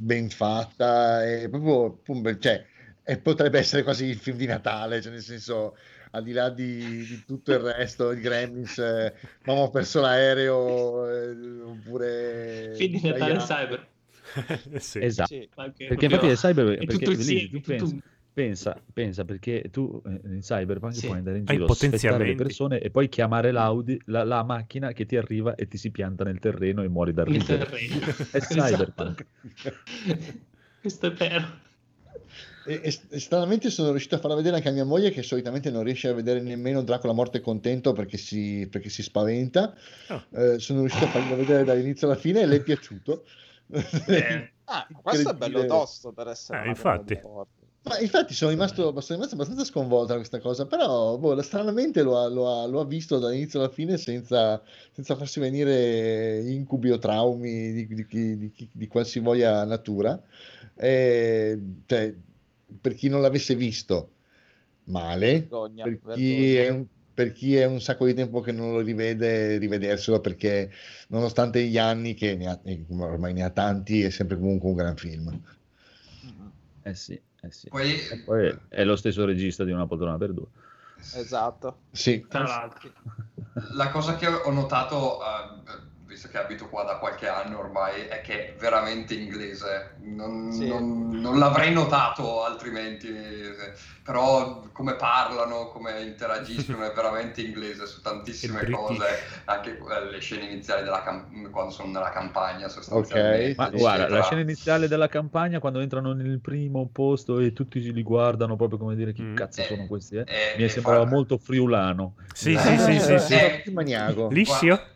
ben 0.00 0.30
fatta. 0.30 1.24
È 1.24 1.48
proprio, 1.48 2.00
cioè, 2.38 2.64
e 3.02 3.18
potrebbe 3.18 3.58
essere 3.58 3.82
quasi 3.82 4.06
il 4.06 4.16
film 4.16 4.36
di 4.38 4.46
Natale, 4.46 5.02
cioè 5.02 5.12
nel 5.12 5.22
senso, 5.22 5.76
al 6.12 6.22
di 6.22 6.32
là 6.32 6.48
di, 6.48 7.04
di 7.04 7.22
tutto 7.26 7.52
il 7.52 7.58
resto, 7.58 8.10
il 8.10 8.20
Gremlins, 8.20 8.78
eh, 8.78 9.12
mamma 9.44 9.60
ho 9.60 9.70
perso 9.70 10.00
l'aereo, 10.00 11.08
eh, 11.08 11.60
oppure... 11.62 12.72
Film 12.76 12.98
di 12.98 13.08
Natale 13.08 13.36
cyber. 13.36 13.86
Sì. 14.78 15.00
Esatto. 15.02 15.34
Sì. 15.34 15.48
Perché 15.54 16.08
proprio- 16.08 16.08
infatti 16.14 16.28
è 16.28 16.34
cyber, 16.34 16.66
è 16.70 16.76
perché 16.78 17.04
tutto 17.04 17.10
lì 17.10 17.16
insieme, 17.16 17.48
tu 17.48 17.60
tutto 17.60 18.02
pensa, 18.34 18.76
pensa, 18.92 19.24
perché 19.24 19.68
tu 19.70 20.02
eh, 20.04 20.20
in 20.24 20.40
cyberpunk 20.40 20.92
Sì. 20.94 21.06
puoi 21.06 21.18
andare 21.18 21.38
in 21.38 21.44
giro, 21.44 21.72
sfettare 21.72 22.26
le 22.26 22.34
persone 22.34 22.80
e 22.80 22.90
poi 22.90 23.08
chiamare 23.08 23.52
l'Audi, 23.52 23.98
la, 24.06 24.24
la 24.24 24.42
macchina 24.42 24.92
che 24.92 25.06
ti 25.06 25.16
arriva 25.16 25.54
e 25.54 25.66
ti 25.68 25.78
si 25.78 25.90
pianta 25.90 26.24
nel 26.24 26.40
terreno 26.40 26.82
e 26.82 26.88
muori 26.88 27.14
dal 27.14 27.26
ridere. 27.26 27.64
terreno. 27.64 27.96
È 28.30 28.40
cyberpunk. 28.40 29.26
Questo 30.80 31.06
è 31.06 31.12
vero. 31.12 31.62
E, 32.66 32.80
e- 32.82 33.00
e 33.10 33.20
stranamente 33.20 33.70
sono 33.70 33.90
riuscito 33.90 34.14
a 34.16 34.18
farla 34.18 34.36
vedere 34.36 34.56
anche 34.56 34.68
a 34.68 34.72
mia 34.72 34.84
moglie 34.84 35.10
che 35.10 35.22
solitamente 35.22 35.70
non 35.70 35.82
riesce 35.82 36.08
a 36.08 36.12
vedere 36.14 36.40
nemmeno 36.40 36.82
Dracula 36.82 37.12
morto 37.12 37.36
e 37.38 37.40
contento 37.40 37.92
perché 37.92 38.16
si, 38.18 38.66
perché 38.70 38.88
si 38.90 39.02
spaventa. 39.02 39.74
Oh. 40.08 40.24
Eh, 40.30 40.58
sono 40.58 40.80
riuscito 40.80 41.04
a 41.04 41.08
farla 41.08 41.36
vedere 41.36 41.64
dall'inizio 41.64 42.06
alla 42.06 42.16
fine 42.16 42.40
e 42.40 42.46
le 42.46 42.56
è 42.56 42.62
piaciuto. 42.62 43.24
Eh, 44.08 44.52
Ah, 44.66 44.86
questo 45.02 45.30
è 45.30 45.34
bello 45.34 45.66
tosto 45.66 46.12
per 46.12 46.28
essere 46.28 46.56
Eh, 46.58 46.60
una 46.62 46.70
infatti. 46.70 47.18
forte. 47.20 47.63
Ma 47.84 47.98
infatti 47.98 48.32
sono 48.32 48.50
rimasto, 48.50 48.98
sono 49.00 49.18
rimasto 49.18 49.34
abbastanza 49.34 49.64
sconvolto 49.64 50.06
da 50.12 50.14
questa 50.16 50.40
cosa, 50.40 50.64
però 50.66 51.18
boh, 51.18 51.40
stranamente 51.42 52.02
lo 52.02 52.18
ha, 52.18 52.28
lo 52.28 52.48
ha- 52.48 52.66
lo 52.66 52.80
ha 52.80 52.84
visto 52.86 53.18
dall'inizio 53.18 53.60
alla 53.60 53.68
fine 53.68 53.98
senza, 53.98 54.62
senza 54.92 55.16
farsi 55.16 55.38
venire 55.38 56.40
incubi 56.50 56.90
o 56.90 56.98
traumi 56.98 57.72
di, 57.72 57.86
di, 57.86 58.06
di 58.38 58.68
di 58.72 58.86
qualsivoglia 58.88 59.64
natura. 59.64 60.18
E, 60.74 61.60
cioè, 61.86 62.14
per 62.80 62.94
chi 62.94 63.08
non 63.08 63.20
l'avesse 63.20 63.54
visto, 63.54 64.10
male, 64.84 65.40
Vergogna, 65.40 65.84
per 65.84 66.00
chi 66.14 66.56
è 66.56 66.68
un, 66.70 66.86
per 67.12 67.32
chi 67.32 67.56
è 67.56 67.66
un 67.66 67.80
sacco 67.82 68.06
di 68.06 68.14
tempo 68.14 68.40
che 68.40 68.52
non 68.52 68.72
lo 68.72 68.80
rivede, 68.80 69.58
rivederselo 69.58 70.20
perché 70.20 70.70
nonostante 71.08 71.62
gli 71.64 71.76
anni 71.78 72.14
che 72.14 72.34
ne 72.34 72.46
ha, 72.48 72.58
ormai 72.98 73.34
ne 73.34 73.42
ha 73.42 73.50
tanti, 73.50 74.02
è 74.02 74.10
sempre 74.10 74.38
comunque 74.38 74.70
un 74.70 74.74
gran 74.74 74.96
film. 74.96 75.40
Eh 76.82 76.94
sì, 76.94 77.18
eh 77.44 77.50
sì. 77.50 77.68
Poi, 77.68 77.92
E 77.92 78.22
poi 78.24 78.58
è 78.68 78.84
lo 78.84 78.96
stesso 78.96 79.24
regista 79.24 79.64
di 79.64 79.72
Una 79.72 79.86
poltrona 79.86 80.16
per 80.16 80.32
due. 80.32 80.46
Esatto. 80.96 81.78
Sì, 81.90 82.26
tra 82.28 82.42
l'altro. 82.42 82.90
la 83.72 83.90
cosa 83.90 84.16
che 84.16 84.26
ho 84.26 84.50
notato 84.50 85.18
eh, 85.20 85.83
visto 86.14 86.28
che 86.28 86.38
abito 86.38 86.68
qua 86.68 86.84
da 86.84 86.96
qualche 86.98 87.28
anno 87.28 87.58
ormai, 87.58 88.02
è 88.02 88.20
che 88.20 88.54
è 88.54 88.54
veramente 88.56 89.14
inglese. 89.14 89.96
Non, 89.98 90.50
Sì. 90.52 90.68
non- 90.68 91.10
non 91.20 91.38
l'avrei 91.38 91.72
notato 91.72 92.44
altrimenti, 92.44 93.12
però 94.02 94.62
come 94.72 94.94
parlano, 94.94 95.68
come 95.68 96.02
interagiscono 96.02 96.84
è 96.84 96.92
veramente 96.94 97.42
inglese 97.42 97.86
su 97.86 98.00
tantissime 98.00 98.64
cose, 98.70 99.04
anche 99.46 99.76
eh, 99.78 100.10
le 100.10 100.20
scene 100.20 100.44
iniziali 100.44 100.84
della 100.84 101.02
cam- 101.02 101.50
quando 101.50 101.72
sono 101.72 101.90
nella 101.90 102.10
campagna 102.10 102.68
sostanzialmente. 102.68 103.54
Ma 103.56 103.70
guarda, 103.70 104.08
la 104.08 104.22
scena 104.22 104.40
iniziale 104.42 104.86
della 104.88 105.08
campagna, 105.08 105.58
quando 105.58 105.80
entrano 105.80 106.12
nel 106.12 106.40
primo 106.40 106.88
posto 106.92 107.38
e 107.40 107.52
tutti 107.52 107.80
li 107.92 108.02
guardano 108.02 108.56
proprio 108.56 108.78
come 108.78 108.94
dire 108.94 109.12
chi 109.12 109.22
Mm. 109.22 109.36
cazzo 109.36 109.62
sono 109.62 109.86
questi, 109.86 110.16
eh? 110.16 110.20
eh, 110.26 110.54
mi 110.56 110.64
eh, 110.64 110.68
sembrava 110.68 110.98
guarda. 110.98 111.14
molto 111.14 111.38
friulano. 111.38 112.14
Sì, 112.32 112.56
sì, 112.58 112.78
sì, 112.78 113.00
sì, 113.00 113.18
sì. 113.18 113.34
Eh, 113.34 113.60
Più 113.62 113.72
maniaco. 113.72 114.28
Liscio? 114.28 114.92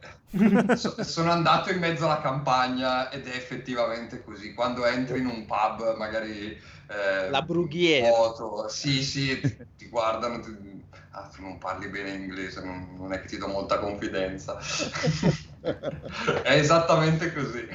So- 0.77 1.03
sono 1.05 1.31
andato 1.33 1.71
in 1.71 1.79
mezzo 1.79 2.05
alla 2.05 2.21
campagna 2.21 3.11
ed 3.11 3.27
è 3.27 3.35
effettivamente 3.35 4.23
così. 4.23 4.53
Quando 4.53 4.85
entri 4.85 5.21
in 5.21 5.27
un 5.27 5.47
pub, 5.47 5.97
magari 5.97 6.51
eh, 6.89 7.31
La 7.31 7.41
brughiera. 7.43 8.09
vuoto, 8.09 8.69
sì, 8.69 9.03
sì, 9.03 9.41
ti, 9.41 9.57
ti 9.77 9.89
guardano. 9.89 10.41
ti- 10.41 10.85
ah, 11.13 11.31
tu 11.35 11.43
non 11.43 11.59
parli 11.59 11.89
bene 11.89 12.11
inglese, 12.13 12.63
non, 12.63 12.95
non 12.97 13.13
è 13.13 13.21
che 13.21 13.29
ti 13.29 13.39
do 13.39 13.49
molta 13.49 13.79
confidenza. 13.79 14.59
è 16.43 16.53
esattamente 16.53 17.33
così. 17.33 17.67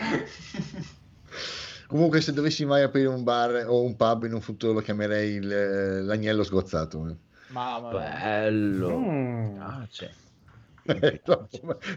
Comunque, 1.88 2.22
se 2.22 2.34
dovessi 2.34 2.66
mai 2.66 2.82
aprire 2.84 3.08
un 3.08 3.24
bar 3.24 3.66
o 3.68 3.84
un 3.84 3.96
pub 3.96 4.24
in 4.24 4.34
un 4.34 4.42
futuro, 4.42 4.74
lo 4.74 4.82
chiamerei 4.82 5.34
il- 5.36 6.06
l'agnello 6.06 6.44
sgozzato. 6.44 7.08
eh. 7.08 7.16
Mamma 7.48 7.92
mia. 7.92 8.00
Bello. 8.00 8.98
Mm. 9.00 9.62
Ah, 9.62 9.88
c'è. 10.86 11.22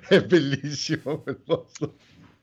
è 0.08 0.24
bellissimo 0.24 1.20
quel 1.20 1.36
posto. 1.38 1.96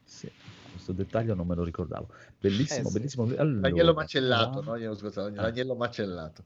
Sì, 0.04 0.30
questo 0.72 0.92
dettaglio 0.92 1.34
non 1.36 1.48
me 1.48 1.56
lo 1.56 1.64
ricordavo. 1.64 2.08
Bellissimo, 2.40 2.88
Eh, 2.88 2.92
sì. 2.92 2.98
bellissimo. 2.98 3.24
Allora, 3.38 3.68
L'agnello 3.70 3.94
macellato, 3.94 4.44
andiamo- 4.46 4.62
no? 4.62 4.72
L'agnello 4.74 4.96
sgozzato, 4.96 5.28
Ah. 5.28 5.42
l'agnello 5.42 5.76
macellato. 5.76 6.44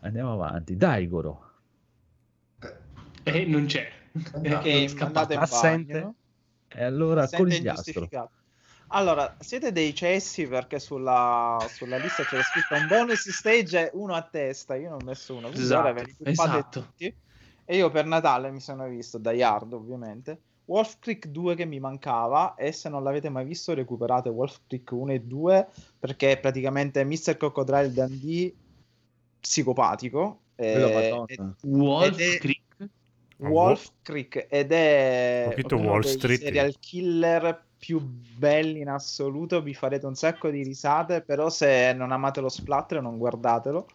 Andiamo 0.00 0.32
avanti. 0.32 0.76
Daigoro. 0.76 1.44
E 3.22 3.44
non 3.44 3.66
c'è. 3.66 3.90
Perché 4.40 4.84
È 4.84 4.88
scappato. 4.88 5.32
in 5.32 5.38
Assente? 5.40 5.92
bagno. 5.92 6.14
E 6.68 6.84
allora 6.84 7.22
Assente 7.22 7.36
e 7.42 7.46
conigliastro. 7.48 8.08
Allora, 8.90 9.36
siete 9.40 9.72
dei 9.72 9.92
cessi 9.94 10.46
perché 10.46 10.78
sulla, 10.78 11.58
sulla 11.70 11.96
lista 11.96 12.22
c'era 12.22 12.42
scritto 12.42 12.74
un 12.74 12.86
bonus 12.86 13.28
stage 13.30 13.86
e 13.86 13.90
uno 13.94 14.14
a 14.14 14.22
testa. 14.22 14.76
Io 14.76 14.90
ne 14.90 14.94
ho 14.94 15.04
messo 15.04 15.32
uno. 15.34 15.48
quindi 15.48 15.62
Esatto, 15.64 15.80
ora 15.80 15.92
ve 15.92 16.02
li 16.04 16.14
gruppate 16.18 16.50
esatto. 16.58 16.80
tutti. 16.82 17.16
E 17.66 17.76
io 17.76 17.90
per 17.90 18.06
Natale 18.06 18.50
mi 18.50 18.60
sono 18.60 18.86
visto 18.88 19.18
Die 19.18 19.42
Hard, 19.42 19.72
ovviamente. 19.74 20.40
Wolf 20.66 20.96
Creek 20.98 21.26
2 21.28 21.54
che 21.54 21.64
mi 21.64 21.78
mancava 21.78 22.54
e 22.56 22.72
se 22.72 22.88
non 22.88 23.02
l'avete 23.04 23.28
mai 23.28 23.44
visto 23.44 23.72
recuperate 23.74 24.28
Wolf 24.30 24.60
Creek 24.66 24.90
1 24.90 25.12
e 25.12 25.20
2 25.20 25.68
perché 25.98 26.32
è 26.32 26.38
praticamente 26.40 27.04
Mr. 27.04 27.36
Crocodile 27.36 27.92
Dundee 27.92 28.52
psicopatico. 29.40 30.40
Quella 30.56 30.86
eh, 30.88 31.24
ed- 31.26 31.54
Wolf 31.62 32.18
è- 32.18 32.38
Creek. 32.38 32.64
Wolf 33.38 33.90
Creek 34.00 34.46
ed 34.48 34.72
è 34.72 35.54
uno 35.70 35.82
Wall 35.90 36.00
dei 36.00 36.10
Street. 36.12 36.40
serial 36.40 36.74
killer 36.80 37.64
più 37.78 38.00
belli 38.00 38.80
in 38.80 38.88
assoluto. 38.88 39.60
Vi 39.60 39.74
farete 39.74 40.06
un 40.06 40.14
sacco 40.14 40.48
di 40.48 40.62
risate, 40.62 41.20
però 41.20 41.50
se 41.50 41.92
non 41.92 42.12
amate 42.12 42.40
lo 42.40 42.48
splatter 42.48 43.02
non 43.02 43.18
guardatelo. 43.18 43.86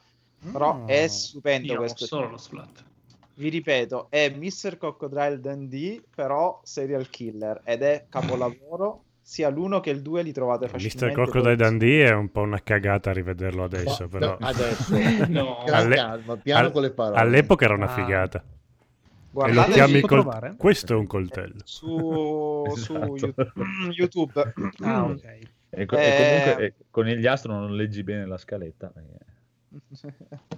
Però 0.51 0.75
Mm. 0.75 0.88
è 0.88 1.08
stupendo 1.08 1.74
Io 1.74 1.80
questo. 1.80 2.06
solo 2.06 2.30
lo 2.30 2.38
splatter. 2.38 2.85
Vi 3.34 3.50
ripeto, 3.50 4.08
è 4.10 4.30
Mr. 4.35 4.77
Crocodile 4.77 5.40
Dundee, 5.40 6.01
però 6.16 6.60
serial 6.64 7.10
killer 7.10 7.61
ed 7.64 7.82
è 7.82 8.06
capolavoro. 8.10 9.03
Sia 9.24 9.50
l'uno 9.50 9.80
che 9.80 9.92
il 9.92 10.01
due 10.01 10.24
li 10.24 10.32
trovate 10.34 10.66
Mr. 10.66 10.72
facilmente. 10.72 11.14
Crocodile 11.22 11.56
Dundee 11.56 12.06
è 12.08 12.11
un 12.14 12.30
po' 12.32 12.42
una 12.42 12.60
cagata 12.61 13.11
a 13.11 13.14
rivederlo 13.14 13.64
adesso, 13.64 14.03
No, 14.03 14.10
però 14.10 14.38
Adesso, 14.40 14.93
No. 15.30 15.64
Alle- 15.64 15.95
calma, 15.95 16.38
piano 16.38 16.66
al- 16.68 16.72
con 16.74 16.82
le 16.82 16.92
parole. 16.92 17.19
all'epoca 17.19 17.66
era 17.66 17.74
una 17.76 17.85
Ah. 17.85 17.93
figata. 17.93 18.40
E 18.40 18.43
lo 18.43 19.30
Guardate 19.32 20.00
può 20.01 20.08
col-? 20.24 20.56
Questo 20.58 20.93
è 20.93 20.95
un 20.98 21.08
coltello. 21.08 21.61
su, 21.64 22.66
su 22.76 22.93
Esatto. 22.95 23.16
YouTube. 23.16 23.51
YouTube. 23.95 24.53
Ah, 24.82 25.03
ok. 25.06 25.40
E, 25.69 25.85
co- 25.85 25.95
e 25.95 26.03
Eh. 26.06 26.18
comunque 26.18 26.66
eh, 26.66 26.74
con 26.90 27.08
il 27.08 27.14
Conigliastro 27.14 27.53
non 27.53 27.74
leggi 27.76 28.03
bene 28.03 28.26
la 28.26 28.38
scaletta. 28.38 28.92
perché- 28.92 29.26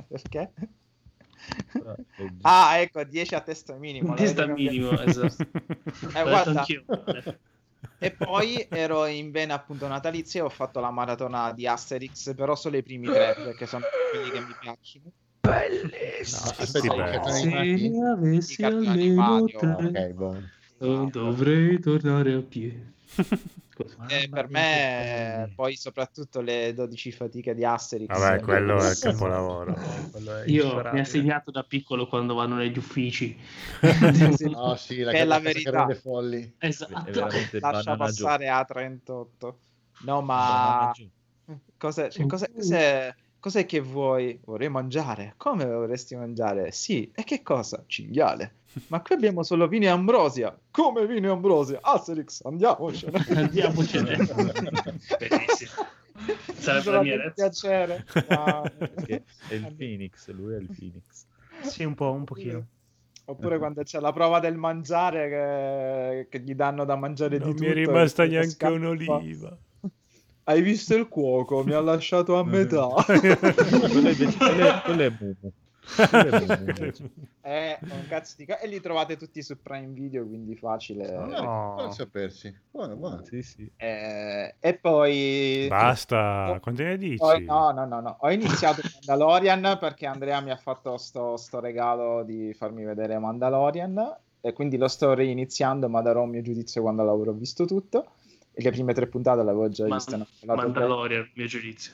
Perché? 0.08 0.52
Ah, 2.42 2.80
ecco, 2.80 3.04
10 3.04 3.36
a 3.36 3.42
testa 3.42 3.76
minimo. 3.76 4.14
Testa 4.14 4.46
minimo, 4.46 4.92
esatto. 5.00 5.46
Eh, 6.16 6.24
guarda, 6.24 6.60
anch'io. 6.60 6.84
e 7.98 8.12
poi 8.12 8.66
ero 8.70 9.06
in 9.06 9.32
vena 9.32 9.56
appunto 9.56 9.88
natalizia 9.88 10.42
e 10.42 10.44
ho 10.44 10.50
fatto 10.50 10.80
la 10.80 10.92
maratona 10.92 11.52
di 11.54 11.68
Asterix, 11.68 12.34
però 12.36 12.56
solo 12.56 12.78
i 12.78 12.84
primi 12.84 13.08
tre, 13.08 13.34
perché 13.36 13.66
sono 13.66 13.86
quelli 14.12 14.30
che 14.32 14.40
mi 14.40 14.56
piacciono. 14.60 15.12
Cartoni 17.12 17.42
animati? 17.42 17.86
I 17.86 18.02
avessi 18.02 18.64
Ah, 18.64 19.38
oh. 19.38 19.46
ok, 19.46 20.08
buono. 20.14 21.10
dovrei 21.10 21.80
tornare 21.80 22.34
a 22.34 22.42
piedi. 22.42 22.93
Eh, 24.08 24.30
per 24.30 24.50
me, 24.50 25.52
poi 25.56 25.76
soprattutto 25.76 26.42
le 26.42 26.74
12 26.74 27.12
fatiche 27.12 27.56
di 27.56 27.66
Asterix. 27.66 28.08
Vabbè, 28.08 28.42
quello 28.42 28.78
è 28.80 28.92
il 28.92 28.98
capolavoro. 29.00 29.76
È 29.76 30.44
Io 30.46 30.82
mi 30.92 31.00
ha 31.00 31.04
segnato 31.04 31.50
da 31.52 31.64
piccolo 31.64 32.08
quando 32.08 32.34
vanno 32.36 32.56
negli 32.56 32.78
uffici. 32.78 33.36
No, 34.54 34.76
sì, 34.76 35.00
la, 35.00 35.12
Che 35.12 35.20
è 35.20 35.26
la 35.26 35.40
verità. 35.40 35.88
folli. 35.96 36.56
Esatto. 36.60 36.94
Lascia 36.94 37.60
banana 37.60 38.10
giù. 38.12 38.24
passare 38.24 38.48
A38. 38.48 39.54
No, 40.04 40.22
Banana 40.22 40.86
ma 40.86 40.94
cos'è, 41.78 42.10
cioè, 42.10 42.26
cos'è, 42.26 42.52
cos'è, 42.52 43.16
cos'è 43.40 43.66
che 43.66 43.80
vuoi? 43.80 44.40
Vorrei 44.44 44.70
mangiare. 44.70 45.34
Come 45.38 45.66
vorresti 45.66 46.16
mangiare? 46.16 46.72
Sì, 46.72 47.12
e 47.14 47.24
che 47.24 47.42
cosa? 47.42 47.84
Cinghiale. 47.88 48.56
Ma 48.88 49.02
qui 49.02 49.16
abbiamo 49.16 49.44
solo 49.44 49.68
vino 49.68 49.86
e 49.86 49.90
ambrosia. 49.90 50.58
Come 50.72 51.06
vino 51.06 51.28
e 51.28 51.32
ambrosia? 51.32 51.80
Asterix, 51.82 52.44
andiamocene. 52.46 53.26
Andiamocene. 53.36 54.18
Mia 56.66 57.00
un 57.00 57.18
razza. 57.18 57.32
piacere. 57.34 58.06
Ma- 58.30 58.72
Perché 58.78 59.24
è 59.50 59.54
il 59.56 59.74
Phoenix, 59.76 60.30
lui 60.32 60.54
è 60.54 60.58
il 60.58 60.68
Phoenix. 60.68 61.26
Sì, 61.64 61.84
un 61.84 61.96
po', 61.96 62.12
un 62.12 62.24
pochino. 62.24 62.66
Oppure 63.26 63.58
quando 63.58 63.84
c'è 63.84 64.00
la 64.00 64.12
prova 64.12 64.40
del 64.40 64.58
mangiare 64.58 65.30
che, 65.30 66.28
che 66.30 66.44
gli 66.44 66.54
danno 66.56 66.84
da 66.84 66.96
mangiare 66.98 67.38
Non 67.38 67.48
di 67.50 67.54
mi 67.54 67.68
tutto. 67.68 67.70
è 67.72 67.74
rimasta 67.74 68.26
neanche 68.26 68.50
scappa. 68.50 68.74
un'oliva. 68.74 69.58
Hai 70.46 70.62
visto 70.62 70.94
il 70.96 71.08
cuoco? 71.08 71.64
Mi 71.64 71.72
ha 71.72 71.80
lasciato 71.80 72.38
a 72.38 72.44
metà. 72.44 72.88
quello, 73.06 74.08
è 74.08 74.12
invece, 74.12 74.38
quello, 74.38 74.66
è, 74.68 74.82
quello 74.84 75.02
è 75.04 75.12
Mumu. 75.20 75.52
Quello 75.96 76.30
è. 76.30 76.94
Eh, 77.46 77.78
un 77.82 78.06
cazzo 78.08 78.36
di 78.38 78.46
ca- 78.46 78.60
e 78.60 78.68
li 78.68 78.80
trovate 78.80 79.18
tutti 79.18 79.44
su 79.44 79.62
Prime 79.62 79.88
Video, 79.92 80.26
quindi 80.26 80.56
facile. 80.56 81.12
No. 81.12 81.76
Non 81.78 81.92
sapersi. 81.92 82.56
Buono, 82.72 82.96
buono. 82.96 83.22
Sì, 83.26 83.42
sì. 83.42 83.70
Eh, 83.76 84.56
e 84.62 84.74
poi 84.76 85.66
Basta, 85.68 86.58
quanti 86.62 86.84
ne 86.84 86.98
dici? 86.98 87.18
Poi- 87.18 87.44
no, 87.44 87.72
no, 87.72 87.86
no, 87.86 88.00
no. 88.00 88.18
Ho 88.22 88.32
iniziato 88.32 88.82
Mandalorian 89.06 89.78
perché 89.78 90.06
Andrea 90.06 90.40
mi 90.40 90.52
ha 90.52 90.56
fatto 90.56 90.98
sto, 90.98 91.36
sto 91.36 91.60
regalo 91.60 92.24
di 92.24 92.54
farmi 92.54 92.86
vedere 92.86 93.20
Mandalorian 93.20 94.18
e 94.40 94.54
quindi 94.54 94.78
lo 94.78 94.88
sto 94.88 95.14
reiniziando, 95.14 95.90
ma 95.90 96.02
darò 96.02 96.22
un 96.24 96.30
mio 96.30 96.42
giudizio 96.42 96.82
quando 96.82 97.04
l'avrò 97.04 97.34
visto 97.34 97.66
tutto. 97.66 98.12
E 98.54 98.62
le 98.64 98.72
prime 98.72 98.94
tre 98.94 99.08
puntate 99.08 99.44
l'avevo 99.44 99.68
già 99.68 99.86
Man- 99.88 100.00
ho 100.00 100.28
parlato 100.46 100.62
Mandalorian, 100.70 101.30
mio 101.34 101.46
giudizio. 101.46 101.94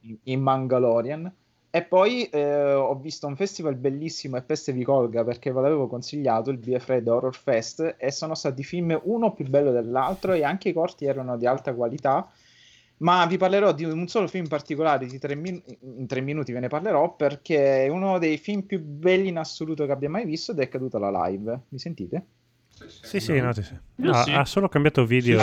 in- 0.00 0.18
in 0.24 0.40
Mangalorian. 0.42 1.34
E 1.74 1.82
poi 1.84 2.24
eh, 2.24 2.74
ho 2.74 2.94
visto 2.96 3.26
un 3.26 3.34
festival 3.34 3.76
bellissimo 3.76 4.36
e 4.36 4.42
peste 4.42 4.72
vi 4.72 4.84
colga 4.84 5.24
perché 5.24 5.50
ve 5.52 5.62
l'avevo 5.62 5.86
consigliato, 5.86 6.50
il 6.50 6.58
BF 6.58 6.86
Red 6.86 7.08
Horror 7.08 7.34
Fest, 7.34 7.94
e 7.98 8.10
sono 8.10 8.34
stati 8.34 8.62
film 8.62 9.00
uno 9.04 9.32
più 9.32 9.46
bello 9.48 9.72
dell'altro 9.72 10.34
e 10.34 10.44
anche 10.44 10.68
i 10.68 10.74
corti 10.74 11.06
erano 11.06 11.38
di 11.38 11.46
alta 11.46 11.72
qualità. 11.72 12.30
Ma 12.98 13.24
vi 13.24 13.38
parlerò 13.38 13.72
di 13.72 13.84
un 13.84 14.06
solo 14.06 14.28
film 14.28 14.48
particolare, 14.48 15.06
di 15.06 15.18
tre 15.18 15.34
min- 15.34 15.62
in 15.96 16.06
tre 16.06 16.20
minuti 16.20 16.52
ve 16.52 16.60
ne 16.60 16.68
parlerò 16.68 17.16
perché 17.16 17.84
è 17.86 17.88
uno 17.88 18.18
dei 18.18 18.36
film 18.36 18.62
più 18.62 18.78
belli 18.78 19.28
in 19.28 19.38
assoluto 19.38 19.86
che 19.86 19.92
abbia 19.92 20.10
mai 20.10 20.26
visto 20.26 20.52
ed 20.52 20.58
è 20.60 20.68
caduta 20.68 20.98
la 20.98 21.26
live. 21.26 21.58
Mi 21.70 21.78
sentite? 21.78 22.26
Sì, 23.02 23.18
sì, 23.18 23.40
no, 23.40 23.52
sì, 23.54 23.64
No, 23.96 24.12
sì. 24.22 24.30
Ha 24.32 24.44
solo 24.44 24.68
cambiato 24.68 25.04
video, 25.06 25.38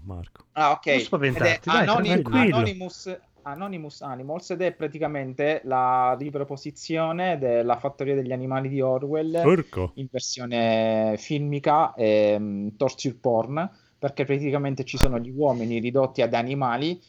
Sì. 0.00 0.06
Marco. 0.06 0.44
Ah, 0.52 0.70
ok. 0.72 0.86
Non 0.86 0.94
Ed 0.94 1.00
è 1.00 1.04
spaventarti, 1.04 1.68
dai, 1.68 1.86
Anony- 1.86 2.08
tranquillo. 2.22 2.56
Anonymous, 2.56 3.20
Anonymous 3.50 4.00
Animals 4.02 4.50
ed 4.50 4.62
è 4.62 4.72
praticamente 4.72 5.60
la 5.64 6.16
riproposizione 6.18 7.38
della 7.38 7.78
Fattoria 7.78 8.14
degli 8.14 8.32
Animali 8.32 8.68
di 8.68 8.80
Orwell 8.80 9.42
Porco. 9.42 9.92
in 9.94 10.08
versione 10.10 11.14
filmica 11.18 11.94
e 11.94 12.72
torture 12.76 13.14
porn 13.14 13.70
perché 13.98 14.24
praticamente 14.24 14.84
ci 14.84 14.96
sono 14.96 15.18
gli 15.18 15.30
uomini 15.30 15.78
ridotti 15.78 16.22
ad 16.22 16.34
animali 16.34 17.00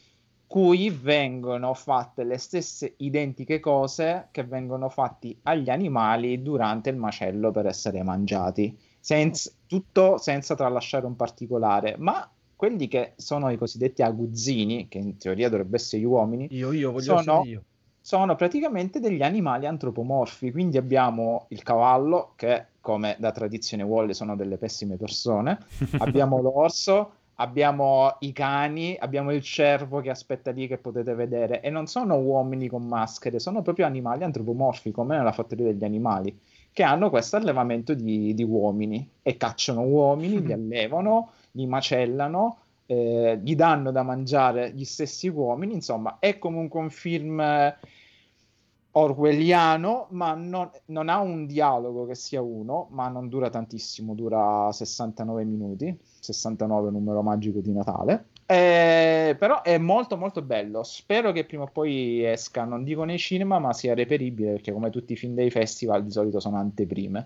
cui 0.51 0.89
vengono 0.89 1.73
fatte 1.73 2.25
le 2.25 2.37
stesse 2.37 2.95
identiche 2.97 3.61
cose 3.61 4.27
che 4.31 4.43
vengono 4.43 4.89
fatti 4.89 5.39
agli 5.43 5.69
animali 5.69 6.41
durante 6.41 6.89
il 6.89 6.97
macello 6.97 7.51
per 7.51 7.67
essere 7.67 8.03
mangiati, 8.03 8.77
senza, 8.99 9.49
tutto 9.65 10.17
senza 10.17 10.53
tralasciare 10.53 11.05
un 11.05 11.15
particolare, 11.15 11.95
ma 11.97 12.29
quelli 12.61 12.88
che 12.88 13.14
sono 13.15 13.49
i 13.49 13.57
cosiddetti 13.57 14.03
aguzzini, 14.03 14.88
che 14.88 14.99
in 14.99 15.17
teoria 15.17 15.49
dovrebbero 15.49 15.77
essere 15.77 15.99
gli 15.99 16.06
uomini, 16.06 16.48
Io, 16.51 16.72
io, 16.72 16.91
voglio 16.91 17.17
sono, 17.17 17.43
sono 17.99 18.35
praticamente 18.35 18.99
degli 18.99 19.23
animali 19.23 19.65
antropomorfi. 19.65 20.51
Quindi 20.51 20.77
abbiamo 20.77 21.48
il 21.48 21.64
cavallo, 21.64 22.33
che 22.35 22.65
come 22.80 23.15
da 23.17 23.31
tradizione 23.31 23.81
vuole 23.81 24.14
sono 24.14 24.35
delle 24.35 24.57
pessime 24.57 24.95
persone, 24.95 25.57
abbiamo 25.98 26.40
l'orso, 26.40 27.14
abbiamo 27.38 28.17
i 28.19 28.31
cani, 28.31 28.95
abbiamo 28.99 29.31
il 29.31 29.41
cervo 29.41 29.99
che 29.99 30.11
aspetta 30.11 30.51
lì 30.51 30.67
che 30.67 30.77
potete 30.77 31.15
vedere, 31.15 31.61
e 31.61 31.72
non 31.72 31.88
sono 31.88 32.19
uomini 32.19 32.67
con 32.67 32.85
maschere, 32.85 33.40
sono 33.40 33.64
proprio 33.64 33.88
animali 33.88 34.23
antropomorfi, 34.23 34.91
come 34.91 35.17
nella 35.17 35.31
fattoria 35.31 35.65
degli 35.65 35.83
animali, 35.83 36.40
che 36.72 36.83
hanno 36.83 37.09
questo 37.09 37.38
allevamento 37.38 37.95
di, 37.95 38.35
di 38.35 38.43
uomini. 38.43 39.09
E 39.23 39.35
cacciano 39.35 39.81
uomini, 39.81 40.45
li 40.45 40.53
allevano, 40.53 41.31
li 41.51 41.65
macellano, 41.65 42.57
eh, 42.85 43.39
gli 43.41 43.55
danno 43.55 43.91
da 43.91 44.03
mangiare 44.03 44.71
gli 44.73 44.83
stessi 44.83 45.27
uomini, 45.27 45.73
insomma, 45.73 46.17
è 46.19 46.38
comunque 46.38 46.80
un 46.80 46.89
film 46.89 47.39
eh, 47.39 47.77
orwelliano, 48.91 50.07
ma 50.09 50.33
non, 50.33 50.69
non 50.85 51.07
ha 51.09 51.19
un 51.19 51.45
dialogo 51.45 52.05
che 52.05 52.15
sia 52.15 52.41
uno, 52.41 52.88
ma 52.91 53.07
non 53.07 53.30
dura 53.30 53.49
tantissimo, 53.49 54.13
dura 54.13 54.69
69 54.71 55.43
minuti, 55.45 55.97
69 56.19 56.91
numero 56.91 57.21
magico 57.21 57.59
di 57.59 57.71
Natale. 57.71 58.25
Eh, 58.45 59.38
però 59.39 59.61
è 59.61 59.77
molto 59.77 60.17
molto 60.17 60.41
bello. 60.41 60.83
Spero 60.83 61.31
che 61.31 61.45
prima 61.45 61.63
o 61.63 61.69
poi 61.71 62.25
esca, 62.25 62.65
non 62.65 62.83
dico 62.83 63.05
nei 63.05 63.17
cinema, 63.17 63.59
ma 63.59 63.71
sia 63.71 63.93
reperibile 63.93 64.51
perché, 64.51 64.73
come 64.73 64.89
tutti 64.89 65.13
i 65.13 65.15
film 65.15 65.35
dei 65.35 65.49
festival, 65.49 66.03
di 66.03 66.11
solito 66.11 66.41
sono 66.41 66.57
anteprime. 66.57 67.23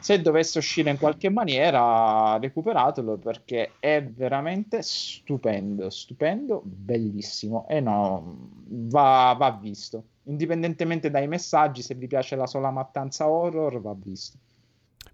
Se 0.00 0.20
dovesse 0.20 0.58
uscire 0.58 0.90
in 0.90 0.98
qualche 0.98 1.28
maniera, 1.28 2.38
recuperatelo 2.38 3.16
perché 3.16 3.72
è 3.80 4.02
veramente 4.02 4.80
stupendo, 4.82 5.90
stupendo, 5.90 6.62
bellissimo 6.64 7.66
e 7.68 7.80
no, 7.80 8.50
va, 8.66 9.34
va 9.36 9.50
visto. 9.60 10.04
Indipendentemente 10.24 11.10
dai 11.10 11.26
messaggi, 11.26 11.82
se 11.82 11.94
vi 11.94 12.06
piace 12.06 12.36
la 12.36 12.46
sola 12.46 12.70
mattanza 12.70 13.28
horror, 13.28 13.80
va 13.80 13.94
visto. 13.96 14.38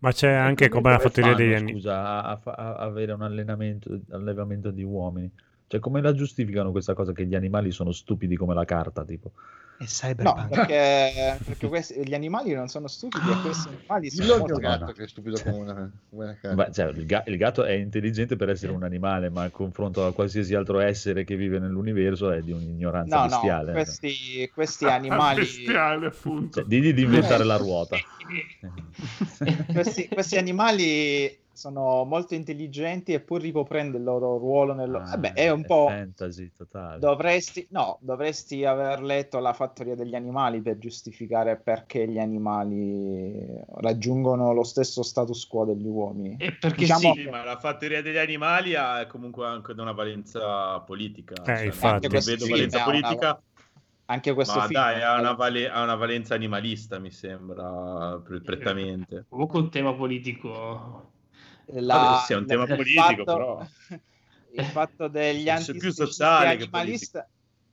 Ma 0.00 0.12
c'è 0.12 0.30
anche 0.30 0.68
come 0.68 0.90
la 0.90 0.98
fattoria 0.98 1.34
degli 1.34 1.54
anni. 1.54 1.72
Scusa, 1.72 2.22
a, 2.22 2.40
a- 2.42 2.52
a 2.52 2.74
avere 2.76 3.12
un 3.12 3.22
allenamento, 3.22 4.00
allevamento 4.10 4.70
di 4.70 4.82
uomini. 4.82 5.30
Cioè, 5.74 5.82
come 5.82 6.00
la 6.00 6.12
giustificano 6.12 6.70
questa 6.70 6.94
cosa 6.94 7.10
che 7.10 7.26
gli 7.26 7.34
animali 7.34 7.72
sono 7.72 7.90
stupidi 7.90 8.36
come 8.36 8.54
la 8.54 8.64
carta, 8.64 9.04
tipo? 9.04 9.32
No, 9.76 9.86
cyberpunk. 9.86 10.48
perché, 10.50 11.36
perché 11.44 11.66
questi- 11.66 12.06
gli 12.06 12.14
animali 12.14 12.52
non 12.52 12.68
sono 12.68 12.86
stupidi 12.86 13.28
e 13.28 13.40
questi 13.40 13.68
animali 13.70 14.08
sono 14.08 14.38
molto 14.38 14.58
gatto 14.58 14.84
no. 14.84 14.92
che 14.92 15.02
è 15.02 15.08
stupido 15.08 15.42
come 15.42 15.56
una, 15.56 15.90
come 16.08 16.24
una 16.26 16.38
carta. 16.40 16.64
Beh, 16.64 16.72
cioè, 16.72 16.86
il, 16.90 17.06
ga- 17.06 17.24
il 17.26 17.36
gatto 17.36 17.64
è 17.64 17.72
intelligente 17.72 18.36
per 18.36 18.50
essere 18.50 18.70
un 18.70 18.84
animale, 18.84 19.30
ma 19.30 19.42
a 19.42 19.50
confronto 19.50 20.06
a 20.06 20.12
qualsiasi 20.12 20.54
altro 20.54 20.78
essere 20.78 21.24
che 21.24 21.34
vive 21.34 21.58
nell'universo 21.58 22.30
è 22.30 22.40
di 22.40 22.52
un'ignoranza 22.52 23.16
No, 23.16 23.22
no, 23.22 23.28
bestiale. 23.28 23.72
questi, 23.72 24.50
questi 24.54 24.84
animali, 24.84 25.40
Bestiale, 25.40 26.06
appunto. 26.06 26.60
Cioè, 26.60 26.68
digli 26.68 26.92
di 26.92 27.02
inventare 27.02 27.42
la 27.42 27.56
ruota. 27.56 27.96
questi, 29.72 30.06
questi 30.06 30.36
animali 30.36 31.42
sono 31.54 32.04
molto 32.04 32.34
intelligenti 32.34 33.12
e 33.12 33.20
pur 33.20 33.40
ricoprendo 33.40 33.96
il 33.96 34.02
loro 34.02 34.36
ruolo 34.38 34.74
nello... 34.74 34.98
Ah, 34.98 35.10
Vabbè, 35.10 35.32
è 35.32 35.50
un 35.50 35.64
po'... 35.64 35.86
fantasy 35.88 36.50
totale. 36.54 36.98
Dovresti, 36.98 37.66
no, 37.70 37.98
dovresti 38.00 38.64
aver 38.64 39.02
letto 39.02 39.38
la 39.38 39.52
fattoria 39.52 39.94
degli 39.94 40.14
animali 40.14 40.60
per 40.60 40.78
giustificare 40.78 41.56
perché 41.56 42.06
gli 42.08 42.18
animali 42.18 43.46
raggiungono 43.76 44.52
lo 44.52 44.64
stesso 44.64 45.02
status 45.02 45.46
quo 45.46 45.64
degli 45.64 45.86
uomini. 45.86 46.36
E 46.38 46.52
perché 46.52 46.80
Diciamo- 46.80 47.14
Sì, 47.14 47.28
ma 47.28 47.44
la 47.44 47.58
fattoria 47.58 48.02
degli 48.02 48.18
animali 48.18 48.74
ha 48.74 49.06
comunque 49.06 49.46
anche 49.46 49.72
una 49.72 49.92
valenza 49.92 50.80
politica. 50.80 51.34
Eh, 51.42 51.44
cioè, 51.56 51.64
infatti. 51.64 52.08
Questo 52.08 52.30
vedo 52.32 52.46
valenza 52.48 52.76
una- 52.76 52.84
politica, 52.84 53.42
Anche 54.06 54.34
questo 54.34 54.58
ma 54.58 54.66
film 54.66 54.80
dai, 54.80 55.00
ha 55.00 55.18
una, 55.18 55.32
vale- 55.32 55.70
ha 55.70 55.82
una 55.82 55.94
valenza 55.94 56.34
animalista, 56.34 56.98
mi 56.98 57.10
sembra, 57.10 58.20
pre- 58.22 58.42
prettamente. 58.42 59.24
Comunque 59.30 59.60
un 59.60 59.70
tema 59.70 59.94
politico. 59.94 61.12
La- 61.66 61.94
Vabbè, 61.96 62.24
sì, 62.24 62.32
è 62.32 62.36
un 62.36 62.46
tema 62.46 62.66
politico, 62.66 63.02
fatto- 63.02 63.24
però. 63.24 63.66
il 64.56 64.64
fatto 64.66 65.08
degli 65.08 65.44
che 65.44 65.50
animalisti 65.50 67.18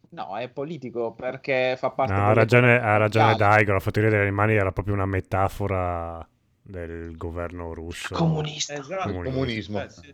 no 0.10 0.38
è 0.38 0.50
politico 0.50 1.14
perché 1.14 1.76
fa 1.78 1.92
parte 1.92 2.14
No, 2.14 2.28
ha 2.28 2.34
ragione, 2.34 2.80
ha 2.80 2.98
ragione. 2.98 3.36
Daigo, 3.36 3.74
la 3.74 3.80
fattoria 3.80 4.10
degli 4.10 4.20
animali 4.22 4.56
era 4.56 4.72
proprio 4.72 4.94
una 4.94 5.06
metafora 5.06 6.28
del 6.62 7.16
governo 7.16 7.74
russo. 7.74 8.14
Comunista. 8.16 8.74
Esatto. 8.74 9.10
Il 9.10 9.24
comunismo. 9.24 9.82
Eh, 9.82 9.90
sì. 9.90 10.14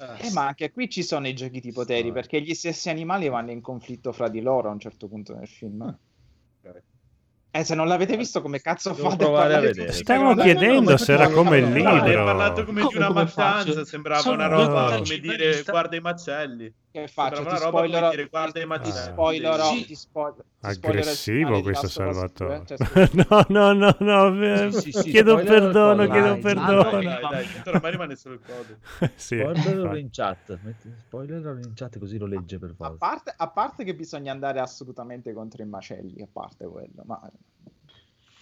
Eh, 0.00 0.30
ma 0.32 0.46
anche 0.46 0.72
qui 0.72 0.88
ci 0.88 1.02
sono 1.02 1.28
i 1.28 1.34
giochi 1.34 1.60
di 1.60 1.72
poteri 1.72 2.10
perché 2.10 2.40
gli 2.40 2.54
stessi 2.54 2.88
animali 2.88 3.28
vanno 3.28 3.50
in 3.50 3.60
conflitto 3.60 4.12
fra 4.12 4.28
di 4.28 4.40
loro 4.40 4.70
a 4.70 4.72
un 4.72 4.80
certo 4.80 5.08
punto 5.08 5.34
nel 5.34 5.46
film. 5.46 5.94
Eh, 7.52 7.64
se 7.64 7.74
non 7.74 7.88
l'avete 7.88 8.16
visto, 8.16 8.40
come 8.42 8.60
cazzo 8.60 8.92
Devo 8.92 9.10
fate 9.10 9.24
a 9.24 9.26
provare 9.26 9.54
a 9.54 9.56
parlare 9.58 9.72
vedere. 9.72 10.18
No, 10.18 10.34
chiedendo 10.36 10.96
se 10.96 11.12
era 11.12 11.28
come 11.30 11.58
il 11.58 11.66
No, 11.66 11.88
hai 11.88 12.02
libro. 12.02 12.24
parlato 12.24 12.64
come, 12.64 12.86
di 12.86 12.96
una 12.96 13.10
mattanza, 13.10 13.84
sembrava 13.84 14.30
una 14.30 14.46
roba 14.46 14.96
come 14.98 15.18
dire 15.18 15.62
guarda 15.64 15.96
i 15.96 16.00
macelli. 16.00 16.72
Che 16.92 17.06
faccio? 17.08 17.44
Ti 17.46 17.56
spoilerò, 17.56 18.10
guarda 18.28 18.60
i 18.60 18.66
ti 18.80 18.90
macelli. 18.90 18.92
spoilerò, 18.92 19.74
Sì. 19.76 19.84
ti 19.86 19.94
spo- 19.94 20.34
ti 20.58 20.70
spoilerò 20.70 21.10
il 21.10 21.18
Aggressivo 21.18 21.62
questo 21.62 21.86
Salvatore. 21.88 22.56
2, 22.56 22.66
cioè, 22.66 22.78
no, 23.14 23.44
no, 23.48 23.72
no, 23.72 23.96
no, 24.00 24.44
eh, 24.44 24.72
Sì, 24.72 24.90
sì, 24.92 25.10
chiedo 25.10 25.36
perdono, 25.36 26.08
chiedo 26.08 26.28
Dai, 26.28 26.40
perdono. 26.40 26.82
Dai, 26.90 27.02
dai, 27.02 27.26
dai, 27.28 27.62
ormai 27.66 27.90
rimane 27.92 28.16
solo 28.16 28.34
il 28.34 28.42
codo. 28.42 28.76
sì, 29.16 29.36
Spoilerlo 29.36 29.82
infatti. 29.82 29.98
in 29.98 30.08
chat. 30.10 30.60
Metti, 30.62 30.94
spoilerlo 30.98 31.58
in 31.60 31.72
chat 31.74 31.98
così 31.98 32.18
lo 32.18 32.26
legge 32.26 32.58
per 32.58 32.70
a, 32.70 32.74
forza. 32.74 32.96
parte, 32.96 33.34
a 33.36 33.50
parte 33.50 33.84
che 33.84 33.94
bisogna 33.94 34.32
andare 34.32 34.60
assolutamente 34.60 35.32
contro 35.32 35.62
i 35.62 35.66
macelli, 35.66 36.22
a 36.22 36.28
parte 36.30 36.66
quello, 36.66 37.02
ma 37.06 37.20
Eh, 37.26 37.30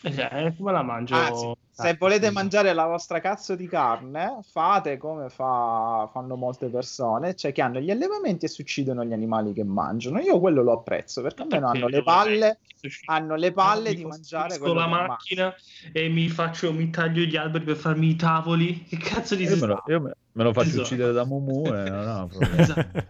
cioè, 0.03 0.55
come 0.57 0.73
la 0.73 0.83
mangio? 0.83 1.15
Anzi, 1.15 1.53
se 1.71 1.97
volete 1.97 2.31
mangiare 2.33 2.73
la 2.73 2.87
vostra 2.87 3.21
cazzo 3.21 3.55
di 3.55 3.69
carne, 3.69 4.39
fate 4.43 4.97
come 4.97 5.29
fa- 5.29 6.09
fanno 6.13 6.35
molte 6.35 6.69
persone, 6.69 7.37
cioè 7.37 7.53
che 7.53 7.63
hanno 7.63 7.79
gli 7.79 7.91
allevamenti 7.91 8.47
e 8.47 8.49
si 8.49 8.63
uccidono 8.63 9.05
gli 9.05 9.13
animali 9.13 9.53
che 9.53 9.63
mangiano. 9.63 10.19
Io 10.19 10.41
quello 10.41 10.63
lo 10.63 10.73
apprezzo 10.73 11.23
perché 11.23 11.43
almeno 11.43 11.69
hanno 11.69 11.87
le 11.87 12.03
palle, 12.03 12.59
hanno 13.07 13.37
le 13.37 13.53
palle 13.53 13.95
di 13.95 14.05
mangiare 14.05 14.59
quello 14.59 14.75
la 14.75 14.87
macchina 14.89 15.55
e 15.93 16.09
mi 16.09 16.29
faccio 16.29 16.73
mi 16.73 16.91
taglio 16.91 17.23
gli 17.23 17.37
alberi 17.37 17.65
per 17.65 17.77
farmi 17.77 18.09
i 18.09 18.17
tavoli. 18.17 18.83
Che 18.83 18.97
cazzo 18.97 19.37
di 19.37 19.45
Io 19.45 19.57
me 19.57 19.67
lo, 19.67 19.83
io 19.87 20.01
me- 20.01 20.13
me 20.33 20.43
lo 20.43 20.53
faccio 20.53 20.69
Esatto. 20.69 20.83
uccidere 20.83 21.13
da 21.13 21.25
Mumu 21.25 21.73
e 21.73 21.91
non 21.91 22.09
ho 22.09 22.27
problemi. 22.33 22.61
Esatto. 22.61 23.07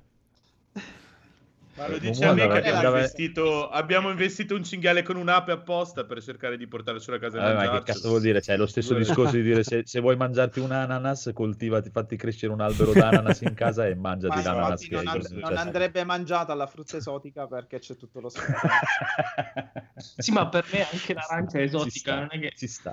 Ma 1.78 1.86
lo 1.86 1.94
Eh, 1.94 2.00
dice 2.00 2.24
a 2.24 2.32
me 2.34 2.48
che 2.48 2.70
andava- 2.70 2.98
investito, 2.98 3.68
abbiamo 3.68 4.10
investito 4.10 4.56
un 4.56 4.64
cinghiale 4.64 5.04
con 5.04 5.14
un'ape 5.14 5.52
apposta 5.52 6.04
per 6.04 6.20
cercare 6.20 6.56
di 6.56 6.66
portare 6.66 6.98
sulla 6.98 7.20
casa 7.20 7.40
Vabbè, 7.40 7.54
ma 7.54 7.78
che 7.78 7.84
cazzo 7.84 8.08
vuol 8.08 8.20
dire? 8.20 8.42
Cioè, 8.42 8.56
è 8.56 8.58
lo 8.58 8.66
stesso 8.66 8.94
discorso 8.94 9.36
di 9.36 9.42
dire 9.42 9.62
se, 9.62 9.82
se 9.84 10.00
vuoi 10.00 10.16
mangiarti 10.16 10.58
un 10.58 10.72
ananas, 10.72 11.30
coltivati, 11.32 11.90
fatti 11.90 12.16
crescere 12.16 12.52
un 12.52 12.60
albero 12.60 12.92
d'ananas 12.92 13.42
in 13.42 13.54
casa 13.54 13.86
e 13.86 13.94
mangiati 13.94 14.42
Ma 14.42 14.42
l'ananas 14.42 14.88
non, 14.88 15.04
così, 15.04 15.34
non 15.34 15.42
cioè, 15.44 15.56
andrebbe 15.58 16.02
mangiata 16.02 16.54
la 16.54 16.66
frutta 16.66 16.96
esotica 16.96 17.46
perché 17.46 17.78
c'è 17.78 17.94
tutto 17.94 18.20
lo 18.20 18.28
spazio. 18.28 18.56
Sì, 20.18 20.32
ma 20.32 20.48
per 20.48 20.64
me 20.72 20.86
anche 20.90 21.14
l'arancia 21.14 21.58
è 21.58 21.62
esotica, 21.62 22.12
sta, 22.12 22.18
non 22.18 22.28
è 22.30 22.38
che... 22.40 22.52
ci 22.56 22.66
sta. 22.66 22.92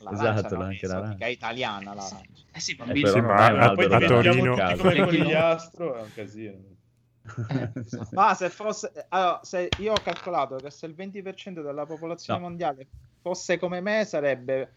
L'arancia 0.00 0.30
Esatto, 0.38 0.54
non 0.56 0.64
è 0.64 0.68
anche 0.68 0.86
l'arancia. 0.86 1.24
è 1.24 1.28
italiana 1.28 1.94
l'arancia. 1.94 2.20
Eh 2.52 2.60
sì, 2.60 2.72
Eh, 2.72 2.76
bambini. 2.76 3.00
però 3.00 3.14
Sì, 3.14 3.20
ma- 3.20 3.50
ma 3.52 3.72
poi 3.72 3.88
diventiamo 3.88 4.54
tutti 4.54 4.76
come 4.76 5.04
conigliastro, 5.04 5.96
è 5.96 6.02
un 6.02 6.12
casino. 6.14 6.75
Ma 8.12 8.34
se 8.34 8.50
fosse 8.50 8.92
allora, 9.08 9.40
se 9.42 9.68
io 9.78 9.92
ho 9.92 9.96
calcolato 9.96 10.56
che 10.56 10.70
se 10.70 10.86
il 10.86 10.94
20% 10.94 11.62
della 11.62 11.86
popolazione 11.86 12.40
No. 12.40 12.46
mondiale 12.48 12.86
fosse 13.20 13.58
come 13.58 13.80
me 13.80 14.04
sarebbe 14.04 14.72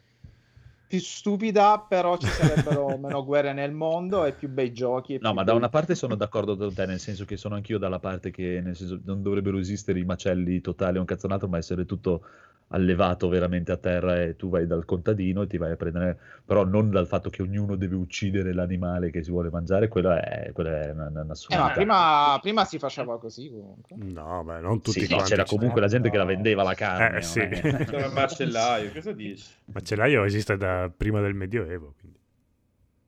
più 0.88 1.00
stupida, 1.00 1.80
però 1.88 2.18
ci 2.18 2.28
sarebbero 2.28 2.98
meno 2.98 3.24
guerre 3.24 3.54
nel 3.54 3.72
mondo 3.72 4.26
e 4.26 4.34
più 4.34 4.50
bei 4.50 4.74
giochi. 4.74 5.20
No, 5.22 5.34
ma 5.34 5.44
da 5.44 5.52
bei- 5.52 5.58
una 5.58 5.70
parte 5.70 5.94
sono 5.94 6.16
d'accordo 6.16 6.58
con 6.58 6.74
te, 6.74 6.88
nel 6.88 7.00
senso 7.00 7.26
che 7.26 7.38
sono 7.38 7.54
anch'io 7.56 7.78
dalla 7.78 8.00
parte 8.00 8.32
che 8.32 8.60
nel 8.64 8.76
senso, 8.76 9.00
non 9.06 9.22
dovrebbero 9.22 9.60
esistere 9.60 10.00
i 10.00 10.06
macelli 10.06 10.62
totali 10.62 10.98
o 10.98 11.02
un 11.02 11.06
cazzonato, 11.06 11.48
ma 11.48 11.58
essere 11.58 11.86
tutto 11.86 12.24
allevato 12.70 13.28
veramente 13.30 13.72
a 13.72 13.78
terra 13.78 14.22
e 14.22 14.36
tu 14.36 14.50
vai 14.50 14.68
dal 14.68 14.86
contadino 14.86 15.42
e 15.44 15.48
ti 15.48 15.58
vai 15.58 15.72
a 15.72 15.76
prendere, 15.76 16.18
però 16.46 16.64
non 16.66 16.90
dal 16.90 17.08
fatto 17.08 17.30
che 17.30 17.42
ognuno 17.42 17.76
deve 17.76 17.96
uccidere 17.96 18.54
l'animale 18.54 19.10
che 19.12 19.24
si 19.24 19.32
vuole 19.32 19.50
mangiare, 19.50 19.88
quella 19.88 20.22
è, 20.22 20.52
quella 20.52 20.82
è 20.84 20.92
una, 20.92 21.08
una 21.08 21.34
Eh, 21.50 21.58
ma 21.58 21.72
prima, 21.72 22.38
prima 22.42 22.66
si 22.66 22.78
faceva 22.80 23.18
così 23.20 23.50
comunque. 23.50 23.98
No, 23.98 24.44
beh, 24.44 24.60
non 24.62 24.82
tutti 24.82 25.02
Sì, 25.02 25.08
no, 25.10 25.16
quanti. 25.16 25.30
c'era 25.32 25.46
comunque 25.46 25.82
la 25.82 25.88
gente 25.88 26.10
che 26.10 26.18
la 26.18 26.24
vendeva 26.26 26.64
la 26.64 26.72
Eh, 26.72 26.76
carne. 26.76 27.22
sì. 27.22 27.40
non 27.40 27.54
è- 27.54 27.86
C'era 27.90 28.06
il 28.06 28.14
macellaio, 28.14 28.92
cosa 28.92 29.12
dici? 29.14 29.46
Macellaio 29.66 30.24
esiste 30.24 30.58
da 30.58 30.92
prima 30.96 31.22
del 31.22 31.34
Medioevo. 31.34 31.96
Quindi. 32.00 32.18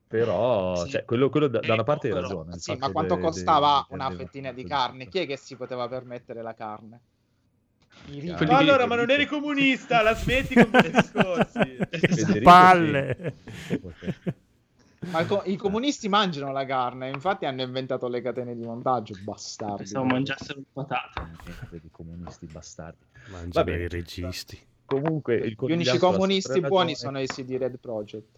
Però, 0.08 0.76
Sì. 0.84 0.90
cioè, 0.90 1.06
quello, 1.06 1.30
quello 1.30 1.48
da, 1.48 1.60
da 1.60 1.74
una 1.74 1.84
parte 1.84 2.08
hai 2.08 2.14
ragione. 2.14 2.58
Sì, 2.58 2.76
ma 2.76 2.92
quanto 2.92 3.16
de- 3.16 3.22
costava 3.22 3.86
de- 3.90 3.94
una 3.94 4.08
de- 4.10 4.16
fettina 4.18 4.52
di 4.52 4.64
carne? 4.66 5.08
Chi 5.08 5.20
è 5.20 5.26
che 5.28 5.38
si 5.38 5.56
poteva 5.56 5.88
permettere 5.88 6.42
la 6.42 6.54
carne? 6.54 7.02
I. 8.08 8.20
Quelli 8.20 8.32
Ma 8.32 8.38
che- 8.38 8.46
allora, 8.54 8.86
ma 8.88 8.96
non 8.96 9.10
eri 9.10 9.26
comunista, 9.26 10.02
la 10.02 10.16
smetti 10.16 10.54
con 10.56 10.70
quei 10.70 10.90
discorsi. 10.92 11.78
Palle! 12.42 13.36
Ma 15.12 15.22
i 15.22 15.26
co- 15.26 15.42
i 15.46 15.56
comunisti 15.56 16.08
mangiano 16.10 16.52
la 16.52 16.64
carne, 16.66 17.10
infatti 17.10 17.46
hanno 17.46 17.64
inventato 17.64 18.08
le 18.08 18.22
catene 18.22 18.56
di 18.56 18.62
montaggio, 18.64 19.16
bastardi. 19.24 19.78
Pensavo 19.78 20.06
mangiassero 20.06 20.60
le 20.60 20.66
patate. 20.72 21.22
Di 21.72 21.90
comunisti 21.92 22.46
bastardi. 22.46 23.04
Mangiano 23.32 23.66
bene. 23.66 23.84
i 23.84 23.88
registi. 23.88 24.60
Comunque, 24.86 25.48
Gli 25.50 25.72
unici 25.72 25.98
comunisti 25.98 26.60
buoni 26.60 26.94
ragione. 26.94 26.96
sono 26.96 27.20
i 27.22 27.26
CD 27.28 27.58
Red 27.58 27.78
Project. 27.80 28.38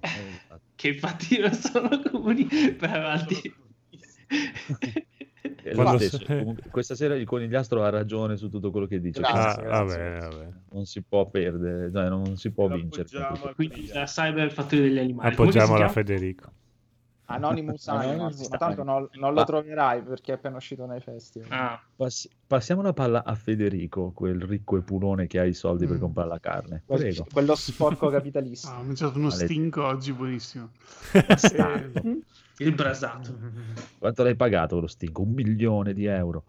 Eh, 0.00 0.08
infatti. 0.30 0.62
Che 0.74 0.88
infatti 0.88 1.38
non 1.38 1.52
sono 1.54 2.02
comuni 2.10 2.44
per 2.78 2.90
avanti. 2.90 3.54
È 4.26 4.36
lo 4.66 4.76
Quando 5.72 5.98
Comunque, 6.26 6.70
questa 6.70 6.94
sera 6.94 7.14
il 7.14 7.24
conigliastro 7.24 7.82
ha 7.84 7.88
ragione 7.88 8.36
su 8.36 8.48
tutto 8.50 8.70
quello 8.70 8.86
che 8.86 9.00
dice. 9.00 9.20
Grazie, 9.20 9.62
Ah, 9.62 9.84
grazie. 9.84 9.96
bene, 9.98 10.18
va 10.18 10.28
bene. 10.28 10.62
Non 10.72 10.84
si 10.84 11.02
può 11.02 11.26
perdere, 11.26 11.90
cioè, 11.92 12.08
non 12.08 12.36
si 12.36 12.50
può 12.50 12.68
vincere. 12.68 13.08
Quindi 13.54 13.88
la 13.92 14.04
cyber 14.04 14.50
fattoria 14.52 14.82
degli 14.84 14.98
animali. 14.98 15.34
Come 15.34 15.48
Appoggiamo 15.48 15.66
si 15.66 15.70
la 15.72 15.76
chiama? 15.78 15.92
Federico. 15.92 16.52
Anonymous 17.26 17.88
Anonymous 17.88 18.10
Animals, 18.20 18.48
ma 18.48 18.56
tanto 18.58 18.82
non, 18.82 19.08
non 19.14 19.32
lo 19.32 19.44
troverai 19.44 20.02
perché 20.02 20.32
è 20.32 20.34
appena 20.34 20.56
uscito 20.58 20.84
nei 20.84 21.00
festival. 21.00 21.48
Ah, 21.50 21.82
Pass- 21.96 22.28
passiamo 22.46 22.82
la 22.82 22.92
palla 22.92 23.24
a 23.24 23.34
Federico, 23.34 24.10
quel 24.14 24.42
ricco 24.42 24.76
e 24.76 24.82
pulone 24.82 25.26
che 25.26 25.38
ha 25.38 25.44
i 25.44 25.54
soldi 25.54 25.86
per 25.86 25.96
Mm. 25.96 26.00
comprare 26.00 26.28
la 26.28 26.38
carne. 26.38 26.82
Prego. 26.84 27.26
Quello 27.32 27.54
sporco 27.54 28.10
capitalista. 28.10 28.74
Ah, 28.74 28.80
ho 28.80 28.82
mangiato 28.82 29.16
uno 29.16 29.28
Maledetto. 29.28 29.50
stinco 29.52 29.84
oggi 29.86 30.12
buonissimo. 30.12 30.68
Bastardo. 31.26 32.02
Il 32.58 32.72
brasato. 32.74 33.36
Quanto 33.98 34.22
l'hai 34.22 34.36
pagato 34.36 34.80
lo 34.80 34.86
stinco? 34.86 35.22
Un 35.22 35.32
milione 35.32 35.92
di 35.92 36.04
euro. 36.06 36.44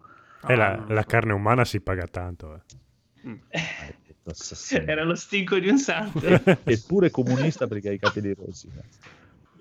E 0.46 0.54
la, 0.54 0.72
Ah, 0.72 0.84
la 0.92 1.00
so. 1.02 1.06
carne 1.08 1.32
umana 1.32 1.64
si 1.64 1.80
paga 1.80 2.06
tanto. 2.06 2.62
eh. 3.22 3.60
Assassino. 4.28 4.82
Era 4.86 5.04
lo 5.04 5.14
stinco 5.14 5.58
di 5.58 5.68
un 5.68 5.78
santo. 5.78 6.20
Eppure 6.64 7.10
comunista 7.10 7.66
perché 7.68 7.90
ha 7.90 7.92
i 7.92 7.98
capelli 7.98 8.34
rossi. 8.34 8.68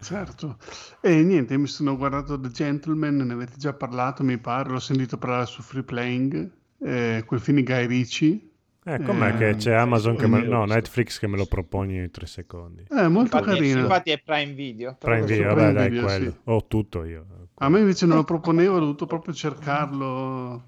Certo. 0.01 0.57
E 1.01 1.23
niente, 1.23 1.57
mi 1.57 1.67
sono 1.67 1.95
guardato 1.95 2.39
The 2.39 2.49
Gentleman, 2.49 3.15
ne 3.17 3.33
avete 3.33 3.53
già 3.57 3.73
parlato, 3.73 4.23
mi 4.23 4.37
pare, 4.39 4.69
l'ho 4.69 4.79
sentito 4.79 5.17
parlare 5.17 5.45
su 5.45 5.61
Free 5.61 5.83
Playing, 5.83 6.51
eh, 6.79 7.23
quel 7.25 7.39
film 7.39 7.57
di 7.57 7.63
Guy 7.63 7.85
Ritchie. 7.87 8.49
Eh, 8.87 9.01
com'è 9.01 9.33
Eh, 9.33 9.37
che 9.37 9.55
c'è 9.55 9.73
Amazon 9.73 10.15
che 10.15 10.27
me- 10.27 10.43
no. 10.43 10.65
Netflix 10.65 11.17
che 11.17 11.27
me 11.27 11.37
lo 11.37 11.47
proponi 11.47 11.97
in 11.97 12.11
tre 12.11 12.27
secondi. 12.27 12.83
È 12.87 13.07
molto 13.07 13.37
Infatti, 13.37 13.57
carino. 13.57 13.79
infatti 13.79 14.11
è 14.11 14.21
Prime 14.23 14.53
Video. 14.53 14.95
Prime 14.99 15.25
Video, 15.25 15.45
vabbè, 15.47 15.55
Prime 15.61 15.73
dai, 15.73 15.89
Video, 15.89 16.05
quello. 16.05 16.29
sì. 16.31 16.37
Ho 16.43 16.67
tutto 16.67 17.03
io. 17.03 17.25
A 17.55 17.69
me 17.69 17.79
invece 17.79 18.05
non 18.05 18.17
lo 18.17 18.23
proponevo, 18.23 18.75
ho 18.75 18.79
dovuto 18.79 19.05
proprio 19.07 19.33
cercarlo 19.33 20.63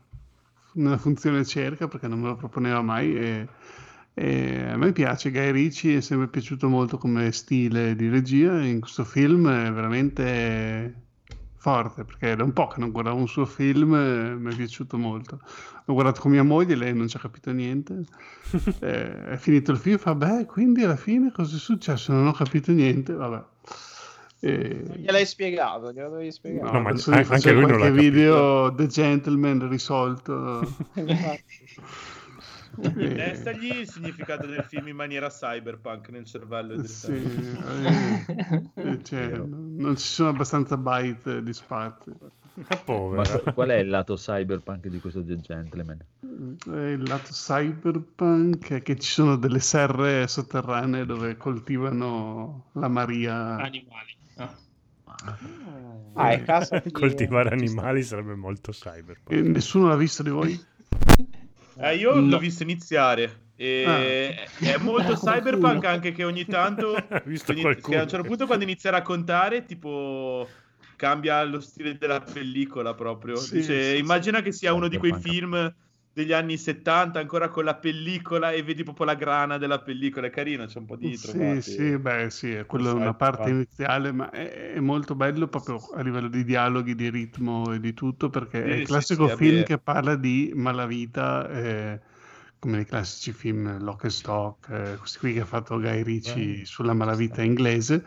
nella 0.74 0.98
funzione 0.98 1.44
cerca 1.46 1.88
perché 1.88 2.08
non 2.08 2.20
me 2.20 2.28
lo 2.30 2.36
proponeva 2.36 2.82
mai 2.82 3.16
e, 3.16 3.48
e 4.14 4.64
a 4.72 4.78
me 4.78 4.92
piace 4.94 5.30
Guy 5.32 5.52
Ritchie, 5.52 5.98
è 5.98 6.02
sempre 6.02 6.28
piaciuto 6.28 6.68
molto 6.70 6.98
come 6.98 7.32
stile 7.32 7.96
di 7.96 8.10
regia 8.10 8.60
e 8.62 8.68
in 8.70 8.80
questo 8.80 9.04
film 9.04 9.48
è 9.48 9.72
veramente 9.72 10.94
forte 11.68 12.06
perché 12.06 12.34
da 12.34 12.46
un 12.46 12.54
po' 12.54 12.68
che 12.68 12.80
non 12.80 12.92
guardavo 12.92 13.18
un 13.18 13.28
suo 13.28 13.46
film 13.46 13.94
e 13.94 14.36
mi 14.36 14.54
è 14.54 14.56
piaciuto 14.56 14.98
molto. 14.98 15.42
L'ho 15.84 15.94
guardato 15.94 16.22
con 16.22 16.32
mia 16.32 16.44
moglie, 16.44 16.76
lei 16.76 16.94
non 16.94 17.10
ci 17.10 17.18
ha 17.18 17.20
capito 17.20 17.52
niente. 17.52 18.06
Eh, 18.80 19.26
è 19.32 19.36
finito 19.36 19.72
il 19.72 19.78
film, 19.78 19.98
fa 19.98 20.16
beh, 20.16 20.46
quindi 20.46 20.84
alla 20.84 20.96
fine 20.96 21.32
cosa 21.34 21.58
è 21.58 21.60
successo? 21.60 22.14
Non 22.14 22.28
ho 22.28 22.32
capito 22.32 22.72
niente, 22.72 23.12
vabbè. 23.12 23.44
E- 24.40 24.84
Non 24.88 24.96
gliel'hai 24.98 25.26
spiegato, 25.26 25.92
glielo 25.92 26.10
dovevi 26.10 26.32
spiegare. 26.32 26.72
No, 26.72 26.80
ma 26.80 26.90
anche 26.92 27.52
lui 27.52 27.66
non 27.66 27.80
l'ha 27.80 27.88
capito. 27.88 28.02
video 28.02 28.74
The 28.74 28.88
Gentleman 28.88 29.68
risolto. 29.68 30.62
Innestagli 32.80 33.72
il 33.80 33.90
significato 33.90 34.46
del 34.46 34.64
film 34.64 34.88
in 34.88 34.96
maniera 34.96 35.30
cyberpunk 35.30 36.10
nel 36.10 36.26
cervello. 36.26 36.86
Sì, 36.86 37.12
direttamente. 37.14 38.72
eh, 38.76 38.90
eh, 38.90 39.04
cioè, 39.04 39.38
non 39.38 39.96
ci 39.98 40.06
sono 40.06 40.30
abbastanza 40.30 40.78
byte 40.78 41.42
di 41.42 41.54
spazio. 41.54 42.16
Ma 42.78 43.24
qual 43.54 43.70
è 43.70 43.76
il 43.76 43.90
lato 43.90 44.16
cyberpunk 44.16 44.88
di 44.88 45.00
questo 45.00 45.24
The 45.24 45.40
Gentleman? 45.40 46.00
Eh, 46.22 46.92
Il 46.92 47.04
lato 47.08 47.32
cyberpunk 47.32 48.72
è 48.72 48.82
che 48.82 48.98
ci 48.98 49.12
sono 49.12 49.36
delle 49.36 49.60
serre 49.60 50.28
sotterranee 50.28 51.06
dove 51.06 51.38
coltivano 51.38 52.70
la 52.74 52.88
Maria. 52.88 53.58
Animali. 53.58 54.16
Ah. 54.38 54.56
Ah, 56.14 56.32
è 56.32 56.44
casa 56.44 56.80
di- 56.80 56.90
Coltivare 56.92 57.50
animali 57.50 58.02
sarebbe 58.02 58.36
molto 58.36 58.72
cyberpunk. 58.72 59.32
E 59.32 59.42
nessuno 59.42 59.88
l'ha 59.88 59.96
visto 59.96 60.24
di 60.24 60.30
voi? 60.30 60.60
Eh, 61.80 61.96
io 61.96 62.16
No. 62.16 62.28
l'ho 62.30 62.40
visto 62.40 62.64
iniziare. 62.64 63.46
E 63.56 64.36
è 64.60 64.78
molto 64.78 65.14
cyberpunk 65.18 65.84
anche 65.86 66.12
che 66.12 66.24
ogni 66.24 66.46
tanto 66.46 66.94
Visto 67.26 67.52
ogni- 67.54 67.64
a 67.64 67.68
un 67.70 68.08
certo 68.08 68.22
punto 68.22 68.46
quando 68.46 68.64
inizia 68.64 68.92
a 68.92 68.94
raccontare 68.94 69.66
tipo 69.66 70.48
cambia 70.96 71.44
lo 71.44 71.60
stile 71.60 71.98
della 71.98 72.22
pellicola 72.22 72.94
proprio. 72.94 73.36
Sì, 73.38 73.56
Dice, 73.56 73.94
sì, 73.94 73.98
immagina 74.00 74.42
che 74.42 74.52
sia 74.52 74.74
uno 74.74 74.88
di 74.88 74.98
quei 74.98 75.14
film 75.20 75.74
degli 76.18 76.34
anni 76.34 76.58
70 76.58 77.20
ancora 77.20 77.48
con 77.50 77.64
la 77.64 77.76
pellicola 77.78 78.52
e 78.52 78.64
vedi 78.64 78.84
proprio 78.84 79.06
la 79.06 79.16
grana 79.16 79.58
della 79.58 79.82
pellicola 79.82 80.28
è 80.28 80.30
carino 80.32 80.66
c'è 80.66 80.80
un 80.80 80.86
po' 80.86 80.96
di 80.96 81.18
Sì, 81.20 81.60
trovate 81.60 81.62
sì, 81.62 81.98
beh, 82.00 82.30
sì, 82.32 82.52
è 82.54 82.66
quella 82.66 82.92
Lo 82.92 82.94
una 82.94 83.14
parte 83.14 83.50
iniziale, 83.50 84.12
ma 84.12 84.30
è, 84.32 84.74
è 84.74 84.80
molto 84.80 85.16
bello 85.16 85.48
proprio 85.48 85.88
a 85.94 86.02
livello 86.02 86.28
di 86.28 86.44
dialoghi, 86.44 86.96
di 86.96 87.10
sì, 87.10 87.72
e 87.74 87.80
di 87.80 87.94
tutto, 87.94 88.30
perché 88.30 88.64
Sì, 88.64 88.70
è 88.70 88.74
sì, 88.74 88.76
il 88.76 88.82
classico 88.82 89.28
sì, 89.28 89.30
film 89.30 89.62
vabbè. 89.62 89.64
che 89.64 89.78
parla 89.80 90.16
di 90.16 90.52
malavita, 90.56 91.48
eh, 91.50 92.02
come 92.60 92.78
nei 92.78 92.86
classici 92.86 93.32
film 93.32 93.78
Lock 93.84 94.04
and 94.06 94.12
Stock, 94.14 94.70
eh, 94.70 94.98
questi 94.98 95.20
qui 95.20 95.34
che 95.34 95.42
ha 95.42 95.46
fatto 95.46 95.80
Guy 95.80 96.02
Ritchie 96.04 96.66
sulla 96.66 96.94
malavita 96.94 97.42
inglese, 97.44 98.04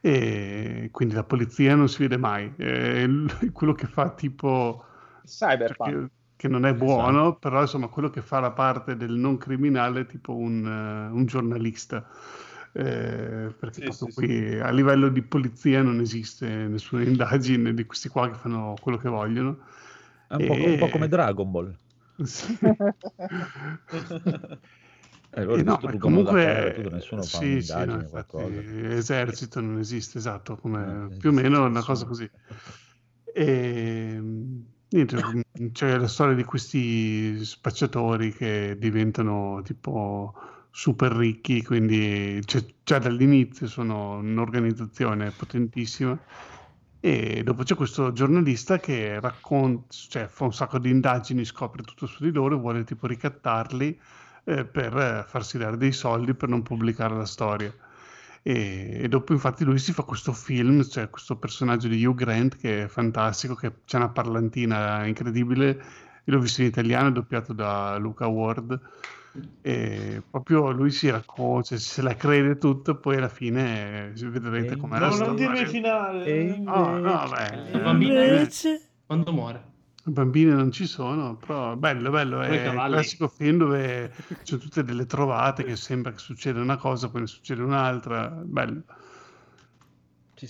e 0.00 0.88
quindi 0.90 1.14
la 1.14 1.24
polizia 1.24 1.74
non 1.74 1.88
si 1.88 1.98
vede 2.00 2.16
mai, 2.16 2.52
quello 3.52 3.72
che 3.74 3.86
fa 3.86 4.10
tipo 4.14 4.84
Cyberpunk. 5.26 5.98
che, 5.98 6.10
che 6.42 6.48
non 6.48 6.66
è 6.66 6.74
buono, 6.74 7.36
però 7.36 7.60
insomma 7.60 7.86
quello 7.86 8.10
che 8.10 8.20
fa 8.20 8.40
la 8.40 8.50
parte 8.50 8.96
del 8.96 9.12
non 9.12 9.38
criminale 9.38 10.00
è 10.00 10.06
tipo 10.06 10.34
un, 10.34 10.66
eh, 10.66 11.14
un 11.14 11.24
giornalista. 11.24 12.04
Eh, 12.72 13.54
perché 13.56 13.74
Sì, 13.74 13.80
proprio 13.82 14.08
sì, 14.08 14.12
qui 14.14 14.58
a 14.58 14.70
livello 14.70 15.08
di 15.08 15.22
polizia 15.22 15.82
non 15.82 16.00
esiste 16.00 16.48
nessuna 16.48 17.04
indagine 17.04 17.72
di 17.74 17.84
questi 17.84 18.08
qua 18.08 18.28
che 18.28 18.34
fanno 18.34 18.74
quello 18.80 18.98
che 18.98 19.08
vogliono. 19.08 19.58
È 20.26 20.34
un, 20.34 20.46
po', 20.46 20.54
un 20.54 20.78
po' 20.78 20.88
come 20.88 21.06
Dragon 21.06 21.48
Ball. 21.48 21.76
Sì. 22.24 22.58
Eh, 25.34 25.44
Eh, 25.44 25.62
no, 25.62 25.80
comunque 25.98 26.72
tutto, 26.74 26.90
nessuno 26.90 27.22
fa 27.22 27.38
sì, 27.38 27.62
sì, 27.62 27.84
no, 27.86 27.94
infatti, 27.94 28.10
qualcosa. 28.10 28.60
esercito 28.96 29.60
non 29.60 29.78
esiste, 29.78 30.18
esatto, 30.18 30.56
come 30.56 31.08
Eh, 31.10 31.16
più 31.16 31.30
o 31.30 31.32
meno 31.32 31.64
una 31.64 31.82
cosa 31.82 32.04
così. 32.04 32.30
E 33.32 34.20
niente, 34.96 35.44
c'è 35.72 35.96
la 35.96 36.08
storia 36.08 36.34
di 36.34 36.44
questi 36.44 37.44
spacciatori 37.44 38.32
che 38.32 38.76
diventano 38.78 39.60
tipo 39.62 40.34
super 40.70 41.12
ricchi, 41.12 41.62
quindi 41.62 42.40
cioè, 42.46 42.64
già 42.82 42.98
dall'inizio 42.98 43.66
sono 43.66 44.16
un'organizzazione 44.16 45.30
potentissima. 45.30 46.18
E 47.04 47.42
dopo 47.42 47.64
c'è 47.64 47.74
questo 47.74 48.12
giornalista 48.12 48.78
che 48.78 49.18
racconta, 49.18 49.86
cioè 49.88 50.28
fa 50.28 50.44
un 50.44 50.54
sacco 50.54 50.78
di 50.78 50.90
indagini, 50.90 51.44
scopre 51.44 51.82
tutto 51.82 52.06
su 52.06 52.22
di 52.22 52.30
loro 52.30 52.56
e 52.56 52.60
vuole 52.60 52.84
tipo 52.84 53.06
ricattarli 53.06 54.00
eh, 54.44 54.64
per 54.64 54.96
eh, 54.96 55.24
farsi 55.26 55.58
dare 55.58 55.76
dei 55.76 55.92
soldi 55.92 56.34
per 56.34 56.48
non 56.48 56.62
pubblicare 56.62 57.16
la 57.16 57.26
storia. 57.26 57.74
E, 58.42 58.98
e 59.02 59.08
dopo 59.08 59.32
infatti 59.32 59.64
lui 59.64 59.78
si 59.78 59.92
fa 59.92 60.02
questo 60.02 60.32
film, 60.32 60.82
cioè 60.82 61.08
questo 61.10 61.36
personaggio 61.36 61.88
di 61.88 62.04
Hugh 62.04 62.16
Grant 62.16 62.56
che 62.56 62.84
è 62.84 62.88
fantastico, 62.88 63.54
che 63.54 63.72
c'è 63.84 63.96
una 63.96 64.08
parlantina 64.08 65.06
incredibile, 65.06 65.66
io 66.24 66.34
l'ho 66.34 66.40
visto 66.40 66.60
in 66.60 66.66
italiano, 66.68 67.08
è 67.08 67.12
doppiato 67.12 67.52
da 67.52 67.96
Luca 67.98 68.26
Ward, 68.26 68.80
e 69.62 70.22
proprio 70.28 70.70
lui 70.72 70.90
si 70.90 71.08
racconta, 71.08 71.68
cioè, 71.68 71.78
se 71.78 72.02
la 72.02 72.14
crede 72.14 72.58
tutto, 72.58 72.96
poi 72.96 73.16
alla 73.16 73.28
fine 73.28 74.12
eh, 74.12 74.28
vedrete 74.28 74.76
com'è 74.76 74.98
la 74.98 75.08
non, 75.08 75.18
non 75.18 75.26
storia. 75.28 75.46
dirmi 75.46 75.60
il 75.60 75.68
finale. 75.68 76.58
No, 76.58 76.98
no, 76.98 77.30
beh, 77.30 77.80
bambino 77.80 78.20
eh, 78.20 78.48
quando 79.06 79.32
muore. 79.32 79.70
Bambini 80.10 80.50
non 80.50 80.70
ci 80.72 80.86
sono, 80.86 81.36
però 81.36 81.76
bello, 81.76 82.10
bello, 82.10 82.40
è 82.40 82.48
il 82.50 82.60
cavalli. 82.62 82.92
classico 82.92 83.28
film 83.28 83.58
dove 83.58 84.12
c'è 84.42 84.56
tutte 84.58 84.82
delle 84.84 85.06
trovate 85.06 85.64
che 85.64 85.76
sembra 85.76 86.12
che 86.12 86.18
succeda 86.18 86.60
una 86.60 86.76
cosa, 86.76 87.10
poi 87.10 87.22
ne 87.22 87.26
succede 87.26 87.62
un'altra, 87.62 88.28
bello. 88.30 88.84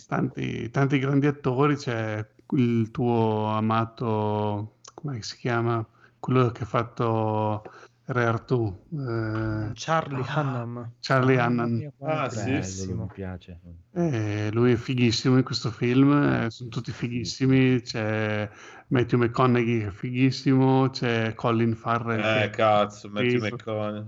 Tanti, 0.06 0.70
tanti 0.70 0.98
grandi 0.98 1.26
attori, 1.26 1.76
c'è 1.76 2.26
il 2.54 2.90
tuo 2.90 3.46
amato, 3.48 4.78
come 4.94 5.22
si 5.22 5.36
chiama? 5.36 5.86
Quello 6.18 6.50
che 6.50 6.62
ha 6.62 6.66
fatto 6.66 7.62
Re 8.04 8.24
Artù. 8.24 8.74
eh, 8.90 9.72
Charlie 9.74 10.22
Hunnam. 10.22 10.92
Charlie 11.00 11.38
Mamma 11.38 11.38
Hannan. 11.38 11.70
mia, 11.76 11.92
quanto 11.96 12.22
Ah, 12.22 12.28
è 12.30 12.62
sì, 12.62 12.92
mi 12.94 13.08
piace. 13.12 13.60
Eh, 13.94 14.50
lui 14.52 14.72
è 14.72 14.76
fighissimo 14.76 15.36
in 15.36 15.42
questo 15.44 15.70
film, 15.70 16.12
eh, 16.12 16.50
sono 16.50 16.70
tutti 16.70 16.92
fighissimi. 16.92 17.80
C'è 17.82 18.50
Matthew 18.92 19.20
McConaughey 19.20 19.80
che 19.80 19.86
è 19.86 19.90
fighissimo, 19.90 20.90
c'è 20.90 21.34
Colin 21.34 21.74
Farrell. 21.74 22.42
Eh, 22.42 22.50
cazzo, 22.50 23.08
Matthew. 23.08 23.40
McConaughey. 23.40 24.04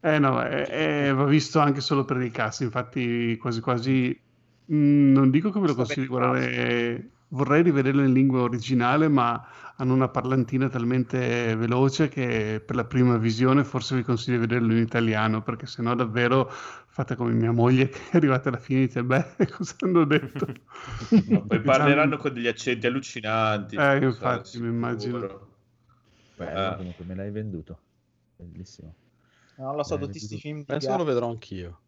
Eh 0.00 0.18
no, 0.18 0.42
eh, 0.42 0.66
eh, 0.70 1.12
va 1.12 1.24
visto 1.24 1.60
anche 1.60 1.80
solo 1.80 2.04
per 2.04 2.18
il 2.22 2.30
cast, 2.30 2.62
infatti 2.62 3.36
quasi 3.36 3.60
quasi 3.60 4.18
mm, 4.72 5.12
non 5.12 5.30
dico 5.30 5.50
che 5.50 5.60
ve 5.60 5.66
lo 5.66 5.74
consiglio 5.74 6.02
di 6.02 6.06
guardare, 6.06 7.10
vorrei 7.28 7.62
rivederlo 7.62 8.02
in 8.02 8.12
lingua 8.12 8.40
originale, 8.40 9.08
ma 9.08 9.48
hanno 9.76 9.92
una 9.92 10.08
parlantina 10.08 10.68
talmente 10.68 11.54
veloce 11.56 12.08
che 12.08 12.62
per 12.64 12.76
la 12.76 12.84
prima 12.84 13.18
visione 13.18 13.64
forse 13.64 13.96
vi 13.96 14.02
consiglio 14.02 14.38
di 14.38 14.46
vederlo 14.46 14.72
in 14.72 14.78
italiano, 14.78 15.42
perché 15.42 15.66
sennò 15.66 15.94
davvero 15.94 16.50
fate 16.96 17.14
come 17.14 17.32
mia 17.32 17.52
moglie 17.52 17.88
che 17.92 17.98
è 18.10 18.16
arrivata 18.16 18.48
alla 18.48 18.56
fine 18.56 18.84
e 18.84 18.86
dice, 18.86 19.04
beh, 19.04 19.36
cosa 19.54 19.74
hanno 19.80 20.04
detto? 20.04 20.46
Ma 21.28 21.40
poi 21.42 21.60
parleranno 21.60 22.16
con 22.16 22.32
degli 22.32 22.46
accenti 22.46 22.86
allucinanti. 22.86 23.76
Eh, 23.76 23.98
infatti, 23.98 24.58
mi 24.60 24.68
immagino. 24.68 25.18
Bello, 26.36 26.72
Eh. 26.72 26.76
comunque 26.78 27.04
me 27.04 27.14
l'hai 27.14 27.30
venduto. 27.30 27.78
Bellissimo. 28.36 28.94
Non 29.58 29.76
lo 29.76 29.82
so, 29.82 29.98
tutti 29.98 30.12
questi 30.18 30.38
film 30.38 30.64
che 30.64 30.78
lo 30.86 31.04
vedrò 31.04 31.28
anch'io. 31.28 31.80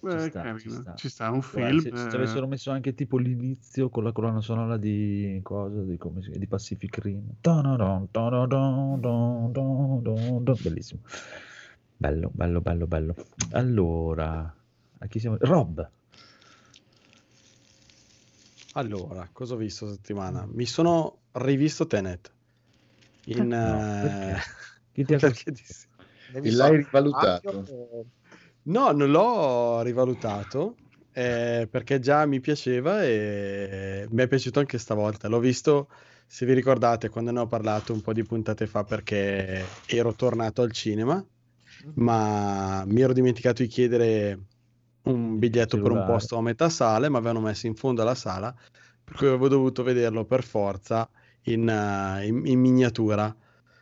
Ci 0.00 0.16
Eh, 0.16 0.20
sta, 0.30 0.58
ci 0.58 0.70
sta. 0.70 0.94
Ci 0.94 1.08
sta 1.10 1.30
un 1.30 1.40
Guarda, 1.40 1.68
film. 1.68 1.80
se, 1.80 1.90
se 1.94 2.08
ci 2.08 2.14
eh, 2.14 2.18
avessero 2.18 2.46
messo 2.46 2.70
anche 2.70 2.94
tipo 2.94 3.18
l'inizio 3.18 3.90
con 3.90 4.04
la 4.04 4.12
colonna 4.12 4.40
sonora 4.40 4.78
di 4.78 5.40
cosa 5.42 5.82
di, 5.82 5.98
come 5.98 6.22
si- 6.22 6.30
di 6.38 6.46
Pacific 6.46 6.96
Rim 6.98 7.34
Tanadon, 7.42 8.10
tanadon, 8.10 9.00
don, 9.00 9.52
don, 9.52 10.02
don, 10.02 10.42
don. 10.44 10.56
bellissimo 10.62 11.00
bello 11.98 12.30
bello 12.32 12.60
bello 12.60 12.86
bello 12.86 13.14
allora 13.50 14.56
a 15.00 15.06
chi 15.06 15.18
siamo 15.18 15.36
Rob 15.40 15.90
Allora, 18.78 19.28
cosa 19.32 19.54
ho 19.54 19.56
visto 19.56 19.88
settimana? 19.88 20.46
Mi 20.48 20.64
sono 20.64 21.22
rivisto 21.32 21.86
Tenet. 21.88 22.32
In, 23.24 23.48
No, 23.48 23.80
eh, 23.80 24.00
perché? 24.02 24.40
Chi 24.92 25.04
ti 25.04 25.14
ha 25.14 25.18
perché. 25.18 25.52
E 26.32 26.50
l'hai 26.52 26.76
rivalutato? 26.76 27.64
No, 28.62 28.90
non 28.92 29.10
l'ho 29.10 29.80
rivalutato 29.82 30.76
eh, 31.12 31.66
perché 31.68 31.98
già 31.98 32.26
mi 32.26 32.38
piaceva 32.38 33.02
e 33.02 34.06
mi 34.10 34.22
è 34.22 34.28
piaciuto 34.28 34.60
anche 34.60 34.78
stavolta. 34.78 35.26
L'ho 35.26 35.40
visto, 35.40 35.88
se 36.26 36.46
vi 36.46 36.52
ricordate, 36.52 37.08
quando 37.08 37.32
ne 37.32 37.40
ho 37.40 37.46
parlato 37.46 37.92
un 37.92 38.00
po' 38.00 38.12
di 38.12 38.22
puntate 38.22 38.66
fa 38.66 38.84
perché 38.84 39.64
ero 39.86 40.12
tornato 40.12 40.62
al 40.62 40.70
cinema, 40.70 41.24
ma 41.94 42.84
mi 42.86 43.00
ero 43.00 43.12
dimenticato 43.12 43.62
di 43.62 43.68
chiedere 43.68 44.38
un 45.02 45.38
biglietto 45.38 45.78
per 45.78 45.90
un 45.92 46.02
posto 46.02 46.36
a 46.36 46.42
metà 46.42 46.68
sala, 46.68 47.08
mi 47.08 47.16
avevano 47.16 47.40
messo 47.40 47.66
in 47.66 47.74
fondo 47.74 48.02
alla 48.02 48.14
sala, 48.14 48.54
per 49.04 49.16
cui 49.16 49.26
avevo 49.26 49.48
dovuto 49.48 49.82
vederlo 49.82 50.24
per 50.24 50.42
forza 50.44 51.08
in, 51.42 51.68
eh, 51.68 52.26
in- 52.26 52.46
in 52.46 52.60
miniatura. 52.60 53.34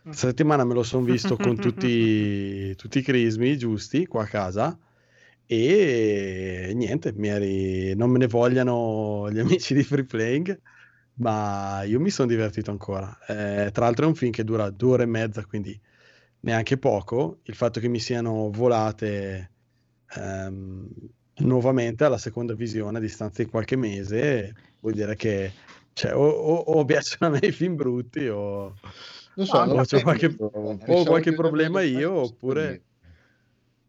Questa 0.02 0.28
settimana 0.28 0.64
me 0.64 0.74
lo 0.74 0.82
sono 0.84 1.04
visto 1.04 1.36
con 1.36 1.56
tutti, 1.58 2.74
tutti 2.76 2.98
i 2.98 3.02
crismi 3.02 3.58
giusti 3.58 4.06
qua 4.06 4.22
a 4.22 4.26
casa 4.26 4.78
e 5.46 6.72
niente, 6.74 7.12
mi 7.14 7.28
eri- 7.28 7.94
non 7.94 8.10
me 8.10 8.18
ne 8.18 8.26
vogliano 8.26 9.28
gli 9.30 9.38
amici 9.40 9.74
di 9.74 9.82
Free 9.82 10.04
Playing, 10.04 10.60
ma 11.14 11.82
io 11.84 12.00
mi 12.00 12.10
sono 12.10 12.28
divertito 12.28 12.70
ancora. 12.70 13.16
Eh, 13.26 13.70
tra 13.72 13.84
l'altro 13.84 14.04
è 14.04 14.08
un 14.08 14.14
film 14.14 14.30
che 14.32 14.44
dura 14.44 14.70
due 14.70 14.92
ore 14.92 15.02
e 15.04 15.06
mezza, 15.06 15.44
quindi 15.44 15.78
neanche 16.40 16.78
poco. 16.78 17.38
Il 17.44 17.54
fatto 17.54 17.80
che 17.80 17.88
mi 17.88 17.98
siano 18.00 18.50
volate 18.50 19.50
ehm, 20.16 20.88
nuovamente 21.38 22.04
alla 22.04 22.18
seconda 22.18 22.54
visione 22.54 22.98
a 22.98 23.00
distanza 23.00 23.42
di 23.42 23.48
qualche 23.50 23.76
mese 23.76 24.54
vuol 24.80 24.94
dire 24.94 25.16
che 25.16 25.52
cioè, 25.92 26.14
o, 26.14 26.26
o- 26.28 26.54
o 26.78 26.84
piacciono 26.84 27.34
a 27.34 27.38
me 27.38 27.46
i 27.46 27.52
film 27.52 27.74
brutti 27.76 28.26
o, 28.28 28.74
Non 29.34 29.46
so, 29.46 29.56
o 29.58 29.74
capisco. 29.74 30.02
qualche, 30.02 30.28
Pensavo 30.30 30.92
o 30.92 31.04
qualche 31.04 31.30
che 31.30 31.36
problema 31.36 31.80
io 31.82 32.12
oppure... 32.12 32.82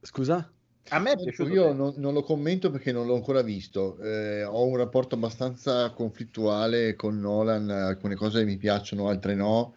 Scusa? 0.01 0.49
A 0.89 0.99
me 0.99 1.11
è 1.11 1.17
piaciuto. 1.17 1.49
Io 1.49 1.73
non, 1.73 1.95
non 1.97 2.13
lo 2.13 2.23
commento 2.23 2.71
perché 2.71 2.93
non 2.93 3.07
l'ho 3.07 3.15
ancora 3.15 3.41
visto. 3.41 3.97
Eh, 3.99 4.43
ho 4.45 4.65
un 4.65 4.77
rapporto 4.77 5.15
abbastanza 5.15 5.89
conflittuale 5.91 6.95
con 6.95 7.19
Nolan, 7.19 7.69
alcune 7.69 8.15
cose 8.15 8.45
mi 8.45 8.55
piacciono, 8.55 9.09
altre 9.09 9.35
no. 9.35 9.75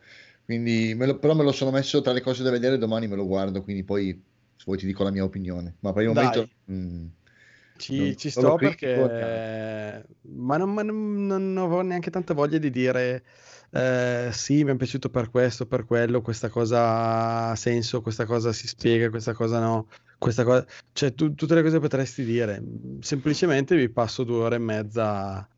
Quindi, 0.50 0.94
me 0.96 1.06
lo- 1.06 1.16
però 1.20 1.36
me 1.36 1.44
lo 1.44 1.52
sono 1.52 1.70
messo 1.70 2.00
tra 2.00 2.10
le 2.12 2.20
cose 2.22 2.42
da 2.42 2.50
vedere, 2.50 2.76
domani 2.76 3.06
me 3.06 3.14
lo 3.14 3.24
guardo, 3.24 3.62
quindi 3.62 3.84
poi 3.84 4.20
se 4.56 4.64
vuoi 4.66 4.78
ti 4.78 4.84
dico 4.84 5.04
la 5.04 5.12
mia 5.12 5.22
opinione. 5.22 5.76
Ma 5.78 5.92
per 5.92 6.02
il 6.02 6.08
momento... 6.08 6.48
mm, 6.72 7.06
Ci, 7.76 7.96
non- 7.96 8.16
ci 8.16 8.30
sto 8.30 8.56
critico, 8.56 9.06
perché... 9.08 10.06
Ma, 10.22 10.56
non, 10.56 10.72
ma 10.74 10.82
non- 10.82 11.24
non 11.26 11.56
avevo 11.56 11.82
neanche 11.82 12.10
tanta 12.10 12.34
voglia 12.34 12.58
di 12.58 12.68
dire 12.70 13.22
eh, 13.70 14.30
sì, 14.32 14.64
mi 14.64 14.72
è 14.72 14.76
piaciuto 14.76 15.08
per 15.08 15.30
questo, 15.30 15.66
per 15.66 15.84
quello, 15.84 16.20
questa 16.20 16.48
cosa 16.48 17.50
ha 17.50 17.54
senso, 17.54 18.00
questa 18.02 18.24
cosa 18.26 18.52
si 18.52 18.66
spiega, 18.66 19.08
questa 19.08 19.32
cosa 19.32 19.60
no, 19.60 19.86
questa 20.18 20.42
cosa... 20.42 20.66
Cioè, 20.92 21.14
tu- 21.14 21.32
tutte 21.36 21.54
le 21.54 21.62
cose 21.62 21.78
potresti 21.78 22.24
dire. 22.24 22.60
Semplicemente 23.02 23.76
vi 23.76 23.88
passo 23.88 24.24
due 24.24 24.38
ore 24.42 24.56
e 24.56 24.58
mezza 24.58 25.48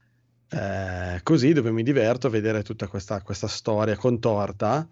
eh, 0.52 1.20
così, 1.22 1.52
dove 1.52 1.70
mi 1.70 1.82
diverto 1.82 2.26
a 2.26 2.30
vedere 2.30 2.62
tutta 2.62 2.86
questa, 2.86 3.22
questa 3.22 3.48
storia 3.48 3.96
contorta 3.96 4.86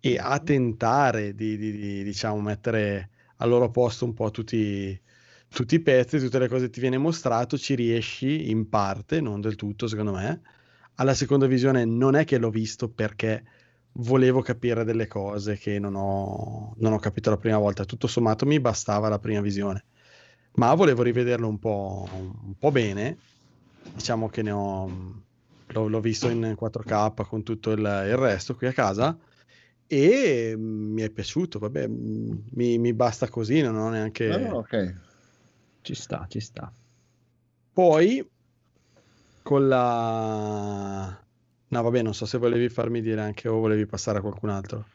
e 0.00 0.18
a 0.18 0.38
tentare 0.38 1.34
di, 1.34 1.56
di- 1.56 1.72
di, 1.72 2.02
diciamo, 2.04 2.40
mettere 2.40 3.10
al 3.36 3.48
loro 3.48 3.70
posto 3.70 4.04
un 4.04 4.14
po' 4.14 4.30
tutti 4.30 5.00
tutti 5.48 5.76
i 5.76 5.80
pezzi, 5.80 6.18
tutte 6.18 6.38
le 6.38 6.48
cose 6.48 6.66
che 6.66 6.70
ti 6.70 6.80
viene 6.80 6.98
mostrato, 6.98 7.56
ci 7.56 7.74
riesci 7.74 8.50
in 8.50 8.68
parte, 8.68 9.20
non 9.20 9.40
del 9.40 9.56
tutto 9.56 9.86
secondo 9.88 10.12
me. 10.12 10.42
Alla 10.96 11.14
seconda 11.14 11.46
visione 11.46 11.84
non 11.84 12.16
è 12.16 12.24
che 12.24 12.38
l'ho 12.38 12.50
visto 12.50 12.88
perché 12.88 13.44
volevo 13.92 14.42
capire 14.42 14.84
delle 14.84 15.06
cose 15.06 15.56
che 15.56 15.78
non 15.78 15.94
ho, 15.94 16.74
non 16.78 16.92
ho 16.92 16.98
capito 16.98 17.30
la 17.30 17.36
prima 17.36 17.58
volta, 17.58 17.84
tutto 17.84 18.06
sommato 18.06 18.46
mi 18.46 18.60
bastava 18.60 19.08
la 19.08 19.18
prima 19.18 19.40
visione, 19.40 19.84
ma 20.54 20.74
volevo 20.74 21.02
rivederlo 21.02 21.48
un 21.48 21.58
po', 21.58 22.08
un 22.12 22.54
po' 22.58 22.70
bene, 22.70 23.18
diciamo 23.94 24.28
che 24.28 24.42
ne 24.42 24.50
ho, 24.50 24.86
l'ho, 25.66 25.88
l'ho 25.88 26.00
visto 26.00 26.28
in 26.28 26.56
4K 26.58 27.26
con 27.26 27.42
tutto 27.42 27.70
il, 27.72 27.80
il 27.80 28.16
resto 28.16 28.54
qui 28.54 28.66
a 28.66 28.72
casa 28.72 29.16
e 29.86 30.54
mi 30.56 31.00
è 31.00 31.10
piaciuto, 31.10 31.58
vabbè, 31.58 31.86
mi, 31.86 32.78
mi 32.78 32.92
basta 32.92 33.28
così, 33.28 33.62
non 33.62 33.76
ho 33.76 33.88
neanche... 33.88 34.28
no, 34.28 34.48
no, 34.48 34.56
ok. 34.58 34.94
ci 35.80 35.94
sta 35.94 36.26
ci 36.28 36.40
sta 36.40 36.70
Poi 37.72 38.28
con 39.42 39.66
la... 39.66 41.24
No, 41.70 41.82
vabbè, 41.82 42.02
non 42.02 42.14
so 42.14 42.26
se 42.26 42.38
volevi 42.38 42.68
farmi 42.68 43.00
dire 43.00 43.20
anche 43.20 43.48
o 43.48 43.58
volevi 43.60 43.86
passare 43.86 44.18
a 44.18 44.20
qualcun 44.20 44.50
altro. 44.50 44.86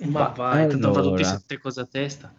Ma 0.00 0.28
vai, 0.28 0.68
tanto 0.68 0.92
fa 0.92 1.00
tutti 1.00 1.22
allora. 1.22 1.38
sette 1.38 1.58
cose 1.58 1.80
a 1.80 1.86
testa. 1.86 2.32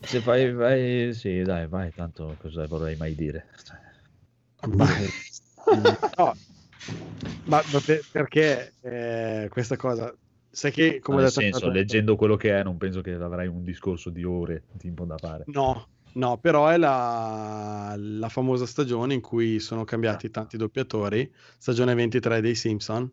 se 0.00 0.20
vai 0.20 0.52
vai 0.52 1.12
sì 1.14 1.42
dai 1.42 1.66
vai 1.66 1.92
tanto 1.92 2.36
cosa 2.40 2.66
vorrei 2.66 2.96
mai 2.96 3.14
dire 3.14 3.48
Ma, 4.62 4.86
no, 6.18 6.34
ma, 7.44 7.62
ma 7.70 7.80
per- 7.80 8.04
perché 8.10 8.74
eh, 8.80 9.48
questa 9.50 9.76
cosa? 9.76 10.14
Sai 10.52 10.72
che, 10.72 10.98
come 10.98 11.18
nel 11.18 11.26
ho 11.26 11.30
detto 11.30 11.40
senso 11.40 11.70
leggendo 11.70 12.16
quello 12.16 12.36
che 12.36 12.58
è 12.58 12.62
non 12.62 12.76
penso 12.76 13.00
che 13.00 13.12
avrai 13.14 13.46
un 13.46 13.62
discorso 13.62 14.10
di 14.10 14.24
ore 14.24 14.64
tipo 14.78 15.04
da 15.04 15.16
fare 15.16 15.44
No, 15.46 15.88
no, 16.12 16.38
però 16.38 16.68
è 16.68 16.76
la, 16.76 17.94
la 17.96 18.28
famosa 18.28 18.66
stagione 18.66 19.14
in 19.14 19.20
cui 19.20 19.60
sono 19.60 19.84
cambiati 19.84 20.30
tanti 20.30 20.56
doppiatori, 20.56 21.32
stagione 21.58 21.94
23 21.94 22.40
dei 22.40 22.54
Simpson, 22.54 23.10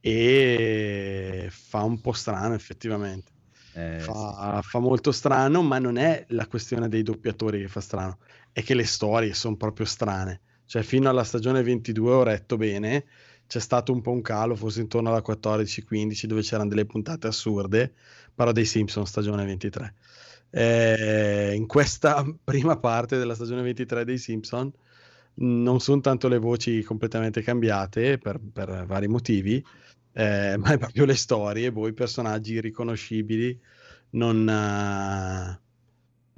e 0.00 1.48
fa 1.50 1.82
un 1.82 2.00
po' 2.00 2.12
strano 2.12 2.54
effettivamente. 2.54 3.32
Eh, 3.72 3.98
fa, 4.00 4.60
fa 4.62 4.78
molto 4.78 5.10
strano, 5.10 5.62
ma 5.62 5.78
non 5.78 5.96
è 5.96 6.24
la 6.28 6.46
questione 6.46 6.88
dei 6.88 7.02
doppiatori 7.02 7.60
che 7.60 7.68
fa 7.68 7.80
strano, 7.80 8.18
è 8.52 8.62
che 8.62 8.74
le 8.74 8.84
storie 8.84 9.32
sono 9.34 9.56
proprio 9.56 9.86
strane. 9.86 10.42
Cioè, 10.66 10.82
fino 10.82 11.08
alla 11.08 11.24
stagione 11.24 11.62
22 11.62 12.12
ho 12.12 12.22
retto 12.22 12.56
bene, 12.56 13.04
c'è 13.46 13.60
stato 13.60 13.92
un 13.92 14.00
po' 14.00 14.10
un 14.10 14.22
calo, 14.22 14.56
forse 14.56 14.80
intorno 14.80 15.10
alla 15.10 15.22
14-15, 15.24 16.24
dove 16.26 16.42
c'erano 16.42 16.68
delle 16.68 16.86
puntate 16.86 17.26
assurde, 17.26 17.92
parlo 18.34 18.52
dei 18.52 18.64
Simpson 18.64 19.06
stagione 19.06 19.44
23. 19.44 19.94
Eh, 20.50 21.54
in 21.54 21.66
questa 21.66 22.24
prima 22.42 22.78
parte 22.78 23.18
della 23.18 23.34
stagione 23.34 23.62
23 23.62 24.04
dei 24.04 24.18
Simpson 24.18 24.72
non 25.36 25.80
sono 25.80 26.00
tanto 26.00 26.28
le 26.28 26.38
voci 26.38 26.82
completamente 26.82 27.42
cambiate 27.42 28.18
per, 28.18 28.40
per 28.40 28.86
vari 28.86 29.08
motivi, 29.08 29.64
eh, 30.12 30.56
ma 30.58 30.72
è 30.72 30.78
proprio 30.78 31.04
le 31.04 31.14
storie, 31.14 31.72
boh, 31.72 31.88
i 31.88 31.92
personaggi 31.92 32.60
riconoscibili, 32.60 33.58
non, 34.10 34.48
eh, 34.48 35.60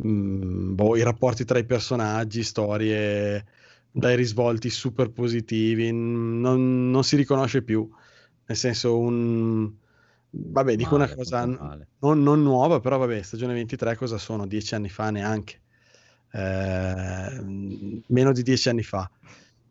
mm, 0.06 0.74
boh, 0.74 0.96
i 0.96 1.02
rapporti 1.02 1.44
tra 1.44 1.58
i 1.58 1.64
personaggi, 1.64 2.42
storie 2.42 3.44
dai 3.98 4.16
risvolti 4.16 4.68
super 4.68 5.10
positivi, 5.10 5.90
non, 5.90 6.90
non 6.90 7.02
si 7.02 7.16
riconosce 7.16 7.62
più, 7.62 7.88
nel 8.46 8.56
senso 8.56 8.98
un, 8.98 9.72
Vabbè, 10.38 10.76
dico 10.76 10.98
Male, 10.98 11.04
una 11.04 11.14
cosa 11.14 11.44
non, 11.44 12.22
non 12.22 12.42
nuova, 12.42 12.80
però 12.80 12.98
vabbè, 12.98 13.22
stagione 13.22 13.54
23 13.54 13.96
cosa 13.96 14.18
sono? 14.18 14.46
Dieci 14.46 14.74
anni 14.74 14.90
fa 14.90 15.10
neanche. 15.10 15.60
Eh, 16.30 17.42
meno 18.08 18.32
di 18.32 18.42
dieci 18.42 18.68
anni 18.68 18.82
fa. 18.82 19.10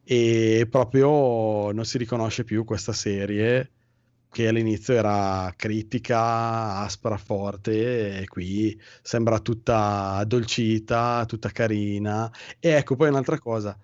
E 0.03 0.67
proprio 0.69 1.71
non 1.71 1.85
si 1.85 1.97
riconosce 1.97 2.43
più 2.43 2.63
questa 2.63 2.93
serie 2.93 3.71
che 4.31 4.47
all'inizio 4.47 4.95
era 4.95 5.53
critica, 5.55 6.79
aspra, 6.79 7.15
forte, 7.17 8.19
e 8.21 8.27
qui 8.27 8.77
sembra 9.01 9.39
tutta 9.39 10.13
addolcita, 10.15 11.23
tutta 11.25 11.51
carina. 11.51 12.29
E 12.59 12.71
ecco 12.71 12.95
poi 12.95 13.09
un'altra 13.09 13.39
cosa, 13.39 13.77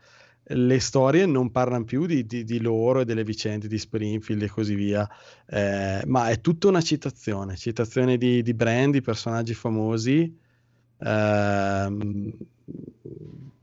le 0.53 0.79
storie 0.79 1.25
non 1.25 1.51
parlano 1.51 1.83
più 1.85 2.05
di, 2.05 2.25
di- 2.25 2.43
di 2.43 2.59
loro 2.59 3.01
e 3.01 3.05
delle 3.05 3.23
vicende 3.23 3.67
di 3.67 3.77
Springfield 3.77 4.41
e 4.43 4.49
così 4.49 4.75
via, 4.75 5.07
eh, 5.47 6.01
ma 6.05 6.29
è 6.29 6.39
tutta 6.41 6.67
una 6.67 6.81
citazione, 6.81 7.55
citazione 7.57 8.17
di, 8.17 8.41
di 8.41 8.53
brand, 8.53 8.93
di 8.93 9.01
personaggi 9.01 9.53
famosi, 9.53 10.37
ehm, 10.99 12.31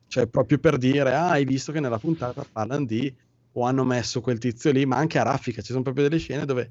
cioè 0.07 0.26
proprio 0.28 0.58
per 0.58 0.76
dire, 0.78 1.12
ah, 1.15 1.31
hai 1.31 1.44
visto 1.44 1.73
che 1.73 1.81
nella 1.81 1.99
puntata 1.99 2.44
parlano 2.50 2.84
di, 2.84 3.15
o 3.52 3.62
hanno 3.65 3.84
messo 3.84 4.20
quel 4.20 4.39
tizio 4.39 4.70
lì, 4.73 4.86
ma 4.86 4.97
anche 4.97 5.18
a 5.18 5.23
raffica, 5.23 5.60
ci 5.60 5.73
sono 5.73 5.83
proprio 5.83 6.05
delle 6.08 6.18
scene 6.18 6.44
dove 6.47 6.70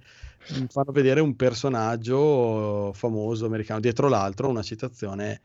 fanno 0.68 0.92
vedere 0.92 1.20
un 1.20 1.36
personaggio 1.36 2.92
famoso 2.94 3.46
americano 3.46 3.80
dietro 3.80 4.08
l'altro, 4.10 4.50
una 4.50 4.64
citazione. 4.64 5.44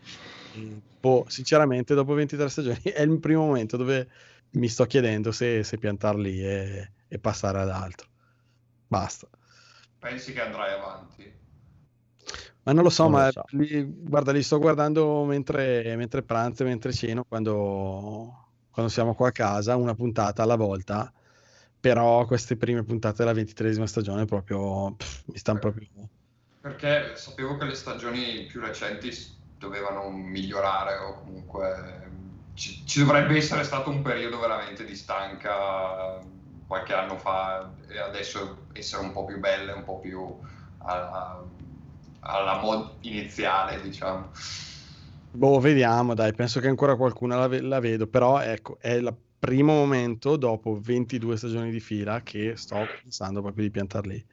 mm, 0.56 0.78
Boh, 1.00 1.24
sinceramente, 1.28 1.94
dopo 1.94 2.14
23 2.14 2.48
stagioni 2.48 2.78
è 2.94 3.02
il 3.02 3.18
primo 3.20 3.44
momento 3.46 3.76
dove 3.76 4.08
mi 4.52 4.68
sto 4.68 4.84
chiedendo 4.86 5.32
se, 5.32 5.62
se 5.64 5.78
piantarli 5.78 6.42
e, 6.44 6.92
e 7.08 7.18
passare 7.18 7.60
ad 7.60 7.70
altro. 7.70 8.08
Basta. 8.86 9.28
Pensi 9.98 10.32
che 10.32 10.42
andrai 10.42 10.72
avanti? 10.72 11.32
Ma 12.62 12.72
non 12.72 12.84
lo 12.84 12.90
so, 12.90 13.08
Non 13.08 13.12
lo 13.12 13.18
ma 13.18 13.30
so. 13.30 13.42
li- 13.50 13.84
guarda, 13.84 14.32
li 14.32 14.42
sto 14.42 14.58
guardando 14.58 15.24
mentre, 15.24 15.96
mentre 15.96 16.22
pranzo, 16.22 16.62
e 16.62 16.66
mentre 16.66 16.92
ceno, 16.92 17.24
quando, 17.24 18.54
quando 18.70 18.90
siamo 18.90 19.14
qua 19.14 19.28
a 19.28 19.32
casa, 19.32 19.76
una 19.76 19.94
puntata 19.94 20.42
alla 20.42 20.56
volta. 20.56 21.12
Però 21.80 22.24
queste 22.26 22.56
prime 22.56 22.84
puntate 22.84 23.16
della 23.18 23.32
ventitresima 23.32 23.86
stagione 23.86 24.24
proprio 24.24 24.94
pff, 24.94 25.24
mi 25.26 25.38
stanno 25.38 25.58
proprio... 25.58 25.88
Perché 26.60 27.16
sapevo 27.16 27.56
che 27.56 27.64
le 27.64 27.74
stagioni 27.74 28.46
più 28.46 28.60
recenti 28.60 29.10
dovevano 29.58 30.08
migliorare 30.10 30.96
o 30.98 31.18
comunque 31.18 32.08
ci, 32.54 32.84
ci 32.86 32.98
dovrebbe 33.00 33.36
essere 33.36 33.64
stato 33.64 33.90
un 33.90 34.02
periodo 34.02 34.38
veramente 34.38 34.84
di 34.84 34.94
stanca 34.94 36.20
qualche 36.66 36.94
anno 36.94 37.18
fa 37.18 37.74
e 37.88 37.98
adesso 37.98 38.66
essere 38.72 39.02
un 39.02 39.12
po' 39.12 39.24
più 39.24 39.38
belle, 39.38 39.72
un 39.72 39.84
po' 39.84 40.00
più 40.00 40.38
alla, 40.78 41.44
alla 42.20 42.60
mod 42.60 42.96
iniziale, 43.02 43.80
diciamo. 43.80 44.30
Boh, 45.34 45.60
vediamo, 45.60 46.14
dai, 46.14 46.34
penso 46.34 46.60
che 46.60 46.68
ancora 46.68 46.96
qualcuna 46.96 47.36
la, 47.36 47.48
ve- 47.48 47.62
la 47.62 47.80
vedo, 47.80 48.06
però 48.06 48.40
ecco, 48.40 48.78
è 48.78 48.92
il 48.92 49.16
primo 49.38 49.72
momento 49.72 50.36
dopo 50.36 50.78
22 50.80 51.36
stagioni 51.36 51.70
di 51.70 51.80
fila 51.80 52.22
che 52.22 52.54
sto 52.56 52.86
pensando 53.00 53.40
proprio 53.40 53.64
di 53.64 53.70
piantar 53.70 54.06
lì. 54.06 54.24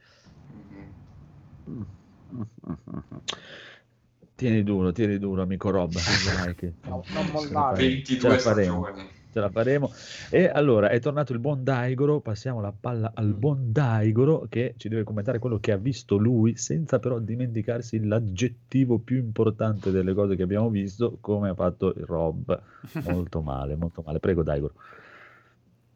Tieni 4.40 4.64
duro, 4.64 4.92
tieni 4.93 5.18
duro, 5.19 5.42
amico 5.42 5.69
Rob. 5.69 5.92
Che 6.56 6.74
No, 6.85 7.03
non 7.09 7.26
mollare. 7.27 7.76
faremo, 7.76 7.76
22 7.76 8.19
ce 8.19 8.27
la 8.30 8.38
faremo, 8.38 8.84
stagioni. 8.85 9.09
ce 9.34 9.40
la 9.42 9.50
faremo. 9.50 9.92
E 10.30 10.48
allora 10.48 10.88
è 10.90 11.00
tornato 11.01 11.34
il 11.34 11.40
buon 11.40 11.64
Daigoro. 11.66 12.22
Passiamo 12.22 12.61
la 12.61 12.72
palla 12.72 13.11
al 13.14 13.34
buon 13.34 13.72
Daigoro 13.74 14.48
che 14.50 14.76
ci 14.77 14.88
deve 14.88 15.03
commentare 15.03 15.40
quello 15.40 15.59
che 15.59 15.74
ha 15.74 15.77
visto 15.77 16.16
lui, 16.16 16.56
senza 16.56 17.00
però 17.00 17.19
dimenticarsi 17.19 18.06
l'aggettivo 18.06 19.00
più 19.00 19.18
importante 19.18 19.92
delle 19.92 20.14
cose 20.14 20.38
che 20.38 20.43
abbiamo 20.43 20.69
visto, 20.69 21.18
come 21.19 21.50
ha 21.50 21.53
fatto 21.56 21.93
il 21.93 22.06
Rob. 22.06 22.61
Molto 23.03 23.42
male, 23.42 23.76
molto 23.76 24.01
male. 24.06 24.19
Prego, 24.19 24.42
Daigoro. 24.43 24.74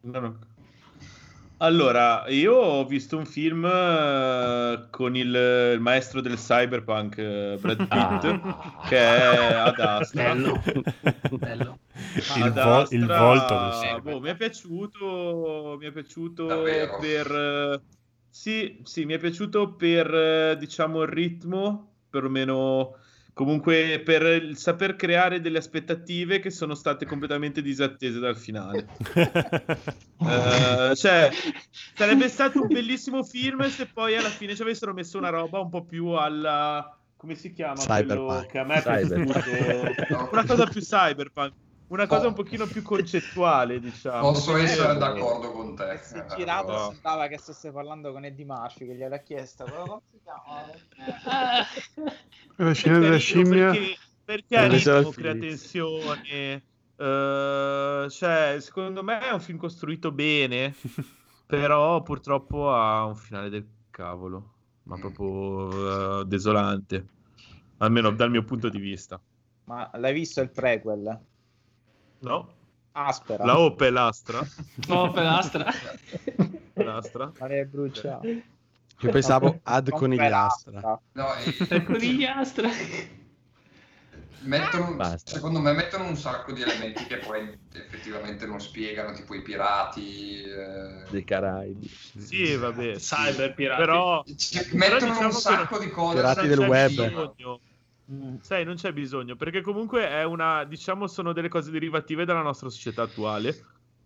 No, 0.02 0.20
no. 0.20 0.38
Allora, 1.64 2.24
io 2.28 2.54
ho 2.54 2.84
visto 2.86 3.16
un 3.16 3.24
film 3.26 3.64
eh, 3.64 4.86
con 4.90 5.16
il, 5.16 5.72
il 5.74 5.80
maestro 5.80 6.20
del 6.20 6.36
cyberpunk, 6.36 7.16
eh, 7.18 7.56
Brad 7.60 7.86
Pitt, 7.88 7.90
Ah. 7.90 8.82
che 8.86 8.96
è 8.98 9.54
Ad 9.54 9.78
Astra. 9.78 10.34
Bello. 10.34 10.60
Bello. 11.38 11.78
Il, 12.34 12.42
Ad 12.42 12.58
vo- 12.60 12.86
il 12.90 13.08
Astra, 13.10 13.18
volto 13.18 13.58
del 13.58 13.70
cyberpunk. 13.72 14.02
boh, 14.02 14.20
mi 14.20 14.28
è 14.30 14.36
piaciuto, 14.36 15.76
mi 15.80 15.86
è 15.86 15.92
piaciuto 15.92 16.46
Davvero? 16.46 16.98
per... 16.98 17.32
eh, 17.32 17.80
Sì, 18.28 18.80
sì, 18.84 19.04
mi 19.04 19.14
è 19.14 19.18
piaciuto 19.18 19.74
per, 19.74 20.56
diciamo, 20.58 21.02
il 21.02 21.08
ritmo, 21.08 21.94
perlomeno 22.10 22.96
comunque 23.34 24.00
per 24.02 24.22
il 24.22 24.56
saper 24.56 24.96
creare 24.96 25.40
delle 25.40 25.58
aspettative 25.58 26.38
che 26.38 26.50
sono 26.50 26.74
state 26.74 27.04
completamente 27.04 27.60
disattese 27.60 28.18
dal 28.18 28.36
finale. 28.36 28.86
Eh, 30.24 30.94
cioè, 30.94 31.28
sarebbe 31.94 32.28
stato 32.28 32.62
un 32.62 32.68
bellissimo 32.68 33.22
film 33.24 33.68
se 33.68 33.86
poi 33.92 34.16
alla 34.16 34.30
fine 34.30 34.54
ci 34.54 34.62
avessero 34.62 34.94
messo 34.94 35.18
una 35.18 35.28
roba 35.28 35.60
un 35.60 35.68
po' 35.68 35.84
più 35.84 36.06
alla... 36.12 36.96
come 37.14 37.34
si 37.34 37.52
chiama? 37.52 37.74
Quello 37.84 38.28
Cyberpunk. 38.28 38.46
che 38.46 38.58
a 38.58 38.64
me 38.64 38.74
è 38.76 38.82
piaciuto. 38.82 40.28
Una 40.32 40.46
cosa 40.46 40.66
più 40.66 40.80
cyberpunk. 40.80 41.52
Una 41.86 42.06
cosa 42.06 42.28
un 42.28 42.34
pochchino 42.34 42.66
più 42.66 42.82
concettuale, 42.82 43.78
diciamo. 43.78 44.32
Posso 44.32 44.52
Perché- 44.52 44.70
essere 44.70 44.96
d'accordo 44.96 45.52
con 45.52 45.76
te. 45.76 45.98
Si 46.02 46.14
è 46.14 46.18
eh, 46.18 46.26
girato 46.34 46.66
però- 46.66 46.90
sembrava 46.90 47.26
che 47.28 47.38
stesse 47.38 47.70
parlando 47.72 48.12
con 48.12 48.24
Eddie 48.24 48.44
Murphy 48.44 48.86
che 48.86 48.94
gliel'ha 48.94 49.18
chiesto 49.18 49.64
però 49.64 49.84
come 49.84 50.00
si 50.10 50.20
chiama? 50.22 51.64
La 52.56 52.72
scena 52.72 52.98
della 52.98 53.18
carino 53.18 53.18
scimmia. 53.18 53.70
Perché, 53.70 53.96
perché 54.24 54.68
ritmo 54.68 55.10
crea 55.10 55.34
tensione. 55.34 56.64
eh, 56.96 58.06
cioè, 58.08 58.56
secondo 58.60 59.02
me 59.02 59.18
è 59.20 59.30
un 59.32 59.40
film 59.40 59.58
costruito 59.58 60.10
bene, 60.10 60.74
però 61.46 62.02
purtroppo 62.02 62.72
ha 62.72 63.04
un 63.04 63.16
finale 63.16 63.50
del 63.50 63.66
cavolo, 63.90 64.52
ma 64.84 64.96
proprio 64.96 66.20
eh, 66.20 66.24
desolante, 66.24 67.06
almeno 67.78 68.10
dal 68.10 68.30
mio 68.30 68.44
punto 68.44 68.68
di 68.68 68.78
vista. 68.78 69.20
Ma 69.64 69.90
l'hai 69.94 70.12
visto 70.14 70.40
il 70.40 70.50
prequel? 70.50 71.26
No? 72.28 72.52
Aspera. 72.92 73.44
La 73.44 73.58
Opel 73.58 73.96
Astra? 73.96 74.46
Oh, 74.88 75.10
per 75.10 75.22
l'astra. 75.24 75.66
L'Astra? 76.74 77.32
Ma 77.38 77.48
l'hai 77.48 77.64
bruciato. 77.66 78.26
Io 78.26 79.10
pensavo 79.10 79.58
ad 79.64 79.88
Non 79.88 79.98
conigliastra. 79.98 81.00
No, 81.12 81.26
Per 81.68 81.84
conigliastra. 81.84 82.68
mettono, 84.40 84.94
Basta. 84.94 85.32
secondo 85.32 85.60
me 85.60 85.72
mettono 85.72 86.04
un 86.06 86.16
sacco 86.16 86.52
di 86.52 86.62
elementi 86.62 87.04
che 87.06 87.18
poi 87.18 87.58
effettivamente 87.72 88.46
non 88.46 88.60
spiegano, 88.60 89.12
tipo 89.12 89.34
i 89.34 89.42
pirati. 89.42 90.42
eh, 90.42 91.04
Dei 91.10 91.24
Caraibi. 91.24 91.88
Sì, 92.16 92.54
vabbè. 92.54 92.98
sì. 92.98 93.14
Cyber 93.14 93.54
pirati. 93.54 93.80
Però, 93.80 94.22
però 94.22 94.76
mettono 94.76 95.12
diciamo 95.12 95.26
un 95.26 95.32
sacco 95.32 95.78
di 95.78 95.90
cose. 95.90 96.14
Pirati 96.16 96.46
del 96.46 96.58
web. 96.60 96.88
bisogno. 96.88 97.60
Sai, 98.40 98.64
non 98.64 98.74
c'è 98.74 98.92
bisogno, 98.92 99.34
perché 99.34 99.62
comunque 99.62 100.06
è 100.08 100.24
una, 100.24 100.64
diciamo, 100.64 101.06
sono 101.06 101.32
delle 101.32 101.48
cose 101.48 101.70
derivative 101.70 102.24
dalla 102.26 102.42
nostra 102.42 102.68
società 102.68 103.02
attuale, 103.02 103.56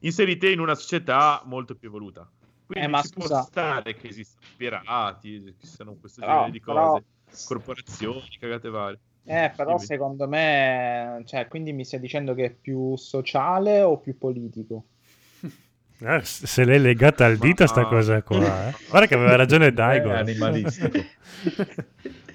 inserite 0.01 0.51
in 0.51 0.61
una 0.61 0.75
società 0.77 1.43
molto 1.47 1.75
più 1.75 1.89
evoluta. 1.89 2.29
Quindi 2.65 2.87
Eh, 2.87 2.91
ma 2.91 3.03
ci 3.03 3.09
può 3.11 3.23
scusa. 3.23 3.43
stare 3.43 3.95
che 3.97 4.09
esistano 4.09 4.47
pirati, 4.57 5.55
che 5.59 5.67
siano 5.67 5.95
questo 5.99 6.21
Però- 6.21 6.33
genere 6.35 6.51
di 6.53 6.61
cose, 6.61 6.79
però- 6.79 7.03
corporazioni, 7.47 8.29
cagate 8.39 8.69
varie. 8.69 8.99
Eh, 9.25 9.53
però 9.57 9.73
Dimmi. 9.75 9.85
secondo 9.85 10.29
me, 10.29 11.23
cioè, 11.27 11.49
quindi 11.49 11.73
mi 11.73 11.85
stai 11.85 12.01
dicendo 12.01 12.35
che 12.35 12.45
è 12.45 12.51
più 12.51 12.95
sociale 12.97 13.83
o 13.83 13.99
più 13.99 14.17
politico? 14.17 14.85
Eh, 16.01 16.21
se 16.23 16.65
l'è 16.65 16.79
legata 16.79 17.27
al 17.27 17.37
dito 17.39 17.67
sta 17.67 17.83
Ma- 17.83 17.89
cosa 17.89 18.23
qua. 18.23 18.69
eh. 18.69 18.75
Guarda 18.89 19.07
che 19.09 19.15
aveva 19.17 19.35
ragione 19.35 19.73
Daigo. 19.75 20.11
È 20.11 20.19
animalistico. 20.19 20.99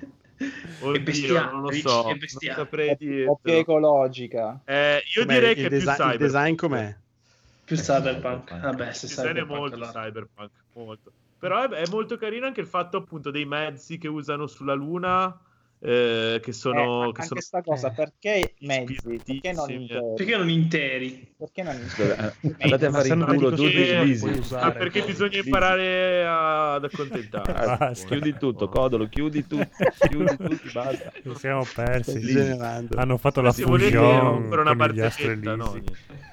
Oddio, 0.89 1.01
bestia- 1.03 1.49
non 1.51 1.61
lo 1.61 1.71
so, 1.71 2.03
e 2.05 2.09
non 2.09 2.17
bestiale. 2.17 2.59
saprei 2.59 2.97
più 2.97 3.07
dirtelo. 3.09 3.57
ecologica? 3.59 4.59
Eh, 4.65 5.03
io 5.15 5.25
Com'è 5.25 5.33
direi 5.39 5.55
che 5.55 5.69
desi- 5.69 5.85
il 5.85 5.91
cyberpunk. 5.91 6.17
design 6.17 6.55
com'è? 6.55 6.95
Più 7.65 7.75
cyberpunk. 7.77 8.59
Vabbè, 8.59 8.93
se 8.93 9.05
Il 9.05 9.11
design 9.11 9.25
è 9.27 9.29
cyberpunk 9.31 9.59
molto 9.59 9.75
allora. 9.75 9.91
cyberpunk, 9.91 10.49
molto. 10.73 11.11
Però 11.39 11.61
è, 11.63 11.69
è 11.69 11.83
molto 11.89 12.17
carino 12.17 12.45
anche 12.45 12.61
il 12.61 12.67
fatto 12.67 12.97
appunto 12.97 13.31
dei 13.31 13.45
mezzi 13.45 13.97
che 13.97 14.07
usano 14.07 14.47
sulla 14.47 14.73
Luna 14.73 15.37
eh, 15.85 16.39
che 16.41 16.53
sono... 16.53 17.09
Eh, 17.09 17.11
che 17.11 17.21
anche 17.23 17.41
sono... 17.41 17.61
cosa, 17.61 17.89
perché 17.91 18.53
mezzi? 18.59 18.95
Perché 19.25 19.51
non 19.51 19.69
interi? 19.69 20.13
Perché 20.15 20.37
non 20.37 20.49
interi? 20.49 21.33
Perché 21.37 21.63
non 21.63 21.75
interi? 21.75 22.33
Eh, 22.41 22.55
andate 22.59 22.85
a 22.85 22.91
fare 22.91 23.07
in 23.09 23.25
culo 23.25 23.49
vedi 23.49 23.55
tutti 23.55 23.73
così, 23.75 23.91
i 23.91 23.95
puoi 23.95 24.05
lisi. 24.05 24.27
usare. 24.29 24.65
Ah, 24.65 24.71
perché 24.71 25.01
bisogna 25.03 25.37
imparare 25.43 26.25
ad 26.25 26.83
accontentarsi. 26.85 27.51
Basta. 27.51 28.07
Chiudi 28.07 28.35
tutto, 28.37 28.69
Codolo, 28.69 29.09
chiudi 29.09 29.45
tutto, 29.45 29.67
chiudi 30.07 30.37
tutti, 30.37 30.69
basta. 30.71 31.11
Ci 31.21 31.35
siamo 31.35 31.65
persi. 31.75 32.19
Generando. 32.21 32.97
Hanno 32.97 33.17
fatto 33.17 33.41
la 33.41 33.51
Se 33.51 33.63
volete 33.65 33.97
fusion 33.97 34.19
rompere 34.19 34.61
una 34.61 34.75
barzelletta, 34.75 35.55
no? 35.55 35.81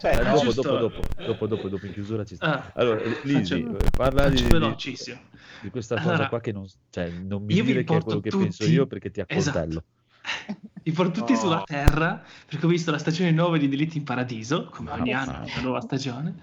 Cioè, 0.01 0.12
Eh, 0.17 0.23
no, 0.23 0.33
dopo, 0.33 0.45
giusto. 0.45 0.62
dopo, 0.62 0.79
dopo, 0.79 1.03
dopo, 1.27 1.47
dopo, 1.47 1.69
dopo, 1.69 1.87
in 1.87 1.93
chiusura 1.93 2.25
ci 2.25 2.37
sta. 2.37 2.47
Ah, 2.47 2.70
Allora, 2.75 3.01
eh, 3.01 3.19
Lisi, 3.23 3.61
eh, 3.61 3.91
parla 3.97 4.29
di, 4.29 4.43
velocissimo. 4.43 5.19
Di 5.63 5.71
questa 5.71 5.97
cosa 5.97 6.09
Allora, 6.09 6.29
qua 6.29 6.41
che 6.41 6.53
non, 6.53 6.67
cioè, 6.91 7.11
non 7.11 7.45
mi 7.45 7.55
dire 7.55 7.85
che 7.85 7.97
è 7.97 8.03
quello 8.03 8.21
che 8.21 8.31
tutti- 8.31 8.43
penso 8.45 8.65
io 8.65 8.87
perché 8.87 9.11
ti 9.11 9.21
accoltello. 9.21 9.85
Vi 10.83 10.93
porto 10.93 11.21
tutti 11.21 11.33
No. 11.33 11.39
sulla 11.39 11.63
Terra 11.65 12.23
perché 12.47 12.65
ho 12.67 12.69
visto 12.69 12.91
la 12.91 12.99
stagione 12.99 13.31
9 13.31 13.59
di 13.59 13.69
Delitti 13.69 13.99
in 13.99 14.05
Paradiso, 14.05 14.67
come 14.67 14.91
ogni 14.93 15.13
Ma- 15.13 15.21
anno, 15.21 15.47
la 15.55 15.61
nuova 15.63 15.81
stagione. 15.81 16.35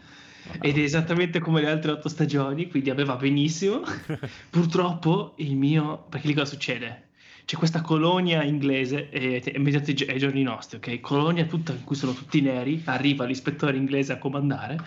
Ed 0.61 0.77
è 0.77 0.81
esattamente 0.81 1.39
come 1.39 1.59
le 1.61 1.69
altre 1.69 1.91
otto 1.91 2.07
stagioni, 2.07 2.69
quindi 2.69 2.89
a 2.89 2.93
me 2.93 3.03
va 3.03 3.15
benissimo. 3.17 3.81
Purtroppo 4.49 5.33
il 5.37 5.55
mio... 5.57 6.05
Perché 6.09 6.27
lì 6.27 6.33
cosa 6.33 6.45
succede? 6.45 7.09
C'è 7.45 7.57
questa 7.57 7.81
colonia 7.81 8.43
inglese, 8.43 9.09
e 9.09 9.41
ai 9.43 9.93
gi- 9.93 10.05
ai 10.09 10.19
giorni 10.19 10.43
nostri, 10.43 10.77
ok? 10.77 10.99
Colonia 10.99 11.45
tutta 11.45 11.71
in 11.73 11.83
cui 11.83 11.95
sono 11.95 12.13
tutti 12.13 12.41
neri, 12.41 12.81
arriva 12.85 13.25
l'ispettore 13.25 13.75
inglese 13.77 14.13
a 14.13 14.17
comandare. 14.17 14.77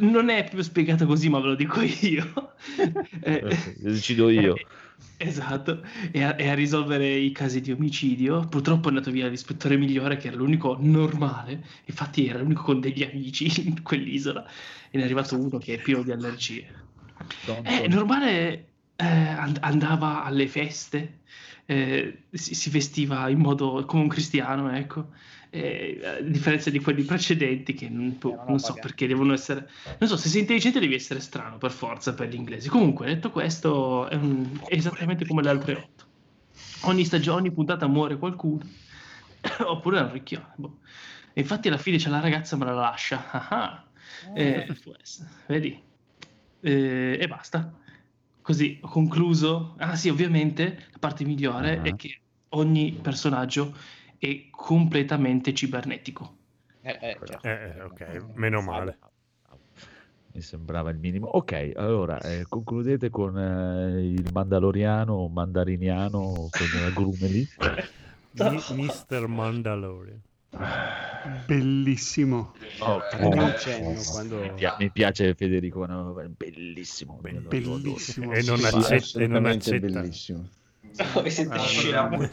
Non 0.00 0.30
è 0.30 0.40
proprio 0.42 0.62
spiegato 0.62 1.06
così, 1.06 1.28
ma 1.28 1.38
ve 1.40 1.46
lo 1.48 1.54
dico 1.54 1.80
io. 1.80 2.54
Eh, 3.20 3.42
Eh, 3.44 3.74
Decido 3.78 4.30
io. 4.30 4.54
Esatto, 5.16 5.82
e 6.10 6.22
a, 6.22 6.36
e 6.36 6.48
a 6.48 6.54
risolvere 6.54 7.08
i 7.08 7.30
casi 7.32 7.60
di 7.60 7.70
omicidio. 7.72 8.46
Purtroppo 8.48 8.86
è 8.86 8.90
andato 8.90 9.10
via 9.10 9.28
l'ispettore 9.28 9.76
migliore, 9.76 10.16
che 10.16 10.28
era 10.28 10.36
l'unico 10.36 10.76
normale, 10.80 11.64
infatti 11.84 12.26
era 12.26 12.38
l'unico 12.38 12.62
con 12.62 12.80
degli 12.80 13.02
amici 13.02 13.50
in 13.66 13.82
quell'isola, 13.82 14.44
e 14.90 14.96
ne 14.96 15.02
è 15.02 15.04
arrivato 15.04 15.38
uno 15.38 15.58
che 15.58 15.74
è 15.74 15.78
pieno 15.80 16.02
di 16.02 16.10
allergie. 16.10 16.66
Eh, 17.62 17.88
normale 17.88 18.66
eh, 18.96 19.04
and- 19.06 19.58
andava 19.60 20.24
alle 20.24 20.48
feste, 20.48 21.20
eh, 21.66 22.24
si, 22.32 22.54
si 22.54 22.70
vestiva 22.70 23.28
in 23.28 23.38
modo 23.38 23.84
come 23.84 24.02
un 24.02 24.08
cristiano, 24.08 24.70
ecco. 24.72 25.10
Eh, 25.54 26.00
a 26.02 26.20
differenza 26.22 26.70
di 26.70 26.80
quelli 26.80 27.02
precedenti 27.02 27.74
che 27.74 27.86
non, 27.90 28.16
boh, 28.16 28.42
non 28.48 28.58
so 28.58 28.72
perché 28.72 29.06
devono 29.06 29.34
essere 29.34 29.68
non 29.98 30.08
so 30.08 30.16
se 30.16 30.30
sei 30.30 30.40
intelligente 30.40 30.80
devi 30.80 30.94
essere 30.94 31.20
strano 31.20 31.58
per 31.58 31.72
forza 31.72 32.14
per 32.14 32.28
gli 32.28 32.36
inglesi. 32.36 32.70
Comunque 32.70 33.04
detto 33.06 33.30
questo 33.30 34.08
è, 34.08 34.14
un- 34.14 34.48
è 34.66 34.74
esattamente 34.74 35.26
come 35.26 35.42
le 35.42 35.50
altre 35.50 35.74
otto. 35.74 36.04
Ogni 36.84 37.04
stagione 37.04 37.40
ogni 37.40 37.50
puntata 37.52 37.86
muore 37.86 38.16
qualcuno 38.16 38.66
oppure 39.66 39.98
è 39.98 40.02
un 40.02 40.12
ricchione 40.12 40.52
boh. 40.56 40.78
E 41.34 41.42
infatti 41.42 41.68
alla 41.68 41.76
fine 41.76 41.98
c'è 41.98 42.08
la 42.08 42.20
ragazza 42.20 42.56
ma 42.56 42.64
la 42.64 42.72
lascia. 42.72 43.30
Ah, 43.30 43.48
ah. 43.50 43.86
Eh, 44.34 44.66
essere, 45.02 45.28
vedi? 45.48 45.78
Eh, 46.60 47.18
e 47.20 47.28
basta. 47.28 47.78
Così 48.40 48.78
ho 48.80 48.88
concluso. 48.88 49.74
Ah 49.76 49.96
sì 49.96 50.08
ovviamente 50.08 50.86
la 50.92 50.98
parte 50.98 51.24
migliore 51.24 51.78
Ah. 51.78 51.82
è 51.82 51.94
che 51.94 52.20
ogni 52.54 52.98
personaggio 53.02 53.74
è 54.22 54.50
completamente 54.50 55.52
cibernetico 55.52 56.36
Eh, 56.82 56.96
eh, 57.00 57.16
certo. 57.18 57.40
Eh, 57.42 57.74
eh, 57.76 57.82
ok, 57.82 58.24
meno 58.34 58.60
male. 58.60 58.98
Mi 60.34 60.40
sembrava 60.40 60.90
il 60.90 60.98
minimo. 60.98 61.26
Ok, 61.26 61.72
allora 61.74 62.20
eh, 62.20 62.44
concludete 62.48 63.10
con 63.10 63.36
eh, 63.36 64.00
il 64.04 64.30
mandaloriano 64.32 65.12
o 65.12 65.28
mandariniano 65.28 66.48
con 66.50 66.66
eh, 66.66 66.92
Grumeli. 66.92 67.46
Mi- 68.38 68.86
Mr. 68.86 69.26
Mandalorian. 69.26 70.20
Bellissimo. 71.46 72.52
Oh, 72.78 73.00
oh, 73.20 73.40
accenno 73.40 74.00
quando... 74.10 74.36
mi, 74.40 74.52
pia- 74.54 74.76
mi 74.78 74.90
piace 74.90 75.34
Federico, 75.34 75.84
no, 75.84 76.14
bellissimo. 76.36 77.18
Bellissimo. 77.20 78.32
E 78.32 78.42
non 78.42 78.64
accetta- 78.64 78.98
sì, 78.98 79.18
e 79.18 79.26
non 79.26 79.46
accetta. 79.46 79.86
bellissimo. 79.86 80.48
Siete 80.94 81.54
Ah, 81.54 81.58
scemi? 81.58 82.28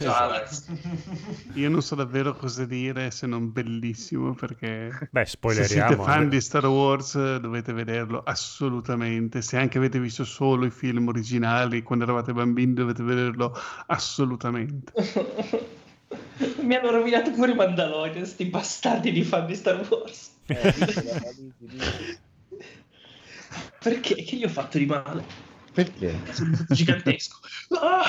Io 1.54 1.68
non 1.70 1.80
so 1.82 1.94
davvero 1.94 2.34
cosa 2.36 2.64
dire 2.66 3.10
se 3.10 3.26
non 3.26 3.50
bellissimo 3.52 4.34
perché 4.34 5.08
Beh, 5.10 5.24
se 5.24 5.30
spoileriamo. 5.30 5.88
siete 5.88 6.02
fan 6.02 6.22
eh. 6.24 6.28
di 6.28 6.40
Star 6.40 6.66
Wars 6.66 7.14
eh, 7.14 7.40
dovete 7.40 7.72
vederlo 7.72 8.22
assolutamente. 8.22 9.40
Se 9.42 9.56
anche 9.56 9.78
avete 9.78 9.98
visto 9.98 10.24
solo 10.24 10.66
i 10.66 10.70
film 10.70 11.08
originali 11.08 11.82
quando 11.82 12.04
eravate 12.04 12.32
bambini 12.32 12.74
dovete 12.74 13.02
vederlo 13.02 13.56
assolutamente. 13.86 14.92
Mi 16.62 16.74
hanno 16.74 16.90
rovinato 16.90 17.30
pure 17.30 17.52
i 17.52 17.54
Mandalorian, 17.54 18.24
sti 18.26 18.44
bastardi 18.46 19.12
di 19.12 19.22
fan 19.22 19.46
di 19.46 19.54
Star 19.54 19.86
Wars. 19.88 20.36
Eh, 20.46 20.74
Perché? 23.80 24.14
Che 24.24 24.36
gli 24.36 24.44
ho 24.44 24.48
fatto 24.48 24.78
di 24.78 24.86
male? 24.86 25.24
Perché? 25.72 26.18
Sono 26.32 26.56
gigantesco. 26.68 27.38
Ah! 27.80 28.04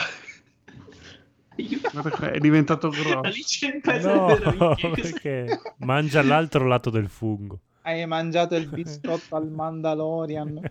È 2.32 2.40
diventato 2.40 2.90
grosso. 2.90 3.20
Alice 3.20 3.82
No, 4.02 4.76
perché 4.94 5.62
mangia 5.78 6.22
l'altro 6.22 6.66
lato 6.66 6.90
del 6.90 7.10
fungo. 7.10 7.60
Hai 7.84 8.06
mangiato 8.06 8.56
il 8.56 8.68
biscotto 8.68 9.36
al 9.36 9.50
Mandalorian? 9.50 10.60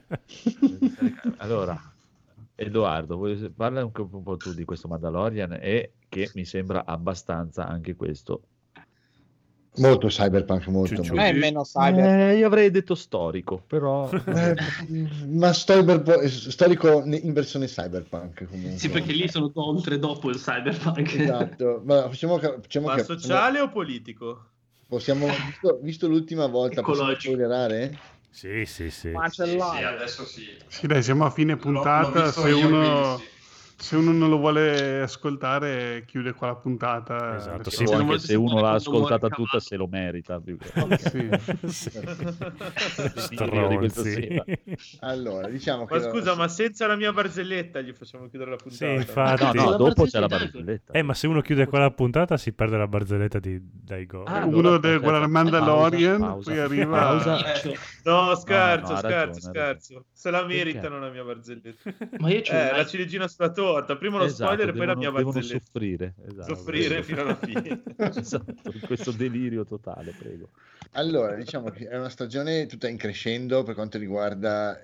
Allora, 1.38 1.92
Edoardo, 2.54 3.18
parla 3.56 3.84
un, 3.84 3.90
un 3.94 4.22
po' 4.22 4.36
tu 4.36 4.52
di 4.52 4.64
questo 4.64 4.86
Mandalorian 4.86 5.58
e 5.60 5.92
che 6.08 6.30
mi 6.34 6.44
sembra 6.44 6.84
abbastanza 6.84 7.66
anche 7.66 7.96
questo. 7.96 8.42
Molto 9.76 10.08
cyberpunk, 10.08 10.66
molto. 10.66 11.02
Non 11.02 11.20
è 11.20 11.32
meno 11.32 11.62
cyber. 11.62 12.30
Eh, 12.30 12.36
io 12.38 12.46
avrei 12.46 12.70
detto 12.70 12.94
storico, 12.96 13.62
però 13.66 14.10
Eh, 14.26 14.54
ma 15.28 15.52
storico 15.52 17.02
in 17.04 17.32
versione 17.32 17.66
cyberpunk 17.66 18.46
comunque. 18.48 18.78
Sì, 18.78 18.88
perché 18.88 19.12
lì 19.12 19.28
sono 19.28 19.50
oltre 19.54 19.98
dopo 19.98 20.28
il 20.28 20.36
cyberpunk. 20.36 21.14
Esatto, 21.14 21.82
ma 21.84 22.02
facciamo, 22.08 22.38
facciamo 22.38 22.88
Ma 22.88 22.98
sociale 22.98 23.60
o 23.60 23.68
politico? 23.68 24.46
Possiamo, 24.88 25.26
visto, 25.26 25.78
visto 25.82 26.08
l'ultima 26.08 26.46
volta, 26.46 26.82
possiamo 26.82 27.10
Ecologico. 27.10 27.32
spoilerare? 27.34 27.98
Sì, 28.28 28.64
sì, 28.64 28.90
sì. 28.90 29.10
Macellaio. 29.10 29.78
Sì, 29.78 29.84
adesso 29.84 30.24
sì. 30.24 30.46
Sì, 30.66 30.86
dai, 30.88 31.02
siamo 31.02 31.24
a 31.24 31.30
fine 31.30 31.56
puntata. 31.56 32.24
l'ho 32.24 32.30
Se 32.32 32.48
io, 32.48 32.66
uno, 32.66 32.78
quindi 32.78 33.24
se 33.80 33.96
uno 33.96 34.12
non 34.12 34.28
lo 34.28 34.36
vuole 34.36 35.00
ascoltare, 35.00 36.04
chiude 36.06 36.34
qua 36.34 36.48
la 36.48 36.56
puntata. 36.56 37.36
Esatto, 37.36 37.70
sì, 37.70 37.84
anche 37.84 38.18
se 38.18 38.34
uno 38.34 38.60
l'ha 38.60 38.72
ascoltata 38.72 39.28
tutta 39.28 39.58
se 39.58 39.76
lo 39.76 39.86
merita. 39.86 40.38
più 40.38 40.58
che- 40.58 40.68
Sì. 41.70 41.90
Stronzi. 43.16 44.10
sera. 44.12 44.44
Allora, 45.00 45.48
diciamo 45.48 45.86
che... 45.86 45.94
Ma 45.98 46.00
scusa, 46.10 46.34
ma 46.34 46.48
senza 46.48 46.86
la 46.86 46.96
mia 46.96 47.12
barzelletta 47.12 47.80
gli 47.80 47.92
facciamo 47.92 48.28
chiudere 48.28 48.50
la 48.50 48.58
Sì, 48.58 48.68
puntata? 48.68 48.92
infatti. 48.92 49.56
No, 49.56 49.62
no, 49.64 49.70
La 49.70 49.76
dopo 49.76 50.04
c'è 50.04 50.20
la 50.20 50.26
barzelletta. 50.26 50.92
Eh, 50.92 51.02
ma 51.02 51.14
se 51.14 51.26
uno 51.26 51.40
chiude 51.40 51.66
quella 51.66 51.90
puntata 51.90 52.36
si 52.36 52.52
perde 52.52 52.76
la 52.76 52.86
barzelletta 52.86 53.38
di 53.38 53.58
Daigo. 53.62 54.24
Ah, 54.24 54.44
Uno 54.44 54.58
allora, 54.58 54.78
deve 54.78 54.94
aspetta, 54.94 54.98
guardare 54.98 55.26
Mandalorian, 55.30 56.18
pausa, 56.20 56.50
poi 56.50 56.60
arriva... 56.60 56.98
pausa. 56.98 57.54
Cioè, 57.54 57.74
No, 58.04 58.34
scherzo, 58.34 58.92
no, 58.92 58.94
ha 58.94 58.98
scherzo, 58.98 59.40
scherzo. 59.40 60.04
Se 60.12 60.30
la 60.30 60.44
meritano 60.44 60.98
la 60.98 61.10
mia 61.10 61.24
barzelletta. 61.24 61.94
Ma 62.18 62.30
io 62.30 62.40
c'ho 62.42 62.52
Eh, 62.52 62.72
la 62.76 62.86
ciliegina 62.86 63.26
sulla 63.28 63.50
torta. 63.72 63.96
Prima 63.96 64.18
lo 64.18 64.24
Esatto, 64.24 64.52
spoiler 64.52 64.68
e 64.68 64.76
poi 64.76 64.86
la 64.86 64.94
devono- 64.94 64.98
mia 65.10 65.18
devono 65.18 65.32
barzelletta. 65.34 65.64
soffrire, 65.64 66.14
esatto. 66.26 66.54
Soffrire 66.54 67.02
fino 67.02 67.20
alla 67.20 67.36
fine. 67.36 67.82
esatto, 67.96 68.70
in 68.72 68.80
questo 68.86 69.10
delirio 69.12 69.64
totale, 69.64 70.14
prego. 70.18 70.48
Allora, 70.92 71.34
diciamo 71.34 71.70
che 71.70 71.88
è 71.88 71.96
una 71.96 72.08
stagione 72.08 72.66
tutta 72.66 72.88
in 72.88 72.96
crescendo 72.96 73.62
per 73.62 73.74
quanto 73.74 73.98
riguarda 73.98 74.80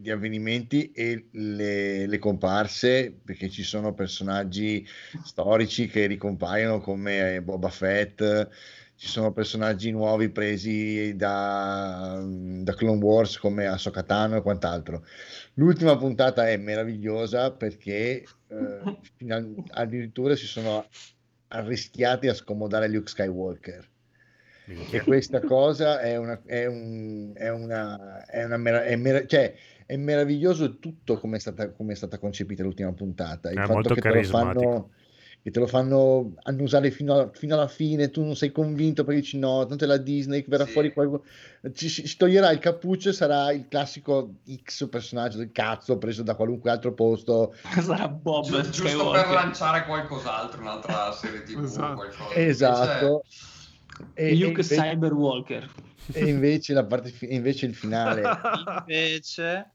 gli 0.00 0.10
avvenimenti 0.10 0.92
e 0.92 1.28
le, 1.30 2.06
le 2.06 2.18
comparse, 2.18 3.14
perché 3.24 3.48
ci 3.48 3.62
sono 3.62 3.94
personaggi 3.94 4.86
storici 5.24 5.86
che 5.88 6.06
ricompaiono 6.06 6.80
come 6.80 7.36
eh, 7.36 7.42
Boba 7.42 7.70
Fett, 7.70 8.48
ci 8.96 9.08
sono 9.08 9.32
personaggi 9.32 9.90
nuovi 9.90 10.30
presi 10.30 11.14
da, 11.16 12.22
da 12.24 12.74
Clone 12.74 13.02
Wars 13.02 13.38
come 13.38 13.66
Ahsoka 13.66 14.02
Tano 14.02 14.36
e 14.36 14.42
quant'altro. 14.42 15.04
L'ultima 15.54 15.96
puntata 15.96 16.48
è 16.48 16.56
meravigliosa 16.56 17.52
perché 17.52 18.22
eh, 18.22 18.98
final- 19.16 19.62
addirittura 19.70 20.36
si 20.36 20.46
sono 20.46 20.86
arrischiati 21.48 22.28
a 22.28 22.34
scomodare 22.34 22.88
Luke 22.88 23.08
Skywalker. 23.08 23.88
E 24.66 25.02
questa 25.02 25.40
cosa 25.40 26.00
è 26.00 26.16
una, 26.16 26.40
è 26.46 26.64
un, 26.64 27.32
è 27.34 27.50
una, 27.50 28.24
è 28.24 28.44
una 28.44 28.56
mera- 28.56 28.84
è 28.84 28.96
mera- 28.96 29.26
cioè, 29.26 29.54
è 29.84 29.96
meraviglioso 29.96 30.78
tutto 30.78 31.18
come 31.18 31.36
è 31.36 31.40
stata, 31.40 31.70
come 31.70 31.92
è 31.92 31.96
stata 31.96 32.18
concepita 32.18 32.62
l'ultima 32.62 32.92
puntata. 32.92 33.50
Il 33.50 33.58
È 33.58 33.60
fatto 33.60 33.72
molto 33.72 33.94
che 33.94 34.00
te 34.00 34.14
lo 34.14 34.22
fanno 34.22 34.90
che 35.44 35.50
te 35.50 35.60
lo 35.60 35.66
fanno 35.66 36.32
annusare 36.44 36.90
fino, 36.90 37.18
a- 37.18 37.30
fino 37.30 37.52
alla 37.52 37.68
fine, 37.68 38.10
tu 38.10 38.22
non 38.22 38.34
sei 38.34 38.50
convinto 38.50 39.04
perché 39.04 39.20
dici 39.20 39.38
no, 39.38 39.66
tanto 39.66 39.84
è 39.84 39.86
la 39.86 39.98
Disney, 39.98 40.42
verrà 40.48 40.64
fuori 40.64 40.90
qualcuno, 40.90 41.22
ci, 41.74 41.90
si 41.90 42.16
toglierà 42.16 42.50
il 42.50 42.58
cappuccio 42.60 43.10
e 43.10 43.12
sarà 43.12 43.52
il 43.52 43.68
classico 43.68 44.36
X 44.62 44.88
personaggio 44.88 45.36
del 45.36 45.52
cazzo 45.52 45.98
preso 45.98 46.22
da 46.22 46.34
qualunque 46.34 46.70
altro 46.70 46.94
posto. 46.94 47.54
Sarà 47.78 48.08
Bob 48.08 48.46
Gi- 48.46 48.70
giusto 48.70 49.10
per 49.10 49.28
lanciare 49.28 49.84
qualcos'altro, 49.84 50.62
un'altra 50.62 51.12
serie 51.12 51.42
TV, 51.42 51.62
Esatto. 51.62 51.94
qualcosa. 51.94 52.34
Esatto. 52.36 53.24
E, 54.14 54.28
e 54.28 54.34
Luke 54.36 54.46
invece, 54.62 54.76
Cyberwalker. 54.76 55.70
e 56.10 56.24
invece 56.26 56.72
la 56.72 56.86
parte 56.86 57.10
fi- 57.10 57.34
invece 57.34 57.66
il 57.66 57.74
finale 57.74 58.22
Invece... 58.88 59.72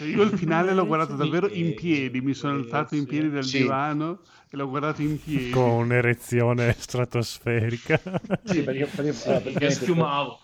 Io 0.00 0.22
il 0.22 0.36
finale 0.36 0.74
l'ho 0.74 0.86
guardato 0.86 1.12
Sì, 1.12 1.18
davvero 1.18 1.48
sì, 1.48 1.60
in 1.60 1.74
piedi, 1.74 2.20
mi 2.20 2.34
sono 2.34 2.54
alzato 2.54 2.94
in 2.94 3.06
piedi 3.06 3.30
dal 3.30 3.44
Sì. 3.44 3.58
divano 3.58 4.20
e 4.50 4.56
l'ho 4.56 4.68
guardato 4.68 5.02
in 5.02 5.20
piedi. 5.22 5.50
Con 5.50 5.70
un'erezione 5.70 6.74
stratosferica. 6.78 8.00
Sì, 8.44 8.62
perché, 8.62 8.86
perché- 8.86 9.12
praticamente- 9.12 9.58
Che 9.58 9.70
schiumavo. 9.70 10.40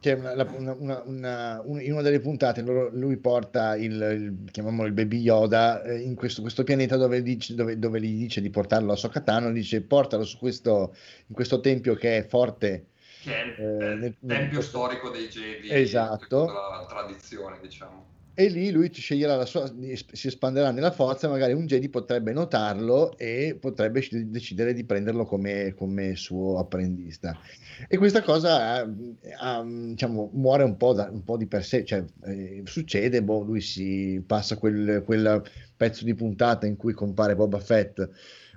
C'è 0.00 0.12
una, 0.12 0.32
una- 0.34 0.74
una- 0.78 1.02
una- 1.06 1.62
un- 1.64 1.80
in 1.80 1.92
una 1.92 2.02
delle 2.02 2.20
puntate 2.20 2.60
loro- 2.60 2.90
lui 2.92 3.16
porta 3.16 3.74
il, 3.74 3.92
il- 3.92 4.50
chiamiamolo 4.50 4.86
il 4.86 4.92
baby 4.92 5.18
Yoda 5.20 5.82
eh, 5.82 6.00
in 6.00 6.14
questo, 6.14 6.42
questo 6.42 6.62
pianeta 6.62 6.98
dove, 6.98 7.22
dice- 7.22 7.54
dove- 7.54 7.78
dove 7.78 8.00
gli 8.02 8.18
dice 8.18 8.42
di 8.42 8.50
portarlo 8.50 8.92
a 8.92 8.96
Sokatano, 8.96 9.50
dice 9.50 9.80
portalo 9.80 10.24
su 10.24 10.36
questo, 10.38 10.94
in 11.28 11.34
questo 11.34 11.60
tempio 11.60 11.94
che 11.94 12.18
è 12.18 12.26
forte. 12.26 12.88
Che 13.22 13.34
è 13.34 13.44
il 13.46 13.50
eh, 13.58 13.94
nel- 13.94 14.14
nel- 14.20 14.38
tempio 14.40 14.60
storico 14.60 15.08
dei 15.08 15.26
Jedi, 15.28 15.68
Esatto. 15.70 16.44
la 16.52 16.84
tradizione, 16.86 17.58
diciamo. 17.62 18.12
E 18.36 18.48
lì 18.48 18.72
lui 18.72 18.92
sceglierà 18.92 19.36
la 19.36 19.46
sua, 19.46 19.72
si 20.12 20.26
espanderà 20.26 20.72
nella 20.72 20.90
forza, 20.90 21.28
magari 21.28 21.52
un 21.52 21.66
Jedi 21.66 21.88
potrebbe 21.88 22.32
notarlo 22.32 23.16
e 23.16 23.56
potrebbe 23.60 24.04
decidere 24.26 24.72
di 24.74 24.84
prenderlo 24.84 25.24
come, 25.24 25.72
come 25.76 26.16
suo 26.16 26.58
apprendista. 26.58 27.38
E 27.86 27.96
questa 27.96 28.22
cosa 28.22 28.82
eh, 28.82 29.32
ha- 29.38 29.62
diciamo, 29.64 30.30
muore 30.34 30.64
un 30.64 30.76
po', 30.76 30.94
da- 30.94 31.08
un 31.12 31.22
po' 31.22 31.36
di 31.36 31.46
per 31.46 31.64
sé, 31.64 31.84
cioè 31.84 32.04
eh, 32.24 32.62
succede, 32.64 33.22
boh, 33.22 33.42
lui 33.42 33.60
si 33.60 34.20
passa 34.26 34.56
quel, 34.56 35.02
quel 35.04 35.40
pezzo 35.76 36.04
di 36.04 36.14
puntata 36.14 36.66
in 36.66 36.76
cui 36.76 36.92
compare 36.92 37.36
Boba 37.36 37.60
Fett, 37.60 38.00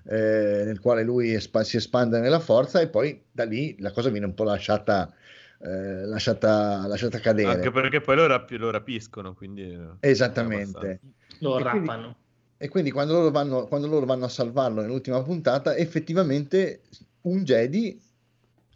eh, 0.10 0.64
nel 0.66 0.80
quale 0.80 1.04
lui 1.04 1.34
espa- 1.34 1.64
si 1.64 1.78
espande 1.78 2.20
nella 2.20 2.40
forza 2.40 2.80
e 2.82 2.88
poi 2.90 3.22
da 3.32 3.44
lì 3.44 3.76
la 3.80 3.92
cosa 3.92 4.10
viene 4.10 4.26
un 4.26 4.34
po' 4.34 4.44
lasciata, 4.44 5.14
eh, 5.60 6.06
lasciata, 6.06 6.86
lasciata 6.88 7.20
cadere. 7.20 7.50
Anche 7.52 7.72
perché 7.72 8.02
poi 8.02 8.16
lo, 8.16 8.28
rap- 8.28 8.50
lo 8.52 8.70
rapiscono, 8.72 9.34
quindi... 9.34 9.64
è 10.00 10.08
Esattamente. 10.08 11.00
Lo 11.40 11.58
E 11.60 11.62
quindi- 11.64 11.88
rappano. 11.88 12.16
E 12.60 12.70
quindi 12.70 12.90
quando 12.90 13.14
loro, 13.14 13.30
vanno, 13.30 13.68
quando 13.68 13.86
loro 13.88 14.06
vanno 14.08 14.26
a 14.26 14.30
salvarlo 14.30 14.82
nell'ultima 14.82 15.22
puntata, 15.22 15.76
effettivamente 15.76 16.82
un 17.22 17.44
Jedi 17.44 18.02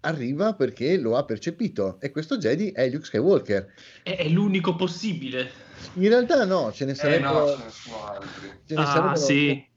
arriva 0.01 0.53
perché 0.53 0.97
lo 0.97 1.15
ha 1.17 1.25
percepito 1.25 1.97
e 1.99 2.11
questo 2.11 2.37
Jedi 2.37 2.71
è 2.71 2.87
Luke 2.89 3.05
Skywalker. 3.05 3.73
È, 4.03 4.17
è 4.17 4.27
l'unico 4.29 4.75
possibile. 4.75 5.49
In 5.95 6.09
realtà 6.09 6.45
no, 6.45 6.71
ce 6.71 6.85
ne 6.85 6.91
Eh 6.91 6.95
sarebbero... 6.95 7.39
no, 7.39 7.47
ce 7.47 7.63
ne 7.63 7.69
sono 7.71 8.05
altri. 8.07 8.49
ce 8.67 8.73
ne 8.75 8.81
Ah, 8.81 8.85
sarebbero- 8.85 9.15
sì. 9.15 9.69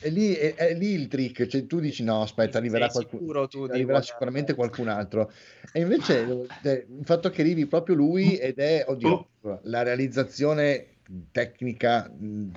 È 0.00 0.08
lì, 0.08 0.34
è, 0.34 0.54
è 0.54 0.74
lì 0.74 0.92
il 0.92 1.08
trick, 1.08 1.46
cioè 1.46 1.66
tu 1.66 1.78
dici 1.78 2.02
no, 2.02 2.22
aspetta, 2.22 2.58
arriverà, 2.58 2.88
qualcuno, 2.88 3.48
arriverà 3.70 4.00
sicuramente 4.00 4.54
qualcun 4.54 4.88
altro. 4.88 5.30
E 5.72 5.80
invece 5.80 6.26
eh, 6.62 6.86
il 6.88 7.04
fatto 7.04 7.30
che 7.30 7.42
arrivi 7.42 7.66
proprio 7.66 7.94
lui 7.94 8.36
ed 8.36 8.58
è, 8.58 8.84
oddio, 8.86 9.28
la 9.62 9.82
realizzazione 9.82 10.86
tecnica 11.32 12.08
mh, 12.08 12.50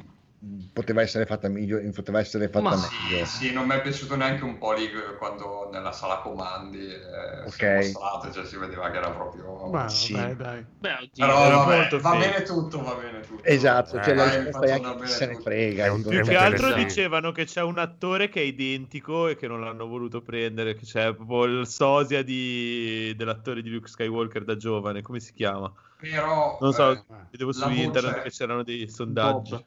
poteva 0.74 1.02
essere 1.02 1.26
fatta 1.26 1.48
meglio, 1.48 1.80
poteva 1.92 2.20
essere 2.20 2.50
fatta 2.50 2.62
Ma 2.62 2.76
meglio. 2.76 3.26
sì, 3.26 3.46
sì, 3.48 3.54
non 3.54 3.66
mi 3.68 3.76
è 3.76 3.82
piaciuto 3.82 4.16
neanche 4.16 4.44
un 4.44 4.58
po' 4.58 4.74
lì 4.74 4.90
quando 5.18 5.70
nella 5.72 5.92
sala 5.92 6.18
comandi 6.18 6.86
eh, 6.86 7.50
si 7.50 7.56
Ok. 7.56 7.62
è 7.62 7.76
mostrato, 7.76 8.32
cioè 8.32 8.46
si 8.46 8.58
vedeva 8.58 8.90
che 8.90 8.98
era 8.98 9.10
proprio... 9.12 9.70
Ma 9.70 9.88
Sì. 9.88 10.14
vabbè, 10.14 10.36
dai. 10.36 10.66
Beh, 10.80 10.94
oddio. 10.94 11.10
Però 11.26 11.46
Era 11.46 11.56
vabbè, 11.58 11.76
molto 11.78 12.00
va 12.00 12.16
bene 12.18 12.42
tutto, 12.44 12.84
va 12.84 12.94
bene 12.96 13.22
tutto. 13.22 13.44
Esatto, 13.44 14.02
cioè 14.02 14.12
Eh, 14.12 14.16
la 14.16 14.24
dai, 14.26 14.44
risposta 14.44 14.66
è 14.76 14.80
bene 14.82 15.08
se 15.08 15.26
ne 15.26 15.36
frega. 15.42 15.84
Più 15.94 16.02
che 16.04 16.18
altro 16.18 16.36
interessante. 16.36 16.84
dicevano 16.84 17.32
che 17.32 17.46
c'è 17.46 17.62
un 17.62 17.78
attore 17.78 18.30
che 18.30 18.42
è 18.42 18.44
identico 18.44 19.28
e 19.30 19.36
che 19.36 19.48
non 19.48 19.62
l'hanno 19.62 19.88
voluto 19.88 20.22
prendere, 20.22 20.76
che 20.76 20.86
c'è 20.86 21.14
proprio 21.14 21.44
il 21.60 21.68
sosia 21.68 22.22
di- 22.24 23.14
dell'attore 23.16 23.62
di 23.62 23.70
Luke 23.70 23.88
Skywalker 23.88 24.44
da 24.44 24.58
giovane, 24.58 25.02
come 25.02 25.20
si 25.22 25.34
chiama? 25.34 25.72
Però 25.98 26.58
Non 26.60 26.74
so, 26.74 26.92
eh, 26.92 27.04
vedevo 27.32 27.54
su 27.54 27.60
la 27.62 27.68
voce- 27.68 27.82
internet 27.82 28.22
che 28.24 28.30
c'erano 28.30 28.64
dei 28.64 28.90
sondaggi. 28.90 29.52
Bob. 29.52 29.66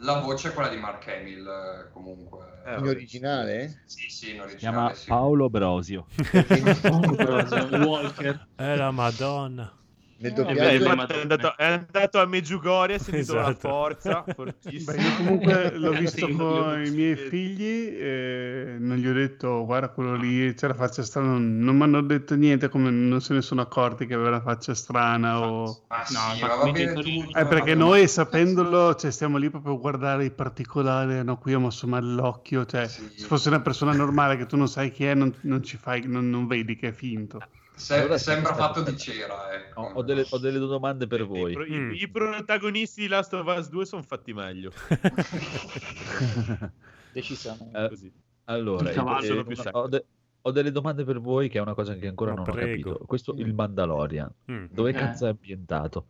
La 0.00 0.20
voce 0.20 0.48
è 0.48 0.52
quella 0.52 0.68
di 0.68 0.76
Mark 0.76 1.06
Hamill 1.08 1.46
eh, 1.46 1.90
comunque. 1.92 2.62
Eh, 2.64 2.74
In 2.78 2.86
originale? 2.86 3.82
Sì, 3.84 4.08
sì, 4.08 4.30
in 4.34 4.40
Si 4.44 4.56
chiama 4.56 4.88
originale 4.88 4.94
sì. 4.94 5.06
Paolo 5.06 5.48
Brosio. 5.50 6.06
Walker. 7.70 8.48
È 8.54 8.74
la 8.76 8.90
Madonna. 8.90 9.77
Nel 10.20 10.32
Eh, 10.32 10.34
doppiaggio 10.34 10.84
infatti 10.88 11.12
è, 11.14 11.20
andato, 11.20 11.56
è 11.56 11.64
andato 11.64 12.18
a 12.20 12.26
Meggiugorie, 12.26 12.96
ha 12.96 12.98
sentito 12.98 13.34
la 13.34 13.50
Esatto. 13.50 13.58
forza, 13.58 14.22
Beh, 14.26 14.32
fortissima. 14.34 14.94
io 14.94 15.12
comunque 15.14 15.76
l'ho 15.78 15.92
visto 15.94 16.28
con 16.28 16.84
i 16.84 16.90
miei 16.90 17.14
figli 17.16 17.62
e 17.96 18.76
non 18.80 18.96
gli 18.96 19.06
ho 19.06 19.12
detto 19.12 19.64
guarda 19.64 19.90
quello 19.90 20.16
lì 20.16 20.52
c'è 20.54 20.66
la 20.66 20.74
faccia 20.74 21.02
strana, 21.04 21.28
non, 21.28 21.58
non 21.58 21.76
mi 21.76 21.82
hanno 21.84 22.00
detto 22.02 22.34
niente 22.34 22.68
come 22.68 22.90
non 22.90 23.20
se 23.20 23.32
ne 23.34 23.42
sono 23.42 23.60
accorti 23.60 24.06
che 24.06 24.14
aveva 24.14 24.30
la 24.30 24.40
faccia 24.40 24.74
strana 24.74 25.40
o... 25.40 25.84
Ma 25.88 26.04
sì, 26.04 26.14
No, 26.14 26.48
ma 26.48 26.54
va 26.56 26.72
bene 26.72 26.92
Eh, 27.32 27.46
perché 27.46 27.74
ma- 27.76 27.84
noi 27.84 28.08
sapendolo, 28.08 28.94
cioè, 28.96 29.10
stiamo 29.12 29.36
lì 29.38 29.50
proprio 29.50 29.74
a 29.74 29.78
guardare 29.78 30.24
i 30.24 30.30
particolari, 30.32 31.22
no? 31.22 31.38
Qui 31.38 31.52
a 31.52 31.58
mosso 31.58 31.86
male 31.86 32.06
l'occhio, 32.12 32.64
cioè, 32.66 32.86
Sì. 32.88 33.08
se 33.14 33.26
fosse 33.26 33.48
una 33.48 33.60
persona 33.60 33.92
normale 33.92 34.36
che 34.36 34.46
tu 34.46 34.56
non 34.56 34.68
sai 34.68 34.90
chi 34.90 35.04
è, 35.04 35.14
non, 35.14 35.32
non 35.42 35.62
ci 35.62 35.76
fai, 35.76 36.02
non, 36.06 36.28
non 36.28 36.46
vedi 36.46 36.74
che 36.76 36.88
è 36.88 36.92
finto. 36.92 37.38
Se- 37.78 37.94
Allora, 37.94 38.18
sembra 38.18 38.54
fatto 38.54 38.82
di 38.82 38.96
cera, 38.96 39.52
ecco. 39.54 39.80
Ho, 39.80 39.92
ho 39.94 40.02
delle, 40.02 40.26
ho 40.28 40.38
delle 40.38 40.58
domande 40.58 41.06
per 41.06 41.20
I, 41.20 41.24
voi. 41.24 41.52
pro- 41.52 41.64
i- 41.64 41.78
Mm. 41.78 41.92
i 41.94 42.08
protagonisti 42.08 43.02
di 43.02 43.08
Last 43.08 43.32
of 43.34 43.46
Us 43.46 43.68
2 43.68 43.86
sono 43.86 44.02
fatti 44.02 44.32
meglio. 44.32 44.72
Decisamente. 47.12 47.78
Eh, 47.84 47.88
Così. 47.88 48.12
allora, 48.44 48.90
cavallo 48.90 49.46
eh, 49.48 49.56
ho, 49.72 49.88
de- 49.88 50.04
ho 50.42 50.50
delle 50.50 50.70
domande 50.72 51.04
per 51.04 51.20
voi 51.20 51.48
che 51.48 51.58
è 51.58 51.60
una 51.60 51.74
cosa 51.74 51.94
che 51.94 52.06
ancora 52.06 52.30
Ma 52.34 52.42
non 52.42 52.44
prego. 52.44 52.90
ho 52.90 52.92
capito. 52.92 53.06
Questo, 53.06 53.34
il 53.36 53.54
Mandalorian, 53.54 54.30
Mm. 54.50 54.66
dove 54.70 54.90
Eh. 54.90 54.94
cazzo 54.94 55.26
è 55.26 55.30
ambientato? 55.30 56.06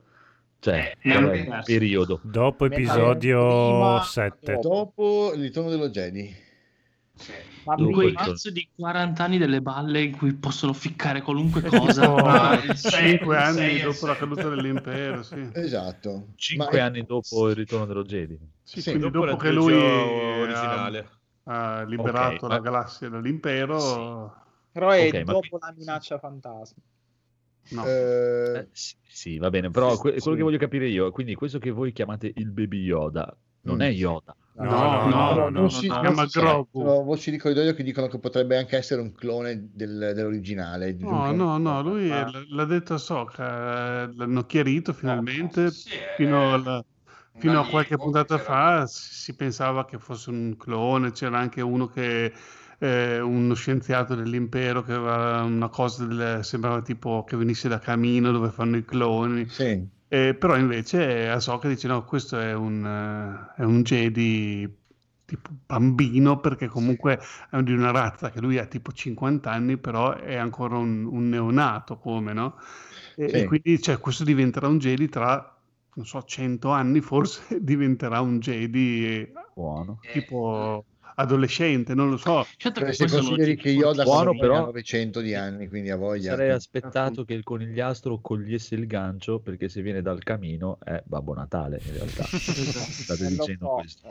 Cioè, 0.61 0.97
Eh, 1.01 1.47
è 1.47 1.61
periodo? 1.65 2.19
Dopo 2.23 2.65
Metà 2.65 2.77
episodio 2.77 3.39
prima, 3.69 4.03
7. 4.03 4.53
dopo. 4.55 4.69
Dopo 4.69 5.33
il 5.35 5.41
ritorno 5.43 5.71
dello 5.71 5.89
Jedi. 5.91 6.35
Sì. 7.15 7.33
Ma 7.69 7.75
Dopo 7.75 7.89
In 7.91 7.95
quei 7.95 8.13
cazzo 8.15 8.51
di 8.51 8.67
40 8.75 9.25
anni 9.25 9.37
delle 9.37 9.61
balle 9.61 10.01
in 10.03 10.17
cui 10.17 10.33
possono 10.33 10.73
ficcare 10.73 11.21
qualunque 11.21 11.61
cosa. 11.69 12.15
Ah, 12.15 12.75
sei- 12.75 13.09
Cinque 13.19 13.37
il 13.37 13.43
anni 13.43 13.57
sei 13.57 13.71
e 13.71 13.77
il 13.77 13.83
dopo 13.83 14.07
la 14.07 14.15
sette. 14.15 14.25
caduta 14.27 14.49
dell'impero, 14.49 15.23
sì. 15.23 15.51
Esatto. 15.53 16.29
Cinque 16.37 16.79
Ma- 16.79 16.85
anni 16.87 17.05
dopo 17.05 17.49
il 17.51 17.55
ritorno 17.55 17.85
dello 17.85 18.05
Jedi. 18.05 18.39
Sì, 18.63 18.81
Sì, 18.81 18.91
quindi 18.93 19.11
dopo 19.11 19.27
dopo, 19.27 19.37
la 19.37 19.43
che 19.43 19.53
lui 19.53 19.75
ha, 19.75 20.39
originale. 20.41 21.09
ha 21.45 21.83
liberato 21.83 22.35
Ok, 22.37 22.43
la 22.43 22.49
ma- 22.49 22.61
galassia 22.61 23.09
dall'impero, 23.11 24.35
Però 24.73 24.91
è 24.91 25.09
Ok, 25.09 25.15
ma 25.15 25.33
dopo 25.33 25.49
qui- 25.49 25.59
la 25.61 25.75
minaccia 25.77 26.19
fantasma. 26.19 26.83
no. 27.71 27.85
Eh, 27.85 28.59
Eh, 28.61 28.69
sì, 28.73 28.95
sì, 29.07 29.39
va 29.39 29.51
bene, 29.51 29.71
però 29.71 29.93
Sì, 29.95 29.99
que- 30.01 30.13
sì. 30.15 30.21
quello 30.21 30.37
che 30.39 30.43
voglio 30.43 30.59
capire 30.59 30.89
io, 30.89 31.11
quindi 31.11 31.35
questo 31.35 31.59
che 31.59 31.71
voi 31.71 31.93
chiamate 31.93 32.33
il 32.35 32.51
baby 32.51 32.81
Yoda, 32.83 33.37
non 33.63 33.77
Mm. 33.77 33.81
è 33.81 33.89
Yoda. 33.91 34.35
No, 34.61 34.65
no, 34.65 35.09
no, 35.09 35.09
no, 35.09 35.11
no, 35.11 35.35
no, 35.35 35.49
non 35.51 35.63
no, 35.63 35.69
si 35.69 35.87
no, 35.87 36.01
chiama 36.01 36.27
Grogu. 36.27 36.83
voci 37.05 37.31
di 37.31 37.39
corridoio 37.39 37.75
che 37.75 37.85
dicono 37.85 38.09
che 38.09 38.19
potrebbe 38.19 38.57
anche 38.57 38.77
essere 38.77 39.01
un 39.01 39.13
clone 39.13 39.69
del- 39.73 40.13
dell'originale. 40.15 40.97
No, 40.99 41.31
no, 41.33 41.59
no, 41.59 41.83
lui 41.83 42.11
Ah. 42.11 42.29
l'ha 42.49 42.65
detto 42.65 42.99
Soka, 42.99 44.03
eh, 44.05 44.15
l'hanno 44.17 44.45
chiarito 44.47 44.93
finalmente, 44.93 45.71
Sì, 45.71 45.91
è- 45.97 46.13
fino, 46.17 46.53
al- 46.55 46.65
un 46.67 47.41
fino 47.41 47.61
a 47.61 47.67
qualche 47.69 47.91
che 47.91 47.97
puntata 47.97 48.39
fa 48.39 48.85
si 48.87 49.15
si 49.29 49.35
pensava 49.37 49.85
che 49.85 49.99
fosse 49.99 50.31
un 50.31 50.57
clone, 50.57 51.13
c'era 51.13 51.39
anche 51.39 51.61
uno 51.61 51.87
che, 51.87 52.33
eh, 52.81 53.21
uno 53.21 53.55
scienziato 53.55 54.15
dell'impero 54.17 54.83
che 54.83 54.93
aveva 54.93 55.43
una 55.43 55.69
cosa, 55.69 56.05
del- 56.05 56.43
sembrava 56.45 56.81
tipo 56.83 57.23
che 57.25 57.37
venisse 57.37 57.69
da 57.69 57.79
Camino 57.79 58.33
dove 58.33 58.49
fanno 58.51 58.77
i 58.77 58.85
cloni, 58.85 59.49
Sì. 59.49 59.87
Eh, 60.11 60.35
però 60.35 60.57
invece 60.57 61.29
Ahsoka 61.29 61.69
dice 61.69 61.87
no, 61.87 62.05
questo 62.05 62.39
è 62.39 62.55
un, 62.55 62.85
eh, 63.57 63.61
è 63.61 63.65
un 63.65 63.83
Jedi 63.83 64.77
tipo 65.27 65.51
bambino 65.67 66.41
perché 66.41 66.67
comunque 66.69 67.21
è 67.51 67.61
di 67.63 67.73
una 67.73 67.91
razza 67.91 68.31
che 68.31 68.41
lui 68.41 68.57
ha 68.59 68.65
tipo 68.67 68.91
50 68.93 69.51
anni, 69.53 69.77
però 69.77 70.15
è 70.15 70.37
ancora 70.37 70.79
un, 70.79 71.05
un 71.05 71.29
neonato 71.29 71.99
come, 71.99 72.33
no? 72.33 72.57
E, 73.15 73.29
Sì. 73.29 73.37
e 73.37 73.45
quindi 73.45 73.81
cioè, 73.83 73.99
questo 73.99 74.25
diventerà 74.25 74.67
un 74.69 74.79
Jedi 74.79 75.09
tra, 75.11 75.37
non 75.95 76.07
so, 76.07 76.23
100 76.23 76.71
anni 76.71 77.01
forse 77.03 77.59
diventerà 77.63 78.21
un 78.23 78.39
Jedi 78.39 79.05
eh, 79.07 79.33
Buono. 79.55 79.99
tipo 80.09 80.85
adolescente, 81.19 81.95
non 81.95 82.11
lo 82.11 82.17
so. 82.17 82.47
Certo 82.57 82.81
Cioè, 82.81 82.89
che 82.89 82.95
se 82.95 83.09
consideri 83.09 83.57
che 83.57 83.71
Yoda 83.71 84.05
Buono, 84.05 84.37
però- 84.37 84.67
900 84.67 85.21
di 85.21 85.35
anni, 85.35 85.69
quindi 85.69 85.91
ha 85.91 85.97
voglia. 85.97 86.31
Sarei 86.31 86.51
aspettato 86.51 87.25
che 87.25 87.35
il 87.35 87.43
conigliastro 87.43 88.21
cogliesse 88.21 88.75
il 88.77 88.87
gancio 88.87 89.41
perché 89.41 89.69
se 89.69 89.83
viene 89.83 90.01
dal 90.01 90.23
camino 90.23 90.79
è 90.83 91.03
Babbo 91.05 91.35
Natale 91.35 91.81
in 91.85 91.93
realtà. 91.93 92.23
State 92.31 93.25
Eh, 93.25 93.29
dicendo 93.29 93.67
so, 93.67 93.75
questo. 93.75 94.09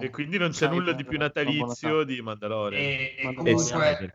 eh, 0.00 0.04
E 0.06 0.10
quindi 0.10 0.36
non 0.38 0.50
c'è 0.50 0.54
sai, 0.66 0.68
nulla 0.68 0.92
di 0.92 1.04
più 1.04 1.18
natalizio 1.18 2.04
di 2.04 2.20
Mandalorian. 2.20 2.82
E, 2.82 3.14
e 3.18 3.34
comunque 3.34 3.96
del 3.98 4.12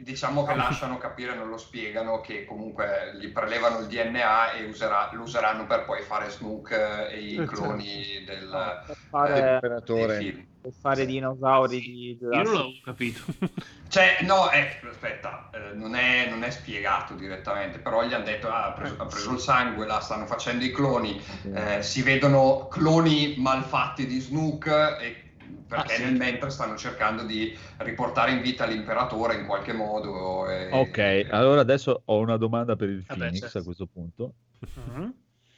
diciamo 0.00 0.44
che 0.44 0.54
lasciano 0.54 0.98
capire, 0.98 1.34
non 1.36 1.48
lo 1.48 1.56
spiegano, 1.56 2.20
che 2.20 2.44
comunque 2.44 3.16
gli 3.20 3.28
prelevano 3.30 3.80
il 3.80 3.86
DNA 3.86 4.52
e 4.54 4.64
userà- 4.64 5.10
lo 5.12 5.22
useranno 5.22 5.66
per 5.66 5.84
poi 5.84 6.02
fare 6.02 6.30
Snook 6.30 6.70
eh, 6.72 7.14
e 7.14 7.18
i 7.20 7.36
Eh, 7.36 7.44
cloni 7.44 8.24
del, 8.26 8.48
per 8.86 8.96
eh, 8.96 8.98
fare, 9.08 9.32
dei 9.34 9.50
L'imperatore. 9.50 10.18
film. 10.18 10.48
Per 10.60 10.72
fare 10.78 11.06
dinosauri 11.06 11.80
di 11.80 12.10
Io 12.10 12.16
non 12.20 12.30
Jurassic 12.32 12.52
l'avevo 12.54 12.72
capito. 12.84 13.20
Cioè, 13.90 14.18
no, 14.20 14.48
eh, 14.52 14.78
aspetta, 14.88 15.50
eh, 15.52 15.74
non, 15.74 15.96
è, 15.96 16.28
non 16.30 16.44
è 16.44 16.50
spiegato 16.50 17.14
direttamente, 17.14 17.80
però 17.80 18.04
gli 18.04 18.12
hanno 18.14 18.24
detto, 18.24 18.48
ah, 18.48 18.66
ha 18.66 18.72
preso, 18.72 18.94
ha 18.98 19.06
preso 19.06 19.32
il 19.32 19.40
sangue, 19.40 19.84
la 19.84 19.98
stanno 19.98 20.26
facendo 20.26 20.64
i 20.64 20.70
cloni, 20.70 21.20
eh, 21.52 21.82
si 21.82 22.00
vedono 22.02 22.68
cloni 22.68 23.34
malfatti 23.38 24.06
di 24.06 24.20
Snook 24.20 24.66
e 25.00 25.24
perché 25.66 25.92
Ah, 25.92 25.96
sì. 25.96 26.02
nel 26.04 26.14
mentre 26.14 26.50
stanno 26.50 26.76
cercando 26.76 27.24
di 27.24 27.56
riportare 27.78 28.30
in 28.30 28.40
vita 28.42 28.64
l'imperatore 28.64 29.34
in 29.36 29.46
qualche 29.46 29.72
modo. 29.72 30.48
e- 30.48 30.68
Ok, 30.70 31.26
allora 31.30 31.60
adesso 31.60 32.02
ho 32.04 32.18
una 32.18 32.36
domanda 32.36 32.76
per 32.76 32.88
il 32.90 33.04
Vabbè, 33.04 33.18
Phoenix 33.18 33.40
certo. 33.40 33.58
a 33.58 33.62
questo 33.64 33.86
punto. 33.86 34.34
Mhm. 34.60 35.14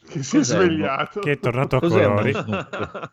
Che 0.09 0.23
si 0.23 0.37
è 0.37 0.39
Cos'è 0.41 0.55
uno- 0.57 0.65
svegliato. 0.65 1.21
Che 1.21 1.33
è 1.33 1.39
tornato 1.39 1.77
a 1.77 1.81
Cos'è 1.81 2.05
uno 2.05 2.15
colori. 2.17 2.33
Snook? 2.33 3.11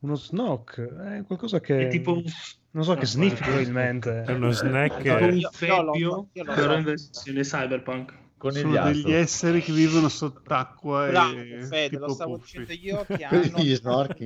Uno 0.00 0.14
Snoke, 0.14 0.82
è 1.18 1.22
qualcosa 1.26 1.60
che... 1.60 1.86
È 1.86 1.88
tipo 1.90 2.12
un- 2.14 2.24
Non 2.72 2.84
so, 2.84 2.94
che 2.94 3.04
Ah, 3.04 3.10
guarda. 3.16 3.34
probabilmente. 3.36 4.22
È 4.22 4.32
uno 4.32 4.50
snack. 4.50 5.04
Io- 5.04 5.14
un 5.26 5.40
febbio, 5.52 6.28
però 6.32 6.76
in 6.78 6.84
versione 6.84 7.42
cyberpunk. 7.42 8.14
Sono 8.48 8.82
degli 8.84 9.12
esseri 9.12 9.60
che 9.60 9.70
vivono 9.72 10.08
sott'acqua 10.08 11.08
Bravo, 11.08 11.36
e 11.38 11.62
Fede, 11.66 11.88
tipo 11.90 12.06
lo 12.06 12.12
stavo 12.14 12.36
puffi. 12.38 12.58
dicendo 12.64 12.72
io 12.86 13.04
che 13.16 13.24
hanno 13.24 13.40
degli 13.54 13.74
snorchi. 13.74 14.24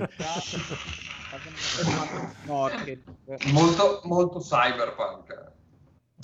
Molto, 3.52 4.00
molto 4.04 4.38
cyberpunk. 4.38 5.52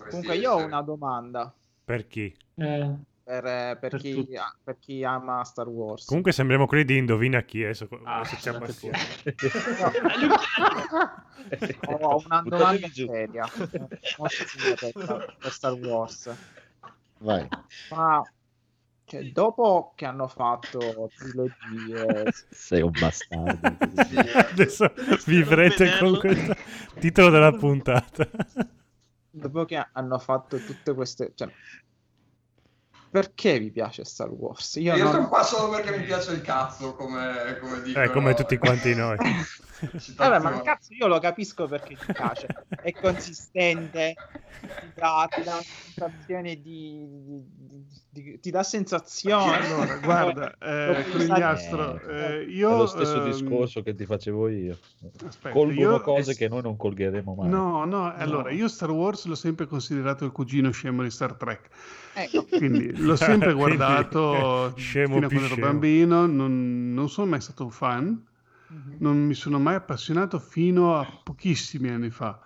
Comunque 0.09 0.37
io 0.37 0.53
ho 0.53 0.65
una 0.65 0.83
domanda 0.83 1.53
Per 1.85 2.07
chi? 2.07 2.35
Eh, 2.55 2.95
per, 3.31 3.47
eh, 3.47 3.77
per 3.79 3.91
Per 3.91 4.01
chi, 4.01 4.29
per 4.65 4.79
chi 4.81 5.05
ama 5.05 5.45
Star 5.45 5.69
Wars. 5.69 6.05
Comunque 6.07 6.33
sembriamo 6.33 6.67
quelli 6.67 6.85
di 6.85 6.97
Indovina 6.97 7.43
chi 7.43 7.63
adesso. 7.63 7.87
Ah, 8.03 8.19
adesso 8.19 8.37
ci 8.41 8.49
abbassiamo. 8.49 8.99
Ho 11.87 12.23
una 12.27 12.43
domanda 12.45 12.89
seria 12.89 13.47
per, 13.55 15.37
per 15.39 15.53
Star 15.53 15.75
Wars. 15.75 16.35
Vai. 17.19 17.47
Ma 17.91 18.21
cioè, 19.05 19.23
dopo 19.31 19.93
che 19.95 20.07
hanno 20.07 20.27
fatto 20.27 21.11
trilogie, 21.17 22.33
Sei 22.51 22.83
un 22.83 22.91
bastardo. 22.91 23.77
Adesso 24.51 24.93
vivrete 25.27 25.99
con 26.01 26.19
questo 26.19 26.57
titolo 26.99 27.31
della 27.31 27.53
puntata. 27.53 28.29
dopo 29.31 29.65
che 29.65 29.87
hanno 29.93 30.19
fatto 30.19 30.59
tutte 30.59 30.95
queste, 30.95 31.33
cioè, 31.35 31.49
perché 33.11 33.59
vi 33.59 33.71
piace 33.71 34.05
Star 34.05 34.29
Wars? 34.31 34.77
Io, 34.77 34.95
Io 34.95 35.03
non- 35.05 35.13
sono 35.13 35.29
qua 35.29 35.43
solo 35.43 35.71
perché 35.75 35.97
mi 35.99 36.05
piace 36.05 36.33
il 36.33 36.41
cazzo, 36.43 36.95
come, 36.95 37.59
come 37.61 37.83
dicono. 37.83 38.05
Eh, 38.05 38.11
come 38.11 38.35
tutti 38.35 38.57
quanti 38.57 38.95
noi. 38.95 39.17
Vabbè, 40.17 40.39
ma 40.41 40.61
cazzo, 40.61 40.93
io 40.93 41.07
lo 41.07 41.19
capisco 41.19 41.67
perché 41.67 41.95
ti 41.95 42.13
piace. 42.13 42.47
È 42.83 42.93
consistente, 42.93 44.15
ti 44.61 44.93
dà, 44.95 45.27
ti 45.35 45.43
dà 45.43 45.59
sensazione 45.63 46.61
di, 46.61 47.07
di- 47.11 47.87
di- 48.11 48.41
ti 48.41 48.51
dà 48.51 48.63
sensazione. 48.63 49.57
Allora, 49.57 49.97
guarda, 50.05 50.55
eh, 50.59 51.05
conigliastro, 51.11 51.95
usare- 51.95 52.43
eh, 52.43 52.51
io... 52.51 52.75
è 52.75 52.77
lo 52.77 52.87
stesso 52.87 53.17
ehm, 53.25 53.31
discorso 53.31 53.83
che 53.83 53.95
ti 53.95 54.05
facevo 54.05 54.49
io. 54.49 54.79
aspetta, 55.27 55.55
Colgono 55.55 55.93
io- 55.95 56.01
cose 56.03 56.35
che 56.37 56.49
noi 56.49 56.61
non 56.61 56.77
colgheremo 56.77 57.35
mai. 57.35 57.49
No, 57.49 57.85
no, 57.87 58.13
allora 58.15 58.51
io 58.51 58.69
Star 58.69 58.91
Wars 58.91 59.25
l'ho 59.25 59.35
sempre 59.35 59.67
considerato 59.67 60.27
il 60.27 60.31
cugino 60.33 60.71
scemo 60.71 61.03
di 61.03 61.11
Star 61.11 61.35
Trek. 61.37 61.69
Ecco, 62.13 62.45
Quindi 62.45 62.93
l'ho 63.01 63.17
sempre 63.17 63.53
guardato 63.55 64.73
scemo 64.79 65.15
fino 65.15 65.27
a 65.27 65.29
quando 65.29 65.47
ero 65.47 65.57
bambino, 65.57 66.27
non, 66.27 66.93
non 66.95 67.09
sono 67.09 67.27
mai 67.29 67.41
stato 67.41 67.65
un 67.65 67.71
fan, 67.71 68.25
Mhm. 68.71 68.95
non 68.99 69.17
mi 69.19 69.35
sono 69.35 69.59
mai 69.59 69.75
appassionato 69.75 70.39
fino 70.39 70.97
a 70.97 71.05
pochissimi 71.25 71.89
anni 71.91 72.11
fa. 72.11 72.39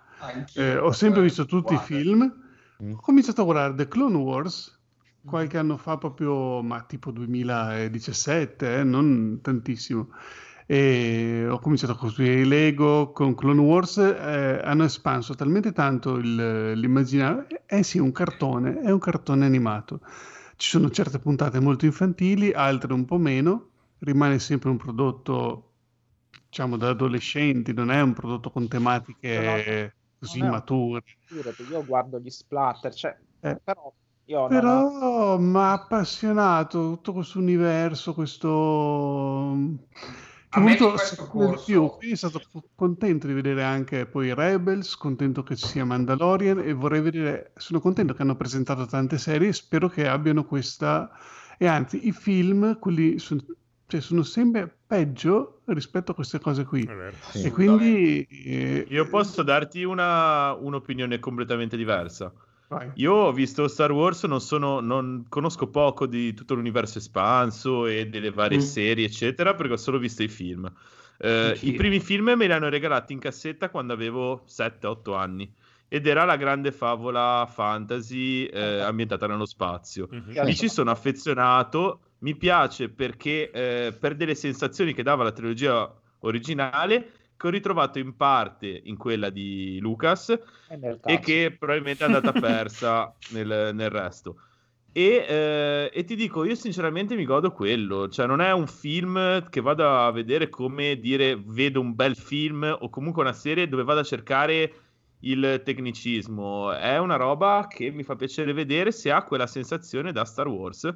Eh, 0.55 0.79
ho 0.79 0.91
sempre 0.93 1.21
visto 1.21 1.45
tutti 1.45 1.75
i 1.75 1.77
guarda. 1.77 1.85
film, 1.85 2.43
Mm. 2.83 2.93
ho 2.95 3.01
cominciato 3.01 3.43
a 3.43 3.45
guardare 3.45 3.75
The 3.75 3.87
Clone 3.89 4.17
Wars 4.17 4.73
qualche 5.25 5.59
anno 5.59 5.77
fa, 5.77 5.97
proprio, 5.99 6.61
ma 6.63 6.83
tipo 6.83 7.11
2017, 7.11 8.79
eh, 8.79 8.85
non 8.85 9.39
tantissimo. 9.43 10.09
E 10.67 11.47
ho 11.49 11.59
cominciato 11.59 11.93
a 11.93 11.97
costruire 11.97 12.41
i 12.41 12.47
Lego 12.47 13.13
con 13.13 13.35
Clone 13.35 13.61
Wars, 13.61 13.99
eh, 13.99 14.61
hanno 14.65 14.85
espanso 14.85 15.35
talmente 15.35 15.73
tanto 15.73 16.17
il- 16.17 16.73
l'immaginario. 16.73 17.47
Eh 17.67 17.83
sì, 17.83 17.99
un 17.99 18.13
cartone, 18.13 18.81
è 18.81 18.91
un 18.91 18.99
cartone 18.99 19.45
animato. 19.45 20.01
Ci 20.57 20.69
sono 20.71 20.91
certe 20.91 21.19
puntate 21.19 21.61
molto 21.61 21.85
infantili, 21.85 22.53
altre 22.53 22.93
un 22.93 23.05
po' 23.05 23.19
meno. 23.19 23.71
Rimane 23.99 24.39
sempre 24.39 24.69
un 24.71 24.77
prodotto, 24.77 25.73
diciamo, 26.49 26.77
da 26.77 26.91
adolescenti, 26.91 27.73
non 27.73 27.91
è 27.91 28.01
un 28.01 28.13
prodotto 28.13 28.51
con 28.51 28.69
tematiche 28.69 29.95
così 30.19 30.39
è 30.41 30.43
un- 30.43 30.49
mature. 30.51 31.03
io 31.71 31.85
guardo 31.85 32.19
gli 32.19 32.31
splatter, 32.31 32.95
cioè, 32.95 33.17
Eh. 33.41 33.61
però 33.63 33.93
io 34.27 34.39
non 34.39 34.45
ho- 34.45 34.49
Però 34.49 35.39
mi 35.39 35.57
ha 35.57 35.73
appassionato 35.73 36.93
tutto 36.95 37.13
questo 37.13 37.39
universo, 37.39 38.15
questo... 38.15 39.57
Corso- 41.29 41.65
più, 41.65 41.89
quindi 41.99 42.17
sono 42.17 42.33
stato 42.33 42.49
co- 42.53 42.69
contento 42.75 43.27
di 43.27 43.33
vedere 43.33 43.63
anche 43.63 44.07
poi 44.07 44.33
Rebels, 44.35 44.97
contento 44.97 45.43
che 45.43 45.57
ci 45.57 45.67
sia 45.67 45.85
Mandalorian 45.85 46.61
e 46.61 46.73
vorrei 46.73 47.01
vedere, 47.01 47.53
sono 47.57 47.81
contento 47.81 48.15
che 48.15 48.23
hanno 48.23 48.37
presentato 48.37 48.87
tante 48.87 49.19
serie, 49.19 49.53
spero 49.53 49.89
che 49.89 50.07
abbiano 50.07 50.45
questa, 50.45 51.11
e 51.59 51.67
anzi 51.67 52.07
i 52.07 52.13
film, 52.13 52.79
quelli 52.79 53.19
sono, 53.19 53.43
cioè, 53.87 54.01
sono 54.01 54.23
sempre 54.23 54.73
peggio 54.87 55.63
rispetto 55.67 56.13
a 56.13 56.15
queste 56.15 56.39
cose 56.39 56.65
qui. 56.65 56.85
Vero. 56.85 57.17
E 57.33 57.51
quindi... 57.51 58.27
eh, 58.29 58.87
Io 58.89 59.09
posso 59.09 59.43
darti 59.43 59.83
una, 59.85 60.53
un'opinione 60.53 61.19
completamente 61.19 61.77
diversa. 61.77 62.33
Vai. 62.69 62.91
Io 62.95 63.13
ho 63.13 63.33
visto 63.33 63.69
Star 63.69 63.93
Wars, 63.93 64.25
non, 64.25 64.41
sono, 64.41 64.81
non 64.81 65.25
conosco 65.29 65.69
poco 65.69 66.07
di 66.07 66.35
tutto 66.35 66.55
l'universo 66.55 66.99
espanso 66.99 67.87
e 67.87 68.07
delle 68.09 68.31
varie 68.31 68.59
Mm. 68.59 68.61
serie, 68.63 69.07
eccetera, 69.07 69.55
perché 69.55 69.73
ho 69.75 69.77
solo 69.77 69.99
visto 69.99 70.23
i 70.23 70.29
film. 70.29 70.71
Eh. 71.19 71.57
I 71.61 71.73
primi 71.75 72.01
film 72.01 72.33
me 72.37 72.47
li 72.47 72.53
hanno 72.53 72.69
regalati 72.69 73.13
in 73.13 73.21
cassetta 73.21 73.71
quando 73.71 73.93
avevo 73.93 74.43
7-8 74.47 75.15
anni. 75.15 75.53
Ed 75.87 76.07
era 76.09 76.25
la 76.25 76.37
grande 76.37 76.73
favola 76.73 77.47
fantasy 77.49 78.47
eh, 78.47 78.81
ambientata 78.81 79.27
nello 79.29 79.47
spazio. 79.47 80.09
Mhm. 80.11 80.45
Lì 80.45 80.57
ci 80.57 80.69
sono 80.69 80.91
affezionato, 80.91 82.01
mi 82.21 82.35
piace 82.35 82.89
perché 82.89 83.51
eh, 83.51 83.93
per 83.93 84.17
delle 84.17 84.35
sensazioni 84.35 84.93
che 84.93 85.05
dava 85.05 85.23
la 85.23 85.31
trilogia 85.31 85.89
originale, 86.21 87.11
che 87.37 87.47
ho 87.47 87.51
ritrovato 87.51 87.99
in 87.99 88.17
parte 88.17 88.81
in 88.85 88.97
quella 88.97 89.31
di 89.31 89.79
Lucas 89.81 90.39
e 91.05 91.19
che 91.21 91.55
probabilmente 91.59 92.05
è 92.05 92.07
andata 92.07 92.33
persa 92.39 93.15
nel, 93.31 93.71
nel 93.75 93.91
resto. 93.91 94.37
E, 94.97 95.27
eh, 95.29 95.91
e 95.93 96.05
ti 96.05 96.15
dico, 96.15 96.45
io 96.45 96.55
sinceramente 96.55 97.17
mi 97.17 97.25
godo 97.25 97.51
quello, 97.51 98.09
cioè 98.09 98.27
non 98.27 98.41
è 98.41 98.53
un 98.53 98.69
film 98.69 99.49
che 99.49 99.61
vado 99.61 99.89
a 99.89 100.13
vedere 100.13 100.49
come 100.49 101.01
dire 101.01 101.37
vedo 101.45 101.81
un 101.81 101.97
bel 101.97 102.15
film 102.15 102.77
o 102.79 102.89
comunque 102.91 103.23
una 103.23 103.33
serie 103.33 103.67
dove 103.67 103.83
vado 103.83 104.01
a 104.01 104.05
cercare 104.05 104.73
il 105.25 105.63
tecnicismo, 105.65 106.73
è 106.73 106.99
una 106.99 107.17
roba 107.17 107.67
che 107.69 107.91
mi 107.91 108.05
fa 108.05 108.15
piacere 108.15 108.53
vedere 108.53 108.93
se 108.93 109.11
ha 109.11 109.25
quella 109.25 109.49
sensazione 109.49 110.13
da 110.13 110.25
Star 110.25 110.47
Wars 110.47 110.95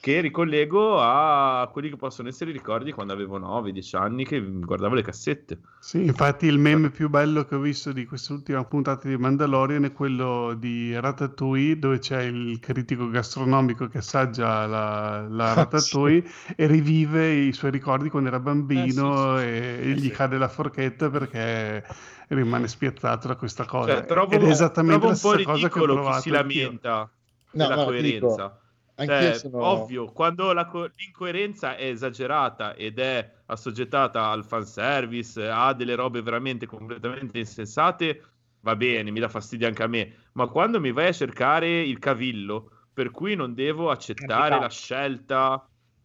che 0.00 0.20
ricollego 0.20 1.00
a 1.00 1.68
quelli 1.72 1.90
che 1.90 1.96
possono 1.96 2.28
essere 2.28 2.50
i 2.50 2.52
ricordi 2.52 2.92
quando 2.92 3.12
avevo 3.12 3.38
9-10 3.38 3.96
anni 3.96 4.24
che 4.24 4.40
guardavo 4.40 4.94
le 4.94 5.02
cassette. 5.02 5.60
Sì, 5.82 6.04
infatti 6.04 6.44
il 6.46 6.58
meme 6.58 6.90
più 6.90 7.08
bello 7.08 7.44
che 7.46 7.54
ho 7.54 7.58
visto 7.58 7.90
di 7.92 8.04
quest'ultima 8.04 8.62
puntata 8.66 9.08
di 9.08 9.16
Mandalorian 9.16 9.84
è 9.84 9.92
quello 9.92 10.52
di 10.54 10.98
Ratatouille, 10.98 11.78
dove 11.78 11.98
c'è 11.98 12.20
il 12.22 12.58
critico 12.60 13.08
gastronomico 13.08 13.88
che 13.88 13.96
assaggia 13.98 14.66
la, 14.66 15.26
la 15.26 15.52
Ratatouille 15.54 16.22
e 16.54 16.66
rivive 16.66 17.30
i 17.32 17.52
suoi 17.54 17.70
ricordi 17.70 18.10
quando 18.10 18.28
era 18.28 18.40
bambino 18.40 19.40
e 19.40 19.92
Eh, 19.92 19.94
gli 19.94 20.10
sì. 20.10 20.10
cade 20.10 20.36
la 20.36 20.48
forchetta 20.48 21.08
perché 21.08 21.82
rimane 22.28 22.68
spiazzato 22.68 23.28
da 23.28 23.36
questa 23.36 23.64
cosa. 23.64 23.94
Cioè, 23.96 24.04
trovo, 24.04 24.34
Ed 24.34 24.42
è 24.42 24.48
esattamente 24.48 24.98
trovo 24.98 25.06
la 25.06 25.12
un 25.12 25.18
po' 25.18 25.28
stessa 25.34 25.42
cosa 25.42 25.68
che 25.70 25.78
ho 25.80 25.82
provato 25.82 26.20
si 26.20 26.30
lamenta 26.30 27.10
No, 27.52 27.66
della 27.66 27.74
dico, 27.74 27.84
coerenza. 27.84 28.44
Anch'io 28.44 28.59
Cioè, 29.06 29.34
sono- 29.34 29.64
Ovvio, 29.64 30.12
quando 30.12 30.52
la 30.52 30.66
co- 30.66 30.90
l'incoerenza 30.96 31.76
è 31.76 31.86
esagerata 31.88 32.74
ed 32.74 32.98
è 32.98 33.30
assoggettata 33.46 34.28
al 34.28 34.44
fanservice, 34.44 35.48
a 35.48 35.72
delle 35.74 35.94
robe 35.94 36.22
veramente 36.22 36.66
completamente 36.66 37.38
insensate, 37.38 38.22
va 38.60 38.76
bene, 38.76 39.10
mi 39.10 39.20
dà 39.20 39.28
fastidio 39.28 39.66
anche 39.66 39.82
a 39.82 39.86
me. 39.86 40.14
Ma 40.32 40.46
quando 40.48 40.80
mi 40.80 40.92
vai 40.92 41.08
a 41.08 41.12
cercare 41.12 41.80
il 41.82 41.98
cavillo, 41.98 42.70
per 42.92 43.10
cui 43.10 43.34
non 43.34 43.54
devo 43.54 43.90
accettare 43.90 44.58
la 44.58 44.68
scelta 44.68 45.64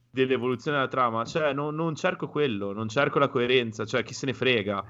dell'evoluzione 0.10 0.78
della 0.78 0.90
trama, 0.90 1.26
cioè 1.26 1.54
non, 1.54 1.76
non 1.76 1.96
cerco 1.96 2.28
quello, 2.30 2.72
non 2.72 2.88
cerco 2.88 3.20
la 3.20 3.28
coerenza, 3.28 3.86
cioè 3.86 4.04
chi 4.04 4.14
se 4.14 4.26
ne 4.28 4.34
frega. 4.34 4.84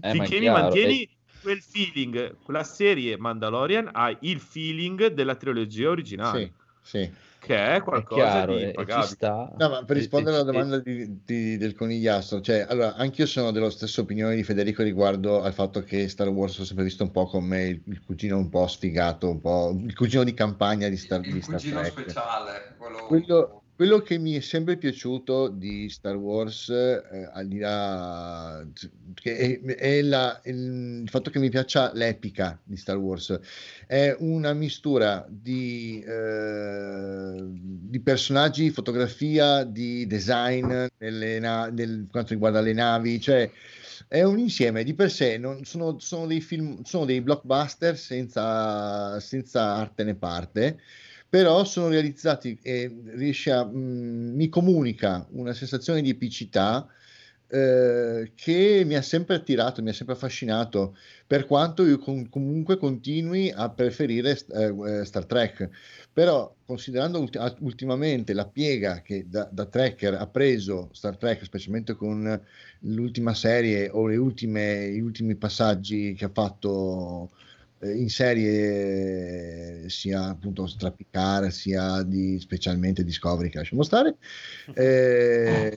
Eh, 0.00 0.10
Finché 0.10 0.40
mi 0.40 0.48
mantieni 0.50 1.04
è- 1.04 1.08
quel 1.40 1.60
feeling, 1.62 2.42
quella 2.42 2.64
serie 2.64 3.16
Mandalorian 3.18 3.90
ha 3.92 4.16
il 4.22 4.40
feeling 4.40 5.06
della 5.08 5.36
trilogia 5.36 5.90
originale. 5.90 6.54
Sì, 6.80 7.10
Che 7.44 7.74
è 7.74 7.82
qualcosa 7.82 8.22
chiaro, 8.22 8.56
di 8.56 8.62
e- 8.62 8.74
e 8.74 9.02
sta. 9.02 9.52
No, 9.58 9.68
ma 9.68 9.84
per 9.84 9.96
rispondere 9.96 10.36
e- 10.36 10.40
alla 10.40 10.48
e- 10.48 10.52
domanda 10.52 10.78
di- 10.78 11.20
di- 11.24 11.56
del 11.58 11.74
conigliastro, 11.74 12.40
cioè, 12.40 12.64
allora, 12.68 12.94
anch'io 12.94 13.26
sono 13.26 13.50
dello 13.50 13.68
stesso 13.70 14.00
opinione 14.00 14.34
di 14.34 14.42
Federico 14.42 14.82
riguardo 14.82 15.42
al 15.42 15.52
fatto 15.52 15.82
che 15.82 16.08
Star 16.08 16.28
Wars 16.28 16.58
ho 16.58 16.64
sempre 16.64 16.84
visto 16.84 17.02
un 17.02 17.10
po' 17.10 17.26
come 17.26 17.64
il, 17.64 17.82
il 17.86 18.02
cugino 18.02 18.38
un 18.38 18.48
po' 18.48 18.66
sfigato, 18.66 19.28
un 19.30 19.40
po' 19.40 19.76
il 19.78 19.94
cugino 19.94 20.24
di 20.24 20.32
campagna 20.32 20.88
di 20.88 20.96
Star, 20.96 21.20
di 21.20 21.28
Il 21.28 21.42
Star 21.42 21.56
cugino 21.56 21.80
Trek. 21.80 21.92
speciale, 21.92 22.74
quello... 22.78 23.06
Quello, 23.06 23.62
quello 23.76 23.98
che 24.00 24.18
mi 24.18 24.34
è 24.34 24.40
sempre 24.40 24.76
piaciuto 24.76 25.48
di 25.48 25.88
Star 25.88 26.14
Wars, 26.16 26.68
eh, 26.68 27.28
al 27.32 27.48
di 27.48 27.58
là, 27.58 28.64
che 29.14 29.60
è, 29.60 29.74
è 29.74 30.02
la- 30.02 30.40
il, 30.44 31.04
fatto 31.08 31.30
che 31.30 31.38
mi 31.40 31.50
piaccia 31.50 31.92
l'epica 31.92 32.58
di 32.62 32.76
Star 32.76 32.96
Wars, 32.96 33.36
è 33.86 34.14
una 34.20 34.52
mistura 34.52 35.26
di, 35.28 36.02
eh, 36.06 37.34
di 37.48 38.00
personaggi, 38.00 38.70
fotografia, 38.70 39.64
di 39.64 40.06
design 40.06 40.86
nelle 40.98 41.38
nel, 41.40 42.06
quanto 42.10 42.32
riguarda 42.32 42.60
le 42.60 42.72
navi, 42.72 43.20
cioè 43.20 43.50
è 44.08 44.22
un 44.22 44.38
insieme. 44.38 44.84
Di 44.84 44.94
per 44.94 45.10
sé, 45.10 45.36
non- 45.38 45.64
sono, 45.64 45.98
sono 45.98 46.26
dei 46.26 46.40
film, 46.40 46.82
sono 46.84 47.04
dei 47.04 47.20
blockbuster 47.20 47.96
senza, 47.96 49.18
senza 49.20 49.74
arte 49.74 50.04
né 50.04 50.14
parte 50.14 50.78
però 51.34 51.64
sono 51.64 51.88
realizzati 51.88 52.56
e 52.62 52.96
riesce 53.06 53.50
a, 53.50 53.64
mm, 53.64 54.36
mi 54.36 54.48
comunica 54.48 55.26
una 55.30 55.52
sensazione 55.52 56.00
di 56.00 56.08
epicità 56.08 56.86
eh, 57.48 58.30
che 58.36 58.84
mi 58.86 58.94
ha 58.94 59.02
sempre 59.02 59.34
attirato, 59.34 59.82
mi 59.82 59.88
ha 59.88 59.92
sempre 59.92 60.14
affascinato, 60.14 60.96
per 61.26 61.46
quanto 61.46 61.84
io 61.84 61.98
con- 61.98 62.28
comunque 62.28 62.76
continui 62.76 63.50
a 63.50 63.68
preferire 63.70 64.38
eh, 64.52 65.00
eh, 65.00 65.04
Star 65.04 65.26
Trek. 65.26 65.68
Però 66.12 66.54
considerando 66.64 67.18
ulti- 67.18 67.38
ultimamente 67.62 68.32
la 68.32 68.46
piega 68.46 69.02
che 69.02 69.26
da, 69.28 69.48
da 69.50 69.66
Trekker 69.66 70.14
ha 70.14 70.28
preso 70.28 70.90
Star 70.92 71.16
Trek, 71.16 71.42
specialmente 71.42 71.94
con 71.94 72.40
l'ultima 72.82 73.34
serie 73.34 73.88
o 73.90 74.02
ultime, 74.02 74.88
gli 74.92 75.00
ultimi 75.00 75.34
passaggi 75.34 76.14
che 76.14 76.26
ha 76.26 76.30
fatto 76.32 77.30
in 77.92 78.08
serie 78.08 79.88
sia 79.88 80.28
appunto 80.28 80.66
Strapicar 80.66 81.52
sia 81.52 82.02
di 82.02 82.38
specialmente 82.40 83.04
Discovery 83.04 83.48
che 83.50 83.58
lasciamo 83.58 83.82
stare. 83.82 84.16
Eh, 84.74 85.76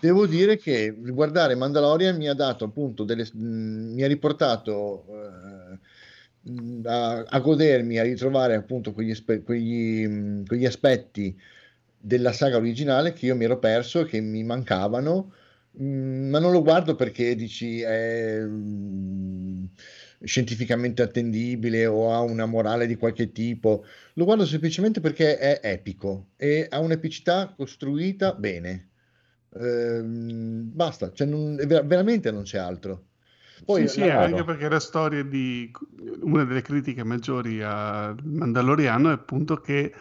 devo 0.00 0.26
dire 0.26 0.56
che 0.58 0.94
riguardare 1.02 1.54
Mandalorian 1.54 2.16
mi 2.16 2.28
ha 2.28 2.34
dato 2.34 2.64
appunto 2.64 3.04
delle 3.04 3.26
mh, 3.32 3.94
mi 3.94 4.02
ha 4.02 4.06
riportato 4.06 5.06
eh, 5.08 5.78
a, 6.84 7.24
a 7.26 7.40
godermi 7.40 7.98
a 7.98 8.02
ritrovare 8.02 8.54
appunto 8.54 8.92
quegli, 8.92 9.14
quegli, 9.44 10.06
mh, 10.06 10.46
quegli 10.46 10.66
aspetti 10.66 11.36
della 12.00 12.32
saga 12.32 12.56
originale 12.56 13.12
che 13.12 13.26
io 13.26 13.36
mi 13.36 13.44
ero 13.44 13.58
perso 13.58 14.00
e 14.00 14.04
che 14.06 14.20
mi 14.20 14.44
mancavano. 14.44 15.32
Mm, 15.80 16.30
ma 16.30 16.38
non 16.38 16.50
lo 16.50 16.62
guardo 16.62 16.94
perché 16.94 17.34
dici 17.34 17.82
mm, 17.86 19.64
scientificamente 20.22 21.02
attendibile 21.02 21.86
o 21.86 22.12
ha 22.12 22.20
una 22.20 22.46
morale 22.46 22.86
di 22.86 22.96
qualche 22.96 23.32
tipo, 23.32 23.84
lo 24.14 24.24
guardo 24.24 24.44
semplicemente 24.46 25.00
perché 25.00 25.38
è 25.38 25.60
epico 25.62 26.28
e 26.36 26.66
ha 26.68 26.78
un'epicità 26.80 27.52
costruita 27.56 28.32
bene. 28.34 28.88
Ehm, 29.54 30.70
basta, 30.72 31.12
cioè 31.12 31.26
non- 31.26 31.56
ver- 31.56 31.84
veramente 31.86 32.30
non 32.30 32.42
c'è 32.42 32.58
altro. 32.58 33.04
Poi 33.64 33.88
sì, 33.88 33.94
sì, 34.02 34.08
anche 34.08 34.44
perché 34.44 34.68
la 34.68 34.78
storia 34.78 35.24
di 35.24 35.70
una 36.20 36.44
delle 36.44 36.62
critiche 36.62 37.02
maggiori 37.02 37.60
a 37.62 38.14
Mandaloriano 38.22 39.10
è 39.10 39.12
appunto 39.14 39.56
che 39.56 39.92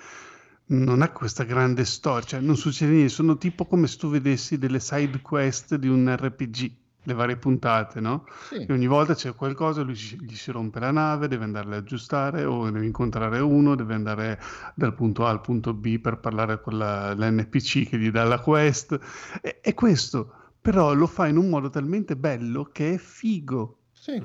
non 0.67 1.01
ha 1.01 1.11
questa 1.11 1.43
grande 1.43 1.85
storia, 1.85 2.25
cioè 2.27 2.39
non 2.39 2.55
succede 2.57 2.91
niente, 2.91 3.09
sono 3.09 3.37
tipo 3.37 3.65
come 3.65 3.87
se 3.87 3.97
tu 3.97 4.09
vedessi 4.09 4.57
delle 4.57 4.79
side 4.79 5.21
quest 5.21 5.75
di 5.75 5.87
un 5.87 6.13
RPG, 6.15 6.71
le 7.07 7.13
varie 7.13 7.37
puntate, 7.37 8.01
no? 8.01 8.25
Sì. 8.49 8.65
E 8.67 8.73
ogni 8.73 8.85
volta 8.85 9.15
c'è 9.15 9.33
qualcosa, 9.33 9.81
lui 9.81 9.95
si- 9.95 10.17
gli 10.21 10.35
si 10.35 10.51
rompe 10.51 10.79
la 10.81 10.91
nave, 10.91 11.29
deve 11.29 11.45
andarla 11.45 11.75
a 11.75 11.79
aggiustare 11.79 12.43
o 12.43 12.69
deve 12.69 12.85
incontrare 12.85 13.39
uno, 13.39 13.75
deve 13.75 13.93
andare 13.93 14.39
dal 14.75 14.93
punto 14.93 15.25
A 15.25 15.29
al 15.29 15.39
punto 15.39 15.73
B 15.73 15.99
per 15.99 16.19
parlare 16.19 16.59
con 16.59 16.77
la, 16.77 17.13
l'NPC 17.13 17.87
che 17.87 17.97
gli 17.97 18.11
dà 18.11 18.25
la 18.25 18.39
quest. 18.39 18.99
E, 19.41 19.59
e 19.61 19.73
questo 19.73 20.33
però 20.59 20.93
lo 20.93 21.07
fa 21.07 21.27
in 21.27 21.37
un 21.37 21.47
modo 21.47 21.69
talmente 21.69 22.17
bello 22.17 22.65
che 22.65 22.95
è 22.95 22.97
figo. 22.97 23.77
Sì. 23.93 24.21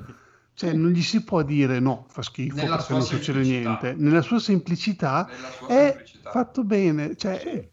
Cioè, 0.55 0.73
non 0.73 0.91
gli 0.91 1.01
si 1.01 1.23
può 1.23 1.41
dire 1.41 1.79
no, 1.79 2.05
fa 2.09 2.21
schifo 2.21 2.55
Nella 2.57 2.75
perché 2.75 2.91
non 2.93 3.01
succede 3.01 3.41
niente. 3.41 3.95
Nella 3.97 4.21
sua 4.21 4.39
semplicità 4.39 5.25
Nella 5.27 5.49
sua 5.49 5.67
è 5.67 5.87
semplicità. 5.95 6.31
fatto 6.31 6.63
bene, 6.65 7.15
cioè 7.15 7.69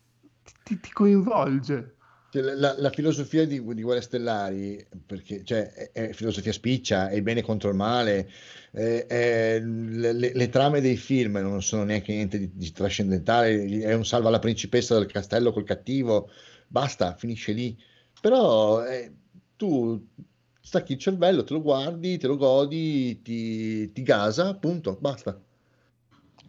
ti, 0.63 0.79
ti 0.79 0.91
coinvolge. 0.93 1.97
Cioè, 2.31 2.43
la, 2.55 2.75
la- 2.79 2.91
filosofia 2.91 3.45
di, 3.45 3.63
di 3.75 3.83
Guerre 3.83 4.01
Stellari, 4.03 4.87
perché 5.05 5.43
cioè, 5.45 5.73
è, 5.73 5.91
è 5.93 6.13
filosofia 6.13 6.53
spiccia, 6.53 7.09
è 7.09 7.17
il 7.17 7.23
bene 7.23 7.43
contro 7.43 7.71
il 7.71 7.75
male, 7.77 8.31
è- 8.71 9.07
è- 9.07 9.61
le- 9.61 10.13
le 10.33 10.49
trame 10.49 10.81
dei 10.81 10.97
film 10.97 11.37
non 11.39 11.61
sono 11.63 11.83
neanche 11.85 12.13
niente 12.13 12.39
di, 12.39 12.51
di 12.55 12.71
trascendentale, 12.73 13.81
è 13.81 13.93
un 13.95 14.05
salva 14.05 14.31
la 14.31 14.39
principessa 14.39 14.95
del 14.97 15.07
castello 15.11 15.53
col 15.53 15.65
cattivo, 15.65 16.31
basta, 16.69 17.17
finisce 17.17 17.51
lì. 17.53 17.77
Però 18.21 18.85
eh, 18.87 19.13
tu 19.57 20.07
stacchi 20.61 20.93
il 20.93 20.99
cervello, 20.99 21.43
te 21.45 21.53
lo 21.55 21.63
guardi, 21.63 22.17
te 22.19 22.27
lo 22.29 22.37
godi, 22.37 23.21
ti, 23.23 23.91
ti 23.93 24.03
gasa, 24.03 24.55
punto, 24.57 24.97
basta. 25.01 25.41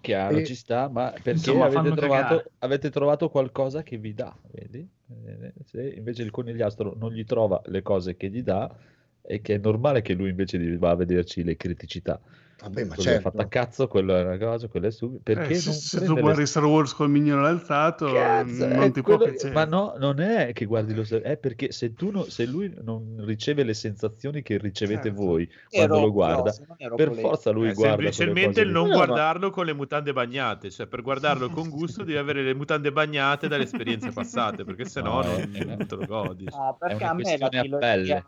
Chiaro, 0.01 0.37
E- 0.37 0.45
ci 0.45 0.55
sta, 0.55 0.89
ma 0.89 1.11
perché 1.11 1.31
Insomma, 1.31 1.65
avete, 1.65 1.93
trovato, 1.93 2.51
avete 2.59 2.89
trovato 2.89 3.29
qualcosa 3.29 3.83
che 3.83 3.97
vi 3.97 4.13
dà, 4.13 4.35
vedi? 4.51 4.87
Eh, 5.25 5.53
Se 5.65 5.93
invece 5.95 6.23
il 6.23 6.31
conigliastro 6.31 6.95
non 6.97 7.11
gli 7.11 7.23
trova 7.23 7.61
le 7.65 7.81
cose 7.81 8.17
che 8.17 8.29
gli 8.29 8.41
dà, 8.41 8.73
è 9.21 9.41
che 9.41 9.55
è 9.55 9.57
normale 9.59 10.01
che 10.01 10.13
lui 10.13 10.29
invece 10.29 10.77
va 10.77 10.89
a 10.91 10.95
vederci 10.95 11.43
le 11.43 11.55
criticità. 11.55 12.19
Vabbè, 12.61 12.83
ma 12.85 12.95
certo. 12.95 13.21
fatto 13.29 13.41
a 13.41 13.47
cazzo, 13.47 13.87
quello 13.87 14.15
è 14.15 14.23
una 14.23 14.37
cosa, 14.37 14.67
quello 14.67 14.85
è 14.87 14.91
subito. 14.91 15.21
Perché 15.23 15.53
Eh, 15.53 15.55
se, 15.55 15.71
se 15.71 16.05
tu 16.05 16.13
le- 16.13 16.21
guardi 16.21 16.45
Star 16.45 16.63
Wars 16.63 16.93
col 16.93 17.09
mignolo 17.09 17.45
alzato, 17.47 18.11
Cazzo, 18.13 18.67
non 18.67 18.91
ti 18.91 19.01
può 19.01 19.15
quello- 19.17 19.31
piacere. 19.31 19.53
Ma 19.53 19.65
no, 19.65 19.95
non 19.97 20.19
è 20.19 20.51
che 20.53 20.65
guardi 20.65 20.93
lo 20.93 21.03
è 21.23 21.37
perché 21.37 21.71
se, 21.71 21.93
tu 21.95 22.11
no- 22.11 22.25
se 22.25 22.45
lui 22.45 22.71
non 22.83 23.15
riceve 23.25 23.63
le 23.63 23.73
sensazioni 23.73 24.43
che 24.43 24.57
ricevete 24.59 25.09
Certo. 25.09 25.21
voi 25.23 25.49
Ero 25.69 25.87
quando 25.87 26.05
lo 26.05 26.11
guarda, 26.11 26.55
ero 26.77 26.95
per 26.95 27.13
forza 27.13 27.49
lui 27.49 27.69
Eh, 27.69 27.73
guarda 27.73 28.11
semplicemente 28.11 28.63
non 28.63 28.89
No, 28.89 28.97
ma- 28.97 29.05
guardarlo 29.05 29.49
con 29.49 29.65
le 29.65 29.73
mutande 29.73 30.13
bagnate, 30.13 30.69
cioè 30.69 30.85
per 30.85 31.01
guardarlo 31.01 31.49
con 31.49 31.67
gusto 31.69 32.03
devi 32.03 32.17
avere 32.17 32.43
le 32.43 32.53
mutande 32.53 32.91
bagnate 32.91 33.47
dalle 33.47 33.63
esperienze 33.63 34.11
passate, 34.11 34.63
perché 34.63 34.85
sennò 34.85 35.21
No, 35.23 35.27
non, 35.27 35.49
è- 35.55 35.63
non 35.65 35.87
te 35.87 35.95
lo 35.95 36.05
godi. 36.05 36.45
No, 36.45 36.75
perché 36.79 36.95
una 37.03 37.09
a 37.09 37.13
me 37.15 37.37
la 37.37 37.49
questione 37.49 37.75
a 37.75 37.77
pelle. 37.79 38.23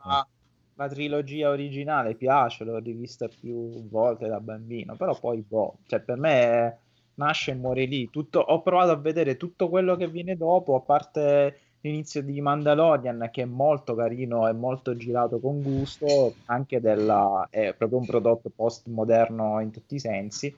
La 0.75 0.87
trilogia 0.87 1.49
originale 1.49 2.15
piace, 2.15 2.63
l'ho 2.63 2.79
rivista 2.79 3.27
più 3.27 3.87
volte 3.87 4.27
da 4.27 4.39
bambino, 4.39 4.95
però 4.95 5.17
poi 5.17 5.43
boh, 5.47 5.77
cioè 5.87 5.99
per 5.99 6.17
me 6.17 6.77
nasce 7.15 7.51
e 7.51 7.55
muore 7.55 7.85
lì. 7.85 8.09
Tutto, 8.09 8.39
ho 8.39 8.61
provato 8.61 8.91
a 8.91 8.95
vedere 8.95 9.37
tutto 9.37 9.69
quello 9.69 9.95
che 9.95 10.07
viene 10.07 10.35
dopo, 10.35 10.75
a 10.75 10.81
parte 10.81 11.59
l'inizio 11.81 12.23
di 12.23 12.39
Mandalorian 12.39 13.29
che 13.31 13.41
è 13.41 13.45
molto 13.45 13.93
carino 13.93 14.47
e 14.47 14.53
molto 14.53 14.95
girato 14.95 15.39
con 15.39 15.61
gusto, 15.61 16.35
anche 16.45 16.79
della, 16.79 17.47
è 17.49 17.73
proprio 17.73 17.99
un 17.99 18.05
prodotto 18.05 18.49
postmoderno 18.55 19.59
in 19.59 19.71
tutti 19.71 19.95
i 19.95 19.99
sensi. 19.99 20.55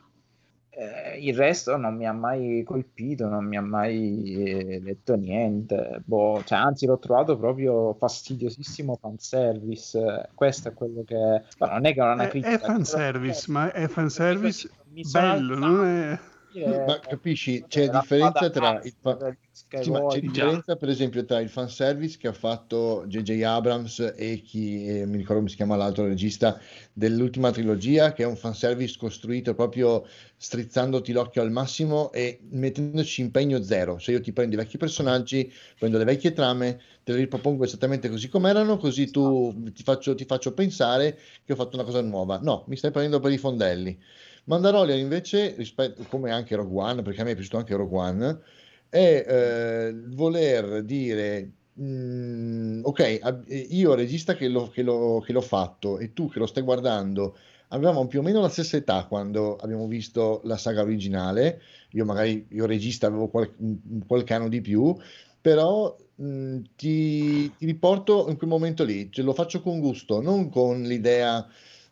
Eh, 0.77 1.19
il 1.19 1.35
resto 1.35 1.77
non 1.77 1.95
mi 1.95 2.05
ha 2.05 2.11
mai 2.11 2.63
colpito, 2.65 3.27
non 3.27 3.45
mi 3.45 3.55
ha 3.57 3.61
mai 3.61 4.43
eh, 4.45 4.81
detto 4.81 5.15
niente. 5.15 6.01
Boh, 6.03 6.43
cioè, 6.43 6.57
anzi, 6.57 6.85
l'ho 6.85 6.99
trovato 6.99 7.37
proprio 7.37 7.93
fastidiosissimo 7.93 8.97
fanservice. 8.99 10.29
Questo 10.33 10.69
è 10.69 10.73
quello 10.73 11.03
che. 11.03 11.43
ma 11.59 11.67
non 11.67 11.85
è 11.85 11.93
che 11.93 11.99
è 12.01 12.03
una 12.03 12.27
critica. 12.27 12.55
è 12.55 12.59
fanservice, 12.59 13.51
ma 13.51 13.71
è 13.71 13.87
fanservice 13.87 14.69
bello, 15.03 15.57
non 15.57 15.85
è... 15.85 16.19
Ma 16.85 16.99
capisci, 16.99 17.65
c'è 17.67 17.85
la 17.85 17.99
differenza 17.99 18.49
tra 18.49 18.79
il 18.83 18.93
fa- 18.99 19.35
sì, 19.77 19.89
ma 19.91 20.05
c'è 20.05 20.19
differenza 20.19 20.75
per 20.77 20.89
esempio 20.89 21.25
tra 21.25 21.39
il 21.39 21.49
fanservice 21.49 22.17
che 22.17 22.27
ha 22.27 22.33
fatto 22.33 23.03
J.J. 23.07 23.41
Abrams 23.43 24.13
e 24.15 24.41
chi, 24.41 24.85
eh, 24.85 25.05
mi 25.05 25.17
ricordo 25.17 25.35
come 25.35 25.49
si 25.49 25.55
chiama 25.55 25.75
l'altro 25.75 26.05
regista 26.07 26.59
dell'ultima 26.93 27.51
trilogia, 27.51 28.13
che 28.13 28.23
è 28.23 28.25
un 28.25 28.35
fanservice 28.37 28.97
costruito 28.97 29.53
proprio 29.53 30.05
strizzandoti 30.37 31.11
l'occhio 31.11 31.41
al 31.41 31.51
massimo 31.51 32.11
e 32.13 32.39
mettendoci 32.51 33.21
impegno 33.21 33.61
zero. 33.61 33.97
Se 33.99 34.11
io 34.11 34.21
ti 34.21 34.31
prendo 34.31 34.55
i 34.55 34.57
vecchi 34.57 34.77
personaggi, 34.77 35.51
prendo 35.77 35.97
le 35.97 36.03
vecchie 36.05 36.31
trame, 36.33 36.79
te 37.03 37.11
le 37.11 37.17
ripropongo 37.19 37.63
esattamente 37.65 38.09
così 38.09 38.29
come 38.29 38.49
erano, 38.49 38.77
così 38.77 39.09
tu 39.11 39.71
ti 39.73 39.83
faccio, 39.83 40.15
ti 40.15 40.25
faccio 40.25 40.53
pensare 40.53 41.17
che 41.43 41.53
ho 41.53 41.55
fatto 41.55 41.75
una 41.75 41.85
cosa 41.85 42.01
nuova. 42.01 42.39
No, 42.39 42.63
mi 42.67 42.77
stai 42.77 42.91
prendendo 42.91 43.19
per 43.19 43.31
i 43.31 43.37
fondelli. 43.37 43.99
Mandalorian 44.45 44.99
invece, 44.99 45.55
rispetto, 45.55 46.03
come 46.07 46.31
anche 46.31 46.55
Rogue 46.55 46.81
One, 46.83 47.01
perché 47.01 47.21
a 47.21 47.23
me 47.23 47.31
è 47.31 47.35
piaciuto 47.35 47.57
anche 47.57 47.75
Rogue 47.75 47.97
One, 47.97 48.39
è 48.89 49.25
eh, 49.27 49.93
voler 50.09 50.83
dire 50.83 51.51
mm, 51.79 52.81
ok, 52.83 53.19
io 53.69 53.93
regista 53.95 54.35
che 54.35 54.47
l'ho, 54.47 54.69
che, 54.69 54.83
l'ho, 54.83 55.19
che 55.25 55.33
l'ho 55.33 55.41
fatto 55.41 55.97
e 55.99 56.13
tu 56.13 56.29
che 56.29 56.39
lo 56.39 56.45
stai 56.45 56.63
guardando, 56.63 57.35
avevamo 57.69 58.07
più 58.07 58.19
o 58.19 58.21
meno 58.21 58.39
la 58.41 58.49
stessa 58.49 58.77
età 58.77 59.05
quando 59.07 59.55
abbiamo 59.57 59.87
visto 59.87 60.41
la 60.45 60.57
saga 60.57 60.81
originale, 60.83 61.61
io 61.91 62.05
magari, 62.05 62.45
io 62.51 62.65
regista 62.67 63.07
avevo 63.07 63.27
qual- 63.29 63.51
mm, 63.61 64.01
qualche 64.07 64.33
anno 64.35 64.47
di 64.49 64.61
più, 64.61 64.95
però 65.41 65.95
mh, 66.15 66.59
ti, 66.75 67.55
ti 67.55 67.65
riporto 67.65 68.27
in 68.29 68.37
quel 68.37 68.49
momento 68.49 68.83
lì, 68.83 69.11
ce 69.11 69.21
lo 69.23 69.33
faccio 69.33 69.61
con 69.61 69.79
gusto, 69.79 70.21
non 70.21 70.49
con 70.49 70.81
l'idea, 70.83 71.47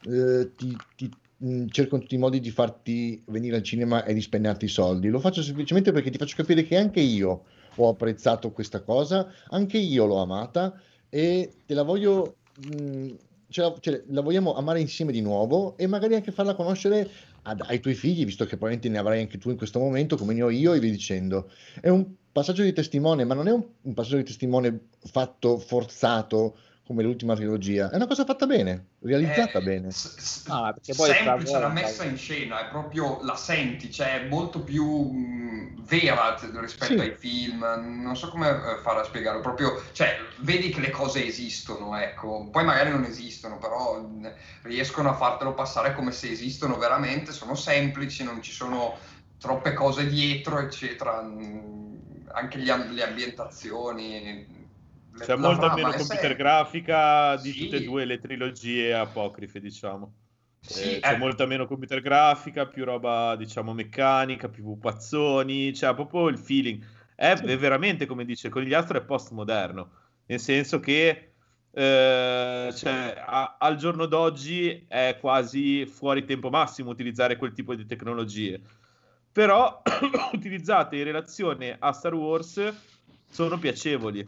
eh, 0.05 0.53
ti, 0.55 0.83
ti- 0.95 1.15
mh, 1.43 1.65
cerco 1.67 1.95
in 1.95 2.01
tutti 2.01 2.15
i 2.15 2.19
modi 2.19 2.39
di 2.39 2.49
farti 2.49 3.21
venire 3.27 3.57
al 3.57 3.63
cinema 3.63 4.03
e 4.05 4.13
di 4.13 4.21
spenderti 4.21 4.65
i 4.65 4.69
soldi, 4.69 5.09
lo 5.09 5.19
faccio 5.19 5.41
semplicemente 5.41 5.91
perché 5.91 6.09
ti 6.09 6.17
faccio 6.17 6.35
capire 6.35 6.63
che 6.63 6.77
anche 6.77 6.99
io 6.99 7.43
ho 7.75 7.89
apprezzato 7.89 8.51
questa 8.51 8.81
cosa, 8.81 9.27
anche 9.49 9.77
io 9.77 10.05
l'ho 10.05 10.21
amata 10.21 10.79
e 11.09 11.51
te 11.65 11.73
la 11.73 11.83
voglio... 11.83 12.35
mh, 12.69 13.07
ce 13.53 13.61
la, 13.61 13.75
ce 13.79 14.03
la 14.07 14.21
vogliamo 14.21 14.55
amare 14.55 14.79
insieme 14.81 15.11
di 15.11 15.21
nuovo 15.21 15.77
e 15.77 15.85
magari 15.85 16.15
anche 16.15 16.31
farla 16.31 16.55
conoscere 16.55 17.07
ad- 17.43 17.61
ai 17.67 17.79
tuoi 17.79 17.93
figli, 17.93 18.25
visto 18.25 18.45
che 18.45 18.57
probabilmente 18.57 18.89
ne 18.89 18.97
avrai 18.97 19.19
anche 19.21 19.37
tu 19.37 19.51
in 19.51 19.57
questo 19.57 19.77
momento, 19.77 20.17
come 20.17 20.33
ne 20.33 20.41
ho 20.41 20.49
io, 20.49 20.73
e 20.73 20.79
via 20.79 20.89
dicendo. 20.89 21.51
È 21.79 21.87
un 21.89 22.03
passaggio 22.31 22.63
di 22.63 22.73
testimone, 22.73 23.25
ma 23.25 23.35
non 23.35 23.47
è 23.47 23.51
un, 23.51 23.63
un 23.79 23.93
passaggio 23.93 24.17
di 24.17 24.23
testimone 24.23 24.87
fatto 25.03 25.59
forzato 25.59 26.55
come 26.85 27.01
l'ultima 27.01 27.33
trilogia, 27.35 27.89
è 27.89 27.95
una 27.95 28.07
cosa 28.07 28.25
fatta 28.25 28.45
bene, 28.45 28.87
realizzata 28.99 29.59
Eh, 29.59 29.61
bene. 29.61 29.89
Ah, 30.47 30.73
perché 30.73 30.93
poi 30.93 31.09
semplice 31.13 31.57
la 31.59 31.69
messa 31.69 32.03
in 32.03 32.17
scena, 32.17 32.59
è 32.59 32.69
proprio 32.69 33.19
la 33.23 33.35
senti, 33.35 33.89
cioè 33.89 34.21
è 34.21 34.27
molto 34.27 34.63
più 34.63 34.85
mh, 34.85 35.85
vera 35.85 36.37
rispetto 36.59 36.93
Sì. 36.93 36.99
ai 36.99 37.15
film. 37.15 37.59
Non 38.03 38.15
so 38.17 38.27
come 38.29 38.49
eh, 38.49 38.77
farla 38.81 39.01
a 39.01 39.05
spiegarlo, 39.05 39.39
proprio, 39.39 39.81
cioè, 39.93 40.17
vedi 40.39 40.69
che 40.69 40.81
le 40.81 40.89
cose 40.89 41.25
esistono, 41.25 41.97
ecco. 41.97 42.49
Poi 42.51 42.65
magari 42.65 42.89
non 42.89 43.05
esistono, 43.05 43.57
però 43.57 44.01
mh, 44.01 44.33
riescono 44.63 45.09
a 45.09 45.13
fartelo 45.13 45.53
passare 45.53 45.93
come 45.95 46.11
se 46.11 46.29
esistono 46.29 46.77
veramente, 46.77 47.31
sono 47.31 47.55
semplici, 47.55 48.25
non 48.25 48.41
ci 48.41 48.51
sono 48.51 48.97
troppe 49.37 49.73
cose 49.73 50.05
dietro, 50.07 50.59
eccetera. 50.59 51.21
Mh, 51.21 51.71
Anche 52.35 52.57
gli 52.59 52.65
le 52.65 53.03
ambientazioni. 53.03 54.52
C'è 55.17 55.35
la 55.35 55.37
molta 55.37 55.73
meno 55.73 55.89
è 55.89 55.95
computer 55.95 56.19
semplice. 56.19 56.35
grafica 56.35 57.35
di 57.37 57.51
Sì. 57.51 57.59
tutte 57.59 57.75
e 57.77 57.83
due 57.83 58.05
le 58.05 58.19
trilogie 58.19 58.93
apocrife, 58.93 59.59
diciamo. 59.59 60.13
Sì, 60.59 60.95
Eh, 60.95 60.99
c'è 60.99 61.13
eh. 61.13 61.17
molta 61.17 61.45
meno 61.45 61.65
computer 61.67 62.01
grafica, 62.01 62.65
più 62.67 62.85
roba, 62.85 63.35
diciamo, 63.35 63.73
meccanica, 63.73 64.47
più 64.49 64.63
pupazzoni, 64.63 65.71
c'è 65.71 65.93
proprio 65.93 66.27
il 66.29 66.37
feeling. 66.37 66.83
È 67.15 67.33
è 67.33 67.57
veramente, 67.57 68.05
come 68.05 68.25
dice 68.25 68.49
Conigliastro, 68.49 68.97
è 68.97 69.03
postmoderno, 69.03 69.91
nel 70.25 70.39
senso 70.39 70.79
che 70.79 71.29
eh, 71.75 72.71
cioè, 72.75 73.15
a- 73.25 73.57
al 73.59 73.75
giorno 73.77 74.05
d'oggi 74.05 74.85
è 74.87 75.17
quasi 75.19 75.85
fuori 75.87 76.23
tempo 76.23 76.49
massimo 76.49 76.91
utilizzare 76.91 77.35
quel 77.37 77.51
tipo 77.53 77.73
di 77.75 77.85
tecnologie. 77.85 78.61
Però 79.31 79.81
utilizzate 80.33 80.97
in 80.97 81.03
relazione 81.03 81.75
a 81.79 81.91
Star 81.91 82.13
Wars 82.13 82.61
sono 83.29 83.57
piacevoli 83.57 84.23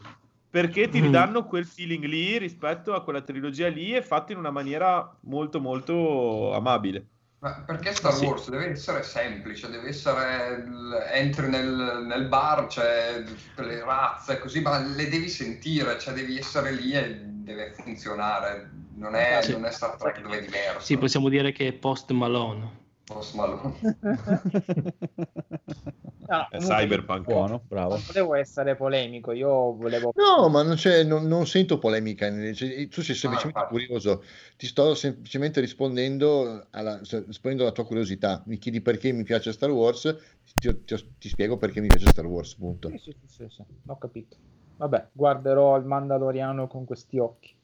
perché 0.48 0.88
ti 0.88 1.00
Mm. 1.00 1.04
ridanno 1.04 1.44
quel 1.44 1.66
feeling 1.66 2.04
lì 2.04 2.38
rispetto 2.38 2.94
a 2.94 3.02
quella 3.02 3.20
trilogia 3.20 3.68
lì 3.68 3.94
e 3.94 4.02
fatto 4.02 4.32
in 4.32 4.38
una 4.38 4.50
maniera 4.50 5.14
molto 5.22 5.60
molto 5.60 6.54
amabile. 6.54 7.06
Ma 7.38 7.52
perché 7.66 7.92
Star 7.92 8.14
Sì. 8.14 8.24
Wars 8.24 8.48
deve 8.48 8.70
essere 8.70 9.02
semplice, 9.02 9.68
deve 9.70 9.88
essere 9.88 10.64
entri 11.12 11.48
nel, 11.48 12.04
nel 12.06 12.26
bar, 12.28 12.66
c'è 12.66 13.22
tutte 13.24 13.62
le 13.62 13.84
razze, 13.84 14.38
così, 14.38 14.62
ma 14.62 14.78
le 14.78 15.08
devi 15.08 15.28
sentire, 15.28 15.98
cioè 15.98 16.14
devi 16.14 16.38
essere 16.38 16.72
lì 16.72 16.92
e 16.92 17.20
deve 17.22 17.72
funzionare. 17.74 18.70
Non 18.96 19.14
è, 19.14 19.40
Sì. 19.42 19.52
non 19.52 19.66
è 19.66 19.70
Star 19.70 19.96
Trek 19.96 20.22
dove 20.22 20.38
è 20.38 20.40
diverso. 20.40 20.80
Sì, 20.80 20.96
possiamo 20.96 21.28
dire 21.28 21.52
che 21.52 21.68
è 21.68 21.72
post 21.74 22.10
Malone. 22.12 22.84
Post 23.04 23.34
Malone. 23.34 23.74
No, 26.28 26.48
È 26.50 26.56
comunque 26.56 26.76
cyberpunk. 26.76 27.24
Buono, 27.24 27.62
bravo. 27.66 27.94
Non 27.94 28.02
volevo 28.06 28.34
essere 28.34 28.76
polemico, 28.76 29.32
io 29.32 29.74
volevo... 29.74 30.12
No, 30.16 30.48
ma 30.48 30.62
non, 30.62 30.76
c'è, 30.76 31.04
non, 31.04 31.26
non 31.26 31.46
sento 31.46 31.78
polemica, 31.78 32.28
cioè, 32.52 32.88
tu 32.88 33.02
sei 33.02 33.14
semplicemente 33.14 33.46
infatti. 33.46 33.74
curioso, 33.74 34.22
ti 34.56 34.66
sto 34.66 34.94
semplicemente 34.94 35.60
rispondendo 35.60 36.66
alla, 36.70 36.98
rispondendo 36.98 37.62
alla 37.62 37.72
tua 37.72 37.84
curiosità, 37.86 38.42
mi 38.46 38.58
chiedi 38.58 38.80
perché 38.80 39.12
mi 39.12 39.22
piace 39.22 39.52
Star 39.52 39.70
Wars, 39.70 40.16
ti, 40.58 40.82
ti- 40.84 41.14
ti 41.18 41.28
spiego 41.28 41.56
perché 41.56 41.80
mi 41.80 41.86
piace 41.88 42.08
Star 42.10 42.26
Wars, 42.26 42.54
punto. 42.54 42.88
Sì, 42.90 42.98
sì, 42.98 43.16
sì, 43.20 43.26
sì, 43.28 43.46
sì, 43.48 43.64
ho 43.86 43.98
capito. 43.98 44.36
Vabbè, 44.76 45.08
guarderò 45.12 45.76
il 45.76 45.84
Mandaloriano 45.84 46.66
con 46.66 46.84
questi 46.84 47.18
occhi. 47.18 47.54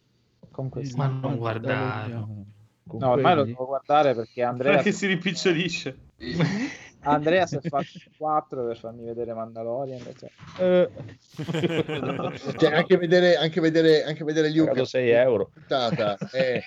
Con 0.51 0.69
questi... 0.69 0.97
Ma 0.97 1.09
non 1.09 1.37
guardare. 1.37 2.61
No, 2.85 3.11
ormai 3.11 3.35
lo 3.35 3.41
quelli- 3.41 3.53
devo 3.53 3.67
guardare 3.67 4.15
perché 4.15 4.43
Andrea, 4.43 4.75
Perché 4.75 4.93
si 4.93 5.07
rimpiccionisce. 5.07 5.97
Andrea 7.05 7.47
si 7.47 7.57
è 7.57 7.61
fatto 7.69 7.99
4 8.17 8.65
per 8.65 8.77
farmi 8.79 9.05
vedere 9.05 9.35
Mandalorian. 9.35 10.01
Cioè. 10.17 10.31
Eh, 10.61 10.91
Cioè, 12.57 12.75
anche 12.75 12.97
vedere, 12.97 13.35
anche 13.37 13.61
vedere, 13.61 14.05
anche 14.05 14.23
vedere 14.23 14.51
Luke 14.51 14.69
pagato 14.69 14.87
6 14.87 15.11
euro. 15.11 15.51
puntata 15.53 16.17
è 16.31 16.61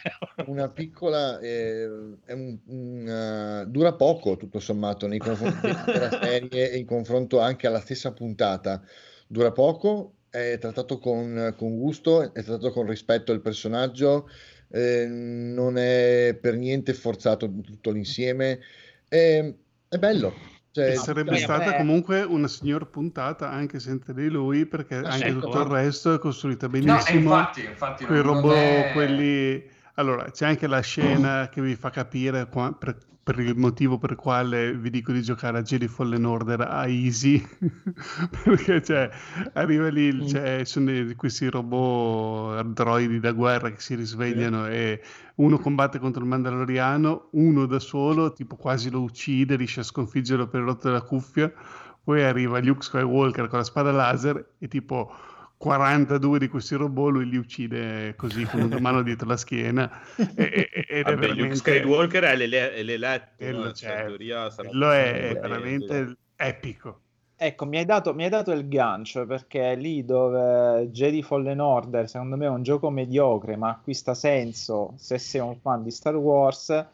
una 0.47 0.67
piccola 0.69 1.39
eh, 1.39 1.87
è 2.25 2.33
un- 2.33 2.57
un, 2.65 3.07
eh, 3.07 3.65
dura 3.67 3.93
poco 3.93 4.35
tutto 4.35 4.59
sommato 4.59 5.07
nei 5.07 5.19
confronti 5.19 5.61
della 5.61 6.09
serie 6.21 6.71
e 6.71 6.77
in 6.77 6.85
confronto 6.85 7.39
anche 7.39 7.67
alla 7.67 7.79
stessa 7.79 8.11
puntata 8.11 8.81
dura 9.27 9.51
poco 9.53 10.15
è 10.29 10.57
trattato 10.59 10.97
con, 10.99 11.53
con 11.57 11.77
gusto 11.77 12.21
è 12.33 12.43
trattato 12.43 12.71
con 12.71 12.85
rispetto 12.87 13.31
al 13.31 13.39
personaggio 13.41 14.27
eh, 14.69 15.05
non 15.07 15.77
è 15.77 16.37
per 16.39 16.55
niente 16.57 16.93
forzato 16.93 17.51
tutto 17.61 17.91
l'insieme 17.91 18.59
è, 19.07 19.53
è 19.87 19.97
bello 19.97 20.33
cioè, 20.75 20.89
E 20.89 20.95
sarebbe 20.95 21.37
stata 21.37 21.71
beh. 21.71 21.77
comunque 21.77 22.21
una 22.23 22.49
signor 22.49 22.89
puntata 22.89 23.49
anche 23.49 23.79
senza 23.79 24.11
di 24.11 24.27
lui, 24.27 24.65
perché 24.65 24.99
Ma 24.99 25.07
anche 25.07 25.31
tutto 25.31 25.61
il 25.61 25.67
resto 25.67 26.13
è 26.13 26.19
costruito 26.19 26.65
No, 26.65 26.71
benissimo. 26.71 27.07
e 27.07 27.13
infatti, 27.15 27.63
infatti 27.63 28.05
quei 28.05 28.19
robot, 28.21 28.89
è- 28.89 28.91
quelli... 28.91 29.63
Allora, 29.93 30.29
c'è 30.31 30.45
anche 30.47 30.67
la 30.67 30.81
scena 30.81 31.47
che 31.47 31.61
vi 31.61 31.75
fa 31.75 31.91
capire 31.91 32.49
qua- 32.49 32.73
per, 32.73 32.97
per 33.25 33.39
il 33.39 33.57
motivo 33.57 33.97
per 33.97 34.13
quale 34.13 34.77
vi 34.77 34.91
dico 34.91 35.11
di 35.11 35.23
giocare 35.23 35.57
a 35.57 35.63
Jedi 35.63 35.87
Fallen 35.87 36.25
Order 36.25 36.61
a 36.61 36.85
Easy, 36.87 37.41
perché 38.43 38.83
cioè, 38.83 39.09
arriva 39.53 39.87
lì, 39.87 40.13
Mm. 40.13 40.25
c'è, 40.27 40.63
sono 40.63 40.91
questi 41.15 41.49
robot 41.49 42.61
droidi 42.67 43.19
da 43.19 43.31
guerra 43.31 43.71
che 43.71 43.79
si 43.79 43.95
risvegliano 43.95 44.67
e 44.67 45.01
uno 45.37 45.57
combatte 45.57 45.97
contro 45.97 46.21
il 46.21 46.27
Mandaloriano, 46.27 47.29
uno 47.31 47.65
da 47.65 47.79
solo, 47.79 48.31
tipo 48.31 48.57
quasi 48.57 48.91
lo 48.91 49.01
uccide, 49.01 49.55
riesce 49.55 49.79
a 49.79 49.83
sconfiggerlo 49.83 50.47
per 50.47 50.59
il 50.59 50.67
rotto 50.67 50.87
della 50.87 51.01
cuffia, 51.01 51.51
poi 52.03 52.21
arriva 52.23 52.59
Luke 52.59 52.83
Skywalker 52.83 53.47
con 53.47 53.57
la 53.57 53.65
spada 53.65 53.91
laser 53.91 54.51
e 54.59 54.67
tipo 54.67 55.11
42 55.57 56.39
di 56.39 56.47
questi 56.47 56.75
robot 56.75 57.11
lui 57.11 57.29
li 57.29 57.37
uccide 57.37 58.15
così 58.15 58.45
con 58.45 58.61
una 58.61 58.79
mano 58.79 59.01
dietro 59.03 59.27
la 59.27 59.37
schiena. 59.37 59.89
E- 60.33 60.69
e- 60.71 60.85
ed 60.87 61.09
è 61.09 61.15
Vabbè, 61.15 61.27
Luke 61.27 61.55
veramente 61.55 61.55
Skywalker 61.55 62.23
è 62.23 62.35
l'ele- 62.35 62.73
è 62.73 62.83
l'eletto, 62.83 63.49
no? 63.49 63.71
Cioè, 63.71 64.17
sarà 64.49 64.69
quello 64.69 64.91
è, 64.91 65.29
è 65.29 65.37
veramente 65.37 66.17
epico. 66.35 67.01
Ecco, 67.37 67.65
mi 67.65 67.77
hai, 67.77 67.85
dato, 67.85 68.13
mi 68.13 68.23
hai 68.23 68.29
dato 68.29 68.51
il 68.51 68.67
gancio 68.69 69.25
perché 69.25 69.75
lì 69.75 70.05
dove 70.05 70.87
Jedi 70.91 71.21
Fallen 71.21 71.59
Order 71.59 72.07
secondo 72.09 72.37
me 72.37 72.45
è 72.45 72.49
un 72.49 72.63
gioco 72.63 72.89
mediocre 72.89 73.57
ma 73.57 73.69
acquista 73.69 74.13
senso 74.13 74.93
se 74.97 75.17
sei 75.17 75.41
un 75.41 75.57
fan 75.59 75.83
di 75.83 75.91
Star 75.91 76.15
Wars, 76.15 76.85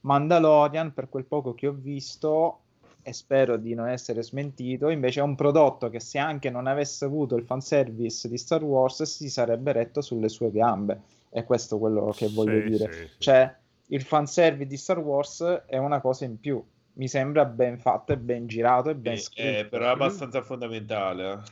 Mandalorian 0.00 0.92
per 0.94 1.08
quel 1.10 1.24
poco 1.26 1.54
che 1.54 1.66
ho 1.66 1.72
visto 1.72 2.60
e 3.02 3.12
spero 3.12 3.56
di 3.56 3.74
non 3.74 3.88
essere 3.88 4.22
smentito, 4.22 4.88
invece 4.88 5.20
è 5.20 5.22
un 5.22 5.34
prodotto 5.34 5.88
che 5.88 6.00
se 6.00 6.18
anche 6.18 6.50
non 6.50 6.66
avesse 6.66 7.04
avuto 7.04 7.36
il 7.36 7.44
fanservice 7.44 8.28
di 8.28 8.36
Star 8.38 8.62
Wars 8.62 9.02
si 9.04 9.28
sarebbe 9.28 9.72
retto 9.72 10.00
sulle 10.00 10.28
sue 10.28 10.50
gambe 10.50 11.00
e 11.30 11.44
questo 11.44 11.76
è 11.76 11.78
quello 11.78 12.12
che 12.16 12.28
voglio 12.28 12.60
Sì, 12.60 12.68
dire. 12.68 12.92
sì, 12.92 12.98
sì. 13.06 13.08
Cioè, 13.18 13.54
il 13.86 14.02
fanservice 14.02 14.68
di 14.68 14.76
Star 14.76 14.98
Wars 14.98 15.42
è 15.66 15.76
una 15.78 16.00
cosa 16.00 16.24
in 16.24 16.38
più, 16.38 16.62
mi 16.94 17.08
sembra 17.08 17.44
ben 17.44 17.78
fatto 17.78 18.12
e 18.12 18.16
ben 18.18 18.46
girato 18.46 18.90
e 18.90 18.94
ben 18.94 19.14
Eh, 19.14 19.18
scritto. 19.18 19.68
però 19.68 19.86
è 19.86 19.88
abbastanza 19.88 20.42
fondamentale. 20.42 21.42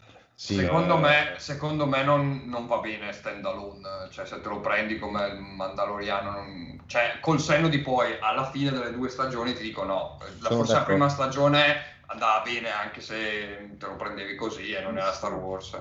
Eh. 0.40 0.54
Secondo 0.54 0.94
Eh, 0.96 1.00
me, 1.00 1.34
secondo 1.38 1.86
me 1.86 2.02
non, 2.04 2.42
non 2.46 2.66
va 2.66 2.78
bene 2.78 3.12
stand 3.12 3.44
alone, 3.44 4.08
cioè 4.10 4.24
se 4.24 4.40
te 4.40 4.48
lo 4.48 4.60
prendi 4.60 4.98
come 4.98 5.34
Mandaloriano, 5.34 6.30
non- 6.30 6.80
cioè 6.86 7.18
col 7.20 7.40
senno 7.40 7.68
di 7.68 7.80
poi 7.80 8.16
alla 8.20 8.48
fine 8.50 8.70
delle 8.70 8.92
due 8.92 9.08
stagioni 9.08 9.52
ti 9.52 9.62
dico 9.62 9.84
no, 9.84 10.16
la, 10.40 10.48
forse 10.48 10.74
la 10.74 10.84
prima 10.84 11.08
stagione 11.08 11.76
andava 12.06 12.40
bene 12.42 12.70
anche 12.70 13.00
se 13.00 13.74
te 13.78 13.86
lo 13.86 13.96
prendevi 13.96 14.36
così 14.36 14.70
e 14.72 14.80
non 14.80 14.96
era 14.96 15.12
Star 15.12 15.34
Wars. 15.34 15.76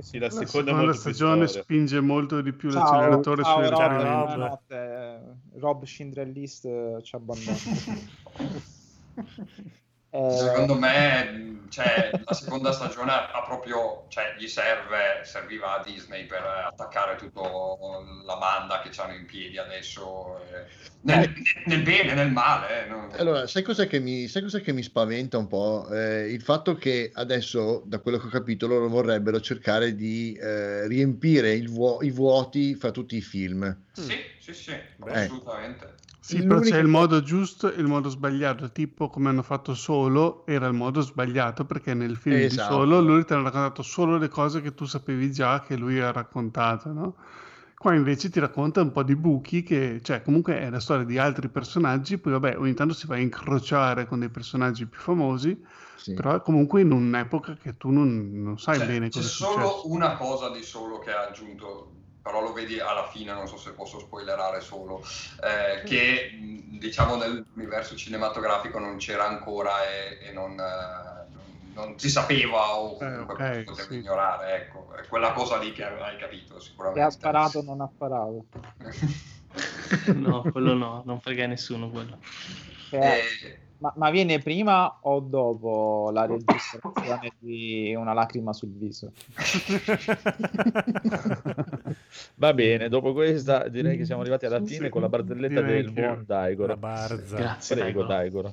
Sì, 0.00 0.18
la 0.18 0.26
La 0.26 0.30
seconda 0.30 0.62
seconda 0.62 0.92
stagione 0.92 1.46
storia. 1.46 1.62
spinge 1.64 2.00
molto 2.00 2.40
di 2.40 2.52
più 2.52 2.70
Ciao, 2.70 2.80
l'acceleratore 2.80 3.42
ciao, 3.42 3.54
sui 3.56 3.68
Rob, 3.68 3.96
buonanotte. 3.96 4.74
Eh, 4.74 5.58
Rob 5.58 5.84
Schindlerlist 5.84 6.64
eh, 6.64 6.98
ci 7.02 7.16
abbandona. 7.16 7.56
Eh, 10.12 10.36
Secondo 10.36 10.74
me, 10.74 11.62
cioè, 11.68 12.10
la 12.24 12.32
seconda 12.34 12.72
stagione 12.72 13.12
ha 13.12 13.42
proprio, 13.46 14.06
cioè, 14.08 14.34
gli 14.36 14.48
serve, 14.48 15.20
serviva 15.22 15.78
a 15.78 15.82
Disney 15.84 16.26
per 16.26 16.42
attaccare 16.42 17.14
tutta 17.16 17.40
la 17.42 18.36
manda 18.36 18.80
che 18.80 18.90
hanno 19.00 19.14
in 19.14 19.24
piedi 19.24 19.56
adesso, 19.56 20.40
eh, 20.52 20.66
nel, 21.02 21.32
nel 21.66 21.82
bene 21.82 22.10
e 22.10 22.14
nel 22.14 22.30
male. 22.32 22.84
eh, 22.84 22.88
no? 22.88 23.08
Allora, 23.16 23.46
sai 23.46 23.62
cos'è 23.62 23.86
che 23.86 24.00
mi, 24.00 24.26
sai 24.26 24.42
cos'è 24.42 24.60
che 24.60 24.72
mi 24.72 24.82
spaventa 24.82 25.38
un 25.38 25.46
po'? 25.46 25.88
Eh, 25.90 26.32
il 26.32 26.42
fatto 26.42 26.74
che 26.74 27.12
adesso, 27.14 27.82
da 27.86 28.00
quello 28.00 28.18
che 28.18 28.26
ho 28.26 28.30
capito, 28.30 28.66
loro 28.66 28.88
vorrebbero 28.88 29.40
cercare 29.40 29.94
di 29.94 30.36
eh, 30.40 30.88
riempire 30.88 31.52
il 31.52 31.68
vuo- 31.68 32.02
i 32.02 32.10
vuoti 32.10 32.74
fra 32.74 32.90
tutti 32.90 33.16
i 33.16 33.20
film. 33.22 33.84
Sì, 33.92 34.16
sì, 34.40 34.54
sì, 34.54 34.76
assolutamente. 35.08 35.94
Sì, 36.22 36.44
però 36.44 36.60
c'è 36.60 36.78
il 36.78 36.86
modo 36.86 37.22
giusto 37.22 37.72
e 37.72 37.80
il 37.80 37.86
modo 37.86 38.08
sbagliato, 38.10 38.70
tipo 38.72 39.08
come 39.08 39.30
hanno 39.30 39.42
fatto 39.42 39.74
solo, 39.74 40.44
era 40.46 40.66
il 40.66 40.74
modo 40.74 41.00
sbagliato 41.00 41.64
perché 41.64 41.94
nel 41.94 42.16
film 42.16 42.36
Esatto. 42.36 42.48
di 42.48 42.58
solo 42.58 43.00
lui 43.00 43.24
ti 43.24 43.32
ha 43.32 43.36
raccontato 43.40 43.82
solo 43.82 44.18
le 44.18 44.28
cose 44.28 44.60
che 44.60 44.74
tu 44.74 44.84
sapevi 44.84 45.32
già 45.32 45.60
che 45.60 45.76
lui 45.76 45.98
ha 45.98 46.12
raccontato, 46.12 46.92
no? 46.92 47.16
Qua 47.76 47.94
invece 47.94 48.28
ti 48.28 48.38
racconta 48.38 48.82
un 48.82 48.92
po' 48.92 49.02
di 49.02 49.16
buchi 49.16 49.62
che, 49.62 50.00
cioè 50.02 50.22
comunque 50.22 50.60
è 50.60 50.68
la 50.68 50.80
storia 50.80 51.04
di 51.04 51.16
altri 51.18 51.48
personaggi, 51.48 52.18
poi 52.18 52.32
vabbè 52.32 52.58
ogni 52.58 52.74
tanto 52.74 52.92
si 52.94 53.06
va 53.06 53.14
a 53.14 53.18
incrociare 53.18 54.06
con 54.06 54.18
dei 54.20 54.28
personaggi 54.28 54.86
più 54.86 55.00
famosi, 55.00 55.58
Sì. 55.94 56.12
però 56.14 56.42
comunque 56.42 56.82
in 56.82 56.92
un'epoca 56.92 57.54
che 57.56 57.76
tu 57.78 57.90
non, 57.90 58.30
non 58.42 58.58
sai 58.58 58.78
C'è, 58.78 58.86
bene 58.86 59.08
c'è 59.08 59.12
cosa 59.12 59.28
è 59.28 59.30
solo 59.30 59.46
successo. 59.46 59.88
una 59.88 60.12
cosa 60.16 60.50
di 60.50 60.62
solo 60.62 60.98
che 60.98 61.10
ha 61.12 61.26
aggiunto, 61.28 61.99
però 62.22 62.40
lo 62.42 62.52
vedi 62.52 62.78
alla 62.80 63.06
fine, 63.08 63.32
non 63.32 63.48
so 63.48 63.56
se 63.56 63.72
posso 63.72 63.98
spoilerare 63.98 64.60
solo, 64.60 65.02
eh, 65.42 65.82
che 65.84 66.30
mh, 66.32 66.78
diciamo 66.78 67.16
nell'universo 67.16 67.96
cinematografico 67.96 68.78
non 68.78 68.96
c'era 68.98 69.26
ancora 69.26 69.72
e, 69.88 70.28
e 70.28 70.32
non, 70.32 70.52
eh, 70.58 71.28
non- 71.74 71.98
si 71.98 72.10
sapeva 72.10 72.76
o 72.76 72.96
comunque 72.96 73.34
ok, 73.34 73.64
potevi 73.64 73.88
sì. 73.94 73.98
ignorare, 74.00 74.54
ecco, 74.56 74.92
è 74.94 75.06
quella 75.08 75.32
cosa 75.32 75.58
lì 75.58 75.72
che 75.72 75.84
hai 75.84 76.16
capito 76.18 76.54
che 76.56 76.60
sicuramente. 76.60 77.00
ha 77.00 77.10
sparato 77.10 77.62
non 77.62 77.80
ha 77.80 77.90
sparato. 77.92 78.44
No, 80.14 80.42
quello 80.52 80.74
no, 80.74 81.02
non 81.04 81.20
frega 81.20 81.46
nessuno 81.46 81.90
quello. 81.90 82.18
Cioè, 82.90 83.00
Eh, 83.00 83.58
ma, 83.80 83.92
ma 83.96 84.10
viene 84.10 84.38
prima 84.38 84.98
o 85.02 85.20
dopo 85.20 86.10
la 86.12 86.26
registrazione 86.26 87.32
di 87.38 87.94
Una 87.96 88.12
lacrima 88.12 88.52
sul 88.52 88.70
viso? 88.70 89.12
Va 92.36 92.52
bene, 92.52 92.88
dopo 92.88 93.12
questa 93.12 93.68
direi 93.68 93.96
che 93.96 94.04
siamo 94.04 94.20
arrivati 94.20 94.46
alla 94.46 94.62
fine 94.62 94.88
con 94.88 95.00
la 95.00 95.08
barzelletta 95.08 95.60
Direi 95.60 95.82
del 95.82 95.92
buon 95.92 96.24
Daigoro. 96.26 96.76
Grazie, 96.78 97.76
Prego, 97.76 98.04
Daigoro. 98.04 98.50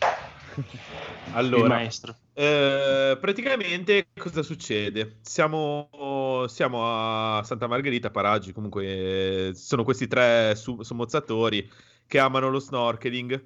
Allora, 1.33 1.67
maestro. 1.67 2.15
eh, 2.33 3.17
praticamente 3.19 4.07
cosa 4.17 4.41
succede? 4.41 5.17
Siamo, 5.21 6.45
siamo 6.47 6.79
a 6.83 7.43
Santa 7.43 7.67
Margherita, 7.67 8.09
Paraggi, 8.09 8.53
comunque 8.53 9.49
eh, 9.49 9.51
sono 9.53 9.83
questi 9.83 10.07
tre 10.07 10.55
sommozzatori 10.55 11.69
che 12.07 12.19
amano 12.19 12.49
lo 12.49 12.59
snorkeling 12.59 13.39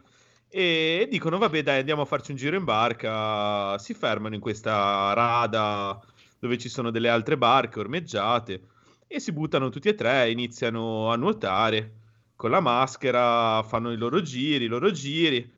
e 0.54 1.08
dicono 1.10 1.38
vabbè 1.38 1.64
dai 1.64 1.80
andiamo 1.80 2.02
a 2.02 2.06
farci 2.06 2.32
un 2.32 2.38
giro 2.38 2.58
in 2.58 2.66
barca, 2.66 3.78
si 3.78 3.94
fermano 3.94 4.36
in 4.36 4.42
questa 4.42 5.14
rada 5.14 5.98
dove 6.38 6.58
ci 6.58 6.68
sono 6.68 6.92
delle 6.92 7.08
altre 7.08 7.38
barche 7.38 7.80
ormeggiate 7.80 8.62
e 9.08 9.20
si 9.22 9.32
buttano 9.32 9.70
tutti 9.70 9.88
e 9.88 9.96
tre, 9.96 10.30
iniziano 10.30 11.10
a 11.10 11.16
nuotare 11.16 11.94
con 12.36 12.50
la 12.50 12.60
maschera, 12.60 13.64
fanno 13.64 13.92
i 13.92 13.98
loro 13.98 14.22
giri, 14.22 14.66
i 14.66 14.68
loro 14.68 14.92
giri 14.92 15.50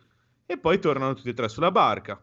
e 0.46 0.58
poi 0.60 0.80
tornano 0.80 1.14
tutti 1.16 1.30
e 1.30 1.34
tre 1.34 1.50
sulla 1.50 1.72
barca. 1.72 2.22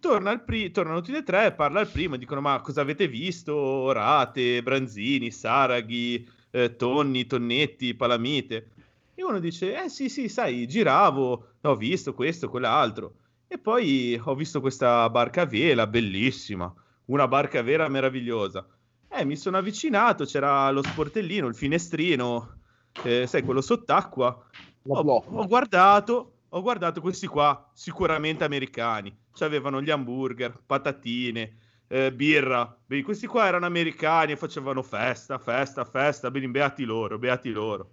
Torna 0.00 0.36
pri- 0.38 0.70
tornano 0.72 1.00
tutti 1.00 1.16
e 1.16 1.22
tre, 1.22 1.52
parla 1.52 1.80
il 1.80 1.88
primo, 1.88 2.16
dicono 2.16 2.40
ma 2.40 2.60
cosa 2.60 2.80
avete 2.80 3.06
visto? 3.06 3.92
Rate, 3.92 4.62
branzini, 4.62 5.30
saraghi, 5.30 6.28
eh, 6.50 6.74
tonni, 6.76 7.26
tonnetti, 7.26 7.94
palamite. 7.94 8.70
E 9.16 9.22
uno 9.22 9.38
dice, 9.38 9.80
eh 9.84 9.88
sì 9.88 10.08
sì, 10.08 10.28
sai, 10.28 10.66
giravo, 10.66 11.58
ho 11.60 11.76
visto 11.76 12.14
questo, 12.14 12.48
quell'altro. 12.48 13.18
E 13.46 13.58
poi 13.58 14.20
ho 14.22 14.34
visto 14.34 14.60
questa 14.60 15.08
barca 15.10 15.42
a 15.42 15.46
vela, 15.46 15.86
bellissima, 15.86 16.72
una 17.06 17.28
barca 17.28 17.60
a 17.60 17.62
vela 17.62 17.88
meravigliosa. 17.88 18.66
Eh, 19.08 19.24
mi 19.24 19.36
sono 19.36 19.58
avvicinato, 19.58 20.24
c'era 20.24 20.68
lo 20.70 20.82
sportellino, 20.82 21.46
il 21.46 21.54
finestrino, 21.54 22.58
eh, 23.00 23.26
sai, 23.28 23.42
quello 23.44 23.60
sott'acqua. 23.60 24.44
Ho, 24.86 24.98
ho 25.00 25.46
guardato, 25.46 26.40
ho 26.48 26.60
guardato 26.60 27.00
questi 27.00 27.26
qua, 27.28 27.70
sicuramente 27.72 28.42
americani. 28.44 29.16
Avevano 29.38 29.80
gli 29.80 29.90
hamburger, 29.90 30.60
patatine, 30.66 31.56
eh, 31.86 32.12
birra. 32.12 32.76
Beh, 32.84 33.02
questi 33.02 33.26
qua 33.28 33.46
erano 33.46 33.66
americani 33.66 34.32
e 34.32 34.36
facevano 34.36 34.82
festa, 34.82 35.38
festa, 35.38 35.84
festa. 35.84 36.30
Bene, 36.32 36.48
beati 36.48 36.84
loro, 36.84 37.18
beati 37.18 37.50
loro. 37.52 37.92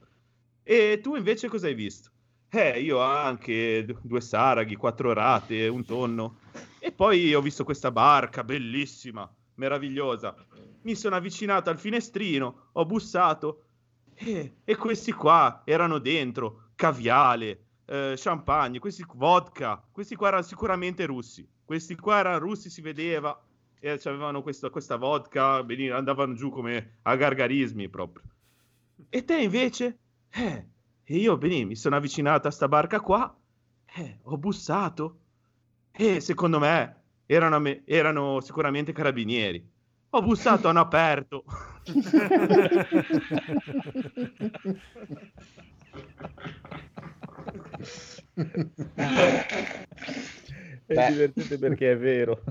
E 0.63 0.99
tu 1.01 1.15
invece 1.15 1.47
cosa 1.47 1.67
hai 1.67 1.73
visto? 1.73 2.09
Eh, 2.49 2.81
io 2.81 2.99
anche 2.99 3.85
due 4.01 4.21
saraghi, 4.21 4.75
quattro 4.75 5.13
rate, 5.13 5.67
un 5.67 5.85
tonno. 5.85 6.37
E 6.79 6.91
poi 6.91 7.33
ho 7.33 7.41
visto 7.41 7.63
questa 7.63 7.91
barca 7.91 8.43
bellissima, 8.43 9.31
meravigliosa. 9.55 10.35
Mi 10.81 10.95
sono 10.95 11.15
avvicinato 11.15 11.69
al 11.69 11.77
finestrino, 11.79 12.69
ho 12.73 12.85
bussato 12.85 13.63
e, 14.15 14.55
e 14.63 14.75
questi 14.75 15.11
qua 15.11 15.61
erano 15.63 15.99
dentro, 15.99 16.71
caviale, 16.75 17.65
eh, 17.85 18.13
champagne, 18.17 18.79
questi 18.79 19.05
vodka, 19.13 19.81
questi 19.91 20.15
qua 20.15 20.29
erano 20.29 20.43
sicuramente 20.43 21.05
russi. 21.05 21.47
Questi 21.63 21.95
qua 21.95 22.19
erano 22.19 22.39
russi, 22.39 22.69
si 22.69 22.81
vedeva, 22.81 23.39
e 23.79 23.91
avevano 23.91 24.41
questo- 24.41 24.69
questa 24.69 24.97
vodka, 24.97 25.65
andavano 25.93 26.33
giù 26.33 26.49
come 26.49 26.97
a 27.03 27.15
gargarismi 27.15 27.87
proprio. 27.89 28.25
E 29.09 29.23
te 29.23 29.37
invece? 29.41 30.00
Eh, 30.33 30.65
e 31.03 31.17
io 31.17 31.37
bene, 31.37 31.65
mi 31.65 31.75
sono 31.75 31.97
avvicinato 31.97 32.47
a 32.47 32.51
sta 32.51 32.67
barca 32.67 33.01
qua, 33.01 33.35
eh, 33.95 34.19
ho 34.23 34.37
bussato, 34.37 35.19
e 35.91 36.21
secondo 36.21 36.59
me 36.59 37.03
erano, 37.25 37.61
erano 37.85 38.39
sicuramente 38.39 38.93
carabinieri. 38.93 39.69
Ho 40.11 40.21
bussato, 40.21 40.69
hanno 40.69 40.79
aperto. 40.79 41.43
È 50.91 50.95
Beh. 50.95 51.07
divertente 51.07 51.57
perché 51.57 51.91
è 51.93 51.97
vero. 51.97 52.41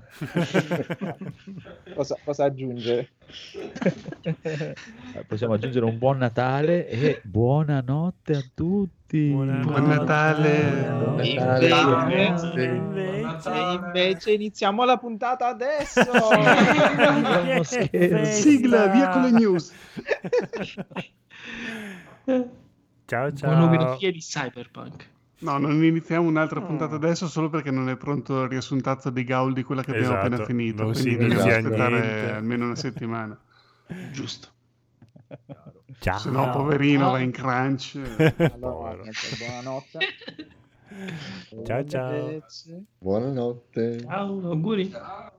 Cosa, 1.95 2.17
cosa 2.25 2.45
aggiunge? 2.45 3.11
Eh, 4.23 4.75
Possiamo 5.27 5.53
aggiungere 5.55 5.85
un 5.85 5.99
buon 5.99 6.17
Natale 6.17 6.89
e 6.89 7.21
buonanotte 7.23 8.33
a 8.33 8.43
tutti. 8.55 9.29
Buon 9.31 9.61
Natale. 9.87 10.89
Buon 10.89 11.25
Invece, 11.25 11.69
Natale. 11.69 12.25
invece, 12.25 13.51
invece 13.85 14.33
iniziamo 14.33 14.85
la 14.85 14.97
puntata 14.97 15.49
adesso. 15.49 16.01
Sigla, 18.25 18.87
via 18.87 19.09
con 19.11 19.23
le 19.23 19.31
news. 19.33 19.73
Ciao 23.05 23.33
ciao. 23.33 23.55
Monografia 23.55 24.11
di 24.11 24.19
Cyberpunk. 24.21 25.09
No, 25.41 25.57
non 25.59 25.83
iniziamo 25.83 26.29
un'altra 26.29 26.61
puntata 26.61 26.97
adesso 26.97 27.27
solo 27.27 27.49
perché 27.49 27.71
non 27.71 27.89
è 27.89 27.97
pronto 27.97 28.43
il 28.43 28.49
riassuntazzo 28.49 29.11
di 29.11 29.25
Gaul 29.25 29.53
di 29.55 29.63
quella 29.63 29.83
che 29.83 29.91
abbiamo 29.93 30.13
Esatto, 30.15 30.27
appena 30.27 30.45
finito. 30.45 30.83
non 30.83 30.93
quindi 30.93 31.17
dobbiamo 31.17 31.41
aspettare 31.43 32.01
niente. 32.01 32.31
almeno 32.33 32.65
una 32.67 32.77
settimana. 32.77 33.41
Giusto. 34.13 34.49
Ciao. 35.99 36.19
Se 36.19 36.31
no, 36.31 36.51
poverino, 36.51 37.11
va 37.11 37.21
in 37.21 37.31
crunch. 37.31 37.99
Allora, 38.53 38.97
buonanotte. 39.39 39.99
Ciao 41.65 41.87
ciao. 41.87 42.43
Buonanotte. 42.99 44.01
Ciao, 44.01 44.41
auguri. 44.51 44.91
Ciao. 44.91 45.33